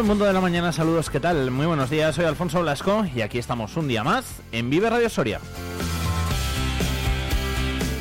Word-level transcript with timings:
En 0.00 0.06
Mundo 0.06 0.26
de 0.26 0.32
la 0.34 0.42
Mañana, 0.42 0.72
saludos, 0.72 1.08
¿qué 1.08 1.20
tal? 1.20 1.50
Muy 1.50 1.64
buenos 1.64 1.88
días, 1.88 2.14
soy 2.14 2.26
Alfonso 2.26 2.60
Blasco 2.60 3.06
y 3.14 3.22
aquí 3.22 3.38
estamos 3.38 3.76
un 3.78 3.88
día 3.88 4.04
más 4.04 4.42
en 4.52 4.68
Vive 4.68 4.90
Radio 4.90 5.08
Soria. 5.08 5.40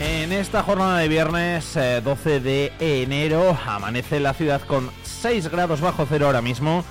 En 0.02 0.34
esta 0.34 0.62
jornada 0.62 0.98
de 0.98 1.08
viernes 1.08 1.74
12 1.74 2.36
eh, 2.36 2.40
de 2.42 2.74
enero 2.80 3.58
amanece 3.66 4.20
la 4.20 4.34
ciudad 4.34 4.62
con 4.64 4.90
6 5.04 5.50
grados 5.50 5.80
bajo 5.80 6.06
cero 6.10 6.26
ahora 6.26 6.42
mismo. 6.42 6.84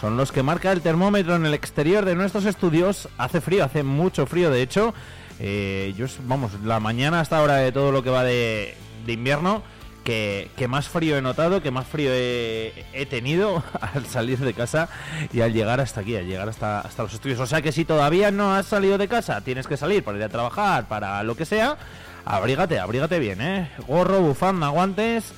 Son 0.00 0.16
los 0.16 0.30
que 0.30 0.44
marca 0.44 0.70
el 0.70 0.80
termómetro 0.80 1.34
en 1.34 1.44
el 1.44 1.54
exterior 1.54 2.04
de 2.04 2.14
nuestros 2.14 2.44
estudios. 2.44 3.08
Hace 3.18 3.40
frío, 3.40 3.64
hace 3.64 3.82
mucho 3.82 4.26
frío 4.26 4.50
de 4.50 4.62
hecho. 4.62 4.94
Eh, 5.40 5.92
vamos, 6.22 6.52
la 6.62 6.78
mañana 6.78 7.20
hasta 7.20 7.38
ahora 7.38 7.56
de 7.56 7.72
todo 7.72 7.90
lo 7.90 8.04
que 8.04 8.10
va 8.10 8.22
de 8.22 8.76
invierno 9.08 9.62
que, 10.06 10.68
más 10.68 10.88
frío 10.88 11.18
he 11.18 11.22
notado, 11.22 11.60
que 11.60 11.72
más 11.72 11.86
frío 11.86 12.10
he, 12.12 13.06
tenido 13.10 13.62
al 13.80 14.06
salir 14.06 14.38
de 14.38 14.54
casa 14.54 14.88
y 15.32 15.40
al 15.40 15.52
llegar 15.52 15.80
hasta 15.80 16.00
aquí, 16.00 16.16
al 16.16 16.26
llegar 16.26 16.48
hasta, 16.48 16.80
hasta 16.80 17.02
los 17.02 17.12
estudios. 17.12 17.40
O 17.40 17.46
sea 17.46 17.60
que 17.60 17.72
si 17.72 17.84
todavía 17.84 18.30
no 18.30 18.54
has 18.54 18.66
salido 18.66 18.98
de 18.98 19.08
casa, 19.08 19.40
tienes 19.40 19.66
que 19.66 19.76
salir 19.76 20.04
para 20.04 20.18
ir 20.18 20.24
a 20.24 20.28
trabajar, 20.28 20.86
para 20.86 21.22
lo 21.24 21.36
que 21.36 21.44
sea, 21.44 21.76
abrígate, 22.24 22.78
abrígate 22.78 23.18
bien, 23.18 23.40
¿eh? 23.40 23.70
Gorro, 23.88 24.20
bufanda, 24.20 24.68
guantes, 24.68 25.32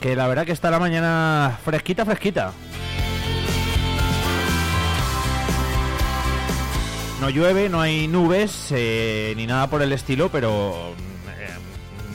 que 0.00 0.16
la 0.16 0.26
verdad 0.26 0.46
que 0.46 0.52
está 0.52 0.70
la 0.70 0.78
mañana 0.78 1.58
fresquita, 1.62 2.06
fresquita. 2.06 2.52
No 7.20 7.30
llueve, 7.30 7.68
no 7.68 7.80
hay 7.80 8.08
nubes, 8.08 8.68
eh, 8.70 9.34
ni 9.36 9.46
nada 9.46 9.68
por 9.68 9.82
el 9.82 9.92
estilo, 9.92 10.30
pero 10.30 10.94
eh, 11.28 11.48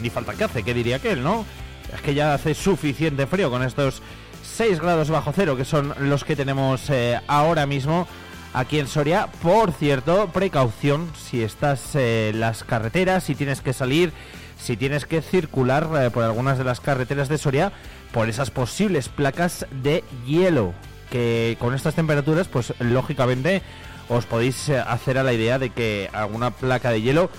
ni 0.01 0.09
falta 0.09 0.33
que 0.33 0.43
hace, 0.43 0.63
que 0.63 0.73
diría 0.73 0.97
aquel, 0.97 1.23
¿no? 1.23 1.45
Es 1.93 2.01
que 2.01 2.13
ya 2.13 2.33
hace 2.33 2.53
suficiente 2.53 3.27
frío 3.27 3.49
con 3.49 3.63
estos 3.63 4.01
6 4.43 4.79
grados 4.79 5.09
bajo 5.09 5.31
cero 5.35 5.55
que 5.55 5.65
son 5.65 5.93
los 5.99 6.23
que 6.23 6.35
tenemos 6.35 6.89
eh, 6.89 7.19
ahora 7.27 7.65
mismo 7.65 8.07
aquí 8.53 8.79
en 8.79 8.87
Soria. 8.87 9.27
Por 9.41 9.71
cierto, 9.71 10.29
precaución 10.33 11.09
si 11.15 11.43
estás 11.43 11.95
en 11.95 12.39
las 12.39 12.63
carreteras, 12.63 13.23
si 13.23 13.35
tienes 13.35 13.61
que 13.61 13.73
salir, 13.73 14.11
si 14.59 14.77
tienes 14.77 15.05
que 15.05 15.21
circular 15.21 15.89
eh, 15.95 16.09
por 16.09 16.23
algunas 16.23 16.57
de 16.57 16.63
las 16.63 16.79
carreteras 16.79 17.29
de 17.29 17.37
Soria 17.37 17.71
por 18.11 18.27
esas 18.27 18.51
posibles 18.51 19.07
placas 19.07 19.65
de 19.71 20.03
hielo 20.25 20.73
que 21.09 21.57
con 21.59 21.73
estas 21.73 21.95
temperaturas 21.95 22.47
pues 22.47 22.73
lógicamente 22.79 23.61
os 24.09 24.25
podéis 24.25 24.69
eh, 24.69 24.79
hacer 24.79 25.17
a 25.17 25.23
la 25.23 25.33
idea 25.33 25.59
de 25.59 25.69
que 25.69 26.09
alguna 26.13 26.51
placa 26.51 26.91
de 26.91 27.01
hielo 27.01 27.29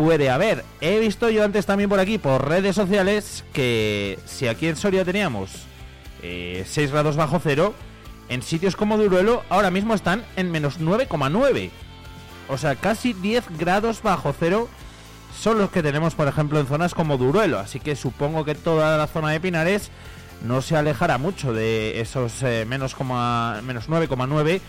puede 0.00 0.30
haber. 0.30 0.64
He 0.80 0.98
visto 0.98 1.28
yo 1.28 1.44
antes 1.44 1.66
también 1.66 1.90
por 1.90 2.00
aquí, 2.00 2.16
por 2.16 2.48
redes 2.48 2.74
sociales, 2.74 3.44
que 3.52 4.18
si 4.24 4.48
aquí 4.48 4.66
en 4.66 4.76
Soria 4.76 5.04
teníamos 5.04 5.50
6 6.22 6.22
eh, 6.22 6.88
grados 6.90 7.16
bajo 7.16 7.38
cero, 7.38 7.74
en 8.30 8.40
sitios 8.40 8.76
como 8.76 8.96
Duruelo 8.96 9.42
ahora 9.50 9.70
mismo 9.70 9.92
están 9.92 10.24
en 10.36 10.50
menos 10.50 10.80
9,9. 10.80 11.68
O 12.48 12.56
sea, 12.56 12.76
casi 12.76 13.12
10 13.12 13.58
grados 13.58 14.00
bajo 14.02 14.34
cero 14.38 14.70
son 15.38 15.58
los 15.58 15.70
que 15.70 15.82
tenemos, 15.82 16.14
por 16.14 16.28
ejemplo, 16.28 16.58
en 16.58 16.66
zonas 16.66 16.94
como 16.94 17.18
Duruelo. 17.18 17.58
Así 17.58 17.78
que 17.78 17.94
supongo 17.94 18.46
que 18.46 18.54
toda 18.54 18.96
la 18.96 19.06
zona 19.06 19.32
de 19.32 19.40
Pinares 19.40 19.90
no 20.42 20.62
se 20.62 20.76
alejará 20.78 21.18
mucho 21.18 21.52
de 21.52 22.00
esos 22.00 22.42
eh, 22.42 22.64
menos, 22.66 22.96
menos 22.98 23.90
9,9 23.90 24.62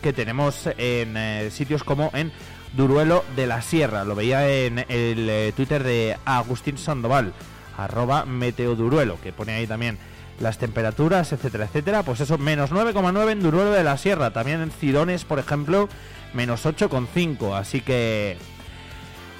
que 0.00 0.12
tenemos 0.12 0.68
en 0.78 1.16
eh, 1.16 1.50
sitios 1.50 1.82
como 1.82 2.12
en 2.14 2.30
Duruelo 2.76 3.24
de 3.34 3.46
la 3.46 3.62
Sierra. 3.62 4.04
Lo 4.04 4.14
veía 4.14 4.48
en 4.48 4.80
el 4.88 5.28
eh, 5.28 5.52
Twitter 5.56 5.82
de 5.82 6.16
Agustín 6.24 6.78
Sandoval, 6.78 7.32
arroba 7.76 8.24
Meteoduruelo, 8.24 9.20
que 9.20 9.32
pone 9.32 9.54
ahí 9.54 9.66
también 9.66 9.98
las 10.40 10.58
temperaturas, 10.58 11.32
etcétera, 11.32 11.64
etcétera. 11.64 12.02
Pues 12.02 12.20
eso, 12.20 12.38
menos 12.38 12.70
9,9 12.70 13.30
en 13.30 13.42
Duruelo 13.42 13.70
de 13.70 13.84
la 13.84 13.96
Sierra. 13.96 14.30
También 14.30 14.60
en 14.60 14.70
Cidones, 14.70 15.24
por 15.24 15.38
ejemplo, 15.38 15.88
menos 16.34 16.66
8,5. 16.66 17.56
Así 17.56 17.80
que... 17.80 18.36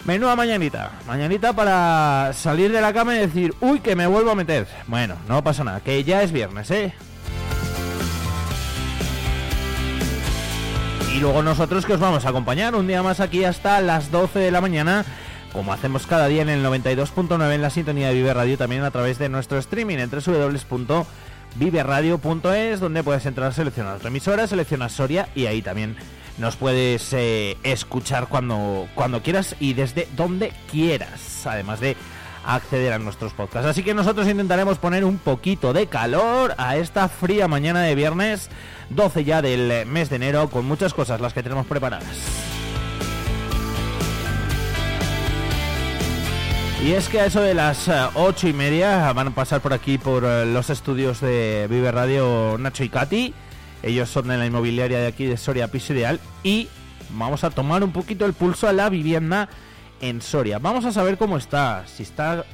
Menuda 0.05 0.37
mañanita, 0.37 0.93
mañanita 1.09 1.53
para 1.53 2.31
salir 2.33 2.71
de 2.71 2.81
la 2.81 2.93
cama 2.93 3.17
y 3.17 3.19
decir, 3.19 3.53
uy, 3.61 3.81
que 3.81 3.97
me 3.97 4.07
vuelvo 4.07 4.31
a 4.31 4.37
meter. 4.37 4.69
Bueno, 4.87 5.17
no 5.29 5.43
pasa 5.43 5.65
nada, 5.65 5.81
que 5.81 6.05
ya 6.05 6.23
es 6.23 6.31
viernes, 6.31 6.71
¿eh? 6.71 6.95
Y 11.17 11.21
luego 11.21 11.43
nosotros 11.43 11.87
que 11.87 11.95
os 11.95 12.01
vamos 12.01 12.27
a 12.27 12.29
acompañar 12.29 12.75
un 12.75 12.87
día 12.87 13.03
más 13.03 13.21
aquí 13.21 13.45
hasta 13.45 13.81
las 13.81 14.11
12 14.11 14.39
de 14.39 14.51
la 14.51 14.61
mañana, 14.61 15.07
como 15.51 15.73
hacemos 15.73 16.07
cada 16.07 16.27
día 16.27 16.43
en 16.43 16.51
el 16.51 16.63
92.9 16.63 17.55
en 17.55 17.63
la 17.63 17.71
sintonía 17.71 18.09
de 18.09 18.15
Vive 18.15 18.35
Radio, 18.35 18.59
también 18.59 18.83
a 18.83 18.91
través 18.91 19.19
de 19.19 19.31
nuestro 19.31 19.57
streaming 19.57 19.97
en 19.97 20.11
www.viveradio.es, 20.11 22.81
donde 22.81 23.03
puedes 23.03 23.25
entrar, 23.25 23.55
seleccionar 23.55 23.97
otra 23.97 24.09
emisora, 24.09 24.47
seleccionar 24.47 24.91
Soria 24.91 25.31
y 25.35 25.47
ahí 25.47 25.63
también 25.63 25.97
nos 26.37 26.57
puedes 26.57 27.11
eh, 27.15 27.57
escuchar 27.63 28.29
cuando, 28.29 28.87
cuando 28.95 29.23
quieras 29.23 29.57
y 29.59 29.73
desde 29.73 30.07
donde 30.17 30.53
quieras, 30.71 31.47
además 31.47 31.81
de 31.81 31.97
acceder 32.45 32.93
a 32.93 32.99
nuestros 32.99 33.33
podcasts. 33.33 33.71
Así 33.71 33.83
que 33.83 33.95
nosotros 33.95 34.29
intentaremos 34.29 34.77
poner 34.77 35.07
un 35.07 35.17
poquito 35.17 35.73
de 35.73 35.87
calor 35.87 36.55
a 36.59 36.77
esta 36.77 37.09
fría 37.09 37.49
mañana 37.49 37.81
de 37.81 37.95
viernes 37.95 38.51
12 38.91 39.25
ya 39.25 39.43
del 39.43 39.87
mes 39.87 40.11
de 40.11 40.17
enero 40.17 40.49
con 40.49 40.67
muchas 40.67 40.95
cosas 40.95 41.21
las 41.21 41.33
que 41.33 41.43
tenemos 41.43 41.67
preparadas. 41.67 42.47
Y 46.85 46.93
es 46.93 47.09
que 47.09 47.21
a 47.21 47.27
eso 47.27 47.41
de 47.41 47.55
las 47.55 47.89
eh, 47.89 47.95
ocho 48.15 48.47
y 48.47 48.53
media 48.53 49.13
van 49.13 49.29
a 49.29 49.35
pasar 49.35 49.61
por 49.61 49.73
aquí 49.73 49.99
por 49.99 50.25
eh, 50.25 50.47
los 50.47 50.71
estudios 50.71 51.21
de 51.21 51.67
Vive 51.69 51.91
Radio 51.91 52.57
Nacho 52.61 52.85
y 52.85 52.89
Katy. 52.89 53.35
Ellos 53.83 54.09
son 54.09 54.29
de 54.29 54.37
la 54.37 54.47
inmobiliaria 54.47 54.99
de 54.99 55.07
aquí 55.07 55.25
de 55.25 55.37
Soria 55.37 55.69
Piso 55.69 55.95
Ideal 55.95 56.21
y 56.45 56.69
vamos 57.11 57.45
a 57.45 57.51
tomar 57.51 57.83
un 57.83 57.93
poquito 57.93 58.25
el 58.25 58.35
pulso 58.35 58.69
a 58.69 58.73
la 58.73 58.89
vivienda 58.89 59.49
en 60.01 60.21
Soria. 60.23 60.59
Vamos 60.59 60.85
a 60.85 60.93
saber 60.93 61.19
cómo 61.19 61.39
está, 61.39 61.85
si 61.87 62.03
está 62.05 62.45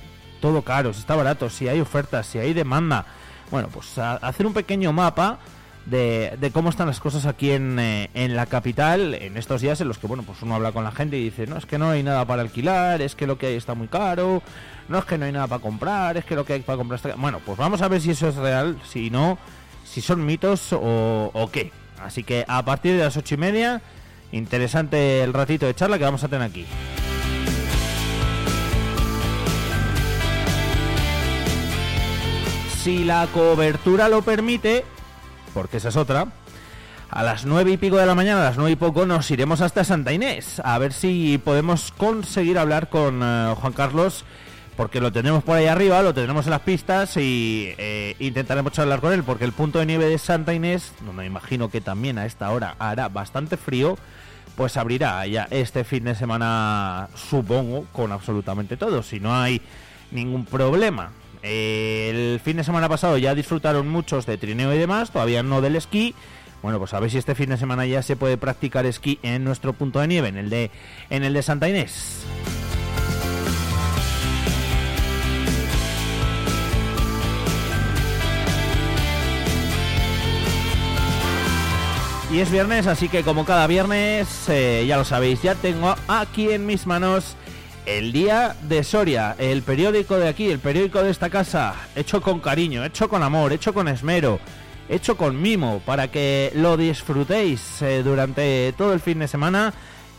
todo 0.40 0.62
caro, 0.62 0.94
si 0.94 1.00
está 1.00 1.14
barato, 1.14 1.50
si 1.50 1.68
hay 1.68 1.80
ofertas, 1.80 2.26
si 2.26 2.38
hay 2.38 2.54
demanda. 2.54 3.04
Bueno, 3.50 3.68
pues 3.68 3.98
hacer 3.98 4.46
un 4.46 4.54
pequeño 4.54 4.92
mapa 4.92 5.40
de, 5.86 6.50
cómo 6.52 6.70
están 6.70 6.86
las 6.86 7.00
cosas 7.00 7.26
aquí 7.26 7.50
en, 7.50 7.78
eh, 7.78 8.10
en, 8.14 8.36
la 8.36 8.46
capital 8.46 9.14
en 9.14 9.36
estos 9.36 9.60
días 9.60 9.80
en 9.80 9.88
los 9.88 9.98
que 9.98 10.06
bueno 10.06 10.22
pues 10.22 10.40
uno 10.42 10.54
habla 10.54 10.72
con 10.72 10.84
la 10.84 10.92
gente 10.92 11.18
y 11.18 11.24
dice 11.24 11.46
no 11.46 11.56
es 11.56 11.66
que 11.66 11.78
no 11.78 11.90
hay 11.90 12.02
nada 12.02 12.24
para 12.24 12.42
alquilar 12.42 13.02
es 13.02 13.14
que 13.14 13.26
lo 13.26 13.36
que 13.38 13.46
hay 13.46 13.54
está 13.56 13.74
muy 13.74 13.88
caro 13.88 14.42
no 14.88 14.98
es 14.98 15.04
que 15.04 15.18
no 15.18 15.24
hay 15.24 15.32
nada 15.32 15.48
para 15.48 15.60
comprar 15.60 16.16
es 16.16 16.24
que 16.24 16.36
lo 16.36 16.44
que 16.44 16.52
hay 16.54 16.60
para 16.60 16.78
comprar 16.78 16.96
está 16.96 17.14
bueno 17.16 17.40
pues 17.44 17.58
vamos 17.58 17.82
a 17.82 17.88
ver 17.88 18.00
si 18.00 18.12
eso 18.12 18.28
es 18.28 18.36
real 18.36 18.78
si 18.88 19.10
no 19.10 19.38
si 19.84 20.00
son 20.00 20.24
mitos 20.24 20.72
o, 20.72 21.30
o 21.32 21.50
qué 21.50 21.72
así 22.00 22.22
que 22.22 22.44
a 22.46 22.64
partir 22.64 22.96
de 22.96 23.04
las 23.04 23.16
ocho 23.16 23.34
y 23.34 23.38
media 23.38 23.82
interesante 24.32 25.22
el 25.22 25.32
ratito 25.32 25.66
de 25.66 25.74
charla 25.74 25.98
que 25.98 26.04
vamos 26.04 26.24
a 26.24 26.28
tener 26.28 26.42
aquí. 26.42 26.66
Si 32.82 33.04
la 33.04 33.28
cobertura 33.32 34.08
lo 34.08 34.22
permite, 34.22 34.84
porque 35.54 35.76
esa 35.78 35.88
es 35.88 35.96
otra, 35.96 36.26
A 37.10 37.22
las 37.22 37.44
nueve 37.44 37.72
y 37.72 37.76
pico 37.76 37.98
de 37.98 38.06
la 38.06 38.14
mañana, 38.14 38.40
a 38.40 38.44
las 38.44 38.56
nueve 38.56 38.72
y 38.72 38.76
poco, 38.76 39.04
nos 39.04 39.30
iremos 39.30 39.60
hasta 39.60 39.84
Santa 39.84 40.12
Inés 40.12 40.60
a 40.64 40.78
ver 40.78 40.92
si 40.92 41.38
podemos 41.38 41.92
conseguir 41.92 42.58
hablar 42.58 42.88
con 42.88 43.20
eh, 43.22 43.54
Juan 43.60 43.72
Carlos, 43.74 44.24
porque 44.76 45.00
lo 45.00 45.12
tendremos 45.12 45.44
por 45.44 45.56
ahí 45.56 45.66
arriba, 45.66 46.00
lo 46.02 46.14
tendremos 46.14 46.46
en 46.46 46.52
las 46.52 46.62
pistas 46.62 47.16
y 47.18 47.74
eh, 47.76 48.16
intentaremos 48.18 48.78
hablar 48.78 49.00
con 49.00 49.12
él, 49.12 49.24
porque 49.24 49.44
el 49.44 49.52
punto 49.52 49.78
de 49.78 49.86
nieve 49.86 50.06
de 50.06 50.16
Santa 50.16 50.54
Inés, 50.54 50.92
donde 51.00 51.22
me 51.22 51.26
imagino 51.26 51.68
que 51.70 51.82
también 51.82 52.16
a 52.16 52.24
esta 52.24 52.50
hora 52.50 52.76
hará 52.78 53.08
bastante 53.08 53.58
frío, 53.58 53.98
pues 54.56 54.76
abrirá 54.76 55.26
ya 55.26 55.46
este 55.50 55.84
fin 55.84 56.04
de 56.04 56.14
semana, 56.14 57.08
supongo, 57.14 57.86
con 57.92 58.12
absolutamente 58.12 58.76
todo, 58.78 59.02
si 59.02 59.20
no 59.20 59.34
hay 59.34 59.60
ningún 60.10 60.46
problema. 60.46 61.10
El 61.42 62.40
fin 62.40 62.56
de 62.56 62.64
semana 62.64 62.88
pasado 62.88 63.18
ya 63.18 63.34
disfrutaron 63.34 63.88
muchos 63.88 64.26
de 64.26 64.38
trineo 64.38 64.72
y 64.74 64.78
demás, 64.78 65.10
todavía 65.10 65.42
no 65.42 65.60
del 65.60 65.76
esquí 65.76 66.14
bueno, 66.62 66.78
pues 66.78 66.94
a 66.94 67.00
ver 67.00 67.10
si 67.10 67.18
este 67.18 67.34
fin 67.34 67.50
de 67.50 67.56
semana 67.56 67.86
ya 67.86 68.02
se 68.02 68.14
puede 68.14 68.36
practicar 68.36 68.86
esquí 68.86 69.18
en 69.24 69.42
nuestro 69.42 69.72
punto 69.72 69.98
de 69.98 70.06
nieve, 70.06 70.28
en 70.28 70.38
el 70.38 70.48
de, 70.48 70.70
en 71.10 71.24
el 71.24 71.34
de 71.34 71.42
Santa 71.42 71.68
Inés. 71.68 72.24
Y 82.32 82.38
es 82.38 82.50
viernes, 82.50 82.86
así 82.86 83.08
que 83.08 83.24
como 83.24 83.44
cada 83.44 83.66
viernes, 83.66 84.48
eh, 84.48 84.86
ya 84.86 84.96
lo 84.96 85.04
sabéis, 85.04 85.42
ya 85.42 85.54
tengo 85.56 85.94
aquí 86.08 86.50
en 86.50 86.64
mis 86.64 86.86
manos 86.86 87.36
el 87.86 88.12
Día 88.12 88.54
de 88.62 88.84
Soria, 88.84 89.34
el 89.38 89.62
periódico 89.62 90.18
de 90.18 90.28
aquí, 90.28 90.50
el 90.50 90.58
periódico 90.58 91.02
de 91.02 91.10
esta 91.10 91.30
casa, 91.30 91.74
hecho 91.96 92.20
con 92.20 92.40
cariño, 92.40 92.84
hecho 92.84 93.08
con 93.08 93.22
amor, 93.22 93.52
hecho 93.52 93.74
con 93.74 93.88
esmero 93.88 94.40
hecho 94.88 95.16
con 95.16 95.40
mimo 95.40 95.80
para 95.84 96.08
que 96.08 96.52
lo 96.54 96.76
disfrutéis 96.76 97.82
eh, 97.82 98.02
durante 98.02 98.74
todo 98.76 98.92
el 98.92 99.00
fin 99.00 99.18
de 99.18 99.28
semana 99.28 99.72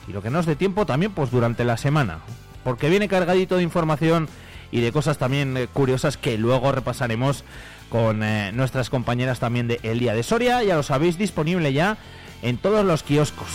y 0.07 0.11
lo 0.11 0.21
que 0.21 0.29
nos 0.29 0.45
dé 0.45 0.55
tiempo 0.55 0.85
también 0.85 1.11
pues 1.11 1.31
durante 1.31 1.63
la 1.63 1.77
semana. 1.77 2.19
Porque 2.63 2.89
viene 2.89 3.07
cargadito 3.07 3.57
de 3.57 3.63
información 3.63 4.27
y 4.71 4.81
de 4.81 4.91
cosas 4.91 5.17
también 5.17 5.55
eh, 5.57 5.67
curiosas 5.71 6.17
que 6.17 6.37
luego 6.37 6.71
repasaremos 6.71 7.43
con 7.89 8.23
eh, 8.23 8.51
nuestras 8.53 8.89
compañeras 8.89 9.39
también 9.39 9.67
de 9.67 9.79
El 9.83 9.99
Día 9.99 10.15
de 10.15 10.23
Soria. 10.23 10.63
Ya 10.63 10.75
lo 10.75 10.83
sabéis 10.83 11.17
disponible 11.17 11.71
ya 11.71 11.97
en 12.41 12.57
todos 12.57 12.83
los 12.83 13.03
kioscos 13.03 13.49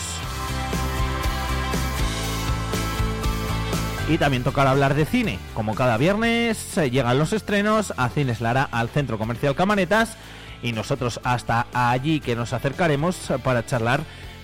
Y 4.09 4.17
también 4.17 4.43
tocará 4.43 4.71
hablar 4.71 4.95
de 4.95 5.05
cine. 5.05 5.39
Como 5.55 5.75
cada 5.75 5.99
viernes 5.99 6.77
llegan 6.91 7.19
los 7.19 7.33
estrenos 7.33 7.93
a 7.97 8.09
Cines 8.09 8.41
Lara 8.41 8.69
al 8.71 8.89
Centro 8.89 9.19
Comercial 9.19 9.55
Camanetas 9.55 10.17
y 10.63 10.73
nosotros 10.73 11.21
hasta 11.25 11.67
allí 11.73 12.21
que 12.21 12.35
nos 12.35 12.53
acercaremos 12.53 13.33
para 13.45 13.67
charlar 13.67 14.01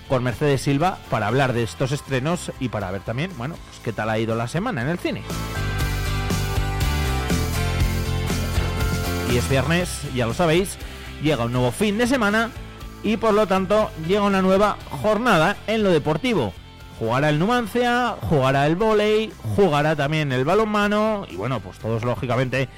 con 0.07 0.23
Mercedes 0.23 0.61
Silva 0.61 0.99
para 1.09 1.27
hablar 1.27 1.53
de 1.53 1.63
estos 1.63 1.91
estrenos 1.91 2.51
y 2.59 2.69
para 2.69 2.91
ver 2.91 3.01
también, 3.01 3.31
bueno, 3.37 3.55
pues 3.67 3.79
qué 3.83 3.91
tal 3.91 4.09
ha 4.09 4.19
ido 4.19 4.35
la 4.35 4.47
semana 4.47 4.83
en 4.83 4.89
el 4.89 4.99
cine. 4.99 5.23
Y 9.31 9.37
es 9.37 9.49
viernes, 9.49 10.01
ya 10.13 10.27
lo 10.27 10.33
sabéis, 10.33 10.77
llega 11.23 11.45
un 11.45 11.51
nuevo 11.51 11.71
fin 11.71 11.97
de 11.97 12.05
semana 12.05 12.51
y 13.03 13.17
por 13.17 13.33
lo 13.33 13.47
tanto 13.47 13.89
llega 14.07 14.21
una 14.21 14.41
nueva 14.41 14.77
jornada 15.01 15.57
en 15.67 15.83
lo 15.83 15.89
deportivo. 15.89 16.53
Jugará 16.99 17.29
el 17.29 17.39
Numancia, 17.39 18.15
jugará 18.21 18.65
el 18.67 18.77
volei, 18.77 19.31
jugará 19.55 19.95
también 19.95 20.31
el 20.31 20.45
balonmano 20.45 21.25
y 21.29 21.35
bueno, 21.35 21.59
pues 21.59 21.77
todos 21.77 22.05
lógicamente 22.05 22.69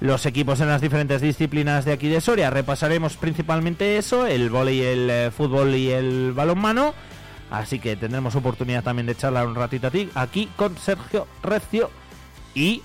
los 0.00 0.24
equipos 0.26 0.60
en 0.60 0.68
las 0.68 0.80
diferentes 0.80 1.20
disciplinas 1.20 1.84
de 1.84 1.92
aquí 1.92 2.08
de 2.08 2.20
Soria. 2.20 2.50
Repasaremos 2.50 3.16
principalmente 3.16 3.98
eso, 3.98 4.26
el 4.26 4.50
vóley, 4.50 4.80
el 4.80 5.10
eh, 5.10 5.30
fútbol 5.30 5.74
y 5.74 5.90
el 5.90 6.32
balonmano. 6.32 6.94
Así 7.50 7.78
que 7.78 7.96
tendremos 7.96 8.34
oportunidad 8.34 8.82
también 8.82 9.06
de 9.06 9.14
charlar 9.14 9.46
un 9.46 9.54
ratito 9.54 9.88
aquí 10.14 10.48
con 10.56 10.76
Sergio 10.78 11.26
Recio 11.42 11.90
y 12.54 12.82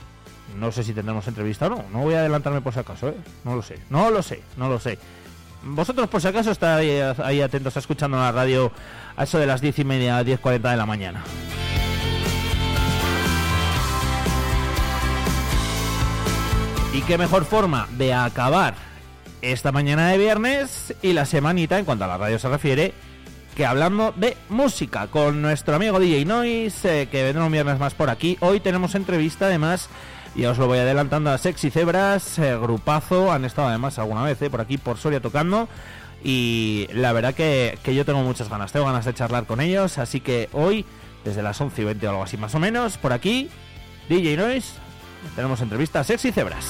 no 0.59 0.71
sé 0.71 0.83
si 0.83 0.93
tendremos 0.93 1.27
entrevista 1.27 1.67
o 1.67 1.69
no. 1.69 1.85
No 1.91 1.99
voy 1.99 2.13
a 2.13 2.19
adelantarme 2.19 2.61
por 2.61 2.73
si 2.73 2.79
acaso, 2.79 3.09
¿eh? 3.09 3.15
No 3.43 3.55
lo 3.55 3.61
sé, 3.61 3.79
no 3.89 4.11
lo 4.11 4.21
sé, 4.21 4.43
no 4.57 4.69
lo 4.69 4.79
sé. 4.79 4.99
Vosotros 5.63 6.09
por 6.09 6.21
si 6.21 6.27
acaso 6.27 6.51
estáis 6.51 7.19
ahí 7.19 7.41
atentos 7.41 7.77
escuchando 7.77 8.17
la 8.17 8.31
radio 8.31 8.71
a 9.15 9.23
eso 9.23 9.37
de 9.37 9.45
las 9.45 9.61
diez 9.61 9.77
y 9.79 9.83
media, 9.83 10.23
diez 10.23 10.39
cuarenta 10.39 10.71
de 10.71 10.77
la 10.77 10.85
mañana. 10.85 11.23
Y 16.93 17.01
qué 17.03 17.17
mejor 17.17 17.45
forma 17.45 17.87
de 17.91 18.13
acabar 18.13 18.73
esta 19.41 19.71
mañana 19.71 20.09
de 20.09 20.17
viernes 20.17 20.93
y 21.01 21.13
la 21.13 21.25
semanita 21.25 21.79
en 21.79 21.85
cuanto 21.85 22.03
a 22.03 22.07
la 22.07 22.17
radio 22.17 22.37
se 22.37 22.49
refiere 22.49 22.93
que 23.55 23.65
hablando 23.65 24.13
de 24.15 24.37
música 24.49 25.07
con 25.07 25.41
nuestro 25.41 25.75
amigo 25.75 25.99
DJ 25.99 26.25
Noise, 26.25 27.01
eh, 27.01 27.07
que 27.07 27.23
vendrá 27.23 27.45
un 27.45 27.51
viernes 27.51 27.79
más 27.79 27.93
por 27.93 28.09
aquí. 28.09 28.37
Hoy 28.39 28.59
tenemos 28.59 28.95
entrevista 28.95 29.45
además, 29.45 29.89
ya 30.35 30.51
os 30.51 30.57
lo 30.57 30.67
voy 30.67 30.79
adelantando 30.79 31.29
a 31.29 31.37
Sexy 31.37 31.69
Cebras, 31.71 32.39
eh, 32.39 32.57
grupazo, 32.57 33.31
han 33.31 33.45
estado 33.45 33.67
además 33.67 33.99
alguna 33.99 34.23
vez 34.23 34.41
eh, 34.41 34.49
por 34.49 34.61
aquí 34.61 34.77
por 34.77 34.97
Soria 34.97 35.19
tocando. 35.19 35.67
Y 36.23 36.87
la 36.93 37.13
verdad 37.13 37.33
que, 37.33 37.77
que, 37.83 37.95
yo 37.95 38.05
tengo 38.05 38.21
muchas 38.21 38.47
ganas, 38.47 38.71
tengo 38.71 38.85
ganas 38.85 39.05
de 39.05 39.13
charlar 39.13 39.45
con 39.45 39.59
ellos, 39.59 39.97
así 39.97 40.21
que 40.21 40.49
hoy, 40.53 40.85
desde 41.25 41.41
las 41.41 41.59
11 41.59 41.81
y 41.81 41.85
20 41.85 42.07
o 42.07 42.09
algo 42.11 42.23
así 42.23 42.37
más 42.37 42.53
o 42.53 42.59
menos, 42.59 42.97
por 42.97 43.11
aquí, 43.11 43.49
DJ 44.07 44.37
Noise, 44.37 44.73
tenemos 45.35 45.61
entrevista 45.61 46.01
a 46.01 46.03
Sexy 46.03 46.31
Cebras. 46.31 46.65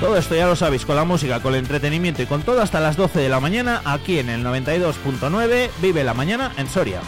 Todo 0.00 0.16
esto 0.16 0.34
ya 0.34 0.46
lo 0.46 0.56
sabéis, 0.56 0.86
con 0.86 0.96
la 0.96 1.04
música, 1.04 1.40
con 1.40 1.52
el 1.52 1.60
entretenimiento 1.60 2.22
y 2.22 2.26
con 2.26 2.42
todo 2.42 2.62
hasta 2.62 2.80
las 2.80 2.96
12 2.96 3.20
de 3.20 3.28
la 3.28 3.38
mañana, 3.38 3.82
aquí 3.84 4.18
en 4.18 4.30
el 4.30 4.42
92.9, 4.42 5.70
Vive 5.82 6.04
la 6.04 6.14
Mañana 6.14 6.52
en 6.56 6.68
Soria. 6.68 7.00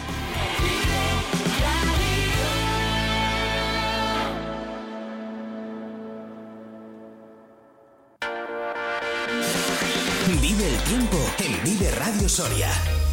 Soria. 12.33 13.12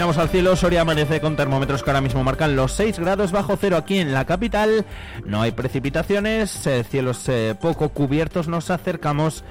Miramos 0.00 0.16
al 0.16 0.30
cielo, 0.30 0.56
Soria 0.56 0.80
amanece 0.80 1.20
con 1.20 1.36
termómetros 1.36 1.82
que 1.82 1.90
ahora 1.90 2.00
mismo 2.00 2.24
marcan 2.24 2.56
los 2.56 2.72
6 2.72 2.98
grados 3.00 3.32
bajo 3.32 3.58
cero 3.60 3.76
aquí 3.76 3.98
en 3.98 4.14
la 4.14 4.24
capital. 4.24 4.86
No 5.26 5.42
hay 5.42 5.50
precipitaciones, 5.50 6.66
eh, 6.66 6.84
cielos 6.84 7.28
eh, 7.28 7.54
poco 7.60 7.90
cubiertos, 7.90 8.48
nos 8.48 8.70
acercamos 8.70 9.44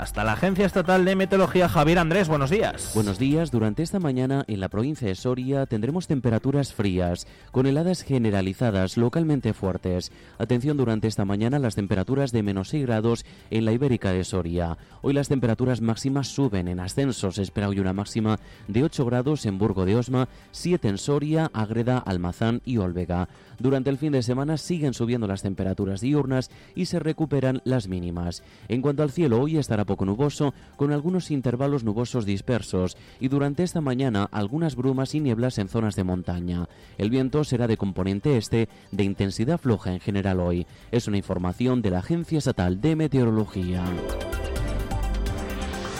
hasta 0.00 0.24
la 0.24 0.32
Agencia 0.32 0.66
Estatal 0.66 1.04
de 1.04 1.16
Meteorología, 1.16 1.68
Javier 1.68 1.98
Andrés, 1.98 2.28
buenos 2.28 2.50
días. 2.50 2.92
Buenos 2.94 3.18
días. 3.18 3.50
Durante 3.50 3.82
esta 3.82 3.98
mañana 3.98 4.44
en 4.46 4.60
la 4.60 4.68
provincia 4.68 5.08
de 5.08 5.14
Soria 5.14 5.66
tendremos 5.66 6.06
temperaturas 6.06 6.74
frías, 6.74 7.26
con 7.50 7.66
heladas 7.66 8.02
generalizadas 8.02 8.96
localmente 8.96 9.54
fuertes. 9.54 10.12
Atención 10.38 10.76
durante 10.76 11.08
esta 11.08 11.24
mañana 11.24 11.58
las 11.58 11.74
temperaturas 11.74 12.30
de 12.32 12.42
menos 12.42 12.68
6 12.68 12.86
grados 12.86 13.24
en 13.50 13.64
la 13.64 13.72
Ibérica 13.72 14.12
de 14.12 14.24
Soria. 14.24 14.76
Hoy 15.00 15.14
las 15.14 15.28
temperaturas 15.28 15.80
máximas 15.80 16.28
suben 16.28 16.68
en 16.68 16.80
ascensos. 16.80 17.36
Se 17.36 17.42
espera 17.42 17.68
hoy 17.68 17.80
una 17.80 17.92
máxima 17.92 18.38
de 18.68 18.84
8 18.84 19.04
grados 19.06 19.46
en 19.46 19.58
Burgo 19.58 19.86
de 19.86 19.96
Osma, 19.96 20.28
7 20.50 20.88
en 20.88 20.98
Soria, 20.98 21.50
Agreda, 21.54 21.98
Almazán 21.98 22.60
y 22.64 22.76
Olvega. 22.76 23.28
Durante 23.58 23.88
el 23.88 23.98
fin 23.98 24.12
de 24.12 24.22
semana 24.22 24.58
siguen 24.58 24.92
subiendo 24.92 25.26
las 25.26 25.42
temperaturas 25.42 26.02
diurnas 26.02 26.50
y 26.74 26.86
se 26.86 26.98
recuperan 26.98 27.62
las 27.64 27.88
mínimas. 27.88 28.42
En 28.68 28.82
cuanto 28.82 29.02
al 29.02 29.10
cielo, 29.10 29.40
hoy 29.40 29.56
estará 29.56 29.85
poco 29.86 30.04
nuboso, 30.04 30.52
con 30.76 30.92
algunos 30.92 31.30
intervalos 31.30 31.84
nubosos 31.84 32.26
dispersos, 32.26 32.96
y 33.20 33.28
durante 33.28 33.62
esta 33.62 33.80
mañana 33.80 34.28
algunas 34.30 34.76
brumas 34.76 35.14
y 35.14 35.20
nieblas 35.20 35.58
en 35.58 35.68
zonas 35.68 35.96
de 35.96 36.04
montaña. 36.04 36.68
El 36.98 37.10
viento 37.10 37.44
será 37.44 37.66
de 37.66 37.76
componente 37.76 38.36
este, 38.36 38.68
de 38.90 39.04
intensidad 39.04 39.58
floja 39.58 39.92
en 39.92 40.00
general 40.00 40.40
hoy. 40.40 40.66
Es 40.92 41.08
una 41.08 41.16
información 41.16 41.82
de 41.82 41.90
la 41.90 42.00
Agencia 42.00 42.38
Estatal 42.38 42.80
de 42.80 42.96
Meteorología. 42.96 43.84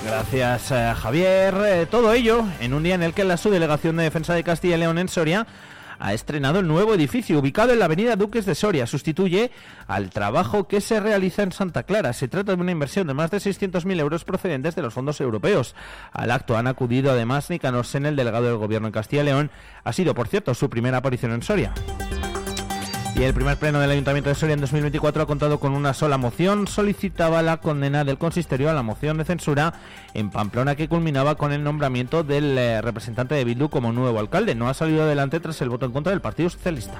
Gracias, 0.06 0.70
eh, 0.70 0.92
Javier. 0.94 1.54
Eh, 1.66 1.86
todo 1.90 2.12
ello 2.12 2.44
en 2.60 2.74
un 2.74 2.84
día 2.84 2.94
en 2.94 3.02
el 3.02 3.12
que 3.12 3.24
la 3.24 3.36
subdelegación 3.36 3.96
de 3.96 4.04
defensa 4.04 4.34
de 4.34 4.44
Castilla 4.44 4.76
y 4.76 4.78
León 4.78 4.98
en 4.98 5.08
Soria 5.08 5.48
ha 5.98 6.14
estrenado 6.14 6.60
el 6.60 6.66
nuevo 6.66 6.94
edificio 6.94 7.38
ubicado 7.38 7.72
en 7.72 7.78
la 7.78 7.86
avenida 7.86 8.16
Duques 8.16 8.46
de 8.46 8.54
Soria. 8.54 8.86
Sustituye 8.86 9.50
al 9.86 10.10
trabajo 10.10 10.68
que 10.68 10.80
se 10.80 11.00
realiza 11.00 11.42
en 11.42 11.52
Santa 11.52 11.82
Clara. 11.84 12.12
Se 12.12 12.28
trata 12.28 12.54
de 12.54 12.60
una 12.60 12.72
inversión 12.72 13.06
de 13.06 13.14
más 13.14 13.30
de 13.30 13.38
600.000 13.38 14.00
euros 14.00 14.24
procedentes 14.24 14.74
de 14.74 14.82
los 14.82 14.94
fondos 14.94 15.20
europeos. 15.20 15.74
Al 16.12 16.30
acto 16.30 16.56
han 16.56 16.66
acudido 16.66 17.10
además 17.10 17.50
Nicanor 17.50 17.86
Sen, 17.86 18.06
el 18.06 18.16
delegado 18.16 18.46
del 18.46 18.56
gobierno 18.56 18.88
en 18.88 18.92
Castilla 18.92 19.22
y 19.22 19.26
León. 19.26 19.50
Ha 19.84 19.92
sido, 19.92 20.14
por 20.14 20.28
cierto, 20.28 20.54
su 20.54 20.70
primera 20.70 20.98
aparición 20.98 21.32
en 21.32 21.42
Soria. 21.42 21.72
Y 23.18 23.22
el 23.22 23.32
primer 23.32 23.56
pleno 23.56 23.80
del 23.80 23.90
Ayuntamiento 23.90 24.28
de 24.28 24.34
Soria 24.34 24.52
en 24.52 24.60
2024 24.60 25.22
ha 25.22 25.26
contado 25.26 25.58
con 25.58 25.72
una 25.72 25.94
sola 25.94 26.18
moción. 26.18 26.68
Solicitaba 26.68 27.40
la 27.40 27.56
condena 27.56 28.04
del 28.04 28.18
consistorio 28.18 28.68
a 28.68 28.74
la 28.74 28.82
moción 28.82 29.16
de 29.16 29.24
censura 29.24 29.72
en 30.12 30.28
Pamplona 30.28 30.74
que 30.74 30.86
culminaba 30.86 31.36
con 31.36 31.50
el 31.50 31.64
nombramiento 31.64 32.24
del 32.24 32.58
eh, 32.58 32.82
representante 32.82 33.34
de 33.34 33.44
Bildu 33.44 33.70
como 33.70 33.90
nuevo 33.90 34.18
alcalde. 34.18 34.54
No 34.54 34.68
ha 34.68 34.74
salido 34.74 35.04
adelante 35.04 35.40
tras 35.40 35.62
el 35.62 35.70
voto 35.70 35.86
en 35.86 35.92
contra 35.92 36.10
del 36.10 36.20
Partido 36.20 36.50
Socialista. 36.50 36.98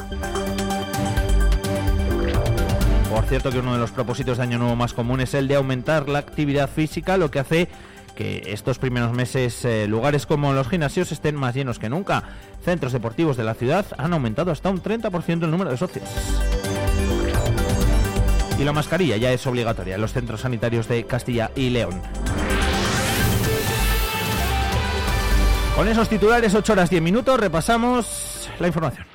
Por 3.11 3.25
cierto 3.27 3.51
que 3.51 3.59
uno 3.59 3.75
de 3.75 3.81
los 3.81 3.91
propósitos 3.91 4.39
de 4.39 4.45
Año 4.45 4.57
Nuevo 4.57 4.75
más 4.75 4.95
común 4.95 5.21
es 5.21 5.35
el 5.35 5.49
de 5.49 5.57
aumentar 5.57 6.09
la 6.09 6.21
actividad 6.21 6.71
física, 6.71 7.19
lo 7.19 7.31
que 7.31 7.41
hace 7.41 7.69
que 8.17 8.43
estos 8.49 8.79
primeros 8.79 9.13
meses 9.13 9.65
eh, 9.65 9.87
lugares 9.87 10.27
como 10.27 10.53
los 10.53 10.69
gimnasios 10.69 11.13
estén 11.13 11.37
más 11.37 11.55
llenos 11.55 11.79
que 11.79 11.89
nunca. 11.89 12.25
Centros 12.65 12.93
deportivos 12.93 13.37
de 13.37 13.45
la 13.45 13.55
ciudad 13.55 13.87
han 13.97 14.13
aumentado 14.13 14.51
hasta 14.51 14.71
un 14.71 14.83
30% 14.83 15.45
el 15.45 15.51
número 15.53 15.71
de 15.71 15.77
socios. 15.77 16.09
Y 18.59 18.65
la 18.65 18.73
mascarilla 18.73 19.17
ya 19.19 19.31
es 19.33 19.47
obligatoria 19.47 19.95
en 19.95 20.01
los 20.01 20.13
centros 20.13 20.41
sanitarios 20.41 20.89
de 20.89 21.05
Castilla 21.05 21.53
y 21.55 21.71
León. 21.71 22.01
Con 25.77 25.87
esos 25.89 26.09
titulares, 26.09 26.55
8 26.55 26.73
horas 26.73 26.91
10 26.91 27.03
minutos, 27.03 27.39
repasamos 27.39 28.49
la 28.59 28.67
información. 28.67 29.07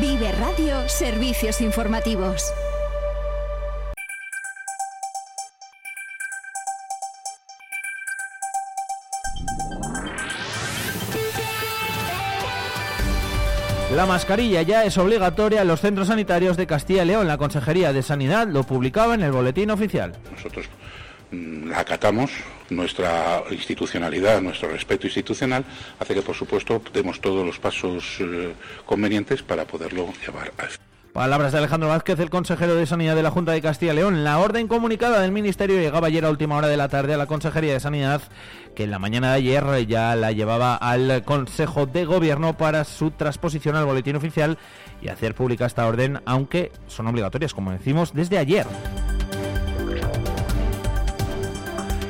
Vive 0.00 0.32
Radio 0.32 0.88
Servicios 0.88 1.60
Informativos. 1.60 2.42
La 13.94 14.04
mascarilla 14.04 14.60
ya 14.60 14.84
es 14.84 14.98
obligatoria 14.98 15.62
en 15.62 15.68
los 15.68 15.80
centros 15.80 16.08
sanitarios 16.08 16.58
de 16.58 16.66
Castilla 16.66 17.04
y 17.04 17.06
León. 17.06 17.26
La 17.26 17.38
Consejería 17.38 17.90
de 17.92 18.02
Sanidad 18.02 18.46
lo 18.46 18.62
publicaba 18.62 19.14
en 19.14 19.22
el 19.22 19.32
boletín 19.32 19.70
oficial. 19.70 20.12
Nosotros 20.30 20.66
mm, 21.30 21.70
la 21.70 21.80
acatamos, 21.80 22.30
nuestra 22.68 23.42
institucionalidad, 23.50 24.42
nuestro 24.42 24.68
respeto 24.68 25.06
institucional, 25.06 25.64
hace 25.98 26.14
que, 26.14 26.22
por 26.22 26.36
supuesto, 26.36 26.82
demos 26.92 27.18
todos 27.22 27.46
los 27.46 27.58
pasos 27.58 28.18
eh, 28.20 28.52
convenientes 28.84 29.42
para 29.42 29.64
poderlo 29.64 30.12
llevar 30.24 30.52
a. 30.58 30.87
Palabras 31.18 31.50
de 31.50 31.58
Alejandro 31.58 31.88
Vázquez, 31.88 32.20
el 32.20 32.30
consejero 32.30 32.76
de 32.76 32.86
Sanidad 32.86 33.16
de 33.16 33.24
la 33.24 33.32
Junta 33.32 33.50
de 33.50 33.60
Castilla 33.60 33.92
y 33.92 33.96
León. 33.96 34.22
La 34.22 34.38
orden 34.38 34.68
comunicada 34.68 35.18
del 35.18 35.32
Ministerio 35.32 35.80
llegaba 35.80 36.06
ayer 36.06 36.24
a 36.24 36.30
última 36.30 36.54
hora 36.54 36.68
de 36.68 36.76
la 36.76 36.88
tarde 36.88 37.12
a 37.12 37.16
la 37.16 37.26
Consejería 37.26 37.72
de 37.72 37.80
Sanidad, 37.80 38.22
que 38.76 38.84
en 38.84 38.92
la 38.92 39.00
mañana 39.00 39.32
de 39.32 39.38
ayer 39.38 39.88
ya 39.88 40.14
la 40.14 40.30
llevaba 40.30 40.76
al 40.76 41.24
Consejo 41.24 41.86
de 41.86 42.04
Gobierno 42.04 42.56
para 42.56 42.84
su 42.84 43.10
transposición 43.10 43.74
al 43.74 43.84
boletín 43.84 44.14
oficial 44.14 44.58
y 45.02 45.08
hacer 45.08 45.34
pública 45.34 45.66
esta 45.66 45.88
orden, 45.88 46.20
aunque 46.24 46.70
son 46.86 47.08
obligatorias, 47.08 47.52
como 47.52 47.72
decimos, 47.72 48.14
desde 48.14 48.38
ayer. 48.38 48.68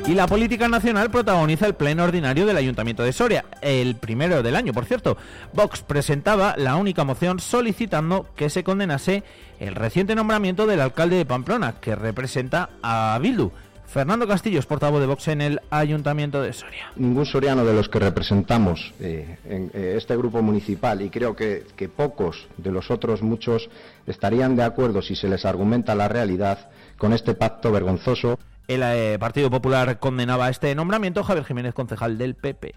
Y 0.09 0.15
la 0.15 0.25
política 0.25 0.67
nacional 0.67 1.11
protagoniza 1.11 1.67
el 1.67 1.75
pleno 1.75 2.03
ordinario 2.03 2.47
del 2.47 2.57
Ayuntamiento 2.57 3.03
de 3.03 3.13
Soria, 3.13 3.45
el 3.61 3.95
primero 3.95 4.41
del 4.41 4.55
año, 4.55 4.73
por 4.73 4.85
cierto. 4.85 5.17
Vox 5.53 5.83
presentaba 5.83 6.55
la 6.57 6.77
única 6.77 7.03
moción 7.03 7.39
solicitando 7.39 8.25
que 8.35 8.49
se 8.49 8.63
condenase 8.63 9.21
el 9.59 9.75
reciente 9.75 10.15
nombramiento 10.15 10.65
del 10.65 10.81
alcalde 10.81 11.17
de 11.17 11.27
Pamplona, 11.27 11.75
que 11.79 11.93
representa 11.93 12.71
a 12.81 13.19
Bildu. 13.21 13.51
Fernando 13.85 14.27
Castillo 14.27 14.57
es 14.57 14.65
portavoz 14.65 14.99
de 14.99 15.05
Vox 15.05 15.27
en 15.27 15.41
el 15.41 15.61
Ayuntamiento 15.69 16.41
de 16.41 16.53
Soria. 16.53 16.91
Ningún 16.95 17.27
soriano 17.27 17.63
de 17.63 17.75
los 17.75 17.87
que 17.87 17.99
representamos 17.99 18.91
eh, 18.99 19.37
en 19.45 19.69
eh, 19.75 19.93
este 19.95 20.17
grupo 20.17 20.41
municipal, 20.41 21.03
y 21.03 21.11
creo 21.11 21.35
que, 21.35 21.67
que 21.75 21.87
pocos 21.87 22.47
de 22.57 22.71
los 22.71 22.89
otros 22.89 23.21
muchos 23.21 23.69
estarían 24.07 24.55
de 24.55 24.63
acuerdo 24.63 25.03
si 25.03 25.15
se 25.15 25.29
les 25.29 25.45
argumenta 25.45 25.93
la 25.93 26.07
realidad 26.07 26.71
con 26.97 27.13
este 27.13 27.35
pacto 27.35 27.71
vergonzoso 27.71 28.39
el 28.69 28.83
eh, 28.83 29.17
Partido 29.19 29.49
Popular 29.49 29.99
condenaba 29.99 30.47
este 30.47 30.73
nombramiento. 30.75 31.23
Javier 31.23 31.43
Jiménez, 31.43 31.73
concejal 31.73 32.19
del 32.19 32.35
PP. 32.35 32.75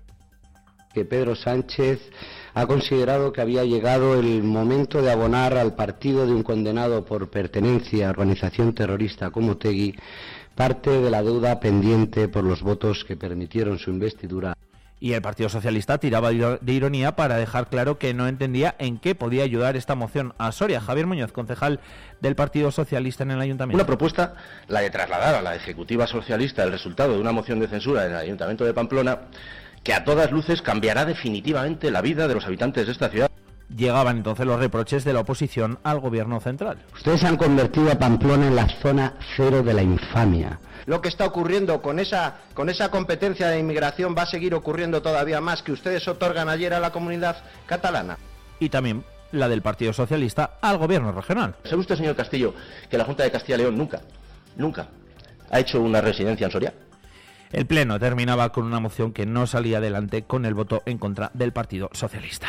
Que 0.95 1.05
Pedro 1.05 1.37
Sánchez 1.37 2.01
ha 2.55 2.67
considerado 2.67 3.33
que 3.33 3.43
había 3.43 3.65
llegado 3.65 4.19
el 4.19 4.43
momento 4.43 5.03
de 5.03 5.11
abonar 5.11 5.57
al 5.57 5.75
partido 5.75 6.27
de 6.27 6.33
un 6.33 6.43
condenado 6.43 7.05
por 7.05 7.31
pertenencia 7.31 8.09
a 8.09 8.11
organización 8.11 8.75
terrorista 8.75 9.31
como 9.31 9.59
Tegui 9.59 9.95
parte 10.55 10.91
de 10.91 11.11
la 11.11 11.23
deuda 11.23 11.61
pendiente 11.61 12.29
por 12.29 12.45
los 12.45 12.63
votos 12.63 13.05
que 13.05 13.17
permitieron 13.17 13.79
su 13.79 13.91
investidura 13.91 14.57
y 15.03 15.15
el 15.15 15.21
Partido 15.21 15.49
Socialista 15.49 15.99
tiraba 15.99 16.31
de 16.31 16.73
ironía 16.73 17.17
para 17.17 17.37
dejar 17.37 17.67
claro 17.67 17.99
que 17.99 18.15
no 18.15 18.29
entendía 18.29 18.77
en 18.79 18.99
qué 18.99 19.17
podía 19.17 19.43
ayudar 19.43 19.77
esta 19.77 19.97
moción 19.97 20.33
a 20.39 20.53
Soria. 20.53 20.81
Javier 20.81 21.09
Muñoz, 21.09 21.33
concejal 21.33 21.81
del 22.21 22.37
Partido 22.37 22.71
Socialista 22.71 23.25
en 23.25 23.33
el 23.33 23.41
Ayuntamiento. 23.41 23.83
Una 23.83 23.87
propuesta, 23.87 24.37
la 24.69 24.81
de 24.81 24.91
trasladar 24.91 25.35
a 25.35 25.43
la 25.43 25.57
Ejecutiva 25.57 26.07
Socialista 26.07 26.63
el 26.63 26.71
resultado 26.71 27.15
de 27.15 27.21
una 27.21 27.33
moción 27.33 27.59
de 27.59 27.67
censura 27.67 28.07
en 28.07 28.13
el 28.13 28.19
Ayuntamiento 28.19 28.65
de 28.65 28.75
Pamplona, 28.75 29.23
que 29.83 29.93
a 29.93 30.05
todas 30.05 30.31
luces 30.31 30.63
cambiará 30.63 31.05
definitivamente 31.05 31.91
la 31.91 32.01
vida 32.01 32.29
de 32.29 32.35
los 32.35 32.47
habitantes 32.47 32.87
de 32.87 32.93
esta 32.93 33.09
ciudad. 33.09 33.29
Llegaban 33.77 34.19
entonces 34.19 34.47
los 34.47 34.59
reproches 34.59 35.05
de 35.05 35.13
la 35.13 35.21
oposición 35.21 35.79
al 35.83 36.01
gobierno 36.01 36.41
central. 36.41 36.79
Ustedes 36.95 37.25
han 37.25 37.37
convertido 37.37 37.91
a 37.91 37.99
Pamplona 37.99 38.47
en 38.47 38.57
la 38.57 38.69
zona 38.81 39.15
cero 39.37 39.63
de 39.63 39.75
la 39.75 39.83
infamia 39.83 40.59
lo 40.87 41.01
que 41.01 41.09
está 41.09 41.27
ocurriendo 41.27 41.81
con 41.81 41.99
esa, 41.99 42.39
con 42.55 42.69
esa 42.69 42.91
competencia 42.91 43.49
de 43.49 43.59
inmigración 43.59 44.15
va 44.17 44.23
a 44.23 44.27
seguir 44.27 44.55
ocurriendo 44.55 45.03
todavía 45.03 45.41
más 45.41 45.63
que 45.63 45.73
ustedes 45.73 46.07
otorgan 46.09 46.49
ayer 46.49 46.75
a 46.75 46.81
la 46.81 46.91
comunidad 46.91 47.37
catalana. 47.67 48.19
Y 48.59 48.69
también 48.69 49.05
la 49.33 49.49
del 49.49 49.63
Partido 49.63 49.93
Socialista 49.93 50.59
al 50.61 50.79
gobierno 50.79 51.13
regional. 51.13 51.55
¿Sabe 51.65 51.81
usted, 51.81 51.97
señor 51.97 52.17
Castillo, 52.17 52.55
que 52.91 52.99
la 52.99 53.05
Junta 53.05 53.23
de 53.23 53.31
Castilla 53.31 53.57
y 53.57 53.59
León 53.59 53.79
nunca, 53.79 54.03
nunca 54.57 54.89
ha 55.51 55.61
hecho 55.61 55.81
una 55.81 56.01
residencia 56.01 56.47
en 56.47 56.51
Soria? 56.51 56.75
El 57.51 57.67
Pleno 57.67 57.99
terminaba 57.99 58.51
con 58.51 58.65
una 58.65 58.81
moción 58.81 59.13
que 59.13 59.27
no 59.27 59.47
salía 59.47 59.79
adelante 59.79 60.23
con 60.23 60.47
el 60.47 60.55
voto 60.55 60.83
en 60.87 60.99
contra 60.99 61.31
del 61.35 61.53
Partido 61.53 61.91
Socialista. 61.93 62.49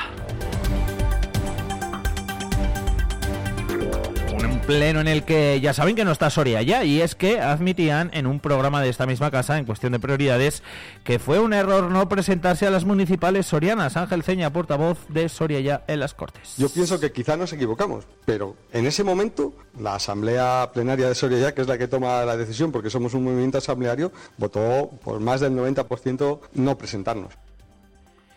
Pleno 4.65 5.01
en 5.01 5.07
el 5.07 5.23
que 5.23 5.59
ya 5.61 5.73
saben 5.73 5.95
que 5.95 6.05
no 6.05 6.11
está 6.11 6.29
Soria 6.29 6.61
ya, 6.61 6.85
y 6.85 7.01
es 7.01 7.15
que 7.15 7.41
admitían 7.41 8.09
en 8.13 8.27
un 8.27 8.39
programa 8.39 8.81
de 8.81 8.89
esta 8.89 9.05
misma 9.05 9.29
casa, 9.29 9.57
en 9.57 9.65
cuestión 9.65 9.91
de 9.91 9.99
prioridades, 9.99 10.63
que 11.03 11.19
fue 11.19 11.39
un 11.39 11.53
error 11.53 11.91
no 11.91 12.07
presentarse 12.07 12.65
a 12.65 12.71
las 12.71 12.85
municipales 12.85 13.45
sorianas. 13.45 13.97
Ángel 13.97 14.23
Ceña, 14.23 14.53
portavoz 14.53 14.97
de 15.09 15.27
Soria 15.27 15.59
ya 15.59 15.83
en 15.87 15.99
las 15.99 16.13
Cortes. 16.13 16.55
Yo 16.57 16.69
pienso 16.69 16.99
que 16.99 17.11
quizá 17.11 17.35
nos 17.35 17.51
equivocamos, 17.51 18.05
pero 18.25 18.55
en 18.71 18.85
ese 18.85 19.03
momento 19.03 19.53
la 19.79 19.95
Asamblea 19.95 20.69
Plenaria 20.73 21.09
de 21.09 21.15
Soria 21.15 21.39
ya, 21.39 21.53
que 21.53 21.61
es 21.61 21.67
la 21.67 21.77
que 21.77 21.87
toma 21.87 22.23
la 22.23 22.37
decisión, 22.37 22.71
porque 22.71 22.89
somos 22.89 23.13
un 23.13 23.25
movimiento 23.25 23.57
asambleario, 23.57 24.11
votó 24.37 24.89
por 25.03 25.19
más 25.19 25.41
del 25.41 25.53
90% 25.53 26.39
no 26.53 26.77
presentarnos. 26.77 27.33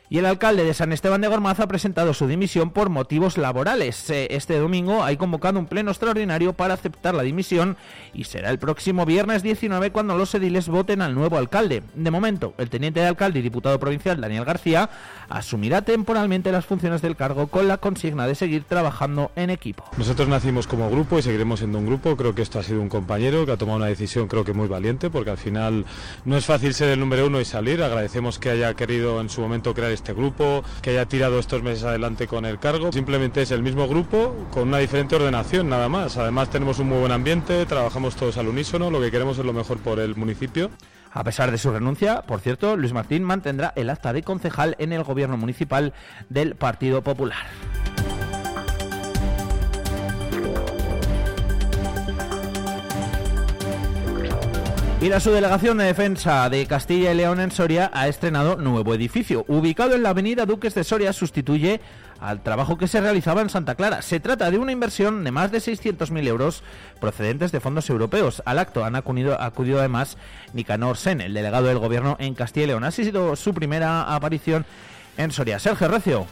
Y 0.08 0.18
el 0.18 0.26
alcalde 0.26 0.62
de 0.62 0.72
San 0.72 0.92
Esteban 0.92 1.20
de 1.20 1.26
Gormaz 1.26 1.58
ha 1.58 1.66
presentado 1.66 2.14
su 2.14 2.28
dimisión 2.28 2.70
por 2.70 2.90
motivos 2.90 3.38
laborales. 3.38 4.08
Eh, 4.10 4.28
este 4.30 4.56
domingo 4.58 5.02
hay 5.02 5.16
convocado 5.16 5.58
un 5.58 5.66
pleno 5.66 5.90
extraordinario 5.90 6.52
para 6.52 6.74
aceptar 6.74 7.14
la 7.14 7.24
dimisión 7.24 7.76
y 8.14 8.24
será 8.24 8.50
el 8.50 8.58
próximo 8.58 9.04
viernes 9.04 9.42
19 9.42 9.90
cuando 9.90 10.16
los 10.16 10.32
ediles 10.34 10.68
voten 10.68 11.02
al 11.02 11.14
nuevo 11.14 11.38
alcalde. 11.38 11.82
De 11.94 12.10
momento, 12.12 12.54
el 12.58 12.70
teniente 12.70 13.00
de 13.00 13.06
alcalde 13.06 13.40
y 13.40 13.42
diputado 13.42 13.80
provincial 13.80 14.20
Daniel 14.20 14.44
García 14.44 14.90
asumirá 15.28 15.82
temporalmente 15.82 16.52
las 16.52 16.66
funciones 16.66 17.02
del 17.02 17.16
cargo 17.16 17.48
con 17.48 17.66
la 17.66 17.78
consigna 17.78 18.28
de 18.28 18.36
seguir 18.36 18.62
trabajando 18.62 19.32
en 19.34 19.50
equipo. 19.50 19.84
Nosotros 19.98 20.28
nacimos 20.28 20.68
como 20.68 20.88
grupo 20.88 21.18
y 21.18 21.22
seguiremos 21.22 21.58
siendo 21.58 21.78
un 21.78 21.86
grupo. 21.86 22.16
Creo 22.16 22.32
que 22.32 22.42
esto 22.42 22.60
ha 22.60 22.62
sido 22.62 22.80
un 22.80 22.88
compañero 22.88 23.44
que 23.44 23.52
ha 23.52 23.56
tomado 23.56 23.78
una 23.78 23.86
decisión 23.86 24.28
creo 24.28 24.44
que 24.44 24.52
muy 24.52 24.68
valiente 24.68 25.10
porque 25.10 25.30
al 25.30 25.38
final 25.38 25.84
no 26.24 26.36
es 26.36 26.44
fácil 26.46 26.74
ser 26.74 26.90
el 26.90 27.00
número 27.00 27.26
uno 27.26 27.40
y 27.40 27.44
salir. 27.44 27.82
Agradecemos 27.82 28.38
que 28.38 28.50
haya 28.50 28.74
querido 28.74 29.20
en 29.20 29.28
su 29.28 29.40
momento 29.40 29.74
crear 29.74 29.95
este 29.96 30.12
grupo, 30.12 30.62
que 30.80 30.90
haya 30.90 31.06
tirado 31.06 31.40
estos 31.40 31.62
meses 31.62 31.82
adelante 31.84 32.28
con 32.28 32.44
el 32.44 32.58
cargo. 32.60 32.92
Simplemente 32.92 33.42
es 33.42 33.50
el 33.50 33.62
mismo 33.62 33.88
grupo 33.88 34.34
con 34.52 34.68
una 34.68 34.78
diferente 34.78 35.16
ordenación, 35.16 35.68
nada 35.68 35.88
más. 35.88 36.16
Además 36.16 36.50
tenemos 36.50 36.78
un 36.78 36.88
muy 36.88 36.98
buen 36.98 37.12
ambiente, 37.12 37.66
trabajamos 37.66 38.14
todos 38.14 38.38
al 38.38 38.48
unísono, 38.48 38.90
lo 38.90 39.00
que 39.00 39.10
queremos 39.10 39.38
es 39.38 39.44
lo 39.44 39.52
mejor 39.52 39.78
por 39.78 39.98
el 39.98 40.14
municipio. 40.14 40.70
A 41.12 41.24
pesar 41.24 41.50
de 41.50 41.58
su 41.58 41.70
renuncia, 41.70 42.22
por 42.22 42.40
cierto, 42.40 42.76
Luis 42.76 42.92
Martín 42.92 43.24
mantendrá 43.24 43.72
el 43.74 43.88
acta 43.88 44.12
de 44.12 44.22
concejal 44.22 44.76
en 44.78 44.92
el 44.92 45.02
gobierno 45.02 45.38
municipal 45.38 45.94
del 46.28 46.56
Partido 46.56 47.02
Popular. 47.02 47.46
Y 54.98 55.10
la 55.10 55.20
subdelegación 55.20 55.76
de 55.76 55.84
defensa 55.84 56.48
de 56.48 56.64
Castilla 56.64 57.12
y 57.12 57.16
León 57.16 57.38
en 57.38 57.50
Soria 57.50 57.90
ha 57.92 58.08
estrenado 58.08 58.56
nuevo 58.56 58.94
edificio. 58.94 59.44
Ubicado 59.46 59.94
en 59.94 60.02
la 60.02 60.08
avenida 60.08 60.46
Duques 60.46 60.74
de 60.74 60.84
Soria, 60.84 61.12
sustituye 61.12 61.82
al 62.18 62.42
trabajo 62.42 62.78
que 62.78 62.88
se 62.88 63.02
realizaba 63.02 63.42
en 63.42 63.50
Santa 63.50 63.74
Clara. 63.74 64.00
Se 64.00 64.20
trata 64.20 64.50
de 64.50 64.56
una 64.56 64.72
inversión 64.72 65.22
de 65.22 65.30
más 65.32 65.52
de 65.52 65.58
600.000 65.58 66.26
euros 66.26 66.62
procedentes 66.98 67.52
de 67.52 67.60
fondos 67.60 67.90
europeos. 67.90 68.42
Al 68.46 68.58
acto 68.58 68.86
han 68.86 68.96
acudido, 68.96 69.38
acudido 69.38 69.80
además 69.80 70.16
Nicanor 70.54 70.96
Sen, 70.96 71.20
el 71.20 71.34
delegado 71.34 71.66
del 71.66 71.78
gobierno 71.78 72.16
en 72.18 72.34
Castilla 72.34 72.64
y 72.64 72.68
León. 72.68 72.84
Ha 72.84 72.90
sido 72.90 73.36
su 73.36 73.52
primera 73.52 74.14
aparición 74.14 74.64
en 75.18 75.30
Soria. 75.30 75.58
Sergio 75.58 75.88
Recio. 75.88 76.26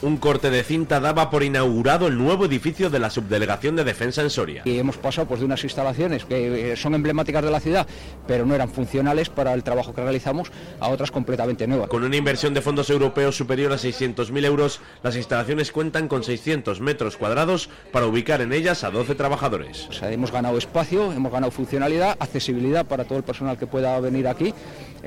Un 0.00 0.16
corte 0.16 0.50
de 0.50 0.62
cinta 0.62 1.00
daba 1.00 1.28
por 1.28 1.42
inaugurado 1.42 2.06
el 2.06 2.16
nuevo 2.16 2.44
edificio 2.44 2.88
de 2.88 3.00
la 3.00 3.10
Subdelegación 3.10 3.74
de 3.74 3.82
Defensa 3.82 4.22
en 4.22 4.30
Soria. 4.30 4.62
Y 4.64 4.78
hemos 4.78 4.96
pasado 4.96 5.26
pues, 5.26 5.40
de 5.40 5.46
unas 5.46 5.64
instalaciones 5.64 6.24
que 6.24 6.72
eh, 6.72 6.76
son 6.76 6.94
emblemáticas 6.94 7.42
de 7.42 7.50
la 7.50 7.58
ciudad, 7.58 7.84
pero 8.24 8.46
no 8.46 8.54
eran 8.54 8.70
funcionales 8.70 9.28
para 9.28 9.52
el 9.54 9.64
trabajo 9.64 9.92
que 9.92 10.00
realizamos, 10.00 10.52
a 10.78 10.88
otras 10.88 11.10
completamente 11.10 11.66
nuevas. 11.66 11.88
Con 11.88 12.04
una 12.04 12.14
inversión 12.14 12.54
de 12.54 12.62
fondos 12.62 12.90
europeos 12.90 13.36
superior 13.36 13.72
a 13.72 13.76
600.000 13.76 14.44
euros, 14.44 14.80
las 15.02 15.16
instalaciones 15.16 15.72
cuentan 15.72 16.06
con 16.06 16.22
600 16.22 16.80
metros 16.80 17.16
cuadrados 17.16 17.68
para 17.90 18.06
ubicar 18.06 18.40
en 18.40 18.52
ellas 18.52 18.84
a 18.84 18.90
12 18.90 19.16
trabajadores. 19.16 19.88
O 19.88 19.92
sea, 19.92 20.12
hemos 20.12 20.30
ganado 20.30 20.58
espacio, 20.58 21.12
hemos 21.12 21.32
ganado 21.32 21.50
funcionalidad, 21.50 22.16
accesibilidad 22.20 22.86
para 22.86 23.02
todo 23.02 23.18
el 23.18 23.24
personal 23.24 23.58
que 23.58 23.66
pueda 23.66 23.98
venir 23.98 24.28
aquí. 24.28 24.54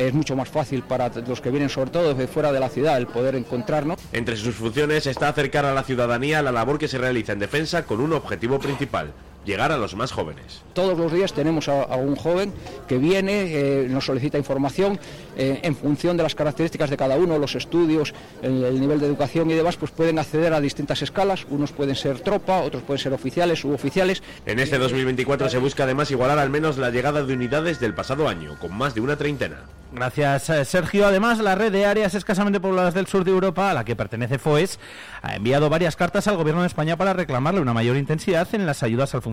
Es 0.01 0.15
mucho 0.15 0.35
más 0.35 0.49
fácil 0.49 0.81
para 0.81 1.09
los 1.27 1.41
que 1.41 1.51
vienen 1.51 1.69
sobre 1.69 1.91
todo 1.91 2.15
de 2.15 2.27
fuera 2.27 2.51
de 2.51 2.59
la 2.59 2.69
ciudad 2.69 2.97
el 2.97 3.05
poder 3.05 3.35
encontrarnos. 3.35 3.99
Entre 4.11 4.35
sus 4.35 4.55
funciones 4.55 5.05
está 5.05 5.27
acercar 5.27 5.63
a 5.63 5.75
la 5.75 5.83
ciudadanía 5.83 6.41
la 6.41 6.51
labor 6.51 6.79
que 6.79 6.87
se 6.87 6.97
realiza 6.97 7.33
en 7.33 7.39
defensa 7.39 7.85
con 7.85 8.01
un 8.01 8.13
objetivo 8.13 8.57
principal, 8.57 9.13
llegar 9.45 9.71
a 9.71 9.77
los 9.77 9.95
más 9.95 10.11
jóvenes. 10.11 10.61
Todos 10.73 10.97
los 10.97 11.11
días 11.11 11.33
tenemos 11.33 11.67
a, 11.67 11.83
a 11.83 11.97
un 11.97 12.15
joven 12.15 12.53
que 12.87 12.97
viene, 12.97 13.43
eh, 13.45 13.87
nos 13.89 14.05
solicita 14.05 14.37
información 14.37 14.99
eh, 15.37 15.59
en 15.63 15.75
función 15.75 16.17
de 16.17 16.23
las 16.23 16.35
características 16.35 16.89
de 16.89 16.97
cada 16.97 17.15
uno, 17.17 17.37
los 17.37 17.55
estudios, 17.55 18.13
el, 18.41 18.63
el, 18.63 18.79
nivel 18.79 18.99
de 18.99 19.07
educación 19.07 19.49
y 19.49 19.53
demás, 19.53 19.77
pues 19.77 19.91
pueden 19.91 20.19
acceder 20.19 20.53
a 20.53 20.61
distintas 20.61 21.01
escalas. 21.01 21.45
Unos 21.49 21.71
pueden 21.71 21.95
ser 21.95 22.19
tropa, 22.19 22.61
otros 22.61 22.83
pueden 22.83 22.99
ser 22.99 23.13
oficiales, 23.13 23.59
suboficiales. 23.59 24.21
En 24.45 24.59
este 24.59 24.77
2024 24.77 25.49
se 25.49 25.57
busca 25.57 25.83
además 25.83 26.11
igualar 26.11 26.39
al 26.39 26.49
menos 26.49 26.77
la 26.77 26.89
llegada 26.89 27.23
de 27.23 27.33
unidades 27.33 27.79
del 27.79 27.93
pasado 27.93 28.27
año, 28.27 28.57
con 28.59 28.75
más 28.75 28.93
de 28.93 29.01
una 29.01 29.15
treintena. 29.15 29.63
Gracias, 29.93 30.49
eh, 30.49 30.63
Sergio. 30.63 31.05
Además, 31.05 31.39
la 31.39 31.55
red 31.55 31.71
de 31.71 31.85
áreas 31.85 32.15
escasamente 32.15 32.61
pobladas 32.61 32.93
del 32.93 33.07
sur 33.07 33.25
de 33.25 33.31
Europa, 33.31 33.71
a 33.71 33.73
la 33.73 33.83
que 33.83 33.95
pertenece 33.95 34.39
FOES, 34.39 34.79
ha 35.21 35.35
enviado 35.35 35.69
varias 35.69 35.97
cartas 35.97 36.27
al 36.27 36.37
Gobierno 36.37 36.61
de 36.61 36.67
España 36.67 36.95
para 36.95 37.11
reclamarle 37.11 37.59
una 37.59 37.73
mayor 37.73 37.97
intensidad 37.97 38.47
en 38.53 38.65
las 38.65 38.83
ayudas 38.83 39.13
al 39.15 39.21
funcionamiento. 39.21 39.30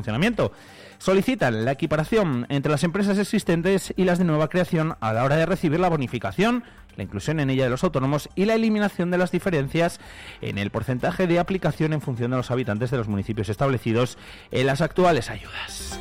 Solicitan 0.98 1.64
la 1.64 1.72
equiparación 1.72 2.46
entre 2.48 2.72
las 2.72 2.82
empresas 2.82 3.18
existentes 3.18 3.94
y 3.96 4.04
las 4.04 4.18
de 4.18 4.24
nueva 4.24 4.48
creación 4.48 4.96
a 5.00 5.12
la 5.12 5.24
hora 5.24 5.36
de 5.36 5.46
recibir 5.46 5.78
la 5.78 5.88
bonificación, 5.88 6.64
la 6.96 7.04
inclusión 7.04 7.38
en 7.38 7.50
ella 7.50 7.64
de 7.64 7.70
los 7.70 7.84
autónomos 7.84 8.28
y 8.34 8.44
la 8.44 8.54
eliminación 8.54 9.10
de 9.10 9.18
las 9.18 9.30
diferencias 9.30 10.00
en 10.40 10.58
el 10.58 10.70
porcentaje 10.70 11.28
de 11.28 11.38
aplicación 11.38 11.92
en 11.92 12.00
función 12.00 12.32
de 12.32 12.36
los 12.36 12.50
habitantes 12.50 12.90
de 12.90 12.96
los 12.96 13.08
municipios 13.08 13.48
establecidos 13.48 14.18
en 14.50 14.66
las 14.66 14.80
actuales 14.80 15.30
ayudas. 15.30 16.00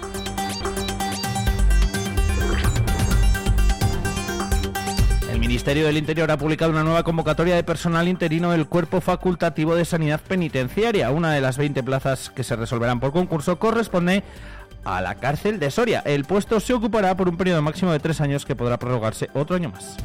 Ministerio 5.47 5.85
del 5.85 5.95
Interior 5.95 6.29
ha 6.29 6.37
publicado 6.37 6.71
una 6.71 6.83
nueva 6.83 7.03
convocatoria 7.03 7.55
de 7.55 7.63
personal 7.63 8.09
interino 8.09 8.51
del 8.51 8.67
Cuerpo 8.67 8.99
Facultativo 8.99 9.75
de 9.75 9.85
Sanidad 9.85 10.19
Penitenciaria. 10.19 11.09
Una 11.09 11.31
de 11.31 11.39
las 11.39 11.57
20 11.57 11.83
plazas 11.83 12.29
que 12.29 12.43
se 12.43 12.57
resolverán 12.57 12.99
por 12.99 13.13
concurso 13.13 13.57
corresponde 13.57 14.23
a 14.83 14.99
la 14.99 15.15
cárcel 15.15 15.57
de 15.57 15.71
Soria. 15.71 16.01
El 16.05 16.25
puesto 16.25 16.59
se 16.59 16.73
ocupará 16.73 17.15
por 17.15 17.29
un 17.29 17.37
periodo 17.37 17.61
máximo 17.61 17.93
de 17.93 17.99
tres 17.99 18.19
años 18.19 18.45
que 18.45 18.57
podrá 18.57 18.77
prorrogarse 18.77 19.29
otro 19.33 19.55
año 19.55 19.69
más. 19.69 19.95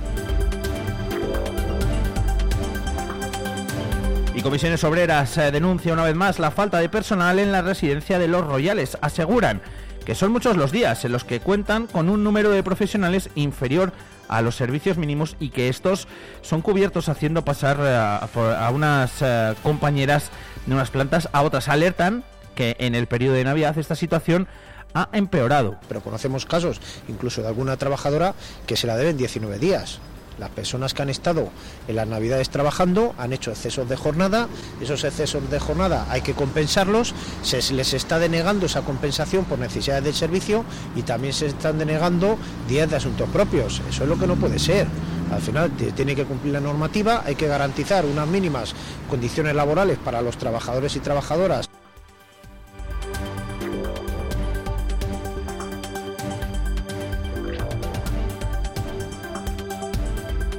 Y 4.36 4.42
Comisiones 4.42 4.84
Obreras 4.84 5.36
eh, 5.38 5.50
denuncia 5.50 5.92
una 5.92 6.04
vez 6.04 6.14
más 6.14 6.38
la 6.38 6.52
falta 6.52 6.78
de 6.78 6.88
personal 6.88 7.40
en 7.40 7.50
la 7.50 7.62
residencia 7.62 8.20
de 8.20 8.28
los 8.28 8.46
Royales. 8.46 8.96
Aseguran 9.00 9.60
que 10.06 10.14
son 10.14 10.30
muchos 10.30 10.56
los 10.56 10.70
días 10.70 11.04
en 11.04 11.10
los 11.10 11.24
que 11.24 11.40
cuentan 11.40 11.88
con 11.88 12.08
un 12.08 12.22
número 12.22 12.50
de 12.50 12.62
profesionales 12.62 13.28
inferior 13.34 13.92
a 13.92 14.11
los 14.42 14.56
servicios 14.56 14.96
mínimos 14.96 15.36
y 15.40 15.50
que 15.50 15.68
estos 15.68 16.08
son 16.40 16.62
cubiertos 16.62 17.08
haciendo 17.08 17.44
pasar 17.44 17.80
a, 17.80 18.16
a 18.18 18.70
unas 18.70 19.22
uh, 19.22 19.54
compañeras 19.62 20.30
de 20.66 20.74
unas 20.74 20.90
plantas 20.90 21.28
a 21.32 21.42
otras. 21.42 21.68
Alertan 21.68 22.24
que 22.54 22.76
en 22.78 22.94
el 22.94 23.06
periodo 23.06 23.34
de 23.34 23.44
Navidad 23.44 23.76
esta 23.78 23.94
situación 23.94 24.48
ha 24.94 25.08
empeorado. 25.12 25.78
Pero 25.88 26.00
conocemos 26.00 26.46
casos 26.46 26.80
incluso 27.08 27.42
de 27.42 27.48
alguna 27.48 27.76
trabajadora 27.76 28.34
que 28.66 28.76
se 28.76 28.86
la 28.86 28.96
deben 28.96 29.16
19 29.16 29.58
días. 29.58 30.00
Las 30.38 30.50
personas 30.50 30.94
que 30.94 31.02
han 31.02 31.10
estado 31.10 31.48
en 31.88 31.96
las 31.96 32.06
navidades 32.06 32.50
trabajando 32.50 33.14
han 33.18 33.32
hecho 33.32 33.50
excesos 33.50 33.88
de 33.88 33.96
jornada, 33.96 34.48
esos 34.80 35.04
excesos 35.04 35.50
de 35.50 35.58
jornada 35.58 36.06
hay 36.10 36.22
que 36.22 36.34
compensarlos, 36.34 37.14
se 37.42 37.72
les 37.72 37.94
está 37.94 38.18
denegando 38.18 38.66
esa 38.66 38.82
compensación 38.82 39.44
por 39.44 39.58
necesidades 39.58 40.04
del 40.04 40.14
servicio 40.14 40.64
y 40.96 41.02
también 41.02 41.32
se 41.32 41.46
están 41.46 41.78
denegando 41.78 42.38
días 42.68 42.90
de 42.90 42.96
asuntos 42.96 43.28
propios. 43.30 43.82
Eso 43.88 44.02
es 44.04 44.08
lo 44.08 44.18
que 44.18 44.26
no 44.26 44.36
puede 44.36 44.58
ser. 44.58 44.86
Al 45.32 45.40
final 45.40 45.70
tiene 45.70 46.14
que 46.14 46.24
cumplir 46.24 46.52
la 46.52 46.60
normativa, 46.60 47.22
hay 47.24 47.34
que 47.34 47.46
garantizar 47.46 48.04
unas 48.04 48.28
mínimas 48.28 48.74
condiciones 49.08 49.54
laborales 49.54 49.98
para 49.98 50.20
los 50.20 50.36
trabajadores 50.36 50.94
y 50.96 51.00
trabajadoras. 51.00 51.70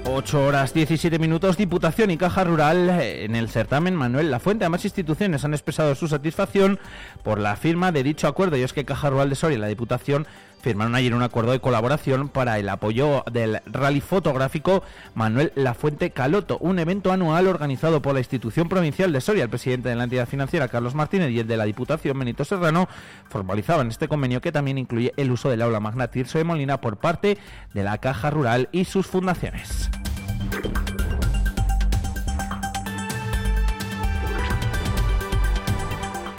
8 0.06 0.46
horas 0.46 0.74
17 0.74 1.18
minutos, 1.18 1.56
Diputación 1.56 2.12
y 2.12 2.18
Caja 2.18 2.44
Rural 2.44 2.89
eh, 2.89 3.24
en 3.24 3.36
el 3.36 3.50
certamen 3.50 3.96
Manuel 3.96 4.32
Lafuente. 4.32 4.66
Ambas 4.66 4.84
instituciones 4.84 5.46
han 5.46 5.54
expresado 5.54 5.96
su 5.96 6.10
satisfacción 6.10 6.78
por 7.24 7.39
la 7.39 7.56
firma 7.56 7.92
de 7.94 8.04
dicho 8.04 8.28
acuerdo 8.28 8.58
y 8.58 8.63
es 8.63 8.74
que 8.74 8.84
Caja 8.84 9.10
Rural 9.10 9.30
de 9.30 9.36
Soria 9.36 9.58
y 9.58 9.62
la 9.62 9.68
Diputación 9.68 10.28
firmaron 10.63 10.95
ayer 10.95 11.13
un 11.13 11.21
acuerdo 11.21 11.52
de 11.52 11.60
colaboración 11.60 12.30
para 12.30 12.58
el 12.58 12.69
apoyo 12.69 13.26
del 13.30 13.62
rally 13.65 13.99
fotográfico 13.99 14.82
Manuel 15.13 15.52
Lafuente 15.56 16.12
Caloto, 16.12 16.58
un 16.60 16.80
evento 16.80 17.12
anual 17.12 17.47
organizado 17.47 18.02
por 18.02 18.13
la 18.13 18.21
institución 18.21 18.69
provincial 18.69 19.12
de 19.12 19.19
Soria. 19.19 19.43
El 19.43 19.49
presidente 19.49 19.89
de 19.89 19.95
la 19.95 20.06
entidad 20.06 20.26
financiera, 20.26 20.69
Carlos 20.69 20.95
Martínez, 20.95 21.32
y 21.32 21.39
el 21.39 21.47
de 21.47 21.58
la 21.58 21.65
Diputación, 21.65 22.17
Benito 22.17 22.45
Serrano, 22.45 22.88
formalizaban 23.28 23.89
este 23.89 24.08
convenio 24.08 24.39
que 24.39 24.54
también 24.54 24.78
incluye 24.78 25.13
el 25.17 25.32
uso 25.32 25.49
del 25.49 25.62
aula 25.62 25.82
magna 25.82 26.08
Tirso 26.08 26.38
de 26.38 26.45
Molina 26.45 26.80
por 26.80 26.95
parte 26.95 27.38
de 27.73 27.84
la 27.84 27.97
Caja 27.97 28.30
Rural 28.30 28.69
y 28.71 28.86
sus 28.86 29.06
fundaciones. 29.06 29.89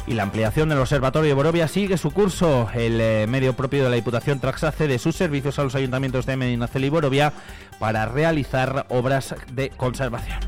Y 0.07 0.13
la 0.15 0.25
ampliación 0.25 0.69
del 0.69 0.79
Observatorio 0.79 1.29
de 1.29 1.35
Borovia 1.35 1.67
sigue 1.67 1.97
su 1.97 2.11
curso. 2.11 2.69
El 2.75 3.01
eh, 3.01 3.27
medio 3.27 3.55
propio 3.55 3.85
de 3.85 3.91
la 3.91 3.97
Diputación 3.97 4.39
Traxa 4.39 4.71
cede 4.71 4.99
sus 4.99 5.17
servicios 5.17 5.59
a 5.59 5.65
los 5.65 5.75
ayuntamientos 5.75 6.27
de 6.27 6.37
Medinaceli 6.37 6.89
y 6.89 6.91
Borovia 6.91 7.33
para 7.79 8.05
realizar 8.05 8.87
obras 8.91 9.35
de 9.53 9.71
conservación. 9.71 10.39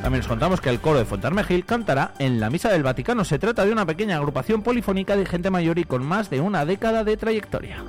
También 0.00 0.20
os 0.20 0.28
contamos 0.28 0.60
que 0.60 0.70
el 0.70 0.80
coro 0.80 0.98
de 0.98 1.04
Fontarmejil 1.04 1.64
cantará 1.64 2.12
en 2.18 2.40
la 2.40 2.50
Misa 2.50 2.70
del 2.70 2.82
Vaticano. 2.82 3.24
Se 3.24 3.38
trata 3.38 3.64
de 3.64 3.72
una 3.72 3.86
pequeña 3.86 4.16
agrupación 4.16 4.62
polifónica 4.62 5.16
de 5.16 5.26
gente 5.26 5.50
mayor 5.50 5.78
y 5.78 5.84
con 5.84 6.04
más 6.04 6.30
de 6.30 6.40
una 6.40 6.64
década 6.64 7.04
de 7.04 7.16
trayectoria. 7.16 7.82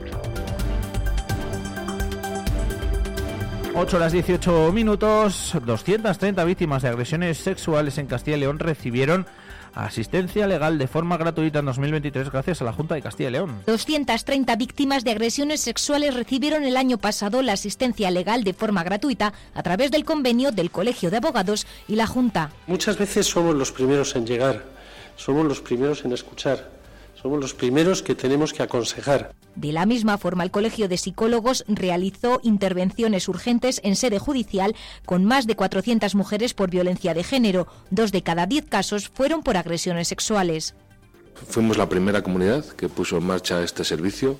8 3.77 3.97
horas 3.97 4.13
18 4.13 4.71
minutos, 4.71 5.51
230 5.65 6.45
víctimas 6.45 6.83
de 6.83 6.87
agresiones 6.87 7.37
sexuales 7.37 7.97
en 7.97 8.07
Castilla 8.07 8.37
y 8.37 8.39
León 8.39 8.59
recibieron 8.59 9.25
asistencia 9.75 10.47
legal 10.47 10.77
de 10.77 10.87
forma 10.87 11.17
gratuita 11.17 11.59
en 11.59 11.65
2023 11.65 12.31
gracias 12.31 12.61
a 12.61 12.65
la 12.65 12.73
Junta 12.73 12.95
de 12.95 13.01
Castilla 13.01 13.29
y 13.29 13.31
León. 13.33 13.61
230 13.67 14.55
víctimas 14.55 15.03
de 15.03 15.11
agresiones 15.11 15.61
sexuales 15.61 16.13
recibieron 16.13 16.63
el 16.63 16.77
año 16.77 16.97
pasado 16.97 17.41
la 17.41 17.53
asistencia 17.53 18.09
legal 18.11 18.43
de 18.43 18.53
forma 18.53 18.83
gratuita 18.83 19.33
a 19.53 19.63
través 19.63 19.91
del 19.91 20.05
convenio 20.05 20.51
del 20.51 20.71
Colegio 20.71 21.11
de 21.11 21.17
Abogados 21.17 21.67
y 21.87 21.95
la 21.95 22.07
Junta. 22.07 22.51
Muchas 22.67 22.97
veces 22.97 23.27
somos 23.27 23.55
los 23.55 23.71
primeros 23.71 24.15
en 24.15 24.25
llegar, 24.25 24.63
somos 25.17 25.45
los 25.45 25.61
primeros 25.61 26.05
en 26.05 26.13
escuchar, 26.13 26.74
somos 27.21 27.39
los 27.39 27.53
primeros 27.53 28.01
que 28.01 28.15
tenemos 28.15 28.53
que 28.53 28.63
aconsejar. 28.63 29.33
De 29.55 29.71
la 29.71 29.85
misma 29.85 30.17
forma, 30.17 30.43
el 30.43 30.51
Colegio 30.51 30.87
de 30.87 30.97
Psicólogos 30.97 31.63
realizó 31.67 32.39
intervenciones 32.43 33.27
urgentes 33.27 33.79
en 33.83 33.95
sede 33.95 34.19
judicial 34.19 34.75
con 35.05 35.25
más 35.25 35.47
de 35.47 35.55
400 35.55 36.13
mujeres 36.15 36.53
por 36.53 36.69
violencia 36.69 37.13
de 37.13 37.23
género. 37.23 37.67
Dos 37.89 38.11
de 38.11 38.21
cada 38.21 38.45
diez 38.45 38.65
casos 38.65 39.09
fueron 39.09 39.43
por 39.43 39.57
agresiones 39.57 40.07
sexuales. 40.07 40.75
Fuimos 41.47 41.77
la 41.77 41.89
primera 41.89 42.21
comunidad 42.21 42.65
que 42.65 42.89
puso 42.89 43.17
en 43.17 43.27
marcha 43.27 43.61
este 43.61 43.83
servicio 43.83 44.37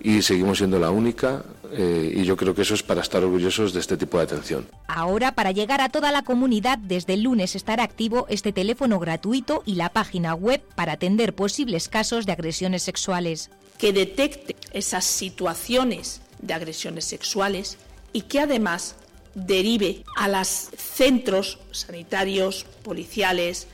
y 0.00 0.22
seguimos 0.22 0.58
siendo 0.58 0.78
la 0.78 0.90
única 0.90 1.44
eh, 1.72 2.12
y 2.14 2.24
yo 2.24 2.36
creo 2.36 2.54
que 2.54 2.62
eso 2.62 2.74
es 2.74 2.82
para 2.82 3.00
estar 3.00 3.22
orgullosos 3.22 3.72
de 3.72 3.80
este 3.80 3.96
tipo 3.96 4.18
de 4.18 4.24
atención. 4.24 4.66
Ahora, 4.86 5.34
para 5.34 5.52
llegar 5.52 5.80
a 5.80 5.88
toda 5.88 6.12
la 6.12 6.22
comunidad, 6.22 6.78
desde 6.78 7.14
el 7.14 7.22
lunes 7.22 7.54
estará 7.56 7.82
activo 7.82 8.26
este 8.28 8.52
teléfono 8.52 8.98
gratuito 8.98 9.62
y 9.66 9.74
la 9.74 9.90
página 9.90 10.34
web 10.34 10.62
para 10.74 10.92
atender 10.92 11.34
posibles 11.34 11.88
casos 11.88 12.26
de 12.26 12.32
agresiones 12.32 12.82
sexuales. 12.82 13.50
Que 13.78 13.92
detecte 13.92 14.56
esas 14.72 15.04
situaciones 15.04 16.20
de 16.40 16.54
agresiones 16.54 17.04
sexuales 17.04 17.78
y 18.12 18.22
que 18.22 18.40
además 18.40 18.96
derive 19.34 20.04
a 20.16 20.28
los 20.28 20.48
centros 20.48 21.58
sanitarios, 21.70 22.66
policiales, 22.82 23.68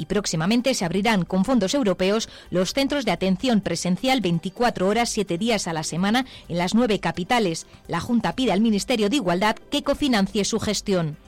y 0.00 0.06
próximamente 0.06 0.72
se 0.72 0.86
abrirán 0.86 1.26
con 1.26 1.44
fondos 1.44 1.74
europeos 1.74 2.30
los 2.48 2.72
centros 2.72 3.04
de 3.04 3.12
atención 3.12 3.60
presencial 3.60 4.22
24 4.22 4.88
horas 4.88 5.10
7 5.10 5.36
días 5.36 5.68
a 5.68 5.74
la 5.74 5.84
semana 5.84 6.24
en 6.48 6.56
las 6.56 6.74
nueve 6.74 7.00
capitales. 7.00 7.66
La 7.86 8.00
Junta 8.00 8.34
pide 8.34 8.52
al 8.52 8.62
Ministerio 8.62 9.10
de 9.10 9.16
Igualdad 9.16 9.56
que 9.70 9.82
cofinancie 9.82 10.46
su 10.46 10.58
gestión. 10.58 11.18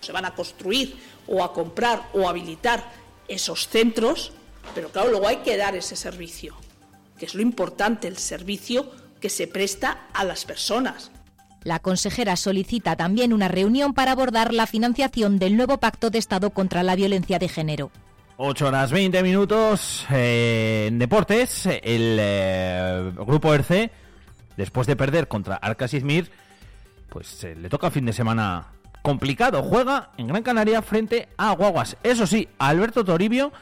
Se 0.00 0.12
van 0.12 0.26
a 0.26 0.36
construir 0.36 0.96
o 1.26 1.42
a 1.42 1.52
comprar 1.52 2.08
o 2.14 2.28
a 2.28 2.30
habilitar 2.30 2.84
esos 3.26 3.66
centros, 3.66 4.30
pero 4.76 4.90
claro, 4.90 5.10
luego 5.10 5.26
hay 5.26 5.38
que 5.38 5.56
dar 5.56 5.74
ese 5.74 5.96
servicio, 5.96 6.54
que 7.18 7.26
es 7.26 7.34
lo 7.34 7.42
importante, 7.42 8.06
el 8.06 8.16
servicio 8.16 8.92
que 9.20 9.28
se 9.28 9.48
presta 9.48 10.06
a 10.14 10.22
las 10.22 10.44
personas. 10.44 11.10
La 11.64 11.80
consejera 11.80 12.36
solicita 12.36 12.94
también 12.94 13.32
una 13.32 13.48
reunión 13.48 13.92
para 13.92 14.12
abordar 14.12 14.54
la 14.54 14.68
financiación 14.68 15.40
del 15.40 15.56
nuevo 15.56 15.78
pacto 15.78 16.10
de 16.10 16.18
Estado 16.18 16.50
contra 16.50 16.84
la 16.84 16.94
violencia 16.94 17.40
de 17.40 17.48
género. 17.48 17.90
8 18.42 18.68
horas 18.68 18.90
20 18.90 19.22
minutos 19.22 20.06
eh, 20.10 20.86
en 20.88 20.98
deportes. 20.98 21.66
El 21.66 22.16
eh, 22.18 23.12
grupo 23.14 23.52
ERCE, 23.52 23.90
después 24.56 24.86
de 24.86 24.96
perder 24.96 25.28
contra 25.28 25.56
Arcas 25.56 25.92
Izmir, 25.92 26.30
pues 27.10 27.44
eh, 27.44 27.54
le 27.54 27.68
toca 27.68 27.90
fin 27.90 28.06
de 28.06 28.14
semana 28.14 28.68
complicado. 29.02 29.62
Juega 29.62 30.12
en 30.16 30.28
Gran 30.28 30.42
Canaria 30.42 30.80
frente 30.80 31.28
a 31.36 31.52
Guaguas. 31.52 31.98
Eso 32.02 32.26
sí, 32.26 32.48
Alberto 32.58 33.04
Toribio, 33.04 33.52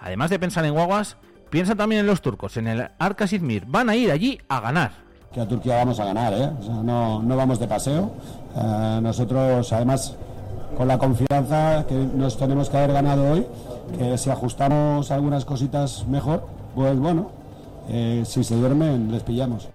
además 0.00 0.30
de 0.30 0.40
pensar 0.40 0.64
en 0.64 0.74
Guaguas, 0.74 1.16
piensa 1.48 1.76
también 1.76 2.00
en 2.00 2.08
los 2.08 2.20
turcos, 2.20 2.56
en 2.56 2.66
el 2.66 2.88
Arcas 2.98 3.32
Izmir. 3.32 3.66
Van 3.68 3.88
a 3.88 3.94
ir 3.94 4.10
allí 4.10 4.40
a 4.48 4.58
ganar 4.58 5.04
que 5.32 5.40
a 5.40 5.48
Turquía 5.48 5.76
vamos 5.76 5.98
a 5.98 6.04
ganar, 6.04 6.32
¿eh? 6.32 6.48
no, 6.84 7.20
no 7.20 7.36
vamos 7.36 7.58
de 7.58 7.66
paseo. 7.66 8.12
nosotros, 9.02 9.72
además, 9.72 10.14
con 10.76 10.86
la 10.86 10.96
confianza 10.96 11.84
que 11.88 11.94
nos 11.94 12.38
tenemos 12.38 12.70
que 12.70 12.76
haber 12.76 12.92
ganado 12.92 13.32
hoy, 13.32 13.44
que 13.98 14.18
si 14.18 14.30
ajustamos 14.30 15.10
algunas 15.10 15.44
cositas 15.44 16.06
mejor, 16.06 16.46
pues 16.74 16.98
bueno, 16.98 17.30
eh, 17.88 18.22
si 18.26 18.44
se 18.44 18.56
duermen 18.56 19.10
les 19.12 19.22
pillamos. 19.22 19.68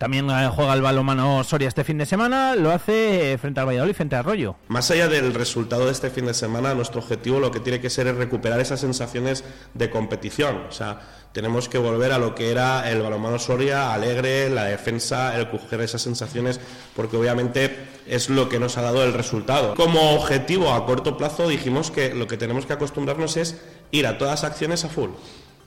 También 0.00 0.30
eh, 0.30 0.48
juega 0.54 0.72
el 0.72 0.80
balomano 0.80 1.44
Soria 1.44 1.68
este 1.68 1.84
fin 1.84 1.98
de 1.98 2.06
semana, 2.06 2.56
lo 2.56 2.70
hace 2.70 3.36
frente 3.38 3.60
al 3.60 3.66
Valladolid, 3.66 3.92
frente 3.92 4.16
a 4.16 4.20
Arroyo. 4.20 4.56
Más 4.68 4.90
allá 4.90 5.08
del 5.08 5.34
resultado 5.34 5.84
de 5.84 5.92
este 5.92 6.08
fin 6.08 6.24
de 6.24 6.32
semana, 6.32 6.72
nuestro 6.72 7.02
objetivo 7.02 7.38
lo 7.38 7.50
que 7.50 7.60
tiene 7.60 7.82
que 7.82 7.90
ser 7.90 8.06
es 8.06 8.16
recuperar 8.16 8.60
esas 8.60 8.80
sensaciones 8.80 9.44
de 9.74 9.90
competición. 9.90 10.56
O 10.70 10.72
sea, 10.72 11.00
tenemos 11.32 11.68
que 11.68 11.78
volver 11.78 12.12
a 12.12 12.18
lo 12.18 12.34
que 12.34 12.50
era 12.50 12.90
el 12.90 13.02
balonmano 13.02 13.38
Soria, 13.38 13.92
alegre, 13.94 14.50
la 14.50 14.64
defensa, 14.64 15.36
el 15.38 15.48
coger 15.48 15.80
esas 15.80 16.02
sensaciones, 16.02 16.60
porque 16.94 17.16
obviamente 17.16 17.76
es 18.06 18.28
lo 18.30 18.48
que 18.48 18.58
nos 18.58 18.76
ha 18.76 18.82
dado 18.82 19.04
el 19.04 19.12
resultado. 19.12 19.74
Como 19.74 20.12
objetivo 20.12 20.72
a 20.72 20.86
corto 20.86 21.16
plazo 21.16 21.48
dijimos 21.48 21.90
que 21.90 22.14
lo 22.14 22.26
que 22.26 22.36
tenemos 22.36 22.66
que 22.66 22.72
acostumbrarnos 22.72 23.36
es 23.36 23.60
ir 23.90 24.06
a 24.06 24.18
todas 24.18 24.44
acciones 24.44 24.84
a 24.84 24.88
full, 24.88 25.10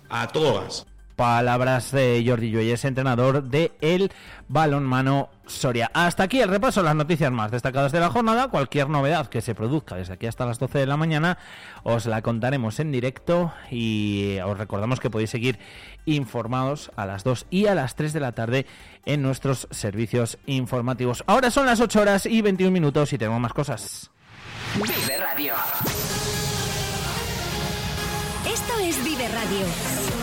a 0.09 0.27
todo 0.27 0.61
gas 0.61 0.85
palabras 1.15 1.91
de 1.91 2.23
Jordi 2.25 2.51
Lluelles, 2.51 2.85
entrenador 2.85 3.43
de 3.43 3.71
el 3.81 4.11
balonmano 4.47 5.29
Soria. 5.45 5.91
Hasta 5.93 6.23
aquí 6.23 6.41
el 6.41 6.49
repaso 6.49 6.81
de 6.81 6.85
las 6.85 6.95
noticias 6.95 7.31
más 7.31 7.51
destacadas 7.51 7.91
de 7.91 7.99
la 7.99 8.09
jornada. 8.09 8.47
Cualquier 8.47 8.89
novedad 8.89 9.27
que 9.27 9.41
se 9.41 9.55
produzca 9.55 9.95
desde 9.95 10.13
aquí 10.13 10.25
hasta 10.25 10.45
las 10.45 10.59
12 10.59 10.79
de 10.79 10.85
la 10.85 10.97
mañana 10.97 11.37
os 11.83 12.05
la 12.05 12.21
contaremos 12.21 12.79
en 12.79 12.91
directo 12.91 13.53
y 13.69 14.37
os 14.45 14.57
recordamos 14.57 14.99
que 14.99 15.09
podéis 15.09 15.29
seguir 15.29 15.59
informados 16.05 16.91
a 16.95 17.05
las 17.05 17.23
2 17.23 17.47
y 17.49 17.67
a 17.67 17.75
las 17.75 17.95
3 17.95 18.13
de 18.13 18.19
la 18.19 18.31
tarde 18.31 18.65
en 19.05 19.21
nuestros 19.21 19.67
servicios 19.71 20.37
informativos. 20.45 21.23
Ahora 21.27 21.51
son 21.51 21.65
las 21.65 21.79
8 21.79 22.01
horas 22.01 22.25
y 22.25 22.41
21 22.41 22.71
minutos 22.71 23.11
y 23.13 23.17
tenemos 23.17 23.39
más 23.39 23.53
cosas. 23.53 24.09
Vive 24.75 25.17
Radio. 25.17 25.53
Esto 28.45 28.79
es 28.79 29.03
Vive 29.03 29.27
Radio. 29.27 30.22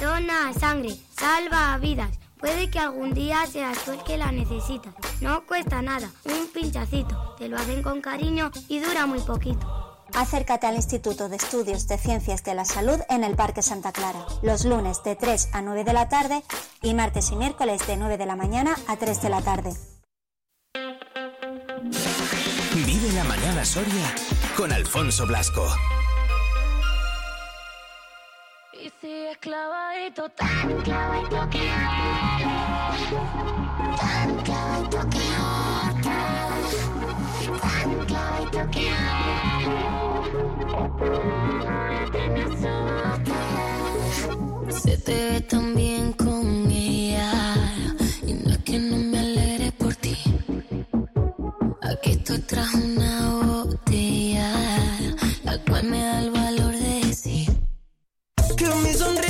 Dona 0.00 0.52
sangre, 0.52 0.96
salva 1.16 1.76
vidas. 1.78 2.10
Puede 2.38 2.70
que 2.70 2.78
algún 2.78 3.12
día 3.12 3.46
seas 3.46 3.78
tú 3.84 3.92
el 3.92 4.02
que 4.02 4.16
la 4.16 4.32
necesitas. 4.32 4.94
No 5.20 5.44
cuesta 5.46 5.82
nada, 5.82 6.10
un 6.24 6.48
pinchacito. 6.48 7.34
Te 7.38 7.48
lo 7.48 7.56
hacen 7.58 7.82
con 7.82 8.00
cariño 8.00 8.50
y 8.68 8.78
dura 8.80 9.06
muy 9.06 9.20
poquito. 9.20 9.90
Acércate 10.14 10.66
al 10.66 10.76
Instituto 10.76 11.28
de 11.28 11.36
Estudios 11.36 11.86
de 11.86 11.98
Ciencias 11.98 12.42
de 12.42 12.54
la 12.54 12.64
Salud 12.64 12.98
en 13.08 13.24
el 13.24 13.36
Parque 13.36 13.62
Santa 13.62 13.92
Clara, 13.92 14.26
los 14.42 14.64
lunes 14.64 15.02
de 15.04 15.16
3 15.16 15.50
a 15.52 15.62
9 15.62 15.84
de 15.84 15.92
la 15.92 16.08
tarde 16.08 16.42
y 16.82 16.94
martes 16.94 17.30
y 17.30 17.36
miércoles 17.36 17.86
de 17.86 17.96
9 17.96 18.16
de 18.16 18.26
la 18.26 18.36
mañana 18.36 18.74
a 18.88 18.96
3 18.96 19.22
de 19.22 19.28
la 19.28 19.42
tarde. 19.42 19.72
Vive 22.74 23.12
la 23.14 23.24
mañana 23.24 23.64
Soria 23.64 24.14
con 24.56 24.72
Alfonso 24.72 25.26
Blasco. 25.26 25.66
Clavadito, 29.40 30.28
tan 30.36 30.82
clavadito 30.82 31.48
que 31.50 31.66
tan 33.96 34.36
clavadito 34.44 35.00
que 35.12 35.24
tan 37.62 37.90
clavadito 38.06 38.70
que 38.70 38.86
Se 44.70 44.98
te 44.98 45.14
ve 45.14 45.40
tan 45.40 45.74
bien 45.74 46.12
con 46.12 46.70
ella 46.70 47.32
y 48.26 48.34
no 48.34 48.50
es 48.50 48.58
que 48.58 48.78
no 48.78 48.96
me 48.96 49.18
alegre 49.18 49.72
por 49.72 49.94
ti. 49.94 50.16
Aquí 51.82 52.10
estoy 52.12 52.38
tras 52.40 52.74
una 52.74 53.36
botella, 53.36 54.52
la 55.44 55.58
cual 55.64 55.84
me 55.84 56.02
da 56.02 56.20
el 56.20 56.30
valor 56.30 56.72
de 56.76 57.06
decir. 57.06 57.48
Que 58.56 58.66
mi 58.66 58.92
sonrisa 58.92 59.29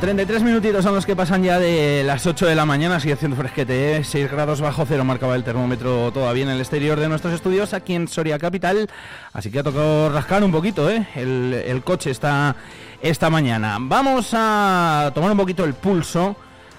...33 0.00 0.40
minutitos 0.40 0.82
son 0.82 0.94
los 0.94 1.04
que 1.04 1.14
pasan 1.14 1.42
ya 1.42 1.58
de 1.58 2.02
las 2.04 2.26
8 2.26 2.46
de 2.46 2.54
la 2.54 2.64
mañana, 2.64 2.98
sigue 3.00 3.12
haciendo 3.12 3.36
fresquete, 3.36 3.98
¿eh? 3.98 4.04
6 4.04 4.30
grados 4.30 4.62
bajo 4.62 4.86
cero 4.86 5.04
marcaba 5.04 5.36
el 5.36 5.44
termómetro 5.44 6.10
todavía 6.10 6.44
en 6.44 6.48
el 6.48 6.58
exterior 6.58 6.98
de 6.98 7.06
nuestros 7.06 7.34
estudios, 7.34 7.74
aquí 7.74 7.94
en 7.94 8.08
Soria 8.08 8.38
Capital, 8.38 8.88
así 9.34 9.50
que 9.50 9.58
ha 9.58 9.62
tocado 9.62 10.08
rascar 10.08 10.42
un 10.42 10.52
poquito 10.52 10.88
¿eh? 10.88 11.06
el, 11.16 11.52
el 11.52 11.82
coche 11.84 12.10
esta 12.10 13.30
mañana. 13.30 13.76
Vamos 13.78 14.30
a 14.32 15.12
tomar 15.14 15.32
un 15.32 15.36
poquito 15.36 15.66
el 15.66 15.74
pulso 15.74 16.34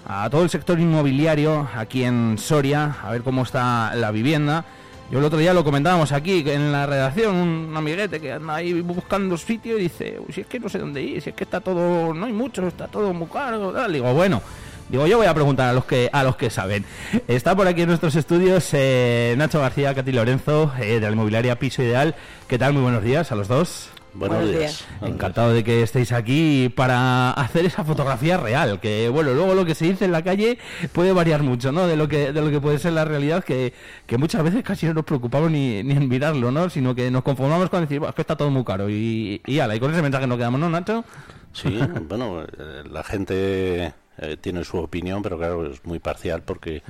a 0.08 0.28
todo 0.32 0.42
el 0.42 0.50
sector 0.50 0.80
inmobiliario 0.80 1.70
aquí 1.76 2.04
en 2.04 2.40
Soria, 2.40 2.96
a 3.04 3.12
ver 3.12 3.22
cómo 3.22 3.44
está 3.44 3.94
la 3.94 4.10
vivienda. 4.10 4.66
Yo 5.12 5.19
el 5.19 5.26
otro 5.26 5.39
día 5.39 5.54
lo 5.54 5.65
comentábamos 5.65 6.13
aquí 6.13 6.41
en 6.50 6.71
la 6.71 6.86
redacción, 6.86 7.36
un 7.36 7.76
amiguete 7.76 8.21
que 8.21 8.32
anda 8.32 8.56
ahí 8.56 8.80
buscando 8.80 9.36
sitio 9.38 9.78
y 9.78 9.82
dice, 9.82 10.17
"Uy, 10.26 10.34
si 10.34 10.39
es 10.39 10.47
que 10.47 10.58
no 10.58 10.69
sé 10.69 10.80
dónde 10.80 11.02
ir, 11.02 11.21
si 11.21 11.32
es 11.32 11.36
que 11.36 11.43
está 11.43 11.60
todo, 11.60 12.13
no 12.13 12.26
hay 12.28 12.32
mucho, 12.32 12.65
está 12.65 12.88
todo 12.88 13.13
muy 13.13 13.28
caro. 13.28 13.73
Digo, 13.90 14.13
bueno, 14.13 14.42
digo, 14.88 15.06
yo 15.08 15.17
voy 15.17 15.27
a 15.27 15.33
preguntar 15.33 15.67
a 15.67 15.73
los 15.73 15.83
que 15.83 16.10
a 16.13 16.23
los 16.23 16.38
que 16.38 16.50
saben. 16.50 16.86
Está 17.27 17.58
por 17.58 17.67
aquí 17.67 17.81
en 17.81 17.90
nuestros 17.90 18.15
estudios 18.15 18.69
eh, 18.71 19.36
Nacho 19.38 19.60
García, 19.60 19.94
Katy 19.94 20.13
Lorenzo, 20.13 20.71
eh, 20.79 21.02
de 21.02 21.02
la 21.02 21.12
inmobiliaria 21.12 21.60
Piso 21.60 21.83
Ideal. 21.83 22.15
¿Qué 22.48 22.58
tal? 22.58 22.71
Muy 22.71 22.81
buenos 22.81 23.04
días 23.04 23.33
a 23.33 23.36
los 23.36 23.50
dos. 23.50 23.90
Buenos 24.14 24.40
Buenos 24.40 24.58
días. 24.60 24.86
días. 25.00 25.10
Encantado 25.10 25.54
de 25.54 25.64
que 25.64 25.82
estéis 25.84 26.12
aquí 26.12 26.68
para 26.76 27.32
hacer 27.32 27.66
esa 27.66 27.86
fotografía 27.86 28.36
real, 28.38 28.80
que 28.82 29.08
bueno, 29.10 29.34
luego 29.34 29.56
lo 29.56 29.64
que 29.66 29.74
se 29.74 29.86
dice 29.86 30.04
en 30.06 30.12
la 30.12 30.22
calle 30.22 30.58
puede 30.92 31.14
variar 31.14 31.44
mucho, 31.44 31.72
¿no? 31.72 31.88
De 31.88 31.96
lo 31.96 32.10
que, 32.10 32.34
de 32.34 32.42
lo 32.42 32.50
que 32.52 32.60
puede 32.60 32.78
ser 32.78 32.92
la 32.94 33.06
realidad, 33.06 33.44
que, 33.44 33.74
que 34.06 34.18
muchas 34.18 34.44
veces 34.44 34.64
casi 34.64 34.86
no 34.86 34.94
nos 34.96 35.06
preocupamos 35.06 35.50
ni, 35.50 35.82
ni 35.84 35.94
en 35.94 36.10
mirarlo, 36.10 36.52
¿no? 36.52 36.70
Sino 36.70 36.94
que 36.94 37.10
nos 37.10 37.24
conformamos 37.24 37.70
con 37.70 37.82
decir, 37.82 38.00
"Buah, 38.00 38.10
es 38.10 38.16
que 38.16 38.22
está 38.22 38.36
todo 38.36 38.50
muy 38.50 38.66
caro 38.66 38.90
y, 38.90 39.42
y 39.46 39.60
ala, 39.60 39.76
y 39.76 39.80
con 39.80 39.92
ese 39.94 40.02
mensaje 40.02 40.28
nos 40.28 40.38
quedamos, 40.38 40.60
¿no, 40.60 40.70
Nacho? 40.70 41.06
Sí, 41.54 41.80
bueno, 42.10 42.42
eh, 42.44 42.84
la 42.92 43.04
gente 43.04 43.94
eh, 44.18 44.38
tiene 44.42 44.66
su 44.66 44.78
opinión, 44.78 45.22
pero 45.24 45.38
claro, 45.38 45.72
es 45.72 45.86
muy 45.86 46.00
parcial 46.00 46.44
porque 46.44 46.84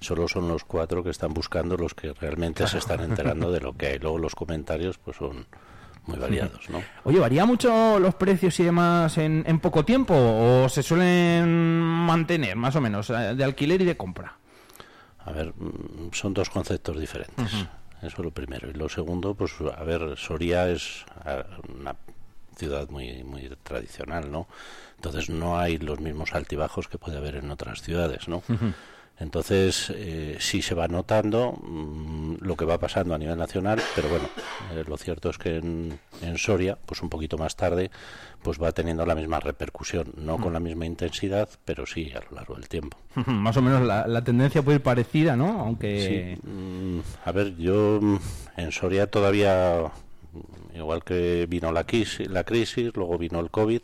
solo 0.00 0.28
son 0.28 0.46
los 0.48 0.64
cuatro 0.64 1.02
que 1.02 1.08
están 1.10 1.32
buscando 1.32 1.78
los 1.78 1.94
que 1.94 2.12
realmente 2.12 2.66
se 2.66 2.76
están 2.76 3.00
enterando 3.00 3.50
de 3.50 3.60
lo 3.60 3.74
que 3.74 3.86
hay. 3.86 3.98
Luego 3.98 4.18
los 4.18 4.34
comentarios 4.34 4.98
pues 4.98 5.16
son 5.16 5.46
muy 6.06 6.18
variados, 6.18 6.68
¿no? 6.70 6.82
Oye, 7.04 7.18
¿varía 7.18 7.44
mucho 7.44 7.98
los 7.98 8.14
precios 8.14 8.58
y 8.60 8.64
demás 8.64 9.18
en, 9.18 9.44
en 9.46 9.60
poco 9.60 9.84
tiempo 9.84 10.14
o 10.16 10.68
se 10.68 10.82
suelen 10.82 11.48
mantener 11.80 12.56
más 12.56 12.76
o 12.76 12.80
menos 12.80 13.10
eh, 13.10 13.34
de 13.34 13.44
alquiler 13.44 13.82
y 13.82 13.84
de 13.84 13.96
compra? 13.96 14.36
A 15.24 15.32
ver, 15.32 15.52
mm, 15.56 16.12
son 16.12 16.34
dos 16.34 16.50
conceptos 16.50 16.98
diferentes. 16.98 17.52
Eso 18.02 18.16
es 18.18 18.18
lo 18.18 18.30
primero. 18.30 18.70
Y 18.70 18.74
lo 18.74 18.88
segundo, 18.88 19.34
pues, 19.34 19.52
a 19.60 19.82
ver, 19.82 20.16
Soria 20.16 20.68
es 20.68 21.04
ah, 21.24 21.44
una 21.68 21.96
ciudad 22.56 22.88
muy, 22.88 23.22
muy 23.24 23.50
tradicional, 23.62 24.30
¿no? 24.30 24.46
Entonces 24.96 25.28
no 25.28 25.58
hay 25.58 25.78
los 25.78 26.00
mismos 26.00 26.34
altibajos 26.34 26.88
que 26.88 26.98
puede 26.98 27.18
haber 27.18 27.36
en 27.36 27.50
otras 27.50 27.82
ciudades, 27.82 28.28
¿no? 28.28 28.42
Entonces 29.18 29.90
eh, 29.94 30.36
sí 30.40 30.60
se 30.60 30.74
va 30.74 30.88
notando 30.88 31.52
mm, 31.52 32.36
lo 32.40 32.56
que 32.56 32.66
va 32.66 32.78
pasando 32.78 33.14
a 33.14 33.18
nivel 33.18 33.38
nacional, 33.38 33.80
pero 33.94 34.08
bueno, 34.08 34.28
eh, 34.74 34.84
lo 34.86 34.96
cierto 34.98 35.30
es 35.30 35.38
que 35.38 35.56
en, 35.56 35.98
en 36.20 36.36
Soria, 36.36 36.76
pues 36.84 37.02
un 37.02 37.08
poquito 37.08 37.38
más 37.38 37.56
tarde, 37.56 37.90
pues 38.42 38.62
va 38.62 38.72
teniendo 38.72 39.06
la 39.06 39.14
misma 39.14 39.40
repercusión, 39.40 40.12
no 40.16 40.38
con 40.38 40.52
la 40.52 40.60
misma 40.60 40.84
intensidad, 40.84 41.48
pero 41.64 41.86
sí 41.86 42.12
a 42.14 42.20
lo 42.28 42.36
largo 42.36 42.54
del 42.54 42.68
tiempo. 42.68 42.98
más 43.26 43.56
o 43.56 43.62
menos 43.62 43.82
la, 43.82 44.06
la 44.06 44.22
tendencia 44.22 44.62
puede 44.62 44.76
ir 44.76 44.82
parecida, 44.82 45.34
¿no? 45.34 45.60
Aunque... 45.60 46.36
Sí, 46.38 46.48
mm, 46.48 47.00
a 47.24 47.32
ver, 47.32 47.56
yo 47.56 47.98
mm, 48.00 48.18
en 48.58 48.70
Soria 48.70 49.06
todavía, 49.06 49.90
igual 50.74 51.02
que 51.04 51.46
vino 51.48 51.72
la 51.72 51.84
crisis, 51.84 52.28
la 52.28 52.44
crisis 52.44 52.90
luego 52.94 53.16
vino 53.16 53.40
el 53.40 53.50
COVID. 53.50 53.80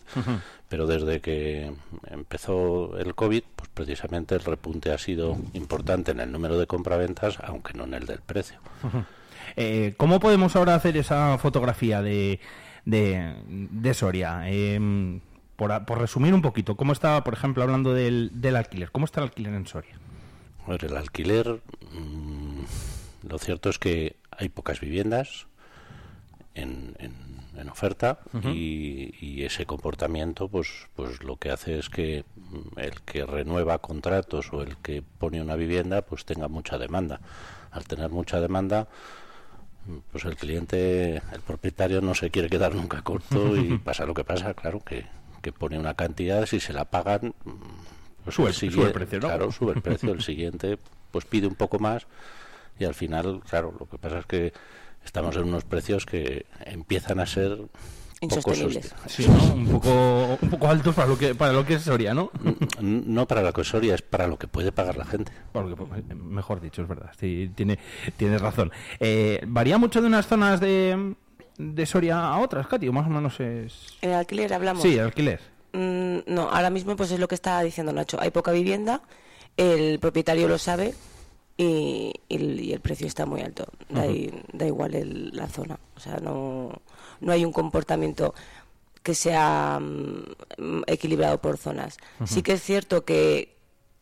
Pero 0.72 0.86
desde 0.86 1.20
que 1.20 1.70
empezó 2.10 2.96
el 2.96 3.14
COVID, 3.14 3.42
pues 3.56 3.68
precisamente 3.74 4.34
el 4.34 4.40
repunte 4.40 4.90
ha 4.90 4.96
sido 4.96 5.36
importante 5.52 6.12
en 6.12 6.20
el 6.20 6.32
número 6.32 6.58
de 6.58 6.66
compraventas, 6.66 7.38
aunque 7.44 7.74
no 7.74 7.84
en 7.84 7.92
el 7.92 8.06
del 8.06 8.20
precio. 8.20 8.58
Eh, 9.56 9.94
¿Cómo 9.98 10.18
podemos 10.20 10.56
ahora 10.56 10.74
hacer 10.74 10.96
esa 10.96 11.36
fotografía 11.36 12.00
de, 12.00 12.40
de, 12.86 13.34
de 13.48 13.92
Soria? 13.92 14.44
Eh, 14.46 15.20
por, 15.56 15.98
resumir 15.98 16.32
un 16.32 16.40
poquito, 16.40 16.76
¿cómo 16.76 16.92
está, 16.94 17.22
por 17.22 17.34
ejemplo, 17.34 17.62
hablando 17.62 17.92
del, 17.92 18.30
del 18.32 18.56
alquiler? 18.56 18.90
¿Cómo 18.92 19.04
está 19.04 19.20
el 19.20 19.24
alquiler 19.24 19.52
en 19.52 19.66
Soria? 19.66 19.98
A 20.66 20.70
ver, 20.70 20.84
el 20.86 20.96
alquiler, 20.96 21.60
mm, 21.92 23.28
lo 23.28 23.38
cierto 23.38 23.68
es 23.68 23.78
que 23.78 24.16
hay 24.30 24.48
pocas 24.48 24.80
viviendas 24.80 25.48
en, 26.54 26.94
en- 26.98 27.31
en 27.62 27.70
oferta 27.70 28.18
y, 28.44 29.14
y 29.20 29.44
ese 29.44 29.64
comportamiento, 29.66 30.48
pues, 30.48 30.68
pues 30.94 31.22
lo 31.24 31.36
que 31.36 31.50
hace 31.50 31.78
es 31.78 31.88
que 31.88 32.24
el 32.76 33.00
que 33.02 33.24
renueva 33.24 33.78
contratos 33.78 34.52
o 34.52 34.62
el 34.62 34.76
que 34.78 35.02
pone 35.02 35.40
una 35.40 35.56
vivienda, 35.56 36.02
pues 36.02 36.24
tenga 36.24 36.48
mucha 36.48 36.76
demanda. 36.78 37.20
Al 37.70 37.84
tener 37.84 38.10
mucha 38.10 38.40
demanda, 38.40 38.86
pues 40.12 40.24
el 40.24 40.36
cliente, 40.36 41.16
el 41.16 41.40
propietario 41.46 42.00
no 42.00 42.14
se 42.14 42.30
quiere 42.30 42.48
quedar 42.48 42.74
nunca 42.74 43.02
corto 43.02 43.56
y 43.60 43.78
pasa 43.78 44.04
lo 44.06 44.14
que 44.14 44.24
pasa, 44.24 44.54
claro, 44.54 44.80
que, 44.80 45.06
que 45.40 45.52
pone 45.52 45.78
una 45.78 45.94
cantidad, 45.94 46.46
si 46.46 46.60
se 46.60 46.72
la 46.72 46.84
pagan, 46.84 47.34
pues 48.24 48.36
Sube- 48.36 48.48
el 48.48 48.54
sube 48.54 48.66
el 48.68 48.72
siguiente- 48.72 48.92
precio, 48.94 49.20
¿no? 49.20 49.26
Claro, 49.28 49.50
sube 49.52 49.72
el 49.72 49.82
precio, 49.82 50.12
el 50.12 50.22
siguiente 50.22 50.78
pues 51.10 51.24
pide 51.26 51.46
un 51.46 51.54
poco 51.56 51.78
más 51.78 52.06
y 52.78 52.84
al 52.84 52.94
final, 52.94 53.40
claro, 53.48 53.74
lo 53.78 53.86
que 53.86 53.98
pasa 53.98 54.20
es 54.20 54.26
que 54.26 54.52
estamos 55.04 55.36
en 55.36 55.44
unos 55.44 55.64
precios 55.64 56.06
que 56.06 56.46
empiezan 56.64 57.20
a 57.20 57.26
ser 57.26 57.58
Insostenibles. 58.20 58.94
sosti- 58.94 59.08
Sí, 59.08 59.26
¿no? 59.28 59.54
Un 59.54 59.66
poco, 59.68 60.38
un 60.40 60.50
poco 60.50 60.68
altos 60.68 60.94
para 60.94 61.08
lo 61.08 61.18
que 61.18 61.34
para 61.34 61.52
lo 61.52 61.66
que 61.66 61.74
es 61.74 61.82
Soria, 61.82 62.14
¿no? 62.14 62.30
No 62.80 63.26
para 63.26 63.42
la 63.42 63.52
que 63.52 63.62
es 63.62 63.68
Soria, 63.68 63.94
es 63.96 64.02
para 64.02 64.26
lo 64.28 64.38
que 64.38 64.46
puede 64.46 64.70
pagar 64.72 64.96
la 64.96 65.04
gente. 65.04 65.32
Lo 65.54 65.74
que- 65.74 66.14
mejor 66.14 66.60
dicho, 66.60 66.82
es 66.82 66.88
verdad. 66.88 67.10
Sí, 67.18 67.50
tiene, 67.54 67.78
tienes 68.16 68.40
razón. 68.40 68.70
Eh, 69.00 69.40
¿Varía 69.46 69.76
mucho 69.78 70.00
de 70.00 70.06
unas 70.06 70.26
zonas 70.28 70.60
de, 70.60 71.14
de 71.58 71.86
Soria 71.86 72.20
a 72.20 72.38
otras, 72.38 72.66
Katy? 72.68 72.86
¿O 72.88 72.92
más 72.92 73.06
o 73.06 73.10
menos 73.10 73.40
es...? 73.40 73.94
¿En 74.02 74.10
el 74.10 74.16
alquiler 74.16 74.52
hablamos? 74.54 74.82
Sí, 74.82 74.98
alquiler. 75.00 75.40
Mm, 75.72 76.18
no, 76.26 76.42
ahora 76.50 76.70
mismo 76.70 76.94
pues 76.96 77.10
es 77.10 77.18
lo 77.18 77.26
que 77.26 77.34
está 77.34 77.60
diciendo 77.62 77.92
Nacho. 77.92 78.18
Hay 78.20 78.30
poca 78.30 78.52
vivienda, 78.52 79.00
el 79.56 79.98
propietario 79.98 80.46
lo 80.46 80.58
sabe 80.58 80.94
y, 81.56 82.12
y 82.28 82.34
el, 82.36 82.60
y 82.60 82.72
el 82.72 82.80
precio 82.80 83.06
está 83.06 83.26
muy 83.26 83.40
alto. 83.42 83.66
Da, 83.90 84.06
i- 84.06 84.42
da 84.52 84.66
igual 84.66 84.94
el- 84.94 85.30
la 85.36 85.48
zona. 85.48 85.78
O 85.96 86.00
sea, 86.00 86.16
no, 86.16 86.72
no 87.20 87.32
hay 87.32 87.44
un 87.44 87.52
comportamiento 87.52 88.34
que 89.02 89.14
sea 89.14 89.78
mm, 89.80 90.82
equilibrado 90.86 91.40
por 91.40 91.58
zonas. 91.58 91.98
Sí 92.26 92.42
que 92.42 92.52
es 92.52 92.62
cierto 92.62 93.04
que, 93.04 93.54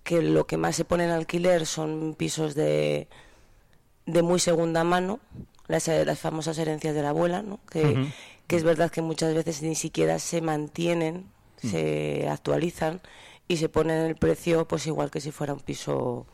que 0.05 0.23
lo 0.23 0.47
que 0.47 0.57
más 0.57 0.77
se 0.77 0.85
pone 0.85 1.05
en 1.05 1.11
alquiler 1.11 1.67
son 1.67 2.15
pisos 2.17 2.55
de, 2.55 3.09
de 4.07 4.23
muy 4.23 4.41
segunda 4.41 4.85
mano, 4.85 5.21
las, 5.69 5.89
las 5.89 6.19
famosas 6.19 6.59
herencias 6.59 6.95
de 6.95 7.03
la 7.03 7.11
abuela, 7.11 7.43
¿no? 7.43 7.61
que, 7.71 7.81
que 8.47 8.57
es 8.57 8.65
verdad 8.65 8.91
que 8.91 9.03
muchas 9.03 9.35
veces 9.35 9.63
ni 9.63 9.75
siquiera 9.75 10.19
se 10.19 10.41
mantienen, 10.41 11.27
se 11.71 12.27
actualizan 12.29 13.01
y 13.49 13.57
se 13.59 13.69
ponen 13.69 13.99
el 14.07 14.17
precio 14.17 14.67
pues 14.67 14.87
igual 14.87 15.11
que 15.11 15.21
si 15.21 15.31
fuera 15.31 15.53
un 15.53 15.61
piso 15.61 16.27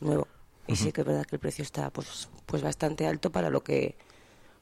nuevo. 0.00 0.26
Y 0.66 0.76
sí 0.76 0.92
que 0.92 1.02
es 1.02 1.06
verdad 1.06 1.26
que 1.26 1.36
el 1.36 1.40
precio 1.40 1.62
está 1.62 1.90
pues 1.90 2.28
pues 2.46 2.62
bastante 2.62 3.06
alto 3.06 3.30
para 3.30 3.50
lo 3.50 3.62
que 3.62 3.96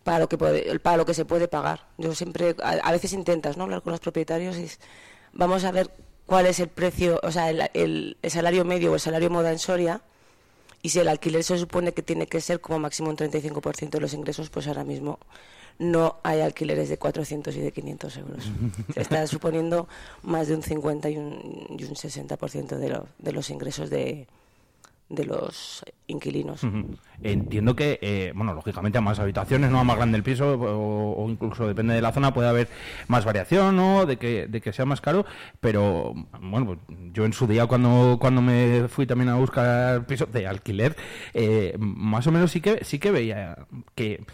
para 0.05 0.19
lo 0.19 0.29
que 0.29 0.37
puede, 0.37 0.79
para 0.81 0.97
lo 0.97 1.07
que 1.07 1.15
se 1.15 1.25
puede 1.25 1.47
pagar. 1.49 1.87
Yo 1.99 2.15
siempre 2.15 2.57
a, 2.63 2.71
a 2.71 2.93
veces 2.93 3.13
intentas, 3.13 3.57
¿no? 3.57 3.65
hablar 3.65 3.83
con 3.83 3.93
los 3.93 4.01
propietarios 4.01 4.57
y 4.57 4.65
es, 4.65 4.81
vamos 5.33 5.63
a 5.65 5.71
ver 5.71 5.91
cuál 6.27 6.47
es 6.47 6.59
el 6.61 6.69
precio, 6.69 7.21
o 7.23 7.31
sea, 7.31 7.51
el, 7.51 7.69
el- 7.75 8.17
el 8.21 8.31
salario 8.31 8.65
medio 8.65 8.91
o 8.91 8.95
el 8.95 9.01
salario 9.01 9.31
moda 9.31 9.53
en 9.53 9.59
Soria 9.61 10.01
y 10.83 10.89
si 10.89 10.99
el 10.99 11.07
alquiler 11.07 11.45
se 11.45 11.57
supone 11.57 11.93
que 11.93 12.03
tiene 12.03 12.27
que 12.27 12.41
ser 12.41 12.61
como 12.61 12.81
máximo 12.81 13.11
un 13.11 13.17
35% 13.17 13.91
de 13.91 14.01
los 14.01 14.13
ingresos, 14.15 14.51
pues 14.51 14.67
ahora 14.67 14.83
mismo 14.83 15.21
no 15.79 16.17
hay 16.25 16.41
alquileres 16.41 16.89
de 16.89 16.99
400 16.99 17.55
y 17.57 17.61
de 17.61 17.71
500 17.71 18.17
euros. 18.17 18.51
Se 18.93 19.01
está 19.03 19.25
suponiendo 19.29 19.87
más 20.23 20.49
de 20.49 20.57
un 20.57 20.63
50 20.65 21.09
y 21.11 21.17
un, 21.17 21.67
y 21.79 21.85
un 21.85 21.95
60% 21.95 22.77
de, 22.79 22.89
lo- 22.89 23.07
de 23.19 23.33
los 23.33 23.49
ingresos 23.51 23.89
de, 23.89 24.27
de 25.13 25.27
los 25.27 25.85
inquilinos. 26.07 26.63
Entiendo 27.23 27.77
que, 27.77 27.99
eh, 28.01 28.33
bueno, 28.35 28.55
lógicamente 28.55 28.99
a 28.99 29.01
más 29.03 29.19
habitaciones, 29.19 29.71
no 29.71 29.79
a 29.79 29.85
más 29.85 29.97
grande 29.97 30.17
el 30.17 30.23
piso, 30.23 30.55
o, 30.55 31.23
o 31.23 31.31
incluso 31.31 31.69
depende 31.69 31.95
de 31.95 32.01
la 32.01 32.13
zona, 32.13 32.33
puede 32.33 32.49
haber 32.49 32.69
más 33.09 33.25
variación, 33.25 33.77
¿no? 33.77 34.07
De 34.07 34.17
que, 34.17 34.47
de 34.47 34.61
que 34.61 34.73
sea 34.73 34.87
más 34.87 35.01
caro, 35.01 35.27
pero 35.61 36.15
bueno, 36.41 36.67
pues, 36.67 36.79
yo 37.13 37.25
en 37.27 37.35
su 37.35 37.47
día 37.47 37.67
cuando, 37.67 38.17
cuando 38.19 38.41
me 38.41 38.89
fui 38.89 39.07
también 39.07 39.29
a 39.29 39.37
buscar 39.37 40.07
pisos 40.07 40.33
de 40.33 40.47
alquiler, 40.47 40.97
eh, 41.35 41.77
más 41.79 42.27
o 42.27 42.33
menos 42.33 42.51
sí 42.51 42.61
que, 42.61 42.85
sí 42.85 42.99
que 42.99 43.11
veía 43.11 43.67
que 43.95 44.25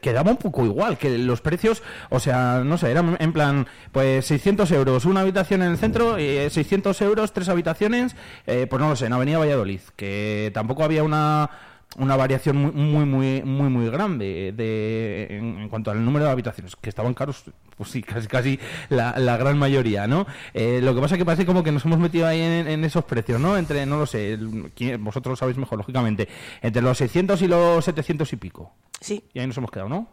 quedaba 0.00 0.30
un 0.30 0.38
poco 0.38 0.64
igual, 0.64 0.96
que 0.98 1.18
los 1.18 1.40
precios, 1.40 1.82
o 2.10 2.20
sea, 2.20 2.62
no 2.64 2.78
sé, 2.78 2.90
eran 2.90 3.16
en 3.20 3.32
plan, 3.32 3.66
pues 3.92 4.26
600 4.26 4.70
euros 4.72 5.04
una 5.04 5.20
habitación 5.20 5.62
en 5.62 5.72
el 5.72 5.78
centro, 5.78 6.18
y 6.18 6.48
600 6.48 7.00
euros 7.02 7.32
tres 7.32 7.48
habitaciones, 7.48 8.16
eh, 8.46 8.66
pues 8.68 8.80
no 8.80 8.88
lo 8.88 8.96
sé, 8.96 9.06
en 9.06 9.12
Avenida 9.12 9.38
Valladolid, 9.38 9.80
que 9.96 10.50
tampoco 10.54 10.84
había 10.84 11.02
una 11.04 11.50
una 11.98 12.16
variación 12.16 12.56
muy 12.56 12.72
muy 12.72 13.04
muy 13.04 13.42
muy 13.42 13.68
muy 13.68 13.90
grande 13.90 14.52
de 14.56 15.26
en, 15.30 15.58
en 15.60 15.68
cuanto 15.68 15.90
al 15.90 16.04
número 16.04 16.24
de 16.24 16.30
habitaciones 16.30 16.74
que 16.76 16.88
estaban 16.88 17.14
caros 17.14 17.44
pues 17.76 17.90
sí 17.90 18.02
casi 18.02 18.26
casi 18.28 18.58
la, 18.88 19.18
la 19.18 19.36
gran 19.36 19.58
mayoría 19.58 20.06
no 20.06 20.26
Eh, 20.54 20.80
lo 20.82 20.94
que 20.94 21.00
pasa 21.00 21.18
que 21.18 21.24
parece 21.24 21.44
como 21.46 21.62
que 21.62 21.72
nos 21.72 21.84
hemos 21.84 21.98
metido 21.98 22.26
ahí 22.26 22.40
en, 22.40 22.68
en 22.68 22.84
esos 22.84 23.04
precios 23.04 23.40
no 23.40 23.56
entre 23.58 23.84
no 23.86 23.98
lo 23.98 24.06
sé 24.06 24.32
el- 24.32 24.70
vosotros 24.98 25.32
lo 25.32 25.36
sabéis 25.36 25.58
mejor 25.58 25.78
lógicamente 25.78 26.28
entre 26.62 26.82
los 26.82 26.98
600 26.98 27.40
y 27.42 27.48
los 27.48 27.84
700 27.84 28.32
y 28.32 28.36
pico 28.36 28.72
Sí. 29.00 29.24
y 29.34 29.40
ahí 29.40 29.46
nos 29.46 29.56
hemos 29.58 29.70
quedado 29.70 29.88
no 29.88 30.08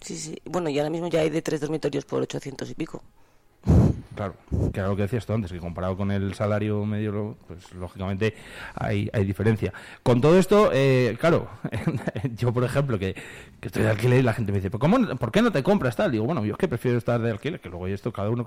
Sí, 0.00 0.16
sí. 0.16 0.38
Bueno, 0.44 0.68
y 0.68 0.78
ahora 0.78 0.90
mismo 0.90 1.08
ya 1.08 1.22
hay 1.22 1.28
de 1.30 1.42
tres 1.42 1.60
dormitorios 1.60 2.04
por 2.04 2.22
800 2.22 2.70
y 2.70 2.74
pico. 2.74 3.02
Claro, 4.14 4.34
que 4.72 4.80
era 4.80 4.88
lo 4.88 4.96
que 4.96 5.02
decías 5.02 5.26
tú 5.26 5.32
antes, 5.32 5.52
que 5.52 5.58
comparado 5.58 5.96
con 5.96 6.10
el 6.10 6.34
salario 6.34 6.84
medio, 6.84 7.36
pues 7.46 7.72
lógicamente 7.74 8.34
hay, 8.74 9.08
hay 9.12 9.24
diferencia. 9.24 9.72
Con 10.02 10.20
todo 10.20 10.38
esto, 10.38 10.70
eh, 10.72 11.16
claro, 11.20 11.48
yo 12.36 12.52
por 12.52 12.64
ejemplo, 12.64 12.98
que, 12.98 13.14
que 13.60 13.68
estoy 13.68 13.82
de 13.82 13.90
alquiler 13.90 14.20
y 14.20 14.22
la 14.22 14.32
gente 14.32 14.52
me 14.52 14.58
dice, 14.58 14.70
¿Pero 14.70 14.78
cómo, 14.78 14.98
¿por 15.16 15.32
qué 15.32 15.42
no 15.42 15.52
te 15.52 15.62
compras 15.62 15.96
tal? 15.96 16.12
Digo, 16.12 16.24
bueno, 16.24 16.44
yo 16.44 16.52
es 16.52 16.58
que 16.58 16.68
prefiero 16.68 16.98
estar 16.98 17.20
de 17.20 17.30
alquiler, 17.30 17.60
que 17.60 17.68
luego 17.68 17.86
esto 17.86 18.12
cada 18.12 18.30
uno, 18.30 18.46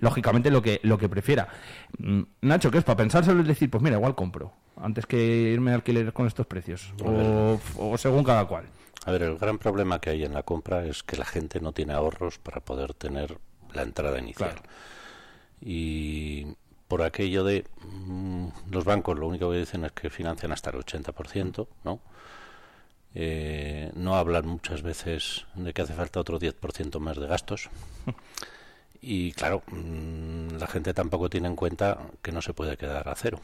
lógicamente, 0.00 0.50
lo 0.50 0.62
que, 0.62 0.80
lo 0.82 0.98
que 0.98 1.08
prefiera. 1.08 1.48
Mm, 1.98 2.22
Nacho, 2.42 2.70
¿qué 2.70 2.78
es? 2.78 2.84
Para 2.84 2.96
pensárselo 2.96 3.40
es 3.40 3.48
decir, 3.48 3.70
pues 3.70 3.82
mira, 3.82 3.96
igual 3.96 4.14
compro, 4.14 4.52
antes 4.76 5.06
que 5.06 5.18
irme 5.18 5.72
a 5.72 5.74
alquiler 5.74 6.12
con 6.12 6.26
estos 6.26 6.46
precios, 6.46 6.92
o 7.04 7.96
según 7.98 8.24
cada 8.24 8.46
cual. 8.46 8.66
A 9.06 9.12
ver, 9.12 9.22
el 9.22 9.38
gran 9.38 9.58
problema 9.58 9.98
que 9.98 10.10
hay 10.10 10.24
en 10.24 10.34
la 10.34 10.42
compra 10.42 10.84
es 10.84 11.02
que 11.02 11.16
la 11.16 11.24
gente 11.24 11.60
no 11.60 11.72
tiene 11.72 11.94
ahorros 11.94 12.38
para 12.38 12.60
poder 12.60 12.92
tener 12.92 13.38
la 13.74 13.82
entrada 13.82 14.18
inicial. 14.18 14.56
Y 15.60 16.46
por 16.88 17.02
aquello 17.02 17.44
de 17.44 17.64
mm, 17.82 18.48
los 18.70 18.84
bancos 18.84 19.18
lo 19.18 19.26
único 19.26 19.50
que 19.50 19.58
dicen 19.58 19.84
es 19.84 19.92
que 19.92 20.10
financian 20.10 20.52
hasta 20.52 20.70
el 20.70 20.76
80%, 20.76 21.68
¿no? 21.84 22.00
Eh, 23.14 23.90
no 23.94 24.16
hablan 24.16 24.46
muchas 24.46 24.82
veces 24.82 25.46
de 25.54 25.72
que 25.72 25.82
hace 25.82 25.94
falta 25.94 26.20
otro 26.20 26.38
10% 26.38 26.98
más 27.00 27.16
de 27.16 27.26
gastos. 27.26 27.70
Y 29.02 29.32
claro, 29.32 29.62
mm, 29.68 30.56
la 30.58 30.66
gente 30.66 30.92
tampoco 30.92 31.30
tiene 31.30 31.48
en 31.48 31.56
cuenta 31.56 31.98
que 32.22 32.32
no 32.32 32.42
se 32.42 32.52
puede 32.52 32.76
quedar 32.76 33.08
a 33.08 33.14
cero. 33.14 33.40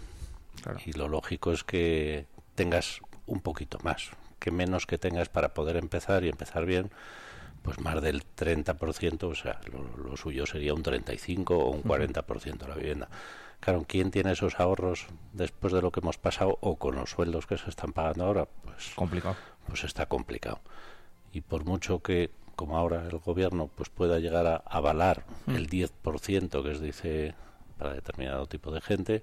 Y 0.84 0.92
lo 0.92 1.08
lógico 1.08 1.52
es 1.52 1.64
que 1.64 2.26
tengas 2.54 3.00
un 3.26 3.40
poquito 3.40 3.78
más, 3.82 4.10
que 4.38 4.50
menos 4.50 4.86
que 4.86 4.98
tengas 4.98 5.28
para 5.28 5.54
poder 5.54 5.76
empezar 5.76 6.24
y 6.24 6.28
empezar 6.28 6.66
bien, 6.66 6.90
pues 7.66 7.78
más 7.80 8.00
del 8.00 8.22
30%, 8.24 9.24
o 9.24 9.34
sea, 9.34 9.60
lo, 9.70 10.02
lo 10.08 10.16
suyo 10.16 10.46
sería 10.46 10.72
un 10.72 10.82
35 10.82 11.58
o 11.58 11.70
un 11.70 11.80
Ujú. 11.80 11.88
40% 11.88 12.56
de 12.58 12.68
la 12.68 12.74
vivienda. 12.76 13.08
Claro, 13.60 13.84
¿quién 13.88 14.10
tiene 14.10 14.32
esos 14.32 14.58
ahorros 14.60 15.06
después 15.32 15.72
de 15.72 15.82
lo 15.82 15.90
que 15.90 16.00
hemos 16.00 16.16
pasado 16.16 16.56
o 16.60 16.76
con 16.76 16.94
los 16.96 17.10
sueldos 17.10 17.46
que 17.46 17.58
se 17.58 17.68
están 17.68 17.92
pagando 17.92 18.24
ahora? 18.24 18.46
Pues 18.64 18.92
complicado. 18.94 19.36
Pues 19.66 19.82
está 19.84 20.06
complicado. 20.06 20.60
Y 21.32 21.40
por 21.40 21.64
mucho 21.64 22.00
que, 22.00 22.30
como 22.54 22.78
ahora 22.78 23.02
el 23.10 23.18
gobierno, 23.18 23.68
pues 23.74 23.88
pueda 23.90 24.18
llegar 24.20 24.46
a 24.46 24.56
avalar 24.64 25.24
Mm. 25.46 25.56
el 25.56 25.68
10% 25.68 26.62
que 26.62 26.74
se 26.74 26.84
dice 26.84 27.34
para 27.78 27.92
determinado 27.94 28.46
tipo 28.46 28.70
de 28.70 28.80
gente, 28.80 29.22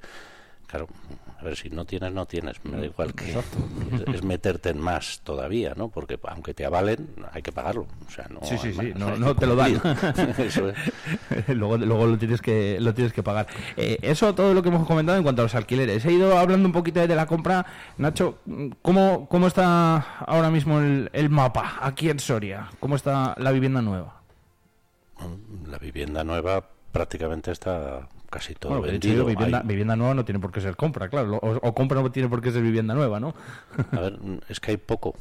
claro, 0.73 0.87
a 1.39 1.43
ver, 1.43 1.55
si 1.55 1.69
no 1.69 1.85
tienes, 1.85 2.11
no 2.11 2.25
tienes. 2.25 2.63
Me 2.65 2.77
da 2.77 2.85
igual 2.85 3.13
que 3.13 3.29
es, 3.29 3.45
es 4.11 4.23
meterte 4.23 4.69
en 4.69 4.79
más 4.79 5.21
todavía, 5.23 5.73
¿no? 5.75 5.89
Porque 5.89 6.19
aunque 6.23 6.55
te 6.55 6.65
avalen, 6.65 7.09
hay 7.31 7.43
que 7.43 7.51
pagarlo. 7.51 7.85
O 8.07 8.09
sea, 8.09 8.27
no 8.27 8.39
sí, 8.41 8.57
sí, 8.57 8.73
sí, 8.73 8.93
más, 8.95 9.19
no, 9.19 9.35
te 9.35 9.45
lo 9.45 9.55
dan. 9.55 9.79
cumplir. 9.79 10.35
Eso 10.39 10.69
es. 10.69 10.77
luego, 11.49 11.77
luego 11.77 12.07
lo 12.07 12.17
tienes 12.17 12.41
que 12.41 12.79
lo 12.79 12.95
tienes 12.95 13.13
que 13.13 13.21
pagar. 13.21 13.45
Eh, 13.77 13.99
eso 14.01 14.33
todo 14.33 14.55
lo 14.55 14.63
que 14.63 14.69
hemos 14.69 14.87
comentado 14.87 15.17
en 15.17 15.23
cuanto 15.23 15.43
a 15.43 15.45
los 15.45 15.53
alquileres. 15.53 16.03
He 16.05 16.13
ido 16.13 16.37
hablando 16.39 16.67
un 16.67 16.73
poquito 16.73 17.05
de 17.05 17.15
la 17.15 17.27
compra. 17.27 17.65
Nacho, 17.97 18.39
¿cómo, 18.81 19.27
cómo 19.29 19.45
está 19.45 19.97
ahora 20.25 20.49
mismo 20.49 20.79
el, 20.79 21.11
el 21.13 21.29
mapa 21.29 21.77
aquí 21.81 22.09
en 22.09 22.17
Soria? 22.17 22.69
¿Cómo 22.79 22.95
está 22.95 23.35
la 23.37 23.51
vivienda 23.51 23.81
nueva? 23.83 24.21
La 25.67 25.77
vivienda 25.77 26.23
nueva 26.23 26.67
prácticamente 26.91 27.51
está 27.51 28.07
casi 28.33 28.55
todo 28.55 28.69
Bueno, 28.79 28.87
vendido. 28.91 29.25
vivienda, 29.25 29.59
Hay- 29.59 29.67
vivienda 29.67 29.95
nueva 29.95 30.13
no 30.15 30.25
tiene 30.25 30.39
por 30.39 30.51
qué 30.51 30.59
ser 30.59 30.75
compra, 30.75 31.07
claro. 31.09 31.37
O, 31.37 31.55
o 31.67 31.73
compra 31.73 32.01
no 32.01 32.11
tiene 32.11 32.27
por 32.29 32.41
qué 32.41 32.51
ser 32.51 32.63
vivienda 32.63 32.93
nueva, 32.95 33.19
¿no? 33.19 33.33
A 33.91 33.99
ver, 33.99 34.19
mm, 34.19 34.39
es 34.49 34.59
que 34.59 34.71
hay 34.71 34.77
poco. 34.77 35.13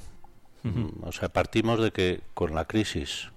Mm, 0.62 1.02
O 1.04 1.12
sea, 1.12 1.28
partimos 1.28 1.80
de 1.80 1.90
que 1.90 2.20
con 2.34 2.54
la 2.54 2.64
crisis 2.64 3.28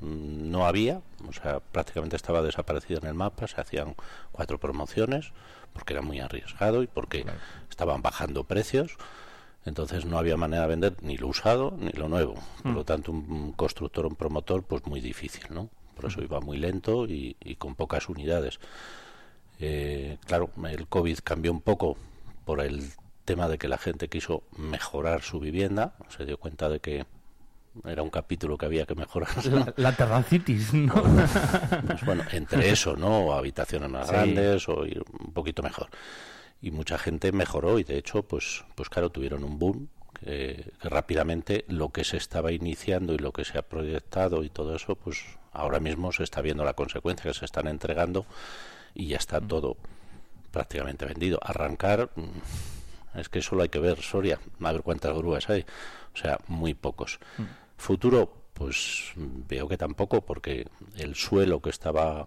mm, 0.00 0.50
no 0.50 0.66
había, 0.66 1.00
o 1.28 1.32
sea, 1.32 1.60
prácticamente 1.60 2.16
estaba 2.16 2.40
desaparecido 2.42 3.00
en 3.00 3.06
el 3.08 3.14
mapa, 3.14 3.46
se 3.46 3.60
hacían 3.60 3.94
cuatro 4.32 4.58
promociones 4.58 5.32
porque 5.74 5.92
era 5.92 6.02
muy 6.02 6.18
arriesgado 6.20 6.82
y 6.82 6.86
porque 6.86 7.24
estaban 7.68 8.00
bajando 8.02 8.44
precios, 8.44 8.96
entonces 9.66 10.06
no 10.06 10.18
había 10.18 10.36
manera 10.38 10.62
de 10.62 10.68
vender 10.68 10.94
ni 11.02 11.16
lo 11.18 11.28
usado 11.28 11.74
ni 11.78 11.90
lo 11.92 12.08
nuevo. 12.08 12.34
Por 12.62 12.72
Mm. 12.72 12.74
lo 12.74 12.84
tanto, 12.84 13.12
un, 13.12 13.52
constructor, 13.52 14.06
un 14.06 14.16
promotor, 14.16 14.62
pues 14.62 14.86
muy 14.86 15.00
difícil, 15.02 15.44
¿no? 15.50 15.68
Por 15.94 16.06
eso 16.10 16.22
iba 16.22 16.40
muy 16.40 16.56
lento 16.56 17.04
y, 17.06 17.36
y 17.44 17.56
con 17.56 17.74
pocas 17.74 18.08
unidades. 18.08 18.58
Eh, 19.60 20.16
claro, 20.26 20.50
el 20.68 20.86
COVID 20.88 21.18
cambió 21.22 21.52
un 21.52 21.60
poco 21.60 21.96
por 22.44 22.60
el 22.60 22.90
tema 23.24 23.48
de 23.48 23.58
que 23.58 23.68
la 23.68 23.78
gente 23.78 24.08
quiso 24.08 24.42
mejorar 24.56 25.22
su 25.22 25.38
vivienda, 25.40 25.94
se 26.08 26.24
dio 26.24 26.38
cuenta 26.38 26.68
de 26.68 26.80
que 26.80 27.04
era 27.84 28.02
un 28.02 28.10
capítulo 28.10 28.58
que 28.58 28.66
había 28.66 28.86
que 28.86 28.94
mejorar. 28.94 29.28
La, 29.46 29.72
la 29.76 29.92
terracitis, 29.96 30.74
¿no? 30.74 30.94
Pues 31.86 32.04
bueno, 32.04 32.24
entre 32.32 32.68
eso, 32.72 32.96
¿no? 32.96 33.32
Habitaciones 33.32 33.88
más 33.90 34.06
Sí. 34.08 34.12
grandes 34.12 34.68
o 34.68 34.84
ir 34.86 35.02
un 35.20 35.32
poquito 35.32 35.62
mejor. 35.62 35.88
Y 36.62 36.72
mucha 36.72 36.98
gente 36.98 37.30
mejoró 37.32 37.78
y 37.78 37.84
de 37.84 37.96
hecho, 37.98 38.22
pues, 38.22 38.64
pues 38.74 38.88
claro, 38.88 39.10
tuvieron 39.10 39.44
un 39.44 39.58
boom 39.58 39.88
que, 40.18 40.72
que 40.80 40.88
rápidamente 40.88 41.64
lo 41.68 41.90
que 41.90 42.04
se 42.04 42.16
estaba 42.16 42.50
iniciando 42.52 43.14
y 43.14 43.18
lo 43.18 43.32
que 43.32 43.44
se 43.44 43.56
ha 43.58 43.62
proyectado 43.62 44.42
y 44.42 44.50
todo 44.50 44.74
eso, 44.74 44.96
pues 44.96 45.22
ahora 45.52 45.78
mismo 45.80 46.12
se 46.12 46.24
está 46.24 46.42
viendo 46.42 46.64
la 46.64 46.74
consecuencia 46.74 47.30
que 47.30 47.38
se 47.38 47.44
están 47.44 47.68
entregando 47.68 48.26
y 48.94 49.08
ya 49.08 49.16
está 49.16 49.40
todo 49.40 49.76
prácticamente 50.50 51.06
vendido. 51.06 51.38
Arrancar, 51.42 52.10
mm, 52.14 53.18
es 53.18 53.28
que 53.28 53.42
solo 53.42 53.62
hay 53.62 53.68
que 53.68 53.78
ver 53.78 54.00
Soria, 54.02 54.38
a 54.60 54.72
ver 54.72 54.82
cuántas 54.82 55.16
grúas 55.16 55.48
hay. 55.50 55.64
O 56.14 56.16
sea, 56.16 56.38
muy 56.48 56.74
pocos. 56.74 57.18
Futuro, 57.76 58.32
pues 58.54 59.12
mm, 59.16 59.48
veo 59.48 59.68
que 59.68 59.76
tampoco, 59.76 60.22
porque 60.22 60.66
el 60.96 61.14
suelo 61.14 61.60
que 61.60 61.70
estaba 61.70 62.26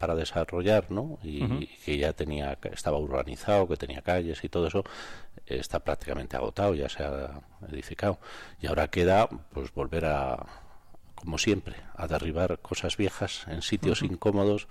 para 0.00 0.14
desarrollar, 0.14 0.90
¿no? 0.90 1.18
Y 1.22 1.66
que 1.84 1.98
ya 1.98 2.14
tenía, 2.14 2.56
estaba 2.72 2.96
urbanizado, 2.96 3.68
que 3.68 3.76
tenía 3.76 4.00
calles 4.00 4.42
y 4.42 4.48
todo 4.48 4.66
eso, 4.66 4.82
está 5.44 5.80
prácticamente 5.80 6.38
agotado, 6.38 6.74
ya 6.74 6.88
se 6.88 7.02
ha 7.02 7.42
edificado. 7.70 8.18
Y 8.62 8.66
ahora 8.66 8.88
queda 8.88 9.28
pues 9.52 9.74
volver 9.74 10.06
a, 10.06 10.46
como 11.14 11.36
siempre, 11.36 11.76
a 11.94 12.06
derribar 12.06 12.60
cosas 12.60 12.96
viejas 12.96 13.44
en 13.48 13.60
sitios 13.60 14.00
incómodos. 14.00 14.68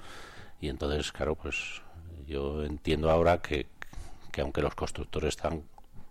Y 0.62 0.70
entonces, 0.70 1.12
claro, 1.12 1.36
pues 1.36 1.82
yo 2.28 2.64
entiendo 2.64 3.10
ahora 3.10 3.42
que, 3.42 3.68
que 4.32 4.42
aunque 4.42 4.62
los 4.62 4.76
constructores 4.76 5.30
están 5.30 5.64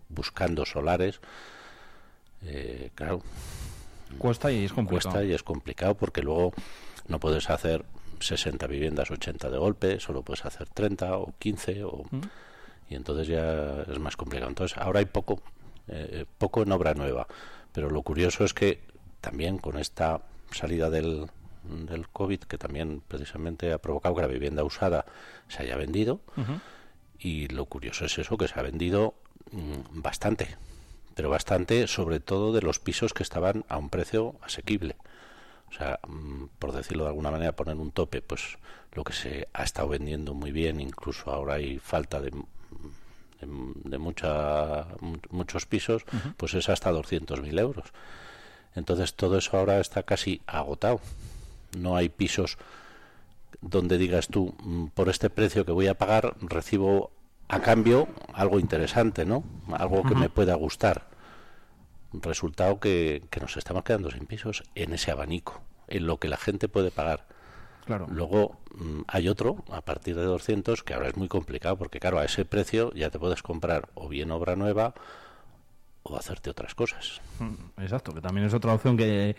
buscando 0.09 0.65
solares, 0.65 1.19
eh, 2.43 2.91
claro, 2.95 3.21
Cuesta 4.17 4.51
y 4.51 4.65
es 4.65 4.73
complicado. 4.73 5.11
cuesta 5.13 5.23
y 5.23 5.33
es 5.33 5.43
complicado 5.43 5.93
porque 5.95 6.21
luego 6.23 6.51
no 7.07 7.19
puedes 7.19 7.49
hacer 7.49 7.85
60 8.19 8.65
viviendas, 8.67 9.11
80 9.11 9.49
de 9.51 9.57
golpe, 9.57 9.99
solo 9.99 10.23
puedes 10.23 10.45
hacer 10.45 10.67
30 10.69 11.17
o 11.17 11.33
15 11.37 11.83
o 11.83 12.03
Mm. 12.09 12.21
y 12.89 12.95
entonces 12.95 13.27
ya 13.27 13.83
es 13.83 13.99
más 13.99 14.17
complicado. 14.17 14.49
Entonces 14.49 14.77
ahora 14.79 14.99
hay 14.99 15.05
poco 15.05 15.41
eh, 15.87 16.25
poco 16.37 16.63
en 16.63 16.71
obra 16.71 16.93
nueva, 16.95 17.27
pero 17.71 17.89
lo 17.89 18.01
curioso 18.01 18.43
es 18.43 18.53
que 18.53 18.79
también 19.21 19.57
con 19.59 19.77
esta 19.77 20.21
salida 20.51 20.89
del 20.89 21.29
del 21.69 22.07
COVID 22.09 22.39
que 22.41 22.57
también 22.57 23.01
precisamente 23.07 23.71
ha 23.73 23.77
provocado 23.77 24.15
que 24.15 24.21
la 24.21 24.27
vivienda 24.27 24.63
usada 24.63 25.05
se 25.47 25.63
haya 25.63 25.75
vendido 25.77 26.19
y 27.19 27.47
lo 27.47 27.65
curioso 27.65 28.05
es 28.05 28.17
eso 28.17 28.37
que 28.37 28.47
se 28.47 28.59
ha 28.59 28.63
vendido 28.63 29.13
mm, 29.51 30.01
bastante 30.01 30.57
pero 31.15 31.29
bastante 31.29 31.87
sobre 31.87 32.19
todo 32.19 32.53
de 32.53 32.61
los 32.61 32.79
pisos 32.79 33.13
que 33.13 33.23
estaban 33.23 33.65
a 33.69 33.77
un 33.77 33.89
precio 33.89 34.35
asequible 34.41 34.95
o 35.69 35.73
sea 35.73 35.99
mm, 36.07 36.45
por 36.59 36.71
decirlo 36.71 37.03
de 37.03 37.09
alguna 37.09 37.31
manera 37.31 37.51
poner 37.55 37.75
un 37.75 37.91
tope 37.91 38.21
pues 38.21 38.57
lo 38.93 39.03
que 39.03 39.13
se 39.13 39.47
ha 39.53 39.63
estado 39.63 39.89
vendiendo 39.89 40.33
muy 40.33 40.51
bien 40.51 40.79
incluso 40.79 41.29
ahora 41.31 41.55
hay 41.55 41.79
falta 41.79 42.19
de 42.21 42.31
de, 43.41 43.47
de 43.85 43.97
mucha, 43.97 44.85
mu- 44.99 45.17
muchos 45.29 45.65
pisos, 45.65 46.03
pues 46.35 46.53
es 46.55 46.67
hasta 46.67 46.91
200.000 46.91 47.57
euros. 47.57 47.93
Entonces 48.75 49.13
todo 49.15 49.37
eso 49.37 49.57
ahora 49.57 49.79
está 49.79 50.03
casi 50.03 50.41
agotado. 50.45 50.99
No 51.77 51.95
hay 51.95 52.09
pisos 52.09 52.57
donde 53.61 53.97
digas 53.97 54.27
tú, 54.27 54.55
"Mm, 54.63 54.87
por 54.87 55.09
este 55.09 55.29
precio 55.29 55.65
que 55.65 55.71
voy 55.71 55.87
a 55.87 55.97
pagar, 55.97 56.35
recibo 56.41 57.11
a 57.49 57.59
cambio 57.61 58.07
algo 58.33 58.59
interesante, 58.59 59.25
¿no? 59.25 59.43
Algo 59.73 60.03
que 60.03 60.15
me 60.15 60.29
pueda 60.29 60.55
gustar. 60.55 61.07
Resultado 62.13 62.79
que, 62.79 63.23
que 63.29 63.39
nos 63.39 63.57
estamos 63.57 63.83
quedando 63.83 64.11
sin 64.11 64.27
pisos 64.27 64.63
en 64.75 64.93
ese 64.93 65.11
abanico, 65.11 65.61
en 65.87 66.05
lo 66.05 66.17
que 66.17 66.29
la 66.29 66.37
gente 66.37 66.69
puede 66.69 66.91
pagar. 66.91 67.27
Claro. 67.85 68.05
Luego 68.07 68.59
mm, 68.75 69.01
hay 69.07 69.27
otro, 69.29 69.63
a 69.71 69.81
partir 69.81 70.15
de 70.15 70.23
200, 70.23 70.83
que 70.83 70.93
ahora 70.93 71.07
es 71.07 71.17
muy 71.17 71.27
complicado, 71.27 71.75
porque 71.75 71.99
claro, 71.99 72.19
a 72.19 72.25
ese 72.25 72.45
precio 72.45 72.93
ya 72.93 73.09
te 73.09 73.17
puedes 73.17 73.41
comprar 73.41 73.89
o 73.95 74.07
bien 74.07 74.29
obra 74.31 74.55
nueva 74.55 74.93
hacerte 76.17 76.49
otras 76.49 76.75
cosas. 76.75 77.21
Mm, 77.39 77.81
Exacto, 77.81 78.13
que 78.13 78.21
también 78.21 78.45
es 78.47 78.53
otra 78.53 78.73
opción 78.73 78.97
que, 78.97 79.35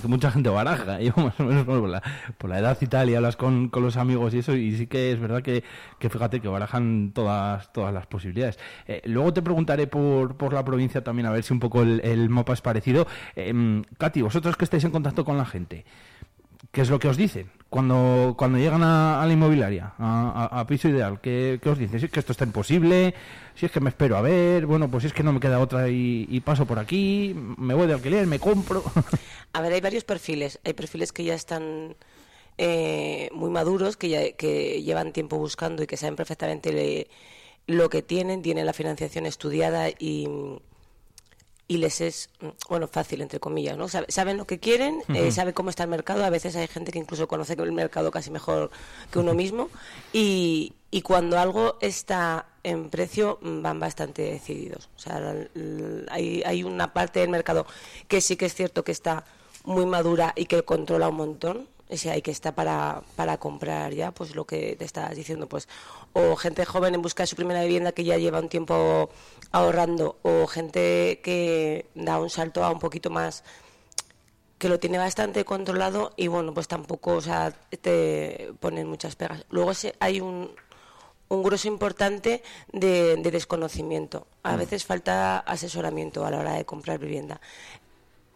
que 0.00 0.08
mucha 0.08 0.30
gente 0.30 0.48
baraja. 0.48 1.00
Yo 1.00 1.12
más 1.16 1.38
o 1.38 1.44
menos 1.44 1.64
por 1.64 1.88
la, 1.88 2.02
por 2.38 2.50
la 2.50 2.58
edad 2.58 2.76
y 2.80 2.86
tal, 2.86 3.10
y 3.10 3.14
hablas 3.14 3.36
con, 3.36 3.68
con 3.68 3.82
los 3.82 3.96
amigos 3.96 4.34
y 4.34 4.38
eso, 4.38 4.54
y 4.54 4.76
sí 4.76 4.86
que 4.86 5.12
es 5.12 5.20
verdad 5.20 5.42
que, 5.42 5.64
que 5.98 6.08
fíjate 6.10 6.40
que 6.40 6.48
barajan 6.48 7.12
todas, 7.14 7.72
todas 7.72 7.92
las 7.92 8.06
posibilidades. 8.06 8.58
Eh, 8.86 9.02
luego 9.04 9.32
te 9.32 9.42
preguntaré 9.42 9.86
por, 9.86 10.36
por 10.36 10.52
la 10.52 10.64
provincia 10.64 11.02
también, 11.02 11.26
a 11.26 11.30
ver 11.30 11.42
si 11.42 11.52
un 11.52 11.60
poco 11.60 11.82
el, 11.82 12.00
el 12.04 12.28
mapa 12.28 12.52
es 12.52 12.60
parecido. 12.60 13.06
Eh, 13.36 13.82
Katy, 13.98 14.22
vosotros 14.22 14.56
que 14.56 14.64
estáis 14.64 14.84
en 14.84 14.90
contacto 14.90 15.24
con 15.24 15.36
la 15.36 15.44
gente, 15.46 15.84
¿qué 16.72 16.80
es 16.82 16.90
lo 16.90 16.98
que 16.98 17.08
os 17.08 17.16
dicen? 17.16 17.50
Cuando, 17.68 18.34
cuando 18.36 18.58
llegan 18.58 18.82
a, 18.82 19.24
la 19.24 19.32
inmobiliaria, 19.32 19.94
a, 19.98 20.64
piso 20.68 20.88
ideal, 20.88 21.20
¿qué, 21.20 21.60
qué 21.62 21.68
os 21.70 21.78
dicen? 21.78 22.00
Si 22.00 22.06
es 22.06 22.10
que 22.12 22.18
esto 22.18 22.32
está 22.32 22.44
imposible, 22.44 23.14
si 23.54 23.66
es 23.66 23.70
que 23.70 23.78
me 23.78 23.90
espero 23.90 24.16
a 24.16 24.20
ver, 24.22 24.66
bueno, 24.66 24.90
pues 24.90 25.02
si 25.02 25.06
es 25.06 25.12
que 25.12 25.22
no 25.22 25.32
me 25.32 25.38
queda 25.38 25.60
otra 25.60 25.88
y, 25.88 26.26
y 26.28 26.40
paso 26.40 26.66
por 26.66 26.80
aquí, 26.80 27.32
me 27.56 27.74
voy 27.74 27.86
de 27.86 27.94
alquiler, 27.94 28.26
me 28.26 28.40
compro. 28.40 28.82
A 29.52 29.60
ver, 29.60 29.72
hay 29.72 29.80
varios 29.80 30.02
perfiles. 30.02 30.58
Hay 30.64 30.72
perfiles 30.72 31.12
que 31.12 31.22
ya 31.22 31.34
están 31.34 31.94
eh, 32.58 33.28
muy 33.32 33.50
maduros, 33.50 33.96
que, 33.96 34.08
ya, 34.08 34.32
que 34.32 34.82
llevan 34.82 35.12
tiempo 35.12 35.38
buscando 35.38 35.82
y 35.84 35.86
que 35.86 35.96
saben 35.96 36.16
perfectamente 36.16 36.72
le- 36.72 37.08
lo 37.68 37.88
que 37.88 38.02
tienen, 38.02 38.42
tienen 38.42 38.66
la 38.66 38.72
financiación 38.72 39.26
estudiada 39.26 39.90
y, 39.90 40.28
y 41.70 41.76
les 41.76 42.00
es, 42.00 42.30
mm, 42.40 42.48
bueno, 42.68 42.88
fácil, 42.88 43.20
entre 43.20 43.38
comillas, 43.38 43.76
¿no? 43.78 43.86
Sabe- 43.86 44.06
Saben 44.10 44.36
lo 44.36 44.44
que 44.44 44.58
quieren, 44.58 45.02
eh, 45.14 45.22
Ujú. 45.22 45.30
saben 45.32 45.54
cómo 45.54 45.70
está 45.70 45.84
el 45.84 45.88
mercado. 45.90 46.24
A 46.24 46.30
veces 46.30 46.56
hay 46.56 46.66
gente 46.66 46.90
que 46.90 46.98
incluso 46.98 47.28
conoce 47.28 47.52
el 47.52 47.70
mercado 47.70 48.10
casi 48.10 48.28
mejor 48.32 48.72
que 49.12 49.20
uno 49.20 49.34
mismo. 49.34 49.68
Y, 50.12 50.72
y 50.90 51.02
cuando 51.02 51.38
algo 51.38 51.78
está 51.80 52.46
en 52.64 52.90
precio, 52.90 53.38
mm, 53.40 53.62
van 53.62 53.78
bastante 53.78 54.22
decididos. 54.22 54.88
O 54.96 54.98
sea, 54.98 55.32
hay, 56.10 56.42
hay 56.44 56.64
una 56.64 56.92
parte 56.92 57.20
del 57.20 57.28
mercado 57.28 57.66
que 58.08 58.20
sí 58.20 58.36
que 58.36 58.46
es 58.46 58.54
cierto 58.56 58.82
que 58.82 58.90
está 58.90 59.24
muy 59.62 59.86
madura 59.86 60.32
y 60.34 60.46
que 60.46 60.64
controla 60.64 61.08
un 61.08 61.16
montón. 61.16 61.68
O 61.88 61.96
sea, 61.96 62.14
hay 62.14 62.22
que 62.22 62.30
está 62.32 62.52
para, 62.54 63.02
para 63.14 63.38
comprar 63.38 63.92
ya, 63.94 64.10
pues 64.12 64.34
lo 64.34 64.44
que 64.44 64.76
te 64.76 64.84
estás 64.84 65.14
diciendo, 65.16 65.48
pues, 65.48 65.68
o 66.12 66.36
gente 66.36 66.64
joven 66.64 66.94
en 66.94 67.02
busca 67.02 67.22
de 67.22 67.26
su 67.28 67.36
primera 67.36 67.62
vivienda 67.62 67.92
que 67.92 68.04
ya 68.04 68.16
lleva 68.18 68.40
un 68.40 68.48
tiempo 68.48 69.10
ahorrando, 69.52 70.18
o 70.22 70.46
gente 70.46 71.20
que 71.22 71.86
da 71.94 72.18
un 72.18 72.30
salto 72.30 72.64
a 72.64 72.70
un 72.70 72.78
poquito 72.78 73.10
más 73.10 73.44
que 74.58 74.68
lo 74.68 74.78
tiene 74.78 74.98
bastante 74.98 75.44
controlado 75.46 76.12
y 76.16 76.26
bueno, 76.28 76.52
pues 76.52 76.68
tampoco, 76.68 77.14
o 77.14 77.20
sea, 77.22 77.50
te 77.80 78.52
ponen 78.60 78.86
muchas 78.88 79.16
pegas. 79.16 79.44
Luego 79.48 79.72
hay 80.00 80.20
un, 80.20 80.50
un 81.28 81.42
grueso 81.42 81.66
importante 81.68 82.42
de, 82.70 83.16
de 83.16 83.30
desconocimiento. 83.30 84.26
A 84.42 84.54
Mm. 84.54 84.58
veces 84.58 84.84
falta 84.84 85.38
asesoramiento 85.38 86.26
a 86.26 86.30
la 86.30 86.38
hora 86.40 86.52
de 86.54 86.66
comprar 86.66 86.98
vivienda 86.98 87.40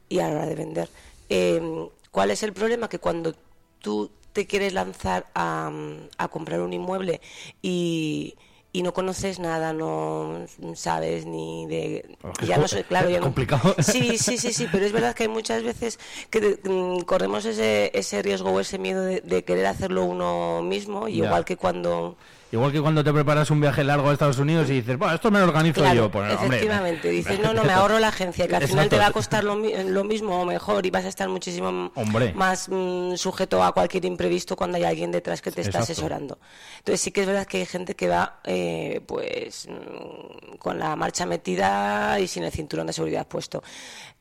y 0.08 0.20
a 0.20 0.28
la 0.30 0.36
hora 0.36 0.46
de 0.46 0.54
vender. 0.54 0.88
Eh, 1.28 1.88
¿Cuál 2.10 2.30
es 2.30 2.42
el 2.42 2.54
problema? 2.54 2.88
Que 2.88 2.98
cuando 3.00 3.34
tú 3.80 4.10
te 4.34 4.46
quieres 4.46 4.74
lanzar 4.74 5.24
a, 5.34 5.70
a 6.18 6.28
comprar 6.28 6.60
un 6.60 6.72
inmueble 6.74 7.20
y, 7.62 8.34
y 8.72 8.82
no 8.82 8.92
conoces 8.92 9.38
nada, 9.38 9.72
no 9.72 10.44
sabes 10.74 11.24
ni 11.24 11.66
de... 11.66 12.16
Que 12.38 12.46
ya 12.46 12.58
no 12.58 12.66
soy, 12.68 12.82
claro, 12.82 13.08
ya 13.08 13.18
no- 13.18 13.24
complicado. 13.24 13.74
Sí, 13.82 14.18
sí, 14.18 14.36
sí, 14.36 14.52
sí, 14.52 14.66
pero 14.70 14.84
es 14.84 14.92
verdad 14.92 15.14
que 15.14 15.22
hay 15.22 15.28
muchas 15.28 15.62
veces 15.62 15.98
que 16.30 16.58
mm, 16.64 17.02
corremos 17.04 17.44
ese, 17.44 17.90
ese 17.96 18.20
riesgo 18.22 18.50
o 18.50 18.60
ese 18.60 18.78
miedo 18.78 19.02
de, 19.02 19.20
de 19.20 19.44
querer 19.44 19.66
hacerlo 19.66 20.04
uno 20.04 20.60
mismo, 20.62 21.08
y 21.08 21.22
igual 21.22 21.44
que 21.44 21.56
cuando... 21.56 22.16
Igual 22.54 22.70
que 22.70 22.80
cuando 22.80 23.02
te 23.02 23.12
preparas 23.12 23.50
un 23.50 23.60
viaje 23.60 23.82
largo 23.82 24.08
a 24.08 24.12
Estados 24.12 24.38
Unidos 24.38 24.70
y 24.70 24.74
dices, 24.74 24.96
bueno, 24.96 25.12
esto 25.16 25.28
me 25.28 25.40
lo 25.40 25.46
organizo 25.46 25.80
Claro, 25.80 25.94
yo. 25.96 26.10
Pues, 26.12 26.32
hombre, 26.34 26.46
efectivamente, 26.58 27.10
dices, 27.10 27.40
no, 27.40 27.52
no, 27.52 27.64
me 27.64 27.72
ahorro 27.72 27.98
la 27.98 28.06
agencia, 28.08 28.46
que 28.46 28.54
al 28.54 28.62
final 28.62 28.84
Exacto. 28.84 28.94
te 28.96 29.00
va 29.00 29.06
a 29.08 29.10
costar 29.10 29.42
lo, 29.42 29.56
lo 29.56 30.04
mismo 30.04 30.40
o 30.40 30.44
mejor 30.44 30.86
y 30.86 30.90
vas 30.90 31.04
a 31.04 31.08
estar 31.08 31.28
muchísimo 31.28 31.90
Hombre. 31.96 32.32
más 32.34 32.68
mm, 32.70 33.16
sujeto 33.16 33.60
a 33.64 33.72
cualquier 33.72 34.04
imprevisto 34.04 34.54
cuando 34.54 34.76
hay 34.76 34.84
alguien 34.84 35.10
detrás 35.10 35.42
que 35.42 35.50
te 35.50 35.62
está 35.62 35.78
Exacto. 35.78 35.92
asesorando. 35.94 36.38
Entonces 36.78 37.00
sí 37.00 37.10
que 37.10 37.22
es 37.22 37.26
verdad 37.26 37.44
que 37.44 37.56
hay 37.56 37.66
gente 37.66 37.96
que 37.96 38.06
va 38.06 38.38
eh, 38.44 39.00
pues 39.04 39.66
mm, 39.68 40.58
con 40.58 40.78
la 40.78 40.94
marcha 40.94 41.26
metida 41.26 42.20
y 42.20 42.28
sin 42.28 42.44
el 42.44 42.52
cinturón 42.52 42.86
de 42.86 42.92
seguridad 42.92 43.26
puesto. 43.26 43.64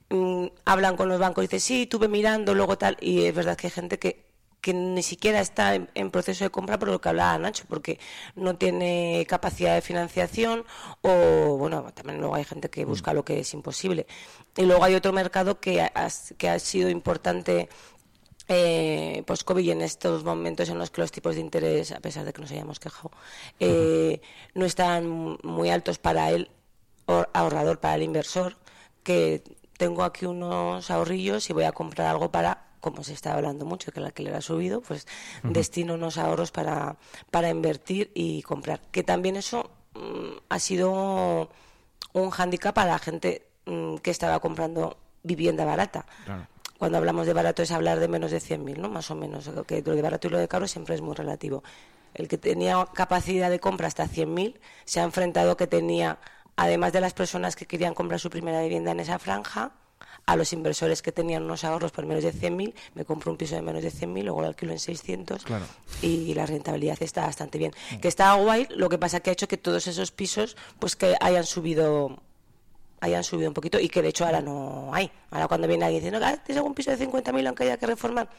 Mm, 0.09 0.47
hablan 0.65 0.97
con 0.97 1.07
los 1.07 1.19
bancos 1.19 1.43
y 1.43 1.45
dicen, 1.45 1.59
sí, 1.59 1.85
tuve 1.85 2.07
mirando, 2.07 2.55
luego 2.55 2.79
tal, 2.79 2.97
y 2.99 3.25
es 3.25 3.35
verdad 3.35 3.55
que 3.55 3.67
hay 3.67 3.71
gente 3.71 3.99
que 3.99 4.32
que 4.63 4.73
ni 4.73 5.03
siquiera 5.03 5.41
está 5.41 5.75
en, 5.75 5.89
en 5.93 6.09
proceso 6.09 6.45
de 6.45 6.49
compra 6.49 6.79
por 6.79 6.87
lo 6.87 7.01
que 7.01 7.09
hablaba 7.09 7.37
Nacho, 7.37 7.65
porque 7.67 7.99
no 8.35 8.55
tiene 8.55 9.25
capacidad 9.27 9.75
de 9.75 9.81
financiación 9.81 10.63
o, 11.01 11.57
bueno, 11.57 11.91
también 11.93 12.19
luego 12.19 12.35
hay 12.35 12.45
gente 12.45 12.69
que 12.69 12.85
busca 12.85 13.13
lo 13.13 13.25
que 13.25 13.41
es 13.41 13.53
imposible. 13.53 14.07
Y 14.55 14.61
luego 14.63 14.85
hay 14.85 14.95
otro 14.95 15.11
mercado 15.11 15.59
que 15.59 15.81
ha, 15.81 16.07
que 16.37 16.49
ha 16.49 16.59
sido 16.59 16.89
importante 16.89 17.67
eh, 18.47 19.23
post-COVID 19.27 19.65
y 19.65 19.71
en 19.71 19.81
estos 19.81 20.23
momentos 20.23 20.69
en 20.69 20.77
los 20.77 20.91
que 20.91 21.01
los 21.01 21.11
tipos 21.11 21.35
de 21.35 21.41
interés, 21.41 21.91
a 21.91 21.99
pesar 21.99 22.23
de 22.23 22.31
que 22.31 22.41
nos 22.41 22.51
hayamos 22.51 22.79
quejado, 22.79 23.11
eh, 23.59 24.21
no 24.53 24.65
están 24.65 25.37
muy 25.43 25.71
altos 25.71 25.97
para 25.97 26.29
el 26.31 26.49
ahor- 27.05 27.29
ahorrador, 27.33 27.81
para 27.81 27.95
el 27.95 28.03
inversor, 28.03 28.55
que 29.03 29.43
tengo 29.77 30.03
aquí 30.05 30.25
unos 30.25 30.89
ahorrillos 30.89 31.49
y 31.49 31.53
voy 31.53 31.65
a 31.65 31.73
comprar 31.73 32.07
algo 32.07 32.31
para, 32.31 32.63
como 32.83 33.01
se 33.01 33.13
está 33.13 33.33
hablando 33.33 33.65
mucho, 33.65 33.93
que 33.93 34.01
el 34.01 34.05
alquiler 34.07 34.35
ha 34.35 34.41
subido, 34.41 34.81
pues 34.81 35.07
Ujú. 35.41 35.53
destino 35.53 35.93
unos 35.93 36.17
ahorros 36.17 36.51
para, 36.51 36.97
para 37.31 37.49
invertir 37.49 38.11
y 38.13 38.41
comprar. 38.41 38.81
Que 38.91 39.03
también 39.03 39.37
eso 39.37 39.71
mm, 39.93 40.37
ha 40.49 40.59
sido 40.59 41.49
un 42.11 42.29
hándicap 42.29 42.75
para 42.75 42.91
la 42.91 42.99
gente 42.99 43.47
mm, 43.65 43.95
que 43.97 44.11
estaba 44.11 44.41
comprando 44.41 44.97
vivienda 45.23 45.63
barata. 45.63 46.05
Cuando 46.77 46.97
hablamos 46.97 47.25
de 47.25 47.31
barato 47.31 47.63
es 47.63 47.71
hablar 47.71 48.01
de 48.01 48.09
menos 48.09 48.31
de 48.31 48.39
100.000, 48.39 48.77
¿no? 48.77 48.89
Más 48.89 49.09
o 49.09 49.15
menos. 49.15 49.47
Lo 49.47 49.63
que 49.63 49.81
lo 49.81 49.95
de 49.95 50.01
barato 50.01 50.27
y 50.27 50.31
lo 50.31 50.37
de 50.37 50.49
caro 50.49 50.67
siempre 50.67 50.93
es 50.95 51.01
muy 51.01 51.15
relativo. 51.15 51.63
El 52.13 52.27
que 52.27 52.37
tenía 52.37 52.85
capacidad 52.93 53.49
de 53.49 53.61
compra 53.61 53.87
hasta 53.87 54.09
100.000 54.09 54.59
se 54.83 54.99
ha 54.99 55.03
enfrentado 55.03 55.55
que 55.55 55.67
tenía, 55.67 56.19
además 56.57 56.91
de 56.91 56.99
las 56.99 57.13
personas 57.13 57.55
que 57.55 57.65
querían 57.65 57.93
comprar 57.93 58.19
su 58.19 58.29
primera 58.29 58.61
vivienda 58.61 58.91
en 58.91 58.99
esa 58.99 59.19
franja, 59.19 59.71
a 60.25 60.35
los 60.37 60.53
inversores 60.53 61.01
que 61.01 61.11
tenían 61.11 61.43
unos 61.43 61.63
ahorros 61.65 61.91
por 61.91 62.05
menos 62.05 62.23
de 62.23 62.33
100.000, 62.33 62.73
me 62.95 63.03
compro 63.05 63.31
un 63.31 63.37
piso 63.37 63.55
de 63.55 63.61
menos 63.61 63.83
de 63.83 63.91
100.000, 63.91 64.23
luego 64.23 64.41
lo 64.41 64.47
alquilo 64.47 64.71
en 64.71 64.79
600 64.79 65.43
Claro. 65.43 65.65
y 66.01 66.33
la 66.33 66.45
rentabilidad 66.45 66.97
está 67.01 67.21
bastante 67.25 67.57
bien. 67.57 67.73
Que 68.01 68.07
está 68.07 68.33
guay, 68.35 68.67
lo 68.69 68.87
que 68.89 68.97
pasa 68.97 69.19
que 69.19 69.29
ha 69.31 69.33
hecho 69.33 69.47
que 69.49 69.57
todos 69.57 69.85
esos 69.87 70.11
pisos 70.11 70.55
pues 70.79 70.95
que 70.95 71.15
hayan 71.19 71.45
subido 71.45 72.19
hayan 73.01 73.25
subido 73.25 73.49
un 73.49 73.53
poquito 73.53 73.81
y 73.81 73.89
que 73.89 74.01
de 74.01 74.07
hecho 74.07 74.23
ahora 74.25 74.39
no 74.41 74.91
hay. 74.93 75.11
Ahora 75.29 75.49
cuando 75.49 75.67
viene 75.67 75.83
alguien 75.83 76.01
diciendo, 76.01 76.25
"Ah, 76.25 76.37
¿tienes 76.37 76.57
algún 76.59 76.73
piso 76.73 76.89
de 76.91 76.97
50.000 76.97 77.45
aunque 77.47 77.63
haya 77.63 77.75
que 77.77 77.85
reformar? 77.85 78.29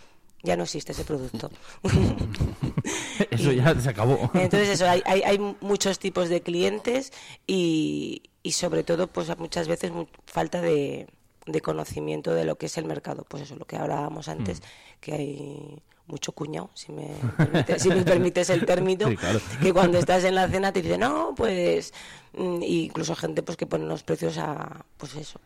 Ya 0.43 0.57
no 0.57 0.63
existe 0.65 0.93
ese 0.93 1.05
producto. 1.05 1.51
Eso 3.31 3.53
ya 3.53 3.79
se 3.81 3.89
acabó. 3.91 4.31
Entonces 4.35 4.69
eso, 4.71 4.89
hay, 4.89 5.03
hay, 5.07 5.23
hay 5.23 5.39
muchos 5.61 5.99
tipos 5.99 6.29
de 6.29 6.43
clientes 6.43 7.13
y, 7.47 8.23
y 8.43 8.53
sobre 8.53 8.85
todo 8.85 9.07
pues 9.07 9.37
muchas 9.39 9.69
veces 9.69 9.93
falta 10.27 10.61
de, 10.61 11.07
de 11.47 11.61
conocimiento 11.61 12.33
de 12.35 12.45
lo 12.45 12.57
que 12.57 12.67
es 12.67 12.79
el 12.79 12.85
mercado. 12.85 13.25
Pues 13.29 13.43
eso, 13.45 13.57
lo 13.57 13.65
que 13.67 13.77
hablábamos 13.77 14.29
antes, 14.29 14.63
que 15.01 15.13
hay 15.15 15.79
mucho 16.07 16.33
cuñado, 16.33 16.69
si 16.75 16.93
me, 16.93 17.09
permite- 17.39 17.79
si 17.79 17.89
me 17.89 18.03
permites 18.05 18.51
el 18.51 18.67
término, 18.67 19.09
Sí, 19.09 19.17
claro. 19.17 19.41
que 19.63 19.73
cuando 19.73 19.99
estás 19.99 20.23
en 20.25 20.35
la 20.35 20.49
cena 20.49 20.73
te 20.73 20.83
dicen, 20.83 21.01
no, 21.01 21.33
pues, 21.35 21.95
mm, 22.37 22.63
incluso 22.63 23.15
gente 23.15 23.43
pues 23.43 23.57
que 23.57 23.67
pone 23.67 23.87
los 23.87 24.03
precios 24.03 24.37
a, 24.39 24.85
pues 24.99 25.15
eso, 25.15 25.41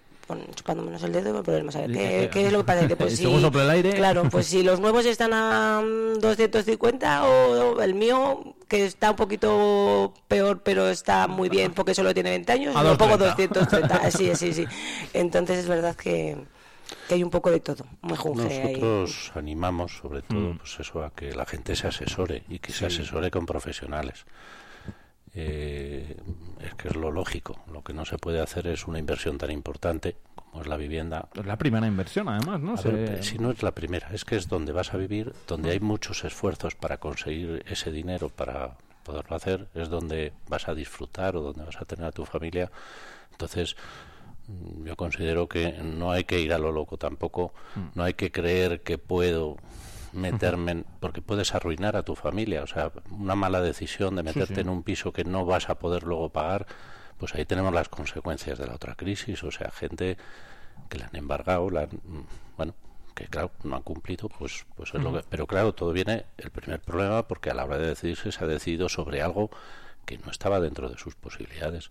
menos 0.82 1.02
el 1.04 1.12
dedo, 1.12 1.42
pero 1.44 1.56
a 1.76 1.80
ver, 1.80 1.92
¿qué, 1.92 2.28
qué 2.32 2.46
es 2.46 2.52
lo 2.52 2.58
que 2.58 2.64
pasa? 2.64 2.88
Que, 2.88 2.96
pues, 2.96 3.16
si, 3.16 3.24
el 3.62 3.70
aire. 3.70 3.94
Claro, 3.94 4.24
pues 4.30 4.46
si 4.46 4.62
los 4.64 4.80
nuevos 4.80 5.06
están 5.06 5.32
a 5.32 5.80
mm, 5.80 6.18
250 6.20 7.24
o, 7.28 7.76
o 7.76 7.80
el 7.82 7.94
mío, 7.94 8.56
que 8.68 8.84
está 8.84 9.10
un 9.10 9.16
poquito 9.16 10.12
peor, 10.28 10.60
pero 10.62 10.88
está 10.90 11.26
muy 11.26 11.48
bien 11.48 11.72
porque 11.72 11.94
solo 11.94 12.12
tiene 12.14 12.30
20 12.30 12.52
años, 12.52 12.76
A 12.76 12.82
lo 12.82 12.96
pongo 12.98 13.16
230. 13.16 13.60
230. 13.98 14.10
Sí, 14.10 14.36
sí, 14.36 14.52
sí. 14.52 14.66
Entonces 15.14 15.58
es 15.60 15.66
verdad 15.68 15.96
que, 15.96 16.36
que 17.08 17.14
hay 17.14 17.22
un 17.22 17.30
poco 17.30 17.50
de 17.50 17.60
todo. 17.60 17.86
Junge 18.02 18.62
ahí. 18.62 18.72
Nosotros 18.80 19.32
animamos 19.34 19.96
sobre 19.96 20.22
todo 20.22 20.38
Mm. 20.54 20.58
pues 20.58 20.78
eso 20.80 21.02
a 21.02 21.10
que 21.10 21.32
la 21.34 21.46
gente 21.46 21.74
se 21.76 21.86
asesore 21.88 22.44
y 22.48 22.58
que 22.58 22.72
se 22.72 22.86
asesore 22.86 23.30
con 23.30 23.46
profesionales. 23.46 24.24
Eh, 25.40 26.16
es 26.60 26.74
que 26.74 26.88
es 26.88 26.96
lo 26.96 27.12
lógico. 27.12 27.60
Lo 27.72 27.82
que 27.84 27.92
no 27.92 28.04
se 28.04 28.18
puede 28.18 28.40
hacer 28.40 28.66
es 28.66 28.86
una 28.88 28.98
inversión 28.98 29.38
tan 29.38 29.50
importante 29.52 30.16
como 30.34 30.62
es 30.62 30.66
la 30.66 30.76
vivienda. 30.76 31.28
Es 31.34 31.46
la 31.46 31.56
primera 31.56 31.86
inversión, 31.86 32.28
además, 32.28 32.60
¿no? 32.60 32.76
Se- 32.76 32.88
ver, 32.90 33.22
si 33.24 33.38
no 33.38 33.50
es 33.52 33.62
la 33.62 33.72
primera, 33.72 34.08
es 34.12 34.24
que 34.24 34.34
es 34.36 34.48
donde 34.48 34.72
vas 34.72 34.92
a 34.94 34.96
vivir, 34.96 35.32
donde 35.46 35.70
hay 35.70 35.78
muchos 35.80 36.24
esfuerzos 36.24 36.74
para 36.74 36.96
conseguir 36.98 37.62
ese 37.68 37.92
dinero 37.92 38.30
para 38.30 38.76
poderlo 39.04 39.36
hacer, 39.36 39.68
es 39.74 39.88
donde 39.88 40.32
vas 40.48 40.68
a 40.68 40.74
disfrutar 40.74 41.36
o 41.36 41.40
donde 41.42 41.64
vas 41.64 41.76
a 41.80 41.84
tener 41.84 42.06
a 42.06 42.12
tu 42.12 42.24
familia. 42.24 42.70
Entonces, 43.30 43.76
yo 44.84 44.96
considero 44.96 45.48
que 45.48 45.72
no 45.82 46.10
hay 46.10 46.24
que 46.24 46.40
ir 46.40 46.52
a 46.52 46.58
lo 46.58 46.72
loco 46.72 46.96
tampoco, 46.96 47.52
Mm. 47.76 47.80
no 47.94 48.02
hay 48.02 48.14
que 48.14 48.32
creer 48.32 48.80
que 48.82 48.98
puedo 48.98 49.56
meterme 50.12 50.72
en, 50.72 50.86
porque 51.00 51.22
puedes 51.22 51.54
arruinar 51.54 51.96
a 51.96 52.02
tu 52.02 52.14
familia, 52.14 52.62
o 52.62 52.66
sea, 52.66 52.92
una 53.10 53.34
mala 53.34 53.60
decisión 53.60 54.16
de 54.16 54.22
meterte 54.22 54.54
sí. 54.56 54.60
en 54.60 54.68
un 54.68 54.82
piso 54.82 55.12
que 55.12 55.24
no 55.24 55.44
vas 55.46 55.68
a 55.70 55.78
poder 55.78 56.02
luego 56.04 56.28
pagar, 56.30 56.66
pues 57.18 57.34
ahí 57.34 57.44
tenemos 57.44 57.72
las 57.74 57.88
consecuencias 57.88 58.58
de 58.58 58.66
la 58.66 58.74
otra 58.74 58.94
crisis, 58.94 59.42
o 59.44 59.50
sea, 59.50 59.70
gente 59.70 60.16
que 60.88 60.98
la 60.98 61.06
han 61.06 61.16
embargado, 61.16 61.68
la 61.70 61.82
han- 61.82 62.00
mm, 62.04 62.56
bueno, 62.56 62.74
que 63.14 63.26
claro, 63.26 63.50
no 63.64 63.74
han 63.76 63.82
cumplido, 63.82 64.28
pues 64.28 64.64
pues 64.76 64.94
es 64.94 65.02
lo 65.02 65.12
que, 65.12 65.24
pero 65.28 65.46
claro, 65.46 65.74
todo 65.74 65.92
viene 65.92 66.24
el 66.36 66.50
primer 66.50 66.80
problema 66.80 67.26
porque 67.26 67.50
a 67.50 67.54
la 67.54 67.64
hora 67.64 67.76
de 67.78 67.88
decidirse 67.88 68.30
se 68.30 68.44
ha 68.44 68.46
decidido 68.46 68.88
sobre 68.88 69.22
algo 69.22 69.50
que 70.06 70.18
no 70.18 70.30
estaba 70.30 70.60
dentro 70.60 70.88
de 70.88 70.96
sus 70.96 71.16
posibilidades. 71.16 71.90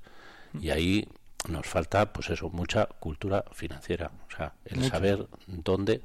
Y 0.61 0.70
ahí 0.70 1.07
nos 1.49 1.68
falta 1.68 2.13
pues 2.13 2.30
eso, 2.30 2.49
mucha 2.49 2.86
cultura 2.86 3.43
financiera, 3.51 4.09
o 4.28 4.36
sea, 4.36 4.53
el 4.65 4.78
Mucho. 4.78 4.89
saber 4.89 5.28
dónde 5.47 6.01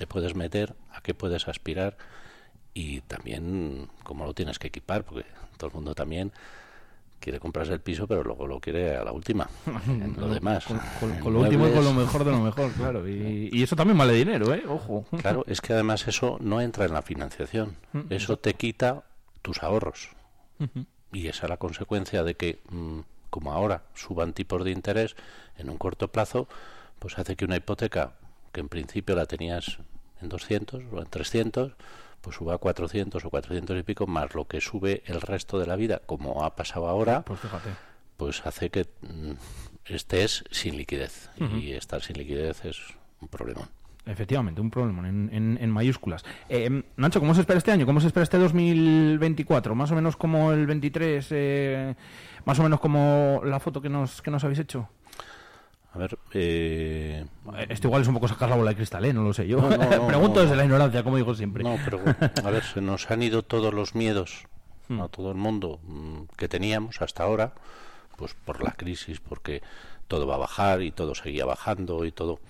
te 0.00 0.06
puedes 0.06 0.34
meter, 0.34 0.74
a 0.94 1.02
qué 1.02 1.12
puedes 1.12 1.46
aspirar 1.46 1.98
y 2.72 3.02
también 3.02 3.88
cómo 4.02 4.24
lo 4.24 4.32
tienes 4.32 4.58
que 4.58 4.68
equipar, 4.68 5.04
porque 5.04 5.26
todo 5.58 5.68
el 5.68 5.74
mundo 5.74 5.94
también 5.94 6.32
quiere 7.20 7.38
comprarse 7.38 7.74
el 7.74 7.80
piso, 7.82 8.06
pero 8.06 8.22
luego 8.24 8.46
lo 8.46 8.60
quiere 8.60 8.96
a 8.96 9.04
la 9.04 9.12
última, 9.12 9.46
en 9.86 10.16
lo 10.18 10.28
demás. 10.34 10.64
Con, 10.64 10.78
con- 10.98 11.12
en 11.12 11.20
con 11.20 11.34
lo 11.34 11.40
último 11.40 11.68
y 11.68 11.72
con 11.72 11.84
lo 11.84 11.92
mejor 11.92 12.24
de 12.24 12.30
lo 12.30 12.40
mejor, 12.40 12.72
claro. 12.78 13.06
Y, 13.06 13.50
y 13.52 13.62
eso 13.62 13.76
también 13.76 13.98
vale 13.98 14.14
dinero, 14.14 14.54
¿eh? 14.54 14.62
Ojo. 14.66 15.04
Claro, 15.20 15.44
es 15.48 15.60
que 15.60 15.74
además 15.74 16.08
eso 16.08 16.38
no 16.40 16.62
entra 16.62 16.86
en 16.86 16.94
la 16.94 17.02
financiación. 17.02 17.76
Mm, 17.92 18.00
Eso 18.08 18.38
te 18.38 18.54
quita 18.54 19.04
tus 19.42 19.62
ahorros. 19.62 20.08
Y 21.12 21.26
esa 21.26 21.44
es 21.44 21.50
la 21.50 21.56
consecuencia 21.58 22.24
de 22.24 22.36
que, 22.36 22.60
mm, 22.70 23.00
como 23.28 23.52
ahora 23.52 23.82
suban 23.94 24.32
tipos 24.32 24.64
de 24.64 24.70
interés 24.70 25.14
en 25.58 25.68
un 25.68 25.76
corto 25.76 26.08
plazo, 26.08 26.48
pues 26.98 27.18
hace 27.18 27.36
que 27.36 27.44
una 27.44 27.56
hipoteca 27.56 28.12
que 28.52 28.60
en 28.60 28.68
principio 28.68 29.14
la 29.16 29.26
tenías 29.26 29.78
en 30.20 30.28
200 30.28 30.82
o 30.92 30.98
en 31.00 31.06
300, 31.06 31.72
pues 32.20 32.36
suba 32.36 32.54
a 32.54 32.58
400 32.58 33.24
o 33.24 33.30
400 33.30 33.78
y 33.78 33.82
pico, 33.82 34.06
más 34.06 34.34
lo 34.34 34.46
que 34.46 34.60
sube 34.60 35.02
el 35.06 35.20
resto 35.20 35.58
de 35.58 35.66
la 35.66 35.76
vida, 35.76 36.02
como 36.06 36.44
ha 36.44 36.54
pasado 36.56 36.88
ahora, 36.88 37.22
Pues 37.22 37.40
fíjate. 37.40 37.70
pues 38.16 38.44
hace 38.46 38.70
que 38.70 38.86
mm, 39.02 39.32
estés 39.86 40.44
sin 40.50 40.76
liquidez. 40.76 41.30
Y 41.38 41.72
estar 41.72 42.02
sin 42.02 42.18
liquidez 42.18 42.64
es 42.64 42.78
un 43.20 43.28
problema. 43.28 43.62
Efectivamente, 44.06 44.60
un 44.60 44.70
problema 44.70 45.06
en, 45.08 45.28
en- 45.32 45.58
en 45.60 45.70
mayúsculas. 45.70 46.24
Eh, 46.48 46.82
Nacho, 46.96 47.20
¿cómo 47.20 47.34
se 47.34 47.40
espera 47.42 47.58
este 47.58 47.70
año? 47.70 47.86
¿Cómo 47.86 48.00
se 48.00 48.06
espera 48.08 48.24
este 48.24 48.38
2024? 48.38 49.74
Más 49.74 49.90
o 49.90 49.94
menos 49.94 50.16
como 50.16 50.52
el 50.52 50.66
23, 50.66 51.26
eh, 51.30 51.94
más 52.44 52.58
o 52.58 52.62
menos 52.62 52.80
como 52.80 53.40
la 53.44 53.60
foto 53.60 53.80
que 53.80 53.88
nos, 53.88 54.22
que 54.22 54.30
nos 54.30 54.42
habéis 54.44 54.60
hecho. 54.60 54.88
A 55.92 55.98
ver, 55.98 56.18
eh, 56.34 57.24
Esto 57.68 57.88
igual 57.88 58.02
es 58.02 58.08
un 58.08 58.14
poco 58.14 58.28
sacar 58.28 58.48
la 58.48 58.56
bola 58.56 58.70
de 58.70 58.76
cristal, 58.76 59.04
¿eh? 59.04 59.12
No 59.12 59.22
lo 59.24 59.32
sé 59.32 59.46
yo. 59.48 59.60
No, 59.60 59.70
no, 59.70 59.76
no, 59.96 60.06
Pregunto 60.06 60.40
desde 60.40 60.56
la 60.56 60.64
ignorancia, 60.64 61.02
como 61.02 61.16
digo 61.16 61.34
siempre. 61.34 61.64
No, 61.64 61.76
pero 61.84 62.00
a 62.44 62.50
ver, 62.50 62.62
se 62.62 62.80
nos 62.80 63.10
han 63.10 63.22
ido 63.22 63.42
todos 63.42 63.74
los 63.74 63.94
miedos 63.94 64.44
Hmm. 64.88 65.02
a 65.02 65.08
todo 65.08 65.30
el 65.30 65.36
mundo 65.36 65.78
mm, 65.84 66.22
que 66.36 66.48
teníamos 66.48 67.00
hasta 67.00 67.22
ahora, 67.22 67.52
pues 68.16 68.34
por 68.34 68.60
la 68.64 68.72
crisis, 68.72 69.20
porque 69.20 69.62
todo 70.08 70.26
va 70.26 70.34
a 70.34 70.38
bajar 70.38 70.82
y 70.82 70.90
todo 70.90 71.14
seguía 71.14 71.44
bajando 71.44 72.04
y 72.04 72.10
todo. 72.12 72.40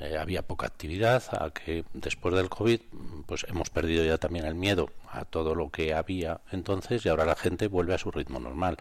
eh, 0.00 0.18
había 0.18 0.42
poca 0.42 0.66
actividad, 0.66 1.22
a 1.32 1.50
que 1.50 1.84
después 1.94 2.34
del 2.34 2.50
COVID, 2.50 2.80
mm, 2.92 3.22
pues 3.22 3.44
hemos 3.48 3.70
perdido 3.70 4.04
ya 4.04 4.18
también 4.18 4.44
el 4.44 4.54
miedo 4.54 4.90
a 5.10 5.24
todo 5.24 5.54
lo 5.54 5.70
que 5.70 5.94
había 5.94 6.40
entonces 6.52 7.04
y 7.06 7.08
ahora 7.08 7.24
la 7.24 7.36
gente 7.36 7.68
vuelve 7.68 7.94
a 7.94 7.98
su 7.98 8.10
ritmo 8.10 8.38
normal. 8.38 8.76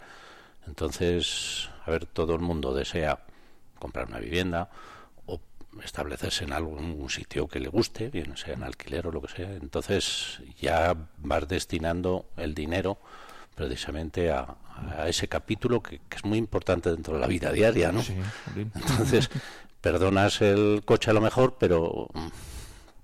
Entonces, 0.67 1.69
a 1.85 1.91
ver, 1.91 2.05
todo 2.05 2.35
el 2.35 2.41
mundo 2.41 2.73
desea 2.73 3.19
comprar 3.77 4.07
una 4.07 4.19
vivienda 4.19 4.69
o 5.25 5.39
establecerse 5.83 6.43
en 6.43 6.53
algún 6.53 7.09
sitio 7.09 7.47
que 7.47 7.59
le 7.59 7.69
guste, 7.69 8.09
bien 8.09 8.37
sea 8.37 8.53
en 8.53 8.63
alquiler 8.63 9.07
o 9.07 9.11
lo 9.11 9.21
que 9.21 9.29
sea. 9.29 9.53
Entonces 9.53 10.41
ya 10.59 10.95
vas 11.17 11.47
destinando 11.47 12.25
el 12.37 12.53
dinero 12.53 12.97
precisamente 13.55 14.31
a, 14.31 14.55
a 14.97 15.07
ese 15.09 15.27
capítulo 15.27 15.81
que, 15.81 15.99
que 16.07 16.17
es 16.17 16.25
muy 16.25 16.37
importante 16.37 16.91
dentro 16.91 17.15
de 17.15 17.19
la 17.19 17.27
vida 17.27 17.51
diaria, 17.51 17.91
¿no? 17.91 18.03
Sí. 18.03 18.15
Entonces, 18.55 19.29
perdonas 19.81 20.41
el 20.41 20.83
coche 20.85 21.09
a 21.11 21.13
lo 21.13 21.21
mejor, 21.21 21.57
pero 21.59 22.07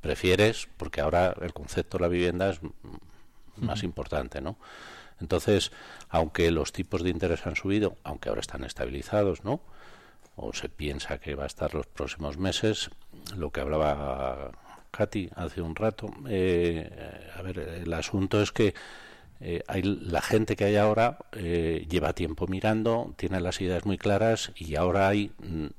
prefieres, 0.02 0.68
porque 0.78 1.02
ahora 1.02 1.36
el 1.42 1.54
concepto 1.54 1.98
de 1.98 2.02
la 2.04 2.08
vivienda 2.08 2.50
es 2.52 2.60
más 3.58 3.84
importante, 3.84 4.42
¿no? 4.42 4.58
Entonces, 5.20 5.72
aunque 6.10 6.52
los 6.52 6.74
tipos 6.74 7.04
de 7.04 7.10
interés 7.10 7.46
han 7.48 7.56
subido, 7.56 7.96
aunque 8.04 8.30
ahora 8.30 8.42
están 8.42 8.64
estabilizados, 8.64 9.44
¿no? 9.44 9.62
O 10.36 10.54
se 10.54 10.70
piensa 10.70 11.20
que 11.20 11.36
va 11.36 11.44
a 11.44 11.48
estar 11.48 11.74
los 11.74 11.86
próximos 11.86 12.38
meses, 12.38 12.90
lo 13.36 13.52
que 13.52 13.62
hablaba 13.62 14.52
Katy 14.92 15.30
hace 15.36 15.62
un 15.62 15.76
rato, 15.76 16.12
eh, 16.28 16.90
a 17.36 17.42
ver, 17.42 17.60
el 17.60 17.94
asunto 17.94 18.42
es 18.42 18.52
que 18.52 18.74
eh, 19.42 19.62
hay 19.68 19.82
la 19.82 20.22
gente 20.22 20.56
que 20.56 20.66
hay 20.66 20.78
ahora 20.78 21.18
eh, 21.34 21.86
lleva 21.90 22.14
tiempo 22.14 22.48
mirando, 22.48 23.14
tiene 23.18 23.42
las 23.42 23.60
ideas 23.60 23.86
muy 23.86 23.98
claras 23.98 24.52
y 24.56 24.76
ahora 24.76 25.10
hay 25.10 25.32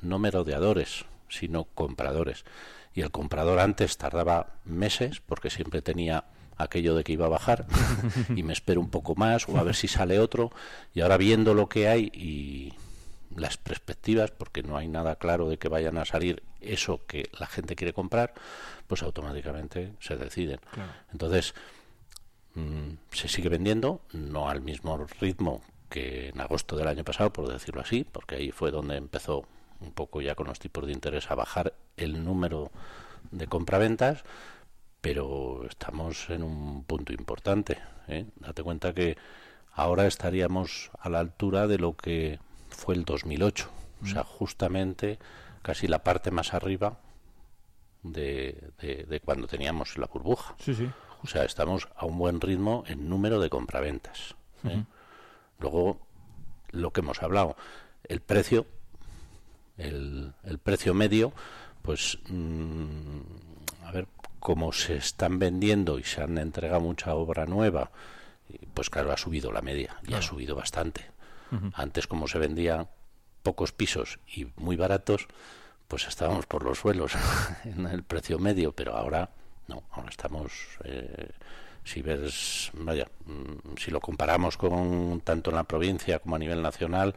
no 0.03 0.19
merodeadores, 0.19 1.07
sino 1.29 1.65
compradores. 1.65 2.45
Y 2.95 3.01
el 3.01 3.11
comprador 3.11 3.61
antes 3.61 3.97
tardaba 3.97 4.49
meses 4.65 5.23
porque 5.25 5.49
siempre 5.49 5.81
tenía 5.81 6.25
aquello 6.57 6.95
de 6.95 7.05
que 7.05 7.13
iba 7.13 7.27
a 7.27 7.31
bajar 7.31 7.67
y 8.37 8.43
me 8.43 8.53
espero 8.53 8.81
un 8.81 8.91
poco 8.91 9.15
más 9.15 9.49
o 9.49 9.57
a 9.57 9.63
ver 9.63 9.75
si 9.75 9.89
sale 9.89 10.19
otro 10.19 10.53
y 10.93 11.01
ahora 11.01 11.17
viendo 11.17 11.55
lo 11.55 11.69
que 11.69 11.89
hay 11.89 12.11
y 12.15 12.75
las 13.37 13.57
perspectivas 13.57 14.31
porque 14.31 14.63
no 14.63 14.77
hay 14.77 14.89
nada 14.89 15.17
claro 15.17 15.49
de 15.49 15.59
que 15.59 15.69
vayan 15.69 15.99
a 15.99 16.05
salir 16.05 16.43
eso 16.61 17.01
que 17.07 17.31
la 17.39 17.47
gente 17.47 17.77
quiere 17.77 17.93
comprar 17.93 18.35
pues 18.87 19.03
automáticamente 19.03 19.93
se 20.01 20.17
deciden 20.17 20.61
Claro. 20.73 20.93
entonces 21.13 21.55
mm, 22.55 22.91
se 23.13 23.29
sigue 23.29 23.49
vendiendo, 23.49 24.01
no 24.13 24.49
al 24.49 24.61
mismo 24.61 24.97
ritmo 25.21 25.63
que 25.91 26.31
en 26.31 26.41
agosto 26.41 26.77
del 26.77 26.89
año 26.89 27.05
pasado, 27.05 27.33
por 27.33 27.53
decirlo 27.53 27.81
así, 27.81 28.05
porque 28.05 28.37
ahí 28.37 28.51
fue 28.51 28.71
donde 28.71 28.97
empezó 28.97 29.45
un 29.81 29.93
poco 29.93 30.21
ya 30.21 30.35
con 30.35 30.47
los 30.49 30.59
tipos 30.59 30.87
de 30.87 30.93
interés 30.93 31.31
a 31.31 31.35
bajar 31.37 31.75
el 31.97 32.25
número 32.25 32.71
de 33.31 33.47
compraventas, 33.47 34.25
pero 35.01 35.65
estamos 35.69 36.31
en 36.31 36.43
un 36.43 36.83
punto 36.85 37.13
importante. 37.13 37.79
¿eh? 38.09 38.27
Date 38.37 38.63
cuenta 38.63 38.93
que 38.95 39.17
ahora 39.73 40.07
estaríamos 40.07 40.91
a 40.99 41.09
la 41.11 41.21
altura 41.21 41.67
de 41.67 41.79
lo 41.79 41.97
que 41.97 42.39
fue 42.75 42.95
el 42.95 43.05
2008, 43.05 43.71
o 44.03 44.07
sea, 44.07 44.25
justamente 44.25 45.19
casi 45.63 45.87
la 45.89 46.01
parte 46.05 46.31
más 46.31 46.53
arriba 46.53 46.99
de, 48.03 48.71
de- 48.81 49.05
de 49.09 49.21
cuando 49.21 49.47
teníamos 49.47 49.97
la 49.97 50.07
burbuja. 50.07 50.55
Sí, 50.59 50.75
sí. 50.75 50.91
O 51.23 51.27
sea, 51.27 51.45
estamos 51.45 51.89
a 51.97 52.05
un 52.05 52.19
buen 52.19 52.41
ritmo 52.41 52.85
en 52.87 53.09
número 53.09 53.41
de 53.41 53.49
compraventas. 53.49 54.35
¿eh? 54.65 54.85
Luego, 55.59 55.99
lo 56.71 56.91
que 56.93 57.01
hemos 57.01 57.23
hablado, 57.23 57.57
el 58.07 58.21
precio, 58.21 58.67
el, 59.79 60.35
el 60.45 60.59
precio 60.59 60.93
medio, 60.93 61.33
pues, 61.83 62.19
mm, 62.29 63.21
a 63.85 63.93
ver, 63.93 64.07
como 64.39 64.73
se 64.73 64.97
están 64.97 65.39
vendiendo 65.39 65.99
y 65.99 66.03
se 66.05 66.21
han 66.23 66.37
entregado 66.37 66.81
mucha 66.83 67.15
obra 67.15 67.47
nueva, 67.47 67.91
pues 68.75 68.91
claro, 68.91 69.11
ha 69.13 69.17
subido 69.17 69.51
la 69.53 69.63
media 69.63 69.97
y 70.07 70.13
ha 70.13 70.21
subido 70.23 70.55
bastante. 70.55 71.07
Antes, 71.75 72.09
como 72.09 72.27
se 72.27 72.39
vendían 72.39 72.89
pocos 73.45 73.73
pisos 73.73 74.19
y 74.35 74.47
muy 74.57 74.77
baratos, 74.77 75.29
pues 75.87 76.09
estábamos 76.09 76.47
por 76.47 76.65
los 76.65 76.79
suelos 76.79 77.13
en 77.65 77.87
el 77.87 78.03
precio 78.03 78.39
medio, 78.39 78.73
pero 78.73 78.97
ahora 78.97 79.31
no, 79.69 79.85
ahora 79.93 80.11
estamos, 80.11 80.53
eh, 80.85 81.31
si 81.85 82.03
ves, 82.03 82.71
vaya, 82.75 83.07
mm, 83.27 83.77
si 83.79 83.91
lo 83.91 84.01
comparamos 84.01 84.57
con 84.57 85.21
tanto 85.21 85.51
en 85.51 85.57
la 85.57 85.65
provincia 85.65 86.19
como 86.19 86.37
a 86.37 86.39
nivel 86.39 86.63
nacional, 86.63 87.15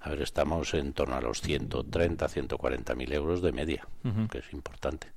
a 0.00 0.10
ver, 0.10 0.22
estamos 0.22 0.74
en 0.74 0.92
torno 0.92 1.16
a 1.16 1.20
los 1.20 1.40
130, 1.40 2.28
140 2.28 2.94
mil 2.94 3.12
euros 3.12 3.42
de 3.42 3.52
media, 3.52 3.86
que 4.30 4.38
es 4.38 4.52
importante. 4.52 5.08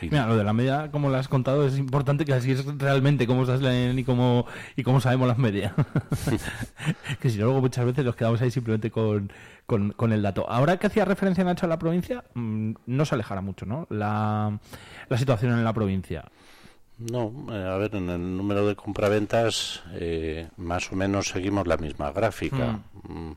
Mira, 0.00 0.26
lo 0.26 0.36
de 0.36 0.44
la 0.44 0.52
media, 0.52 0.90
como 0.90 1.10
lo 1.10 1.16
has 1.16 1.28
contado, 1.28 1.66
es 1.66 1.76
importante 1.78 2.24
que 2.24 2.32
así 2.32 2.52
es 2.52 2.64
realmente 2.78 3.26
cómo 3.26 3.44
se 3.44 3.58
leen 3.58 3.98
y 3.98 4.04
cómo, 4.04 4.46
y 4.76 4.82
cómo 4.82 5.00
sabemos 5.00 5.28
las 5.28 5.38
medias. 5.38 5.72
que 7.20 7.30
si 7.30 7.38
no, 7.38 7.46
luego 7.46 7.60
muchas 7.60 7.84
veces 7.84 8.04
nos 8.04 8.14
quedamos 8.14 8.40
ahí 8.40 8.50
simplemente 8.50 8.90
con, 8.90 9.32
con, 9.66 9.92
con 9.92 10.12
el 10.12 10.22
dato. 10.22 10.48
Ahora 10.48 10.76
que 10.76 10.86
hacía 10.86 11.04
referencia 11.04 11.44
Nacho 11.44 11.66
a 11.66 11.68
la 11.68 11.78
provincia, 11.78 12.24
mm, 12.34 12.72
no 12.86 13.04
se 13.04 13.14
alejará 13.14 13.40
mucho, 13.40 13.66
¿no? 13.66 13.86
La, 13.90 14.58
la 15.08 15.18
situación 15.18 15.52
en 15.52 15.64
la 15.64 15.72
provincia. 15.72 16.24
No, 16.98 17.32
eh, 17.50 17.64
a 17.64 17.76
ver, 17.76 17.96
en 17.96 18.08
el 18.08 18.36
número 18.36 18.66
de 18.66 18.76
compraventas 18.76 19.82
eh, 19.94 20.48
más 20.56 20.92
o 20.92 20.96
menos 20.96 21.28
seguimos 21.28 21.66
la 21.66 21.76
misma 21.76 22.12
gráfica. 22.12 22.80
Mm, 23.08 23.32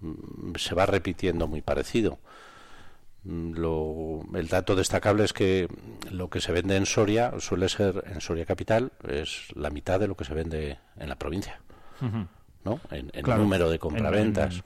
mm, 0.00 0.54
se 0.56 0.74
va 0.74 0.84
repitiendo 0.84 1.46
muy 1.46 1.62
parecido. 1.62 2.18
Mm, 3.28 3.54
Lo, 3.54 4.20
el 4.34 4.46
dato 4.48 4.76
destacable 4.76 5.24
es 5.24 5.32
que 5.32 5.68
lo 6.12 6.30
que 6.30 6.40
se 6.40 6.52
vende 6.52 6.76
en 6.76 6.86
Soria 6.86 7.32
suele 7.40 7.68
ser, 7.68 8.04
en 8.06 8.20
Soria 8.20 8.46
Capital, 8.46 8.92
es 9.08 9.48
la 9.56 9.70
mitad 9.70 9.98
de 9.98 10.06
lo 10.06 10.16
que 10.16 10.24
se 10.24 10.32
vende 10.34 10.78
en 10.96 11.08
la 11.08 11.16
provincia. 11.16 11.60
¿no? 12.64 12.80
En, 12.90 13.10
en 13.14 13.22
Claro, 13.24 13.42
número 13.42 13.68
de 13.68 13.74
en- 13.76 13.80
compraventas. 13.80 14.62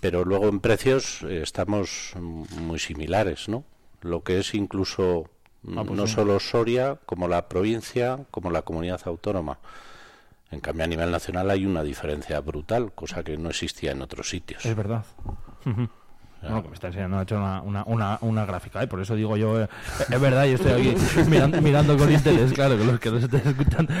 Pero 0.00 0.24
luego 0.24 0.48
en 0.48 0.60
precios 0.60 1.22
eh, 1.22 1.42
estamos 1.42 2.12
muy 2.16 2.78
similares, 2.78 3.48
¿no? 3.48 3.64
Lo 4.02 4.22
que 4.22 4.38
es 4.38 4.54
incluso 4.54 5.28
mm, 5.62 5.78
Ah, 5.78 5.84
pues 5.84 5.96
no 5.98 6.06
sí. 6.06 6.14
solo 6.14 6.38
Soria, 6.38 6.98
como 7.06 7.28
la 7.28 7.48
provincia, 7.48 8.20
como 8.30 8.50
la 8.50 8.62
comunidad 8.62 9.00
autónoma. 9.06 9.58
En 10.50 10.60
cambio, 10.60 10.84
a 10.84 10.88
nivel 10.88 11.10
nacional 11.10 11.50
hay 11.50 11.64
una 11.66 11.82
diferencia 11.82 12.38
brutal, 12.40 12.92
cosa 12.92 13.24
que 13.24 13.36
no 13.38 13.48
existía 13.48 13.92
en 13.92 14.02
otros 14.02 14.28
sitios. 14.28 14.64
Es 14.66 14.76
verdad. 14.76 15.04
Bueno, 16.42 16.62
que 16.62 16.68
me 16.68 16.74
está 16.74 16.88
enseñando 16.88 17.16
Nacho 17.16 17.36
una, 17.36 17.62
una, 17.62 17.84
una, 17.86 18.18
una 18.20 18.44
gráfica, 18.44 18.82
¿eh? 18.82 18.86
por 18.88 19.00
eso 19.00 19.14
digo 19.14 19.36
yo, 19.36 19.62
eh, 19.62 19.68
es 20.10 20.20
verdad, 20.20 20.44
yo 20.46 20.56
estoy 20.56 20.72
aquí 20.72 20.94
mirando, 21.30 21.62
mirando 21.62 21.96
con 21.96 22.10
interés, 22.12 22.52
claro, 22.52 22.76
que 22.76 22.84
los 22.84 22.98
que 23.00 23.10
nos 23.10 23.22
estén 23.22 23.42
escuchando. 23.44 23.92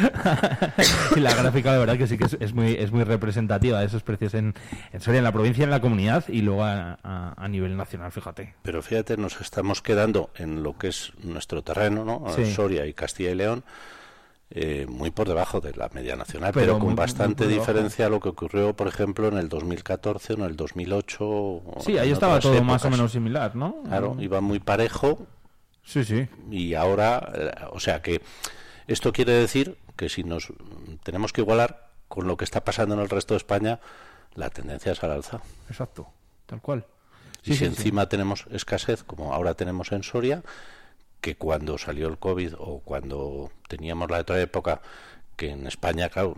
y 1.16 1.20
la 1.20 1.34
gráfica, 1.34 1.72
de 1.72 1.78
verdad, 1.78 1.96
que 1.96 2.06
sí 2.06 2.18
que 2.18 2.24
es, 2.24 2.36
es 2.40 2.52
muy 2.52 2.72
es 2.72 2.90
muy 2.92 3.04
representativa 3.04 3.80
de 3.80 3.86
esos 3.86 4.02
precios 4.02 4.34
en, 4.34 4.54
en 4.92 5.00
Soria, 5.00 5.18
en 5.18 5.24
la 5.24 5.32
provincia, 5.32 5.64
en 5.64 5.70
la 5.70 5.80
comunidad 5.80 6.24
y 6.28 6.42
luego 6.42 6.64
a, 6.64 6.98
a- 7.02 7.34
a 7.36 7.48
nivel 7.48 7.76
nacional, 7.76 8.12
fíjate. 8.12 8.54
Pero 8.62 8.82
fíjate, 8.82 9.16
nos 9.16 9.40
estamos 9.40 9.82
quedando 9.82 10.30
en 10.36 10.62
lo 10.62 10.76
que 10.76 10.88
es 10.88 11.12
nuestro 11.22 11.62
terreno, 11.62 12.04
¿no? 12.04 12.24
Sí. 12.34 12.52
Soria 12.52 12.86
y 12.86 12.92
Castilla 12.94 13.30
y 13.30 13.34
León, 13.34 13.64
eh, 14.54 14.86
muy 14.86 15.10
por 15.10 15.26
debajo 15.28 15.60
de 15.60 15.74
la 15.74 15.88
media 15.94 16.14
nacional, 16.14 16.52
Pero 16.52 16.74
con 16.78 16.88
muy 16.88 16.94
bastante 16.94 17.46
diferencia 17.46 18.06
a 18.06 18.08
lo 18.10 18.20
que 18.20 18.28
ocurrió, 18.28 18.74
por 18.76 18.86
ejemplo, 18.86 19.28
en 19.28 19.38
el 19.38 19.48
2014 19.48 20.34
o 20.34 20.36
en 20.36 20.42
el 20.42 20.56
2008. 20.56 21.24
o 21.26 21.76
Sí, 21.80 21.96
ahí 21.96 22.10
estaba 22.10 22.38
todo 22.38 22.62
más 22.62 22.84
o 22.84 22.90
menos 22.90 23.12
similar, 23.12 23.56
¿no? 23.56 23.82
Claro, 23.88 24.16
iba 24.20 24.40
muy 24.42 24.60
parejo. 24.60 25.26
Sí, 25.84 26.04
sí. 26.04 26.28
Y 26.50 26.74
ahora, 26.74 27.32
eh, 27.34 27.50
o 27.70 27.80
sea 27.80 28.02
que 28.02 28.20
esto 28.86 29.12
quiere 29.12 29.32
decir 29.32 29.78
que 29.96 30.08
si 30.08 30.22
nos 30.22 30.52
tenemos 31.02 31.32
que 31.32 31.40
igualar 31.40 31.88
con 32.08 32.26
lo 32.26 32.36
que 32.36 32.44
está 32.44 32.62
pasando 32.62 32.94
en 32.94 33.00
el 33.00 33.08
resto 33.08 33.32
de 33.34 33.38
España, 33.38 33.80
la 34.34 34.50
tendencia 34.50 34.92
es 34.92 35.02
al 35.02 35.12
alza. 35.12 35.40
Exacto, 35.70 36.08
tal 36.46 36.60
cual. 36.60 36.84
Y 37.42 37.46
Sí, 37.46 37.52
si 37.52 37.58
sí, 37.58 37.58
sí. 37.58 37.64
encima 37.64 38.08
tenemos 38.08 38.46
escasez, 38.50 39.02
como 39.02 39.32
ahora 39.32 39.54
tenemos 39.54 39.92
en 39.92 40.02
Soria, 40.02 40.42
que 41.22 41.36
cuando 41.36 41.78
salió 41.78 42.08
el 42.08 42.18
COVID 42.18 42.54
o 42.58 42.80
cuando 42.80 43.50
teníamos 43.68 44.10
la 44.10 44.18
otra 44.18 44.40
época, 44.40 44.82
que 45.36 45.50
en 45.50 45.66
España, 45.66 46.10
claro, 46.10 46.36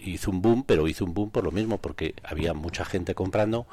hizo 0.00 0.30
un 0.30 0.42
boom, 0.42 0.64
pero 0.64 0.88
hizo 0.88 1.04
un 1.04 1.14
boom 1.14 1.30
por 1.30 1.44
lo 1.44 1.52
mismo, 1.52 1.78
porque 1.78 2.14
había 2.24 2.54
mucha 2.54 2.84
gente 2.84 3.14
comprando 3.14 3.66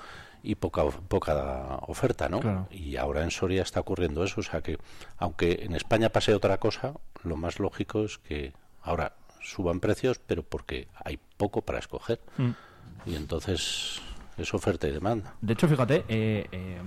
y 0.44 0.56
poca, 0.56 0.84
poca 0.86 1.80
oferta, 1.88 2.28
¿no? 2.28 2.42
Claro. 2.42 2.68
Y 2.72 2.98
ahora 2.98 3.24
en 3.24 3.32
Soria 3.32 3.62
está 3.62 3.80
ocurriendo 3.80 4.24
eso, 4.24 4.42
o 4.42 4.44
sea 4.44 4.62
que, 4.62 4.78
aunque 5.18 5.64
en 5.64 5.76
España 5.76 6.10
pase 6.10 6.34
otra 6.34 6.60
cosa, 6.60 6.94
lo 7.24 7.38
más 7.38 7.60
lógico 7.60 8.04
es 8.04 8.18
que 8.18 8.52
ahora 8.82 9.14
suban 9.42 9.80
precios, 9.80 10.20
pero 10.20 10.44
porque 10.44 10.90
hay 10.94 11.20
poco 11.38 11.62
para 11.62 11.80
escoger. 11.80 12.20
Mm. 12.38 12.50
Y 13.06 13.16
entonces 13.16 14.02
es 14.44 14.54
oferta 14.54 14.88
y 14.88 14.92
demanda. 14.92 15.36
De 15.42 15.54
hecho, 15.54 15.68
fíjate, 15.68 16.06
eh, 16.08 16.46
eh, 16.52 16.78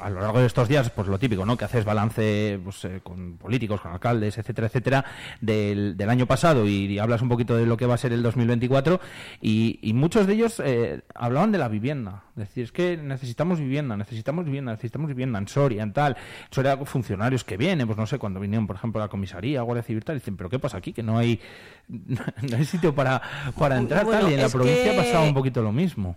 a 0.00 0.10
lo 0.10 0.20
largo 0.20 0.40
de 0.40 0.46
estos 0.46 0.68
días, 0.68 0.90
pues 0.90 1.08
lo 1.08 1.18
típico, 1.18 1.44
¿no? 1.44 1.56
Que 1.56 1.64
haces 1.64 1.84
balance 1.84 2.58
pues, 2.62 2.84
eh, 2.84 3.00
con 3.02 3.36
políticos, 3.36 3.80
con 3.80 3.92
alcaldes, 3.92 4.38
etcétera, 4.38 4.66
etcétera, 4.68 5.04
del, 5.40 5.96
del 5.96 6.10
año 6.10 6.26
pasado 6.26 6.66
y, 6.66 6.98
hablas 6.98 7.20
un 7.22 7.28
poquito 7.28 7.56
de 7.56 7.66
lo 7.66 7.76
que 7.76 7.84
va 7.86 7.94
a 7.94 7.98
ser 7.98 8.12
el 8.12 8.22
2024 8.22 9.00
y, 9.40 9.78
y 9.82 9.92
muchos 9.92 10.26
de 10.26 10.32
ellos 10.34 10.62
eh, 10.64 11.02
hablaban 11.14 11.52
de 11.52 11.58
la 11.58 11.68
vivienda. 11.68 12.24
Es 12.36 12.48
decir, 12.48 12.64
es 12.64 12.72
que 12.72 12.96
necesitamos 12.96 13.58
vivienda, 13.58 13.96
necesitamos 13.96 14.44
vivienda, 14.44 14.72
necesitamos 14.72 15.08
vivienda 15.08 15.38
en 15.38 15.48
Soria, 15.48 15.82
en 15.82 15.92
tal. 15.92 16.16
Soria 16.50 16.76
funcionarios 16.84 17.44
que 17.44 17.56
vienen, 17.56 17.86
pues 17.86 17.98
no 17.98 18.06
sé, 18.06 18.18
cuando 18.18 18.40
vinieron, 18.40 18.66
por 18.66 18.76
ejemplo, 18.76 19.00
a 19.00 19.04
la 19.06 19.08
comisaría, 19.08 19.62
Guardia 19.62 19.82
Civil, 19.82 20.04
tal, 20.04 20.16
dicen, 20.16 20.36
pero 20.36 20.50
¿qué 20.50 20.58
pasa 20.58 20.78
aquí? 20.78 20.92
Que 20.92 21.02
no 21.02 21.16
hay, 21.18 21.40
no 21.88 22.56
hay 22.56 22.64
sitio 22.64 22.94
para, 22.94 23.20
para 23.58 23.78
entrar, 23.78 24.04
Bueno, 24.04 24.20
tal. 24.22 24.30
Y 24.30 24.34
en 24.34 24.42
la 24.42 24.48
provincia 24.48 24.90
que- 24.92 24.96
pasaba 24.98 25.22
un 25.24 25.34
poquito 25.34 25.62
lo 25.62 25.72
mismo. 25.72 26.16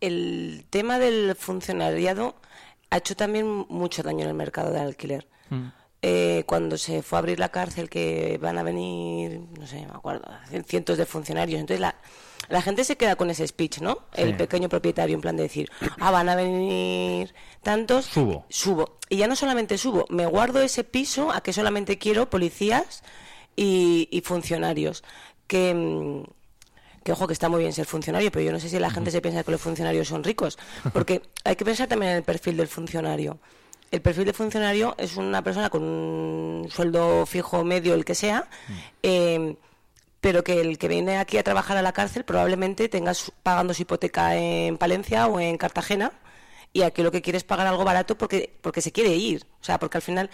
El 0.00 0.64
tema 0.70 0.98
del 0.98 1.34
funcionariado 1.34 2.36
ha 2.90 2.98
hecho 2.98 3.16
también 3.16 3.66
mucho 3.68 4.02
daño 4.02 4.22
en 4.22 4.28
el 4.28 4.34
mercado 4.34 4.72
del 4.72 4.82
alquiler. 4.82 5.28
Mm. 5.50 5.68
Eh, 6.00 6.44
cuando 6.46 6.78
se 6.78 7.02
fue 7.02 7.18
a 7.18 7.20
abrir 7.20 7.40
la 7.40 7.48
cárcel, 7.48 7.90
que 7.90 8.38
van 8.40 8.56
a 8.56 8.62
venir, 8.62 9.40
no 9.58 9.66
sé, 9.66 9.80
me 9.80 9.92
acuerdo, 9.92 10.28
cientos 10.66 10.96
de 10.96 11.06
funcionarios. 11.06 11.58
Entonces 11.60 11.80
la, 11.80 11.96
la 12.48 12.62
gente 12.62 12.84
se 12.84 12.96
queda 12.96 13.16
con 13.16 13.30
ese 13.30 13.46
speech, 13.46 13.80
¿no? 13.80 14.02
El 14.14 14.36
pequeño 14.36 14.68
propietario, 14.68 15.16
en 15.16 15.20
plan 15.20 15.36
de 15.36 15.42
decir, 15.42 15.68
ah, 15.98 16.12
van 16.12 16.28
a 16.28 16.36
venir 16.36 17.34
tantos. 17.62 18.04
Subo. 18.04 18.46
Subo. 18.48 18.98
Y 19.08 19.16
ya 19.16 19.26
no 19.26 19.34
solamente 19.34 19.76
subo, 19.76 20.06
me 20.08 20.26
guardo 20.26 20.60
ese 20.62 20.84
piso 20.84 21.32
a 21.32 21.40
que 21.40 21.52
solamente 21.52 21.98
quiero 21.98 22.30
policías 22.30 23.02
y, 23.56 24.08
y 24.12 24.20
funcionarios. 24.20 25.02
Que. 25.48 26.24
Mm, 27.08 27.10
que 27.10 27.12
ojo 27.12 27.26
que 27.26 27.32
está 27.32 27.48
muy 27.48 27.60
bien 27.60 27.72
ser 27.72 27.86
funcionario, 27.86 28.30
pero 28.30 28.44
yo 28.44 28.52
no 28.52 28.60
sé 28.60 28.68
si 28.68 28.78
la 28.78 28.90
gente 28.90 29.10
se 29.10 29.20
piensa 29.20 29.42
que 29.42 29.50
los 29.50 29.60
funcionarios 29.60 30.08
son 30.08 30.22
ricos, 30.22 30.58
porque 30.92 31.22
hay 31.44 31.56
que 31.56 31.64
pensar 31.64 31.88
también 31.88 32.12
en 32.12 32.16
el 32.18 32.22
perfil 32.22 32.56
del 32.56 32.68
funcionario. 32.68 33.38
El 33.90 34.02
perfil 34.02 34.26
del 34.26 34.34
funcionario 34.34 34.94
es 34.98 35.16
una 35.16 35.42
persona 35.42 35.70
con 35.70 35.82
un 35.82 36.68
sueldo 36.70 37.24
fijo 37.24 37.64
medio, 37.64 37.94
el 37.94 38.04
que 38.04 38.14
sea, 38.14 38.46
eh, 39.02 39.56
pero 40.20 40.44
que 40.44 40.60
el 40.60 40.76
que 40.78 40.88
viene 40.88 41.16
aquí 41.18 41.38
a 41.38 41.42
trabajar 41.42 41.76
a 41.78 41.82
la 41.82 41.92
cárcel 41.92 42.24
probablemente 42.24 42.88
tenga 42.88 43.14
su- 43.14 43.32
pagando 43.42 43.72
su 43.72 43.82
hipoteca 43.82 44.36
en 44.36 44.76
Palencia 44.76 45.26
o 45.28 45.40
en 45.40 45.56
Cartagena 45.56 46.12
y 46.72 46.82
aquí 46.82 47.02
lo 47.02 47.10
que 47.10 47.22
quiere 47.22 47.38
es 47.38 47.44
pagar 47.44 47.66
algo 47.66 47.84
barato 47.84 48.18
porque 48.18 48.52
porque 48.60 48.82
se 48.82 48.92
quiere 48.92 49.14
ir, 49.14 49.46
o 49.60 49.64
sea, 49.64 49.78
porque 49.78 49.96
al 49.98 50.02
final 50.02 50.28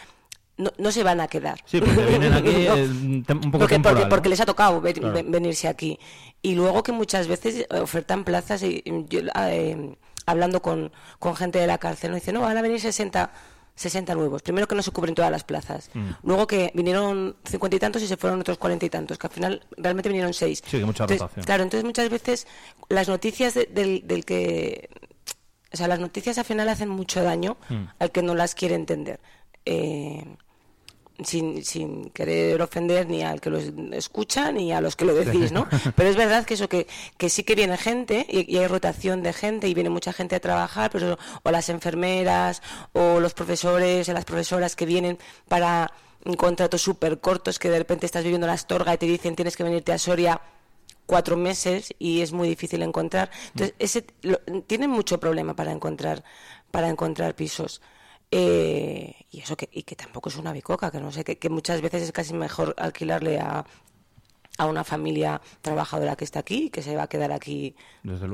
no, 0.57 0.73
no 0.79 0.93
se 0.93 1.03
van 1.03 1.21
a 1.21 1.29
quedar. 1.29 1.61
Sí, 1.67 1.81
porque 1.81 2.05
vienen 2.07 2.33
aquí 2.33 2.51
No. 2.69 2.77
eh, 2.77 2.85
un 2.89 3.25
poco 3.25 3.59
porque, 3.59 3.75
temporal, 3.75 3.83
porque, 3.83 4.03
¿no? 4.05 4.09
porque 4.09 4.29
les 4.29 4.41
ha 4.41 4.47
tocado 4.47 4.81
ve- 4.81 4.95
Claro. 4.95 5.15
ve- 5.15 5.25
venirse 5.27 5.69
aquí. 5.69 5.99
Y 6.43 6.55
luego 6.55 6.83
que 6.83 6.93
muchas 6.93 7.27
veces 7.27 7.67
eh, 7.71 7.79
ofertan 7.81 8.25
plazas, 8.25 8.63
y 8.63 8.83
yo, 9.09 9.21
eh, 9.47 9.97
hablando 10.27 10.63
con, 10.63 10.93
con 11.19 11.35
gente 11.37 11.59
de 11.59 11.67
la 11.67 11.79
cárcel, 11.79 12.11
nos 12.13 12.21
dicen, 12.21 12.35
no, 12.35 12.41
van 12.43 12.57
a 12.57 12.63
venir 12.63 12.81
60, 12.81 13.31
60 13.75 14.15
nuevos. 14.15 14.43
Primero 14.43 14.69
que 14.69 14.75
no 14.77 14.83
se 14.83 14.91
cubren 14.93 15.15
todas 15.17 15.31
las 15.33 15.43
plazas. 15.43 15.91
Mm. 15.95 16.11
Luego 16.23 16.47
que 16.47 16.71
vinieron 16.75 17.35
cincuenta 17.45 17.77
y 17.77 17.81
tantos 17.81 18.03
y 18.03 18.07
se 18.07 18.17
fueron 18.17 18.41
otros 18.41 18.57
cuarenta 18.59 18.87
y 18.87 18.91
tantos, 18.91 19.19
que 19.19 19.27
al 19.27 19.33
final 19.33 19.67
realmente 19.77 20.09
vinieron 20.09 20.33
seis. 20.33 20.63
Sí, 20.65 20.79
que 20.79 20.85
mucha 20.85 21.03
Entonces, 21.05 21.21
rotación. 21.21 21.45
Claro, 21.45 21.63
entonces 21.65 21.85
muchas 21.85 22.09
veces 22.11 22.47
las 22.89 23.09
noticias 23.09 23.55
de- 23.55 23.67
del, 23.67 24.07
del 24.07 24.25
que... 24.25 24.89
O 25.73 25.77
sea, 25.77 25.89
las 25.89 25.99
noticias 25.99 26.39
al 26.39 26.45
final 26.45 26.69
hacen 26.69 26.89
mucho 26.89 27.25
daño 27.25 27.57
Mm. 27.69 27.85
al 27.99 28.13
que 28.13 28.23
no 28.23 28.37
las 28.37 28.55
quiere 28.55 28.77
entender. 28.77 29.19
Eh, 29.67 30.25
sin, 31.23 31.65
sin 31.65 32.11
querer 32.11 32.61
ofender 32.63 33.07
ni 33.09 33.23
al 33.23 33.41
que 33.41 33.51
lo 33.51 33.59
escucha 33.95 34.51
ni 34.51 34.73
a 34.73 34.81
los 34.81 34.97
que 34.97 35.05
lo 35.05 35.15
decís, 35.15 35.53
¿no? 35.53 35.67
Pero 35.97 36.09
es 36.11 36.17
verdad 36.17 36.45
que 36.45 36.55
eso, 36.55 36.69
que, 36.69 36.87
que 37.17 37.29
sí 37.29 37.45
que 37.45 37.55
viene 37.55 37.77
gente 37.77 38.27
y, 38.29 38.53
y 38.53 38.59
hay 38.59 38.67
rotación 38.67 39.23
de 39.23 39.33
gente 39.33 39.69
y 39.69 39.75
viene 39.75 39.91
mucha 39.91 40.13
gente 40.13 40.35
a 40.37 40.41
trabajar, 40.41 40.91
pero, 40.91 41.19
o 41.43 41.51
las 41.51 41.69
enfermeras 41.69 42.63
o 42.93 43.21
los 43.21 43.35
profesores 43.35 44.09
o 44.09 44.13
las 44.13 44.25
profesoras 44.25 44.75
que 44.77 44.87
vienen 44.87 45.19
para 45.49 45.93
contratos 46.37 46.81
súper 46.83 47.21
cortos 47.21 47.59
que 47.59 47.69
de 47.71 47.79
repente 47.79 48.07
estás 48.07 48.25
viviendo 48.25 48.47
la 48.47 48.55
Astorga 48.55 48.95
y 48.95 48.99
te 48.99 49.07
dicen 49.07 49.37
tienes 49.37 49.57
que 49.57 49.63
venirte 49.63 49.93
a 49.93 49.99
Soria 49.99 50.41
cuatro 51.07 51.37
meses 51.37 51.93
y 51.99 52.23
es 52.23 52.33
muy 52.33 52.49
difícil 52.49 52.83
encontrar. 52.83 53.31
Entonces, 53.49 53.75
ese, 53.79 54.07
lo- 54.23 54.39
tienen 54.67 54.89
mucho 54.91 55.21
problema 55.21 55.55
para 55.55 55.71
encontrar, 55.71 56.25
para 56.71 56.89
encontrar 56.89 57.35
pisos. 57.37 57.83
Eh, 58.37 59.15
y 59.31 59.41
eso 59.41 59.57
que, 59.57 59.69
y 59.73 59.83
que 59.85 59.97
tampoco 59.97 60.29
es 60.29 60.37
una 60.37 60.53
bicoca, 60.53 60.91
que 60.91 61.01
no 61.01 61.13
sé, 61.13 61.23
que, 61.25 61.39
que 61.39 61.49
muchas 61.49 61.81
veces 61.81 62.03
es 62.03 62.13
casi 62.13 62.35
mejor 62.35 62.75
alquilarle 62.79 63.39
a, 63.39 63.65
a 64.59 64.67
una 64.67 64.85
familia 64.85 65.41
trabajadora 65.63 66.17
que 66.17 66.25
está 66.25 66.41
aquí, 66.41 66.71
que 66.71 66.83
se 66.83 66.95
va 66.97 67.05
a 67.05 67.07
quedar 67.09 67.33
aquí 67.33 67.75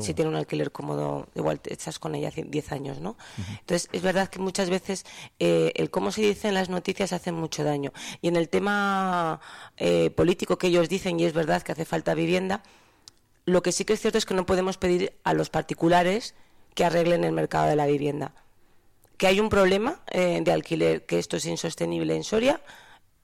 si 0.03 0.13
tiene 0.15 0.31
un 0.31 0.37
alquiler 0.37 0.71
cómodo, 0.73 1.29
igual 1.35 1.61
te 1.61 1.73
estás 1.73 1.99
con 1.99 2.15
ella 2.15 2.31
cien- 2.31 2.51
10 2.51 2.73
años, 2.73 3.01
¿no? 3.01 3.17
Entonces, 3.61 3.89
es 3.93 4.03
verdad 4.03 4.29
que 4.29 4.39
muchas 4.39 4.69
veces 4.71 5.05
eh, 5.39 5.73
el 5.77 5.91
cómo 5.91 6.13
se 6.13 6.23
dice 6.23 6.49
en 6.49 6.55
las 6.55 6.69
noticias 6.69 7.13
hace 7.13 7.33
mucho 7.33 7.65
daño. 7.65 7.93
Y 8.23 8.29
en 8.29 8.37
el 8.37 8.49
tema 8.49 9.41
eh, 9.77 10.11
político 10.11 10.59
que 10.59 10.67
ellos 10.69 10.89
dicen, 10.89 11.19
y 11.21 11.25
es 11.25 11.33
verdad 11.33 11.63
que 11.63 11.73
hace 11.73 11.85
falta 11.85 12.15
vivienda, 12.15 12.63
lo 13.47 13.63
que 13.63 13.73
sí 13.73 13.85
que 13.85 13.95
es 13.95 14.01
cierto 14.01 14.19
es 14.19 14.27
que 14.27 14.35
no 14.35 14.45
podemos 14.47 14.77
pedir 14.77 15.15
a 15.25 15.33
los 15.35 15.49
particulares 15.51 16.35
que 16.75 16.85
arreglen 16.85 17.25
el 17.25 17.33
mercado 17.33 17.67
de 17.69 17.77
la 17.77 17.87
vivienda. 17.87 18.35
Que 19.21 19.27
hay 19.27 19.39
un 19.39 19.51
problema 19.51 20.01
eh, 20.11 20.41
de 20.43 20.51
alquiler, 20.51 21.05
que 21.05 21.19
esto 21.19 21.37
es 21.37 21.45
insostenible 21.45 22.17
en 22.17 22.25
Soria, 22.25 22.63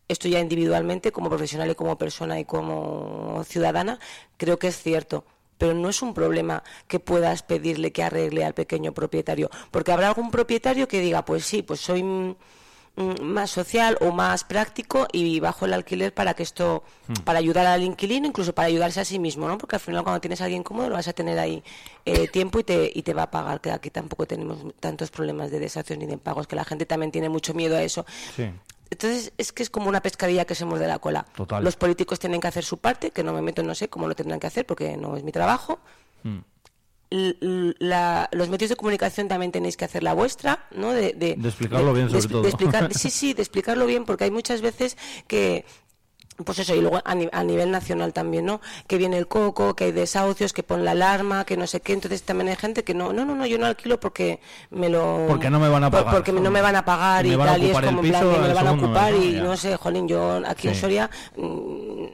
esto 0.09 0.29
ya 0.29 0.41
individualmente, 0.41 1.11
como 1.11 1.31
profesional 1.31 1.71
y 1.71 1.75
como 1.75 1.97
persona 1.97 2.39
y 2.39 2.45
como 2.45 3.43
ciudadana, 3.45 3.99
creo 4.37 4.59
que 4.59 4.69
es 4.69 4.77
cierto. 4.77 5.25
Pero 5.57 5.73
no 5.73 5.89
es 5.89 6.03
un 6.03 6.13
problema 6.13 6.63
que 6.87 7.01
puedas 7.01 7.43
pedirle 7.43 7.93
que 7.93 8.03
arregle 8.03 8.45
al 8.45 8.53
pequeño 8.53 8.93
propietario. 8.93 9.49
Porque 9.71 9.91
habrá 9.91 10.09
algún 10.09 10.31
propietario 10.31 10.87
que 10.87 11.01
diga, 11.01 11.25
pues 11.25 11.47
sí, 11.47 11.63
pues 11.63 11.81
soy 11.81 12.03
más 12.97 13.51
social 13.51 13.99
o 14.01 14.11
más 14.11 14.45
práctico 14.45 15.07
y 15.13 15.39
bajo 15.41 15.67
el 15.67 15.75
alquiler 15.75 16.15
para 16.15 16.35
que 16.35 16.43
esto, 16.43 16.83
para 17.25 17.39
ayudar 17.39 17.67
al 17.67 17.83
inquilino, 17.83 18.27
incluso 18.27 18.55
para 18.55 18.69
ayudarse 18.69 19.01
a 19.01 19.05
sí 19.05 19.19
mismo, 19.19 19.47
¿no? 19.47 19.59
Porque 19.59 19.77
al 19.77 19.81
final 19.81 20.03
cuando 20.03 20.21
tienes 20.21 20.41
a 20.41 20.45
alguien 20.45 20.63
cómodo 20.63 20.89
lo 20.89 20.95
vas 20.95 21.09
a 21.09 21.13
tener 21.13 21.39
ahí 21.39 21.63
eh, 22.05 22.29
tiempo 22.29 22.59
y 22.61 22.65
te, 22.65 22.91
y 22.95 23.03
te 23.03 23.13
va 23.13 23.25
a 23.25 23.31
pagar, 23.31 23.61
que 23.61 23.71
aquí 23.71 23.91
tampoco 23.91 24.27
tenemos 24.27 24.59
tantos 24.81 25.11
problemas 25.11 25.51
de 25.51 25.61
desahucios 25.61 25.99
ni 25.99 26.07
de 26.07 26.15
impagos, 26.15 26.47
que 26.47 26.57
la 26.57 26.65
gente 26.65 26.87
también 26.87 27.13
tiene 27.13 27.29
mucho 27.29 27.53
miedo 27.53 27.77
a 27.77 27.83
eso. 27.83 28.07
Sí. 28.35 28.51
Entonces 28.91 29.33
es 29.37 29.53
que 29.53 29.63
es 29.63 29.71
como 29.71 29.89
una 29.89 30.01
pescadilla 30.01 30.45
que 30.45 30.55
se 30.55 30.65
muerde 30.65 30.87
la 30.87 30.99
cola. 30.99 31.27
Total. 31.37 31.63
Los 31.63 31.77
políticos 31.77 32.19
tienen 32.19 32.41
que 32.41 32.49
hacer 32.49 32.65
su 32.65 32.79
parte, 32.79 33.11
que 33.11 33.23
no 33.23 33.33
me 33.33 33.43
meto, 33.43 33.63
no 33.63 33.75
sé 33.75 33.89
cómo 33.89 34.09
lo 34.09 34.15
tendrán 34.15 34.41
que 34.41 34.47
hacer 34.47 34.65
porque 34.65 34.97
no 34.97 35.17
es 35.17 35.23
mi 35.23 35.33
trabajo. 35.33 35.81
Mm. 36.23 36.39
La- 37.11 38.29
los 38.33 38.49
medios 38.49 38.69
de 38.71 38.77
comunicación 38.77 39.29
también 39.29 39.53
tenéis 39.53 39.77
que 39.77 39.85
hacer 39.85 40.03
la 40.03 40.13
vuestra, 40.15 40.67
¿no? 40.75 40.93
De, 40.93 41.13
de- 41.13 41.37
De 41.37 41.49
explicarlo 41.49 41.93
bien, 41.93 42.09
sobre 42.09 42.23
de- 42.23 42.29
todo. 42.29 42.43
de 42.43 42.49
explicar- 42.49 42.93
sí, 42.95 43.11
sí, 43.11 43.33
de 43.35 43.43
explicarlo 43.43 43.87
bien, 43.87 44.05
porque 44.05 44.25
hay 44.25 44.31
muchas 44.31 44.61
veces 44.61 44.97
que 45.27 45.65
pues 46.45 46.59
eso, 46.59 46.75
y 46.75 46.83
luego 46.83 47.01
a, 47.03 47.15
ni- 47.15 47.31
a 47.33 47.43
nivel 47.45 47.71
nacional 47.71 48.13
también, 48.13 48.45
¿no? 48.45 48.61
Que 48.87 48.99
viene 48.99 49.17
el 49.17 49.27
coco, 49.27 49.75
que 49.75 49.85
hay 49.85 49.93
desahucios, 49.93 50.53
que 50.53 50.63
pon 50.63 50.85
la 50.85 50.91
alarma, 50.91 51.47
que 51.47 51.57
no 51.57 51.67
sé 51.67 51.81
qué. 51.81 51.95
Entonces 51.95 52.25
también 52.25 52.49
hay 52.51 52.57
gente 52.57 52.85
que 52.85 52.93
no, 52.93 53.15
no, 53.15 53.25
no, 53.25 53.35
no, 53.35 53.47
yo 53.47 53.57
no 53.57 53.65
alquilo 53.65 53.99
porque 53.99 54.41
me 54.71 54.91
lo. 54.91 55.25
Porque 55.29 55.49
no 55.49 55.59
me 55.59 55.71
van 55.71 55.85
a 55.85 55.91
pagar. 55.91 56.13
Porque 56.15 56.33
no 56.33 56.51
me 56.51 56.61
van 56.61 56.77
a 56.77 56.85
pagar 56.85 57.25
Me 57.25 57.33
y 57.33 57.37
tal, 57.39 57.63
y 57.63 57.71
es 57.71 57.81
como 57.81 58.03
en 58.03 58.11
plan, 58.11 58.29
me 58.43 58.49
lo 58.49 58.55
van 58.55 58.67
a 58.67 58.73
ocupar 58.73 59.13
¿no? 59.15 59.23
y 59.25 59.33
no 59.33 59.57
sé, 59.57 59.77
jolín, 59.77 60.09
yo 60.09 60.43
aquí 60.47 60.69
en. 60.69 60.75
Soria 60.75 61.09
mm, 61.37 62.05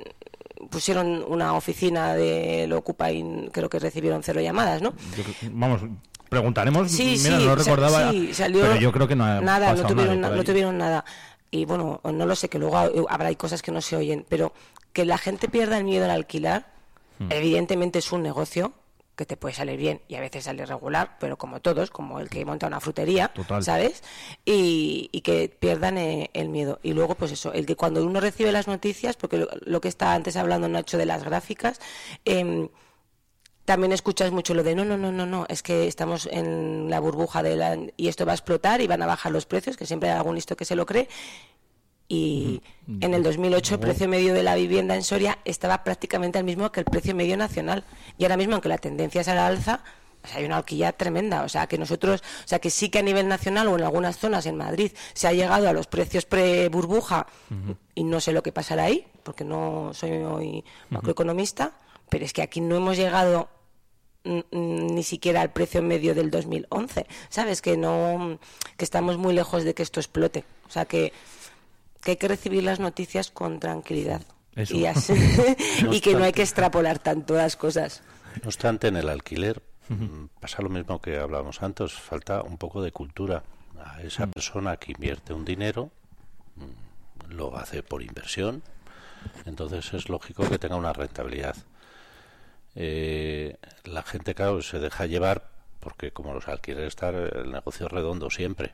pusieron 0.73 1.25
una 1.29 1.55
oficina 1.55 2.15
de 2.15 2.67
lo 2.67 2.79
ocupa 2.79 3.13
y 3.13 3.49
creo 3.53 3.69
que 3.69 3.79
recibieron 3.79 4.23
cero 4.25 4.41
llamadas, 4.41 4.83
¿no? 4.83 4.93
Yo 5.17 5.23
vamos, 5.53 5.83
preguntaremos. 6.29 6.91
Sí, 6.91 7.17
Mira, 7.23 7.39
sí, 7.39 7.47
no 7.47 7.55
recordaba. 7.55 8.11
sí, 8.11 8.35
salió 8.35 8.63
pero 8.63 8.77
yo 8.77 8.91
creo 8.91 9.07
que 9.07 9.15
no 9.15 9.25
ha 9.25 9.41
nada, 9.41 9.75
no 9.75 9.87
tuvieron, 9.87 10.07
nadie 10.07 10.21
na- 10.21 10.29
por 10.29 10.37
no 10.39 10.45
tuvieron 10.45 10.79
nada. 10.79 11.05
Y 11.51 11.67
bueno, 11.67 12.01
no 12.03 12.27
lo 12.27 12.35
sé, 12.35 12.49
que 12.49 12.59
luego 12.59 12.79
ha- 12.79 12.91
habrá 13.11 13.29
hay 13.29 13.37
cosas 13.37 13.61
que 13.63 13.71
no 13.71 13.81
se 13.83 13.95
oyen, 13.97 14.25
pero 14.29 14.53
que 14.95 15.05
la 15.05 15.19
gente 15.19 15.49
pierda 15.49 15.77
el 15.79 15.85
miedo 15.85 16.07
al 16.07 16.11
alquilar, 16.11 16.73
Hmm. 17.19 17.31
evidentemente 17.31 17.99
es 17.99 18.11
un 18.11 18.23
negocio 18.23 18.73
que 19.17 19.27
te 19.27 19.37
puede 19.37 19.55
salir 19.55 19.77
bien 19.79 20.01
y 20.09 20.15
a 20.15 20.21
veces 20.21 20.45
sale 20.45 20.65
regular, 20.65 21.17
pero 21.21 21.37
como 21.37 21.61
todos, 21.61 21.91
como 21.91 22.21
el 22.21 22.31
que 22.31 22.45
monta 22.45 22.67
una 22.67 22.81
frutería, 22.81 23.29
Total. 23.29 23.63
¿sabes? 23.63 24.03
Y, 24.45 25.11
y 25.13 25.21
que 25.21 25.49
pierdan 25.49 25.99
eh, 25.99 26.31
el 26.33 26.49
miedo. 26.49 26.81
Y 26.83 26.95
luego, 26.95 27.15
pues 27.15 27.33
eso, 27.33 27.53
el 27.53 27.67
que 27.67 27.77
cuando 27.77 28.05
uno 28.05 28.21
recibe 28.21 28.53
las 28.53 28.69
noticias, 28.69 29.17
porque 29.17 29.39
lo, 29.39 29.49
lo 29.61 29.81
que 29.81 29.89
está 29.89 30.15
antes 30.15 30.37
hablando 30.37 30.69
Nacho 30.69 30.97
de 30.97 31.07
las 31.07 31.25
gráficas, 31.25 31.81
em, 32.25 32.69
también 33.65 33.93
escuchas 33.93 34.33
mucho 34.33 34.55
lo 34.55 34.65
de 34.65 34.75
no, 34.75 34.85
no, 34.85 34.97
no, 34.97 35.13
no, 35.13 35.27
no, 35.27 35.47
es 35.49 35.63
que 35.63 35.87
estamos 35.87 36.29
en 36.31 36.91
la 36.91 36.99
burbuja 36.99 37.43
de 37.43 37.57
la, 37.57 37.79
y 37.97 38.09
esto 38.09 38.27
va 38.27 38.33
a 38.33 38.35
explotar 38.35 38.81
y 38.81 38.87
van 38.87 39.03
a 39.03 39.07
bajar 39.07 39.31
los 39.31 39.47
precios, 39.47 39.77
que 39.77 39.87
siempre 39.87 40.11
hay 40.11 40.17
algún 40.17 40.35
listo 40.35 40.57
que 40.57 40.65
se 40.65 40.75
lo 40.75 40.87
cree. 40.87 41.09
Y 42.13 42.61
en 43.01 43.15
el 43.15 43.23
2008 43.23 43.77
el 43.77 43.81
precio 43.81 44.07
medio 44.07 44.35
de 44.35 44.43
la 44.43 44.55
vivienda 44.55 44.95
en 44.95 45.03
Soria 45.03 45.39
estaba 45.47 45.83
prácticamente 45.83 46.37
al 46.37 46.45
mismo 46.45 46.71
que 46.71 46.81
el 46.81 46.85
precio 46.85 47.15
medio 47.15 47.39
nacional. 47.39 47.85
Y 48.19 48.25
ahora 48.25 48.37
mismo, 48.37 48.53
aunque 48.53 48.69
la 48.69 48.77
tendencia 48.77 49.23
es 49.23 49.29
a 49.29 49.35
la 49.35 49.47
alza, 49.47 49.83
sea, 50.29 50.39
hay 50.39 50.45
una 50.45 50.59
horquilla 50.59 50.93
tremenda. 50.93 51.43
O 51.43 51.49
sea, 51.49 51.67
que 51.67 51.79
nosotros, 51.79 52.23
o 52.45 52.49
sea, 52.49 52.59
que 52.59 52.69
sí 52.69 52.91
que 52.91 52.99
a 52.99 53.03
nivel 53.03 53.29
nacional 53.29 53.69
o 53.69 53.77
en 53.77 53.85
algunas 53.85 54.19
zonas 54.19 54.45
en 54.45 54.59
Madrid 54.59 54.93
se 55.15 55.27
ha 55.27 55.33
llegado 55.33 55.71
a 55.71 55.73
los 55.73 55.87
precios 55.87 56.27
pre-burbuja 56.27 57.27
y 57.95 58.05
no 58.05 58.21
sé 58.21 58.33
lo 58.33 58.43
que 58.43 58.53
pasará 58.53 58.85
ahí, 58.85 59.07
porque 59.23 59.45
no 59.45 59.93
soy 59.95 60.11
hoy 60.11 60.65
macroeconomista, 60.91 61.73
pero 62.11 62.27
es 62.27 62.35
que 62.35 62.43
aquí 62.43 62.61
no 62.61 62.77
hemos 62.77 62.99
llegado 62.99 63.49
mm, 64.25 64.39
mm, 64.51 64.95
ni 64.95 65.03
siquiera 65.03 65.41
al 65.41 65.51
precio 65.51 65.81
medio 65.81 66.15
del 66.15 66.31
2011, 66.31 67.07
¿sabes? 67.31 67.63
Que 67.63 67.79
no 67.79 68.39
que 68.77 68.85
estamos 68.85 69.17
muy 69.17 69.33
lejos 69.33 69.65
de 69.65 69.75
que 69.75 69.83
esto 69.83 69.99
explote. 69.99 70.45
O 70.69 70.71
sea, 70.71 70.85
que, 70.85 71.13
que 72.03 72.13
hay 72.13 72.17
que 72.17 72.29
recibir 72.29 72.63
las 72.65 72.81
noticias 72.81 73.31
con 73.31 73.61
tranquilidad. 73.61 74.23
Eso. 74.55 74.75
Y, 74.77 74.87
así- 74.87 75.15
No 75.85 75.93
y 75.95 76.01
que 76.01 76.15
no 76.15 76.25
hay 76.25 76.33
que 76.33 76.43
extrapolar 76.43 76.99
tanto 76.99 77.35
las 77.35 77.57
cosas. 77.57 78.03
No 78.43 78.49
obstante, 78.49 78.89
en 78.89 78.97
el 78.97 79.09
alquiler 79.09 79.63
mm, 79.89 80.25
pasa 80.41 80.63
lo 80.63 80.69
mismo 80.69 81.01
que 81.01 81.19
hablábamos 81.19 81.63
antes, 81.63 81.93
falta 81.93 82.43
un 82.43 82.59
poco 82.59 82.83
de 82.83 82.93
cultura. 82.93 83.43
A 83.85 84.01
esa 84.03 84.27
persona 84.29 84.77
que 84.77 84.93
invierte 84.93 85.33
un 85.33 85.45
dinero 85.45 85.91
mm, 86.57 87.33
lo 87.35 87.57
hace 87.57 87.83
por 87.83 88.03
inversión, 88.03 88.63
entonces 89.45 89.93
es 89.95 90.09
lógico 90.09 90.49
que 90.49 90.59
tenga 90.59 90.77
una 90.77 90.93
rentabilidad. 90.93 91.57
Eh, 92.75 93.57
la 93.85 94.03
gente, 94.03 94.35
claro, 94.35 94.63
se 94.63 94.79
deja 94.79 95.07
llevar 95.07 95.51
porque 95.81 96.11
como 96.13 96.33
los 96.33 96.49
alquileres 96.49 96.89
están, 96.89 97.15
el 97.15 97.51
negocio 97.53 97.87
es 97.87 97.93
redondo 97.93 98.31
siempre 98.31 98.73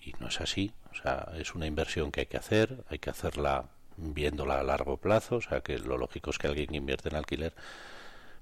y 0.00 0.14
no 0.18 0.28
es 0.28 0.40
así. 0.40 0.72
O 0.92 0.94
sea, 0.94 1.32
es 1.36 1.54
una 1.54 1.66
inversión 1.66 2.10
que 2.10 2.20
hay 2.20 2.26
que 2.26 2.36
hacer, 2.36 2.84
hay 2.88 2.98
que 2.98 3.10
hacerla 3.10 3.66
viéndola 3.96 4.60
a 4.60 4.62
largo 4.62 4.96
plazo, 4.96 5.36
o 5.36 5.40
sea 5.40 5.60
que 5.60 5.78
lo 5.78 5.98
lógico 5.98 6.30
es 6.30 6.38
que 6.38 6.48
alguien 6.48 6.68
que 6.68 6.76
invierte 6.76 7.08
en 7.08 7.16
alquiler 7.16 7.54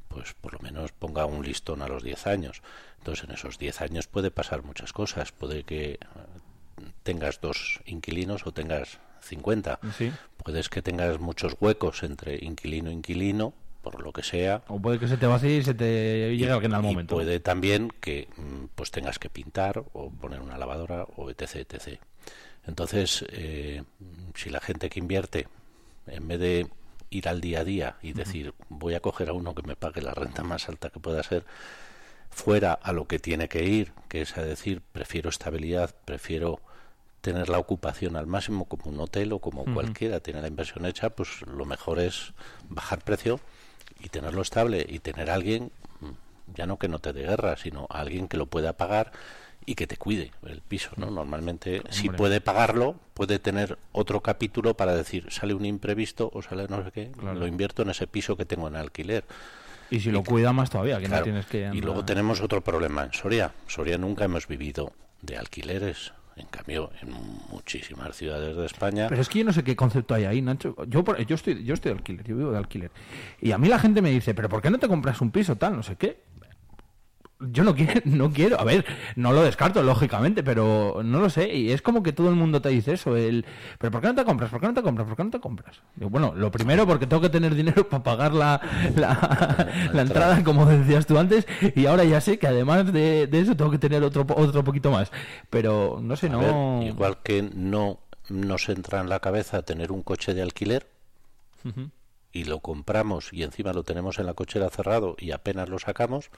pues 0.08 0.34
por 0.34 0.54
lo 0.54 0.58
menos 0.60 0.92
ponga 0.92 1.26
un 1.26 1.44
listón 1.44 1.82
a 1.82 1.88
los 1.88 2.02
10 2.02 2.26
años. 2.26 2.62
Entonces 2.98 3.24
en 3.24 3.34
esos 3.34 3.58
10 3.58 3.82
años 3.82 4.06
puede 4.06 4.30
pasar 4.30 4.62
muchas 4.62 4.92
cosas. 4.92 5.32
Puede 5.32 5.64
que 5.64 5.92
eh, 5.92 5.98
tengas 7.02 7.40
dos 7.40 7.80
inquilinos 7.84 8.46
o 8.46 8.52
tengas 8.52 8.98
50. 9.20 9.78
Sí. 9.96 10.12
Puedes 10.42 10.68
que 10.68 10.82
tengas 10.82 11.20
muchos 11.20 11.56
huecos 11.60 12.02
entre 12.02 12.36
inquilino 12.42 12.90
e 12.90 12.94
inquilino, 12.94 13.52
por 13.82 14.02
lo 14.02 14.12
que 14.12 14.22
sea. 14.22 14.62
O 14.68 14.80
puede 14.80 14.98
que 14.98 15.08
se 15.08 15.16
te 15.16 15.26
vacíe 15.26 15.58
y 15.58 15.62
se 15.62 15.74
te 15.74 16.36
llegue 16.36 16.50
alguien 16.50 16.74
al 16.74 16.84
Y 16.84 16.88
momento. 16.88 17.14
puede 17.14 17.40
también 17.40 17.92
que 18.00 18.28
mm, 18.36 18.66
pues 18.74 18.90
tengas 18.90 19.18
que 19.18 19.30
pintar 19.30 19.84
o 19.92 20.10
poner 20.10 20.40
una 20.40 20.58
lavadora 20.58 21.04
o 21.16 21.30
etc. 21.30 21.56
etc. 21.56 22.00
Entonces, 22.66 23.24
eh, 23.30 23.82
si 24.34 24.50
la 24.50 24.60
gente 24.60 24.90
que 24.90 24.98
invierte, 24.98 25.48
en 26.06 26.28
vez 26.28 26.40
de 26.40 26.68
ir 27.10 27.28
al 27.28 27.40
día 27.40 27.60
a 27.60 27.64
día 27.64 27.96
y 28.02 28.12
decir 28.12 28.52
voy 28.68 28.94
a 28.94 29.00
coger 29.00 29.30
a 29.30 29.32
uno 29.32 29.54
que 29.54 29.62
me 29.62 29.76
pague 29.76 30.02
la 30.02 30.12
renta 30.12 30.42
más 30.42 30.68
alta 30.68 30.90
que 30.90 31.00
pueda 31.00 31.22
ser, 31.22 31.44
fuera 32.30 32.72
a 32.74 32.92
lo 32.92 33.06
que 33.06 33.18
tiene 33.18 33.48
que 33.48 33.64
ir, 33.64 33.92
que 34.08 34.20
es 34.22 34.36
a 34.36 34.42
decir, 34.42 34.82
prefiero 34.92 35.30
estabilidad, 35.30 35.94
prefiero 36.04 36.60
tener 37.22 37.48
la 37.48 37.58
ocupación 37.58 38.16
al 38.16 38.26
máximo 38.26 38.66
como 38.66 38.90
un 38.90 39.00
hotel 39.00 39.32
o 39.32 39.38
como 39.38 39.64
cualquiera 39.72 40.20
tiene 40.20 40.40
la 40.42 40.48
inversión 40.48 40.86
hecha, 40.86 41.10
pues 41.10 41.40
lo 41.46 41.64
mejor 41.64 41.98
es 41.98 42.32
bajar 42.68 43.02
precio 43.02 43.40
y 44.00 44.08
tenerlo 44.08 44.42
estable 44.42 44.84
y 44.88 44.98
tener 45.00 45.30
a 45.30 45.34
alguien, 45.34 45.70
mm, 46.00 46.54
ya 46.54 46.66
no 46.66 46.78
que 46.78 46.88
no 46.88 46.98
te 46.98 47.12
dé 47.12 47.22
guerra, 47.22 47.56
sino 47.56 47.86
a 47.90 48.00
alguien 48.00 48.28
que 48.28 48.36
lo 48.36 48.46
pueda 48.46 48.74
pagar 48.74 49.12
y 49.66 49.74
que 49.74 49.86
te 49.86 49.96
cuide 49.98 50.32
el 50.46 50.62
piso, 50.62 50.90
¿no? 50.96 51.10
Normalmente, 51.10 51.82
si 51.90 52.08
puede 52.08 52.40
pagarlo, 52.40 52.96
puede 53.12 53.38
tener 53.38 53.76
otro 53.92 54.22
capítulo 54.22 54.74
para 54.74 54.94
decir, 54.94 55.26
sale 55.30 55.52
un 55.52 55.66
imprevisto 55.66 56.30
o 56.32 56.40
sale 56.40 56.66
no 56.68 56.82
sé 56.84 56.90
qué, 56.90 57.10
Claro. 57.10 57.38
lo 57.38 57.46
invierto 57.46 57.82
en 57.82 57.90
ese 57.90 58.06
piso 58.06 58.36
que 58.36 58.46
tengo 58.46 58.68
en 58.68 58.76
alquiler. 58.76 59.24
Y 59.90 60.00
si 60.00 60.10
lo 60.10 60.22
cuida 60.22 60.52
más 60.52 60.70
todavía, 60.70 60.98
que 60.98 61.06
Claro, 61.06 61.20
no 61.20 61.24
tienes 61.24 61.46
que... 61.46 61.70
Y 61.72 61.80
luego 61.80 62.04
tenemos 62.04 62.40
otro 62.40 62.62
problema 62.62 63.04
en 63.04 63.12
Soria. 63.12 63.52
Soria 63.66 63.98
nunca 63.98 64.24
hemos 64.24 64.46
vivido 64.46 64.92
de 65.22 65.36
alquileres. 65.36 66.12
En 66.38 66.46
cambio, 66.46 66.90
en 67.02 67.10
muchísimas 67.50 68.16
ciudades 68.16 68.56
de 68.56 68.64
España... 68.64 69.06
Pero 69.08 69.20
es 69.20 69.28
que 69.28 69.40
yo 69.40 69.44
no 69.44 69.52
sé 69.52 69.64
qué 69.64 69.74
concepto 69.74 70.14
hay 70.14 70.24
ahí, 70.24 70.40
Nacho. 70.40 70.76
Yo, 70.86 71.04
yo, 71.26 71.34
estoy, 71.34 71.64
yo 71.64 71.74
estoy 71.74 71.92
de 71.92 71.98
alquiler, 71.98 72.26
yo 72.26 72.36
vivo 72.36 72.52
de 72.52 72.58
alquiler. 72.58 72.90
Y 73.40 73.50
a 73.50 73.58
mí 73.58 73.68
la 73.68 73.78
gente 73.78 74.00
me 74.02 74.10
dice, 74.10 74.34
pero 74.34 74.48
¿por 74.48 74.62
qué 74.62 74.70
no 74.70 74.78
te 74.78 74.86
compras 74.86 75.20
un 75.20 75.30
piso 75.30 75.56
tal? 75.56 75.74
No 75.76 75.82
sé 75.82 75.96
qué. 75.96 76.20
Yo 77.40 77.62
no 77.62 77.74
quiero, 77.74 78.00
no 78.04 78.32
quiero. 78.32 78.60
A 78.60 78.64
ver, 78.64 78.84
no 79.16 79.32
lo 79.32 79.42
descarto, 79.42 79.82
lógicamente, 79.82 80.42
pero 80.42 81.02
no 81.04 81.20
lo 81.20 81.30
sé. 81.30 81.54
Y 81.54 81.70
es 81.70 81.82
como 81.82 82.02
que 82.02 82.12
todo 82.12 82.28
el 82.28 82.34
mundo 82.34 82.60
te 82.60 82.68
dice 82.70 82.94
eso. 82.94 83.16
El, 83.16 83.44
pero 83.78 83.90
¿por 83.92 84.00
qué 84.00 84.08
no 84.08 84.14
te 84.16 84.24
compras? 84.24 84.50
¿Por 84.50 84.60
qué 84.60 84.66
no 84.66 84.74
te 84.74 84.82
compras? 84.82 85.06
¿Por 85.06 85.16
qué 85.16 85.24
no 85.24 85.30
te 85.30 85.40
compras? 85.40 85.80
Bueno, 85.96 86.32
lo 86.34 86.50
primero 86.50 86.86
porque 86.86 87.06
tengo 87.06 87.22
que 87.22 87.28
tener 87.28 87.54
dinero 87.54 87.88
para 87.88 88.02
pagar 88.02 88.34
la, 88.34 88.60
la, 88.96 89.68
la 89.92 90.02
entrada, 90.02 90.42
como 90.42 90.66
decías 90.66 91.06
tú 91.06 91.18
antes. 91.18 91.46
Y 91.76 91.86
ahora 91.86 92.04
ya 92.04 92.20
sé 92.20 92.38
que 92.38 92.46
además 92.48 92.92
de, 92.92 93.26
de 93.26 93.40
eso 93.40 93.56
tengo 93.56 93.70
que 93.70 93.78
tener 93.78 94.02
otro, 94.02 94.26
otro 94.36 94.64
poquito 94.64 94.90
más. 94.90 95.12
Pero 95.50 96.00
no 96.02 96.16
sé, 96.16 96.26
A 96.26 96.30
no... 96.30 96.80
ver, 96.80 96.88
igual 96.88 97.18
que 97.22 97.42
no 97.54 98.00
nos 98.28 98.68
entra 98.68 99.00
en 99.00 99.08
la 99.08 99.20
cabeza 99.20 99.62
tener 99.62 99.92
un 99.92 100.02
coche 100.02 100.34
de 100.34 100.42
alquiler 100.42 100.86
y 102.32 102.44
lo 102.44 102.60
compramos 102.60 103.32
y 103.32 103.42
encima 103.42 103.72
lo 103.72 103.82
tenemos 103.84 104.18
en 104.18 104.26
la 104.26 104.34
cochera 104.34 104.68
cerrado 104.70 105.16
y 105.18 105.30
apenas 105.32 105.68
lo 105.68 105.78
sacamos, 105.78 106.30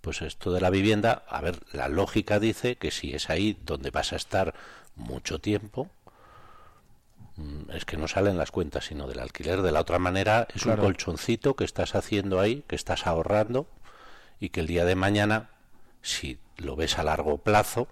pues 0.00 0.22
esto 0.22 0.52
de 0.52 0.60
la 0.60 0.70
vivienda, 0.70 1.24
a 1.28 1.40
ver, 1.40 1.58
la 1.72 1.88
lógica 1.88 2.38
dice 2.38 2.76
que 2.76 2.90
si 2.90 3.14
es 3.14 3.30
ahí 3.30 3.58
donde 3.64 3.90
vas 3.90 4.12
a 4.12 4.16
estar 4.16 4.54
mucho 4.96 5.38
tiempo, 5.40 5.88
mm, 7.36 7.70
es 7.72 7.84
que 7.84 7.96
no 7.96 8.08
salen 8.08 8.38
las 8.38 8.50
cuentas 8.50 8.86
sino 8.86 9.06
del 9.06 9.20
alquiler. 9.20 9.62
De 9.62 9.72
la 9.72 9.80
otra 9.80 9.98
manera, 9.98 10.46
es 10.54 10.62
Claro. 10.62 10.82
un 10.82 10.86
colchoncito 10.88 11.54
que 11.54 11.64
estás 11.64 11.94
haciendo 11.94 12.40
ahí, 12.40 12.64
que 12.66 12.76
estás 12.76 13.06
ahorrando 13.06 13.66
y 14.40 14.50
que 14.50 14.60
el 14.60 14.66
día 14.66 14.84
de 14.84 14.94
mañana, 14.94 15.50
si 16.02 16.38
lo 16.56 16.76
ves 16.76 16.98
a 16.98 17.04
largo 17.04 17.38
plazo, 17.38 17.88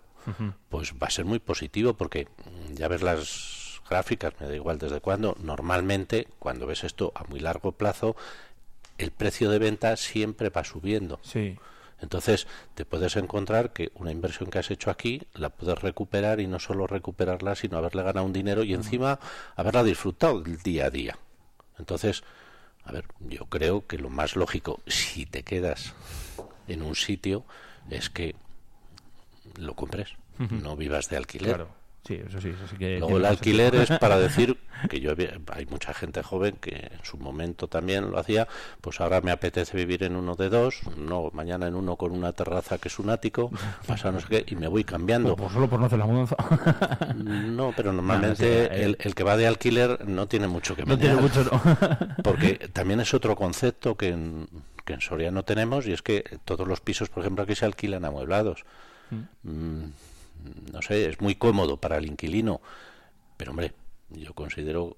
pues 0.70 0.94
va 0.94 1.07
a 1.07 1.11
ser 1.11 1.24
muy 1.24 1.38
positivo 1.38 1.94
porque 1.94 2.26
mm, 2.44 2.74
ya 2.74 2.88
ves 2.88 3.02
las 3.02 3.80
gráficas, 3.88 4.32
me 4.40 4.48
da 4.48 4.57
igual 4.57 4.78
desde 4.78 5.00
cuándo, 5.00 5.36
normalmente 5.40 6.26
cuando 6.40 6.66
ves 6.66 6.82
esto 6.82 7.12
a 7.14 7.22
muy 7.24 7.38
largo 7.38 7.70
plazo, 7.72 8.16
el 8.98 9.12
precio 9.12 9.50
de 9.50 9.61
venta 9.61 9.96
siempre 9.96 10.50
va 10.50 10.64
subiendo. 10.64 11.20
Sí. 11.22 11.57
Entonces 12.01 12.47
te 12.74 12.84
puedes 12.84 13.16
encontrar 13.16 13.72
que 13.72 13.90
una 13.94 14.12
inversión 14.12 14.51
que 14.51 14.59
has 14.59 14.70
hecho 14.70 14.90
aquí 14.90 15.22
la 15.34 15.51
puedes 15.51 15.78
recuperar 15.80 16.40
y 16.40 16.47
no 16.47 16.59
solo 16.59 16.86
recuperarla, 16.86 17.55
sino 17.55 17.78
haberle 17.78 18.03
ganado 18.03 18.26
un 18.26 18.32
dinero 18.32 18.64
y 18.64 18.74
encima 18.74 19.18
haberla 19.57 19.82
disfrutado 19.82 20.40
del 20.40 20.59
día 20.59 20.86
a 20.86 20.90
día. 20.90 21.18
Entonces, 21.78 22.22
a 22.84 22.92
ver, 22.92 23.07
yo 23.20 23.47
creo 23.47 23.86
que 23.86 23.99
lo 23.99 24.11
más 24.11 24.36
lógico, 24.36 24.80
si 24.86 25.26
te 25.26 25.42
quedas 25.42 25.94
en 26.68 26.82
un 26.82 26.94
sitio, 26.94 27.44
es 27.90 28.11
que 28.11 28.34
lo 29.57 29.74
compres, 29.74 30.14
no 30.38 30.76
vivas 30.76 31.09
de 31.09 31.16
alquiler. 31.16 31.55
Claro, 31.57 31.70
sí, 32.07 32.20
eso 32.28 32.40
sí, 32.40 32.48
eso 32.50 32.66
sí 32.68 32.76
que... 32.76 32.98
Luego 32.98 33.16
el 33.18 33.24
alquiler 33.26 33.74
es 33.74 33.90
para 33.98 34.18
decir 34.26 34.57
que 34.88 35.00
yo 35.00 35.11
había- 35.11 35.38
hay 35.52 35.66
mucha 35.66 35.92
gente 35.94 36.22
joven 36.22 36.57
que 36.61 36.70
en 36.92 37.04
su 37.04 37.16
momento 37.18 37.66
también 37.68 38.11
lo 38.11 38.18
hacía, 38.18 38.46
pues 38.80 39.00
ahora 39.00 39.20
me 39.20 39.30
apetece 39.30 39.76
vivir 39.76 40.02
en 40.04 40.16
uno 40.16 40.34
de 40.36 40.48
dos, 40.50 40.80
no 40.96 41.30
mañana 41.32 41.66
en 41.66 41.74
uno 41.74 41.96
con 41.96 42.12
una 42.12 42.32
terraza 42.32 42.78
que 42.78 42.88
es 42.88 42.98
un 42.98 43.11
ático, 43.11 43.50
pasa 43.86 44.12
no 44.12 44.20
sé 44.20 44.26
qué, 44.28 44.44
y 44.48 44.54
me 44.57 44.68
voy 44.68 44.84
cambiando. 44.84 45.34
Pues 45.36 45.52
solo 45.52 45.68
por 45.68 45.80
no 45.80 45.86
hacer 45.86 45.98
la 45.98 46.07
mudanza. 46.07 46.36
No, 47.16 47.72
pero 47.76 47.90
No, 47.92 47.96
normalmente 48.02 48.44
sí, 48.68 48.74
eh, 48.74 48.84
el, 48.84 48.96
el 49.00 49.14
que 49.14 49.24
va 49.24 49.36
de 49.36 49.46
alquiler 49.46 50.07
no 50.07 50.26
tiene 50.28 50.46
mucho 50.48 50.76
que 50.76 50.84
No 50.84 50.98
tiene 50.98 51.16
mucho, 51.16 51.44
no. 51.44 51.61
Porque 52.22 52.68
también 52.72 53.00
es 53.00 53.14
otro 53.14 53.34
concepto 53.36 53.96
que 53.96 54.09
en, 54.09 54.48
que 54.84 54.92
en 54.94 55.00
Soria 55.00 55.30
no 55.30 55.42
tenemos 55.42 55.86
y 55.86 55.92
es 55.92 56.02
que 56.02 56.24
todos 56.44 56.66
los 56.68 56.80
pisos, 56.80 57.09
por 57.09 57.22
ejemplo, 57.22 57.44
aquí 57.44 57.54
se 57.54 57.64
alquilan 57.64 58.04
amueblados. 58.04 58.64
Mm, 59.42 59.84
no 60.72 60.82
sé, 60.82 61.09
es 61.09 61.20
muy 61.20 61.34
cómodo 61.34 61.78
para 61.78 61.97
el 61.99 62.07
inquilino, 62.07 62.61
pero 63.36 63.51
hombre, 63.51 63.72
yo 64.11 64.34
considero 64.34 64.97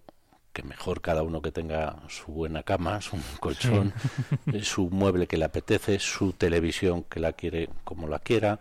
que 0.53 0.63
mejor 0.63 1.01
cada 1.01 1.23
uno 1.23 1.41
que 1.41 1.53
tenga 1.53 2.03
su 2.09 2.33
buena 2.33 2.63
cama, 2.63 3.01
su 3.01 3.17
colchón, 3.41 3.93
eh, 4.53 4.63
su 4.63 4.91
mueble 4.91 5.27
que 5.27 5.37
le 5.37 5.45
apetece, 5.45 5.99
su 5.99 6.33
televisión 6.33 7.05
que 7.05 7.21
la 7.21 7.33
quiere 7.33 7.69
como 7.85 8.09
la 8.09 8.19
quiera. 8.19 8.59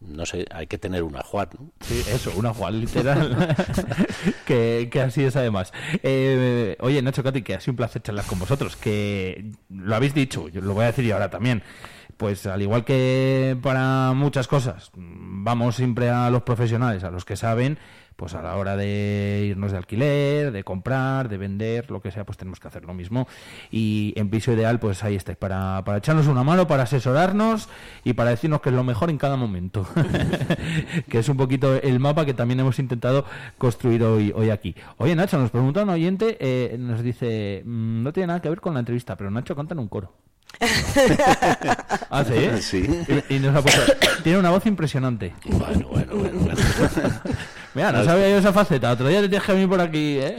No 0.00 0.26
sé, 0.26 0.44
hay 0.50 0.66
que 0.66 0.76
tener 0.76 1.02
una 1.02 1.22
Juan, 1.22 1.48
¿no? 1.58 1.70
Sí, 1.80 2.02
eso, 2.10 2.30
una 2.36 2.52
Juan, 2.52 2.80
literal. 2.80 3.56
que, 4.46 4.88
que 4.92 5.00
así 5.00 5.24
es 5.24 5.36
además. 5.36 5.72
Eh, 6.02 6.76
oye, 6.80 7.00
Nacho 7.00 7.22
Cati, 7.22 7.40
que 7.42 7.54
ha 7.54 7.60
sido 7.60 7.72
un 7.72 7.76
placer 7.76 8.02
charlar 8.02 8.26
con 8.26 8.38
vosotros. 8.38 8.76
Que 8.76 9.52
lo 9.70 9.96
habéis 9.96 10.12
dicho, 10.12 10.48
yo 10.48 10.60
lo 10.60 10.74
voy 10.74 10.82
a 10.82 10.88
decir 10.88 11.06
yo 11.06 11.14
ahora 11.14 11.30
también. 11.30 11.62
Pues 12.16 12.46
al 12.46 12.62
igual 12.62 12.84
que 12.84 13.58
para 13.62 14.12
muchas 14.14 14.48
cosas, 14.48 14.90
vamos 14.94 15.76
siempre 15.76 16.08
a 16.08 16.30
los 16.30 16.42
profesionales, 16.42 17.04
a 17.04 17.10
los 17.10 17.26
que 17.26 17.36
saben, 17.36 17.78
pues 18.16 18.34
a 18.34 18.40
la 18.40 18.56
hora 18.56 18.76
de 18.76 19.48
irnos 19.50 19.72
de 19.72 19.76
alquiler, 19.76 20.50
de 20.50 20.64
comprar, 20.64 21.28
de 21.28 21.36
vender, 21.36 21.90
lo 21.90 22.00
que 22.00 22.10
sea, 22.10 22.24
pues 22.24 22.38
tenemos 22.38 22.58
que 22.58 22.68
hacer 22.68 22.84
lo 22.84 22.94
mismo. 22.94 23.28
Y 23.70 24.14
en 24.16 24.30
piso 24.30 24.52
ideal, 24.52 24.80
pues 24.80 25.04
ahí 25.04 25.14
estáis, 25.14 25.36
para, 25.36 25.82
para 25.84 25.98
echarnos 25.98 26.26
una 26.26 26.42
mano, 26.42 26.66
para 26.66 26.84
asesorarnos 26.84 27.68
y 28.02 28.14
para 28.14 28.30
decirnos 28.30 28.62
que 28.62 28.70
es 28.70 28.74
lo 28.74 28.84
mejor 28.84 29.10
en 29.10 29.18
cada 29.18 29.36
momento. 29.36 29.86
que 31.10 31.18
es 31.18 31.28
un 31.28 31.36
poquito 31.36 31.74
el 31.74 32.00
mapa 32.00 32.24
que 32.24 32.34
también 32.34 32.60
hemos 32.60 32.78
intentado 32.78 33.26
construir 33.58 34.02
hoy, 34.02 34.32
hoy 34.34 34.48
aquí. 34.48 34.74
Oye, 34.96 35.14
Nacho, 35.14 35.38
nos 35.38 35.50
pregunta 35.50 35.82
un 35.82 35.90
oyente, 35.90 36.38
eh, 36.40 36.76
nos 36.78 37.02
dice, 37.02 37.62
mm, 37.64 38.02
no 38.02 38.12
tiene 38.14 38.28
nada 38.28 38.40
que 38.40 38.48
ver 38.48 38.62
con 38.62 38.72
la 38.72 38.80
entrevista, 38.80 39.16
pero 39.16 39.30
Nacho 39.30 39.54
canta 39.54 39.74
en 39.74 39.80
un 39.80 39.88
coro. 39.88 40.14
¿Ah, 42.10 42.24
sí? 42.26 42.62
Sí. 42.62 43.04
Y, 43.28 43.34
y 43.36 43.38
nos 43.38 43.54
ha 43.56 43.62
puesto, 43.62 43.92
tiene 44.22 44.38
una 44.38 44.50
voz 44.50 44.64
impresionante. 44.66 45.34
Bueno, 45.44 45.88
bueno, 45.88 46.14
bueno. 46.16 46.38
bueno. 46.40 46.54
Mira, 47.74 47.92
no 47.92 48.02
sabía 48.04 48.30
yo 48.30 48.38
esa 48.38 48.54
faceta. 48.54 48.90
Otro 48.92 49.06
día 49.06 49.20
te 49.20 49.28
tienes 49.28 49.46
que 49.46 49.52
venir 49.52 49.68
por 49.68 49.80
aquí, 49.82 50.16
¿eh? 50.18 50.34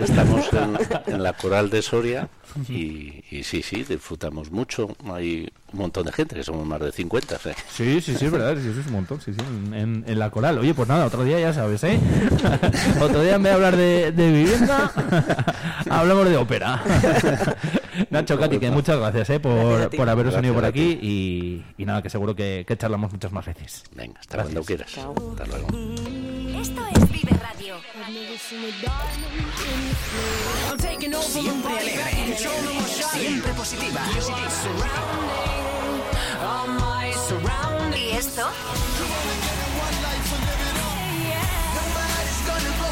Estamos, 0.00 0.46
estamos 0.48 0.48
en, 0.52 0.78
en 1.14 1.22
la 1.22 1.32
coral 1.32 1.70
de 1.70 1.80
Soria 1.80 2.28
y, 2.68 3.22
y 3.30 3.44
sí, 3.44 3.62
sí, 3.62 3.84
disfrutamos 3.84 4.50
mucho. 4.50 4.88
Hay 5.12 5.48
un 5.72 5.78
montón 5.78 6.06
de 6.06 6.12
gente, 6.12 6.34
que 6.34 6.42
somos 6.42 6.66
más 6.66 6.80
de 6.80 6.90
50. 6.90 7.36
¿eh? 7.36 7.54
Sí, 7.72 8.00
sí, 8.00 8.16
sí, 8.16 8.24
es 8.26 8.32
verdad, 8.32 8.56
sí, 8.60 8.68
eso 8.68 8.80
es 8.80 8.86
un 8.88 8.92
montón, 8.94 9.20
sí, 9.20 9.32
sí, 9.32 9.38
en, 9.68 9.74
en- 9.74 10.04
en 10.08 10.18
la 10.18 10.30
coral. 10.30 10.58
Oye, 10.58 10.74
pues 10.74 10.88
nada, 10.88 11.06
otro 11.06 11.22
día 11.22 11.38
ya 11.38 11.52
sabes, 11.52 11.84
¿eh? 11.84 12.00
otro 13.00 13.22
día 13.22 13.36
en 13.36 13.42
vez 13.44 13.50
de 13.52 13.54
hablar 13.54 13.76
de, 13.76 14.10
de 14.10 14.32
vivienda, 14.32 14.90
hablamos 15.88 16.28
de 16.28 16.36
ópera. 16.36 16.82
Nacho, 18.10 18.38
Katy, 18.38 18.58
que 18.58 18.70
muchas 18.70 18.98
gracias, 18.98 19.30
¿eh? 19.30 19.40
Gracias 19.40 19.88
Por, 19.88 19.96
por 19.96 20.08
haberos 20.08 20.32
Gracias 20.32 20.42
venido 20.42 20.54
por 20.54 20.64
aquí 20.64 20.98
y, 21.00 21.64
y 21.78 21.84
nada, 21.84 22.02
que 22.02 22.10
seguro 22.10 22.34
que, 22.34 22.64
que 22.66 22.76
charlamos 22.76 23.12
muchas 23.12 23.32
más 23.32 23.46
veces. 23.46 23.84
Venga, 23.94 24.20
hasta 24.20 24.42
cuando 24.42 24.62
quieras. 24.64 24.88
Hasta 24.96 25.46
luego. 25.46 25.68
Esto 26.60 26.86
es 26.94 27.12
Vive 27.12 27.30
Radio. 27.40 27.76
Siempre 31.22 31.78
alegre, 31.78 32.36
siempre 32.36 33.52
positiva. 33.52 34.00
¿Y 37.94 38.10
esto? 38.16 38.48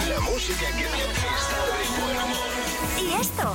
La 0.09 0.21
música 0.21 0.67
que 0.77 0.85
hace 0.85 1.03
estar 1.39 1.67
de 1.67 2.03
buen 2.03 2.17
humor. 2.25 2.49
¿Y 3.01 3.21
esto? 3.21 3.55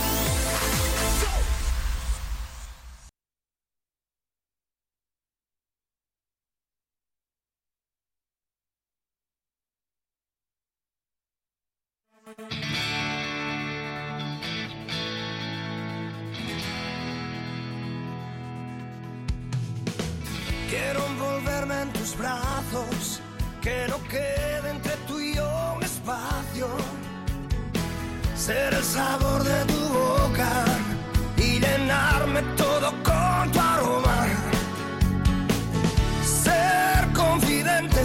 Quiero 20.69 21.05
envolverme 21.07 21.81
en 21.81 21.93
tus 21.93 22.17
brazos, 22.17 23.21
que 23.61 23.87
no 23.89 24.01
quede 24.07 24.69
entre 24.69 24.95
tú 25.07 25.19
y 25.19 25.35
yo 25.35 25.73
un 25.75 25.83
espacio. 25.83 26.67
Ser 28.35 28.73
el 28.75 28.83
sabor 28.83 29.43
de 29.43 29.65
tu 29.65 29.79
boca 29.89 30.65
y 31.37 31.59
llenarme 31.59 32.43
todo 32.55 32.91
con 33.03 33.51
tu 33.51 33.59
aroma. 33.59 34.27
Ser 36.23 37.11
confidente 37.13 38.01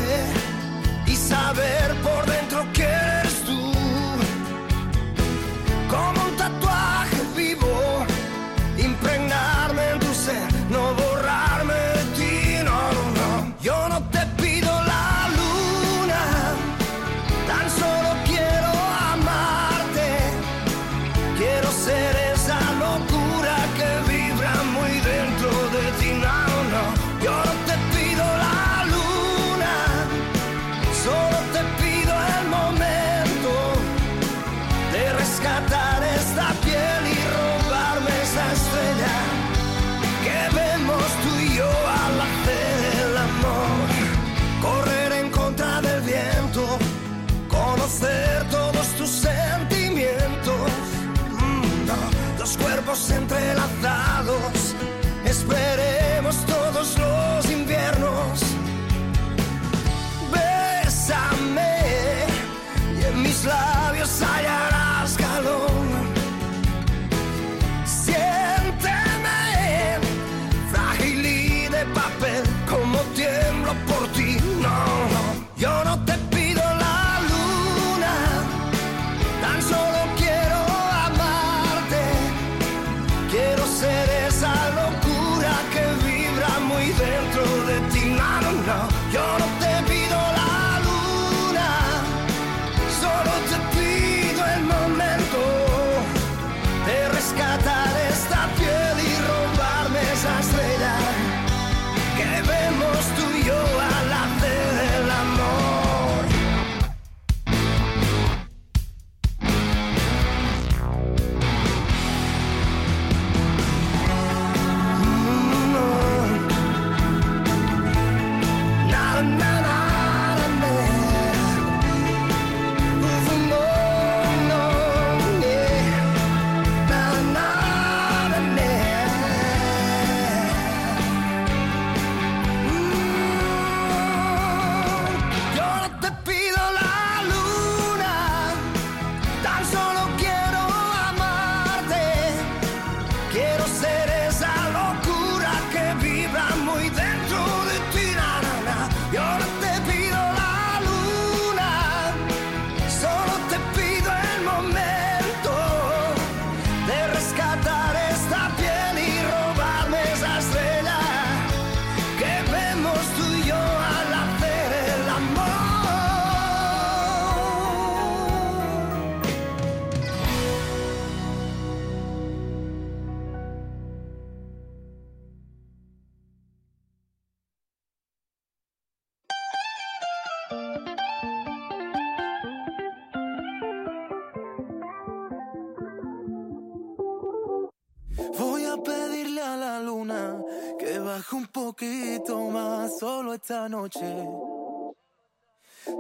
noche. 193.69 194.07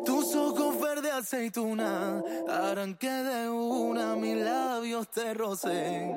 Tus 0.04 0.34
ojos 0.34 0.80
verde 0.80 1.10
aceituna 1.10 2.22
harán 2.48 2.96
que 2.96 3.08
de 3.08 3.48
una 3.48 4.16
mis 4.16 4.36
labios 4.36 5.08
te 5.10 5.32
rocen. 5.34 6.16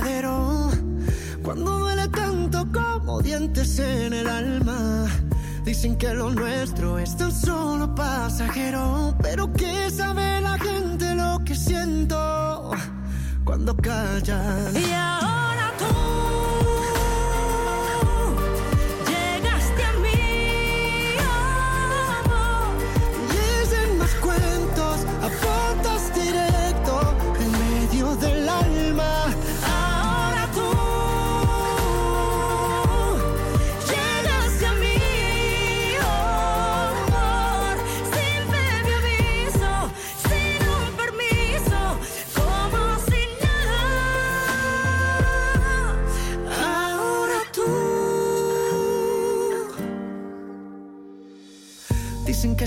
Dicen 5.81 5.97
que 5.97 6.13
lo 6.13 6.29
nuestro 6.29 6.99
es 6.99 7.17
tan 7.17 7.31
solo 7.31 7.95
pasajero, 7.95 9.15
pero 9.19 9.51
que 9.51 9.89
sabe 9.89 10.39
la 10.39 10.55
gente 10.59 11.15
lo 11.15 11.39
que 11.43 11.55
siento 11.55 12.69
cuando 13.43 13.75
callas. 13.77 14.75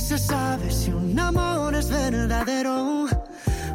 se 0.05 0.19
sabe 0.19 0.71
si 0.71 0.91
un 0.91 1.19
amor 1.19 1.75
es 1.75 1.89
verdadero 1.89 3.07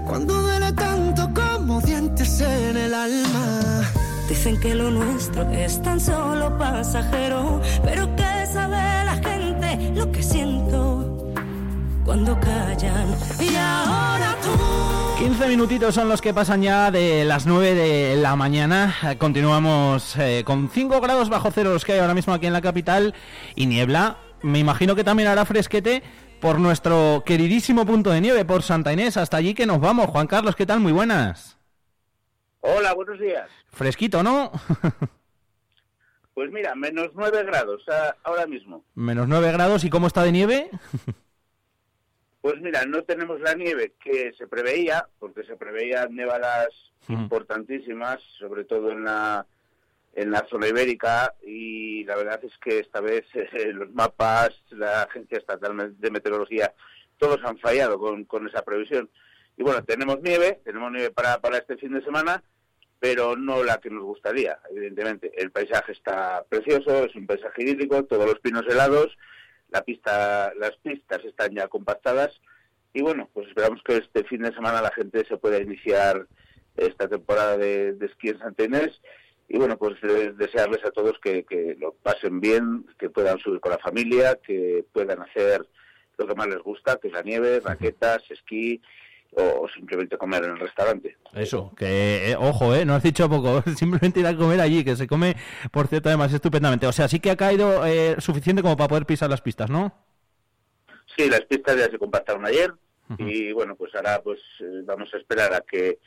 cuando 0.05 0.43
duele 0.43 0.71
tanto 0.73 1.27
como 1.33 1.81
dientes 1.81 2.39
en 2.39 2.77
el 2.77 2.93
alma. 2.93 3.81
Dicen 4.27 4.59
que 4.59 4.75
lo 4.75 4.91
nuestro 4.91 5.49
es 5.49 5.81
tan 5.81 5.99
solo 5.99 6.55
pasajero, 6.55 7.59
pero 7.83 8.15
¿qué 8.15 8.45
sabe 8.53 8.77
la 9.05 9.19
gente 9.23 9.91
lo 9.95 10.11
que 10.11 10.21
siento 10.21 11.33
cuando 12.05 12.39
callan? 12.39 13.07
Y 13.39 13.55
ahora 13.55 14.37
tú. 14.43 15.23
15 15.23 15.47
minutitos 15.47 15.95
son 15.95 16.09
los 16.09 16.21
que 16.21 16.31
pasan 16.31 16.61
ya 16.61 16.91
de 16.91 17.25
las 17.25 17.47
9 17.47 17.73
de 17.73 18.15
la 18.17 18.35
mañana. 18.35 18.95
Continuamos 19.17 20.15
eh, 20.19 20.43
con 20.45 20.69
5 20.69 21.01
grados 21.01 21.27
bajo 21.29 21.49
cero 21.49 21.73
los 21.73 21.85
que 21.85 21.93
hay 21.93 21.99
ahora 21.99 22.13
mismo 22.13 22.35
aquí 22.35 22.45
en 22.45 22.53
la 22.53 22.61
capital 22.61 23.15
y 23.55 23.65
niebla 23.65 24.17
me 24.41 24.59
imagino 24.59 24.95
que 24.95 25.03
también 25.03 25.29
hará 25.29 25.45
fresquete 25.45 26.01
por 26.39 26.59
nuestro 26.59 27.23
queridísimo 27.25 27.85
punto 27.85 28.11
de 28.11 28.21
nieve, 28.21 28.45
por 28.45 28.63
Santa 28.63 28.93
Inés. 28.93 29.17
Hasta 29.17 29.37
allí 29.37 29.53
que 29.53 29.65
nos 29.65 29.79
vamos. 29.79 30.07
Juan 30.07 30.27
Carlos, 30.27 30.55
¿qué 30.55 30.65
tal? 30.65 30.79
Muy 30.79 30.91
buenas. 30.91 31.57
Hola, 32.61 32.93
buenos 32.93 33.19
días. 33.19 33.49
Fresquito, 33.71 34.23
¿no? 34.23 34.51
Pues 36.39 36.51
mira, 36.51 36.73
menos 36.73 37.09
9 37.15 37.43
grados 37.43 37.83
ah, 37.91 38.15
ahora 38.23 38.47
mismo. 38.47 38.85
Menos 38.95 39.27
9 39.27 39.51
grados. 39.51 39.83
¿Y 39.83 39.89
cómo 39.89 40.07
está 40.07 40.23
de 40.23 40.31
nieve? 40.31 40.69
Pues 42.41 42.61
mira, 42.61 42.85
no 42.85 43.03
tenemos 43.03 43.41
la 43.41 43.53
nieve 43.53 43.95
que 44.01 44.31
se 44.37 44.47
preveía, 44.47 45.05
porque 45.19 45.43
se 45.43 45.57
preveían 45.57 46.15
nevadas 46.15 46.69
importantísimas, 47.09 48.21
sobre 48.39 48.63
todo 48.63 48.91
en 48.91 49.03
la 49.03 49.45
en 50.13 50.31
la 50.31 50.45
zona 50.49 50.67
ibérica 50.67 51.33
y 51.41 52.03
la 52.05 52.15
verdad 52.15 52.39
es 52.43 52.57
que 52.59 52.79
esta 52.79 53.01
vez 53.01 53.25
eh, 53.33 53.71
los 53.73 53.91
mapas, 53.93 54.49
la 54.69 55.03
Agencia 55.03 55.37
Estatal 55.37 55.95
de 55.97 56.11
Meteorología, 56.11 56.73
todos 57.17 57.39
han 57.43 57.57
fallado 57.59 57.99
con, 57.99 58.25
con 58.25 58.47
esa 58.47 58.63
previsión. 58.63 59.09
Y 59.57 59.63
bueno, 59.63 59.83
tenemos 59.83 60.21
nieve, 60.21 60.61
tenemos 60.63 60.91
nieve 60.91 61.11
para, 61.11 61.39
para 61.39 61.57
este 61.57 61.77
fin 61.77 61.93
de 61.93 62.03
semana, 62.03 62.43
pero 62.99 63.35
no 63.35 63.63
la 63.63 63.79
que 63.79 63.89
nos 63.89 64.03
gustaría, 64.03 64.57
evidentemente. 64.71 65.31
El 65.35 65.51
paisaje 65.51 65.91
está 65.91 66.45
precioso, 66.47 67.05
es 67.05 67.15
un 67.15 67.27
paisaje 67.27 67.63
idílico, 67.63 68.03
todos 68.05 68.25
los 68.25 68.39
pinos 68.39 68.63
helados, 68.69 69.17
la 69.69 69.83
pista, 69.83 70.53
las 70.57 70.75
pistas 70.77 71.23
están 71.25 71.53
ya 71.53 71.67
compactadas 71.67 72.39
y 72.93 73.01
bueno, 73.01 73.29
pues 73.33 73.47
esperamos 73.47 73.81
que 73.83 73.97
este 73.97 74.23
fin 74.23 74.41
de 74.41 74.53
semana 74.53 74.81
la 74.81 74.91
gente 74.91 75.25
se 75.25 75.37
pueda 75.37 75.61
iniciar 75.61 76.25
esta 76.75 77.07
temporada 77.07 77.57
de, 77.57 77.93
de 77.93 78.05
esquí 78.07 78.29
en 78.29 78.39
Santa 78.39 78.63
Inés 78.63 78.99
y 79.49 79.57
bueno, 79.57 79.77
pues 79.77 79.95
eh, 80.03 80.31
desearles 80.37 80.85
a 80.85 80.91
todos 80.91 81.19
que, 81.21 81.43
que 81.43 81.75
lo 81.79 81.93
pasen 81.93 82.39
bien, 82.39 82.85
que 82.97 83.09
puedan 83.09 83.39
subir 83.39 83.59
con 83.59 83.71
la 83.71 83.79
familia, 83.79 84.39
que 84.45 84.85
puedan 84.93 85.21
hacer 85.21 85.67
lo 86.17 86.27
que 86.27 86.35
más 86.35 86.47
les 86.47 86.59
gusta, 86.59 86.97
que 87.01 87.07
es 87.07 87.13
la 87.13 87.23
nieve, 87.23 87.59
raquetas, 87.59 88.21
esquí 88.29 88.81
o 89.31 89.67
simplemente 89.75 90.17
comer 90.17 90.43
en 90.43 90.51
el 90.51 90.59
restaurante. 90.59 91.17
Eso, 91.33 91.71
que 91.77 92.31
eh, 92.31 92.35
ojo, 92.35 92.75
eh, 92.75 92.85
no 92.85 92.95
has 92.95 93.03
dicho 93.03 93.29
poco, 93.29 93.61
simplemente 93.75 94.19
ir 94.19 94.27
a 94.27 94.35
comer 94.35 94.61
allí, 94.61 94.83
que 94.83 94.95
se 94.95 95.07
come, 95.07 95.35
por 95.71 95.87
cierto, 95.87 96.09
además 96.09 96.33
estupendamente. 96.33 96.87
O 96.87 96.91
sea, 96.91 97.07
sí 97.07 97.19
que 97.19 97.31
ha 97.31 97.35
caído 97.35 97.85
eh, 97.85 98.15
suficiente 98.19 98.61
como 98.61 98.77
para 98.77 98.87
poder 98.87 99.05
pisar 99.05 99.29
las 99.29 99.41
pistas, 99.41 99.69
¿no? 99.69 99.93
Sí, 101.17 101.29
las 101.29 101.41
pistas 101.41 101.75
ya 101.75 101.89
se 101.89 101.97
compactaron 101.97 102.45
ayer 102.45 102.71
y 103.17 103.51
bueno, 103.53 103.75
pues 103.75 103.93
ahora 103.95 104.21
pues 104.21 104.39
eh, 104.59 104.83
vamos 104.83 105.11
a 105.13 105.17
esperar 105.17 105.53
a 105.53 105.61
que 105.61 105.97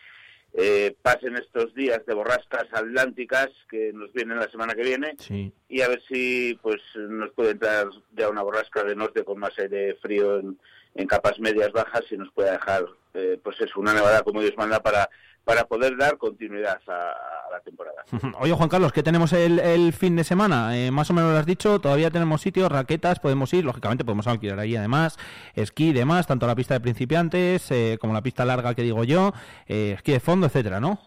eh, 0.55 0.95
pasen 1.03 1.37
estos 1.37 1.75
días 1.75 2.05
de 2.07 2.15
borrascas 2.15 2.67
atlánticas 2.73 3.49
que 3.71 3.93
nos 3.95 4.13
vienen 4.13 4.39
la 4.39 4.51
semana 4.51 4.75
que 4.75 4.83
viene 4.83 5.15
Sí. 5.19 5.53
y 5.69 5.81
a 5.81 5.89
ver 5.89 6.03
si 6.09 6.59
pues 6.63 6.81
nos 6.97 7.31
puede 7.31 7.53
entrar 7.53 7.89
ya 8.13 8.29
una 8.29 8.43
borrasca 8.43 8.85
de 8.85 8.95
norte 8.95 9.25
con 9.25 9.39
más 9.39 9.59
aire 9.59 9.95
frío 10.03 10.39
en, 10.41 10.59
en 10.95 11.07
capas 11.07 11.39
medias 11.41 11.73
bajas 11.73 12.03
y 12.11 12.17
nos 12.19 12.31
puede 12.33 12.51
dejar 12.53 12.85
eh, 13.15 13.39
pues 13.43 13.61
es 13.61 13.75
una 13.77 13.95
nevada 13.95 14.23
como 14.23 14.41
Dios 14.43 14.55
manda 14.57 14.81
para 14.83 15.09
para 15.45 15.65
poder 15.65 15.97
dar 15.97 16.19
continuidad 16.19 16.81
a, 16.87 17.51
la 17.51 17.61
temporada. 17.61 18.05
Oye, 18.41 18.53
Juan 18.53 18.69
Carlos, 18.69 18.93
¿qué 18.93 19.03
tenemos 19.03 19.33
el, 19.33 19.59
el 19.59 19.93
fin 19.93 20.17
de 20.17 20.25
semana? 20.25 20.77
Eh, 20.79 20.91
más 20.91 21.11
o 21.11 21.15
menos 21.15 21.33
lo 21.33 21.39
has 21.39 21.47
dicho, 21.47 21.81
todavía 21.81 22.11
tenemos 22.11 22.41
sitios, 22.41 22.71
raquetas, 22.71 23.21
podemos 23.21 23.53
ir, 23.53 23.65
lógicamente 23.65 24.05
podemos 24.05 24.27
alquilar 24.27 24.59
ahí 24.59 24.77
además, 24.77 25.19
esquí 25.55 25.89
y 25.91 25.93
demás, 25.93 26.27
tanto 26.27 26.47
la 26.47 26.55
pista 26.55 26.75
de 26.75 26.81
principiantes 26.81 27.71
eh, 27.71 27.99
como 28.01 28.13
la 28.15 28.23
pista 28.23 28.45
larga 28.45 28.75
que 28.75 28.83
digo 28.83 29.05
yo, 29.05 29.33
eh, 29.67 29.95
esquí 29.97 30.13
de 30.13 30.21
fondo, 30.21 30.47
etcétera, 30.47 30.81
¿no? 30.81 30.99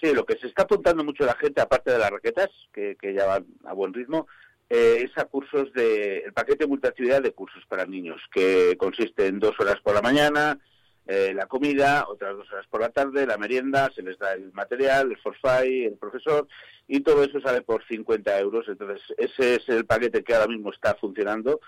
Sí, 0.00 0.12
lo 0.12 0.26
que 0.26 0.36
se 0.36 0.48
está 0.48 0.64
apuntando 0.64 1.04
mucho 1.04 1.24
la 1.24 1.34
gente, 1.34 1.60
aparte 1.60 1.90
de 1.90 1.98
las 1.98 2.10
raquetas, 2.10 2.50
que, 2.72 2.96
que 3.00 3.14
ya 3.14 3.24
van 3.24 3.46
a 3.64 3.72
buen 3.72 3.94
ritmo, 3.94 4.26
eh, 4.70 5.04
es 5.04 5.16
a 5.18 5.26
cursos 5.26 5.72
de, 5.72 6.18
el 6.18 6.32
paquete 6.32 6.66
multiactividad 6.66 7.22
de 7.22 7.32
cursos 7.32 7.62
para 7.68 7.86
niños, 7.86 8.20
que 8.32 8.76
consiste 8.78 9.26
en 9.26 9.38
dos 9.38 9.58
horas 9.60 9.76
por 9.82 9.94
la 9.94 10.02
mañana, 10.02 10.58
eh, 11.06 11.32
la 11.34 11.46
comida, 11.46 12.06
otras 12.08 12.36
dos 12.36 12.50
horas 12.52 12.66
por 12.68 12.80
la 12.80 12.88
tarde, 12.88 13.26
la 13.26 13.36
merienda, 13.36 13.90
se 13.94 14.02
les 14.02 14.18
da 14.18 14.32
el 14.32 14.52
material, 14.52 15.10
el 15.10 15.18
forfait, 15.18 15.86
el 15.86 15.98
profesor, 15.98 16.48
y 16.88 17.00
todo 17.00 17.22
eso 17.24 17.40
sale 17.40 17.62
por 17.62 17.86
50 17.86 18.38
euros. 18.40 18.66
Entonces, 18.68 19.02
ese 19.18 19.56
es 19.56 19.68
el 19.68 19.84
paquete 19.84 20.24
que 20.24 20.34
ahora 20.34 20.48
mismo 20.48 20.70
está 20.70 20.94
funcionando. 20.94 21.60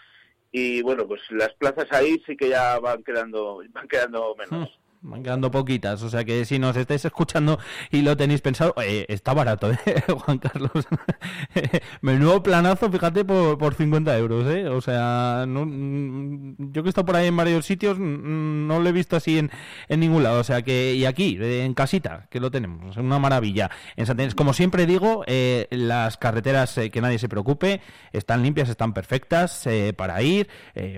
Y 0.53 0.81
bueno, 0.83 1.07
pues 1.07 1.21
las 1.31 1.53
plazas 1.55 1.87
ahí 1.93 2.23
sí 2.27 2.37
que 2.37 2.49
ya 2.49 2.79
van 2.79 3.03
quedando, 3.03 3.63
van 3.71 3.89
quedando 3.89 4.35
menos. 4.37 4.79
Van 5.03 5.23
quedando 5.23 5.51
poquitas, 5.51 6.03
o 6.03 6.11
sea 6.11 6.25
que 6.25 6.45
si 6.45 6.59
nos 6.59 6.77
estáis 6.77 7.05
escuchando 7.05 7.59
y 7.91 8.03
lo 8.03 8.17
tenéis 8.17 8.41
pensado, 8.41 8.75
eh, 8.83 9.07
está 9.09 9.35
barato, 9.35 9.71
¿eh, 9.87 10.03
Juan 10.09 10.39
Carlos? 10.39 10.73
Menudo 12.01 12.43
planazo, 12.43 12.91
fíjate, 12.91 13.25
por, 13.25 13.57
por 13.57 13.75
50 13.75 14.19
euros, 14.19 14.47
¿eh? 14.47 14.69
O 14.69 14.81
sea, 14.81 15.45
no, 15.47 15.65
mm, 15.65 16.73
yo 16.73 16.83
que 16.83 16.89
he 16.89 16.91
estado 16.91 17.05
por 17.05 17.17
ahí 17.17 17.29
en 17.29 17.37
varios 17.37 17.65
sitios, 17.65 17.99
mm, 17.99 18.67
no 18.67 18.81
lo 18.81 18.89
he 18.89 18.93
visto 18.93 19.17
así 19.17 19.39
en, 19.39 19.51
en 19.89 20.01
ningún 20.01 20.23
lado, 20.23 20.41
o 20.41 20.45
sea 20.45 20.63
que, 20.63 20.95
y 20.95 21.05
aquí, 21.05 21.39
eh, 21.41 21.65
en 21.65 21.75
casita, 21.75 22.27
que 22.29 22.41
lo 22.41 22.51
tenemos, 22.51 22.97
es 22.97 23.03
una 23.03 23.19
maravilla. 23.19 23.71
En 23.95 24.07
Santa 24.07 24.25
Inés, 24.25 24.35
como 24.35 24.53
siempre 24.53 24.87
digo, 24.87 25.25
las 25.71 26.17
carreteras, 26.17 26.79
que 26.93 27.01
nadie 27.01 27.19
se 27.19 27.29
preocupe, 27.29 27.81
están 28.13 28.43
limpias, 28.43 28.69
están 28.69 28.93
perfectas 28.93 29.69
para 29.97 30.21
ir, 30.23 30.49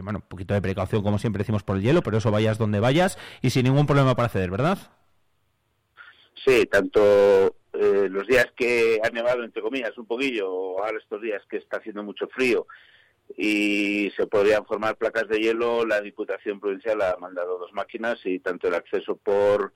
bueno, 0.03 0.20
un 0.20 0.29
poquito 0.29 0.55
de 0.55 0.62
precaución, 0.62 1.03
como 1.03 1.19
siempre 1.19 1.43
decimos, 1.43 1.62
por 1.62 1.77
el 1.77 1.83
hielo, 1.83 2.03
pero 2.03 2.19
eso 2.19 2.31
vayas 2.31 2.59
donde 2.59 2.81
vayas 2.81 3.19
y 3.43 3.51
sin 3.51 3.65
ningún 3.65 3.87
problema 3.87 3.98
para 4.05 4.27
acceder, 4.27 4.51
¿verdad? 4.51 4.79
Sí, 6.45 6.66
tanto 6.66 7.01
eh, 7.73 8.09
los 8.11 8.27
días 8.27 8.47
que 8.57 9.01
ha 9.03 9.11
nevado, 9.11 9.45
entre 9.45 9.62
comillas, 9.62 9.97
un 9.99 10.07
poquillo, 10.07 10.51
o 10.53 10.85
ahora 10.85 10.99
estos 10.99 11.20
días 11.20 11.43
que 11.49 11.59
está 11.59 11.79
haciendo 11.79 12.03
mucho 12.03 12.29
frío 12.29 12.66
y 13.37 14.11
se 14.16 14.27
podrían 14.27 14.65
formar 14.65 14.97
placas 14.97 15.29
de 15.29 15.39
hielo, 15.39 15.85
la 15.85 16.01
Diputación 16.01 16.61
Provincial 16.61 17.03
ha 17.03 17.16
mandado 17.19 17.59
dos 17.59 17.73
máquinas 17.73 18.19
y 18.25 18.39
tanto 18.39 18.69
el 18.69 18.75
acceso 18.75 19.16
por 19.16 19.75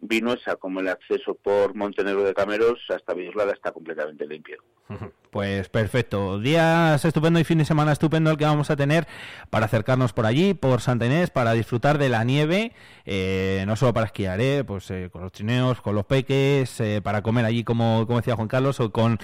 Vinuesa 0.00 0.56
como 0.56 0.80
el 0.80 0.88
acceso 0.88 1.34
por 1.34 1.74
Montenegro 1.74 2.24
de 2.24 2.34
Cameros 2.34 2.78
hasta 2.88 3.14
Villoslada 3.14 3.52
está 3.52 3.72
completamente 3.72 4.26
limpio. 4.26 4.62
Pues 5.30 5.68
perfecto. 5.68 6.40
Días 6.40 7.04
estupendo 7.04 7.38
y 7.38 7.44
fin 7.44 7.58
de 7.58 7.64
semana 7.64 7.92
estupendo 7.92 8.32
el 8.32 8.36
que 8.36 8.44
vamos 8.44 8.68
a 8.70 8.74
tener 8.74 9.06
para 9.48 9.66
acercarnos 9.66 10.12
por 10.12 10.26
allí, 10.26 10.54
por 10.54 10.80
Santa 10.80 11.06
Inés, 11.06 11.30
para 11.30 11.52
disfrutar 11.52 11.98
de 11.98 12.08
la 12.08 12.24
nieve, 12.24 12.72
eh, 13.04 13.62
no 13.64 13.76
solo 13.76 13.94
para 13.94 14.06
esquiar, 14.06 14.40
eh, 14.40 14.64
pues 14.64 14.90
eh, 14.90 15.08
con 15.12 15.22
los 15.22 15.30
chineos, 15.30 15.80
con 15.82 15.94
los 15.94 16.04
peques, 16.04 16.80
eh, 16.80 17.00
para 17.00 17.22
comer 17.22 17.44
allí, 17.44 17.62
como, 17.62 18.08
como 18.08 18.18
decía 18.18 18.34
Juan 18.34 18.48
Carlos, 18.48 18.80
o 18.80 18.90
con 18.90 19.18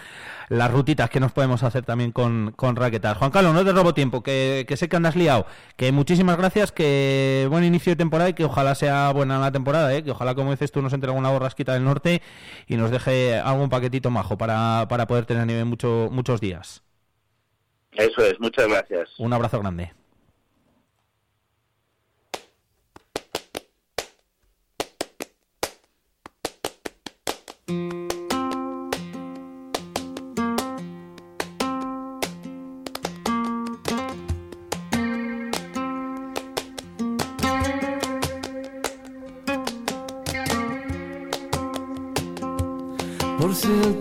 las 0.48 0.70
rutitas 0.70 1.10
que 1.10 1.18
nos 1.18 1.32
podemos 1.32 1.62
hacer 1.62 1.84
también 1.84 2.12
con, 2.12 2.52
con 2.54 2.76
raquetas. 2.76 3.16
Juan 3.18 3.30
Carlos, 3.30 3.52
no 3.52 3.64
te 3.64 3.72
robo 3.72 3.94
tiempo, 3.94 4.22
que, 4.22 4.64
que 4.68 4.76
sé 4.76 4.88
que 4.88 4.96
andas 4.96 5.16
liado, 5.16 5.46
que 5.76 5.90
muchísimas 5.92 6.36
gracias, 6.36 6.72
que 6.72 7.48
buen 7.50 7.64
inicio 7.64 7.92
de 7.92 7.96
temporada 7.96 8.30
y 8.30 8.34
que 8.34 8.44
ojalá 8.44 8.74
sea 8.74 9.10
buena 9.12 9.38
la 9.38 9.50
temporada, 9.50 9.92
eh, 9.94 10.04
que 10.04 10.12
ojalá, 10.12 10.34
como 10.34 10.52
dices 10.52 10.65
tú, 10.72 10.82
nos 10.82 10.92
entre 10.92 11.10
alguna 11.10 11.30
borrasquita 11.30 11.74
del 11.74 11.84
norte 11.84 12.22
y 12.66 12.76
nos 12.76 12.90
deje 12.90 13.38
algún 13.38 13.68
paquetito 13.68 14.10
majo 14.10 14.36
para, 14.38 14.86
para 14.88 15.06
poder 15.06 15.26
tener 15.26 15.46
nieve 15.46 15.64
mucho, 15.64 16.08
muchos 16.10 16.40
días. 16.40 16.82
Eso 17.92 18.22
es, 18.22 18.38
muchas 18.40 18.68
gracias. 18.68 19.10
Un 19.18 19.32
abrazo 19.32 19.58
grande. 19.60 19.92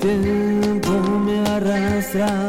Tiempo 0.06 0.91
me 1.19 1.40
arrastra 1.49 2.45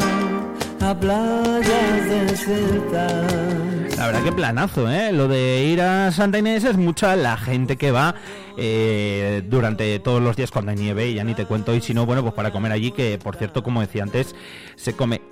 a 0.81 0.99
playas 0.99 2.09
desiertas. 2.11 3.97
La 3.97 4.07
verdad 4.07 4.23
que 4.25 4.33
planazo, 4.33 4.91
¿eh? 4.91 5.11
Lo 5.13 5.27
de 5.27 5.65
ir 5.65 5.81
a 5.81 6.13
Santa 6.13 6.39
Inés 6.39 6.65
es 6.65 6.77
mucha 6.77 7.17
la 7.17 7.37
gente 7.39 7.77
que 7.77 7.91
va 7.93 8.15
eh, 8.59 9.43
durante 9.49 9.99
todos 10.01 10.23
los 10.23 10.37
días 10.37 10.51
cuando 10.51 10.73
hay 10.73 10.77
nieve, 10.77 11.09
y 11.09 11.15
ya 11.15 11.25
ni 11.25 11.35
te 11.35 11.47
cuento, 11.47 11.75
y 11.75 11.81
si 11.81 11.95
no, 11.95 12.05
bueno, 12.05 12.23
pues 12.23 12.35
para 12.35 12.51
comer 12.51 12.73
allí, 12.73 12.93
que 12.93 13.19
por 13.23 13.37
cierto, 13.37 13.63
como 13.63 13.81
decía 13.81 14.03
antes, 14.03 14.35
se 14.77 14.95
come 14.95 15.23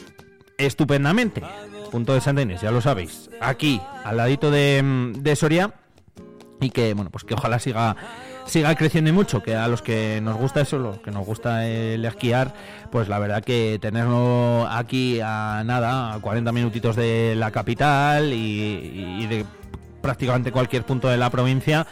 estupendamente. 0.57 1.43
Punto 1.91 2.15
de 2.15 2.21
Santa 2.23 2.43
Inés, 2.43 2.63
ya 2.63 2.71
lo 2.71 2.81
sabéis. 2.81 3.29
Aquí, 3.41 3.81
al 4.03 4.17
ladito 4.17 4.51
de, 4.51 5.13
de 5.19 5.37
Soria. 5.37 5.75
y 6.61 6.71
que 6.71 6.95
bueno 6.95 7.11
pues 7.11 7.25
que 7.25 7.35
ojalá 7.35 7.59
siga 7.59 7.97
siga 8.47 8.75
creciendo 8.75 9.11
y 9.11 9.13
mucho 9.13 9.43
que 9.43 9.57
a 9.57 9.69
los 9.69 9.83
que 9.83 10.21
nos 10.23 10.37
gusta 10.37 10.61
eso 10.61 10.79
los 10.79 10.99
que 10.99 11.11
nos 11.11 11.25
gusta 11.25 11.67
el 11.67 12.05
esquiar 12.05 12.55
pues 12.91 13.09
la 13.09 13.19
verdad 13.19 13.43
que 13.43 13.79
tenerlo 13.81 14.67
aquí 14.69 15.21
a 15.23 15.63
nada 15.65 16.15
a 16.15 16.19
40 16.21 16.53
minutitos 16.53 16.97
de 16.97 17.35
la 17.37 17.51
capital 17.51 18.33
y, 18.33 19.19
y 19.21 19.27
de 19.27 19.45
prácticamente 20.03 20.53
cualquier 20.53 20.85
punto 20.85 21.09
de 21.09 21.17
la 21.17 21.31
provincia 21.31 21.87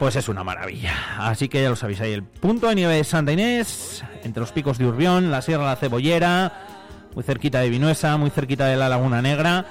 pues 0.00 0.16
es 0.16 0.30
una 0.30 0.42
maravilla. 0.42 0.94
Así 1.18 1.50
que 1.50 1.62
ya 1.62 1.68
lo 1.68 1.76
sabéis 1.76 2.00
ahí, 2.00 2.14
el 2.14 2.22
punto 2.22 2.68
de 2.68 2.74
nieve 2.74 2.94
de 2.94 3.04
Santa 3.04 3.32
Inés, 3.32 4.02
entre 4.24 4.40
los 4.40 4.50
picos 4.50 4.78
de 4.78 4.86
Urbión, 4.86 5.30
la 5.30 5.42
Sierra 5.42 5.64
de 5.64 5.68
la 5.68 5.76
Cebollera, 5.76 6.52
muy 7.14 7.22
cerquita 7.22 7.60
de 7.60 7.68
Vinuesa, 7.68 8.16
muy 8.16 8.30
cerquita 8.30 8.64
de 8.64 8.78
la 8.78 8.88
Laguna 8.88 9.20
Negra. 9.20 9.66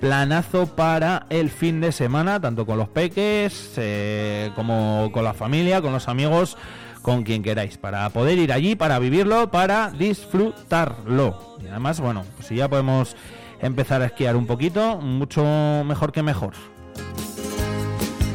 Planazo 0.00 0.66
para 0.66 1.26
el 1.28 1.50
fin 1.50 1.82
de 1.82 1.92
semana, 1.92 2.40
tanto 2.40 2.64
con 2.64 2.78
los 2.78 2.88
peques 2.88 3.74
eh, 3.76 4.50
como 4.56 5.10
con 5.12 5.24
la 5.24 5.34
familia, 5.34 5.82
con 5.82 5.92
los 5.92 6.08
amigos, 6.08 6.56
con 7.02 7.22
quien 7.22 7.42
queráis, 7.42 7.76
para 7.76 8.08
poder 8.08 8.38
ir 8.38 8.50
allí, 8.52 8.76
para 8.76 8.98
vivirlo, 8.98 9.50
para 9.50 9.90
disfrutarlo. 9.90 11.58
Y 11.62 11.68
además, 11.68 12.00
bueno, 12.00 12.24
pues 12.36 12.48
si 12.48 12.56
ya 12.56 12.68
podemos 12.68 13.14
empezar 13.60 14.00
a 14.00 14.06
esquiar 14.06 14.36
un 14.36 14.46
poquito, 14.46 14.96
mucho 14.96 15.44
mejor 15.84 16.12
que 16.12 16.22
mejor. 16.22 16.54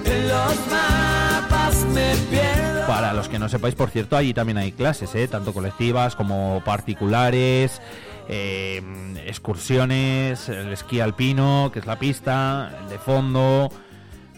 los 0.06 0.68
mapas 0.70 1.84
me 1.94 2.14
pierdo. 2.30 2.86
Para 2.88 3.14
los 3.14 3.28
que 3.28 3.40
no 3.40 3.50
sepáis, 3.50 3.74
por 3.74 3.90
cierto, 3.90 4.16
allí 4.16 4.36
también 4.36 4.60
hay 4.60 4.72
clases, 4.72 5.16
¿eh? 5.16 5.28
tanto 5.28 5.52
colectivas 5.52 6.16
como 6.16 6.62
particulares, 6.64 7.82
eh, 8.28 8.82
excursiones, 9.26 10.50
el 10.50 10.72
esquí 10.74 11.00
alpino, 11.00 11.70
que 11.72 11.80
es 11.80 11.86
la 11.86 12.00
pista, 12.00 12.72
el 12.82 12.90
de 12.90 12.98
fondo, 12.98 13.70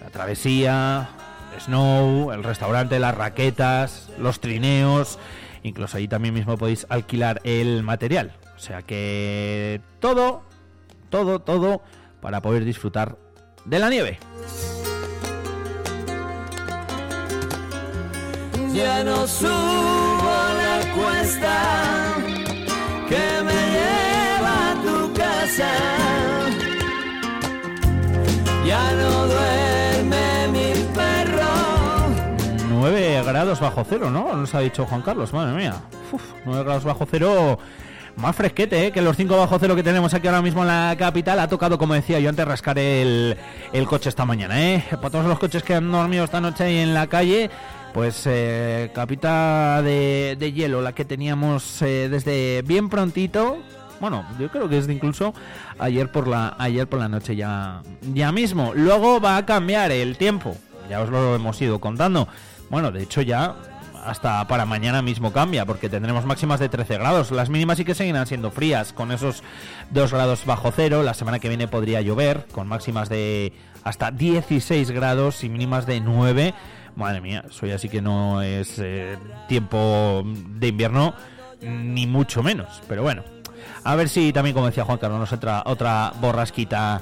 la 0.01 0.09
travesía, 0.09 1.09
snow, 1.59 2.31
el 2.31 2.43
restaurante, 2.43 2.99
las 2.99 3.15
raquetas, 3.15 4.09
los 4.17 4.39
trineos, 4.39 5.19
incluso 5.63 5.97
ahí 5.97 6.07
también 6.07 6.33
mismo 6.33 6.57
podéis 6.57 6.85
alquilar 6.89 7.41
el 7.43 7.83
material. 7.83 8.33
O 8.55 8.59
sea 8.59 8.81
que 8.81 9.81
todo, 9.99 10.43
todo, 11.09 11.39
todo 11.39 11.81
para 12.21 12.41
poder 12.41 12.65
disfrutar 12.65 13.17
de 13.65 13.79
la 13.79 13.89
nieve. 13.89 14.19
Ya 18.73 19.03
no 19.03 19.27
subo 19.27 19.47
la 19.49 20.93
cuesta 20.93 22.06
que 23.07 23.43
me 23.43 23.59
lleva 23.75 24.71
a 24.71 24.75
tu 24.81 25.13
casa. 25.13 25.69
Ya 28.65 28.91
no 28.93 29.27
duerme 29.27 30.47
mi 30.51 30.73
perro. 30.93 31.47
9 32.69 33.23
grados 33.25 33.59
bajo 33.59 33.85
cero, 33.87 34.09
¿no? 34.09 34.35
Nos 34.35 34.53
ha 34.55 34.59
dicho 34.59 34.85
Juan 34.85 35.01
Carlos, 35.01 35.33
madre 35.33 35.55
mía. 35.55 35.75
Uf, 36.11 36.21
9 36.45 36.63
grados 36.63 36.83
bajo 36.83 37.07
cero. 37.09 37.57
Más 38.17 38.35
fresquete, 38.35 38.87
¿eh? 38.87 38.91
que 38.91 38.99
los 38.99 39.15
5 39.15 39.37
bajo 39.37 39.59
cero 39.59 39.75
que 39.75 39.83
tenemos 39.83 40.11
aquí 40.15 40.25
ahora 40.27 40.41
mismo 40.41 40.63
en 40.63 40.69
la 40.69 40.95
capital. 40.97 41.39
Ha 41.39 41.47
tocado, 41.47 41.77
como 41.77 41.93
decía 41.93 42.19
yo 42.19 42.29
antes, 42.29 42.47
rascar 42.47 42.79
el, 42.79 43.37
el 43.71 43.85
coche 43.85 44.09
esta 44.09 44.25
mañana. 44.25 44.59
¿eh? 44.59 44.83
Para 44.89 45.11
todos 45.11 45.25
los 45.25 45.37
coches 45.37 45.61
que 45.61 45.75
han 45.75 45.91
dormido 45.91 46.23
esta 46.23 46.41
noche 46.41 46.63
ahí 46.63 46.77
en 46.77 46.95
la 46.95 47.05
calle, 47.05 47.51
pues 47.97 48.27
eh, 48.27 48.91
capita 48.93 49.81
de, 49.81 50.37
de 50.37 50.53
hielo, 50.53 50.83
la 50.83 50.93
que 50.93 51.03
teníamos 51.03 51.81
eh, 51.81 52.09
desde 52.09 52.61
bien 52.61 52.89
prontito. 52.89 53.57
Bueno, 53.99 54.23
yo 54.37 54.51
creo 54.51 54.69
que 54.69 54.77
es 54.77 54.85
de 54.85 54.93
incluso 54.93 55.33
ayer 55.79 56.11
por 56.11 56.27
la 56.27 56.55
ayer 56.59 56.85
por 56.85 56.99
la 56.99 57.09
noche 57.09 57.35
ya 57.35 57.81
ya 58.13 58.31
mismo. 58.31 58.71
Luego 58.75 59.19
va 59.19 59.37
a 59.37 59.47
cambiar 59.47 59.91
el 59.91 60.15
tiempo. 60.15 60.55
Ya 60.87 61.01
os 61.01 61.09
lo 61.09 61.33
hemos 61.33 61.59
ido 61.59 61.81
contando. 61.81 62.27
Bueno, 62.69 62.91
de 62.91 63.01
hecho 63.01 63.23
ya 63.23 63.55
hasta 64.05 64.47
para 64.47 64.67
mañana 64.67 65.01
mismo 65.01 65.33
cambia, 65.33 65.65
porque 65.65 65.89
tendremos 65.89 66.23
máximas 66.23 66.59
de 66.59 66.69
13 66.69 66.99
grados. 66.99 67.31
Las 67.31 67.49
mínimas 67.49 67.79
sí 67.79 67.83
que 67.83 67.95
seguirán 67.95 68.27
siendo 68.27 68.51
frías, 68.51 68.93
con 68.93 69.11
esos 69.11 69.41
2 69.89 70.13
grados 70.13 70.45
bajo 70.45 70.71
cero. 70.71 71.01
La 71.01 71.15
semana 71.15 71.39
que 71.39 71.49
viene 71.49 71.67
podría 71.67 72.01
llover, 72.01 72.45
con 72.51 72.67
máximas 72.67 73.09
de 73.09 73.53
hasta 73.83 74.11
16 74.11 74.91
grados 74.91 75.43
y 75.43 75.49
mínimas 75.49 75.87
de 75.87 75.99
9. 75.99 76.53
Madre 76.97 77.21
mía, 77.21 77.45
eso 77.47 77.67
ya 77.67 77.77
sí 77.77 77.89
que 77.89 78.01
no 78.01 78.41
es 78.41 78.79
eh, 78.79 79.17
tiempo 79.47 80.23
de 80.25 80.67
invierno, 80.67 81.13
ni 81.61 82.07
mucho 82.07 82.41
menos. 82.41 82.81
Pero 82.87 83.03
bueno, 83.03 83.23
a 83.83 83.95
ver 83.95 84.09
si 84.09 84.33
también, 84.33 84.55
como 84.55 84.65
decía 84.65 84.83
Juan 84.83 84.97
Carlos, 84.97 85.19
nos 85.19 85.31
entra 85.31 85.61
otra 85.67 86.11
borrasquita 86.19 87.01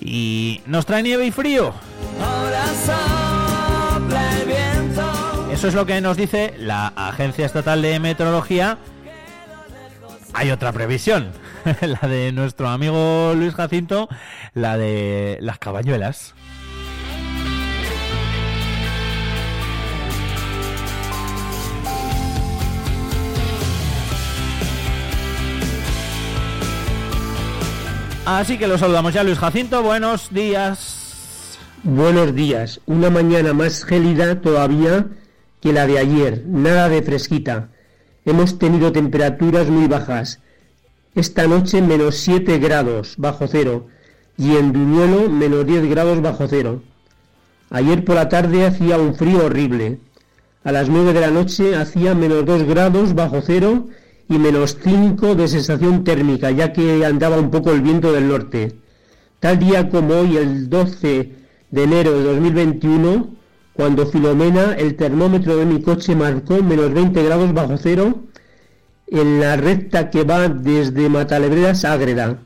y 0.00 0.60
nos 0.66 0.86
trae 0.86 1.02
nieve 1.02 1.26
y 1.26 1.32
frío. 1.32 1.74
Ahora 2.22 2.64
sopla 2.86 4.38
el 4.38 4.46
viento. 4.46 5.52
Eso 5.52 5.66
es 5.66 5.74
lo 5.74 5.84
que 5.84 6.00
nos 6.00 6.16
dice 6.16 6.54
la 6.56 6.92
Agencia 6.94 7.44
Estatal 7.44 7.82
de 7.82 7.98
Meteorología. 7.98 8.78
Hay 10.32 10.52
otra 10.52 10.72
previsión, 10.72 11.32
la 11.80 12.08
de 12.08 12.30
nuestro 12.30 12.68
amigo 12.68 13.34
Luis 13.34 13.54
Jacinto, 13.54 14.08
la 14.52 14.76
de 14.76 15.38
las 15.40 15.58
cabañuelas. 15.58 16.34
Así 28.26 28.56
que 28.56 28.66
lo 28.66 28.78
saludamos 28.78 29.12
ya, 29.12 29.22
Luis 29.22 29.38
Jacinto. 29.38 29.82
Buenos 29.82 30.32
días. 30.32 31.58
Buenos 31.82 32.34
días. 32.34 32.80
Una 32.86 33.10
mañana 33.10 33.52
más 33.52 33.84
gélida 33.84 34.40
todavía 34.40 35.08
que 35.60 35.74
la 35.74 35.86
de 35.86 35.98
ayer. 35.98 36.42
Nada 36.46 36.88
de 36.88 37.02
fresquita. 37.02 37.68
Hemos 38.24 38.58
tenido 38.58 38.92
temperaturas 38.92 39.68
muy 39.68 39.88
bajas. 39.88 40.40
Esta 41.14 41.46
noche 41.46 41.82
menos 41.82 42.16
7 42.16 42.58
grados 42.58 43.16
bajo 43.18 43.46
cero 43.46 43.88
y 44.38 44.56
en 44.56 44.72
Duñuelo 44.72 45.28
menos 45.28 45.66
10 45.66 45.90
grados 45.90 46.22
bajo 46.22 46.48
cero. 46.48 46.82
Ayer 47.68 48.06
por 48.06 48.14
la 48.14 48.30
tarde 48.30 48.64
hacía 48.64 48.96
un 48.96 49.14
frío 49.14 49.44
horrible. 49.44 49.98
A 50.64 50.72
las 50.72 50.88
9 50.88 51.12
de 51.12 51.20
la 51.20 51.30
noche 51.30 51.76
hacía 51.76 52.14
menos 52.14 52.46
2 52.46 52.62
grados 52.62 53.14
bajo 53.14 53.42
cero 53.42 53.86
y 54.28 54.38
menos 54.38 54.78
5 54.82 55.34
de 55.34 55.48
sensación 55.48 56.04
térmica, 56.04 56.50
ya 56.50 56.72
que 56.72 57.04
andaba 57.04 57.38
un 57.38 57.50
poco 57.50 57.70
el 57.72 57.82
viento 57.82 58.12
del 58.12 58.28
norte. 58.28 58.76
Tal 59.40 59.58
día 59.58 59.88
como 59.90 60.14
hoy, 60.14 60.36
el 60.36 60.70
12 60.70 61.32
de 61.70 61.82
enero 61.82 62.18
de 62.18 62.24
2021, 62.24 63.34
cuando 63.74 64.06
Filomena, 64.06 64.74
el 64.74 64.96
termómetro 64.96 65.56
de 65.56 65.66
mi 65.66 65.82
coche 65.82 66.14
marcó 66.14 66.62
menos 66.62 66.92
20 66.94 67.22
grados 67.22 67.52
bajo 67.52 67.76
cero 67.76 68.22
en 69.08 69.40
la 69.40 69.56
recta 69.56 70.10
que 70.10 70.24
va 70.24 70.48
desde 70.48 71.08
Matalebreras 71.08 71.84
a 71.84 71.92
Ágreda. 71.92 72.38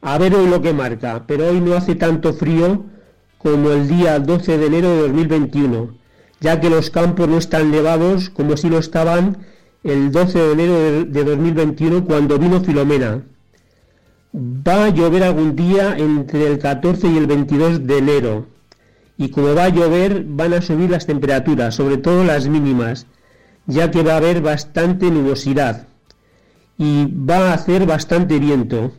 A 0.00 0.18
ver 0.18 0.34
hoy 0.34 0.48
lo 0.48 0.62
que 0.62 0.72
marca, 0.72 1.24
pero 1.26 1.48
hoy 1.48 1.60
no 1.60 1.74
hace 1.74 1.94
tanto 1.94 2.34
frío 2.34 2.84
como 3.38 3.70
el 3.70 3.88
día 3.88 4.18
12 4.18 4.58
de 4.58 4.66
enero 4.66 4.90
de 4.90 5.00
2021, 5.02 5.94
ya 6.40 6.60
que 6.60 6.70
los 6.70 6.90
campos 6.90 7.28
no 7.28 7.38
están 7.38 7.70
nevados 7.70 8.30
como 8.30 8.56
si 8.56 8.68
lo 8.68 8.78
estaban 8.78 9.38
el 9.88 10.12
12 10.12 10.38
de 10.38 10.52
enero 10.52 10.74
de, 10.74 11.04
de 11.04 11.24
2021 11.24 12.04
cuando 12.04 12.38
vino 12.38 12.60
Filomena. 12.60 13.22
Va 14.34 14.84
a 14.84 14.88
llover 14.90 15.22
algún 15.22 15.56
día 15.56 15.96
entre 15.96 16.46
el 16.46 16.58
14 16.58 17.08
y 17.08 17.16
el 17.16 17.26
22 17.26 17.86
de 17.86 17.98
enero. 17.98 18.46
Y 19.16 19.30
como 19.30 19.54
va 19.54 19.64
a 19.64 19.68
llover 19.68 20.24
van 20.24 20.54
a 20.54 20.62
subir 20.62 20.90
las 20.90 21.06
temperaturas, 21.06 21.74
sobre 21.74 21.96
todo 21.96 22.22
las 22.24 22.46
mínimas, 22.48 23.06
ya 23.66 23.90
que 23.90 24.02
va 24.02 24.14
a 24.14 24.18
haber 24.18 24.40
bastante 24.40 25.10
nubosidad. 25.10 25.88
Y 26.78 27.06
va 27.06 27.50
a 27.50 27.54
hacer 27.54 27.86
bastante 27.86 28.38
viento. 28.38 28.92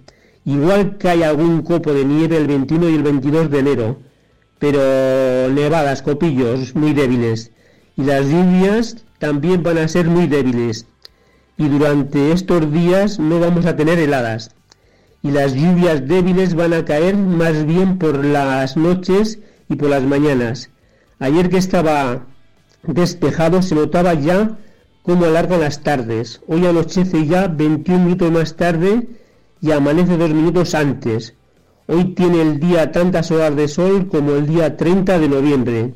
Igual 0.43 0.97
que 0.97 1.09
hay 1.09 1.23
algún 1.23 1.61
copo 1.61 1.93
de 1.93 2.03
nieve 2.03 2.37
el 2.37 2.47
21 2.47 2.89
y 2.89 2.95
el 2.95 3.03
22 3.03 3.49
de 3.49 3.59
enero, 3.59 3.99
pero 4.57 4.79
nevadas, 5.53 6.01
copillos 6.01 6.75
muy 6.75 6.93
débiles. 6.93 7.51
Y 7.95 8.03
las 8.03 8.25
lluvias 8.27 9.05
también 9.19 9.63
van 9.63 9.77
a 9.77 9.87
ser 9.87 10.07
muy 10.07 10.27
débiles 10.27 10.85
y 11.57 11.67
durante 11.67 12.31
estos 12.31 12.71
días 12.71 13.19
no 13.19 13.39
vamos 13.39 13.65
a 13.65 13.75
tener 13.75 13.99
heladas 13.99 14.51
y 15.21 15.31
las 15.31 15.53
lluvias 15.53 16.07
débiles 16.07 16.55
van 16.55 16.73
a 16.73 16.85
caer 16.85 17.17
más 17.17 17.65
bien 17.65 17.97
por 17.97 18.23
las 18.23 18.77
noches 18.77 19.39
y 19.67 19.75
por 19.75 19.89
las 19.89 20.03
mañanas. 20.03 20.69
Ayer 21.19 21.49
que 21.49 21.57
estaba 21.57 22.25
despejado 22.83 23.61
se 23.61 23.75
notaba 23.75 24.13
ya 24.13 24.57
cómo 25.03 25.25
alargan 25.25 25.59
las 25.59 25.81
tardes. 25.83 26.41
Hoy 26.47 26.65
anochece 26.65 27.25
ya 27.27 27.47
21 27.47 28.05
minutos 28.05 28.31
más 28.31 28.55
tarde 28.55 29.07
y 29.61 29.71
amanece 29.71 30.17
dos 30.17 30.29
minutos 30.29 30.73
antes. 30.73 31.33
Hoy 31.87 32.13
tiene 32.13 32.41
el 32.41 32.59
día 32.59 32.91
tantas 32.91 33.31
horas 33.31 33.55
de 33.55 33.67
sol 33.67 34.07
como 34.07 34.35
el 34.35 34.47
día 34.47 34.77
30 34.77 35.19
de 35.19 35.27
noviembre. 35.27 35.93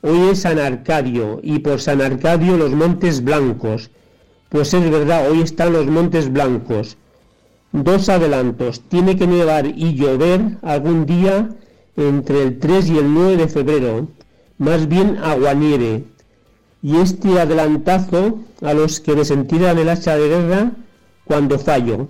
Hoy 0.00 0.28
es 0.30 0.42
San 0.42 0.60
Arcadio 0.60 1.40
y 1.42 1.58
por 1.58 1.80
San 1.80 2.00
Arcadio 2.00 2.56
los 2.56 2.70
Montes 2.70 3.24
Blancos. 3.24 3.90
Pues 4.48 4.72
es 4.72 4.88
verdad, 4.88 5.28
hoy 5.28 5.40
están 5.40 5.72
los 5.72 5.88
Montes 5.88 6.32
Blancos. 6.32 6.96
Dos 7.72 8.08
adelantos. 8.08 8.80
Tiene 8.88 9.16
que 9.16 9.26
nevar 9.26 9.66
y 9.66 9.96
llover 9.96 10.56
algún 10.62 11.04
día 11.04 11.48
entre 11.96 12.44
el 12.44 12.60
3 12.60 12.90
y 12.90 12.98
el 12.98 13.12
9 13.12 13.36
de 13.38 13.48
febrero. 13.48 14.08
más 14.58 14.86
bien 14.86 15.18
aguanieve. 15.18 16.04
Y 16.80 16.98
este 16.98 17.40
adelantazo 17.40 18.38
a 18.62 18.74
los 18.74 19.00
que 19.00 19.16
me 19.16 19.24
sentiran 19.24 19.78
el 19.78 19.88
hacha 19.88 20.16
de 20.16 20.28
guerra 20.28 20.72
cuando 21.24 21.58
fallo. 21.58 22.06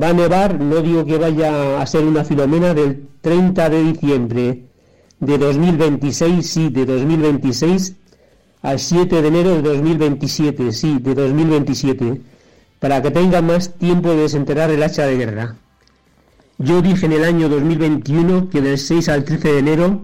Va 0.00 0.10
a 0.10 0.12
nevar, 0.12 0.60
no 0.60 0.82
digo 0.82 1.06
que 1.06 1.16
vaya 1.16 1.80
a 1.80 1.86
ser 1.86 2.04
una 2.04 2.22
filomena 2.22 2.74
del 2.74 3.08
30 3.22 3.70
de 3.70 3.82
diciembre 3.82 4.67
de 5.20 5.38
2026, 5.38 6.46
sí, 6.48 6.68
de 6.68 6.86
2026, 6.86 7.94
al 8.62 8.78
7 8.78 9.22
de 9.22 9.28
enero 9.28 9.54
de 9.56 9.62
2027, 9.62 10.72
sí, 10.72 10.98
de 11.00 11.14
2027, 11.14 12.20
para 12.78 13.02
que 13.02 13.10
tenga 13.10 13.42
más 13.42 13.74
tiempo 13.74 14.10
de 14.10 14.22
desenterrar 14.22 14.70
el 14.70 14.82
hacha 14.82 15.06
de 15.06 15.16
guerra. 15.16 15.56
Yo 16.58 16.82
dije 16.82 17.06
en 17.06 17.12
el 17.12 17.24
año 17.24 17.48
2021 17.48 18.50
que 18.50 18.60
del 18.60 18.78
6 18.78 19.08
al 19.08 19.24
13 19.24 19.52
de 19.52 19.58
enero 19.58 20.02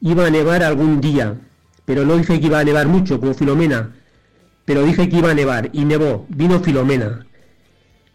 iba 0.00 0.26
a 0.26 0.30
nevar 0.30 0.62
algún 0.62 1.00
día, 1.00 1.38
pero 1.84 2.04
no 2.04 2.16
dije 2.16 2.40
que 2.40 2.46
iba 2.46 2.58
a 2.58 2.64
nevar 2.64 2.88
mucho, 2.88 3.20
como 3.20 3.34
Filomena, 3.34 3.94
pero 4.64 4.84
dije 4.84 5.08
que 5.08 5.16
iba 5.16 5.30
a 5.30 5.34
nevar, 5.34 5.70
y 5.72 5.84
nevó, 5.84 6.26
vino 6.28 6.60
Filomena. 6.60 7.26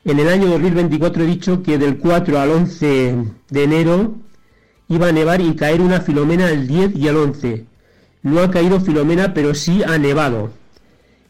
En 0.06 0.20
el 0.20 0.30
año 0.30 0.48
2024 0.48 1.24
he 1.24 1.28
dicho 1.28 1.64
que 1.64 1.78
del 1.78 1.98
4 1.98 2.40
al 2.40 2.50
11 2.52 3.16
de 3.50 3.64
enero 3.64 4.16
iba 4.90 5.08
a 5.08 5.12
nevar 5.12 5.42
y 5.42 5.56
caer 5.56 5.82
una 5.82 6.02
Filomena 6.02 6.50
el 6.50 6.68
10 6.68 6.96
y 6.96 7.08
el 7.08 7.18
11. 7.18 7.66
No 8.24 8.40
ha 8.42 8.52
caído 8.52 8.80
Filomena, 8.80 9.34
pero 9.34 9.54
sí 9.54 9.84
ha 9.84 9.98
nevado. 9.98 10.52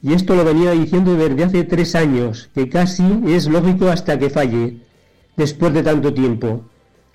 Y 0.01 0.13
esto 0.13 0.35
lo 0.35 0.45
venía 0.45 0.71
diciendo 0.71 1.15
desde 1.15 1.43
hace 1.43 1.63
tres 1.63 1.95
años, 1.95 2.49
que 2.53 2.69
casi 2.69 3.03
es 3.25 3.47
lógico 3.47 3.87
hasta 3.89 4.19
que 4.19 4.29
falle, 4.29 4.77
después 5.35 5.73
de 5.73 5.83
tanto 5.83 6.13
tiempo. 6.13 6.63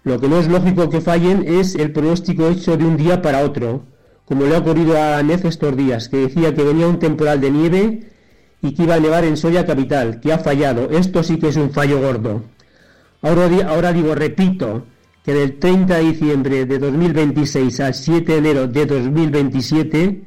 Lo 0.05 0.21
que 0.21 0.29
no 0.29 0.39
es 0.41 0.49
lógico 0.49 0.91
que 0.91 1.01
fallen 1.01 1.45
es 1.47 1.77
el 1.77 1.93
pronóstico 1.93 2.49
hecho 2.49 2.77
de 2.77 2.85
un 2.85 2.97
día 2.97 3.23
para 3.23 3.45
otro, 3.45 3.85
como 4.25 4.47
le 4.47 4.57
ha 4.57 4.59
ocurrido 4.59 5.01
a 5.01 5.23
Nez 5.23 5.45
estos 5.45 5.77
días, 5.77 6.09
que 6.09 6.17
decía 6.17 6.55
que 6.55 6.65
venía 6.65 6.89
un 6.89 6.99
temporal 6.99 7.41
de 7.41 7.51
nieve 7.51 8.03
y 8.63 8.75
que 8.75 8.83
iba 8.83 8.97
a 8.97 9.01
nevar 9.01 9.25
en 9.25 9.37
Soya 9.37 9.65
capital, 9.65 10.21
que 10.21 10.33
ha 10.33 10.39
fallado. 10.39 10.91
Esto 10.91 11.23
sí 11.23 11.39
que 11.39 11.49
es 11.49 11.57
un 11.57 11.71
fallo 11.71 12.01
gordo. 12.01 12.43
Ahora, 13.21 13.49
ahora 13.69 13.93
digo, 13.93 14.15
repito, 14.15 14.87
que 15.25 15.33
del 15.33 15.59
30 15.59 15.97
de 15.97 16.03
diciembre 16.03 16.67
de 16.67 16.79
2026 16.79 17.81
al 17.81 17.95
7 17.95 18.33
de 18.33 18.39
enero 18.39 18.67
de 18.67 18.87
2027, 18.87 20.23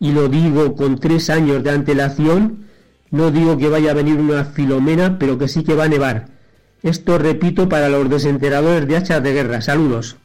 y 0.00 0.12
lo 0.12 0.28
digo 0.28 0.74
con 0.74 0.98
tres 0.98 1.28
años 1.28 1.62
de 1.62 1.70
antelación, 1.70 2.66
no 3.10 3.30
digo 3.30 3.56
que 3.58 3.68
vaya 3.68 3.90
a 3.90 3.94
venir 3.94 4.18
una 4.18 4.44
filomena, 4.44 5.18
pero 5.18 5.38
que 5.38 5.48
sí 5.48 5.64
que 5.64 5.74
va 5.74 5.84
a 5.84 5.88
nevar. 5.88 6.28
Esto 6.82 7.18
repito 7.18 7.68
para 7.68 7.88
los 7.88 8.08
desenteradores 8.08 8.86
de 8.86 8.96
hachas 8.96 9.22
de 9.22 9.32
guerra. 9.32 9.60
Saludos. 9.60 10.16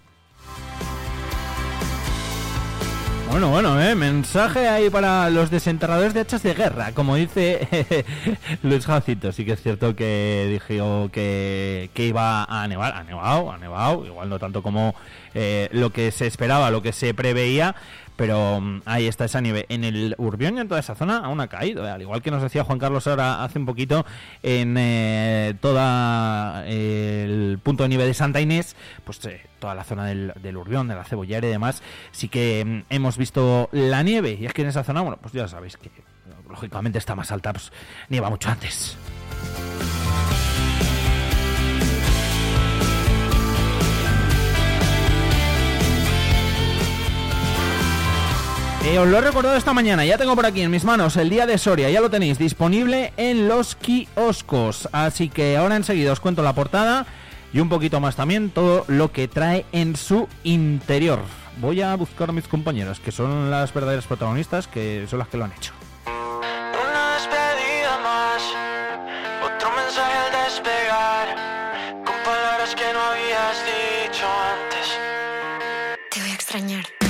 Bueno, 3.33 3.49
bueno, 3.49 3.81
¿eh? 3.81 3.95
mensaje 3.95 4.67
ahí 4.67 4.91
para 4.91 5.27
los 5.31 5.49
desenterradores 5.49 6.13
de 6.13 6.19
hachas 6.19 6.43
de 6.43 6.53
guerra, 6.53 6.91
como 6.91 7.15
dice 7.15 8.05
Luis 8.61 8.85
Jacinto. 8.85 9.31
Sí 9.31 9.43
que 9.43 9.53
es 9.53 9.63
cierto 9.63 9.95
que 9.95 10.45
dijo 10.51 11.09
que, 11.11 11.89
que 11.95 12.05
iba 12.05 12.43
a 12.43 12.67
nevar, 12.67 12.93
ha 12.93 13.03
nevado, 13.03 13.51
ha 13.51 13.57
nevado, 13.57 14.05
igual 14.05 14.29
no 14.29 14.37
tanto 14.37 14.61
como 14.61 14.93
eh, 15.33 15.67
lo 15.71 15.89
que 15.89 16.11
se 16.11 16.27
esperaba, 16.27 16.69
lo 16.69 16.83
que 16.83 16.93
se 16.93 17.15
preveía, 17.15 17.75
pero 18.15 18.59
mm, 18.61 18.81
ahí 18.85 19.07
está 19.07 19.25
esa 19.25 19.41
nieve. 19.41 19.65
En 19.69 19.83
el 19.83 20.15
Urbión 20.17 20.57
y 20.57 20.61
en 20.61 20.67
toda 20.67 20.79
esa 20.79 20.95
zona 20.95 21.17
aún 21.17 21.39
ha 21.41 21.47
caído, 21.47 21.85
¿eh? 21.85 21.91
al 21.91 22.01
igual 22.01 22.21
que 22.21 22.31
nos 22.31 22.41
decía 22.41 22.63
Juan 22.63 22.79
Carlos 22.79 23.07
ahora 23.07 23.43
hace 23.43 23.59
un 23.59 23.65
poquito 23.65 24.05
en 24.41 24.75
eh, 24.77 25.55
toda 25.61 26.65
el 26.67 27.59
punto 27.61 27.83
de 27.83 27.89
nieve 27.89 28.05
de 28.05 28.13
Santa 28.13 28.41
Inés, 28.41 28.75
pues 29.03 29.23
eh, 29.25 29.41
toda 29.59 29.75
la 29.75 29.83
zona 29.83 30.05
del, 30.05 30.33
del 30.41 30.57
Urbión, 30.57 30.87
de 30.87 30.95
la 30.95 31.03
Cebollera 31.03 31.47
y 31.47 31.51
demás, 31.51 31.81
sí 32.11 32.29
que 32.29 32.63
mm, 32.65 32.93
hemos 32.93 33.17
visto 33.17 33.69
la 33.71 34.03
nieve. 34.03 34.37
Y 34.39 34.45
es 34.45 34.53
que 34.53 34.61
en 34.61 34.69
esa 34.69 34.83
zona, 34.83 35.01
bueno, 35.01 35.17
pues 35.21 35.33
ya 35.33 35.47
sabéis 35.47 35.77
que 35.77 35.89
lógicamente 36.49 36.99
está 36.99 37.15
más 37.15 37.31
alta, 37.31 37.51
pues 37.53 37.71
nieva 38.09 38.29
mucho 38.29 38.49
antes. 38.49 38.97
Eh, 48.85 48.99
os 48.99 49.07
lo 49.07 49.17
he 49.17 49.21
recordado 49.21 49.55
esta 49.55 49.71
mañana, 49.71 50.03
ya 50.03 50.17
tengo 50.17 50.35
por 50.35 50.45
aquí 50.45 50.61
en 50.61 50.69
mis 50.69 50.83
manos 50.83 51.15
el 51.15 51.29
día 51.29 51.45
de 51.45 51.57
Soria, 51.57 51.89
ya 51.89 52.01
lo 52.01 52.09
tenéis 52.09 52.37
disponible 52.37 53.13
en 53.15 53.47
los 53.47 53.75
kioscos. 53.75 54.89
Así 54.91 55.29
que 55.29 55.55
ahora 55.55 55.77
enseguida 55.77 56.11
os 56.11 56.19
cuento 56.19 56.43
la 56.43 56.53
portada 56.53 57.05
y 57.53 57.61
un 57.61 57.69
poquito 57.69 58.01
más 58.01 58.17
también 58.17 58.49
todo 58.49 58.83
lo 58.89 59.13
que 59.13 59.29
trae 59.29 59.65
en 59.71 59.95
su 59.95 60.27
interior. 60.43 61.19
Voy 61.61 61.81
a 61.81 61.95
buscar 61.95 62.29
a 62.29 62.33
mis 62.33 62.45
compañeros, 62.49 62.99
que 62.99 63.13
son 63.13 63.49
las 63.49 63.73
verdaderas 63.73 64.05
protagonistas, 64.05 64.67
que 64.67 65.07
son 65.09 65.19
las 65.19 65.29
que 65.29 65.37
lo 65.37 65.45
han 65.45 65.53
hecho. 65.53 65.71
Una 66.05 67.13
despedida 67.13 67.97
más, 68.03 68.43
otro 69.45 69.71
mensaje 69.77 70.17
al 70.17 70.45
despegar, 70.45 72.03
con 72.03 72.15
palabras 72.25 72.75
que 72.75 72.91
no 72.91 72.99
habías 72.99 73.63
dicho 73.63 74.25
antes. 74.27 74.99
Te 76.09 76.19
voy 76.19 76.31
a 76.31 76.33
extrañar. 76.33 77.02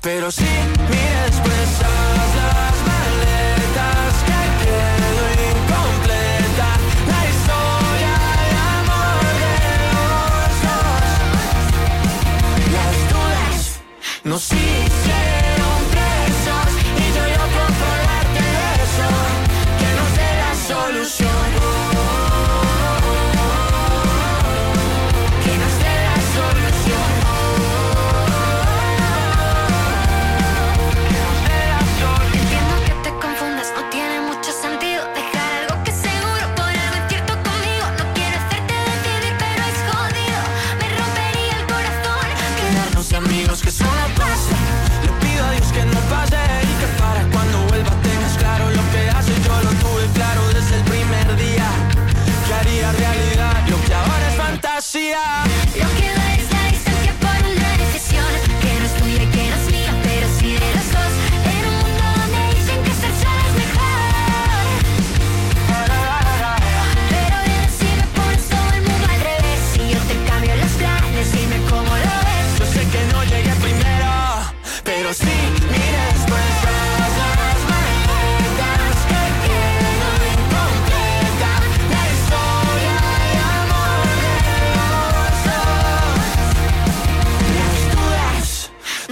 Pero 0.00 0.30
sí, 0.30 0.44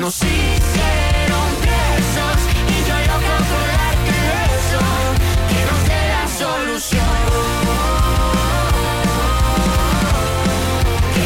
mano. 0.09 0.11
Si 0.11 0.27
hicieron 0.27 1.49
presos 1.61 2.39
y 2.67 2.77
yo 2.89 2.97
loco 3.11 3.35
por 3.51 3.67
darte 3.77 4.17
eso, 4.57 4.83
que 5.49 5.61
no 5.69 5.77
la 6.09 6.25
solución. 6.39 7.17
Que 11.15 11.25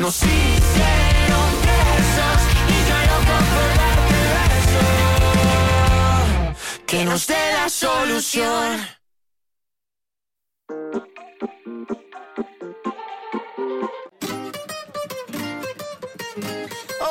Nos 0.00 0.16
hicieron 0.16 1.48
presos 1.62 2.40
y 2.68 2.76
yo 2.88 2.96
loco 3.10 3.36
por 3.52 3.68
darte 3.80 4.20
beso. 4.34 4.82
Que 6.86 7.00
nos 7.04 7.22
dé 7.26 7.42
la 7.52 7.68
solución. 7.68 9.01
Oh, 11.44 11.48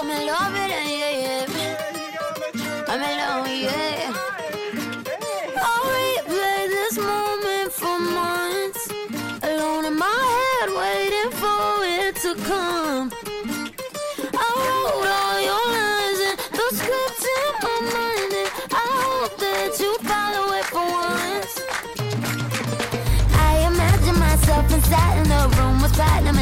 me 0.05 0.25
love 0.25 0.55
it, 0.55 0.71
yeah, 0.87 1.11
yeah. 1.19 2.85
I'm 2.87 3.01
alone, 3.01 3.59
yeah. 3.61 4.30
A 25.99 26.40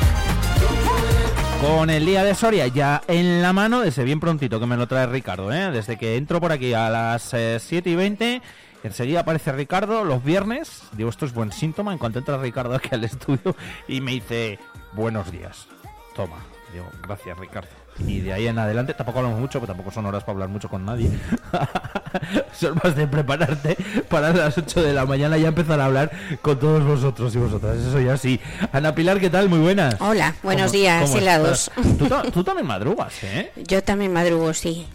Con 1.66 1.90
el 1.90 2.06
día 2.06 2.24
de 2.24 2.36
Soria 2.36 2.68
ya 2.68 3.02
en 3.08 3.42
la 3.42 3.52
mano, 3.52 3.82
desde 3.82 4.04
bien 4.04 4.20
prontito 4.20 4.60
que 4.60 4.68
me 4.68 4.78
lo 4.78 4.88
trae 4.88 5.08
Ricardo, 5.08 5.52
¿eh? 5.52 5.72
desde 5.72 5.98
que 5.98 6.16
entro 6.16 6.40
por 6.40 6.52
aquí 6.52 6.76
a 6.76 6.92
las 6.92 7.34
eh, 7.34 7.58
7 7.60 7.90
y 7.90 7.96
20, 7.96 8.42
enseguida 8.84 9.22
aparece 9.22 9.52
Ricardo 9.52 10.04
los 10.04 10.24
viernes, 10.24 10.84
digo 10.92 11.10
esto 11.10 11.26
es 11.26 11.34
buen 11.34 11.52
síntoma, 11.52 11.92
en 11.92 11.98
cuanto 11.98 12.20
entra 12.20 12.38
Ricardo 12.38 12.76
aquí 12.76 12.90
al 12.92 13.04
estudio 13.04 13.56
y 13.88 14.00
me 14.00 14.12
dice 14.12 14.60
buenos 14.94 15.32
días, 15.32 15.68
toma, 16.16 16.38
digo 16.72 16.86
gracias 17.02 17.36
Ricardo. 17.40 17.85
Y 18.00 18.20
de 18.20 18.34
ahí 18.34 18.48
en 18.48 18.60
adelante 18.60 18.94
tampoco 18.94 19.20
hablamos 19.20 19.40
mucho, 19.40 19.60
pero 19.60 19.68
tampoco 19.68 19.90
son 19.92 20.06
horas 20.06 20.24
para 20.24 20.34
hablar 20.34 20.50
mucho 20.50 20.68
con 20.70 20.84
nadie. 20.86 21.10
son 22.54 22.80
más 22.84 22.96
de 22.96 23.08
prepararte 23.08 23.78
para 24.10 24.34
las 24.34 24.58
8 24.58 24.82
de 24.84 24.94
la 24.94 25.06
mañana 25.06 25.38
ya 25.38 25.48
empezar 25.48 25.80
a 25.80 25.86
hablar 25.86 26.12
con 26.42 26.60
todos 26.60 26.84
vosotros 26.84 27.34
y 27.36 27.38
vosotras. 27.40 27.78
Eso 27.78 28.00
ya 28.00 28.18
sí. 28.18 28.40
Ana 28.72 28.94
Pilar, 28.94 29.20
¿qué 29.20 29.30
tal? 29.30 29.50
Muy 29.50 29.60
buenas. 29.60 29.96
Hola, 30.00 30.36
buenos 30.44 30.72
¿Cómo- 30.72 30.82
días, 30.82 31.16
helados. 31.16 31.72
Tú, 31.98 32.08
tú 32.32 32.44
también 32.44 32.68
madrugas, 32.68 33.24
¿eh? 33.24 33.52
Yo 33.68 33.84
también 33.84 34.12
madrugo, 34.14 34.54
sí. 34.54 34.86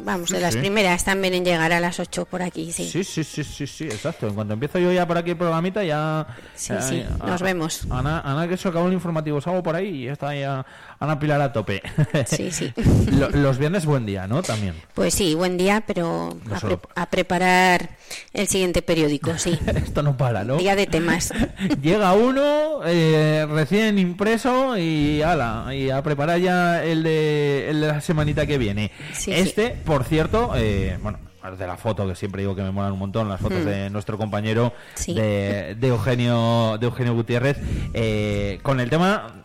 Vamos, 0.00 0.30
de 0.30 0.36
Sí, 0.36 0.42
las 0.42 0.54
sí. 0.54 0.60
primeras 0.60 1.04
también 1.04 1.34
en 1.34 1.44
llegar 1.44 1.72
a 1.72 1.80
las 1.80 2.00
8 2.00 2.24
por 2.26 2.42
aquí, 2.42 2.72
sí. 2.72 2.88
Sí, 2.88 3.04
sí, 3.04 3.22
sí, 3.24 3.44
sí, 3.44 3.66
sí, 3.66 3.84
exacto. 3.84 4.26
En 4.26 4.34
cuanto 4.34 4.54
empiezo 4.54 4.78
yo 4.78 4.92
ya 4.92 5.06
por 5.06 5.18
aquí 5.18 5.30
el 5.30 5.36
programita, 5.36 5.84
ya... 5.84 6.26
Sí, 6.54 6.72
ya- 6.72 6.82
sí, 6.82 7.04
ya- 7.18 7.26
nos 7.26 7.42
vemos. 7.42 7.86
Ana, 7.90 8.20
Ana, 8.20 8.48
que 8.48 8.56
se 8.56 8.68
acabó 8.68 8.86
el 8.88 8.92
informativo, 8.92 9.40
salgo 9.40 9.62
por 9.62 9.76
ahí 9.76 10.02
y 10.02 10.04
ya 10.06 10.12
está 10.12 10.34
ya 10.34 10.64
Ana 11.00 11.18
Pilar 11.18 11.40
a 11.40 11.52
tope. 11.52 11.82
Sí, 12.26 12.50
sí. 12.50 12.72
Lo- 13.12 13.28
los 13.30 13.58
viernes 13.58 13.84
buen 13.86 14.06
día, 14.06 14.26
¿no? 14.26 14.42
También. 14.42 14.74
Pues 14.94 15.14
sí, 15.14 15.34
buen 15.34 15.56
día, 15.56 15.82
pero 15.86 16.36
No 16.44 16.54
a, 16.54 16.60
solo 16.60 16.78
pre- 16.80 16.92
a 16.96 17.06
preparar 17.10 17.90
el 18.32 18.46
siguiente 18.48 18.82
periódico, 18.82 19.36
sí. 19.38 19.58
Esto 19.74 20.02
no 20.02 20.16
para, 20.16 20.44
¿no? 20.44 20.56
Día 20.56 20.76
de 20.76 20.86
temas. 20.86 21.32
Llega 21.82 22.12
uno 22.14 22.80
eh, 22.86 23.46
recién 23.50 23.98
impreso 23.98 24.76
y 24.78 25.20
ala, 25.22 25.74
y 25.74 25.90
a 25.90 26.02
preparar 26.02 26.38
ya 26.40 26.82
el 26.84 27.02
de, 27.02 27.70
el 27.70 27.80
de 27.80 27.86
la 27.88 28.00
semanita 28.00 28.46
que 28.46 28.58
viene. 28.58 28.90
Sí, 29.12 29.32
este, 29.32 29.70
por 29.70 30.04
cierto, 30.04 30.52
eh, 30.56 30.98
bueno, 31.02 31.18
de 31.58 31.66
la 31.66 31.76
foto 31.76 32.08
que 32.08 32.14
siempre 32.14 32.40
digo 32.40 32.54
que 32.56 32.62
me 32.62 32.70
molan 32.70 32.92
un 32.92 32.98
montón, 33.00 33.28
las 33.28 33.38
fotos 33.40 33.58
Mm. 33.58 33.66
de 33.66 33.90
nuestro 33.90 34.16
compañero 34.16 34.72
Sí. 34.94 35.12
de, 35.12 35.74
de 35.78 35.88
Eugenio 35.88 36.78
de 36.78 36.86
Eugenio 36.86 37.12
Gutiérrez, 37.14 37.58
eh, 37.92 38.58
con 38.62 38.80
el 38.80 38.88
tema, 38.88 39.44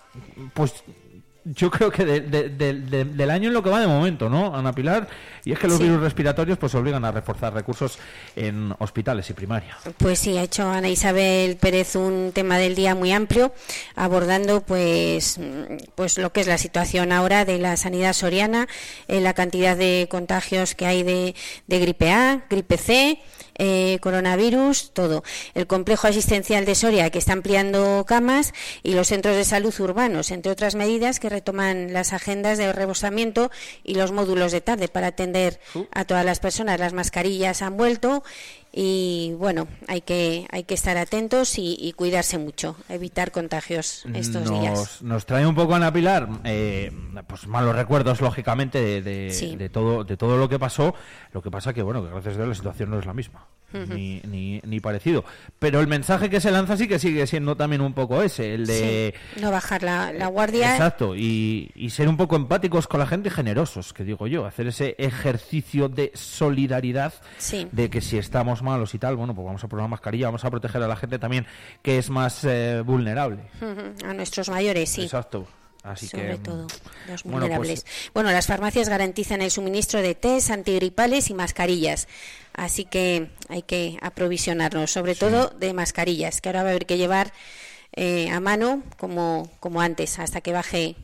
pues 0.53 0.73
yo 1.55 1.71
creo 1.71 1.89
que 1.91 2.05
de- 2.05 2.21
de- 2.21 2.49
de- 2.49 2.73
de- 2.73 3.05
del 3.05 3.29
año 3.31 3.47
en 3.47 3.53
lo 3.53 3.63
que 3.63 3.69
va 3.69 3.79
de 3.79 3.87
momento, 3.87 4.29
¿no, 4.29 4.55
Ana 4.55 4.73
Pilar? 4.73 5.07
Y 5.45 5.51
es 5.53 5.59
que 5.59 5.67
los 5.67 5.77
Sí. 5.77 5.83
virus 5.83 6.01
respiratorios 6.01 6.57
pues 6.57 6.75
obligan 6.75 7.03
a 7.05 7.11
reforzar 7.11 7.53
recursos 7.53 7.97
en 8.35 8.73
hospitales 8.79 9.29
y 9.29 9.33
primaria. 9.33 9.77
Pues 9.97 10.19
sí, 10.19 10.37
ha 10.37 10.43
hecho 10.43 10.69
Ana 10.69 10.89
Isabel 10.89 11.55
Pérez 11.57 11.95
un 11.95 12.31
tema 12.33 12.57
del 12.57 12.75
día 12.75 12.93
muy 12.93 13.11
amplio, 13.11 13.53
abordando 13.95 14.61
pues, 14.61 15.39
pues 15.95 16.17
lo 16.17 16.31
que 16.31 16.41
es 16.41 16.47
la 16.47 16.57
situación 16.57 17.11
ahora 17.11 17.45
de 17.45 17.57
la 17.57 17.77
sanidad 17.77 18.13
soriana, 18.13 18.67
eh, 19.07 19.21
la 19.21 19.33
cantidad 19.33 19.75
de 19.77 20.07
contagios 20.09 20.75
que 20.75 20.85
hay 20.85 21.03
de, 21.03 21.35
de 21.67 21.79
gripe 21.79 22.11
A, 22.11 22.45
gripe 22.49 22.77
C, 22.77 23.19
eh, 23.59 23.99
coronavirus, 24.01 24.91
todo. 24.93 25.23
El 25.53 25.67
complejo 25.67 26.07
asistencial 26.07 26.65
de 26.65 26.75
Soria 26.75 27.09
que 27.09 27.19
está 27.19 27.33
ampliando 27.33 28.05
camas 28.07 28.53
y 28.81 28.93
los 28.93 29.09
centros 29.09 29.35
de 29.35 29.43
salud 29.43 29.73
urbanos, 29.79 30.31
entre 30.31 30.51
otras 30.51 30.75
medidas 30.75 31.19
que 31.19 31.29
retoman 31.29 31.93
las 31.93 32.13
agendas 32.13 32.57
de 32.57 32.71
rebosamiento 32.73 33.51
y 33.83 33.95
los 33.95 34.11
módulos 34.11 34.51
de 34.51 34.61
tarde 34.61 34.87
para 34.87 35.07
atender 35.07 35.59
a 35.91 36.05
todas 36.05 36.25
las 36.25 36.39
personas. 36.39 36.79
Las 36.79 36.93
mascarillas 36.93 37.61
han 37.61 37.77
vuelto 37.77 38.23
y 38.71 39.33
bueno, 39.37 39.67
hay 39.87 40.01
que, 40.01 40.47
hay 40.51 40.63
que 40.63 40.73
estar 40.75 40.97
atentos 40.97 41.57
y, 41.57 41.75
y 41.79 41.93
cuidarse 41.93 42.37
mucho, 42.37 42.75
evitar 42.87 43.31
contagios 43.31 44.05
estos 44.13 44.49
nos, 44.49 44.61
días. 44.61 45.01
nos 45.01 45.25
trae 45.25 45.45
un 45.47 45.55
poco 45.55 45.75
Ana 45.75 45.91
Pilar, 45.91 46.29
eh, 46.43 46.91
pues 47.27 47.47
malos 47.47 47.75
recuerdos 47.75 48.21
lógicamente 48.21 48.79
de, 48.81 49.01
de- 49.01 49.31
Sí. 49.33 49.55
de 49.55 49.69
todo 49.69 50.03
de 50.03 50.17
todo 50.17 50.37
lo 50.37 50.47
que 50.49 50.59
pasó. 50.59 50.93
Lo 51.33 51.41
que 51.41 51.49
pasa 51.51 51.73
que 51.73 51.81
bueno, 51.81 52.03
que 52.03 52.09
gracias 52.11 52.35
a 52.35 52.37
Dios 52.37 52.47
la 52.49 52.55
situación 52.55 52.89
no 52.91 52.99
es 52.99 53.05
la 53.05 53.13
misma. 53.13 53.45
Ni, 53.73 54.21
ni, 54.27 54.61
ni 54.65 54.79
parecido. 54.79 55.23
Pero 55.59 55.79
el 55.79 55.87
mensaje 55.87 56.29
que 56.29 56.39
se 56.41 56.51
lanza 56.51 56.77
sí 56.77 56.87
que 56.87 56.99
sigue 56.99 57.27
siendo 57.27 57.55
también 57.55 57.81
un 57.81 57.93
poco 57.93 58.21
ese, 58.21 58.53
el 58.55 58.65
de 58.65 59.13
Sí, 59.35 59.41
no 59.41 59.51
bajar 59.51 59.83
la, 59.83 60.11
la 60.13 60.27
guardia. 60.27 60.71
Exacto, 60.71 61.15
y, 61.15 61.71
y 61.75 61.89
ser 61.91 62.07
un 62.09 62.17
poco 62.17 62.35
empáticos 62.35 62.87
con 62.87 62.99
la 62.99 63.05
gente 63.07 63.29
y 63.29 63.31
generosos, 63.31 63.93
que 63.93 64.03
digo 64.03 64.27
yo, 64.27 64.45
hacer 64.45 64.67
ese 64.67 64.95
ejercicio 64.97 65.89
de 65.89 66.11
solidaridad, 66.15 67.13
Sí. 67.37 67.67
de 67.71 67.89
que 67.89 68.01
si 68.01 68.17
estamos 68.17 68.61
malos 68.63 68.93
y 68.95 68.99
tal, 68.99 69.15
bueno, 69.15 69.35
pues 69.35 69.45
vamos 69.45 69.63
a 69.63 69.67
poner 69.67 69.83
la 69.83 69.87
mascarilla, 69.89 70.27
vamos 70.27 70.45
a 70.45 70.49
proteger 70.49 70.81
a 70.83 70.87
la 70.87 70.95
gente 70.95 71.19
también 71.19 71.45
que 71.81 71.97
es 71.97 72.09
más 72.09 72.43
eh, 72.43 72.81
vulnerable. 72.85 73.39
A 74.05 74.13
nuestros 74.13 74.49
mayores, 74.49 74.89
sí. 74.89 75.03
Exacto. 75.03 75.47
Así 75.83 76.07
Sobre 76.07 76.31
que 76.31 76.37
todo 76.39 76.67
los 77.07 77.23
bueno, 77.23 77.23
pues- 77.23 77.23
vulnerables. 77.23 77.85
Bueno, 78.13 78.31
las 78.31 78.47
farmacias 78.47 78.89
garantizan 78.89 79.41
el 79.41 79.49
suministro 79.51 80.01
de 80.01 80.13
test, 80.15 80.49
antigripales 80.51 81.29
y 81.29 81.33
mascarillas. 81.33 82.07
Así 82.53 82.83
que 82.83 83.29
hay 83.47 83.61
que 83.61 83.97
aprovisionarnos, 84.01 84.91
sobre 84.91 85.15
todo 85.15 85.47
de 85.49 85.73
mascarillas, 85.73 86.41
que 86.41 86.49
ahora 86.49 86.63
va 86.63 86.69
a 86.69 86.71
haber 86.71 86.85
que 86.85 86.97
llevar 86.97 87.31
eh, 87.93 88.29
a 88.29 88.39
mano 88.39 88.83
como, 88.97 89.49
como 89.59 89.81
antes, 89.81 90.19
hasta 90.19 90.41
que 90.41 90.51
baje 90.51 90.95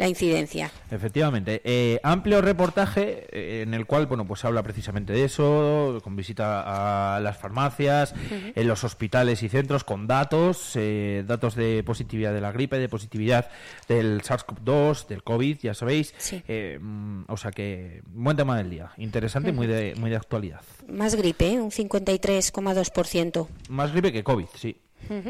la 0.00 0.08
incidencia. 0.08 0.72
Efectivamente. 0.90 1.60
Eh, 1.62 2.00
amplio 2.02 2.40
reportaje 2.40 3.26
eh, 3.30 3.60
en 3.60 3.74
el 3.74 3.84
cual, 3.84 4.06
bueno, 4.06 4.26
pues 4.26 4.46
habla 4.46 4.62
precisamente 4.62 5.12
de 5.12 5.24
eso, 5.24 6.00
con 6.02 6.16
visita 6.16 7.16
a 7.16 7.20
las 7.20 7.36
farmacias, 7.36 8.14
en 8.30 8.66
los 8.66 8.82
hospitales 8.82 9.42
y 9.42 9.50
centros, 9.50 9.84
con 9.84 10.06
datos, 10.06 10.72
eh, 10.76 11.22
datos 11.26 11.54
de 11.54 11.82
positividad 11.84 12.32
de 12.32 12.40
la 12.40 12.50
gripe, 12.50 12.78
de 12.78 12.88
positividad 12.88 13.50
del 13.88 14.22
SARS-CoV-2, 14.22 15.06
del 15.06 15.22
COVID, 15.22 15.58
ya 15.58 15.74
sabéis. 15.74 16.14
Eh, 16.48 16.78
mm, 16.80 17.24
o 17.28 17.36
sea 17.36 17.50
que, 17.50 18.00
buen 18.06 18.38
tema 18.38 18.56
del 18.56 18.70
día. 18.70 18.92
Interesante 18.96 19.50
y 19.50 19.52
muy 19.52 19.66
de, 19.66 19.94
muy 19.98 20.08
de 20.08 20.16
actualidad. 20.16 20.62
Más 20.88 21.14
gripe, 21.14 21.60
un 21.60 21.70
53,2%. 21.70 23.48
Más 23.68 23.92
gripe 23.92 24.12
que 24.12 24.24
COVID, 24.24 24.46
sí. 24.54 24.80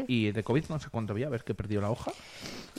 Y 0.07 0.31
de 0.31 0.43
COVID 0.43 0.65
no 0.69 0.79
sé 0.79 0.89
cuánto 0.89 1.13
había, 1.13 1.27
a 1.27 1.29
ver 1.29 1.43
que 1.43 1.53
perdió 1.53 1.81
la 1.81 1.89
hoja. 1.89 2.11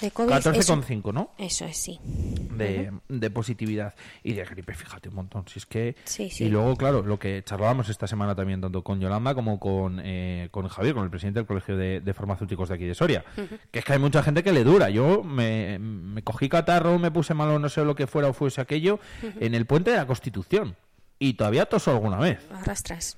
De 0.01 0.11
COVID, 0.11 0.31
14,5, 0.33 1.13
¿no? 1.13 1.31
Eso 1.39 1.65
es, 1.65 1.77
sí. 1.77 1.99
de, 2.05 2.93
de 3.09 3.31
positividad 3.31 3.95
y 4.23 4.33
de 4.33 4.45
gripe, 4.45 4.75
fíjate 4.75 5.09
un 5.09 5.17
montón. 5.17 5.45
Si 5.49 5.59
es 5.59 5.67
que 5.67 5.97
Sí, 6.05 6.31
sí. 6.31 6.45
y 6.45 6.49
luego 6.49 6.77
claro, 6.77 7.03
lo 7.03 7.19
que 7.19 7.43
charlábamos 7.45 7.89
esta 7.89 8.07
semana 8.07 8.35
también 8.35 8.61
tanto 8.61 8.83
con 8.83 9.01
Yolanda 9.01 9.35
como 9.35 9.59
con 9.61 10.01
eh, 10.03 10.49
con 10.51 10.67
Javier, 10.69 10.95
con 10.95 11.05
el 11.05 11.11
presidente 11.11 11.41
del 11.41 11.47
colegio 11.47 11.77
de, 11.77 12.01
de 12.01 12.15
farmacéuticos 12.15 12.69
de 12.69 12.75
aquí 12.75 12.85
de 12.85 12.95
Soria, 12.95 13.25
que 13.71 13.79
es 13.81 13.85
que 13.85 13.93
hay 13.93 13.99
mucha 13.99 14.23
gente 14.23 14.43
que 14.43 14.53
le 14.53 14.65
dura. 14.65 14.89
Yo 14.91 15.23
me, 15.23 15.79
me 15.79 16.23
cogí 16.23 16.49
catarro, 16.49 16.99
me 16.99 17.11
puse 17.11 17.35
malo, 17.35 17.59
no 17.59 17.69
sé 17.69 17.85
lo 17.85 17.95
que 17.95 18.07
fuera 18.07 18.29
o 18.29 18.33
fuese 18.33 18.61
aquello 18.61 18.99
en 19.41 19.55
el 19.55 19.67
puente 19.67 19.91
de 19.91 19.97
la 19.99 20.07
Constitución 20.07 20.77
y 21.19 21.35
todavía 21.35 21.67
toso 21.67 21.91
alguna 21.91 22.17
vez. 22.19 22.41
Arrastras. 22.53 23.17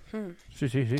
Sí, 0.54 0.68
sí, 0.68 0.86
sí. 0.86 0.96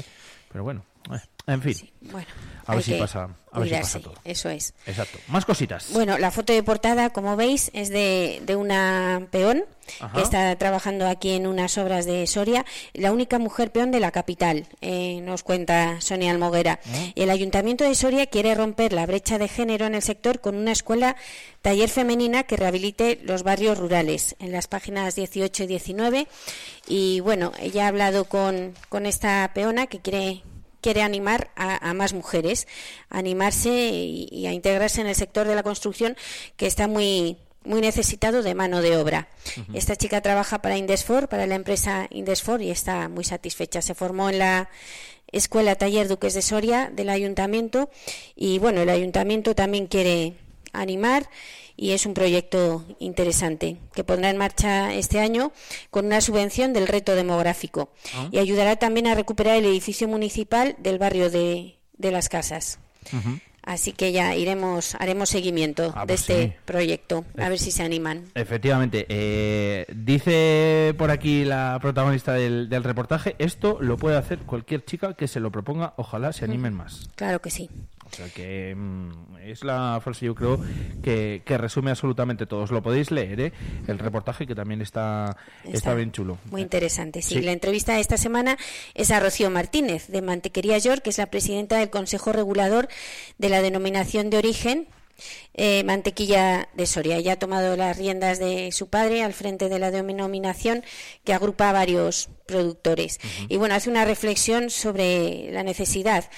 Pero 0.50 0.64
bueno, 0.64 0.84
eh, 1.12 1.18
en 1.48 1.60
fin. 1.60 1.74
Bueno, 2.12 2.28
a 2.66 2.74
ver 2.74 2.84
si 2.84 2.94
pasa, 2.94 3.28
a 3.52 3.58
ver 3.60 3.68
si 3.68 3.74
pasa 3.74 4.00
todo. 4.00 4.14
Eso 4.24 4.48
es. 4.48 4.74
Exacto. 4.86 5.18
Más 5.28 5.44
cositas. 5.44 5.88
Bueno, 5.92 6.18
la 6.18 6.30
foto 6.30 6.52
de 6.52 6.62
portada, 6.62 7.10
como 7.10 7.36
veis, 7.36 7.70
es 7.74 7.88
de, 7.90 8.42
de 8.44 8.56
una 8.56 9.26
peón 9.30 9.64
Ajá. 10.00 10.16
que 10.16 10.22
está 10.22 10.56
trabajando 10.56 11.06
aquí 11.06 11.32
en 11.32 11.46
unas 11.46 11.76
obras 11.78 12.06
de 12.06 12.26
Soria, 12.26 12.64
la 12.94 13.12
única 13.12 13.38
mujer 13.38 13.70
peón 13.70 13.90
de 13.90 14.00
la 14.00 14.10
capital, 14.10 14.66
eh, 14.80 15.20
nos 15.22 15.42
cuenta 15.42 16.00
Sonia 16.00 16.30
Almoguera. 16.30 16.80
Y 17.14 17.22
el 17.22 17.30
Ayuntamiento 17.30 17.84
de 17.84 17.94
Soria 17.94 18.26
quiere 18.26 18.54
romper 18.54 18.92
la 18.92 19.06
brecha 19.06 19.38
de 19.38 19.48
género 19.48 19.86
en 19.86 19.94
el 19.94 20.02
sector 20.02 20.40
con 20.40 20.56
una 20.56 20.72
escuela 20.72 21.16
taller 21.62 21.88
femenina 21.88 22.44
que 22.44 22.56
rehabilite 22.56 23.20
los 23.22 23.42
barrios 23.42 23.78
rurales, 23.78 24.36
en 24.38 24.52
las 24.52 24.66
páginas 24.68 25.14
18 25.14 25.64
y 25.64 25.66
19. 25.66 26.28
Y 26.88 27.20
bueno, 27.20 27.52
ella 27.58 27.84
ha 27.84 27.88
hablado 27.88 28.24
con, 28.24 28.74
con 28.88 29.06
esta 29.06 29.50
peona 29.54 29.86
que 29.86 30.00
quiere 30.00 30.42
quiere 30.84 31.00
animar 31.00 31.50
a, 31.56 31.88
a 31.88 31.94
más 31.94 32.12
mujeres 32.12 32.68
a 33.08 33.16
animarse 33.16 33.70
y, 33.70 34.28
y 34.30 34.46
a 34.46 34.52
integrarse 34.52 35.00
en 35.00 35.06
el 35.06 35.14
sector 35.14 35.48
de 35.48 35.54
la 35.54 35.62
construcción 35.62 36.14
que 36.58 36.66
está 36.66 36.88
muy 36.88 37.38
muy 37.64 37.80
necesitado 37.80 38.42
de 38.42 38.54
mano 38.54 38.82
de 38.82 38.98
obra. 38.98 39.28
Esta 39.72 39.96
chica 39.96 40.20
trabaja 40.20 40.60
para 40.60 40.76
Indesfor, 40.76 41.28
para 41.28 41.46
la 41.46 41.54
empresa 41.54 42.08
Indesfor 42.10 42.60
y 42.60 42.70
está 42.70 43.08
muy 43.08 43.24
satisfecha. 43.24 43.80
Se 43.80 43.94
formó 43.94 44.28
en 44.28 44.38
la 44.38 44.68
Escuela 45.32 45.74
Taller 45.74 46.06
Duques 46.06 46.34
de 46.34 46.42
Soria 46.42 46.90
del 46.92 47.08
Ayuntamiento 47.08 47.88
y 48.36 48.58
bueno, 48.58 48.82
el 48.82 48.90
Ayuntamiento 48.90 49.54
también 49.54 49.86
quiere 49.86 50.34
animar 50.74 51.30
y 51.76 51.90
es 51.90 52.06
un 52.06 52.14
proyecto 52.14 52.84
interesante 53.00 53.76
que 53.94 54.04
pondrá 54.04 54.30
en 54.30 54.36
marcha 54.36 54.94
este 54.94 55.18
año 55.20 55.52
con 55.90 56.06
una 56.06 56.20
subvención 56.20 56.72
del 56.72 56.86
reto 56.86 57.14
demográfico 57.14 57.90
Ah. 58.14 58.28
y 58.30 58.38
ayudará 58.38 58.76
también 58.76 59.06
a 59.06 59.14
recuperar 59.14 59.56
el 59.56 59.64
edificio 59.66 60.06
municipal 60.08 60.76
del 60.78 60.98
barrio 60.98 61.30
de, 61.30 61.76
de 61.96 62.10
las 62.10 62.28
casas. 62.28 62.78
Así 63.66 63.92
que 63.92 64.12
ya 64.12 64.34
iremos, 64.36 64.94
haremos 64.96 65.30
seguimiento 65.30 65.92
Ah, 65.96 66.00
de 66.02 66.06
pues 66.08 66.20
este 66.20 66.42
sí. 66.48 66.52
proyecto, 66.66 67.24
a 67.38 67.48
ver 67.48 67.58
si 67.58 67.70
se 67.70 67.82
animan. 67.82 68.26
Efectivamente, 68.34 69.06
eh, 69.08 69.86
dice 69.94 70.94
por 70.98 71.10
aquí 71.10 71.44
la 71.44 71.78
protagonista 71.80 72.34
del, 72.34 72.68
del 72.68 72.84
reportaje, 72.84 73.36
esto 73.38 73.78
lo 73.80 73.96
puede 73.96 74.18
hacer 74.18 74.40
cualquier 74.40 74.84
chica 74.84 75.14
que 75.14 75.28
se 75.28 75.40
lo 75.40 75.50
proponga, 75.50 75.94
ojalá 75.96 76.34
se 76.34 76.44
animen 76.44 76.74
más. 76.74 77.08
Claro 77.16 77.40
que 77.40 77.50
sí. 77.50 77.70
Sea 78.14 78.28
que 78.28 78.74
mm, 78.74 79.36
es 79.44 79.64
la 79.64 80.00
frase 80.02 80.26
yo 80.26 80.34
creo 80.34 80.60
que, 81.02 81.42
que 81.44 81.58
resume 81.58 81.90
absolutamente 81.90 82.46
todo. 82.46 82.62
Os 82.62 82.70
lo 82.70 82.82
podéis 82.82 83.10
leer, 83.10 83.40
¿eh? 83.40 83.52
el 83.86 83.98
reportaje 83.98 84.46
que 84.46 84.54
también 84.54 84.80
está, 84.80 85.36
está, 85.64 85.76
Está 85.76 85.94
bien 85.94 86.12
chulo. 86.12 86.38
Muy 86.50 86.62
interesante, 86.62 87.22
sí. 87.22 87.34
Sí. 87.34 87.42
La 87.42 87.52
entrevista 87.52 87.94
de 87.94 88.00
esta 88.00 88.16
semana 88.16 88.56
es 88.94 89.10
a 89.10 89.20
Rocío 89.20 89.50
Martínez, 89.50 90.08
de 90.08 90.22
Mantequería 90.22 90.78
York, 90.78 91.02
que 91.02 91.10
es 91.10 91.18
la 91.18 91.26
presidenta 91.26 91.78
del 91.78 91.90
Consejo 91.90 92.32
Regulador 92.32 92.88
de 93.38 93.48
la 93.48 93.62
denominación 93.62 94.30
de 94.30 94.38
origen 94.38 94.88
eh, 95.54 95.84
Mantequilla 95.84 96.68
de 96.74 96.86
Soria. 96.86 97.16
Ella 97.16 97.34
ha 97.34 97.38
tomado 97.38 97.76
las 97.76 97.96
riendas 97.96 98.38
de 98.38 98.72
su 98.72 98.88
padre 98.88 99.22
al 99.22 99.32
frente 99.32 99.68
de 99.68 99.78
la 99.78 99.90
denominación 99.90 100.84
que 101.24 101.34
agrupa 101.34 101.70
a 101.70 101.72
varios 101.72 102.28
productores. 102.46 103.20
Y 103.48 103.56
bueno, 103.56 103.74
hace 103.74 103.90
una 103.90 104.04
reflexión 104.04 104.70
sobre 104.70 105.50
la 105.52 105.62
necesidad 105.62 106.28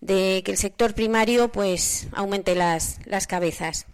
de 0.00 0.42
que 0.44 0.50
el 0.50 0.58
sector 0.58 0.94
primario 0.94 1.48
pues 1.50 2.08
aumente 2.12 2.54
las, 2.54 2.98
las 3.06 3.26
cabezas 3.26 3.86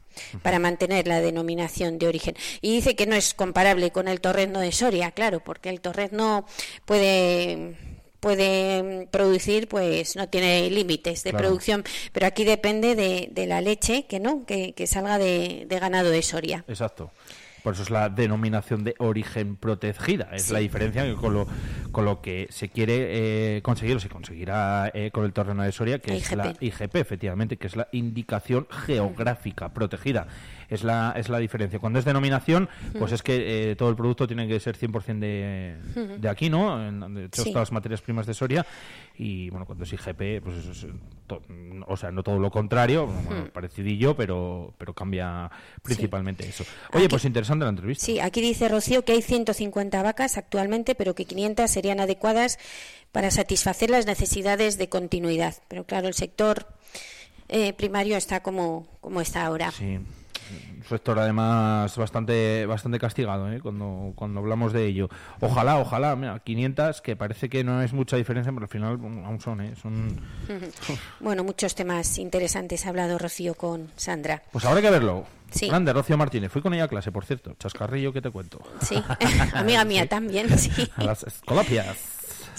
para 0.42 0.58
mantener 0.58 1.06
la 1.06 1.20
denominación 1.20 1.98
de 1.98 2.08
origen. 2.08 2.36
Y 2.60 2.72
dice 2.74 2.96
que 2.96 3.06
no 3.06 3.14
es 3.14 3.34
comparable 3.34 3.90
con 3.90 4.08
el 4.08 4.20
torrezno 4.20 4.60
de 4.60 4.72
Soria, 4.72 5.12
claro, 5.12 5.40
porque 5.40 5.68
el 5.68 5.80
torrezno 5.80 6.46
puede 6.84 7.76
puede 8.20 9.06
producir 9.10 9.66
pues 9.68 10.14
no 10.16 10.28
tiene 10.28 10.70
límites 10.70 11.24
de 11.24 11.30
Claro. 11.30 11.44
producción 11.46 11.84
pero 12.12 12.26
aquí 12.26 12.44
depende 12.44 12.94
de, 12.94 13.28
de 13.32 13.46
la 13.46 13.60
leche 13.60 14.06
que 14.06 14.20
no 14.20 14.44
que, 14.46 14.72
que 14.74 14.86
salga 14.86 15.18
de, 15.18 15.66
de 15.68 15.78
ganado 15.78 16.10
de 16.10 16.22
Soria 16.22 16.64
Exacto. 16.68 17.10
Por 17.62 17.74
eso 17.74 17.82
es 17.82 17.90
la 17.90 18.08
denominación 18.08 18.84
de 18.84 18.94
origen 18.96 19.54
protegida. 19.54 20.30
Es 20.32 20.44
Sí. 20.44 20.52
la 20.54 20.60
diferencia 20.60 21.02
que 21.04 21.12
con 21.14 21.34
lo, 21.34 21.46
con 21.92 22.04
lo 22.04 22.20
que 22.20 22.46
se 22.50 22.68
quiere 22.68 23.56
eh, 23.56 23.62
conseguir, 23.62 23.96
o 23.96 24.00
se 24.00 24.08
conseguirá 24.08 24.90
eh, 24.94 25.10
con 25.10 25.24
el 25.24 25.32
terreno 25.32 25.62
de 25.62 25.72
Soria, 25.72 25.98
que 25.98 26.16
es 26.16 26.32
la 26.34 26.54
IGP. 26.60 26.96
Efectivamente, 26.96 27.56
que 27.56 27.66
es 27.66 27.76
la 27.76 27.88
indicación 27.92 28.66
geográfica 28.70 29.68
protegida. 29.72 30.26
Es 30.68 30.84
la, 30.84 31.12
es 31.16 31.28
la 31.28 31.38
diferencia. 31.38 31.80
Cuando 31.80 31.98
es 31.98 32.04
denominación, 32.04 32.68
pues 32.96 33.10
es 33.10 33.22
que 33.24 33.70
eh, 33.72 33.76
todo 33.76 33.90
el 33.90 33.96
producto 33.96 34.28
tiene 34.28 34.46
que 34.46 34.60
ser 34.60 34.76
100% 34.78 35.18
de, 35.18 35.76
de 36.18 36.28
aquí, 36.28 36.48
¿no? 36.48 36.86
En- 36.86 37.00
De 37.14 37.24
hecho, 37.24 37.42
Sí. 37.42 37.50
todas 37.50 37.68
las 37.68 37.72
materias 37.72 38.00
primas 38.02 38.24
de 38.26 38.34
Soria. 38.34 38.64
Y 39.18 39.50
bueno, 39.50 39.66
cuando 39.66 39.82
es 39.84 39.92
IGP, 39.92 40.40
pues 40.42 40.56
eso 40.58 40.70
es, 40.70 40.86
to- 41.26 41.42
o 41.88 41.96
sea, 41.96 42.12
no 42.12 42.22
todo 42.22 42.38
lo 42.38 42.50
contrario, 42.52 43.06
bueno, 43.06 43.46
parecidillo, 43.52 44.14
pero, 44.16 44.72
pero 44.78 44.94
cambia 44.94 45.50
principalmente 45.82 46.48
eso. 46.48 46.64
Oye, 46.92 47.08
pues 47.08 47.24
interesante 47.24 47.64
la 47.64 47.70
entrevista. 47.70 48.06
Sí, 48.06 48.20
aquí 48.20 48.40
dice 48.40 48.68
Rocío 48.68 49.04
que 49.04 49.12
hay 49.12 49.22
150 49.22 50.02
vacas 50.04 50.38
actualmente, 50.38 50.94
pero 50.94 51.14
que 51.16 51.24
500 51.24 51.68
serían 51.80 52.00
adecuadas 52.00 52.58
para 53.10 53.30
satisfacer 53.30 53.88
las 53.88 54.04
necesidades 54.04 54.76
de 54.76 54.90
continuidad. 54.90 55.54
Pero 55.66 55.84
claro, 55.84 56.08
el 56.08 56.14
sector 56.14 56.66
eh, 57.48 57.72
primario 57.72 58.18
está 58.18 58.42
como, 58.42 58.86
como 59.00 59.22
está 59.22 59.46
ahora. 59.46 59.72
Un 60.76 60.84
sector 60.84 61.18
además 61.18 61.96
bastante 61.96 62.66
bastante 62.66 62.98
castigado 62.98 63.50
¿eh? 63.52 63.60
cuando 63.60 64.12
cuando 64.14 64.40
hablamos 64.40 64.72
de 64.72 64.86
ello. 64.86 65.08
Ojalá, 65.40 65.78
ojalá, 65.78 66.16
mira, 66.16 66.38
500 66.40 67.00
que 67.00 67.16
parece 67.16 67.48
que 67.48 67.62
no 67.64 67.82
es 67.82 67.92
mucha 67.92 68.16
diferencia, 68.16 68.52
pero 68.52 68.64
al 68.64 68.68
final 68.70 68.92
aún 69.24 69.40
son, 69.40 69.60
¿eh? 69.60 69.74
son 69.80 70.20
Bueno, 71.20 71.44
muchos 71.44 71.74
temas 71.74 72.18
interesantes 72.18 72.86
ha 72.86 72.90
hablado 72.90 73.18
Rocío 73.18 73.54
con 73.54 73.90
Sandra. 73.96 74.42
Pues 74.52 74.64
habrá 74.64 74.80
que 74.82 74.90
verlo. 74.90 75.24
Sí. 75.50 75.68
Grande, 75.68 75.92
Rocío 75.92 76.16
Martínez. 76.16 76.52
Fui 76.52 76.62
con 76.62 76.72
ella 76.74 76.84
a 76.84 76.88
clase, 76.88 77.10
por 77.10 77.24
cierto. 77.24 77.54
Chascarrillo, 77.58 78.12
¿qué 78.12 78.22
te 78.22 78.30
cuento? 78.30 78.60
Sí, 78.82 79.02
amiga 79.54 79.84
mía 79.84 80.02
Sí. 80.02 80.08
también, 80.08 80.58
sí. 80.58 80.88
A 80.96 81.04
las 81.04 81.24
escolapias. 81.24 81.96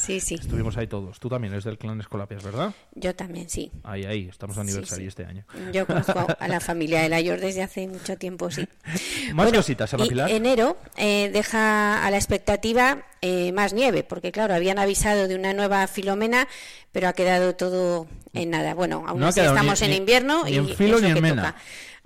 Sí, 0.01 0.19
sí. 0.19 0.35
Estuvimos 0.35 0.75
ahí 0.77 0.87
todos. 0.87 1.19
Tú 1.19 1.29
también 1.29 1.53
eres 1.53 1.63
del 1.63 1.77
clan 1.77 1.99
Escolapias, 2.01 2.43
¿verdad? 2.43 2.73
Yo 2.95 3.15
también, 3.15 3.49
sí. 3.49 3.71
Ahí, 3.83 4.03
ahí. 4.05 4.27
Estamos 4.29 4.55
de 4.55 4.61
aniversario 4.63 5.03
sí. 5.03 5.07
este 5.09 5.25
año. 5.25 5.45
Yo 5.71 5.85
conozco 5.85 6.25
a- 6.39 6.47
la 6.47 6.59
familia 6.59 7.01
de 7.01 7.09
la 7.09 7.21
York 7.21 7.39
desde 7.39 7.61
hace 7.63 7.87
mucho 7.87 8.17
tiempo, 8.17 8.49
sí. 8.49 8.67
Más 9.33 9.51
cositas, 9.53 9.93
Ana 9.93 10.05
y 10.05 10.31
enero 10.35 10.77
eh, 10.97 11.29
deja 11.31 12.05
a 12.05 12.09
la 12.11 12.17
expectativa 12.17 13.03
eh, 13.21 13.51
más 13.51 13.73
nieve, 13.73 14.03
porque 14.03 14.31
claro, 14.31 14.55
habían 14.55 14.79
avisado 14.79 15.27
de 15.27 15.35
una 15.35 15.53
nueva 15.53 15.85
filomena, 15.87 16.47
pero 16.91 17.07
ha 17.07 17.13
quedado 17.13 17.55
todo 17.55 18.07
en 18.33 18.49
nada. 18.49 18.73
Bueno, 18.73 19.03
aún 19.07 19.19
No 19.19 19.27
así 19.27 19.39
estamos 19.41 19.79
ni- 19.81 19.85
en 19.85 19.91
ni- 19.91 19.97
invierno 19.97 20.43
ni 20.45 20.51
y 20.51 20.55
en 20.57 20.67
filo 20.69 20.99
ni 20.99 21.07
en 21.09 21.13
que 21.15 21.21
mena. 21.21 21.41
toca. 21.53 21.55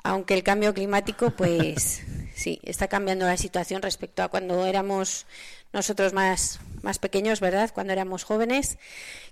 Aunque 0.03 0.33
el 0.35 0.43
cambio 0.43 0.73
climático, 0.73 1.31
pues 1.31 2.03
sí, 2.35 2.59
está 2.63 2.87
cambiando 2.87 3.25
la 3.25 3.37
situación 3.37 3.81
respecto 3.81 4.21
a 4.21 4.27
cuando 4.27 4.65
éramos 4.65 5.25
nosotros 5.75 6.13
más, 6.13 6.59
más 6.81 6.97
pequeños, 6.97 7.41
¿verdad? 7.41 7.69
Cuando 7.73 7.93
éramos 7.93 8.23
jóvenes, 8.23 8.79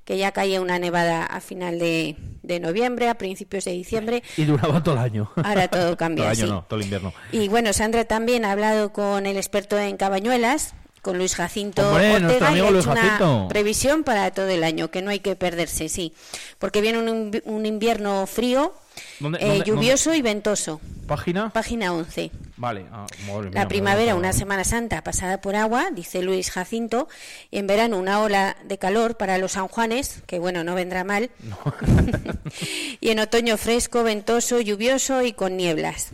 que 0.04 0.18
ya 0.18 0.32
caía 0.34 0.62
una 0.62 0.78
nevada 0.78 1.26
a 1.26 1.40
final 1.40 1.80
de, 1.80 2.18
de 2.44 2.60
noviembre, 2.60 3.10
a 3.10 3.16
principios 3.16 3.66
de 3.66 3.72
diciembre. 3.72 4.22
Y 4.38 4.44
duraba 4.46 4.84
todo 4.84 4.96
el 4.96 5.02
año. 5.02 5.32
Ahora 5.38 5.68
todo 5.70 5.96
cambia, 5.96 6.26
todo 6.26 6.32
el 6.34 6.38
año 6.38 6.46
sí. 6.46 6.52
no, 6.52 6.66
todo 6.68 6.80
el 6.80 6.84
invierno. 6.84 7.14
Y 7.32 7.48
bueno, 7.48 7.72
Sandra 7.74 8.04
también 8.06 8.46
ha 8.46 8.52
hablado 8.52 8.92
con 8.92 9.26
el 9.26 9.38
experto 9.38 9.80
en 9.80 9.96
cabañuelas, 9.96 10.76
con 11.04 11.20
Luis 11.20 11.36
Jacinto 11.36 11.88
Hombre, 11.88 12.16
Ortega 12.16 12.48
y 12.50 12.54
amigo 12.54 12.72
Luis 12.72 12.86
una 12.88 12.96
Jacinto. 12.96 13.48
previsión 13.50 14.04
para 14.04 14.32
todo 14.32 14.48
el 14.48 14.64
año, 14.64 14.90
que 14.90 15.04
no 15.04 15.12
hay 15.12 15.20
que 15.20 15.36
perderse, 15.36 15.90
sí. 15.90 16.14
Porque 16.58 16.82
viene 16.82 16.98
un, 16.98 17.32
invi- 17.32 17.42
un 17.46 17.66
invierno 17.68 18.26
frío, 18.26 18.74
¿Dónde- 19.20 19.38
eh, 19.42 19.48
dónde- 19.50 19.64
lluvioso 19.66 20.14
y 20.16 20.22
ventoso. 20.22 20.80
¿Página? 21.06 21.50
Página 21.52 21.92
11. 21.94 22.32
Vale. 22.56 22.86
ah, 22.94 23.06
madre 23.28 23.50
mía, 23.50 23.60
La 23.62 23.68
primavera, 23.68 24.16
una. 24.16 24.32
Semana 24.32 24.64
Santa 24.64 25.04
pasada 25.04 25.42
por 25.42 25.56
agua, 25.58 25.90
dice 25.92 26.22
Luis 26.24 26.50
Jacinto, 26.50 27.10
y 27.52 27.58
en 27.58 27.68
verano 27.68 27.98
una 27.98 28.22
ola 28.22 28.56
de 28.64 28.78
calor 28.78 29.18
para 29.18 29.38
los 29.38 29.52
San 29.52 29.68
Juanes, 29.68 30.22
que 30.26 30.40
bueno, 30.40 30.64
no 30.64 30.74
vendrá 30.74 31.04
mal, 31.04 31.30
y 33.02 33.10
en 33.10 33.20
otoño 33.20 33.58
fresco, 33.58 34.04
ventoso, 34.04 34.60
lluvioso 34.62 35.22
y 35.24 35.34
con 35.34 35.58
nieblas. 35.58 36.08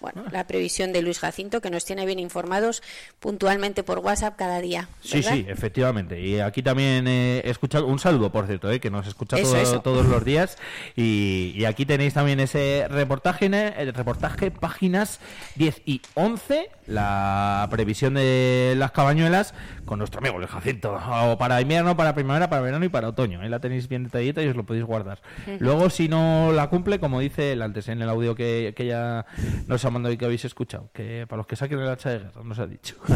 Bueno, 0.00 0.24
Ah. 0.26 0.30
la 0.32 0.46
previsión 0.46 0.92
de 0.92 1.02
Luis 1.02 1.18
Jacinto, 1.18 1.60
que 1.60 1.70
nos 1.70 1.84
tiene 1.84 2.06
bien 2.06 2.18
informados 2.18 2.82
puntualmente 3.20 3.82
por 3.82 3.98
WhatsApp 3.98 4.34
cada 4.36 4.60
día. 4.60 4.88
Sí, 5.02 5.16
¿verdad? 5.18 5.32
sí, 5.34 5.46
efectivamente. 5.48 6.20
Y 6.20 6.40
aquí 6.40 6.62
también 6.62 7.06
eh, 7.06 7.42
he 7.44 7.50
escuchado 7.50 7.86
un 7.86 7.98
saludo, 7.98 8.30
por 8.32 8.46
cierto, 8.46 8.70
eh, 8.70 8.80
que 8.80 8.90
nos 8.90 9.06
escucha 9.06 9.36
Eso, 9.36 9.50
todo- 9.52 9.60
eso. 9.62 9.80
todos 9.82 10.06
los 10.06 10.24
días. 10.24 10.56
Y, 10.96 11.52
y 11.56 11.64
aquí 11.66 11.84
tenéis 11.86 12.14
también 12.14 12.40
ese 12.40 12.86
reportaje, 12.88 13.46
eh, 13.52 13.74
el 13.78 13.92
reportaje 13.94 14.50
páginas 14.50 15.20
10 15.56 15.82
y 15.84 16.00
11, 16.14 16.70
la 16.90 17.66
previsión 17.70 18.14
de 18.14 18.74
las 18.76 18.90
cabañuelas 18.90 19.54
con 19.84 19.98
nuestro 19.98 20.20
amigo 20.20 20.38
el 20.40 20.46
Jacinto. 20.46 20.98
O 21.08 21.38
para 21.38 21.60
invierno, 21.60 21.96
para 21.96 22.14
primavera, 22.14 22.50
para 22.50 22.62
verano 22.62 22.84
y 22.84 22.88
para 22.88 23.08
otoño. 23.08 23.40
Ahí 23.40 23.48
la 23.48 23.60
tenéis 23.60 23.88
bien 23.88 24.04
detallita 24.04 24.42
y 24.42 24.48
os 24.48 24.56
lo 24.56 24.64
podéis 24.64 24.84
guardar. 24.84 25.20
Luego, 25.58 25.90
si 25.90 26.08
no 26.08 26.52
la 26.52 26.68
cumple, 26.68 27.00
como 27.00 27.20
dice 27.20 27.52
el 27.52 27.62
antes 27.62 27.88
en 27.88 28.02
el 28.02 28.08
audio 28.08 28.34
que, 28.34 28.74
que 28.76 28.86
ya 28.86 29.26
nos 29.66 29.84
ha 29.84 29.90
mandado 29.90 30.12
y 30.12 30.16
que 30.16 30.24
habéis 30.24 30.44
escuchado, 30.44 30.90
que 30.92 31.26
para 31.28 31.38
los 31.38 31.46
que 31.46 31.56
saquen 31.56 31.78
el 31.78 31.88
hacha 31.88 32.10
de 32.10 32.18
guerra, 32.18 32.42
nos 32.42 32.58
ha 32.58 32.66
dicho. 32.66 32.96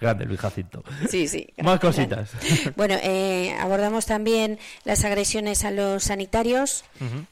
Grande 0.00 0.24
Luis 0.26 0.40
Jacinto. 0.40 0.82
Sí, 1.08 1.28
sí. 1.28 1.46
Más 1.62 1.78
cositas. 1.80 2.32
Bueno, 2.76 2.96
eh, 3.02 3.54
abordamos 3.60 4.06
también 4.06 4.58
las 4.84 5.04
agresiones 5.04 5.64
a 5.64 5.70
los 5.70 6.04
sanitarios 6.04 6.84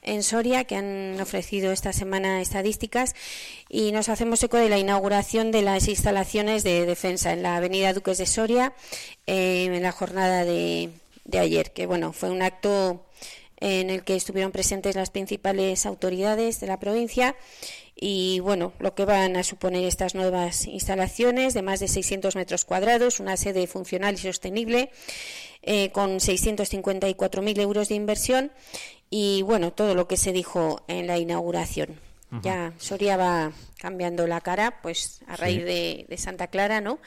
en 0.03 0.23
Soria, 0.23 0.65
que 0.65 0.77
han 0.77 1.20
ofrecido 1.20 1.73
esta 1.73 1.93
semana 1.93 2.40
estadísticas, 2.40 3.07
y 3.68 3.93
nos 3.93 4.09
hacemos 4.09 4.43
eco 4.43 4.56
de 4.56 4.68
la 4.68 4.78
inauguración 4.78 5.51
de 5.51 5.62
las 5.62 5.89
instalaciones 5.89 6.64
de 6.64 6.86
defensa 6.86 7.32
en 7.32 7.43
la 7.43 7.56
Avenida 7.56 7.93
Duques 7.93 8.18
de 8.18 8.26
Soria 8.26 8.72
eh, 9.26 9.64
en 9.64 9.82
la 9.82 9.93
jornada 9.93 10.44
de, 10.44 10.90
ayer, 11.39 11.72
que 11.72 11.86
bueno, 11.86 12.12
fue 12.12 12.30
un 12.30 12.43
acto 12.43 13.05
en 13.60 13.90
el 13.90 14.05
que 14.05 14.16
estuvieron 14.16 14.52
presentes 14.52 14.94
las 14.94 15.10
principales 15.10 15.85
autoridades 15.85 16.60
de 16.60 16.66
la 16.68 16.80
provincia 16.80 17.36
y 17.94 18.39
bueno, 18.40 18.72
lo 18.78 18.94
que 18.94 19.05
van 19.05 19.36
a 19.36 19.43
suponer 19.43 19.85
estas 19.85 20.14
nuevas 20.14 20.66
instalaciones 20.66 21.52
de 21.55 21.62
más 21.62 21.80
de 21.80 21.89
600 21.89 22.36
metros 22.36 22.64
cuadrados, 22.64 23.18
una 23.18 23.36
sede 23.36 23.66
funcional 23.66 24.14
y 24.14 24.18
sostenible 24.18 24.90
eh, 25.62 25.90
con 25.90 26.20
654.000 26.20 27.60
euros 27.60 27.89
de 27.89 27.97
inversión 27.97 28.52
y 29.10 29.43
bueno, 29.43 29.72
todo 29.72 29.94
lo 29.94 30.06
que 30.06 30.16
se 30.16 30.32
dijo 30.32 30.82
en 30.86 31.09
la 31.09 31.18
inauguración. 31.18 32.07
Ya 32.43 32.73
Soria 32.79 33.17
va 33.17 33.53
cambiando 33.79 34.27
la 34.27 34.41
cara, 34.41 34.81
pues 34.83 35.21
a 35.27 35.37
Sí. 35.37 35.41
raíz 35.43 35.65
de, 35.65 36.07
de 36.09 36.17
Santa 36.19 36.49
Clara, 36.49 36.81
¿no? 36.81 36.99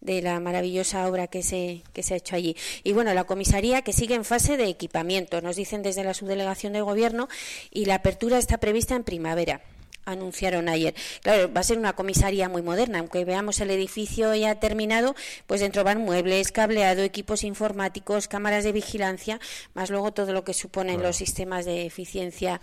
de 0.00 0.22
la 0.22 0.38
maravillosa 0.38 1.08
obra 1.08 1.26
que 1.26 1.42
se, 1.42 1.82
que 1.92 2.04
se 2.04 2.14
ha 2.14 2.18
hecho 2.18 2.36
allí. 2.36 2.56
Y 2.84 2.92
bueno, 2.92 3.12
la 3.14 3.24
comisaría 3.24 3.82
que 3.82 3.92
sigue 3.92 4.14
en 4.14 4.24
fase 4.24 4.56
de 4.56 4.68
equipamiento, 4.68 5.40
nos 5.40 5.56
dicen 5.56 5.82
desde 5.82 6.04
la 6.04 6.14
subdelegación 6.14 6.72
de 6.72 6.82
gobierno, 6.82 7.26
y 7.72 7.86
la 7.86 7.96
apertura 7.96 8.38
está 8.38 8.58
prevista 8.58 8.94
en 8.94 9.02
primavera 9.02 9.60
anunciaron 10.04 10.68
ayer. 10.70 10.94
Claro, 11.22 11.52
va 11.52 11.60
a 11.60 11.64
ser 11.64 11.76
una 11.78 11.94
comisaría 11.94 12.48
muy 12.48 12.62
moderna, 12.62 13.00
aunque 13.00 13.24
veamos 13.26 13.60
el 13.60 13.70
edificio 13.72 14.34
ya 14.36 14.54
terminado, 14.60 15.14
pues 15.46 15.60
dentro 15.60 15.82
van 15.84 16.00
muebles, 16.00 16.50
cableado, 16.52 17.02
equipos 17.02 17.42
informáticos, 17.44 18.26
cámaras 18.28 18.64
de 18.64 18.72
vigilancia, 18.72 19.38
más 19.74 19.90
luego 19.90 20.12
todo 20.12 20.32
lo 20.32 20.44
que 20.44 20.54
suponen 20.54 20.94
Claro. 20.94 21.08
los 21.08 21.16
sistemas 21.16 21.64
de 21.66 21.84
eficiencia 21.84 22.60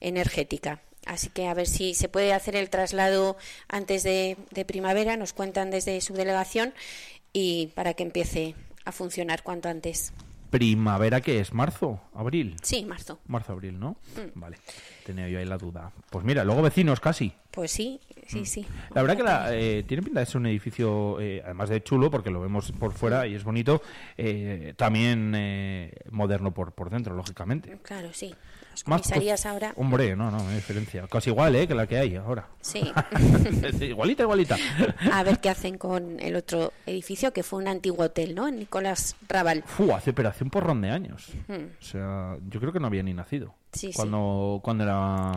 energética. 0.00 0.80
Así 1.06 1.30
que 1.30 1.46
a 1.46 1.54
ver 1.54 1.66
si 1.66 1.94
se 1.94 2.08
puede 2.08 2.32
hacer 2.32 2.56
el 2.56 2.70
traslado 2.70 3.36
antes 3.68 4.02
de, 4.02 4.36
de 4.50 4.64
primavera, 4.64 5.16
nos 5.16 5.32
cuentan 5.32 5.70
desde 5.70 6.00
subdelegación, 6.00 6.74
y 7.32 7.68
para 7.74 7.94
que 7.94 8.02
empiece 8.02 8.54
a 8.84 8.92
funcionar 8.92 9.42
cuanto 9.42 9.68
antes. 9.68 10.12
Primavera, 10.50 11.20
que 11.20 11.40
es? 11.40 11.52
¿Marzo? 11.52 12.00
¿Abril? 12.14 12.56
Sí, 12.62 12.84
marzo. 12.86 13.18
Marzo, 13.26 13.52
abril, 13.52 13.78
¿no? 13.78 13.96
Mm. 14.16 14.40
Vale, 14.40 14.56
tenía 15.04 15.28
yo 15.28 15.38
ahí 15.38 15.44
la 15.44 15.58
duda. 15.58 15.92
Pues 16.08 16.24
mira, 16.24 16.42
luego 16.42 16.62
vecinos 16.62 17.00
casi. 17.00 17.32
Pues 17.50 17.70
sí, 17.70 18.00
sí, 18.26 18.46
sí. 18.46 18.66
La 18.94 19.02
verdad 19.02 19.16
que 19.16 19.22
la, 19.22 19.54
eh, 19.54 19.84
tiene 19.86 20.02
pinta 20.02 20.20
de 20.20 20.26
ser 20.26 20.38
un 20.38 20.46
edificio, 20.46 21.20
eh, 21.20 21.42
además 21.44 21.68
de 21.68 21.82
chulo, 21.82 22.10
porque 22.10 22.30
lo 22.30 22.40
vemos 22.40 22.72
por 22.72 22.92
fuera 22.94 23.26
y 23.26 23.34
es 23.34 23.44
bonito, 23.44 23.82
eh, 24.16 24.72
también 24.76 25.34
eh, 25.36 25.92
moderno 26.10 26.54
por, 26.54 26.72
por 26.72 26.88
dentro, 26.88 27.14
lógicamente. 27.14 27.76
Claro, 27.82 28.08
sí. 28.14 28.34
Las 28.78 28.88
Más 28.88 29.02
comisarías 29.02 29.44
cos- 29.44 29.50
ahora. 29.50 29.72
Hombre, 29.76 30.14
no, 30.16 30.30
no, 30.30 30.38
no 30.38 30.48
hay 30.48 30.56
diferencia. 30.56 31.06
Casi 31.08 31.30
igual, 31.30 31.54
¿eh? 31.56 31.66
Que 31.66 31.74
la 31.74 31.86
que 31.86 31.98
hay 31.98 32.16
ahora. 32.16 32.46
Sí. 32.60 32.90
igualita, 33.80 34.22
igualita. 34.22 34.56
A 35.12 35.22
ver 35.22 35.38
qué 35.40 35.48
hacen 35.50 35.78
con 35.78 36.20
el 36.20 36.36
otro 36.36 36.72
edificio, 36.86 37.32
que 37.32 37.42
fue 37.42 37.58
un 37.60 37.68
antiguo 37.68 38.04
hotel, 38.04 38.34
¿no? 38.34 38.48
En 38.48 38.58
Nicolás 38.58 39.16
Raval. 39.28 39.62
Fu, 39.66 39.92
hace, 39.94 40.12
pero 40.12 40.28
hace 40.28 40.44
un 40.44 40.50
porrón 40.50 40.80
de 40.80 40.90
años. 40.90 41.28
Hmm. 41.48 41.66
O 41.80 41.84
sea, 41.84 42.36
yo 42.48 42.60
creo 42.60 42.72
que 42.72 42.80
no 42.80 42.86
había 42.86 43.02
ni 43.02 43.14
nacido. 43.14 43.54
Sí, 43.72 43.88
sí. 43.88 43.92
cuando, 43.94 44.60
cuando 44.62 44.84
era 44.84 45.32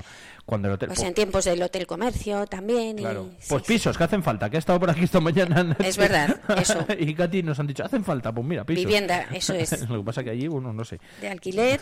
cuando 0.45 0.67
el 0.67 0.73
hotel. 0.75 0.89
Pues 0.89 1.01
en 1.01 1.13
tiempos 1.13 1.45
del 1.45 1.61
Hotel 1.61 1.85
Comercio 1.87 2.45
también. 2.47 2.99
y- 2.99 3.01
Claro. 3.01 3.29
sí, 3.39 3.45
Pues 3.49 3.63
sí. 3.65 3.73
pisos 3.73 3.97
que 3.97 4.03
hacen 4.03 4.23
falta, 4.23 4.49
que 4.49 4.55
he 4.57 4.59
estado 4.59 4.79
por 4.79 4.89
aquí 4.89 5.03
esta 5.03 5.19
mañana. 5.19 5.75
Es 5.83 5.97
verdad, 5.97 6.39
eso. 6.57 6.85
y 6.99 7.13
Katy 7.13 7.43
nos 7.43 7.59
han 7.59 7.67
dicho, 7.67 7.83
hacen 7.85 8.03
falta, 8.03 8.31
pues 8.33 8.45
mira, 8.45 8.63
pisos. 8.65 8.83
Vivienda, 8.85 9.27
eso 9.33 9.53
es. 9.53 9.79
Lo 9.89 9.99
que 9.99 10.03
pasa 10.05 10.23
que 10.23 10.29
allí, 10.31 10.47
bueno, 10.47 10.73
no 10.73 10.83
sé. 10.83 10.99
De 11.21 11.29
alquiler 11.29 11.79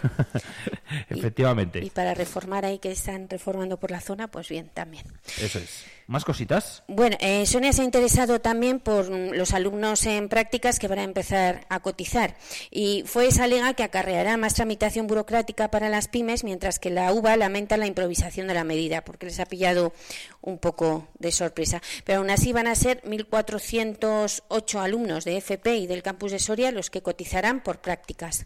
Efectivamente, 1.10 1.80
y 1.84 1.90
para 1.90 2.14
reformar 2.14 2.66
ahí 2.66 2.80
que 2.80 2.92
están 2.92 3.30
reformando 3.30 3.78
por 3.78 3.92
la 3.92 4.02
zona, 4.02 4.28
pues 4.28 4.50
bien, 4.50 4.70
también. 4.74 5.04
eso 5.42 5.60
es. 5.60 5.86
¿Más 6.08 6.26
cositas? 6.26 6.82
Bueno, 6.88 7.18
eh, 7.20 7.46
Sonia 7.46 7.72
se 7.72 7.84
ha 7.84 7.86
interesado 7.86 8.42
también 8.42 8.80
por 8.80 9.12
mm, 9.12 9.34
los 9.36 9.54
alumnos 9.54 10.04
en 10.08 10.28
prácticas 10.28 10.80
que 10.80 10.88
van 10.88 10.98
a 10.98 11.04
empezar 11.04 11.66
a 11.70 11.82
cotizar. 11.82 12.36
Y 12.72 13.04
fue 13.06 13.28
esa 13.28 13.46
liga 13.46 13.76
que 13.76 13.84
acarreará 13.84 14.36
más 14.36 14.56
tramitación 14.56 15.06
burocrática 15.06 15.70
para 15.70 15.88
las 15.90 16.08
pymes, 16.08 16.44
mientras 16.44 16.80
que 16.80 16.90
la 16.90 17.14
UBA 17.14 17.38
lamenta 17.38 17.78
la 17.78 17.86
improvisación 17.86 18.48
la 18.54 18.64
medida, 18.64 19.04
porque 19.04 19.26
les 19.28 19.40
ha 19.40 19.46
pillado 19.46 19.94
un 20.42 20.58
poco 20.58 21.08
de 21.20 21.32
sorpresa. 21.32 21.82
Pero 22.04 22.20
aún 22.20 22.30
así 22.30 22.54
van 22.54 22.68
a 22.68 22.76
ser 22.76 23.02
1.408 23.04 24.80
alumnos 24.80 25.26
de 25.26 25.38
FP 25.38 25.78
y 25.78 25.88
del 25.88 26.04
campus 26.04 26.32
de 26.32 26.40
Soria 26.40 26.72
los 26.72 26.90
que 26.90 27.02
cotizarán 27.02 27.62
por 27.64 27.80
prácticas. 27.82 28.46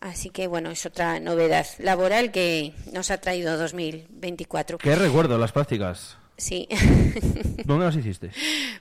Así 0.00 0.28
que, 0.30 0.46
bueno, 0.46 0.70
es 0.70 0.84
otra 0.84 1.20
novedad 1.20 1.66
laboral 1.78 2.30
que 2.30 2.74
nos 2.92 3.10
ha 3.10 3.18
traído 3.18 3.56
2024. 3.56 4.78
¿Qué 4.78 4.94
recuerdo 4.94 5.38
las 5.38 5.52
prácticas? 5.52 6.18
Sí. 6.36 6.68
¿Dónde 7.64 7.86
las 7.86 7.96
hiciste? 7.96 8.30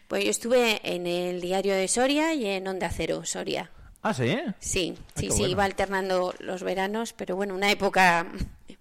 Pues 0.09 0.25
yo 0.25 0.29
estuve 0.29 0.81
en 0.83 1.07
el 1.07 1.39
diario 1.39 1.73
de 1.73 1.87
Soria 1.87 2.33
y 2.33 2.45
en 2.45 2.67
Onda 2.67 2.89
Cero, 2.89 3.23
Soria. 3.23 3.71
Ah, 4.01 4.13
sí. 4.13 4.37
Sí, 4.59 4.93
Ah, 4.97 5.01
sí, 5.15 5.21
sí, 5.31 5.37
bueno. 5.39 5.47
iba 5.47 5.63
alternando 5.63 6.35
los 6.39 6.63
veranos, 6.63 7.13
pero 7.13 7.37
bueno, 7.37 7.55
una 7.55 7.71
época 7.71 8.27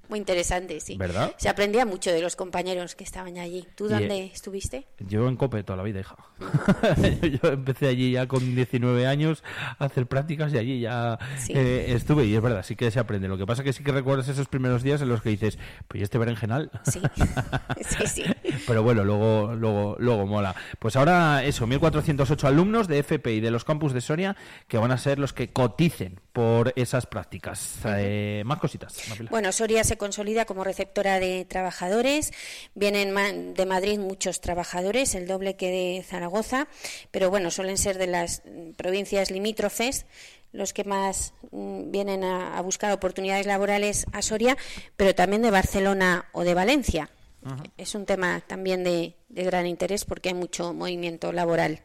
muy 0.08 0.18
interesante, 0.18 0.80
sí. 0.80 0.96
¿Verdad? 0.96 1.34
Se 1.36 1.48
aprendía 1.48 1.84
mucho 1.86 2.10
de 2.12 2.20
los 2.20 2.36
compañeros 2.36 2.94
que 2.94 3.04
estaban 3.04 3.38
allí. 3.38 3.66
¿Tú 3.74 3.88
dónde 3.88 4.16
eh, 4.16 4.30
estuviste? 4.32 4.86
Yo 5.00 5.28
en 5.28 5.36
COPE 5.36 5.62
toda 5.64 5.76
la 5.76 5.82
vida, 5.82 6.00
hija. 6.00 6.16
yo 7.42 7.48
empecé 7.50 7.88
allí 7.88 8.12
ya 8.12 8.26
con 8.28 8.54
19 8.54 9.06
años 9.06 9.42
a 9.78 9.84
hacer 9.86 10.06
prácticas 10.06 10.52
y 10.52 10.58
allí 10.58 10.80
ya 10.80 11.18
Sí. 11.38 11.52
eh, 11.54 11.86
estuve. 11.88 12.24
Y 12.26 12.34
es 12.34 12.42
verdad, 12.42 12.62
sí 12.64 12.76
que 12.76 12.90
se 12.90 12.98
aprende. 13.00 13.28
Lo 13.28 13.38
que 13.38 13.46
pasa 13.46 13.62
que 13.64 13.72
sí 13.72 13.82
que 13.84 13.92
recuerdas 13.92 14.28
esos 14.28 14.48
primeros 14.48 14.82
días 14.82 15.00
en 15.02 15.08
los 15.08 15.22
que 15.22 15.30
dices, 15.30 15.58
pues 15.88 16.00
¿y 16.00 16.04
este 16.04 16.18
berenjenal? 16.18 16.70
Sí, 16.84 17.00
sí, 17.88 18.06
sí. 18.06 18.24
Pero 18.66 18.82
bueno, 18.82 19.04
luego, 19.04 19.54
luego, 19.54 19.96
luego 19.98 20.26
mola. 20.26 20.54
Pues 20.78 20.96
ahora 20.96 21.44
eso, 21.44 21.66
1.408 21.66 22.44
alumnos 22.44 22.88
de 22.88 22.98
FP 22.98 23.34
y 23.34 23.40
de 23.40 23.50
los 23.50 23.64
campus 23.64 23.92
de 23.92 24.00
Soria 24.00 24.36
que 24.68 24.78
van 24.78 24.90
a 24.92 24.98
ser 24.98 25.18
los 25.18 25.32
que 25.32 25.52
coticen 25.52 26.20
por 26.34 26.72
esas 26.74 27.06
prácticas. 27.06 27.78
Eh, 27.86 28.42
más 28.44 28.58
cositas. 28.58 29.08
Mapila. 29.08 29.30
Bueno, 29.30 29.52
Soria 29.52 29.84
se 29.84 29.96
consolida 29.96 30.44
como 30.46 30.64
receptora 30.64 31.20
de 31.20 31.44
trabajadores. 31.44 32.32
Vienen 32.74 33.54
de 33.54 33.66
Madrid 33.66 34.00
muchos 34.00 34.40
trabajadores, 34.40 35.14
el 35.14 35.28
doble 35.28 35.54
que 35.54 35.70
de 35.70 36.02
Zaragoza, 36.02 36.66
pero 37.12 37.30
bueno, 37.30 37.52
suelen 37.52 37.78
ser 37.78 37.98
de 37.98 38.08
las 38.08 38.42
provincias 38.76 39.30
limítrofes 39.30 40.06
los 40.50 40.72
que 40.72 40.84
más 40.84 41.34
mm, 41.52 41.92
vienen 41.92 42.24
a, 42.24 42.58
a 42.58 42.60
buscar 42.62 42.92
oportunidades 42.92 43.46
laborales 43.46 44.06
a 44.12 44.20
Soria, 44.20 44.56
pero 44.96 45.14
también 45.14 45.42
de 45.42 45.50
Barcelona 45.50 46.26
o 46.32 46.42
de 46.42 46.54
Valencia. 46.54 47.10
Es 47.76 47.94
un 47.94 48.06
tema 48.06 48.40
también 48.46 48.82
de, 48.84 49.14
de 49.28 49.44
gran 49.44 49.66
interés 49.66 50.04
porque 50.04 50.30
hay 50.30 50.34
mucho 50.34 50.72
movimiento 50.72 51.30
laboral 51.30 51.82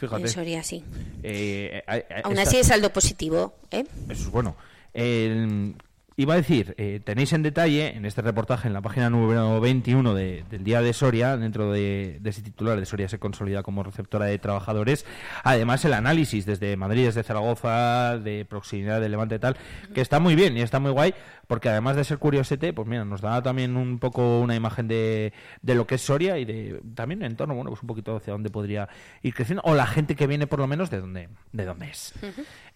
Fíjate. 0.00 0.22
en 0.22 0.28
Soria, 0.28 0.62
sí. 0.64 0.82
Eh, 1.22 1.82
eh, 1.86 2.06
eh, 2.08 2.20
Aún 2.24 2.32
esta- 2.38 2.48
así 2.48 2.58
es 2.58 2.66
saldo 2.68 2.90
positivo, 2.92 3.54
¿eh? 3.70 3.84
Eso 4.08 4.22
es 4.24 4.30
bueno. 4.30 4.56
El- 4.94 5.76
Iba 6.20 6.34
a 6.34 6.36
decir, 6.36 6.74
eh, 6.76 7.00
tenéis 7.02 7.32
en 7.32 7.42
detalle 7.42 7.96
en 7.96 8.04
este 8.04 8.20
reportaje, 8.20 8.68
en 8.68 8.74
la 8.74 8.82
página 8.82 9.08
número 9.08 9.58
21 9.58 10.12
de- 10.12 10.44
del 10.50 10.64
Día 10.64 10.82
de 10.82 10.92
Soria, 10.92 11.38
dentro 11.38 11.72
de, 11.72 12.18
de 12.20 12.28
ese 12.30 12.42
titular 12.42 12.78
de 12.78 12.84
Soria 12.84 13.08
se 13.08 13.18
consolida 13.18 13.62
como 13.62 13.82
receptora 13.82 14.26
de 14.26 14.38
trabajadores, 14.38 15.06
además 15.44 15.82
el 15.86 15.94
análisis 15.94 16.44
desde 16.44 16.76
Madrid, 16.76 17.06
desde 17.06 17.22
Zaragoza, 17.22 18.18
de 18.18 18.44
proximidad 18.44 19.00
de 19.00 19.08
Levante 19.08 19.36
y 19.36 19.38
tal, 19.38 19.56
que 19.94 20.02
está 20.02 20.20
muy 20.20 20.34
bien 20.34 20.58
y 20.58 20.60
está 20.60 20.78
muy 20.78 20.90
guay, 20.90 21.14
porque 21.46 21.70
además 21.70 21.96
de 21.96 22.04
ser 22.04 22.18
curiosete, 22.18 22.74
pues 22.74 22.86
mira, 22.86 23.02
nos 23.06 23.22
da 23.22 23.42
también 23.42 23.78
un 23.78 23.98
poco 23.98 24.40
una 24.40 24.54
imagen 24.54 24.88
de, 24.88 25.32
de 25.62 25.74
lo 25.74 25.86
que 25.86 25.94
es 25.94 26.02
Soria 26.02 26.36
y 26.36 26.44
de 26.44 26.82
también 26.94 27.22
en 27.22 27.34
torno, 27.34 27.54
bueno, 27.54 27.70
pues 27.70 27.82
un 27.82 27.86
poquito 27.86 28.16
hacia 28.16 28.34
dónde 28.34 28.50
podría 28.50 28.90
ir 29.22 29.32
creciendo, 29.32 29.62
o 29.64 29.74
la 29.74 29.86
gente 29.86 30.14
que 30.16 30.26
viene 30.26 30.46
por 30.46 30.58
lo 30.58 30.66
menos 30.66 30.90
de 30.90 31.00
dónde, 31.00 31.30
de 31.52 31.64
dónde 31.64 31.88
es. 31.88 32.12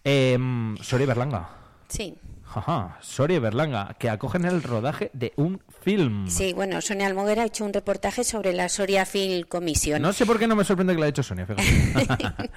Em, 0.03 0.75
Soria 0.77 1.05
Berlanga. 1.05 1.47
Sí. 1.87 2.15
Ajá, 2.55 2.97
Soria 3.01 3.39
Berlanga, 3.41 3.95
que 3.99 4.09
acogen 4.09 4.45
el 4.45 4.63
rodaje 4.63 5.09
de 5.13 5.33
un 5.35 5.61
film. 5.81 6.27
Sí, 6.29 6.53
bueno, 6.53 6.79
Sonia 6.81 7.07
Almoguer 7.07 7.39
ha 7.41 7.45
hecho 7.45 7.65
un 7.65 7.73
reportaje 7.73 8.23
sobre 8.23 8.53
la 8.53 8.69
Soria 8.69 9.05
Film 9.05 9.43
Commission. 9.47 10.01
No 10.01 10.13
sé 10.13 10.25
por 10.25 10.39
qué 10.39 10.47
no 10.47 10.55
me 10.55 10.63
sorprende 10.63 10.93
que 10.93 10.99
lo 10.99 11.03
haya 11.03 11.09
hecho 11.09 11.21
Sonia, 11.23 11.45
fíjate. 11.45 11.63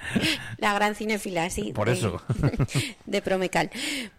La 0.57 0.73
gran 0.73 0.95
cinefila, 0.95 1.49
sí. 1.49 1.73
Por 1.73 1.87
de- 1.87 1.93
eso. 1.93 2.21
de 3.05 3.21
Promecal. 3.21 3.71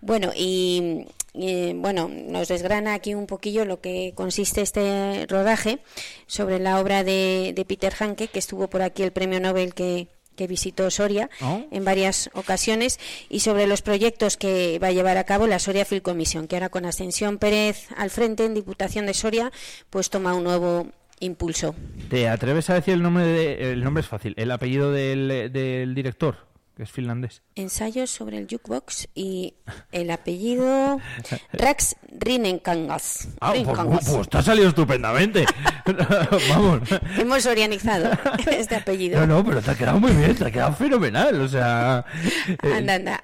Bueno, 0.03 0.33
y, 0.37 1.07
y, 1.33 1.73
bueno, 1.73 2.09
nos 2.09 2.49
desgrana 2.49 2.93
aquí 2.93 3.15
un 3.15 3.27
poquillo 3.27 3.65
lo 3.65 3.81
que 3.81 4.13
consiste 4.15 4.61
este 4.61 5.25
rodaje 5.29 5.79
sobre 6.27 6.59
la 6.59 6.79
obra 6.79 7.05
de, 7.05 7.53
de 7.57 7.65
Peter 7.65 7.95
Hanke, 7.99 8.29
que 8.29 8.39
estuvo 8.39 8.69
por 8.69 8.83
aquí 8.83 9.03
el 9.03 9.13
premio 9.13 9.41
Nobel 9.41 9.73
que, 9.73 10.09
que 10.41 10.47
visitó 10.47 10.91
Soria 10.91 11.29
Oh. 11.43 11.67
en 11.71 11.85
varias 11.85 12.31
ocasiones, 12.33 12.99
y 13.29 13.41
sobre 13.41 13.67
los 13.67 13.83
proyectos 13.83 14.39
que 14.39 14.79
va 14.83 14.87
a 14.87 14.93
llevar 14.93 15.19
a 15.19 15.25
cabo 15.25 15.47
la 15.47 15.59
Soria 15.59 15.85
Film 15.85 16.01
Commission, 16.01 16.47
que 16.47 16.57
ahora 16.57 16.71
con 16.71 16.87
Ascensión 16.87 17.37
Pérez 17.37 17.89
al 17.95 18.09
frente 18.09 18.47
en 18.47 18.55
Diputación 18.55 19.05
de 19.05 19.13
Soria, 19.13 19.53
pues 19.91 20.09
toma 20.09 20.33
un 20.33 20.45
nuevo 20.45 20.87
impulso. 21.21 21.75
¿Te 22.09 22.27
atreves 22.27 22.71
a 22.71 22.75
decir 22.75 22.95
el 22.95 23.03
nombre 23.03 23.25
de, 23.27 23.73
el 23.73 23.85
nombre 23.85 24.01
es 24.01 24.09
fácil, 24.09 24.33
el 24.39 24.51
apellido 24.51 24.91
del, 24.93 25.51
del 25.53 25.95
director, 25.95 26.39
que 26.81 26.85
es 26.85 26.91
finlandés? 26.91 27.43
Ensayos 27.57 28.11
sobre 28.11 28.39
el 28.39 28.47
jukebox 28.51 29.09
y 29.15 29.53
el 29.93 30.11
apellido 30.11 30.99
Rax 31.53 31.95
Rinenkangas. 32.11 33.29
Ah, 33.39 33.53
pues, 33.55 34.09
pues 34.09 34.29
te 34.31 34.39
ha 34.39 34.43
salido 34.43 34.71
estupendamente. 34.71 35.45
Vamos. 36.49 36.89
Hemos 37.19 37.45
orianizado 37.45 38.11
este 38.51 38.77
apellido. 38.77 39.21
No, 39.21 39.27
no, 39.27 39.45
pero 39.45 39.61
te 39.61 39.73
ha 39.73 39.75
quedado 39.75 40.01
muy 40.01 40.13
bien, 40.13 40.35
te 40.35 40.47
ha 40.47 40.51
quedado 40.51 40.73
fenomenal, 40.73 41.39
o 41.43 41.49
sea... 41.49 42.03
eh, 42.63 42.73
Anda, 42.75 42.95
anda. 42.95 43.21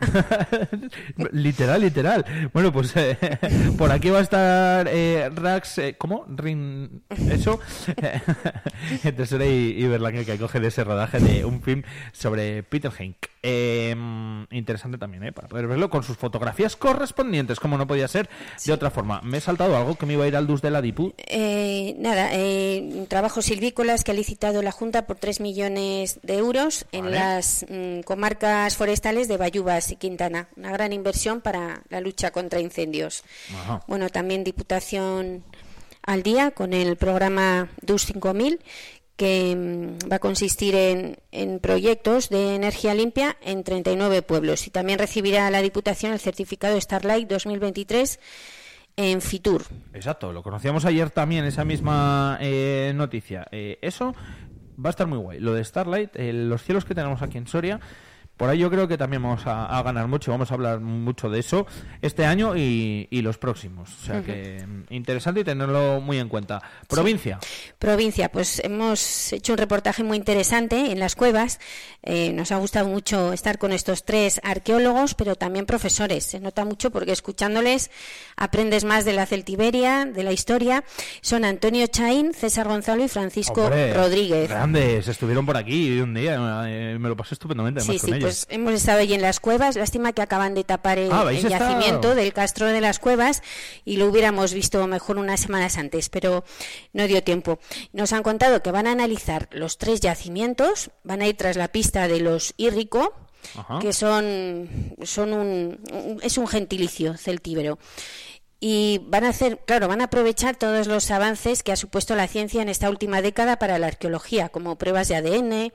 literal, 1.33 1.81
literal. 1.81 2.51
Bueno, 2.53 2.70
pues 2.70 2.95
eh, 2.95 3.16
por 3.78 3.91
aquí 3.91 4.11
va 4.11 4.19
a 4.19 4.23
estar 4.23 4.87
eh, 4.91 5.31
Rax, 5.35 5.78
eh, 5.78 5.95
¿cómo? 5.97 6.27
Rin, 6.28 7.05
eso. 7.31 7.59
Entre 9.03 9.24
Soria 9.24 9.47
y, 9.47 9.83
y 9.83 9.87
Berlanga 9.87 10.24
que 10.24 10.33
acoge 10.33 10.61
de 10.61 10.69
ese 10.69 10.85
rodaje 10.85 11.20
de 11.20 11.47
un 11.47 11.62
film 11.62 11.85
sobre 12.12 12.62
Peter 12.65 12.91
Hank. 12.91 13.16
Eh, 13.48 13.94
interesante 14.51 14.98
también, 14.98 15.23
¿eh? 15.23 15.32
Para 15.32 15.47
poder 15.47 15.68
verlo 15.68 15.89
con 15.89 16.02
sus 16.02 16.16
fotografías 16.16 16.74
correspondientes, 16.74 17.60
como 17.60 17.78
no 17.78 17.86
podía 17.86 18.09
ser 18.09 18.28
de 18.64 18.73
otra 18.73 18.90
forma. 18.90 19.20
Me 19.23 19.39
he 19.39 19.40
saltado 19.40 19.77
algo 19.77 19.94
que 19.94 20.05
me 20.05 20.14
iba 20.14 20.24
a 20.24 20.27
ir 20.27 20.35
al 20.35 20.48
dus 20.48 20.62
de 20.62 20.73
la 20.73 20.82
Dipu. 20.82 21.14
Eh, 21.16 21.94
nada, 22.01 22.31
eh, 22.32 23.06
trabajos 23.09 23.44
silvícolas 23.44 24.02
que 24.02 24.10
ha 24.10 24.14
licitado 24.14 24.62
la 24.62 24.73
Junta 24.73 25.06
por 25.06 25.18
3 25.18 25.39
millones 25.39 26.18
de 26.24 26.39
euros 26.39 26.86
en 26.90 27.12
las 27.12 27.64
mm, 27.68 28.01
comarcas 28.01 28.77
forestales 28.77 29.28
de 29.28 29.36
Bayubas 29.36 29.93
y 29.93 29.97
Quintana. 29.97 30.48
Una 30.56 30.73
gran 30.73 30.93
inversión 30.93 31.40
para 31.40 31.82
la 31.89 32.01
lucha 32.01 32.32
contra 32.32 32.59
incendios. 32.59 33.23
Ajá. 33.62 33.85
Bueno, 33.86 34.09
también 34.09 34.43
Diputación 34.43 35.44
al 36.02 36.23
día 36.23 36.52
con 36.52 36.73
el 36.73 36.97
programa 36.97 37.68
DUS 37.82 38.06
5000 38.06 38.60
que 39.16 39.56
mm, 39.56 40.10
va 40.10 40.16
a 40.16 40.18
consistir 40.20 40.74
en, 40.74 41.59
proyectos 41.60 42.28
de 42.28 42.55
energía 42.55 42.94
limpia 42.94 43.36
en 43.43 43.64
39 43.64 44.22
pueblos 44.22 44.66
y 44.66 44.70
también 44.70 44.98
recibirá 44.98 45.51
la 45.51 45.62
Diputación 45.62 46.12
el 46.12 46.20
certificado 46.20 46.80
Starlight 46.80 47.28
2023 47.28 48.20
en 48.97 49.20
Fitur. 49.20 49.64
Exacto, 49.93 50.32
lo 50.32 50.43
conocíamos 50.43 50.84
ayer 50.84 51.10
también, 51.10 51.44
esa 51.44 51.64
misma 51.64 52.38
eh, 52.40 52.93
noticia. 52.94 53.47
Eh, 53.51 53.78
eso 53.82 54.14
va 54.82 54.88
a 54.88 54.90
estar 54.90 55.06
muy 55.06 55.18
guay. 55.18 55.40
Lo 55.40 55.55
de 55.55 55.64
Starlight, 55.64 56.10
eh, 56.14 56.32
los 56.32 56.62
cielos 56.62 56.84
que 56.84 56.94
tenemos 56.94 57.22
aquí 57.22 57.38
en 57.38 57.47
Soria, 57.47 57.80
por 58.37 58.49
ahí 58.51 58.59
yo 58.59 58.71
creo 58.71 58.87
que 58.89 58.99
también 58.99 59.23
vamos 59.23 59.47
a, 59.47 59.67
a 59.67 59.83
ganar 59.83 60.09
mucho. 60.09 60.31
Vamos 60.31 60.51
a 60.51 60.55
hablar 60.55 60.81
mucho 60.81 61.31
de 61.31 61.41
eso 61.41 61.67
este 62.03 62.25
año 62.27 62.57
y, 62.57 63.09
y 63.11 63.23
los 63.23 63.39
próximos. 63.39 63.91
O 64.03 64.05
sea 64.07 64.23
que 64.23 64.65
mm, 64.67 64.93
interesante 64.93 65.41
y 65.41 65.45
tenerlo 65.45 66.01
muy 66.01 66.19
en 66.19 66.29
cuenta. 66.29 66.63
Provincia. 66.89 67.39
Provincia, 67.79 68.31
pues 68.31 68.61
hemos 68.65 69.33
hecho 69.33 69.53
un 69.53 69.59
reportaje 69.59 70.03
muy 70.03 70.17
interesante 70.17 70.93
en 70.93 70.99
las 71.01 71.15
cuevas. 71.17 71.61
Eh, 72.03 72.33
nos 72.33 72.53
ha 72.53 72.57
gustado 72.59 72.89
mucho 72.89 73.33
estar 73.33 73.59
con 73.59 73.73
estos 73.73 74.05
tres 74.05 74.41
arqueólogos, 74.45 75.15
pero 75.15 75.37
también 75.37 75.67
profesores. 75.67 76.25
Se 76.25 76.41
nota 76.41 76.65
mucho 76.65 76.91
porque 76.91 77.13
escuchándoles 77.13 77.91
aprendes 78.37 78.85
más 78.85 79.05
de 79.05 79.13
la 79.13 79.27
celtiberia, 79.27 80.05
de 80.05 80.23
la 80.23 80.33
historia. 80.33 80.85
Son 81.21 81.45
Antonio 81.45 81.87
Chaín, 81.87 82.35
César 82.35 82.69
Gonzalo 82.69 83.05
y 83.05 83.09
Francisco 83.09 83.63
Hombre, 83.65 83.95
Rodríguez. 83.95 84.49
Grandes, 84.49 85.09
estuvieron 85.09 85.47
por 85.47 85.57
aquí 85.57 85.99
un 86.01 86.15
día. 86.15 86.37
eh, 86.69 86.97
me 86.99 87.09
lo 87.09 87.17
pasé 87.17 87.35
estupendamente 87.35 87.81
además 87.81 87.97
Sí, 87.97 88.01
con 88.01 88.11
sí, 88.11 88.17
ellos. 88.17 88.26
Pues 88.27 88.47
hemos 88.51 88.73
estado 88.74 89.01
allí 89.01 89.15
en 89.15 89.23
las 89.23 89.40
cuevas. 89.40 89.77
Lástima 89.77 90.12
que 90.12 90.23
acaban 90.23 90.55
de 90.55 90.65
tapar 90.65 90.98
el, 90.98 91.11
Ah, 91.12 91.31
yacimiento 91.32 92.15
del 92.15 92.32
Castro 92.32 92.66
de 92.66 92.81
las 92.81 92.98
Cuevas 92.98 93.43
y 93.85 93.97
lo 93.97 94.07
hubiéramos 94.07 94.53
visto 94.53 94.86
mejor 94.86 95.19
unas 95.19 95.40
semanas 95.40 95.78
antes, 95.78 96.09
pero 96.09 96.44
no 96.93 97.07
dio 97.07 97.23
tiempo. 97.23 97.59
Nos 97.93 98.12
han 98.12 98.23
contado 98.23 98.62
que 98.62 98.70
van 98.70 98.86
a 98.86 98.93
analizar 98.93 99.48
los 99.53 99.78
tres 99.78 100.01
yacimientos, 100.01 100.90
van 101.05 101.23
a 101.23 101.27
ir 101.27 101.36
tras 101.36 101.57
la 101.57 101.69
pista 101.69 102.09
de 102.09 102.20
los 102.20 102.55
Írrico, 102.57 103.12
Ajá. 103.57 103.78
que 103.78 103.93
son, 103.93 104.94
son 105.05 105.32
un, 105.32 105.81
un- 105.93 106.20
es 106.23 106.36
un 106.39 106.48
gentilicio 106.48 107.16
celtíbero. 107.16 107.78
Y 108.59 109.03
van 109.05 109.24
a 109.24 109.28
hacer, 109.28 109.59
claro, 109.66 109.86
van 109.86 110.01
a 110.01 110.05
aprovechar 110.05 110.57
todos 110.57 110.86
los 110.86 111.11
avances 111.11 111.62
que 111.62 111.73
ha 111.73 111.77
supuesto 111.77 112.16
la 112.16 112.27
ciencia 112.27 112.62
en 112.62 112.70
esta 112.70 112.89
última 112.89 113.20
década 113.20 113.59
para 113.59 113.78
la 113.78 113.86
arqueología, 113.89 114.48
como 114.48 114.77
pruebas 114.78 115.09
de 115.09 115.16
ADN, 115.16 115.73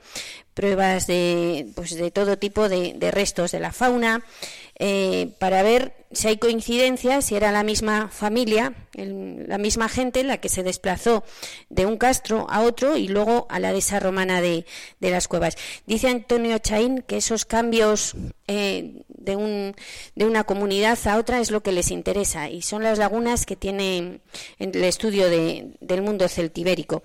pruebas 0.54 1.06
de, 1.06 1.66
pues 1.74 1.94
de 1.94 2.10
todo 2.10 2.38
tipo 2.38 2.68
de, 2.68 2.94
de 2.94 3.10
restos 3.10 3.52
de 3.52 3.60
la 3.60 3.72
fauna, 3.72 4.22
eh, 4.78 5.30
para 5.38 5.62
ver 5.62 5.92
si 6.12 6.28
hay 6.28 6.36
coincidencias, 6.38 7.26
si 7.26 7.36
era 7.36 7.52
la 7.52 7.62
misma 7.62 8.08
familia, 8.08 8.74
el- 8.94 9.44
la 9.48 9.58
misma 9.58 9.88
gente 9.88 10.24
la 10.24 10.38
que 10.38 10.48
se 10.48 10.62
desplazó 10.62 11.24
de 11.70 11.86
un 11.86 11.96
castro 11.96 12.46
a 12.50 12.62
otro 12.62 12.96
y 12.96 13.08
luego 13.08 13.46
a 13.50 13.58
la 13.58 13.72
dehesa 13.72 14.00
romana 14.00 14.40
de, 14.40 14.66
de 15.00 15.10
las 15.10 15.28
cuevas. 15.28 15.56
Dice 15.86 16.08
Antonio 16.08 16.58
Chaín 16.58 17.02
que 17.06 17.16
esos 17.18 17.44
cambios 17.44 18.14
eh, 18.48 19.02
de, 19.24 19.36
un, 19.36 19.74
de 20.14 20.24
una 20.26 20.44
comunidad 20.44 20.98
a 21.06 21.16
otra 21.16 21.40
es 21.40 21.50
lo 21.50 21.62
que 21.62 21.72
les 21.72 21.90
interesa 21.90 22.48
y 22.50 22.62
son 22.62 22.82
las 22.82 22.98
lagunas 22.98 23.46
que 23.46 23.56
tiene 23.56 23.96
en 23.96 24.20
el 24.74 24.84
estudio 24.84 25.28
de- 25.30 25.72
del 25.80 26.02
mundo 26.02 26.28
celtibérico. 26.28 27.02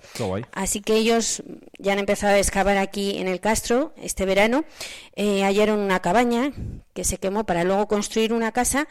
Así 0.51 0.81
que 0.81 0.95
ellos 0.95 1.43
ya 1.77 1.93
han 1.93 1.99
empezado 1.99 2.33
a 2.35 2.39
excavar 2.39 2.77
aquí 2.77 3.17
en 3.17 3.27
el 3.27 3.39
Castro 3.39 3.93
este 4.01 4.25
verano. 4.25 4.65
Eh, 5.15 5.43
hallaron 5.43 5.79
una 5.79 5.99
cabaña 6.01 6.51
que 6.93 7.03
se 7.03 7.17
quemó 7.17 7.45
para 7.45 7.63
luego 7.63 7.87
construir 7.87 8.33
una 8.33 8.51
casa 8.51 8.87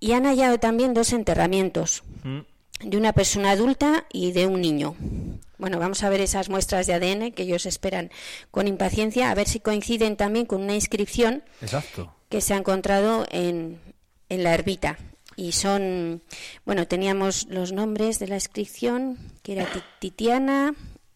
y 0.00 0.12
han 0.12 0.24
hallado 0.24 0.58
también 0.58 0.94
dos 0.94 1.12
enterramientos 1.12 2.02
Mm. 2.24 2.40
de 2.88 2.96
una 2.96 3.12
persona 3.12 3.50
adulta 3.52 4.06
y 4.12 4.32
de 4.32 4.46
un 4.46 4.60
niño. 4.60 4.96
Bueno, 5.58 5.78
vamos 5.78 6.02
a 6.02 6.08
ver 6.10 6.20
esas 6.20 6.48
muestras 6.50 6.86
de 6.86 6.92
ADN 6.94 7.32
que 7.32 7.44
ellos 7.44 7.64
esperan 7.66 8.10
con 8.50 8.66
impaciencia, 8.68 9.30
a 9.30 9.34
ver 9.34 9.48
si 9.48 9.60
coinciden 9.60 10.16
también 10.16 10.44
con 10.46 10.60
una 10.62 10.74
inscripción 10.74 11.44
Exacto. 11.62 12.13
Que 12.34 12.40
se 12.40 12.52
ha 12.52 12.56
encontrado 12.56 13.26
en, 13.30 13.78
en 14.28 14.42
la 14.42 14.54
ermita. 14.54 14.98
Y 15.36 15.52
son, 15.52 16.20
bueno, 16.66 16.88
teníamos 16.88 17.46
los 17.48 17.70
nombres 17.70 18.18
de 18.18 18.26
la 18.26 18.34
inscripción, 18.34 19.18
que 19.44 19.52
era 19.52 19.66
Ti- 19.66 19.82
Titiana 20.00 20.74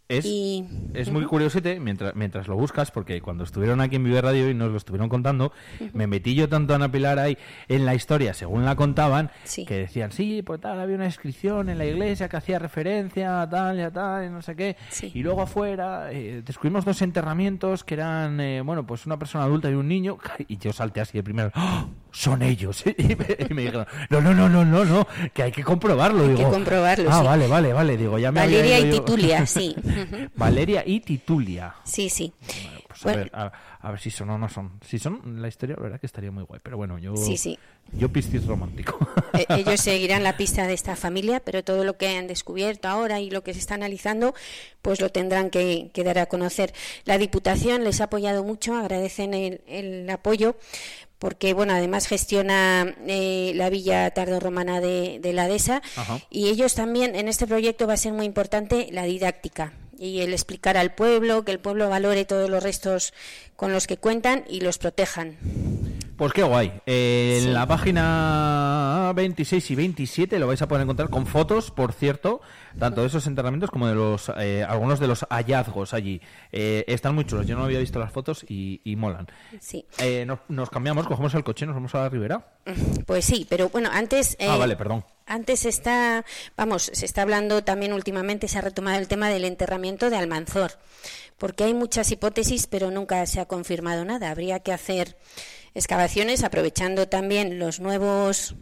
Es, 0.08 0.24
y... 0.24 0.64
es 0.94 1.10
muy 1.10 1.24
curiosete 1.26 1.78
mientras, 1.80 2.16
mientras 2.16 2.48
lo 2.48 2.56
buscas, 2.56 2.90
porque 2.90 3.20
cuando 3.20 3.44
estuvieron 3.44 3.82
aquí 3.82 3.96
en 3.96 4.04
Vive 4.04 4.22
Radio 4.22 4.48
y 4.48 4.54
nos 4.54 4.70
lo 4.70 4.78
estuvieron 4.78 5.10
contando, 5.10 5.52
me 5.92 6.06
metí 6.06 6.34
yo 6.34 6.48
tanto 6.48 6.72
a 6.72 6.76
Ana 6.76 6.90
Pilar 6.90 7.18
ahí 7.18 7.36
en 7.68 7.84
la 7.84 7.94
historia, 7.94 8.32
según 8.32 8.64
la 8.64 8.74
contaban, 8.74 9.30
que 9.66 9.80
decían, 9.80 10.10
sí, 10.10 10.40
pues 10.40 10.62
tal, 10.62 10.80
había 10.80 10.96
una 10.96 11.04
inscripción 11.04 11.68
en 11.68 11.76
la 11.76 11.84
iglesia 11.84 12.26
que 12.30 12.38
hacía 12.38 12.58
referencia 12.58 13.42
a 13.42 13.50
tal 13.50 13.78
y 13.78 13.82
a 13.82 13.90
tal, 13.90 14.24
y 14.24 14.30
no 14.30 14.40
sé 14.40 14.56
qué. 14.56 14.76
Y 15.02 15.22
luego 15.22 15.42
afuera 15.42 16.10
eh, 16.10 16.42
descubrimos 16.42 16.86
dos 16.86 17.02
enterramientos 17.02 17.84
que 17.84 17.92
eran, 17.92 18.40
eh, 18.40 18.62
bueno, 18.62 18.86
pues 18.86 19.04
una 19.04 19.18
persona 19.18 19.44
adulta 19.44 19.68
y 19.68 19.74
un 19.74 19.88
niño, 19.88 20.16
y 20.48 20.56
yo 20.56 20.72
salté 20.72 21.02
así 21.02 21.18
de 21.18 21.22
primero, 21.22 21.50
¡Ah! 21.54 21.86
Son 22.18 22.42
ellos. 22.42 22.82
Y 22.98 23.14
me, 23.14 23.26
y 23.48 23.54
me 23.54 23.62
dijeron, 23.62 23.86
no, 24.10 24.20
no, 24.20 24.34
no, 24.34 24.48
no, 24.48 24.64
no, 24.64 24.84
no, 24.84 25.06
que 25.32 25.44
hay 25.44 25.52
que 25.52 25.62
comprobarlo. 25.62 26.24
Hay 26.24 26.34
que 26.34 26.42
comprobarlo, 26.42 27.08
Ah, 27.10 27.20
sí. 27.20 27.24
vale, 27.26 27.46
vale, 27.46 27.72
vale, 27.72 27.96
digo, 27.96 28.18
ya 28.18 28.32
me 28.32 28.40
había 28.40 28.58
Valeria 28.58 28.78
ido 28.80 28.88
y 28.88 28.90
yo". 28.90 29.04
Titulia, 29.04 29.46
sí. 29.46 29.76
Valeria 30.34 30.82
y 30.84 31.00
Titulia. 31.00 31.74
Sí, 31.84 32.08
sí. 32.08 32.32
Bueno. 33.04 33.20
A, 33.20 33.22
ver, 33.22 33.30
a, 33.32 33.52
a 33.88 33.90
ver 33.92 34.00
si 34.00 34.10
son 34.10 34.30
o 34.30 34.38
no 34.38 34.48
son. 34.48 34.72
Si 34.84 34.98
son 34.98 35.40
la 35.40 35.46
historia, 35.46 35.76
la 35.76 35.82
verdad 35.84 36.00
que 36.00 36.06
estaría 36.06 36.32
muy 36.32 36.42
guay. 36.42 36.58
Pero 36.62 36.76
bueno, 36.76 36.98
yo. 36.98 37.14
Sí, 37.16 37.36
sí. 37.36 37.56
Yo 37.92 38.08
piscis 38.08 38.44
romántico. 38.44 38.98
Eh, 39.34 39.46
ellos 39.50 39.80
seguirán 39.80 40.24
la 40.24 40.36
pista 40.36 40.66
de 40.66 40.74
esta 40.74 40.96
familia, 40.96 41.38
pero 41.40 41.62
todo 41.62 41.84
lo 41.84 41.96
que 41.96 42.08
han 42.16 42.26
descubierto 42.26 42.88
ahora 42.88 43.20
y 43.20 43.30
lo 43.30 43.44
que 43.44 43.54
se 43.54 43.60
está 43.60 43.74
analizando, 43.74 44.34
pues 44.82 45.00
lo 45.00 45.10
tendrán 45.10 45.50
que, 45.50 45.90
que 45.94 46.02
dar 46.02 46.18
a 46.18 46.26
conocer. 46.26 46.72
La 47.04 47.18
Diputación 47.18 47.84
les 47.84 48.00
ha 48.00 48.04
apoyado 48.04 48.42
mucho, 48.42 48.74
agradecen 48.74 49.32
el, 49.32 49.60
el 49.68 50.10
apoyo, 50.10 50.56
porque 51.18 51.52
bueno, 51.54 51.72
además 51.72 52.06
gestiona 52.06 52.94
eh, 53.06 53.52
la 53.54 53.70
villa 53.70 54.10
tardorromana 54.10 54.80
de, 54.80 55.18
de 55.20 55.32
la 55.32 55.48
Dehesa 55.48 55.82
Ajá. 55.96 56.20
y 56.30 56.48
ellos 56.48 56.74
también 56.74 57.14
en 57.14 57.28
este 57.28 57.46
proyecto 57.46 57.86
va 57.86 57.94
a 57.94 57.98
ser 57.98 58.12
muy 58.12 58.26
importante 58.26 58.88
la 58.92 59.04
didáctica 59.04 59.72
y 59.98 60.20
el 60.20 60.32
explicar 60.32 60.76
al 60.76 60.94
pueblo, 60.94 61.44
que 61.44 61.50
el 61.50 61.58
pueblo 61.58 61.88
valore 61.88 62.24
todos 62.24 62.48
los 62.48 62.62
restos 62.62 63.12
con 63.56 63.72
los 63.72 63.86
que 63.86 63.96
cuentan 63.96 64.44
y 64.48 64.60
los 64.60 64.78
protejan. 64.78 65.36
Pues 66.18 66.32
qué 66.32 66.42
guay. 66.42 66.72
Eh, 66.84 67.38
Sí. 67.40 67.46
En 67.46 67.54
la 67.54 67.66
página 67.66 69.12
26 69.14 69.70
y 69.70 69.74
27 69.76 70.38
lo 70.38 70.46
vais 70.48 70.60
a 70.60 70.66
poder 70.68 70.82
encontrar 70.82 71.08
con 71.10 71.26
fotos, 71.26 71.70
por 71.70 71.92
cierto, 71.92 72.40
tanto 72.78 73.02
de 73.02 73.06
esos 73.06 73.26
enterramientos 73.28 73.70
como 73.70 73.86
de 73.86 73.94
los 73.94 74.30
eh, 74.38 74.64
algunos 74.68 74.98
de 74.98 75.06
los 75.06 75.24
hallazgos 75.30 75.94
allí. 75.94 76.20
Eh, 76.50 76.84
están 76.88 77.14
muy 77.14 77.24
chulos. 77.24 77.46
Yo 77.46 77.56
no 77.56 77.64
había 77.64 77.78
visto 77.78 77.98
las 78.00 78.12
fotos 78.12 78.44
y, 78.48 78.80
y 78.84 78.96
molan. 78.96 79.28
Sí. 79.60 79.86
Eh, 79.98 80.24
nos, 80.26 80.40
nos 80.48 80.68
cambiamos, 80.70 81.06
cogemos 81.06 81.32
el 81.34 81.44
coche, 81.44 81.66
nos 81.66 81.76
vamos 81.76 81.94
a 81.94 81.98
la 82.00 82.08
ribera. 82.08 82.44
Pues 83.06 83.24
sí, 83.24 83.46
pero 83.48 83.68
bueno, 83.68 83.88
antes... 83.92 84.36
ah, 84.40 84.56
eh, 84.56 84.58
vale, 84.58 84.74
perdón. 84.76 85.04
Antes 85.26 85.64
está, 85.66 86.24
vamos, 86.56 86.90
se 86.92 87.06
está 87.06 87.22
hablando 87.22 87.62
también 87.62 87.92
últimamente, 87.92 88.48
se 88.48 88.58
ha 88.58 88.62
retomado 88.62 88.98
el 88.98 89.06
tema 89.08 89.28
del 89.28 89.44
enterramiento 89.44 90.10
de 90.10 90.16
Almanzor, 90.16 90.72
porque 91.36 91.64
hay 91.64 91.74
muchas 91.74 92.10
hipótesis, 92.10 92.66
pero 92.66 92.90
nunca 92.90 93.24
se 93.26 93.38
ha 93.40 93.44
confirmado 93.46 94.04
nada. 94.04 94.30
Habría 94.30 94.60
que 94.60 94.72
hacer 94.72 95.16
excavaciones 95.78 96.44
aprovechando 96.44 97.08
también 97.08 97.58
los 97.58 97.80
nuevos 97.80 98.54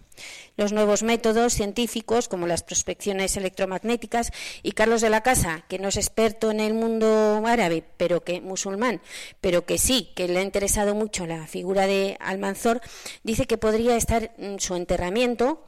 los 0.57 0.73
nuevos 0.73 1.03
métodos 1.03 1.53
científicos 1.53 2.29
como 2.29 2.47
las 2.47 2.63
prospecciones 2.63 3.37
electromagnéticas 3.37 4.33
y 4.63 4.73
Carlos 4.73 5.03
de 5.03 5.11
la 5.11 5.23
Casa, 5.23 5.65
que 5.69 5.79
no 5.79 5.89
es 5.89 5.97
experto 5.97 6.51
en 6.51 6.61
el 6.61 6.73
mundo 6.73 7.43
árabe, 7.47 7.85
pero 7.97 8.25
que 8.25 8.41
musulmán, 8.41 9.03
pero 9.41 9.67
que 9.67 9.77
sí, 9.77 10.13
que 10.17 10.29
le 10.29 10.39
ha 10.39 10.43
interesado 10.43 10.95
mucho 10.95 11.27
la 11.27 11.47
figura 11.47 11.87
de 11.87 12.17
Almanzor, 12.21 12.81
dice 13.23 13.47
que 13.47 13.59
podría 13.59 13.97
estar 13.97 14.33
mm, 14.39 14.57
su 14.59 14.75
enterramiento 14.77 15.63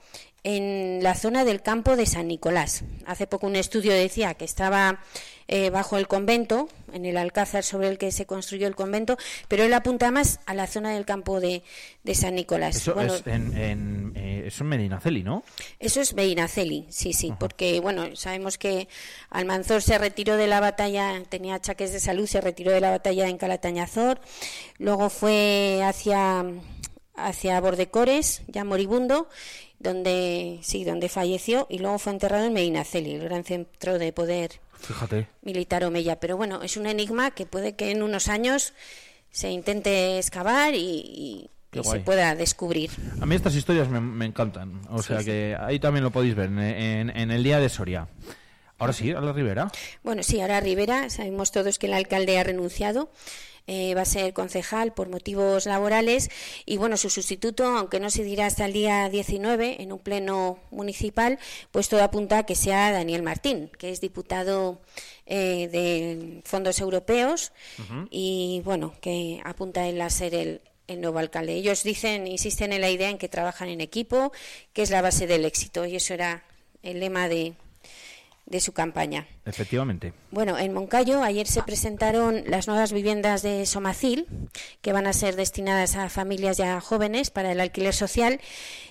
en 0.45 1.03
la 1.03 1.15
zona 1.15 1.45
del 1.45 1.63
campo 1.63 1.97
de 1.97 2.07
San 2.07 2.29
Nicolás. 2.29 2.85
Hace 3.05 3.27
poco 3.27 3.47
un 3.47 3.57
estudio 3.57 3.93
decía 3.93 4.35
que 4.35 4.45
estaba 4.45 5.01
eh, 5.49 5.71
bajo 5.71 5.97
el 5.97 6.07
convento, 6.07 6.69
en 6.93 7.07
el 7.07 7.17
alcázar 7.17 7.65
sobre 7.65 7.89
el 7.89 7.97
que 7.97 8.13
se 8.13 8.27
construyó 8.27 8.67
el 8.69 8.77
convento, 8.77 9.17
pero 9.49 9.65
él 9.65 9.73
apunta 9.73 10.11
más 10.11 10.41
a 10.45 10.53
la 10.55 10.67
zona 10.67 10.93
del 10.93 11.07
campo 11.07 11.41
de, 11.41 11.63
de 12.05 12.15
San 12.15 12.35
Nicolás. 12.35 12.77
Eso 12.77 12.95
Bueno, 12.95 13.15
es 13.15 13.27
en, 13.27 13.57
en, 13.57 14.13
eh, 14.15 14.45
eso 14.47 14.65
en 14.65 14.69
Medinaceli, 14.69 15.23
¿no? 15.23 15.43
eso 15.79 16.03
es 16.03 16.15
Beinaceli, 16.15 16.87
sí, 16.91 17.15
sí, 17.15 17.33
porque 17.39 17.81
bueno, 17.81 18.15
sabemos 18.15 18.59
que 18.59 18.89
Almanzor 19.31 19.81
se 19.81 19.97
retiró 19.97 20.37
de 20.37 20.49
la 20.49 20.61
batalla, 20.61 21.23
tenía 21.29 21.55
achaques 21.55 21.93
de 21.93 22.01
salud, 22.01 22.27
se 22.27 22.41
retiró 22.43 22.71
de 22.71 22.81
la 22.81 22.91
batalla 22.91 23.29
en 23.29 23.39
Calatañazor, 23.39 24.21
luego 24.79 25.09
fue 25.09 25.81
hacia 25.83 26.45
hacia 27.15 27.61
Bordecores, 27.61 28.43
ya 28.47 28.65
moribundo, 28.65 29.29
donde 29.79 30.61
sí, 30.63 30.85
donde 30.85 31.09
falleció 31.09 31.67
y 31.71 31.79
luego 31.79 31.99
fue 31.99 32.13
enterrado 32.13 32.45
en 32.45 32.53
Medinaceli, 32.53 33.15
el 33.15 33.25
gran 33.25 33.45
centro 33.45 33.99
de 33.99 34.13
poder 34.13 34.61
Fíjate. 34.81 35.27
militar 35.43 35.85
omeya. 35.85 36.21
Pero 36.21 36.37
bueno, 36.37 36.63
es 36.63 36.77
un 36.77 36.87
enigma 36.87 37.31
que 37.33 37.47
puede 37.47 37.75
que 37.77 37.91
en 37.91 38.03
unos 38.03 38.29
años 38.29 38.73
se 39.31 39.51
intente 39.51 40.19
excavar 40.19 40.75
y, 40.75 40.79
y- 40.81 41.51
se 41.85 42.01
pueda 42.01 42.35
descubrir. 42.35 42.91
A 43.21 43.27
mí 43.27 43.35
estas 43.35 43.55
historias 43.55 43.89
me, 43.89 44.01
me 44.01 44.25
encantan. 44.25 44.81
O 44.91 45.03
Sí, 45.03 45.09
sea 45.09 45.19
sí. 45.21 45.27
que 45.27 45.57
ahí 45.61 45.79
también 45.79 46.03
lo 46.03 46.11
podéis 46.11 46.35
ver 46.35 46.47
en, 46.49 46.59
en- 46.59 47.11
en 47.17 47.31
el 47.31 47.43
día 47.45 47.59
de 47.61 47.69
Soria. 47.69 48.09
Ahora 48.79 48.93
sí, 48.93 49.11
a 49.11 49.21
la 49.21 49.33
ribera. 49.33 49.71
Bueno, 50.05 50.23
sí, 50.23 50.41
ahora 50.41 50.61
Rivera, 50.61 51.11
sabemos 51.11 51.51
todos 51.51 51.79
que 51.81 51.87
el 51.87 51.95
alcalde 51.95 52.39
ha 52.39 52.45
renunciado, 52.45 53.11
eh, 53.71 53.95
va 53.95 54.01
a 54.01 54.07
ser 54.07 54.33
concejal 54.33 54.95
por 54.95 55.11
motivos 55.11 55.67
laborales 55.67 56.31
y 56.65 56.79
bueno, 56.79 56.97
su 56.97 57.11
sustituto, 57.11 57.67
aunque 57.67 58.01
no 58.01 58.09
se 58.09 58.25
dirá 58.25 58.47
hasta 58.47 58.65
el 58.65 58.73
día 58.73 59.11
19 59.11 59.83
en 59.83 59.93
un 59.93 59.99
pleno 59.99 60.59
municipal, 60.71 61.39
pues 61.71 61.91
todo 61.91 62.03
apunta 62.03 62.39
a 62.39 62.43
que 62.47 62.55
sea 62.55 62.91
Daniel 62.93 63.23
Martín, 63.23 63.71
que 63.79 63.91
es 63.91 64.01
diputado 64.01 64.81
eh, 65.27 65.69
de 65.71 66.41
fondos 66.45 66.81
europeos 66.81 67.53
y 68.11 68.63
bueno, 68.65 68.95
que 69.03 69.43
apunta 69.45 69.87
él 69.87 70.01
a 70.01 70.09
ser 70.09 70.35
el, 70.35 70.63
el 70.87 71.03
nuevo 71.03 71.19
alcalde. 71.19 71.53
Ellos 71.53 71.83
dicen, 71.83 72.27
insisten 72.27 72.73
en 72.73 72.81
la 72.81 72.91
idea 72.91 73.11
en 73.11 73.19
que 73.19 73.29
trabajan 73.29 73.69
en 73.69 73.83
equipo, 73.83 74.33
que 74.73 74.81
es 74.81 74.91
la 74.91 75.03
base 75.03 75.27
del 75.27 75.45
éxito 75.45 75.85
y 75.85 75.97
eso 75.97 76.15
era 76.15 76.43
el 76.83 77.01
lema 77.01 77.29
de, 77.29 77.53
de 78.47 78.61
su 78.61 78.73
campaña. 78.73 79.29
Efectivamente. 79.49 80.13
Bueno, 80.31 80.59
en 80.59 80.75
Moncayo 80.75 81.23
ayer 81.23 81.47
se 81.47 81.63
presentaron 81.63 82.45
las 82.47 82.69
nuevas 82.69 82.93
viviendas 82.93 83.43
de 83.43 83.65
Somacil, 83.65 84.27
que 84.83 84.93
van 84.93 85.07
a 85.07 85.15
ser 85.15 85.37
destinadas 85.37 85.97
a 85.97 86.11
familias 86.11 86.59
y 86.59 86.63
a 86.63 86.81
jóvenes 86.81 87.31
para 87.31 87.53
el 87.53 87.61
alquiler 87.61 87.95
social. 87.95 88.41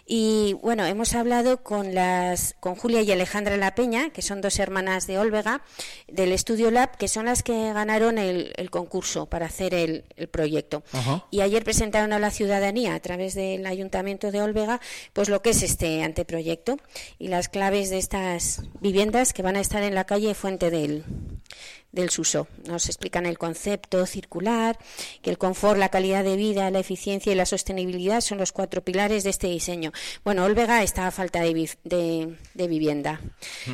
Y 0.10 0.54
bueno, 0.64 0.86
hemos 0.86 1.14
hablado 1.16 1.64
con 1.64 1.94
las 1.94 2.56
con 2.60 2.76
Julia 2.76 3.02
y 3.02 3.12
Alejandra 3.12 3.58
La 3.58 3.76
Peña, 3.76 4.10
que 4.10 4.22
son 4.22 4.42
dos 4.42 4.58
hermanas 4.58 5.06
de 5.06 5.20
Olvega, 5.20 5.62
del 6.08 6.32
Estudio 6.32 6.72
Lab, 6.72 6.98
que 6.98 7.08
son 7.08 7.26
las 7.26 7.44
que 7.44 7.74
ganaron 7.74 8.18
el, 8.18 8.54
el 8.56 8.72
concurso 8.72 9.28
para 9.28 9.46
hacer 9.46 9.74
el, 9.74 10.06
el 10.16 10.28
proyecto. 10.28 10.82
Y 11.30 11.42
ayer 11.42 11.64
presentaron 11.64 12.14
a 12.14 12.20
la 12.20 12.32
ciudadanía, 12.32 12.96
a 12.96 13.00
través 13.00 13.36
del 13.36 13.66
Ayuntamiento 13.68 14.32
de 14.32 14.42
Olvega, 14.42 14.80
pues 15.14 15.30
lo 15.30 15.42
que 15.42 15.52
es 15.52 15.62
este 15.62 16.04
anteproyecto 16.04 16.78
y 17.20 17.28
las 17.28 17.50
claves 17.50 17.90
de 17.90 17.98
estas 17.98 18.64
viviendas 18.80 19.34
que 19.34 19.44
van 19.44 19.58
a 19.58 19.60
estar 19.60 19.84
en 19.84 19.94
la 19.94 20.06
calle 20.06 20.34
Fuente 20.34 20.47
del, 20.56 21.04
del 21.92 22.10
Suso. 22.10 22.48
Nos 22.68 22.86
explican 22.88 23.26
el 23.26 23.38
concepto 23.38 24.06
circular, 24.06 24.78
que 25.22 25.30
el 25.30 25.38
confort, 25.38 25.78
la 25.78 25.90
calidad 25.90 26.24
de 26.24 26.36
vida, 26.38 26.72
la 26.72 26.80
eficiencia 26.80 27.32
y 27.32 27.36
la 27.36 27.46
sostenibilidad 27.46 28.22
son 28.22 28.38
los 28.38 28.52
cuatro 28.54 28.82
pilares 28.84 29.24
de 29.26 29.30
este 29.32 29.48
diseño. 29.48 29.92
Bueno, 30.24 30.46
Olvega 30.46 30.82
está 30.84 31.08
a 31.08 31.12
falta 31.12 31.42
de, 31.42 31.70
de- 31.84 32.36
de 32.54 32.68
vivienda. 32.68 33.20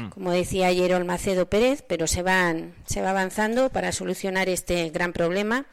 Como 0.10 0.32
decía 0.32 0.68
ayer 0.68 0.94
Olmacedo 0.94 1.50
Pérez, 1.50 1.84
pero 1.88 2.08
se, 2.08 2.24
van, 2.24 2.74
se 2.88 3.02
va 3.02 3.12
avanzando 3.12 3.70
para 3.70 3.92
solucionar 3.92 4.50
este 4.50 4.90
gran 4.90 5.14
problema, 5.14 5.68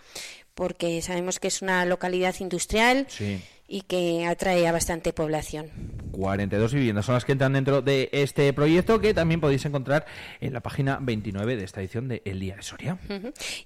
porque 0.54 1.00
sabemos 1.00 1.38
que 1.40 1.48
es 1.48 1.62
una 1.62 1.84
localidad 1.86 2.34
industrial 2.40 3.06
Sí. 3.08 3.40
Y 3.70 3.82
que 3.82 4.26
atrae 4.26 4.66
a 4.66 4.72
bastante 4.72 5.12
población. 5.12 5.70
42 6.10 6.74
viviendas 6.74 7.06
son 7.06 7.14
las 7.14 7.24
que 7.24 7.32
entran 7.32 7.52
dentro 7.52 7.82
de 7.82 8.10
este 8.12 8.52
proyecto 8.52 9.00
que 9.00 9.14
también 9.14 9.40
podéis 9.40 9.64
encontrar 9.64 10.06
en 10.40 10.52
la 10.52 10.60
página 10.60 10.98
29 11.00 11.56
de 11.56 11.64
esta 11.64 11.80
edición 11.80 12.08
de 12.08 12.20
El 12.24 12.40
Día 12.40 12.56
de 12.56 12.62
Soria. 12.62 12.98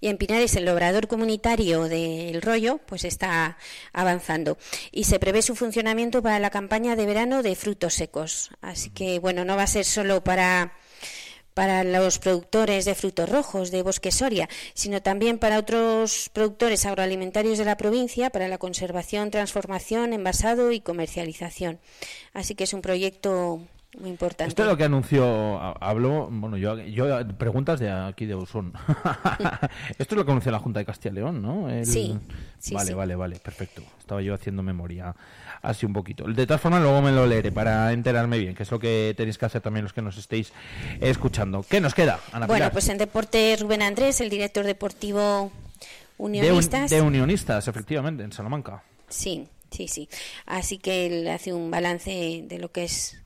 Y 0.01 0.09
en 0.09 0.18
Pinares 0.18 0.55
el 0.56 0.68
obrador 0.68 1.09
comunitario 1.09 1.85
del 1.85 2.43
rollo 2.43 2.81
pues 2.86 3.05
está 3.05 3.56
avanzando 3.94 4.59
y 4.93 5.05
se 5.05 5.18
prevé 5.18 5.40
su 5.40 5.56
funcionamiento 5.56 6.22
para 6.22 6.39
la 6.39 6.51
campaña 6.51 6.97
de 6.97 7.06
verano 7.06 7.43
de 7.43 7.56
frutos 7.56 7.94
secos. 7.94 8.51
Así 8.60 8.90
que 8.90 9.18
bueno, 9.18 9.47
no 9.47 9.56
va 9.56 9.62
a 9.62 9.66
ser 9.66 9.86
solo 9.86 10.22
para 10.22 10.74
para 11.55 11.85
los 11.85 12.18
productores 12.18 12.85
de 12.85 12.94
frutos 12.94 13.28
rojos 13.28 13.70
de 13.70 13.82
Bosque 13.82 14.10
Soria, 14.10 14.48
sino 14.74 15.01
también 15.01 15.39
para 15.39 15.59
otros 15.59 16.28
productores 16.32 16.85
agroalimentarios 16.85 17.59
de 17.59 17.64
la 17.64 17.76
provincia 17.76 18.31
para 18.31 18.48
la 18.48 18.59
conservación, 18.59 19.31
transformación, 19.31 20.12
envasado 20.12 20.72
y 20.72 20.81
comercialización. 20.81 21.78
Así 22.32 22.55
que 22.55 22.64
es 22.64 22.74
un 22.74 22.82
proyecto 22.82 23.60
muy 23.98 24.10
importante. 24.10 24.48
Esto 24.48 24.62
es 24.64 24.68
lo 24.68 24.76
que 24.76 24.82
anunció, 24.82 25.56
ha- 25.60 25.76
hablo, 25.81 26.28
bueno, 26.28 26.56
yo, 26.56 26.76
yo 26.81 27.06
preguntas 27.39 27.78
de 27.78 27.93
aquí 27.93 28.26
de 28.26 28.35
Usón. 28.35 28.72
Esto 29.98 30.14
es 30.14 30.16
lo 30.16 30.24
que 30.24 30.31
anunció 30.32 30.51
la 30.51 30.59
Junta 30.59 30.81
de 30.81 30.86
Castilla 30.86 31.12
y 31.12 31.14
León, 31.14 31.40
¿no? 31.40 31.70
El- 31.70 31.86
Sí, 31.86 32.18
sí, 32.59 32.74
Vale, 32.74 32.89
sí. 32.89 32.94
vale, 32.94 33.14
vale, 33.14 33.36
perfecto. 33.39 33.82
Estaba 34.01 34.20
yo 34.20 34.35
haciendo 34.35 34.62
memoria 34.64 35.14
así 35.64 35.86
un 35.86 35.92
poquito. 35.92 36.24
De 36.24 36.46
todas 36.46 36.60
formas, 36.60 36.82
luego 36.82 37.00
me 37.02 37.10
lo 37.12 37.26
leeré 37.26 37.50
para 37.50 37.92
enterarme 37.92 38.38
bien, 38.38 38.54
que 38.54 38.62
es 38.62 38.70
lo 38.70 38.78
que 38.78 39.14
tenéis 39.16 39.38
que 39.38 39.46
hacer 39.46 39.60
también 39.62 39.82
los 39.84 39.92
que 39.92 40.02
nos 40.02 40.16
estéis 40.16 40.52
escuchando. 41.00 41.64
¿Qué 41.68 41.80
nos 41.80 41.94
queda, 41.94 42.20
Ana 42.32 42.46
Bueno, 42.46 42.60
Pilar? 42.64 42.72
pues 42.72 42.88
en 42.88 42.98
deporte 42.98 43.56
Rubén 43.60 43.82
Andrés, 43.82 44.20
el 44.20 44.30
director 44.30 44.64
deportivo 44.64 45.20
de, 45.50 45.50
un- 46.18 46.30
unionistas. 46.36 46.90
de 46.90 47.00
unionistas, 47.00 47.66
efectivamente, 47.68 48.22
en 48.22 48.32
Salamanca. 48.32 48.82
Sí, 49.08 49.48
sí, 49.70 49.88
sí. 49.88 50.08
Así 50.46 50.78
que 50.78 51.06
él 51.06 51.28
hace 51.28 51.52
un 51.52 51.70
balance 51.70 52.42
de 52.44 52.58
lo 52.58 52.70
que 52.70 52.84
es 52.84 53.16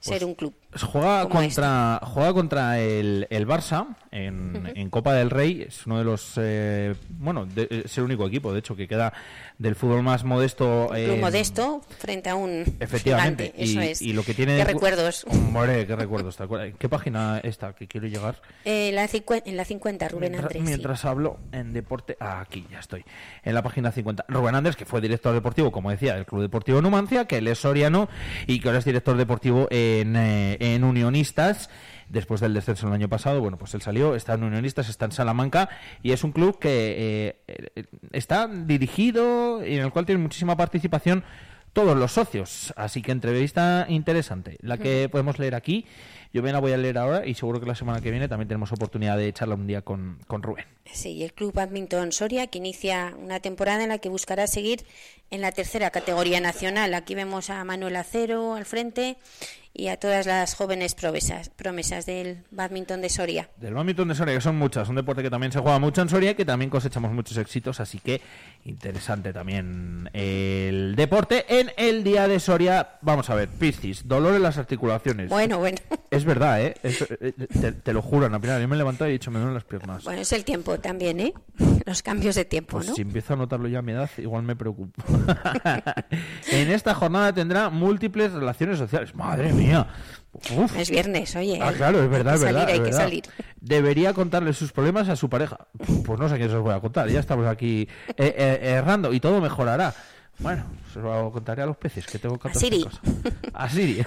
ser 0.00 0.18
Pues 0.20 0.22
un 0.22 0.34
club. 0.34 0.54
Juega 0.82 1.28
contra, 1.28 2.00
juega 2.02 2.32
contra 2.32 2.78
el, 2.80 3.26
el 3.30 3.46
Barça 3.46 3.96
en, 4.10 4.72
en 4.74 4.90
Copa 4.90 5.14
del 5.14 5.30
Rey. 5.30 5.62
Es 5.68 5.86
uno 5.86 5.98
de 5.98 6.04
los. 6.04 6.32
eh, 6.36 6.94
bueno, 7.10 7.46
de- 7.46 7.82
es 7.84 7.96
el 7.98 8.04
único 8.04 8.26
equipo, 8.26 8.52
de 8.52 8.58
hecho, 8.60 8.76
que 8.76 8.86
queda 8.88 9.12
del 9.58 9.74
fútbol 9.74 10.02
más 10.02 10.24
modesto. 10.24 10.94
Eh, 10.94 11.18
modesto 11.20 11.80
frente 11.98 12.28
a 12.30 12.34
un 12.34 12.64
Efectivamente. 12.80 13.44
gigante, 13.54 13.62
eso 13.64 13.80
y, 13.82 13.86
es. 13.86 14.02
y 14.02 14.12
lo 14.12 14.22
que 14.22 14.34
tiene. 14.34 14.56
Qué 14.56 14.64
recuerdos. 14.64 15.24
Hombre, 15.28 15.86
qué 15.86 15.96
recuerdos. 15.96 16.36
tal 16.36 16.48
cual. 16.48 16.66
¿En 16.68 16.72
¿Qué 16.74 16.88
página 16.88 17.40
está 17.42 17.72
que 17.74 17.86
quiero 17.86 18.06
llegar? 18.06 18.40
Eh, 18.64 18.90
la 18.92 19.06
en 19.44 19.56
la 19.56 19.64
50, 19.64 20.08
Rubén 20.08 20.32
Mientras, 20.32 20.44
Andrés. 20.44 20.62
sí. 20.62 20.68
mientras 20.68 21.04
hablo 21.04 21.38
en 21.52 21.72
deporte, 21.72 22.16
ah, 22.20 22.40
aquí 22.40 22.66
ya 22.70 22.80
estoy, 22.80 23.04
en 23.44 23.54
la 23.54 23.62
página 23.62 23.90
50. 23.92 24.24
Rubén 24.28 24.54
Andrés, 24.54 24.76
que 24.76 24.84
fue 24.84 25.00
director 25.00 25.32
deportivo, 25.32 25.72
como 25.72 25.90
decía, 25.90 26.14
del 26.14 26.26
Club 26.26 26.42
Deportivo 26.42 26.82
Numancia, 26.82 27.24
que 27.26 27.38
él 27.38 27.48
es 27.48 27.58
soriano 27.58 28.08
y 28.46 28.60
que 28.60 28.68
ahora 28.68 28.78
es 28.80 28.84
director 28.84 29.16
deportivo 29.16 29.66
en, 29.70 30.16
eh, 30.16 30.56
en 30.74 30.84
Unionistas. 30.84 31.70
Después 32.08 32.40
del 32.40 32.54
descenso 32.54 32.86
el 32.86 32.92
año 32.92 33.08
pasado, 33.08 33.40
bueno, 33.40 33.58
pues 33.58 33.74
él 33.74 33.82
salió, 33.82 34.14
está 34.14 34.34
en 34.34 34.44
Unionistas, 34.44 34.88
está 34.88 35.06
en 35.06 35.12
Salamanca 35.12 35.68
y 36.02 36.12
es 36.12 36.22
un 36.22 36.30
club 36.30 36.58
que 36.58 36.68
eh, 36.68 37.36
eh, 37.48 37.84
está 38.12 38.46
dirigido 38.46 39.66
y 39.66 39.74
en 39.74 39.82
el 39.82 39.90
cual 39.90 40.06
tiene 40.06 40.22
muchísima 40.22 40.56
participación 40.56 41.24
todos 41.76 41.94
los 41.94 42.12
socios. 42.12 42.72
Así 42.74 43.02
que 43.02 43.12
entrevista 43.12 43.84
interesante, 43.90 44.56
la 44.62 44.78
que 44.78 45.10
podemos 45.10 45.38
leer 45.38 45.54
aquí. 45.54 45.84
Yo 46.32 46.40
bien 46.40 46.54
la 46.54 46.60
voy 46.60 46.72
a 46.72 46.78
leer 46.78 46.96
ahora 46.96 47.26
y 47.26 47.34
seguro 47.34 47.60
que 47.60 47.66
la 47.66 47.74
semana 47.74 48.00
que 48.00 48.10
viene 48.10 48.28
también 48.28 48.48
tenemos 48.48 48.72
oportunidad 48.72 49.18
de 49.18 49.30
charlar 49.32 49.58
un 49.58 49.66
día 49.66 49.82
con, 49.82 50.18
con 50.26 50.42
Rubén. 50.42 50.64
Sí, 50.90 51.22
el 51.22 51.34
Club 51.34 51.52
Badminton 51.52 52.12
Soria, 52.12 52.46
que 52.46 52.56
inicia 52.56 53.14
una 53.18 53.40
temporada 53.40 53.82
en 53.82 53.90
la 53.90 53.98
que 53.98 54.08
buscará 54.08 54.46
seguir 54.46 54.86
en 55.30 55.42
la 55.42 55.52
tercera 55.52 55.90
categoría 55.90 56.40
nacional. 56.40 56.94
Aquí 56.94 57.14
vemos 57.14 57.50
a 57.50 57.62
Manuel 57.64 57.96
Acero 57.96 58.54
al 58.54 58.64
frente 58.64 59.18
y 59.76 59.88
a 59.88 59.96
todas 59.98 60.26
las 60.26 60.54
jóvenes 60.54 60.94
promesas, 60.94 61.50
promesas 61.50 62.06
del 62.06 62.44
badminton 62.50 63.00
de 63.00 63.08
Soria. 63.10 63.48
Del 63.56 63.74
badminton 63.74 64.08
de 64.08 64.14
Soria, 64.14 64.34
que 64.34 64.40
son 64.40 64.56
muchas, 64.56 64.88
un 64.88 64.96
deporte 64.96 65.22
que 65.22 65.30
también 65.30 65.52
se 65.52 65.58
juega 65.60 65.78
mucho 65.78 66.02
en 66.02 66.08
Soria 66.08 66.30
y 66.30 66.34
que 66.34 66.44
también 66.44 66.70
cosechamos 66.70 67.12
muchos 67.12 67.36
éxitos, 67.36 67.80
así 67.80 67.98
que 67.98 68.20
interesante 68.64 69.32
también 69.32 70.08
el 70.12 70.94
deporte. 70.96 71.44
En 71.48 71.70
el 71.76 72.02
día 72.04 72.26
de 72.28 72.40
Soria, 72.40 72.98
vamos 73.02 73.28
a 73.30 73.34
ver, 73.34 73.48
Piscis, 73.48 74.06
dolor 74.08 74.34
en 74.34 74.42
las 74.42 74.58
articulaciones. 74.58 75.28
Bueno, 75.28 75.58
bueno. 75.58 75.78
Es 76.10 76.24
verdad, 76.24 76.60
¿eh? 76.62 76.74
Es- 76.82 77.02
eh, 77.20 77.32
te, 77.32 77.72
te 77.72 77.92
lo 77.92 78.02
juro, 78.02 78.26
Ana 78.26 78.40
Pilar, 78.40 78.60
yo 78.60 78.68
me 78.68 78.74
he 78.74 78.78
levantado 78.78 79.08
y 79.08 79.10
he 79.10 79.12
dicho, 79.14 79.30
me 79.30 79.38
duelen 79.38 79.54
las 79.54 79.64
piernas. 79.64 80.04
Bueno, 80.04 80.20
es 80.22 80.32
el 80.32 80.44
tiempo 80.44 80.78
también, 80.78 81.20
¿eh? 81.20 81.34
Los 81.86 82.02
cambios 82.02 82.34
de 82.34 82.44
tiempo, 82.44 82.72
Pues 82.78 82.88
¿no? 82.88 82.94
si 82.94 83.02
empiezo 83.02 83.34
a 83.34 83.36
notarlo 83.36 83.68
ya 83.68 83.78
a 83.80 83.82
mi 83.82 83.92
edad, 83.92 84.10
igual 84.18 84.42
me 84.42 84.56
preocupo. 84.56 85.02
en 86.50 86.70
esta 86.70 86.94
jornada 86.94 87.32
tendrá 87.32 87.70
múltiples 87.70 88.32
relaciones 88.32 88.78
sociales. 88.78 89.14
Madre 89.14 89.52
mía. 89.52 89.65
Uf. 90.54 90.76
Es 90.76 90.90
viernes, 90.90 91.34
oye. 91.36 91.58
Ah, 91.62 91.72
claro, 91.72 92.02
es 92.02 92.10
verdad, 92.10 92.34
hay 92.34 92.38
es 92.38 92.44
que 92.44 92.52
verdad. 92.52 92.60
salir, 92.60 92.68
es 92.68 92.72
hay 92.74 92.78
que 92.78 92.82
verdad. 92.90 92.98
salir. 92.98 93.24
Debería 93.60 94.12
contarle 94.12 94.52
sus 94.52 94.70
problemas 94.72 95.08
a 95.08 95.16
su 95.16 95.30
pareja. 95.30 95.66
Pues 96.04 96.18
no 96.20 96.28
sé 96.28 96.36
qué 96.38 96.48
se 96.48 96.56
os 96.56 96.62
voy 96.62 96.74
a 96.74 96.80
contar. 96.80 97.08
Ya 97.08 97.20
estamos 97.20 97.46
aquí 97.46 97.88
eh, 98.16 98.34
eh, 98.36 98.58
errando 98.62 99.12
y 99.14 99.20
todo 99.20 99.40
mejorará. 99.40 99.94
Bueno, 100.38 100.64
se 100.92 101.00
lo 101.00 101.32
contaré 101.32 101.62
a 101.62 101.66
los 101.66 101.78
peces 101.78 102.04
que 102.06 102.18
tengo 102.18 102.38
14 102.38 102.66
Siri. 102.66 102.82
cosas. 102.84 103.00
A 103.54 103.70
Siri. 103.70 104.04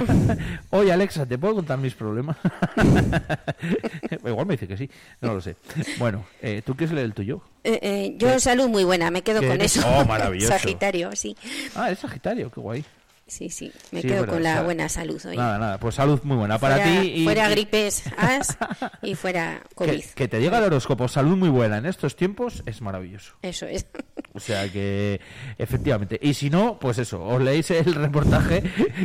Oye, 0.70 0.90
Alexa, 0.90 1.26
¿te 1.26 1.36
puedo 1.36 1.56
contar 1.56 1.76
mis 1.78 1.92
problemas? 1.92 2.38
Igual 4.24 4.46
me 4.46 4.54
dice 4.54 4.66
que 4.66 4.78
sí. 4.78 4.90
No 5.20 5.34
lo 5.34 5.40
sé. 5.42 5.56
Bueno, 5.98 6.24
eh, 6.40 6.62
¿tú 6.64 6.74
quieres 6.74 6.94
leer 6.94 7.04
el 7.06 7.12
tuyo? 7.14 7.42
Eh, 7.64 7.78
eh, 7.82 8.14
yo 8.16 8.40
salud 8.40 8.68
muy 8.68 8.84
buena, 8.84 9.10
me 9.10 9.20
quedo 9.22 9.40
¿Qué 9.40 9.46
con 9.48 9.56
eres? 9.56 9.76
eso. 9.76 9.86
Oh, 9.86 10.04
maravilloso. 10.06 10.52
Sagitario, 10.58 11.14
sí. 11.14 11.36
Ah, 11.74 11.90
es 11.90 11.98
Sagitario, 11.98 12.50
qué 12.50 12.60
guay. 12.60 12.84
Sí, 13.28 13.50
sí, 13.50 13.70
me 13.92 14.00
Sí, 14.00 14.08
quedo 14.08 14.22
verdad, 14.22 14.34
con 14.34 14.42
la 14.42 14.62
buena 14.62 14.88
salud 14.88 15.24
hoy. 15.26 15.36
Nada, 15.36 15.58
nada, 15.58 15.78
pues 15.78 15.94
salud 15.94 16.18
muy 16.24 16.36
buena 16.38 16.58
para 16.58 16.76
fuera, 16.78 16.90
ti. 17.02 17.06
Y, 17.08 17.24
fuera 17.24 17.48
gripes 17.50 18.02
as 18.16 18.56
y 19.02 19.14
fuera 19.14 19.62
COVID. 19.74 19.90
que, 20.02 20.08
que 20.14 20.28
te 20.28 20.38
diga 20.38 20.58
el 20.58 20.64
horóscopo 20.64 21.06
salud 21.08 21.36
muy 21.36 21.50
buena 21.50 21.76
en 21.78 21.86
estos 21.86 22.16
tiempos 22.16 22.62
es 22.66 22.80
maravilloso. 22.80 23.34
Eso 23.42 23.66
es. 23.66 23.86
O 24.34 24.40
sea 24.40 24.70
que, 24.70 25.20
efectivamente. 25.56 26.18
Y 26.22 26.34
si 26.34 26.48
no, 26.48 26.78
pues 26.78 26.98
eso, 26.98 27.24
os 27.24 27.40
leéis 27.42 27.70
el 27.72 27.92
reportaje 27.94 28.62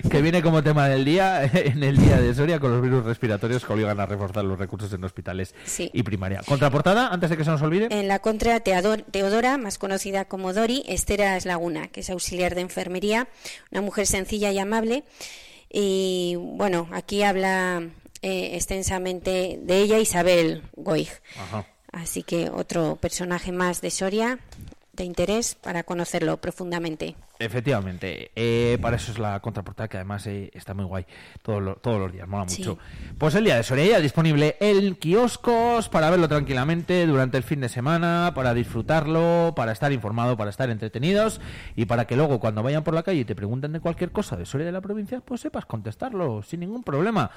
que 0.09 0.21
viene 0.21 0.43
como 0.43 0.61
tema 0.61 0.87
del 0.87 1.05
día 1.05 1.43
en 1.53 1.81
el 1.83 1.97
día 1.97 2.19
de 2.21 2.35
Soria 2.35 2.59
con 2.59 2.71
los 2.71 2.81
virus 2.81 3.03
respiratorios 3.03 3.65
que 3.65 3.73
obligan 3.73 3.99
a 3.99 4.05
reforzar 4.05 4.43
los 4.43 4.59
recursos 4.59 4.93
en 4.93 5.03
hospitales 5.03 5.55
Sí. 5.65 5.89
y 5.93 6.03
primaria. 6.03 6.41
Contraportada, 6.45 7.07
antes 7.07 7.31
de 7.31 7.37
que 7.37 7.43
se 7.43 7.49
nos 7.49 7.61
olvide. 7.63 7.87
En 7.89 8.07
la 8.07 8.19
contra, 8.19 8.63
Teodor- 8.63 9.05
Teodora, 9.09 9.57
más 9.57 9.77
conocida 9.79 10.25
como 10.25 10.53
Dori, 10.53 10.83
Esteras 10.87 11.45
Laguna, 11.45 11.87
que 11.87 12.01
es 12.01 12.09
auxiliar 12.11 12.53
de 12.53 12.61
enfermería, 12.61 13.27
una 13.71 13.81
mujer 13.81 14.05
sencilla 14.14 14.52
y 14.52 14.60
amable. 14.60 15.03
Y 15.72 16.35
bueno, 16.38 16.88
aquí 16.91 17.23
habla 17.23 17.81
eh, 18.22 18.52
extensamente 18.53 19.60
de 19.60 19.81
ella 19.81 19.98
Isabel 19.98 20.61
Goig. 20.76 21.10
Ajá. 21.35 21.68
Así 21.91 22.22
que 22.22 22.49
otro 22.49 22.95
personaje 22.95 23.52
más 23.52 23.81
de 23.81 23.90
Soria 23.90 24.40
de 24.94 25.03
interés 25.03 25.56
para 25.56 25.84
conocerlo 25.84 26.40
profundamente. 26.40 27.15
Efectivamente, 27.45 28.32
eh, 28.36 28.78
para 28.82 28.95
eso 28.95 29.11
es 29.11 29.20
la 29.20 29.40
contraportada 29.41 29.88
que 29.88 29.98
además 29.98 30.26
eh, 30.28 30.49
está 30.53 30.74
muy 30.74 30.86
guay 30.86 31.06
todos 31.41 31.61
los, 31.61 31.82
todos 31.82 31.99
los 31.99 32.11
días, 32.11 32.28
mola 32.28 32.48
Sí. 32.48 32.61
mucho. 32.61 32.78
Pues 33.18 33.36
el 33.36 33.44
día 33.44 33.56
de 33.57 33.64
Soria 33.64 33.86
ya 33.86 33.99
disponible 33.99 34.56
en 34.60 34.95
kioscos 34.95 35.90
para 35.90 36.10
verlo 36.10 36.28
tranquilamente 36.28 37.06
durante 37.06 37.38
el 37.38 37.44
fin 37.44 37.60
de 37.61 37.70
semana, 37.70 38.32
para 38.36 38.53
disfrutarlo, 38.53 39.53
para 39.56 39.72
estar 39.72 39.91
informado, 39.91 40.38
para 40.38 40.49
estar 40.49 40.70
entretenidos 40.70 41.41
y 41.76 41.86
para 41.86 42.06
que 42.06 42.15
luego 42.15 42.40
cuando 42.40 42.64
vayan 42.64 42.84
por 42.84 42.94
la 42.94 43.03
calle 43.03 43.20
y 43.22 43.26
te 43.26 43.36
pregunten 43.36 43.74
de 43.74 43.80
cualquier 43.80 44.11
cosa 44.11 44.36
de 44.36 44.45
Soria 44.45 44.65
de 44.65 44.72
la 44.72 44.82
provincia, 44.82 45.20
pues 45.22 45.41
sepas 45.41 45.65
contestarlo 45.65 46.41
sin 46.44 46.61
ningún 46.61 46.84
problema. 46.84 47.32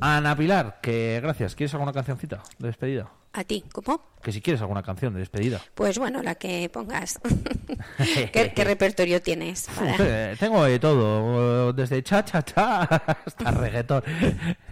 Ana 0.00 0.36
Pilar, 0.36 0.78
que 0.80 1.18
gracias, 1.22 1.54
¿quieres 1.54 1.74
alguna 1.74 1.92
cancioncita 1.92 2.42
de 2.58 2.66
despedida? 2.68 3.10
¿A 3.34 3.44
ti? 3.44 3.62
¿Cómo? 3.72 4.02
Que 4.22 4.32
si 4.32 4.40
quieres 4.40 4.60
alguna 4.62 4.82
canción 4.82 5.12
de 5.12 5.20
despedida. 5.20 5.60
Pues 5.74 5.98
bueno, 5.98 6.22
la 6.22 6.34
que 6.36 6.68
pongas. 6.70 7.20
¿Qué, 8.32 8.52
qué 8.54 8.64
repertorio 8.64 9.20
tienes? 9.54 9.68
para- 9.74 9.96
Eh, 10.32 10.36
Tengo 10.38 10.64
de 10.64 10.78
todo, 10.78 11.72
desde 11.72 12.02
cha 12.02 12.24
cha 12.24 12.42
cha 12.42 12.82
hasta 12.82 13.50
reggaetón. 13.50 14.02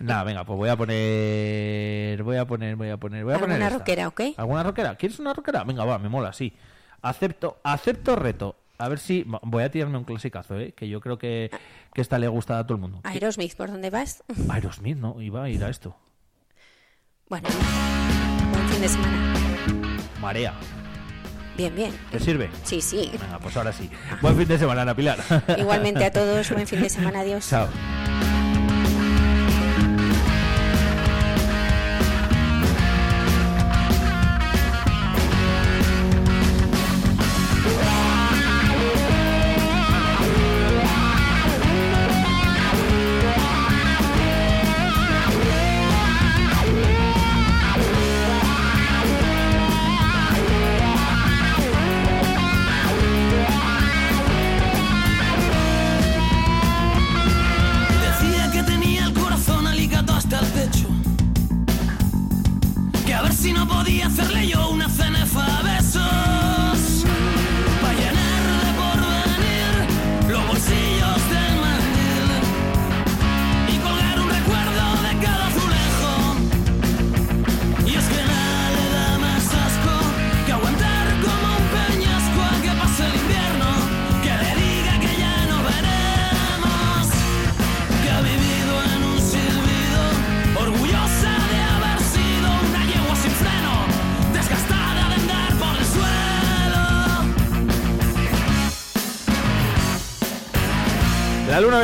Nada, 0.00 0.24
venga, 0.24 0.44
pues 0.44 0.56
voy 0.56 0.68
a 0.68 0.76
poner, 0.76 2.22
voy 2.22 2.36
a 2.36 2.44
poner, 2.46 2.76
voy 2.76 2.90
a 2.90 2.96
poner, 2.96 3.24
voy 3.24 3.34
a 3.34 3.38
poner 3.38 3.56
¿Alguna 3.62 3.78
rockera, 3.78 4.08
ok? 4.08 4.20
¿Alguna 4.36 4.62
rockera? 4.62 4.94
¿Quieres 4.96 5.18
una 5.18 5.32
rockera? 5.34 5.64
Venga, 5.64 5.84
va, 5.84 5.98
me 5.98 6.08
mola, 6.08 6.32
sí. 6.32 6.52
Acepto, 7.02 7.58
acepto 7.62 8.16
reto. 8.16 8.56
A 8.78 8.88
ver 8.88 8.98
si 8.98 9.24
voy 9.42 9.62
a 9.64 9.70
tirarme 9.70 9.96
un 9.96 10.04
clasicazo, 10.04 10.58
¿eh? 10.60 10.72
que 10.72 10.86
yo 10.88 11.00
creo 11.00 11.16
que, 11.18 11.50
que 11.94 12.00
esta 12.02 12.18
le 12.18 12.28
gusta 12.28 12.58
a 12.58 12.64
todo 12.64 12.74
el 12.74 12.80
mundo. 12.82 13.00
Aerosmith, 13.04 13.54
¿por 13.56 13.70
dónde 13.70 13.88
vas? 13.88 14.22
Aerosmith, 14.50 14.98
¿no? 14.98 15.20
Iba 15.22 15.44
a 15.44 15.48
ir 15.48 15.64
a 15.64 15.70
esto. 15.70 15.96
Bueno, 17.28 17.48
buen 18.52 18.68
fin 18.68 18.80
de 18.82 18.88
semana. 18.88 19.98
Marea. 20.20 20.54
Bien, 21.56 21.74
bien. 21.74 21.92
¿Te 22.10 22.20
sirve? 22.20 22.50
Sí, 22.64 22.80
sí. 22.80 23.10
Venga, 23.20 23.38
pues 23.38 23.56
ahora 23.56 23.72
sí. 23.72 23.90
Buen 24.20 24.36
fin 24.36 24.46
de 24.48 24.58
semana, 24.58 24.82
Ana 24.82 24.94
Pilar. 24.94 25.18
Igualmente 25.56 26.04
a 26.04 26.10
todos, 26.12 26.50
buen 26.50 26.66
fin 26.66 26.82
de 26.82 26.88
semana, 26.90 27.20
adiós. 27.20 27.48
Chao. 27.48 27.68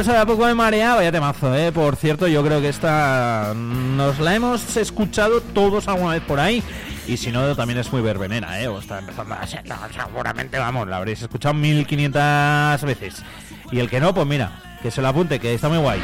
Me 0.02 0.06
sabe 0.06 0.18
a 0.18 0.26
poco 0.26 0.48
de 0.48 0.54
marea, 0.54 0.96
vaya 0.96 1.12
temazo, 1.12 1.54
¿eh? 1.54 1.70
Por 1.70 1.94
cierto, 1.94 2.26
yo 2.26 2.42
creo 2.42 2.60
que 2.60 2.70
esta 2.70 3.52
nos 3.54 4.18
la 4.18 4.34
hemos 4.34 4.76
escuchado 4.76 5.40
todos 5.40 5.86
alguna 5.86 6.14
vez 6.14 6.22
por 6.22 6.40
ahí. 6.40 6.60
Y 7.06 7.16
si 7.18 7.30
no, 7.30 7.54
también 7.54 7.78
es 7.78 7.92
muy 7.92 8.02
verbenera, 8.02 8.60
¿eh? 8.60 8.66
O 8.66 8.80
está 8.80 8.98
empezando 8.98 9.36
a 9.36 9.46
ser, 9.46 9.62
seguramente, 9.94 10.58
vamos, 10.58 10.88
la 10.88 10.96
habréis 10.96 11.22
escuchado 11.22 11.54
1500 11.54 12.82
veces. 12.82 13.22
Y 13.70 13.78
el 13.78 13.88
que 13.88 14.00
no, 14.00 14.12
pues 14.12 14.26
mira, 14.26 14.60
que 14.82 14.90
se 14.90 15.00
la 15.00 15.10
apunte, 15.10 15.38
que 15.38 15.54
está 15.54 15.68
muy 15.68 15.78
guay. 15.78 16.00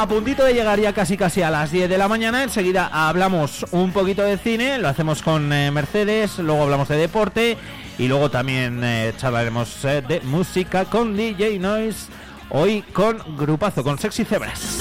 A 0.00 0.08
puntito 0.08 0.44
de 0.44 0.54
llegar 0.54 0.80
ya 0.80 0.94
casi 0.94 1.18
casi 1.18 1.42
a 1.42 1.50
las 1.50 1.72
10 1.72 1.90
de 1.90 1.98
la 1.98 2.08
mañana, 2.08 2.42
enseguida 2.42 2.88
hablamos 2.90 3.66
un 3.70 3.92
poquito 3.92 4.22
de 4.22 4.38
cine, 4.38 4.78
lo 4.78 4.88
hacemos 4.88 5.20
con 5.20 5.52
eh, 5.52 5.70
Mercedes, 5.70 6.38
luego 6.38 6.62
hablamos 6.62 6.88
de 6.88 6.96
deporte 6.96 7.58
y 7.98 8.08
luego 8.08 8.30
también 8.30 8.80
eh, 8.82 9.12
charlaremos 9.18 9.84
eh, 9.84 10.00
de 10.00 10.22
música 10.22 10.86
con 10.86 11.14
DJ 11.14 11.58
Noise, 11.58 12.08
hoy 12.48 12.80
con 12.80 13.36
grupazo, 13.36 13.84
con 13.84 13.98
Sexy 13.98 14.24
Cebras. 14.24 14.78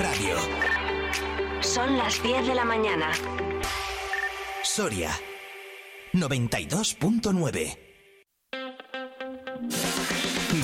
Radio. 0.00 0.36
Son 1.60 1.98
las 1.98 2.22
10 2.22 2.46
de 2.46 2.54
la 2.54 2.64
mañana. 2.64 3.12
Soria 4.62 5.10
92.9. 6.14 7.78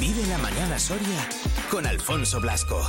Vive 0.00 0.26
la 0.28 0.38
mañana 0.38 0.78
Soria 0.78 1.28
con 1.70 1.84
Alfonso 1.86 2.40
Blasco. 2.40 2.80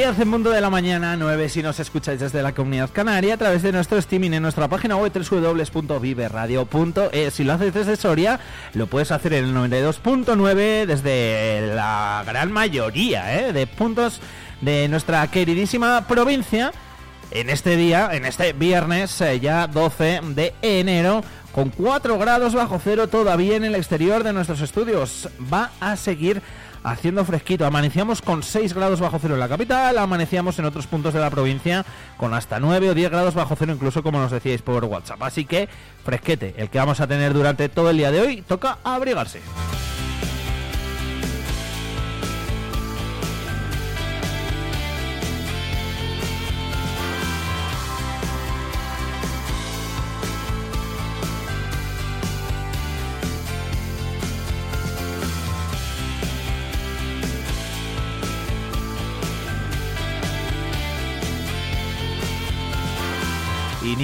Días 0.00 0.18
en 0.18 0.28
Mundo 0.28 0.48
de 0.48 0.62
la 0.62 0.70
Mañana, 0.70 1.14
9 1.14 1.50
si 1.50 1.62
nos 1.62 1.78
escucháis 1.78 2.20
desde 2.20 2.42
la 2.42 2.54
Comunidad 2.54 2.88
Canaria 2.90 3.34
a 3.34 3.36
través 3.36 3.62
de 3.62 3.70
nuestro 3.70 3.98
streaming 3.98 4.30
en 4.30 4.42
nuestra 4.42 4.66
página 4.66 4.96
web 4.96 5.12
www.viveradio.es. 5.12 7.34
Si 7.34 7.44
lo 7.44 7.52
haces 7.52 7.74
desde 7.74 7.96
Soria, 7.96 8.40
lo 8.72 8.86
puedes 8.86 9.12
hacer 9.12 9.34
en 9.34 9.44
el 9.44 9.54
92.9 9.54 10.86
desde 10.86 11.74
la 11.74 12.22
gran 12.24 12.50
mayoría 12.50 13.40
¿eh? 13.40 13.52
de 13.52 13.66
puntos 13.66 14.22
de 14.62 14.88
nuestra 14.88 15.30
queridísima 15.30 16.06
provincia. 16.08 16.72
En 17.30 17.50
este 17.50 17.76
día, 17.76 18.08
en 18.12 18.24
este 18.24 18.54
viernes, 18.54 19.20
eh, 19.20 19.38
ya 19.38 19.66
12 19.66 20.20
de 20.28 20.54
enero, 20.62 21.22
con 21.52 21.68
4 21.68 22.18
grados 22.18 22.54
bajo 22.54 22.80
cero 22.82 23.08
todavía 23.08 23.56
en 23.56 23.64
el 23.64 23.74
exterior 23.74 24.24
de 24.24 24.32
nuestros 24.32 24.62
estudios. 24.62 25.28
Va 25.52 25.72
a 25.78 25.96
seguir 25.96 26.40
haciendo 26.84 27.24
fresquito. 27.24 27.66
Amanecíamos 27.66 28.22
con 28.22 28.42
6 28.42 28.74
grados 28.74 29.00
bajo 29.00 29.18
cero 29.20 29.34
en 29.34 29.40
la 29.40 29.48
capital, 29.48 29.98
amanecíamos 29.98 30.58
en 30.58 30.64
otros 30.64 30.86
puntos 30.86 31.14
de 31.14 31.20
la 31.20 31.30
provincia 31.30 31.84
con 32.16 32.34
hasta 32.34 32.60
9 32.60 32.90
o 32.90 32.94
10 32.94 33.10
grados 33.10 33.34
bajo 33.34 33.56
cero, 33.56 33.72
incluso 33.72 34.02
como 34.02 34.18
nos 34.18 34.30
decíais 34.30 34.62
por 34.62 34.84
WhatsApp. 34.84 35.22
Así 35.22 35.44
que 35.44 35.68
fresquete, 36.04 36.54
el 36.56 36.70
que 36.70 36.78
vamos 36.78 37.00
a 37.00 37.06
tener 37.06 37.32
durante 37.34 37.68
todo 37.68 37.90
el 37.90 37.96
día 37.96 38.10
de 38.10 38.20
hoy, 38.20 38.42
toca 38.42 38.78
abrigarse. 38.84 39.40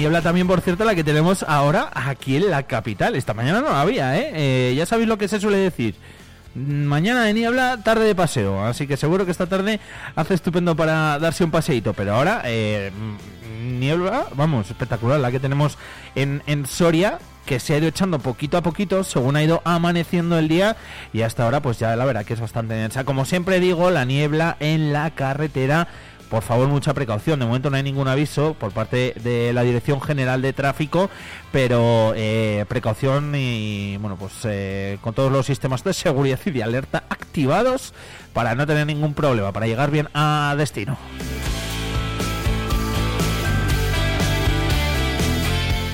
Niebla 0.07 0.21
también, 0.21 0.47
por 0.47 0.61
cierto, 0.61 0.85
la 0.85 0.95
que 0.95 1.03
tenemos 1.03 1.43
ahora 1.43 1.91
aquí 1.93 2.37
en 2.37 2.49
la 2.49 2.63
capital. 2.63 3.15
Esta 3.17 3.33
mañana 3.33 3.59
no 3.59 3.67
la 3.71 3.81
había, 3.81 4.17
¿eh? 4.17 4.31
Eh, 4.33 4.73
Ya 4.77 4.85
sabéis 4.85 5.09
lo 5.09 5.17
que 5.17 5.27
se 5.27 5.37
suele 5.37 5.57
decir. 5.57 5.95
Mañana 6.55 7.23
de 7.23 7.33
niebla, 7.33 7.79
tarde 7.83 8.05
de 8.05 8.15
paseo. 8.15 8.63
Así 8.63 8.87
que 8.87 8.95
seguro 8.95 9.25
que 9.25 9.31
esta 9.31 9.47
tarde 9.47 9.81
hace 10.15 10.33
estupendo 10.33 10.77
para 10.77 11.19
darse 11.19 11.43
un 11.43 11.51
paseíto. 11.51 11.93
Pero 11.93 12.15
ahora, 12.15 12.41
eh, 12.45 12.91
mm, 12.95 13.79
niebla, 13.79 14.27
vamos, 14.33 14.69
espectacular 14.69 15.19
la 15.19 15.29
que 15.29 15.41
tenemos 15.41 15.77
en, 16.15 16.41
en 16.47 16.65
Soria 16.65 17.19
que 17.45 17.59
se 17.59 17.73
ha 17.73 17.77
ido 17.77 17.87
echando 17.87 18.19
poquito 18.19 18.57
a 18.57 18.61
poquito 18.61 19.05
según 19.05 19.37
ha 19.37 19.43
ido 19.43 19.61
amaneciendo 19.63 20.37
el 20.37 20.49
día 20.49 20.75
y 21.13 21.21
hasta 21.21 21.45
ahora 21.45 21.61
pues 21.61 21.79
ya 21.79 21.95
la 21.95 22.03
verdad 22.03 22.25
que 22.25 22.33
es 22.33 22.41
bastante 22.41 22.73
densa. 22.75 23.03
Como 23.05 23.23
siempre 23.25 23.59
digo, 23.59 23.89
la 23.89 24.03
niebla 24.05 24.57
en 24.59 24.91
la 24.93 25.11
carretera 25.11 25.87
por 26.29 26.43
favor, 26.43 26.67
mucha 26.67 26.93
precaución. 26.93 27.39
De 27.39 27.45
momento 27.45 27.69
no 27.69 27.77
hay 27.77 27.83
ningún 27.83 28.07
aviso 28.07 28.53
por 28.53 28.71
parte 28.71 29.13
de 29.23 29.53
la 29.53 29.63
Dirección 29.63 30.01
General 30.01 30.41
de 30.41 30.53
Tráfico, 30.53 31.09
pero 31.51 32.13
eh, 32.15 32.65
precaución 32.67 33.33
y, 33.35 33.97
bueno, 33.97 34.17
pues 34.17 34.33
eh, 34.43 34.97
con 35.01 35.13
todos 35.13 35.31
los 35.31 35.45
sistemas 35.45 35.83
de 35.83 35.93
seguridad 35.93 36.39
y 36.45 36.51
de 36.51 36.63
alerta 36.63 37.03
activados 37.09 37.93
para 38.33 38.55
no 38.55 38.67
tener 38.67 38.85
ningún 38.85 39.13
problema, 39.13 39.51
para 39.51 39.67
llegar 39.67 39.91
bien 39.91 40.09
a 40.13 40.55
destino. 40.57 40.97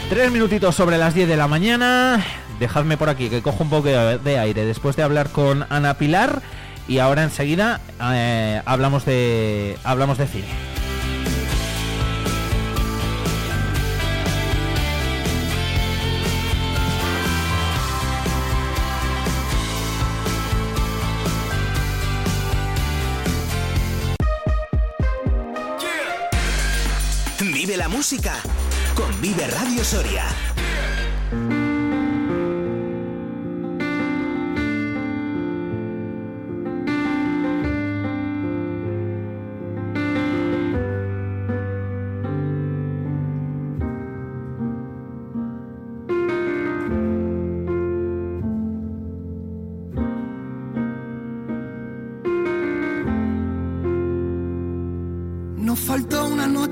Tres 0.09 0.31
minutitos 0.31 0.75
sobre 0.75 0.97
las 0.97 1.15
10 1.15 1.27
de 1.27 1.37
la 1.37 1.47
mañana. 1.47 2.23
Dejadme 2.59 2.97
por 2.97 3.09
aquí 3.09 3.29
que 3.29 3.41
cojo 3.41 3.63
un 3.63 3.69
poco 3.69 3.89
de 3.89 4.39
aire 4.39 4.65
después 4.65 4.95
de 4.95 5.03
hablar 5.03 5.29
con 5.29 5.65
Ana 5.69 5.95
Pilar. 5.95 6.41
Y 6.87 6.99
ahora 6.99 7.23
enseguida 7.23 7.79
eh, 8.01 8.61
hablamos 8.65 9.05
de 9.05 9.77
hablamos 9.83 10.17
de 10.17 10.27
cine. 10.27 10.73
Vive 27.39 27.77
la 27.77 27.87
música 27.87 28.33
con 28.93 29.21
Vive 29.21 29.47
Radio 29.47 29.85
Soria. 29.85 30.25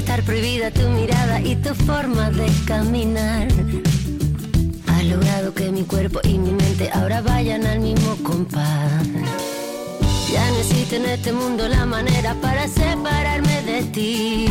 estar 0.00 0.22
prohibida 0.22 0.70
tu 0.70 0.88
mirada 0.88 1.40
y 1.42 1.56
tu 1.56 1.74
forma 1.74 2.30
de 2.30 2.46
caminar. 2.66 3.48
Has 4.86 5.04
logrado 5.04 5.52
que 5.52 5.70
mi 5.70 5.82
cuerpo 5.82 6.20
y 6.24 6.38
mi 6.38 6.52
mente 6.52 6.90
ahora 6.94 7.20
vayan 7.20 7.66
al 7.66 7.80
mismo 7.80 8.16
compás. 8.22 9.06
Ya 10.32 10.50
no 10.50 10.56
existe 10.56 10.96
en 10.96 11.04
este 11.04 11.32
mundo 11.32 11.68
la 11.68 11.84
manera 11.84 12.34
para 12.40 12.66
separarme 12.66 13.62
de 13.62 13.82
ti. 13.94 14.46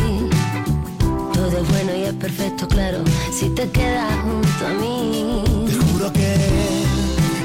Todo 1.34 1.58
es 1.62 1.68
bueno 1.68 1.96
y 1.96 2.02
es 2.02 2.14
perfecto, 2.14 2.68
claro, 2.68 3.02
si 3.32 3.48
te 3.50 3.68
quedas 3.70 4.12
junto 4.22 4.66
a 4.66 4.72
mí. 4.80 5.42
Te 5.66 5.74
juro 5.74 6.12
que 6.12 6.32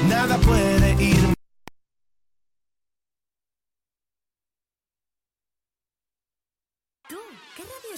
nada 0.08 0.38
puede 0.38 1.02
ir 1.02 1.36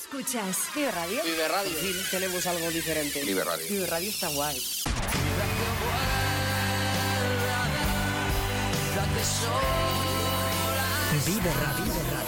escuchas? 0.08 0.56
Vive 0.74 0.90
Radio. 0.90 1.22
Vive 1.22 1.48
Radio. 1.48 1.72
Sí, 1.80 1.94
tenemos 2.10 2.46
algo 2.46 2.70
diferente. 2.70 3.22
Vive 3.24 3.44
Radio. 3.44 3.66
Vive 3.68 3.86
Radio 3.86 4.08
está 4.08 4.28
guay. 4.28 4.58
Vive 11.26 11.52
Radio. 11.52 12.27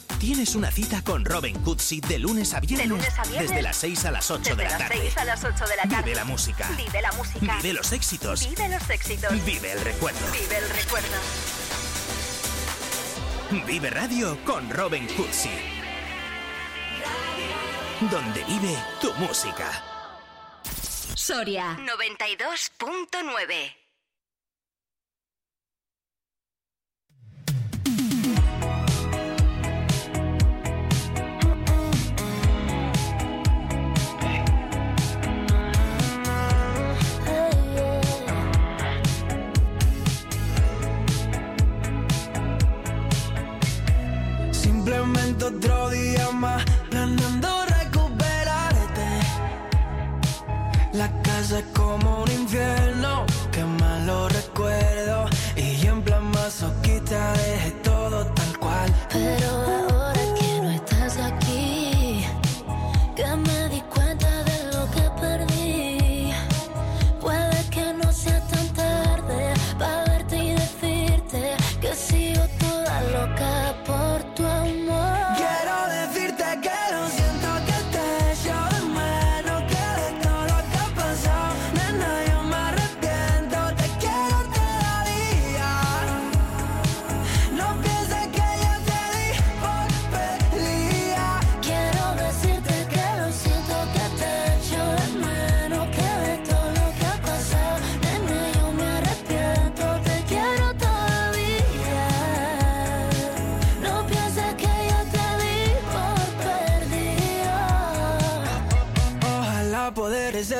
tienes 0.21 0.53
una 0.53 0.69
cita 0.69 1.01
con 1.03 1.25
Robin 1.25 1.57
Cutsi 1.63 1.99
de 1.99 2.19
lunes 2.19 2.53
a 2.53 2.59
viernes, 2.59 2.87
De 2.87 2.95
lunes 2.95 3.17
a 3.17 3.23
viernes. 3.23 3.49
desde 3.49 3.63
las 3.63 3.75
6 3.77 4.05
a 4.05 4.11
las 4.11 4.29
8 4.29 4.43
Desde 4.43 4.55
de 4.55 4.63
la 4.65 4.69
las 4.69 4.77
tarde. 4.77 4.99
6 5.01 5.17
a 5.17 5.25
las 5.25 5.43
8 5.43 5.65
de 5.65 5.75
la 5.77 5.81
tarde. 5.83 6.03
Vive 6.03 6.15
la 6.15 6.25
música. 6.25 6.69
Vive 6.77 7.01
la 7.01 7.11
música. 7.13 7.55
Vive 7.57 7.73
los 7.73 7.91
éxitos. 7.91 8.47
Vive 8.47 8.69
los 8.69 8.87
éxitos. 8.91 9.45
Vive 9.45 9.71
el 9.71 9.81
recuerdo. 9.81 10.19
Vive 10.31 10.57
el 10.59 10.69
recuerdo. 10.69 11.07
Vive 13.65 13.89
Radio 13.89 14.37
con 14.45 14.69
Robin 14.69 15.07
Cutsi. 15.07 15.49
Donde 18.11 18.43
vive 18.43 18.77
tu 19.01 19.11
música. 19.15 19.83
Soria 21.15 21.75
92.9. 21.79 23.80
Simplemente 44.91 45.45
otro 45.45 45.89
día 45.89 46.29
más 46.31 46.65
planeando 46.89 47.47
recuperarte. 47.79 49.07
La 50.91 51.09
casa 51.21 51.59
es 51.59 51.65
como 51.73 52.23
un 52.23 52.31
infierno, 52.31 53.25
que 53.53 53.63
malo 53.63 54.27
recuerdo. 54.27 55.29
Y 55.55 55.87
en 55.87 56.01
plan 56.01 56.25
masoquista 56.31 57.31
dejé 57.31 57.71
todo 57.83 58.25
tal 58.33 58.59
cual. 58.59 58.93
Pero 59.13 59.90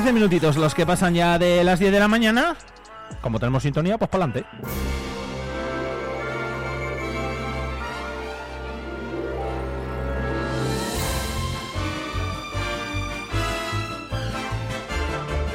13 0.00 0.14
minutitos 0.14 0.56
los 0.56 0.74
que 0.74 0.86
pasan 0.86 1.12
ya 1.12 1.38
de 1.38 1.62
las 1.62 1.78
10 1.78 1.92
de 1.92 1.98
la 1.98 2.08
mañana. 2.08 2.56
Como 3.20 3.38
tenemos 3.38 3.62
sintonía, 3.62 3.98
pues 3.98 4.08
para 4.08 4.24
adelante. 4.24 4.48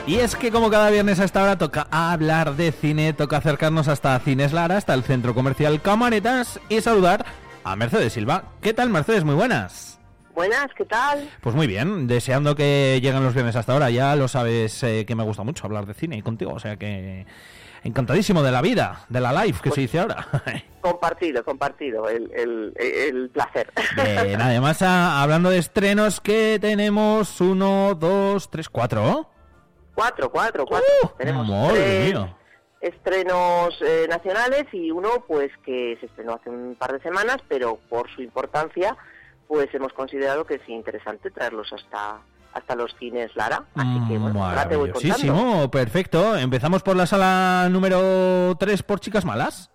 Y 0.05 0.17
es 0.17 0.35
que 0.35 0.51
como 0.51 0.69
cada 0.69 0.91
viernes 0.91 1.19
a 1.19 1.23
esta 1.23 1.41
hora 1.41 1.57
toca 1.57 1.87
hablar 1.89 2.55
de 2.55 2.71
cine, 2.71 3.13
toca 3.13 3.37
acercarnos 3.37 3.87
hasta 3.87 4.19
Cines 4.19 4.53
Lara, 4.53 4.77
hasta 4.77 4.93
el 4.93 5.01
centro 5.01 5.33
comercial 5.33 5.81
Camaretas 5.81 6.59
y 6.69 6.81
saludar 6.81 7.25
a 7.63 7.75
Mercedes 7.75 8.13
Silva. 8.13 8.51
¿Qué 8.61 8.75
tal 8.75 8.91
Mercedes? 8.91 9.23
Muy 9.23 9.33
buenas. 9.33 9.94
Buenas, 10.35 10.67
¿qué 10.77 10.83
tal? 10.85 11.29
Pues 11.41 11.55
muy 11.55 11.65
bien, 11.65 12.07
deseando 12.07 12.55
que 12.55 12.99
lleguen 13.01 13.23
los 13.23 13.33
viernes 13.33 13.55
hasta 13.55 13.71
ahora. 13.73 13.89
Ya 13.89 14.15
lo 14.17 14.27
sabes 14.27 14.83
eh, 14.83 15.05
que 15.05 15.15
me 15.15 15.23
gusta 15.23 15.43
mucho 15.43 15.65
hablar 15.65 15.85
de 15.85 15.93
cine 15.93 16.17
y 16.17 16.21
contigo, 16.21 16.51
o 16.53 16.59
sea 16.59 16.75
que 16.75 17.25
encantadísimo 17.85 18.43
de 18.43 18.51
la 18.51 18.61
vida, 18.61 19.05
de 19.09 19.21
la 19.21 19.31
life 19.45 19.61
que 19.63 19.71
se 19.71 19.81
dice 19.81 19.99
ahora. 19.99 20.27
Compartido, 20.81 21.43
compartido, 21.45 22.09
el, 22.09 22.29
el, 22.35 22.73
el 22.79 23.29
placer. 23.29 23.71
Bien, 23.95 24.41
además 24.41 24.81
a- 24.81 25.21
hablando 25.23 25.49
de 25.49 25.57
estrenos 25.59 26.19
que 26.19 26.57
tenemos 26.59 27.39
uno, 27.41 27.95
dos, 27.95 28.49
tres, 28.51 28.67
cuatro. 28.69 29.29
Cuatro, 29.95 30.29
cuatro, 30.29 30.65
cuatro. 30.65 30.87
Tenemos 31.17 31.47
Uh, 31.47 31.51
Madre 31.51 31.75
tres 31.79 32.13
mía. 32.13 32.35
estrenos 32.81 33.75
eh, 33.81 34.05
nacionales 34.09 34.65
y 34.73 34.91
uno 34.91 35.23
pues 35.27 35.49
que 35.65 35.95
se 36.01 36.07
estrenó 36.07 36.33
hace 36.33 36.49
un 36.49 36.75
par 36.75 36.91
de 36.91 36.99
semanas, 36.99 37.37
pero 37.47 37.79
por 37.89 38.09
su 38.13 38.21
importancia 38.21 38.95
pues 39.47 39.73
hemos 39.73 39.93
considerado 39.93 40.45
que 40.45 40.55
es 40.55 40.69
interesante 40.69 41.31
traerlos 41.31 41.71
hasta 41.73 42.21
hasta 42.55 42.73
los 42.73 42.95
cines 42.95 43.35
Lara. 43.35 43.65
Así 43.75 44.07
que 44.07 44.17
bueno, 44.17 44.45
ahora 44.45 44.67
te 44.67 44.77
voy 44.77 44.89
contando. 44.89 45.17
Maravillosísimo, 45.17 45.69
perfecto. 45.69 46.37
Empezamos 46.37 46.83
por 46.83 46.95
la 46.95 47.05
sala 47.05 47.67
número 47.69 48.55
3 48.57 48.81
por 48.83 49.01
Chicas 49.01 49.25
Malas. 49.25 49.69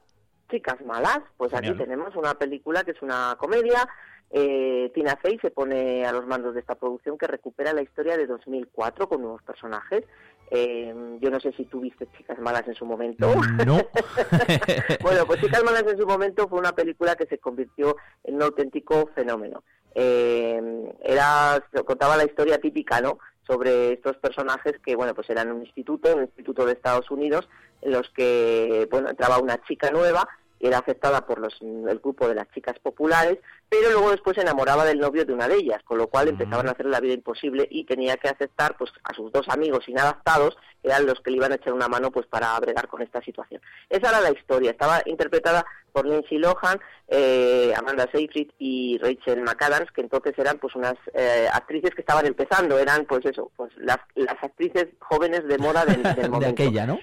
Chicas 0.50 0.80
malas, 0.84 1.20
pues 1.36 1.52
Genial. 1.52 1.74
aquí 1.74 1.84
tenemos 1.84 2.16
una 2.16 2.34
película 2.34 2.82
que 2.82 2.92
es 2.92 3.02
una 3.02 3.36
comedia. 3.38 3.86
Eh, 4.30 4.90
Tina 4.94 5.16
Fey 5.16 5.38
se 5.40 5.50
pone 5.50 6.06
a 6.06 6.12
los 6.12 6.26
mandos 6.26 6.54
de 6.54 6.60
esta 6.60 6.74
producción 6.74 7.18
que 7.18 7.26
recupera 7.26 7.72
la 7.72 7.82
historia 7.82 8.16
de 8.16 8.26
2004 8.26 9.08
con 9.08 9.22
nuevos 9.22 9.42
personajes. 9.42 10.04
Eh, 10.50 10.92
yo 11.20 11.30
no 11.30 11.38
sé 11.38 11.52
si 11.52 11.64
tú 11.64 11.80
viste 11.80 12.08
Chicas 12.16 12.38
Malas 12.40 12.66
en 12.66 12.74
su 12.74 12.84
momento. 12.84 13.32
No. 13.64 13.76
bueno, 15.02 15.26
pues 15.26 15.40
Chicas 15.40 15.62
Malas 15.62 15.84
en 15.86 15.98
su 15.98 16.06
momento 16.06 16.48
fue 16.48 16.58
una 16.58 16.72
película 16.72 17.14
que 17.14 17.26
se 17.26 17.38
convirtió 17.38 17.96
en 18.24 18.34
un 18.36 18.42
auténtico 18.42 19.08
fenómeno. 19.14 19.62
Eh, 19.94 20.92
era 21.02 21.62
contaba 21.84 22.16
la 22.16 22.24
historia 22.24 22.58
típica, 22.58 23.00
¿no? 23.00 23.18
Sobre 23.46 23.92
estos 23.92 24.16
personajes 24.18 24.78
que, 24.84 24.94
bueno, 24.96 25.14
pues 25.14 25.28
eran 25.30 25.50
un 25.50 25.62
instituto, 25.62 26.14
un 26.14 26.22
instituto 26.22 26.66
de 26.66 26.72
Estados 26.72 27.10
Unidos, 27.10 27.48
en 27.82 27.92
los 27.92 28.08
que, 28.10 28.86
bueno, 28.90 29.10
entraba 29.10 29.38
una 29.38 29.60
chica 29.62 29.90
nueva, 29.90 30.28
era 30.60 30.78
aceptada 30.78 31.26
por 31.26 31.38
los, 31.38 31.56
el 31.60 31.98
grupo 31.98 32.28
de 32.28 32.34
las 32.34 32.48
chicas 32.50 32.78
populares, 32.78 33.38
pero 33.68 33.90
luego 33.90 34.10
después 34.10 34.34
se 34.36 34.42
enamoraba 34.42 34.84
del 34.84 35.00
novio 35.00 35.24
de 35.24 35.32
una 35.32 35.48
de 35.48 35.56
ellas, 35.56 35.82
con 35.84 35.98
lo 35.98 36.08
cual 36.08 36.28
empezaban 36.28 36.68
a 36.68 36.72
hacer 36.72 36.86
la 36.86 37.00
vida 37.00 37.14
imposible 37.14 37.66
y 37.70 37.84
tenía 37.84 38.16
que 38.16 38.28
aceptar 38.28 38.76
pues 38.76 38.90
a 39.04 39.14
sus 39.14 39.32
dos 39.32 39.48
amigos 39.48 39.88
inadaptados, 39.88 40.56
que 40.82 40.88
eran 40.88 41.06
los 41.06 41.20
que 41.20 41.30
le 41.30 41.38
iban 41.38 41.52
a 41.52 41.56
echar 41.56 41.72
una 41.72 41.88
mano 41.88 42.10
pues 42.10 42.26
para 42.26 42.58
bregar 42.60 42.88
con 42.88 43.00
esta 43.02 43.22
situación. 43.22 43.62
Esa 43.88 44.10
era 44.10 44.20
la 44.20 44.30
historia, 44.30 44.70
estaba 44.70 45.02
interpretada 45.06 45.64
por 45.90 46.06
Lindsay 46.06 46.38
Lohan, 46.38 46.80
eh, 47.08 47.72
Amanda 47.76 48.08
Seyfried 48.12 48.50
y 48.58 48.98
Rachel 48.98 49.42
McAdams, 49.42 49.90
que 49.92 50.00
entonces 50.00 50.32
eran 50.38 50.58
pues 50.58 50.74
unas 50.74 50.94
eh, 51.14 51.46
actrices 51.52 51.94
que 51.94 52.00
estaban 52.02 52.26
empezando, 52.26 52.78
eran 52.78 53.04
pues 53.04 53.24
eso, 53.26 53.50
pues 53.56 53.70
las, 53.76 53.98
las 54.14 54.36
actrices 54.42 54.86
jóvenes 55.00 55.46
de 55.46 55.58
moda 55.58 55.84
del, 55.84 56.02
del 56.02 56.14
de 56.22 56.28
momento. 56.28 56.52
aquella, 56.62 56.86
¿no? 56.86 56.98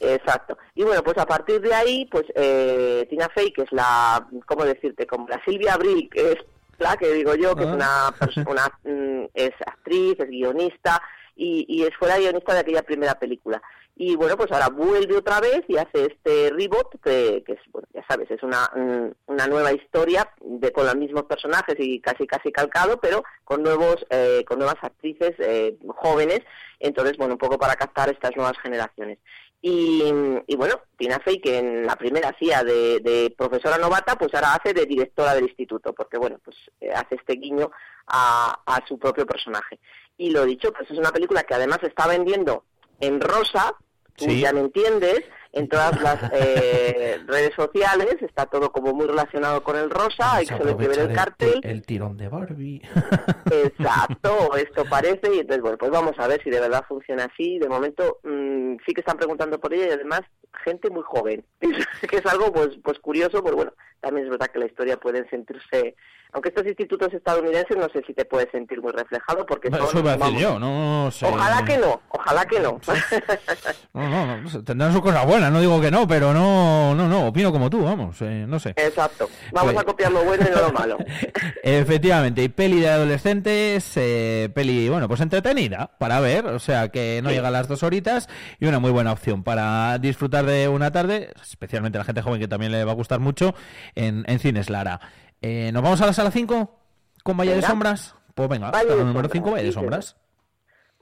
Exacto. 0.00 0.58
Y 0.74 0.82
bueno, 0.82 1.02
pues 1.02 1.16
a 1.18 1.26
partir 1.26 1.60
de 1.60 1.74
ahí, 1.74 2.06
pues 2.10 2.24
eh, 2.34 3.06
Tina 3.08 3.28
Fey, 3.34 3.52
que 3.52 3.62
es 3.62 3.72
la, 3.72 4.26
¿cómo 4.46 4.64
decirte? 4.64 5.06
Como 5.06 5.28
la 5.28 5.40
Silvia 5.44 5.74
Abril, 5.74 6.08
que 6.12 6.32
es 6.32 6.38
la 6.78 6.96
que 6.96 7.12
digo 7.12 7.34
yo, 7.36 7.54
que 7.54 7.62
es 7.62 7.68
una, 7.70 8.08
pers- 8.18 8.44
una 8.50 8.66
mm, 8.82 9.26
es 9.34 9.52
actriz, 9.66 10.16
es 10.18 10.28
guionista 10.28 11.00
y, 11.36 11.64
y 11.68 11.82
es, 11.84 11.90
fue 11.98 12.08
la 12.08 12.18
guionista 12.18 12.54
de 12.54 12.60
aquella 12.60 12.82
primera 12.82 13.14
película. 13.18 13.62
Y 13.94 14.16
bueno, 14.16 14.36
pues 14.36 14.50
ahora 14.50 14.68
vuelve 14.68 15.16
otra 15.16 15.40
vez 15.40 15.62
y 15.68 15.76
hace 15.76 16.06
este 16.06 16.50
reboot, 16.50 16.98
que, 17.02 17.42
que 17.44 17.52
es, 17.52 17.60
bueno, 17.70 17.86
ya 17.92 18.02
sabes, 18.08 18.30
es 18.30 18.42
una, 18.42 18.70
mm, 18.74 19.32
una 19.32 19.46
nueva 19.46 19.72
historia 19.72 20.32
de, 20.40 20.72
con 20.72 20.86
los 20.86 20.96
mismos 20.96 21.24
personajes 21.24 21.76
y 21.78 22.00
casi 22.00 22.26
casi 22.26 22.50
calcado, 22.50 22.98
pero 22.98 23.22
con 23.44 23.62
nuevos 23.62 24.04
eh, 24.08 24.44
con 24.46 24.58
nuevas 24.58 24.82
actrices 24.82 25.32
eh, 25.38 25.76
jóvenes. 25.88 26.40
Entonces, 26.80 27.16
bueno, 27.18 27.34
un 27.34 27.38
poco 27.38 27.58
para 27.58 27.76
captar 27.76 28.10
estas 28.10 28.34
nuevas 28.34 28.58
generaciones. 28.62 29.18
Y, 29.64 30.10
bueno, 30.56 30.80
Tina 30.96 31.20
Fey, 31.20 31.38
que 31.38 31.58
en 31.58 31.86
la 31.86 31.94
primera 31.94 32.30
hacía 32.30 32.64
de, 32.64 33.32
profesora 33.38 33.78
novata, 33.78 34.16
pues 34.16 34.34
ahora 34.34 34.54
hace 34.54 34.74
de 34.74 34.86
directora 34.86 35.34
del 35.34 35.44
instituto, 35.44 35.92
porque 35.92 36.18
bueno, 36.18 36.40
pues 36.44 36.56
eh, 36.80 36.90
hace 36.92 37.14
este 37.14 37.34
guiño 37.34 37.70
a 38.08 38.82
su 38.88 38.98
propio 38.98 39.24
personaje. 39.24 39.78
Y 40.16 40.30
lo 40.30 40.44
dicho, 40.44 40.72
pues 40.72 40.90
es 40.90 40.98
una 40.98 41.10
película 41.10 41.42
que 41.44 41.54
además 41.54 41.78
está 41.82 42.06
vendiendo 42.06 42.64
en 43.00 43.20
rosa, 43.20 43.74
tú 44.16 44.26
Sí. 44.26 44.40
ya 44.40 44.52
me 44.52 44.60
entiendes, 44.60 45.22
en 45.52 45.68
todas 45.68 46.00
las 46.00 46.18
eh, 46.32 47.20
redes 47.26 47.54
sociales, 47.54 48.16
está 48.20 48.46
todo 48.46 48.72
como 48.72 48.92
muy 48.94 49.06
relacionado 49.06 49.62
con 49.62 49.76
el 49.76 49.90
rosa, 49.90 50.36
hay 50.36 50.46
que 50.46 50.54
ver 50.74 50.98
el 50.98 51.12
cartel. 51.12 51.60
El 51.62 51.82
tirón 51.82 52.16
de 52.16 52.28
Barbie. 52.28 52.80
Exacto, 53.50 54.54
esto 54.56 54.84
parece, 54.88 55.34
y 55.34 55.40
entonces, 55.40 55.60
bueno, 55.62 55.78
pues 55.78 55.90
vamos 55.90 56.14
a 56.18 56.26
ver 56.26 56.42
si 56.42 56.50
de 56.50 56.60
verdad 56.60 56.84
funciona 56.88 57.24
así. 57.24 57.58
De 57.58 57.68
momento 57.68 58.18
mm, 58.22 58.76
sí 58.86 58.94
que 58.94 59.00
están 59.00 59.16
preguntando 59.18 59.58
por 59.60 59.74
ella 59.74 59.88
y 59.88 59.90
además 59.90 60.22
gente 60.64 60.90
muy 60.90 61.02
joven, 61.02 61.44
que 62.08 62.16
es 62.16 62.26
algo 62.26 62.52
pues 62.52 62.70
pues 62.82 62.98
curioso, 62.98 63.42
pero 63.42 63.56
bueno, 63.56 63.72
también 64.02 64.26
es 64.26 64.30
verdad 64.30 64.48
que 64.52 64.58
la 64.58 64.66
historia 64.66 64.96
puede 64.98 65.26
sentirse, 65.30 65.94
aunque 66.32 66.48
estos 66.50 66.66
institutos 66.66 67.12
estadounidenses 67.14 67.76
no 67.76 67.88
sé 67.90 68.02
si 68.06 68.12
te 68.14 68.24
puedes 68.24 68.50
sentir 68.50 68.82
muy 68.82 68.90
reflejado 68.92 69.46
porque 69.46 69.70
son, 69.70 69.80
Eso 69.82 69.98
iba 70.00 70.12
a 70.12 70.16
decir 70.16 70.38
yo, 70.38 70.58
no 70.58 71.10
sé. 71.10 71.24
Ojalá 71.26 71.64
que 71.64 71.78
no, 71.78 72.00
ojalá 72.10 72.44
que 72.46 72.60
no. 72.60 72.80
No, 73.94 74.08
no, 74.08 74.36
no 74.42 74.48
sé, 74.48 74.62
tendrán 74.62 74.92
sus 74.92 75.02
cosas 75.02 75.24
buenas, 75.26 75.52
no 75.52 75.60
digo 75.60 75.80
que 75.80 75.90
no, 75.90 76.06
pero 76.08 76.32
no, 76.32 76.94
no, 76.94 77.08
no, 77.08 77.26
opino 77.28 77.52
como 77.52 77.70
tú, 77.70 77.84
vamos, 77.84 78.20
eh, 78.22 78.44
no 78.48 78.58
sé. 78.58 78.70
Exacto, 78.76 79.28
vamos 79.52 79.72
Pues- 79.74 79.82
a 79.82 79.86
copiar 79.86 80.12
lo 80.12 80.24
bueno 80.24 80.44
y 80.48 80.54
no 80.54 80.60
lo 80.62 80.72
malo. 80.72 80.98
Efectivamente, 81.62 82.42
y 82.42 82.48
peli 82.48 82.80
de 82.80 82.88
adolescentes, 82.88 83.92
eh, 83.96 84.50
peli, 84.54 84.88
bueno, 84.88 85.08
pues 85.08 85.20
entretenida 85.20 85.90
para 85.98 86.18
ver, 86.20 86.46
o 86.46 86.58
sea 86.58 86.88
que 86.88 87.20
no 87.22 87.28
Sí. 87.30 87.36
llega 87.36 87.48
a 87.48 87.50
las 87.52 87.68
dos 87.68 87.82
horitas 87.82 88.28
y 88.58 88.66
una 88.66 88.78
muy 88.78 88.90
buena 88.90 89.12
opción 89.12 89.42
para 89.44 89.98
disfrutar 89.98 90.44
de 90.46 90.68
una 90.68 90.90
tarde, 90.90 91.30
especialmente 91.42 91.98
a 91.98 92.00
la 92.00 92.04
gente 92.04 92.22
joven 92.22 92.40
que 92.40 92.48
también 92.48 92.72
le 92.72 92.84
va 92.84 92.92
a 92.92 92.94
gustar 92.94 93.20
mucho, 93.20 93.54
en, 93.94 94.24
en 94.26 94.38
Cines 94.38 94.70
Lara. 94.70 95.00
Eh, 95.40 95.70
¿Nos 95.72 95.82
vamos 95.82 96.00
a 96.00 96.06
la 96.06 96.12
sala 96.12 96.30
5 96.30 96.78
con 97.22 97.36
Valle 97.36 97.54
de. 97.54 97.62
Sombras? 97.62 98.14
Pues 98.34 98.48
venga, 98.48 98.70
Valle 98.70 98.88
sala 98.88 99.04
número 99.04 99.28
Sombras, 99.28 99.32
5, 99.32 99.50
Valle 99.50 99.64
de. 99.64 99.72
Sombras. 99.72 100.16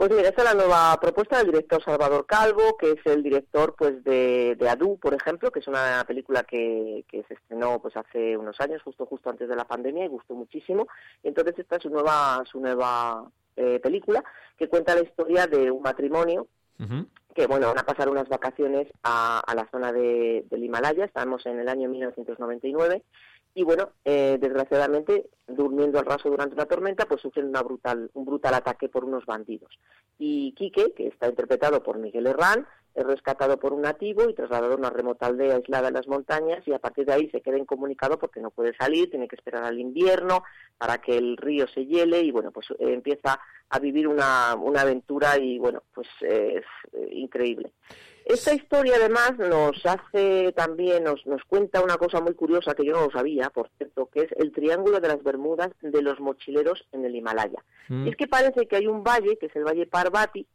Pues 0.00 0.10
mira, 0.12 0.30
esta 0.30 0.40
es 0.40 0.48
la 0.48 0.54
nueva 0.54 0.98
propuesta 0.98 1.36
del 1.36 1.48
director 1.48 1.84
Salvador 1.84 2.24
Calvo, 2.24 2.78
que 2.78 2.92
es 2.92 3.04
el 3.04 3.22
director 3.22 3.74
pues 3.76 4.02
de, 4.02 4.56
de 4.58 4.68
Adu, 4.70 4.96
por 4.96 5.12
ejemplo, 5.12 5.50
que 5.50 5.58
es 5.58 5.68
una 5.68 6.02
película 6.06 6.42
que, 6.42 7.04
que 7.06 7.22
se 7.24 7.34
estrenó 7.34 7.82
pues 7.82 7.94
hace 7.98 8.34
unos 8.34 8.58
años, 8.60 8.80
justo 8.82 9.04
justo 9.04 9.28
antes 9.28 9.46
de 9.46 9.56
la 9.56 9.66
pandemia, 9.66 10.06
y 10.06 10.08
gustó 10.08 10.34
muchísimo. 10.34 10.86
Entonces 11.22 11.58
esta 11.58 11.76
es 11.76 11.82
su 11.82 11.90
nueva, 11.90 12.42
su 12.50 12.60
nueva 12.60 13.30
eh, 13.56 13.78
película, 13.82 14.24
que 14.56 14.68
cuenta 14.68 14.94
la 14.94 15.02
historia 15.02 15.46
de 15.46 15.70
un 15.70 15.82
matrimonio 15.82 16.46
que 17.34 17.46
bueno, 17.46 17.68
van 17.68 17.78
a 17.78 17.86
pasar 17.86 18.08
unas 18.08 18.28
vacaciones 18.28 18.88
a, 19.02 19.42
la 19.54 19.68
zona 19.70 19.92
de, 19.92 20.44
del 20.50 20.64
Himalaya, 20.64 21.04
estamos 21.04 21.44
en 21.46 21.60
el 21.60 21.68
año 21.68 21.88
1999, 21.88 23.02
y 23.54 23.64
bueno, 23.64 23.90
eh, 24.04 24.38
desgraciadamente, 24.40 25.28
durmiendo 25.48 25.98
al 25.98 26.06
raso 26.06 26.30
durante 26.30 26.54
una 26.54 26.66
tormenta, 26.66 27.06
pues 27.06 27.20
sufren 27.20 27.48
una 27.48 27.62
brutal, 27.62 28.10
un 28.14 28.24
brutal 28.24 28.54
ataque 28.54 28.88
por 28.88 29.04
unos 29.04 29.26
bandidos. 29.26 29.78
Y 30.18 30.52
Quique, 30.52 30.92
que 30.92 31.08
está 31.08 31.28
interpretado 31.28 31.82
por 31.82 31.98
Miguel 31.98 32.28
Herrán, 32.28 32.66
es 32.94 33.04
rescatado 33.04 33.58
por 33.58 33.72
un 33.72 33.82
nativo 33.82 34.28
y 34.28 34.34
trasladado 34.34 34.74
a 34.74 34.76
una 34.76 34.90
remota 34.90 35.26
aldea 35.26 35.56
aislada 35.56 35.88
en 35.88 35.94
las 35.94 36.08
montañas 36.08 36.66
y 36.66 36.72
a 36.72 36.78
partir 36.78 37.06
de 37.06 37.12
ahí 37.12 37.30
se 37.30 37.40
queda 37.40 37.58
incomunicado 37.58 38.18
porque 38.18 38.40
no 38.40 38.50
puede 38.50 38.74
salir, 38.76 39.10
tiene 39.10 39.28
que 39.28 39.36
esperar 39.36 39.64
al 39.64 39.78
invierno 39.78 40.42
para 40.78 40.98
que 40.98 41.16
el 41.16 41.36
río 41.36 41.66
se 41.68 41.86
hiele 41.86 42.20
y 42.20 42.30
bueno, 42.30 42.50
pues 42.50 42.66
eh, 42.72 42.92
empieza 42.92 43.40
a 43.68 43.78
vivir 43.78 44.08
una, 44.08 44.54
una 44.56 44.82
aventura 44.82 45.38
y 45.38 45.58
bueno, 45.58 45.82
pues 45.94 46.08
eh, 46.22 46.62
es 46.62 46.94
eh, 46.94 47.08
increíble. 47.12 47.72
Esta 48.24 48.54
historia 48.54 48.96
además 48.96 49.38
nos 49.38 49.84
hace 49.86 50.52
también, 50.52 51.04
nos, 51.04 51.26
nos 51.26 51.42
cuenta 51.44 51.82
una 51.82 51.96
cosa 51.96 52.20
muy 52.20 52.34
curiosa 52.34 52.74
que 52.74 52.84
yo 52.84 52.92
no 52.92 53.06
lo 53.06 53.10
sabía, 53.10 53.50
por 53.50 53.70
cierto, 53.76 54.06
que 54.06 54.20
es 54.20 54.32
el 54.36 54.52
Triángulo 54.52 55.00
de 55.00 55.08
las 55.08 55.22
Bermudas 55.22 55.70
de 55.80 56.02
los 56.02 56.20
mochileros 56.20 56.86
en 56.92 57.04
el 57.04 57.16
Himalaya. 57.16 57.64
Mm. 57.88 58.06
Y 58.06 58.10
es 58.10 58.16
que 58.16 58.28
parece 58.28 58.66
que 58.66 58.76
hay 58.76 58.86
un 58.86 59.02
valle, 59.02 59.36
que 59.38 59.46
es 59.46 59.56
el 59.56 59.64
Valle 59.64 59.86
Parvati, 59.86 60.46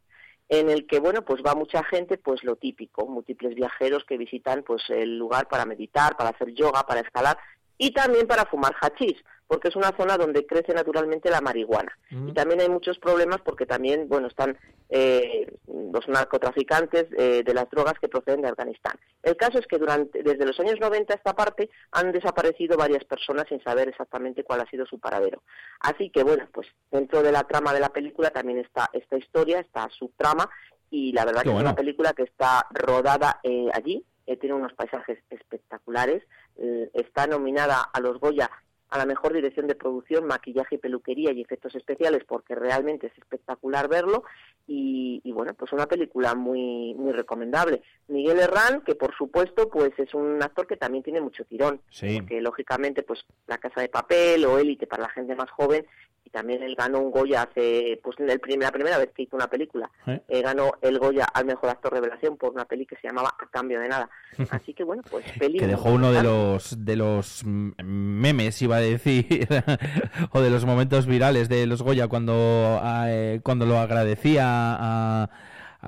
en 0.48 0.70
el 0.70 0.86
que 0.86 1.00
bueno 1.00 1.22
pues 1.22 1.42
va 1.44 1.54
mucha 1.54 1.82
gente 1.84 2.18
pues 2.18 2.44
lo 2.44 2.56
típico 2.56 3.06
múltiples 3.06 3.54
viajeros 3.54 4.04
que 4.04 4.16
visitan 4.16 4.62
pues 4.62 4.82
el 4.88 5.18
lugar 5.18 5.48
para 5.48 5.66
meditar 5.66 6.16
para 6.16 6.30
hacer 6.30 6.54
yoga 6.54 6.84
para 6.84 7.00
escalar 7.00 7.36
y 7.78 7.92
también 7.92 8.26
para 8.26 8.46
fumar 8.46 8.74
hachís 8.80 9.16
porque 9.46 9.68
es 9.68 9.76
una 9.76 9.96
zona 9.96 10.16
donde 10.16 10.46
crece 10.46 10.74
naturalmente 10.74 11.30
la 11.30 11.40
marihuana. 11.40 11.96
Y 12.10 12.32
también 12.32 12.60
hay 12.60 12.68
muchos 12.68 12.98
problemas 12.98 13.40
porque 13.44 13.66
también 13.66 14.08
bueno 14.08 14.28
están 14.28 14.58
eh, 14.88 15.52
los 15.66 16.08
narcotraficantes 16.08 17.06
eh, 17.16 17.42
de 17.44 17.54
las 17.54 17.68
drogas 17.70 17.94
que 18.00 18.08
proceden 18.08 18.42
de 18.42 18.48
Afganistán. 18.48 18.98
El 19.22 19.36
caso 19.36 19.58
es 19.58 19.66
que 19.66 19.78
durante 19.78 20.22
desde 20.22 20.46
los 20.46 20.58
años 20.60 20.80
90 20.80 21.12
a 21.12 21.16
esta 21.16 21.34
parte 21.34 21.70
han 21.92 22.12
desaparecido 22.12 22.76
varias 22.76 23.04
personas 23.04 23.46
sin 23.48 23.62
saber 23.62 23.88
exactamente 23.88 24.44
cuál 24.44 24.60
ha 24.60 24.70
sido 24.70 24.86
su 24.86 24.98
paradero. 24.98 25.42
Así 25.80 26.10
que 26.10 26.22
bueno 26.22 26.48
pues 26.52 26.66
dentro 26.90 27.22
de 27.22 27.32
la 27.32 27.44
trama 27.44 27.72
de 27.72 27.80
la 27.80 27.90
película 27.90 28.30
también 28.30 28.58
está 28.58 28.90
esta 28.92 29.16
historia 29.16 29.60
esta 29.60 29.88
subtrama 29.90 30.48
y 30.90 31.12
la 31.12 31.24
verdad 31.24 31.42
Qué 31.42 31.48
que 31.48 31.54
bueno. 31.54 31.68
es 31.68 31.72
una 31.72 31.76
película 31.76 32.12
que 32.12 32.22
está 32.22 32.66
rodada 32.70 33.40
eh, 33.42 33.68
allí, 33.72 34.04
eh, 34.26 34.36
tiene 34.36 34.54
unos 34.54 34.72
paisajes 34.74 35.18
espectaculares, 35.30 36.22
eh, 36.56 36.90
está 36.94 37.26
nominada 37.26 37.82
a 37.92 38.00
los 38.00 38.18
Goya 38.18 38.50
a 38.88 38.98
la 38.98 39.06
mejor 39.06 39.32
dirección 39.32 39.66
de 39.66 39.74
producción, 39.74 40.26
maquillaje 40.26 40.76
y 40.76 40.78
peluquería 40.78 41.32
y 41.32 41.40
efectos 41.40 41.74
especiales 41.74 42.22
porque 42.26 42.54
realmente 42.54 43.08
es 43.08 43.18
espectacular 43.18 43.88
verlo 43.88 44.22
y, 44.66 45.20
y 45.24 45.32
bueno, 45.32 45.54
pues 45.54 45.72
una 45.72 45.86
película 45.86 46.34
muy 46.34 46.94
muy 46.94 47.12
recomendable. 47.12 47.82
Miguel 48.08 48.38
Herrán, 48.38 48.82
que 48.82 48.94
por 48.94 49.14
supuesto 49.16 49.68
pues 49.68 49.90
es 49.98 50.14
un 50.14 50.42
actor 50.42 50.66
que 50.66 50.76
también 50.76 51.02
tiene 51.02 51.20
mucho 51.20 51.44
tirón, 51.44 51.80
Sí. 51.90 52.18
porque 52.20 52.40
lógicamente 52.40 53.02
pues 53.02 53.24
La 53.46 53.58
Casa 53.58 53.80
de 53.80 53.88
Papel 53.88 54.44
o 54.44 54.58
Élite 54.58 54.86
para 54.86 55.02
la 55.04 55.10
gente 55.10 55.34
más 55.34 55.50
joven 55.50 55.84
y 56.26 56.30
también 56.30 56.62
él 56.62 56.74
ganó 56.76 56.98
un 56.98 57.10
Goya 57.12 57.42
hace 57.42 58.00
pues 58.02 58.16
el 58.18 58.40
prim- 58.40 58.60
la 58.60 58.72
primera 58.72 58.98
vez 58.98 59.10
que 59.14 59.22
hizo 59.22 59.36
una 59.36 59.46
película. 59.46 59.88
¿Eh? 60.06 60.20
eh, 60.28 60.42
ganó 60.42 60.72
el 60.82 60.98
Goya 60.98 61.24
al 61.32 61.44
mejor 61.46 61.70
actor 61.70 61.92
revelación 61.92 62.36
por 62.36 62.52
una 62.52 62.64
peli 62.64 62.84
que 62.84 62.96
se 62.96 63.06
llamaba 63.06 63.34
A 63.38 63.46
cambio 63.48 63.78
de 63.80 63.88
nada. 63.88 64.10
Así 64.50 64.74
que 64.74 64.82
bueno 64.84 65.02
pues 65.10 65.24
que 65.38 65.66
dejó 65.66 65.90
uno 65.90 66.10
de 66.12 66.22
los 66.22 66.84
de 66.84 66.96
los 66.96 67.42
memes 67.44 68.60
iba 68.60 68.76
a 68.76 68.80
decir 68.80 69.46
o 70.32 70.40
de 70.40 70.50
los 70.50 70.64
momentos 70.64 71.06
virales 71.06 71.48
de 71.48 71.66
los 71.66 71.82
Goya 71.82 72.08
cuando 72.08 72.80
eh, 73.06 73.40
cuando 73.42 73.64
lo 73.66 73.78
agradecía 73.78 74.44
a, 74.46 75.30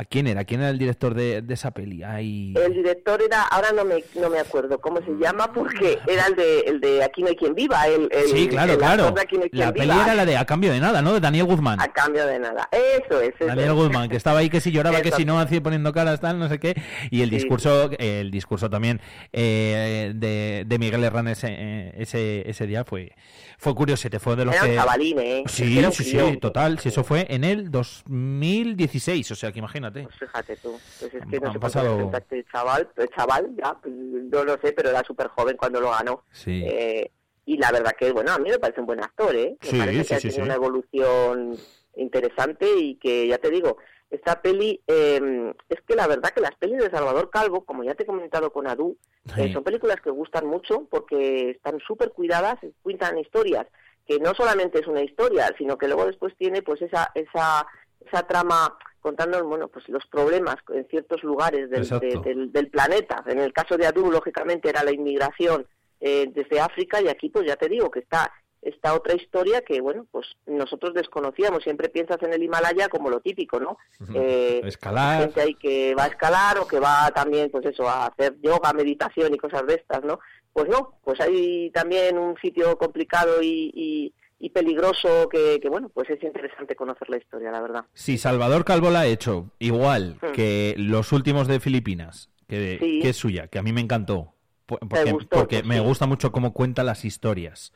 a 0.01 0.05
quién 0.05 0.27
era 0.29 0.45
quién 0.45 0.61
era 0.61 0.71
el 0.71 0.79
director 0.79 1.13
de, 1.15 1.43
de 1.43 1.55
esa 1.55 1.73
peli 1.73 2.03
Ay, 2.05 2.55
el 2.57 2.73
director 2.73 3.21
era 3.21 3.43
ahora 3.43 3.73
no 3.73 3.85
me 3.85 4.05
no 4.15 4.31
me 4.31 4.39
acuerdo 4.39 4.81
cómo 4.81 5.01
se 5.01 5.11
llama 5.21 5.53
porque 5.53 5.99
era 6.07 6.27
el 6.27 6.37
de 6.37 6.61
el 6.61 6.81
de 6.81 7.03
Aquí 7.03 7.23
no 7.23 7.29
hay 7.29 7.37
quien 7.37 7.55
viva 7.55 7.87
el, 7.89 8.09
el- 8.13 8.29
sí 8.29 8.47
claro 8.49 8.73
el 8.75 8.79
claro 8.79 9.11
de 9.11 9.21
Aquí 9.21 9.37
no 9.37 9.43
hay 9.45 9.51
quien 9.51 9.67
la 9.67 9.73
peli 9.73 9.91
era 9.91 10.15
la 10.15 10.25
de 10.25 10.37
a 10.37 10.45
cambio 10.45 10.71
de 10.73 10.79
nada 10.81 11.03
no 11.03 11.13
de 11.15 11.21
Daniel 11.21 11.47
Guzmán 11.47 11.81
a 11.81 11.89
cambio 11.89 12.27
de 12.27 12.39
nada 12.39 12.69
eso 12.73 13.21
es 13.21 13.35
eso 13.35 13.47
Daniel 13.47 13.69
es. 13.71 13.75
Guzmán, 13.75 14.09
que 14.09 14.17
estaba 14.17 14.39
ahí 14.39 14.49
que 14.51 14.61
si 14.61 14.71
lloraba, 14.71 15.01
que 15.03 15.11
si 15.13 15.25
no, 15.25 15.39
así 15.41 15.61
poniendo 15.61 15.93
caras, 15.93 16.21
tal, 16.21 16.39
no 16.39 16.49
sé 16.49 16.59
qué. 16.59 16.75
Y 17.11 17.23
el 17.23 17.31
Sí. 17.31 17.37
discurso, 17.37 17.91
el 17.99 18.31
discurso 18.31 18.69
también 18.71 19.01
eh, 19.33 20.13
de, 20.15 20.65
de 20.67 20.79
Miguel 20.79 21.03
Herrán 21.05 21.29
ese, 21.29 21.49
eh, 21.51 21.93
ese, 21.97 22.49
ese 22.49 22.67
día 22.67 22.85
fue, 22.85 23.13
fue 23.59 23.75
curioso, 23.75 24.09
fue 24.21 24.37
de 24.37 24.45
los 24.45 24.55
Era 24.55 24.65
un 24.65 24.71
que... 24.71 24.77
chavalín, 24.77 25.19
¿eh? 25.19 25.43
Sí, 25.47 25.79
Era 25.79 25.89
un 25.89 25.93
sí, 25.95 26.05
sí, 26.05 26.19
total. 26.41 26.79
Si 26.79 26.89
eso 26.89 27.03
fue 27.05 27.27
en 27.31 27.45
el 27.45 27.71
2016, 27.71 29.31
o 29.31 29.35
sea 29.35 29.53
que 29.53 29.59
imagínate. 29.59 29.88
Pues 29.93 30.17
fíjate 30.19 30.57
tú, 30.57 30.73
pues 31.01 31.15
es 31.15 31.27
que 31.27 31.37
Han 31.37 31.43
no 31.43 31.53
sé 31.53 31.59
pasado- 31.59 32.11
este 32.15 32.45
chaval, 32.53 32.89
el 32.97 33.09
chaval, 33.11 33.51
ya, 33.57 33.75
pues, 33.75 33.95
no 33.95 34.45
lo 34.45 34.53
sé, 34.61 34.73
pero 34.73 34.91
era 34.91 35.03
súper 35.05 35.29
joven 35.29 35.57
cuando 35.57 35.81
lo 35.81 35.91
ganó. 35.91 36.25
Sí. 36.31 36.63
Eh, 36.67 37.11
y 37.47 37.57
la 37.57 37.73
verdad 37.73 37.93
que, 37.99 38.13
bueno, 38.13 38.33
a 38.33 38.39
mí 38.39 38.51
me 38.51 38.59
parece 38.59 38.81
un 38.81 38.87
buen 38.87 39.03
actor, 39.03 39.35
¿eh? 39.35 39.57
Me 39.63 39.69
Sí, 39.69 39.79
parece 39.79 40.03
sí, 40.03 40.09
que 40.09 40.15
ha 40.15 40.21
tenido 40.21 40.45
una 40.45 40.55
evolución 40.55 41.57
interesante 41.97 42.67
y 42.79 42.97
que, 42.97 43.27
ya 43.27 43.39
te 43.39 43.51
digo, 43.51 43.79
esta 44.11 44.41
peli, 44.41 44.83
eh, 44.87 45.53
es 45.69 45.81
que 45.87 45.95
la 45.95 46.07
verdad 46.07 46.31
que 46.31 46.41
las 46.41 46.55
pelis 46.57 46.79
de 46.79 46.91
Salvador 46.91 47.29
Calvo, 47.31 47.65
como 47.65 47.85
ya 47.85 47.95
te 47.95 48.05
he 48.05 48.07
comentado 48.07 48.53
con 48.53 48.67
Adu, 48.67 48.97
eh, 49.37 49.53
son 49.53 49.65
películas 49.65 50.01
que 50.01 50.11
gustan 50.11 50.47
mucho 50.47 50.87
porque 50.91 51.51
están 51.51 51.79
súper 51.81 52.11
cuidadas, 52.13 52.59
cuentan 52.83 53.19
historias 53.19 53.67
que 54.07 54.19
no 54.19 54.33
solamente 54.35 54.81
es 54.81 54.87
una 54.87 55.03
historia, 55.03 55.55
sino 55.59 55.77
que 55.77 55.87
luego 55.87 56.07
después 56.07 56.35
tiene 56.39 56.63
pues 56.63 56.81
esa 56.81 57.11
esa 57.15 57.67
esa 58.07 58.27
trama 58.27 58.75
contando 59.01 59.43
bueno 59.45 59.69
pues 59.69 59.89
los 59.89 60.07
problemas 60.07 60.57
en 60.75 60.87
ciertos 60.89 61.23
lugares 61.23 61.71
del, 61.71 61.89
de- 61.89 62.21
del, 62.25 62.53
del 62.53 62.69
planeta. 62.69 63.23
En 63.27 63.39
el 63.39 63.53
caso 63.53 63.77
de 63.77 63.87
Adu, 63.87 64.11
lógicamente 64.11 64.69
era 64.69 64.83
la 64.85 64.93
inmigración 64.93 65.67
eh, 66.01 66.31
desde 66.33 66.61
África 66.61 67.01
y 67.01 67.09
aquí 67.09 67.29
pues 67.29 67.47
ya 67.47 67.57
te 67.57 67.69
digo 67.69 67.91
que 67.91 68.01
está 68.01 68.33
esta 68.61 68.93
otra 68.95 69.15
historia 69.15 69.63
que 69.63 69.81
bueno 69.81 70.05
pues 70.11 70.27
nosotros 70.47 70.93
desconocíamos. 70.93 71.63
Siempre 71.63 71.89
piensas 71.89 72.19
en 72.23 72.33
el 72.33 72.43
Himalaya 72.43 72.89
como 72.89 73.09
lo 73.09 73.21
típico, 73.21 73.61
¿no? 73.61 73.79
Eh, 74.15 74.61
Escalar. 74.65 75.21
gente 75.23 75.41
ahí 75.41 75.55
que 75.55 75.95
va 75.95 76.05
a 76.05 76.09
escalar 76.09 76.59
o 76.59 76.67
que 76.67 76.81
va 76.81 77.11
también, 77.15 77.51
pues 77.51 77.65
eso, 77.67 77.89
a 77.89 78.07
hacer 78.07 78.37
yoga, 78.41 78.73
meditación 78.73 79.33
y 79.33 79.39
cosas 79.39 79.65
de 79.67 79.75
estas, 79.75 80.03
¿no? 80.05 80.19
Pues 80.53 80.69
no, 80.69 80.99
pues 81.05 81.21
hay 81.21 81.71
también 81.71 82.19
un 82.19 82.37
sitio 82.39 82.77
complicado 82.79 83.41
y, 83.43 83.71
y, 83.75 84.15
y 84.39 84.51
peligroso 84.51 85.29
que, 85.29 85.59
que, 85.61 85.69
bueno, 85.69 85.89
pues 85.89 86.09
es 86.11 86.23
interesante 86.23 86.77
conocer 86.77 87.09
la 87.11 87.17
historia, 87.19 87.51
la 87.51 87.61
verdad. 87.61 87.85
Si 87.95 88.19
Salvador 88.19 88.65
Calvo 88.65 88.91
la 88.91 89.01
ha 89.01 89.07
hecho 89.07 89.51
igual 89.59 90.17
Hmm. 90.23 90.33
que 90.33 90.75
los 90.79 91.13
últimos 91.13 91.49
de 91.49 91.61
Filipinas, 91.61 92.31
que, 92.47 92.79
Sí. 92.81 93.01
que 93.03 93.09
es 93.11 93.17
suya, 93.17 93.49
que 93.49 93.59
a 93.59 93.63
mí 93.63 93.73
me 93.73 93.81
encantó, 93.81 94.35
po- 94.67 94.79
porque, 94.79 95.13
gustó, 95.13 95.37
porque 95.37 95.57
pues 95.59 95.67
me 95.67 95.79
sí. 95.79 95.85
gusta 95.85 96.07
mucho 96.07 96.31
cómo 96.33 96.53
cuenta 96.53 96.85
las 96.85 97.05
historias. 97.05 97.73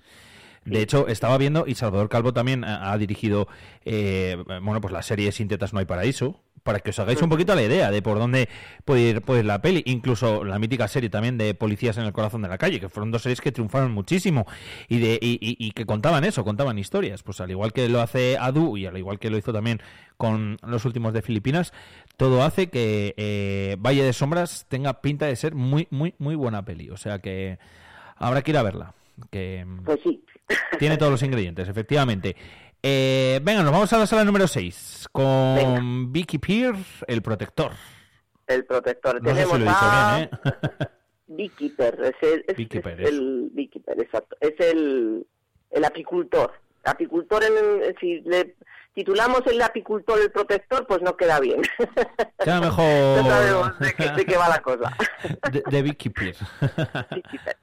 De 0.64 0.80
hecho, 0.80 1.08
estaba 1.08 1.36
viendo, 1.38 1.64
y 1.66 1.74
Salvador 1.74 2.08
Calvo 2.08 2.32
también 2.32 2.62
ha, 2.62 2.92
ha 2.92 2.96
dirigido, 2.98 3.48
eh, 3.84 4.36
bueno, 4.62 4.80
pues 4.80 4.92
la 4.92 5.02
serie 5.02 5.32
Sin 5.32 5.48
tetas 5.48 5.72
no 5.72 5.80
hay 5.80 5.86
paraíso, 5.86 6.40
para 6.62 6.80
que 6.80 6.90
os 6.90 6.98
hagáis 6.98 7.20
un 7.22 7.28
poquito 7.28 7.54
la 7.54 7.62
idea 7.62 7.90
de 7.90 8.02
por 8.02 8.18
dónde 8.18 8.48
puede 8.84 9.00
ir, 9.02 9.22
ir 9.26 9.44
la 9.44 9.60
peli. 9.60 9.82
Incluso 9.86 10.44
la 10.44 10.58
mítica 10.58 10.86
serie 10.88 11.10
también 11.10 11.36
de 11.38 11.54
Policías 11.54 11.96
en 11.98 12.04
el 12.04 12.12
corazón 12.12 12.42
de 12.42 12.48
la 12.48 12.58
calle, 12.58 12.78
que 12.80 12.88
fueron 12.88 13.10
dos 13.10 13.22
series 13.22 13.40
que 13.40 13.52
triunfaron 13.52 13.92
muchísimo 13.92 14.46
y, 14.88 14.98
de, 14.98 15.18
y, 15.20 15.32
y- 15.40 15.56
y 15.66 15.70
que 15.72 15.84
contaban 15.86 16.24
eso, 16.24 16.44
contaban 16.44 16.78
historias. 16.78 17.22
Pues 17.22 17.40
al 17.40 17.50
igual 17.50 17.72
que 17.72 17.88
lo 17.88 18.00
hace 18.00 18.36
Adu 18.38 18.76
y 18.76 18.86
al 18.86 18.96
igual 18.96 19.18
que 19.18 19.30
lo 19.30 19.38
hizo 19.38 19.52
también 19.52 19.80
con 20.16 20.56
los 20.66 20.84
últimos 20.84 21.12
de 21.12 21.22
Filipinas, 21.22 21.72
todo 22.16 22.42
hace 22.44 22.68
que 22.68 23.14
eh, 23.16 23.76
Valle 23.80 24.04
de 24.04 24.12
Sombras 24.12 24.66
tenga 24.68 25.00
pinta 25.00 25.26
de 25.26 25.34
ser 25.36 25.54
muy, 25.54 25.88
muy, 25.90 26.14
muy 26.18 26.34
buena 26.36 26.64
peli. 26.64 26.90
O 26.90 26.96
sea 26.96 27.18
que 27.18 27.58
habrá 28.16 28.42
que 28.42 28.52
ir 28.52 28.56
a 28.56 28.62
verla. 28.62 28.94
Que 29.30 29.66
Pues 29.84 30.00
sí. 30.04 30.24
tiene 30.78 30.96
todos 30.96 31.10
los 31.12 31.22
ingredientes, 31.22 31.68
efectivamente. 31.68 32.36
Eh, 32.82 33.40
venga, 33.42 33.62
nos 33.62 33.72
vamos 33.72 33.92
a 33.92 33.98
la 33.98 34.06
sala 34.06 34.24
número 34.24 34.46
6 34.48 35.08
con 35.12 36.12
Vicky 36.12 36.38
Pierce, 36.38 37.04
el 37.06 37.22
protector. 37.22 37.72
El 38.46 38.64
protector. 38.64 39.22
No 39.22 39.28
sé 39.30 39.44
si 39.44 39.50
Tenemos 39.50 39.60
lo 39.60 39.70
a 39.70 40.16
bien, 40.18 40.30
¿eh? 40.32 40.86
Beekeeper, 41.28 41.98
es 42.02 42.14
el, 42.22 42.44
es- 42.46 42.56
Beekeeper, 42.56 43.00
es 43.00 43.08
el 43.08 43.50
exacto. 44.02 44.36
Es 44.40 44.54
el, 44.58 45.26
el 45.70 45.84
apicultor. 45.84 46.52
Apicultor, 46.84 47.44
en, 47.44 47.96
si 48.00 48.20
le 48.22 48.56
titulamos 48.94 49.40
el 49.46 49.60
apicultor 49.62 50.20
el 50.20 50.30
protector, 50.30 50.86
pues 50.86 51.00
no 51.02 51.16
queda 51.16 51.40
bien. 51.40 51.62
Queda 52.38 52.56
no 52.60 52.66
mejor 52.66 53.24
sabemos 53.24 53.78
de 53.78 53.92
qué, 53.94 54.10
de 54.10 54.24
qué 54.24 54.36
va 54.36 54.48
la 54.48 54.60
cosa. 54.60 54.96
de, 55.50 55.62
de 55.70 56.10
Pierce. 56.10 56.44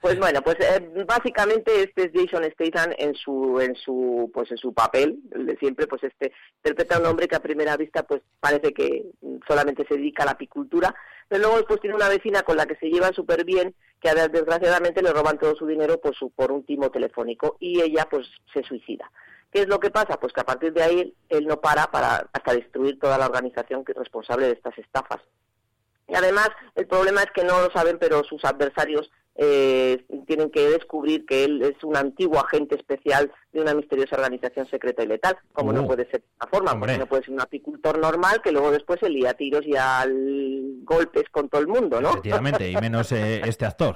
Pues 0.01 0.17
bueno, 0.17 0.41
pues 0.41 0.57
eh, 0.59 1.05
básicamente 1.05 1.83
este 1.83 2.05
es 2.05 2.11
Jason 2.13 2.43
Statham 2.53 2.93
en 2.97 3.13
su 3.15 3.59
en 3.59 3.75
su 3.75 4.31
pues 4.33 4.49
en 4.51 4.57
su 4.57 4.73
papel, 4.73 5.19
el 5.31 5.45
de 5.45 5.57
siempre, 5.57 5.87
pues 5.87 6.03
este 6.03 6.31
interpreta 6.57 6.95
a 6.95 6.99
un 6.99 7.05
hombre 7.05 7.27
que 7.27 7.35
a 7.35 7.41
primera 7.41 7.77
vista 7.77 8.03
pues 8.03 8.21
parece 8.39 8.73
que 8.73 9.05
solamente 9.47 9.85
se 9.87 9.95
dedica 9.95 10.23
a 10.23 10.27
la 10.27 10.31
apicultura, 10.33 10.95
pero 11.29 11.43
luego 11.43 11.57
después 11.57 11.79
tiene 11.79 11.95
una 11.95 12.09
vecina 12.09 12.41
con 12.41 12.57
la 12.57 12.65
que 12.65 12.75
se 12.75 12.89
lleva 12.89 13.13
súper 13.13 13.45
bien, 13.45 13.75
que 14.01 14.13
desgraciadamente 14.13 15.01
le 15.01 15.13
roban 15.13 15.37
todo 15.37 15.55
su 15.55 15.67
dinero 15.67 16.01
por 16.01 16.15
su 16.15 16.31
por 16.31 16.51
un 16.51 16.65
timo 16.65 16.89
telefónico 16.89 17.55
y 17.59 17.81
ella 17.81 18.07
pues 18.09 18.27
se 18.51 18.63
suicida. 18.63 19.09
¿Qué 19.51 19.61
es 19.61 19.67
lo 19.67 19.79
que 19.79 19.91
pasa? 19.91 20.19
Pues 20.19 20.33
que 20.33 20.41
a 20.41 20.45
partir 20.45 20.73
de 20.73 20.83
ahí 20.83 21.15
él 21.29 21.45
no 21.45 21.61
para 21.61 21.87
para 21.91 22.29
hasta 22.33 22.53
destruir 22.53 22.99
toda 22.99 23.17
la 23.17 23.27
organización 23.27 23.85
responsable 23.85 24.47
de 24.47 24.53
estas 24.53 24.77
estafas. 24.77 25.21
Y 26.07 26.15
además, 26.15 26.49
el 26.73 26.87
problema 26.87 27.21
es 27.21 27.31
que 27.31 27.43
no 27.43 27.61
lo 27.61 27.71
saben, 27.71 27.99
pero 27.99 28.23
sus 28.23 28.43
adversarios 28.43 29.11
eh, 29.41 30.03
tienen 30.27 30.49
que 30.51 30.69
descubrir 30.69 31.25
que 31.25 31.45
él 31.45 31.61
es 31.61 31.81
un 31.83 31.95
antiguo 31.95 32.39
agente 32.39 32.75
especial 32.75 33.31
de 33.53 33.61
una 33.61 33.73
misteriosa 33.73 34.15
organización 34.17 34.67
secreta 34.69 35.01
y 35.03 35.07
letal, 35.07 35.37
como 35.53 35.71
no 35.73 35.83
Uh, 35.83 35.87
puede 35.87 36.03
ser 36.11 36.19
de 36.21 36.27
esta 36.33 36.47
forma, 36.47 36.73
hombre. 36.73 36.89
porque 36.93 36.99
no 36.99 37.05
puede 37.07 37.23
ser 37.23 37.33
un 37.33 37.41
apicultor 37.41 37.97
normal 37.97 38.41
que 38.43 38.51
luego 38.51 38.69
después 38.71 38.99
se 38.99 39.09
lía 39.09 39.29
a 39.31 39.33
tiros 39.33 39.65
y 39.65 39.75
a 39.77 40.05
golpes 40.83 41.23
con 41.31 41.47
todo 41.49 41.61
el 41.61 41.67
mundo, 41.67 42.01
¿no? 42.01 42.09
Efectivamente, 42.09 42.69
y 42.69 42.75
menos 42.75 43.11
eh, 43.13 43.41
este 43.45 43.65
actor. 43.65 43.95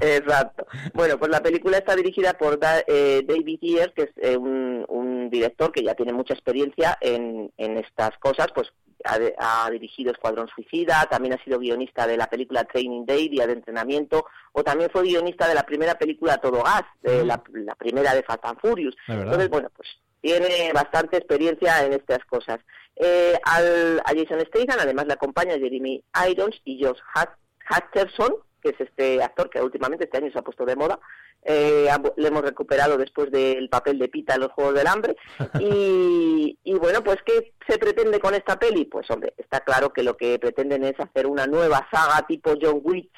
Exacto. 0.00 0.66
Bueno, 0.94 1.18
pues 1.18 1.30
la 1.30 1.42
película 1.42 1.78
está 1.78 1.94
dirigida 1.94 2.32
por 2.34 2.58
Da- 2.58 2.84
eh, 2.86 3.22
David 3.26 3.58
Year, 3.60 3.92
que 3.92 4.02
es 4.04 4.10
eh, 4.16 4.36
un, 4.36 4.84
un 4.88 5.30
director 5.30 5.72
que 5.72 5.82
ya 5.82 5.94
tiene 5.94 6.12
mucha 6.12 6.34
experiencia 6.34 6.96
en, 7.00 7.52
en 7.58 7.76
estas 7.78 8.16
cosas, 8.18 8.48
pues 8.54 8.68
ha, 9.04 9.18
de- 9.18 9.34
ha 9.38 9.68
dirigido 9.70 10.10
Escuadrón 10.12 10.48
Suicida, 10.54 11.06
también 11.10 11.34
ha 11.34 11.44
sido 11.44 11.58
guionista 11.58 12.06
de 12.06 12.16
la 12.16 12.26
película 12.28 12.64
Training 12.64 13.04
Day, 13.06 13.28
Día 13.28 13.46
de 13.46 13.52
Entrenamiento, 13.54 14.26
o 14.52 14.62
también 14.64 14.90
fue 14.90 15.02
guionista 15.02 15.46
de 15.48 15.54
la 15.54 15.64
primera 15.64 15.94
película 15.96 16.38
Todo 16.38 16.62
Gas, 16.62 16.84
de 17.02 17.24
la, 17.24 17.42
la 17.52 17.74
primera 17.74 18.14
de 18.14 18.22
Fast 18.22 18.44
and 18.44 18.60
Furious. 18.60 18.94
Entonces, 19.22 19.48
bueno, 19.50 19.68
pues 19.76 19.88
tiene 20.20 20.72
bastante 20.72 21.18
experiencia 21.18 21.84
en 21.84 21.92
estas 21.92 22.24
cosas. 22.24 22.58
Eh, 22.96 23.38
al, 23.44 24.00
a 24.04 24.12
Jason 24.14 24.40
Statham 24.46 24.78
además 24.80 25.06
le 25.06 25.12
acompaña 25.14 25.58
Jeremy 25.58 26.02
Irons 26.30 26.60
y 26.64 26.82
Josh 26.82 26.98
Hut- 27.14 27.36
Hutcherson, 27.70 28.34
que 28.64 28.70
es 28.70 28.80
este 28.80 29.22
actor 29.22 29.50
que 29.50 29.60
últimamente 29.60 30.06
este 30.06 30.16
año 30.16 30.32
se 30.32 30.38
ha 30.38 30.42
puesto 30.42 30.64
de 30.64 30.74
moda. 30.74 30.98
Eh, 31.44 31.88
le 32.16 32.28
hemos 32.28 32.42
recuperado 32.42 32.96
después 32.96 33.30
del 33.30 33.68
papel 33.68 33.98
de 33.98 34.08
Pita 34.08 34.34
en 34.34 34.40
los 34.40 34.52
Juegos 34.52 34.74
del 34.74 34.86
Hambre. 34.86 35.16
Y, 35.60 36.58
y 36.64 36.74
bueno, 36.74 37.02
pues 37.02 37.18
¿qué 37.24 37.52
se 37.68 37.78
pretende 37.78 38.18
con 38.18 38.34
esta 38.34 38.58
peli? 38.58 38.84
Pues 38.86 39.08
hombre, 39.10 39.34
está 39.36 39.60
claro 39.60 39.92
que 39.92 40.02
lo 40.02 40.16
que 40.16 40.38
pretenden 40.38 40.84
es 40.84 40.98
hacer 40.98 41.26
una 41.26 41.46
nueva 41.46 41.86
saga 41.90 42.26
tipo 42.26 42.54
John 42.60 42.80
Wick, 42.82 43.10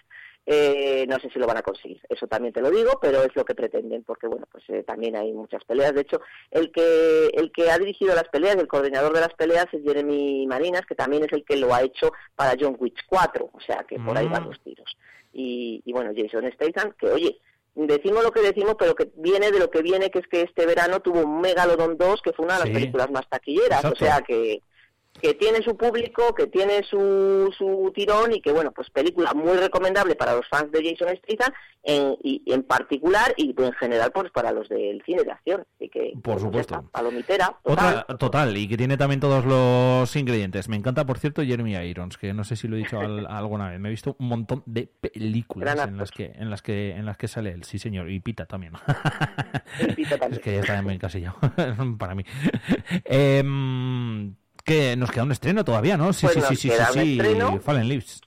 Eh, 0.49 1.07
no 1.08 1.18
sé 1.18 1.28
si 1.31 1.41
lo 1.41 1.47
van 1.49 1.57
a 1.57 1.62
conseguir, 1.62 2.00
eso 2.08 2.28
también 2.28 2.55
te 2.55 2.60
lo 2.60 2.70
digo, 2.70 3.00
pero 3.02 3.20
es 3.25 3.34
lo 3.34 3.44
que 3.44 3.57
pretenden, 3.57 4.05
porque 4.05 4.28
bueno, 4.28 4.47
pues 4.52 4.62
eh, 4.68 4.84
también 4.84 5.16
hay 5.16 5.33
muchas 5.33 5.65
peleas. 5.65 5.92
De 5.92 6.02
hecho, 6.02 6.20
el 6.52 6.70
que 6.70 7.26
el 7.34 7.50
que 7.50 7.68
ha 7.68 7.78
dirigido 7.78 8.15
las 8.15 8.28
peleas, 8.28 8.55
el 8.55 8.68
coordinador 8.68 9.12
de 9.12 9.23
las 9.23 9.34
peleas 9.34 9.66
es 9.73 9.83
Jeremy 9.83 10.47
Marinas, 10.47 10.86
que 10.86 10.94
también 10.94 11.25
es 11.25 11.33
el 11.33 11.44
que 11.44 11.57
lo 11.57 11.75
ha 11.75 11.83
hecho 11.83 12.12
para 12.36 12.55
John 12.58 12.76
Wick 12.78 12.94
4, 13.08 13.50
o 13.52 13.60
sea 13.60 13.84
que 13.89 13.99
por 13.99 14.16
ahí 14.16 14.28
van 14.28 14.44
Mm. 14.44 14.49
los 14.50 14.60
tiros. 14.60 14.97
Y, 15.33 15.83
y 15.84 15.92
bueno, 15.92 16.12
Jason 16.16 16.49
Statham, 16.52 16.92
que 16.92 17.08
oye, 17.08 17.39
decimos 17.75 18.23
lo 18.23 18.31
que 18.31 18.41
decimos, 18.41 18.76
pero 18.78 18.94
que 18.94 19.10
viene 19.16 19.50
de 19.50 19.58
lo 19.58 19.68
que 19.68 19.83
viene, 19.83 20.10
que 20.12 20.20
es 20.20 20.28
que 20.28 20.42
este 20.42 20.65
verano 20.65 21.00
tuvo 21.00 21.26
Megalodon 21.26 21.99
2, 21.99 22.23
que 22.23 22.33
fue 22.33 22.44
una 22.44 22.55
de 22.55 22.60
las 22.60 22.68
Sí. 22.68 22.75
películas 22.75 23.10
más 23.10 23.28
taquilleras, 23.28 23.84
Exacto. 23.84 24.05
o 24.05 24.07
sea 24.07 24.20
que 24.23 24.62
que 25.20 25.34
tiene 25.34 25.62
su 25.62 25.76
público, 25.76 26.34
que 26.34 26.46
tiene 26.46 26.82
su, 26.82 27.52
su 27.56 27.92
tirón 27.94 28.32
y 28.34 28.40
que, 28.40 28.52
bueno, 28.52 28.72
pues 28.72 28.90
película 28.90 29.32
muy 29.34 29.56
recomendable 29.56 30.14
para 30.14 30.34
los 30.34 30.46
fans 30.48 30.70
de 30.72 30.82
Jason 30.82 31.16
Statham 31.16 31.52
en, 31.82 32.16
y 32.22 32.42
en 32.52 32.62
particular 32.64 33.32
y 33.36 33.54
en 33.60 33.72
general 33.74 34.10
pues 34.12 34.30
para 34.32 34.52
los 34.52 34.68
del 34.68 35.02
cine 35.06 35.22
de 35.24 35.32
acción. 35.32 35.64
Así 35.76 35.88
que, 35.88 36.12
Por 36.14 36.34
pues, 36.34 36.42
supuesto. 36.42 36.88
palomitera. 36.92 37.56
total. 37.64 37.98
Otra, 38.08 38.16
total, 38.18 38.56
y 38.56 38.68
que 38.68 38.76
tiene 38.76 38.96
también 38.96 39.20
todos 39.20 39.44
los 39.44 40.14
ingredientes. 40.16 40.68
Me 40.68 40.76
encanta, 40.76 41.06
por 41.06 41.18
cierto, 41.18 41.42
Jeremy 41.42 41.74
Irons, 41.76 42.16
que 42.18 42.34
no 42.34 42.44
sé 42.44 42.56
si 42.56 42.68
lo 42.68 42.76
he 42.76 42.80
dicho 42.80 42.98
al- 43.00 43.26
alguna 43.30 43.70
vez. 43.70 43.80
Me 43.80 43.88
he 43.88 43.90
visto 43.92 44.16
un 44.18 44.28
montón 44.28 44.62
de 44.66 44.86
películas 44.86 45.78
en 45.86 45.96
las 45.96 46.10
que 46.10 46.32
en 46.34 46.50
las 46.50 46.62
que 46.62 46.90
en 46.90 47.06
las 47.06 47.16
que 47.16 47.28
sale 47.28 47.50
él, 47.52 47.64
sí 47.64 47.78
señor, 47.78 48.10
y 48.10 48.20
Pita 48.20 48.46
también. 48.46 48.72
Pita 49.96 50.18
también. 50.18 50.32
es 50.32 50.38
que 50.40 50.52
ya 50.54 50.60
está 50.60 50.82
muy 50.82 50.94
encasillado 50.94 51.36
para 51.98 52.14
mí. 52.14 52.24
Em, 53.04 54.34
que 54.66 54.96
nos 54.96 55.10
queda 55.10 55.22
un 55.24 55.32
estreno 55.32 55.64
todavía, 55.64 55.96
¿no? 55.96 56.12
Sí, 56.12 56.26
Pues 56.26 56.34
sí, 56.34 56.56
sí, 56.56 56.56
sí, 56.56 56.70
sí, 56.70 56.92
sí, 56.92 57.18
estreno. 57.18 57.60
Fallen 57.60 57.88
Leaves. 57.88 58.20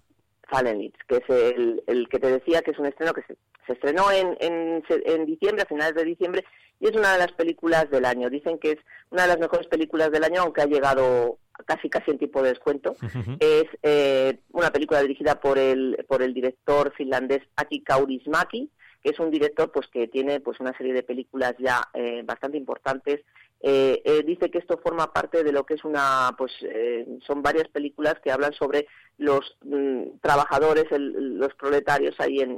Fallen 0.50 0.80
Leaves, 0.80 1.00
que 1.08 1.18
es 1.18 1.30
el, 1.30 1.84
el 1.86 2.08
que 2.08 2.18
te 2.20 2.32
decía 2.32 2.62
que 2.62 2.72
es 2.72 2.80
un 2.80 2.88
estreno 2.88 3.14
que 3.14 3.22
se, 3.24 3.36
se 3.68 3.74
estrenó 3.74 4.10
en, 4.12 4.36
en, 4.40 4.84
en 4.88 5.26
diciembre, 5.26 5.64
a 5.64 5.68
finales 5.68 5.94
de 5.96 6.06
diciembre, 6.06 6.44
y 6.80 6.88
es 6.88 6.96
una 6.96 7.14
de 7.14 7.20
las 7.20 7.34
películas 7.34 7.90
del 7.92 8.06
año. 8.06 8.30
Dicen 8.30 8.58
que 8.58 8.72
es 8.72 8.78
una 9.10 9.24
de 9.24 9.28
las 9.28 9.40
mejores 9.40 9.68
películas 9.68 10.12
del 10.12 10.24
año, 10.24 10.42
aunque 10.42 10.62
ha 10.62 10.66
llegado 10.66 11.38
casi 11.66 11.90
casi 11.90 12.12
en 12.12 12.18
tipo 12.18 12.42
de 12.42 12.50
descuento. 12.50 12.96
Es 13.40 13.66
eh, 13.84 14.40
una 14.54 14.72
película 14.72 15.02
dirigida 15.02 15.42
por 15.42 15.58
el, 15.60 16.06
por 16.08 16.22
el 16.22 16.34
director 16.34 16.94
finlandés 16.96 17.42
Aki 17.58 17.84
Kaurismäki, 17.84 18.72
que 19.04 19.10
es 19.10 19.20
un 19.20 19.30
director 19.30 19.72
pues 19.72 19.88
que 19.88 20.08
tiene 20.08 20.40
pues 20.40 20.60
una 20.62 20.76
serie 20.78 20.94
de 20.94 21.04
películas 21.04 21.54
ya 21.60 21.82
eh, 21.94 22.22
bastante 22.24 22.58
importantes. 22.58 23.22
Eh, 23.62 24.02
eh, 24.06 24.24
dice 24.24 24.50
que 24.50 24.60
esto 24.60 24.78
forma 24.78 25.12
parte 25.12 25.44
de 25.44 25.52
lo 25.52 25.66
que 25.66 25.74
es 25.74 25.84
una, 25.84 26.34
pues 26.38 26.52
eh, 26.62 27.06
son 27.28 27.42
varias 27.42 27.68
películas 27.68 28.16
que 28.24 28.32
hablan 28.32 28.54
sobre 28.54 28.88
los 29.18 29.58
mm, 29.64 30.20
trabajadores, 30.22 30.86
los 30.92 31.54
proletarios 31.56 32.16
ahí 32.20 32.40
en, 32.40 32.58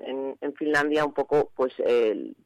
Finlandia, 0.58 1.06
un 1.06 1.14
poco 1.14 1.52
pues 1.56 1.74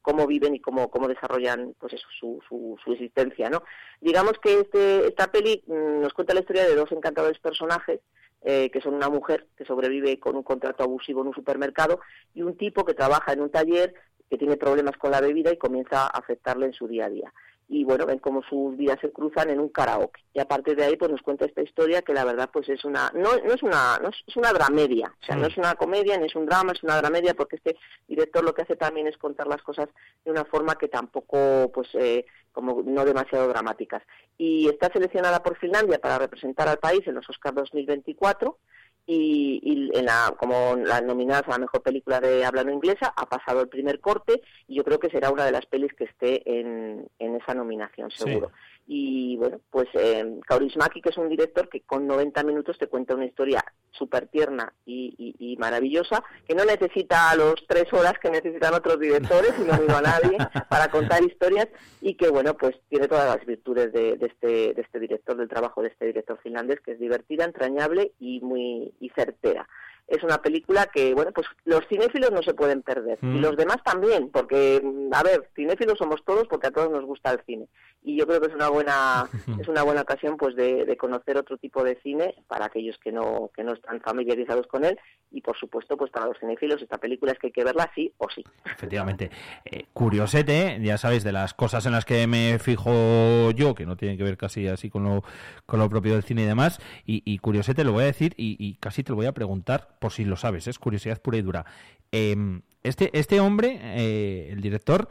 cómo 0.00 0.26
viven 0.26 0.54
y 0.54 0.60
cómo, 0.60 0.90
cómo 0.90 1.06
desarrollan 1.06 1.74
pues 1.78 1.92
eso, 1.92 2.06
su, 2.18 2.40
su, 2.48 2.78
su 2.82 2.92
existencia, 2.92 3.50
¿no? 3.50 3.62
Digamos 4.00 4.38
que 4.42 4.60
este, 4.60 5.06
esta 5.06 5.30
peli 5.30 5.62
mm, 5.66 6.00
nos 6.00 6.14
cuenta 6.14 6.32
la 6.32 6.40
historia 6.40 6.64
de 6.64 6.74
dos 6.74 6.90
encantadores 6.92 7.38
personajes 7.38 8.00
eh, 8.48 8.70
que 8.70 8.80
son 8.80 8.94
una 8.94 9.08
mujer 9.08 9.48
que 9.56 9.64
sobrevive 9.64 10.20
con 10.20 10.36
un 10.36 10.44
contrato 10.44 10.84
abusivo 10.84 11.20
en 11.20 11.26
un 11.26 11.34
supermercado 11.34 11.98
y 12.32 12.42
un 12.42 12.56
tipo 12.56 12.84
que 12.84 12.94
trabaja 12.94 13.32
en 13.32 13.40
un 13.40 13.50
taller 13.50 13.94
que 14.30 14.38
tiene 14.38 14.56
problemas 14.56 14.96
con 14.98 15.10
la 15.10 15.20
bebida 15.20 15.52
y 15.52 15.56
comienza 15.56 16.02
a 16.02 16.10
afectarle 16.10 16.66
en 16.66 16.72
su 16.72 16.86
día 16.86 17.06
a 17.06 17.10
día. 17.10 17.32
Y 17.68 17.84
bueno, 17.84 18.06
ven 18.06 18.20
cómo 18.20 18.42
sus 18.42 18.76
vidas 18.76 18.98
se 19.00 19.10
cruzan 19.10 19.50
en 19.50 19.58
un 19.58 19.70
karaoke. 19.70 20.20
Y 20.32 20.40
a 20.40 20.46
partir 20.46 20.76
de 20.76 20.84
ahí 20.84 20.96
pues 20.96 21.10
nos 21.10 21.22
cuenta 21.22 21.44
esta 21.44 21.62
historia 21.62 22.02
que 22.02 22.14
la 22.14 22.24
verdad 22.24 22.48
pues 22.52 22.68
es 22.68 22.84
una 22.84 23.10
no, 23.14 23.36
no 23.44 23.52
es 23.52 23.62
una 23.62 23.98
no 24.00 24.08
es, 24.10 24.16
es 24.26 24.36
una 24.36 24.52
dramedia, 24.52 25.12
o 25.20 25.24
sea, 25.24 25.36
no 25.36 25.46
es 25.46 25.56
una 25.56 25.74
comedia 25.74 26.16
ni 26.16 26.26
es 26.26 26.36
un 26.36 26.46
drama, 26.46 26.72
es 26.72 26.82
una 26.82 26.96
dramedia 26.96 27.34
porque 27.34 27.56
este 27.56 27.76
director 28.06 28.44
lo 28.44 28.54
que 28.54 28.62
hace 28.62 28.76
también 28.76 29.08
es 29.08 29.16
contar 29.18 29.46
las 29.48 29.62
cosas 29.62 29.88
de 30.24 30.30
una 30.30 30.44
forma 30.44 30.76
que 30.76 30.88
tampoco 30.88 31.70
pues 31.74 31.88
eh, 31.94 32.24
como 32.52 32.82
no 32.82 33.04
demasiado 33.04 33.48
dramáticas. 33.48 34.02
Y 34.38 34.68
está 34.68 34.90
seleccionada 34.92 35.42
por 35.42 35.58
Finlandia 35.58 35.98
para 35.98 36.18
representar 36.18 36.68
al 36.68 36.78
país 36.78 37.06
en 37.06 37.14
los 37.14 37.28
Oscars 37.28 37.56
2024 37.56 38.58
y, 39.06 39.60
y 39.62 39.96
en 39.96 40.04
la, 40.04 40.34
como 40.36 40.76
la 40.76 41.00
nominada 41.00 41.44
a 41.46 41.50
la 41.50 41.58
mejor 41.58 41.82
película 41.82 42.20
de 42.20 42.44
habla 42.44 42.64
no 42.64 42.72
inglesa 42.72 43.12
ha 43.16 43.26
pasado 43.26 43.60
el 43.60 43.68
primer 43.68 44.00
corte 44.00 44.42
y 44.66 44.76
yo 44.76 44.84
creo 44.84 44.98
que 44.98 45.10
será 45.10 45.30
una 45.30 45.44
de 45.44 45.52
las 45.52 45.66
pelis 45.66 45.92
que 45.94 46.04
esté 46.04 46.42
en, 46.58 47.08
en 47.18 47.36
esa 47.36 47.54
nominación 47.54 48.10
seguro. 48.10 48.50
Y 48.88 49.36
bueno, 49.36 49.60
pues 49.70 49.88
eh, 49.94 50.38
Kaurismäki, 50.46 51.00
que 51.02 51.08
es 51.10 51.16
un 51.18 51.28
director 51.28 51.68
que 51.68 51.80
con 51.80 52.06
90 52.06 52.44
minutos 52.44 52.78
te 52.78 52.86
cuenta 52.86 53.14
una 53.16 53.24
historia 53.26 53.64
súper 53.90 54.28
tierna 54.28 54.72
y, 54.84 55.14
y- 55.18 55.52
y 55.52 55.56
maravillosa, 55.56 56.22
que 56.46 56.54
no 56.54 56.64
necesita 56.64 57.34
los 57.34 57.54
tres 57.66 57.92
horas 57.92 58.14
que 58.22 58.30
necesitan 58.30 58.74
otros 58.74 59.00
directores, 59.00 59.52
y 59.58 59.62
no 59.64 59.76
digo 59.76 59.96
a 59.96 60.02
nadie, 60.02 60.36
para 60.70 60.88
contar 60.90 61.22
historias, 61.24 61.66
y 62.00 62.14
que 62.14 62.28
bueno, 62.28 62.54
pues 62.56 62.76
tiene 62.88 63.08
todas 63.08 63.36
las 63.36 63.44
virtudes 63.44 63.92
de, 63.92 64.16
de 64.18 64.26
este, 64.26 64.46
de 64.74 64.82
este 64.82 65.00
director, 65.00 65.36
del 65.36 65.48
trabajo 65.48 65.82
de 65.82 65.88
este 65.88 66.06
director 66.06 66.38
finlandés, 66.40 66.80
que 66.80 66.92
es 66.92 67.00
divertida, 67.00 67.44
entrañable 67.44 68.12
y 68.20 68.40
muy 68.40 68.94
y 69.00 69.08
certera. 69.10 69.68
Es 70.08 70.22
una 70.22 70.38
película 70.38 70.86
que, 70.86 71.14
bueno, 71.14 71.32
pues 71.34 71.46
los 71.64 71.86
cinéfilos 71.88 72.30
no 72.30 72.42
se 72.42 72.54
pueden 72.54 72.82
perder, 72.82 73.18
y 73.22 73.26
Mm. 73.26 73.40
los 73.40 73.56
demás 73.56 73.78
también, 73.84 74.30
porque, 74.30 74.80
mm, 74.82 75.12
a 75.12 75.22
ver, 75.22 75.50
cinéfilos 75.54 75.98
somos 75.98 76.24
todos 76.24 76.46
porque 76.48 76.68
a 76.68 76.70
todos 76.70 76.90
nos 76.90 77.04
gusta 77.04 77.32
el 77.32 77.40
cine. 77.44 77.66
Y 78.02 78.16
yo 78.16 78.24
creo 78.26 78.40
que 78.40 78.46
es 78.46 78.54
una 78.54 78.68
buena 78.68 79.28
es 79.66 79.68
una 79.68 79.82
buena 79.82 80.02
ocasión 80.02 80.36
pues 80.36 80.54
de, 80.54 80.84
de 80.84 80.96
conocer 80.96 81.36
otro 81.38 81.56
tipo 81.58 81.82
de 81.82 81.96
cine 82.02 82.36
para 82.46 82.66
aquellos 82.66 82.96
que 82.98 83.10
no 83.10 83.50
que 83.52 83.64
no 83.64 83.72
están 83.72 84.00
familiarizados 84.00 84.68
con 84.68 84.84
él 84.84 84.96
y 85.32 85.40
por 85.40 85.56
supuesto 85.58 85.96
pues 85.96 86.12
para 86.12 86.26
los 86.26 86.38
cinéfilos 86.38 86.80
esta 86.80 86.98
película 86.98 87.32
es 87.32 87.38
que 87.40 87.48
hay 87.48 87.52
que 87.52 87.64
verla 87.64 87.90
sí 87.96 88.12
o 88.18 88.30
sí. 88.30 88.44
Efectivamente. 88.64 89.30
Eh, 89.64 89.86
curiosete, 89.92 90.78
ya 90.82 90.98
sabéis, 90.98 91.24
de 91.24 91.32
las 91.32 91.52
cosas 91.52 91.84
en 91.86 91.92
las 91.92 92.04
que 92.04 92.28
me 92.28 92.60
fijo 92.60 93.50
yo, 93.50 93.74
que 93.74 93.86
no 93.86 93.96
tienen 93.96 94.16
que 94.16 94.22
ver 94.22 94.36
casi 94.36 94.68
así 94.68 94.88
con 94.88 95.02
lo, 95.02 95.24
con 95.66 95.80
lo 95.80 95.90
propio 95.90 96.12
del 96.12 96.22
cine 96.22 96.42
y 96.42 96.46
demás, 96.46 96.78
y, 97.06 97.22
y 97.24 97.38
curiosete 97.38 97.82
lo 97.82 97.90
voy 97.92 98.04
a 98.04 98.06
decir 98.06 98.34
y, 98.36 98.56
y 98.64 98.74
casi 98.76 99.02
te 99.02 99.10
lo 99.10 99.16
voy 99.16 99.26
a 99.26 99.32
preguntar 99.32 99.95
por 99.98 100.12
si 100.12 100.24
lo 100.24 100.36
sabes, 100.36 100.66
es 100.66 100.78
curiosidad 100.78 101.20
pura 101.20 101.38
y 101.38 101.42
dura. 101.42 101.66
Eh, 102.12 102.60
este, 102.82 103.16
este 103.18 103.40
hombre, 103.40 103.78
eh, 103.82 104.48
el 104.52 104.60
director, 104.60 105.08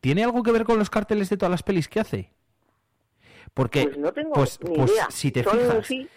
¿tiene 0.00 0.24
algo 0.24 0.42
que 0.42 0.52
ver 0.52 0.64
con 0.64 0.78
los 0.78 0.90
carteles 0.90 1.28
de 1.30 1.36
todas 1.36 1.50
las 1.50 1.62
pelis 1.62 1.88
que 1.88 2.00
hace? 2.00 2.30
Porque, 3.52 3.84
Pues 3.84 3.98
no 3.98 4.12
tengo 4.12 4.32
pues, 4.32 4.58
ni 4.68 4.74
pues, 4.76 4.92
idea. 4.92 5.06
si 5.10 5.30
te 5.30 5.44
Son- 5.44 5.58
fijas, 5.58 5.86
sí, 5.86 6.08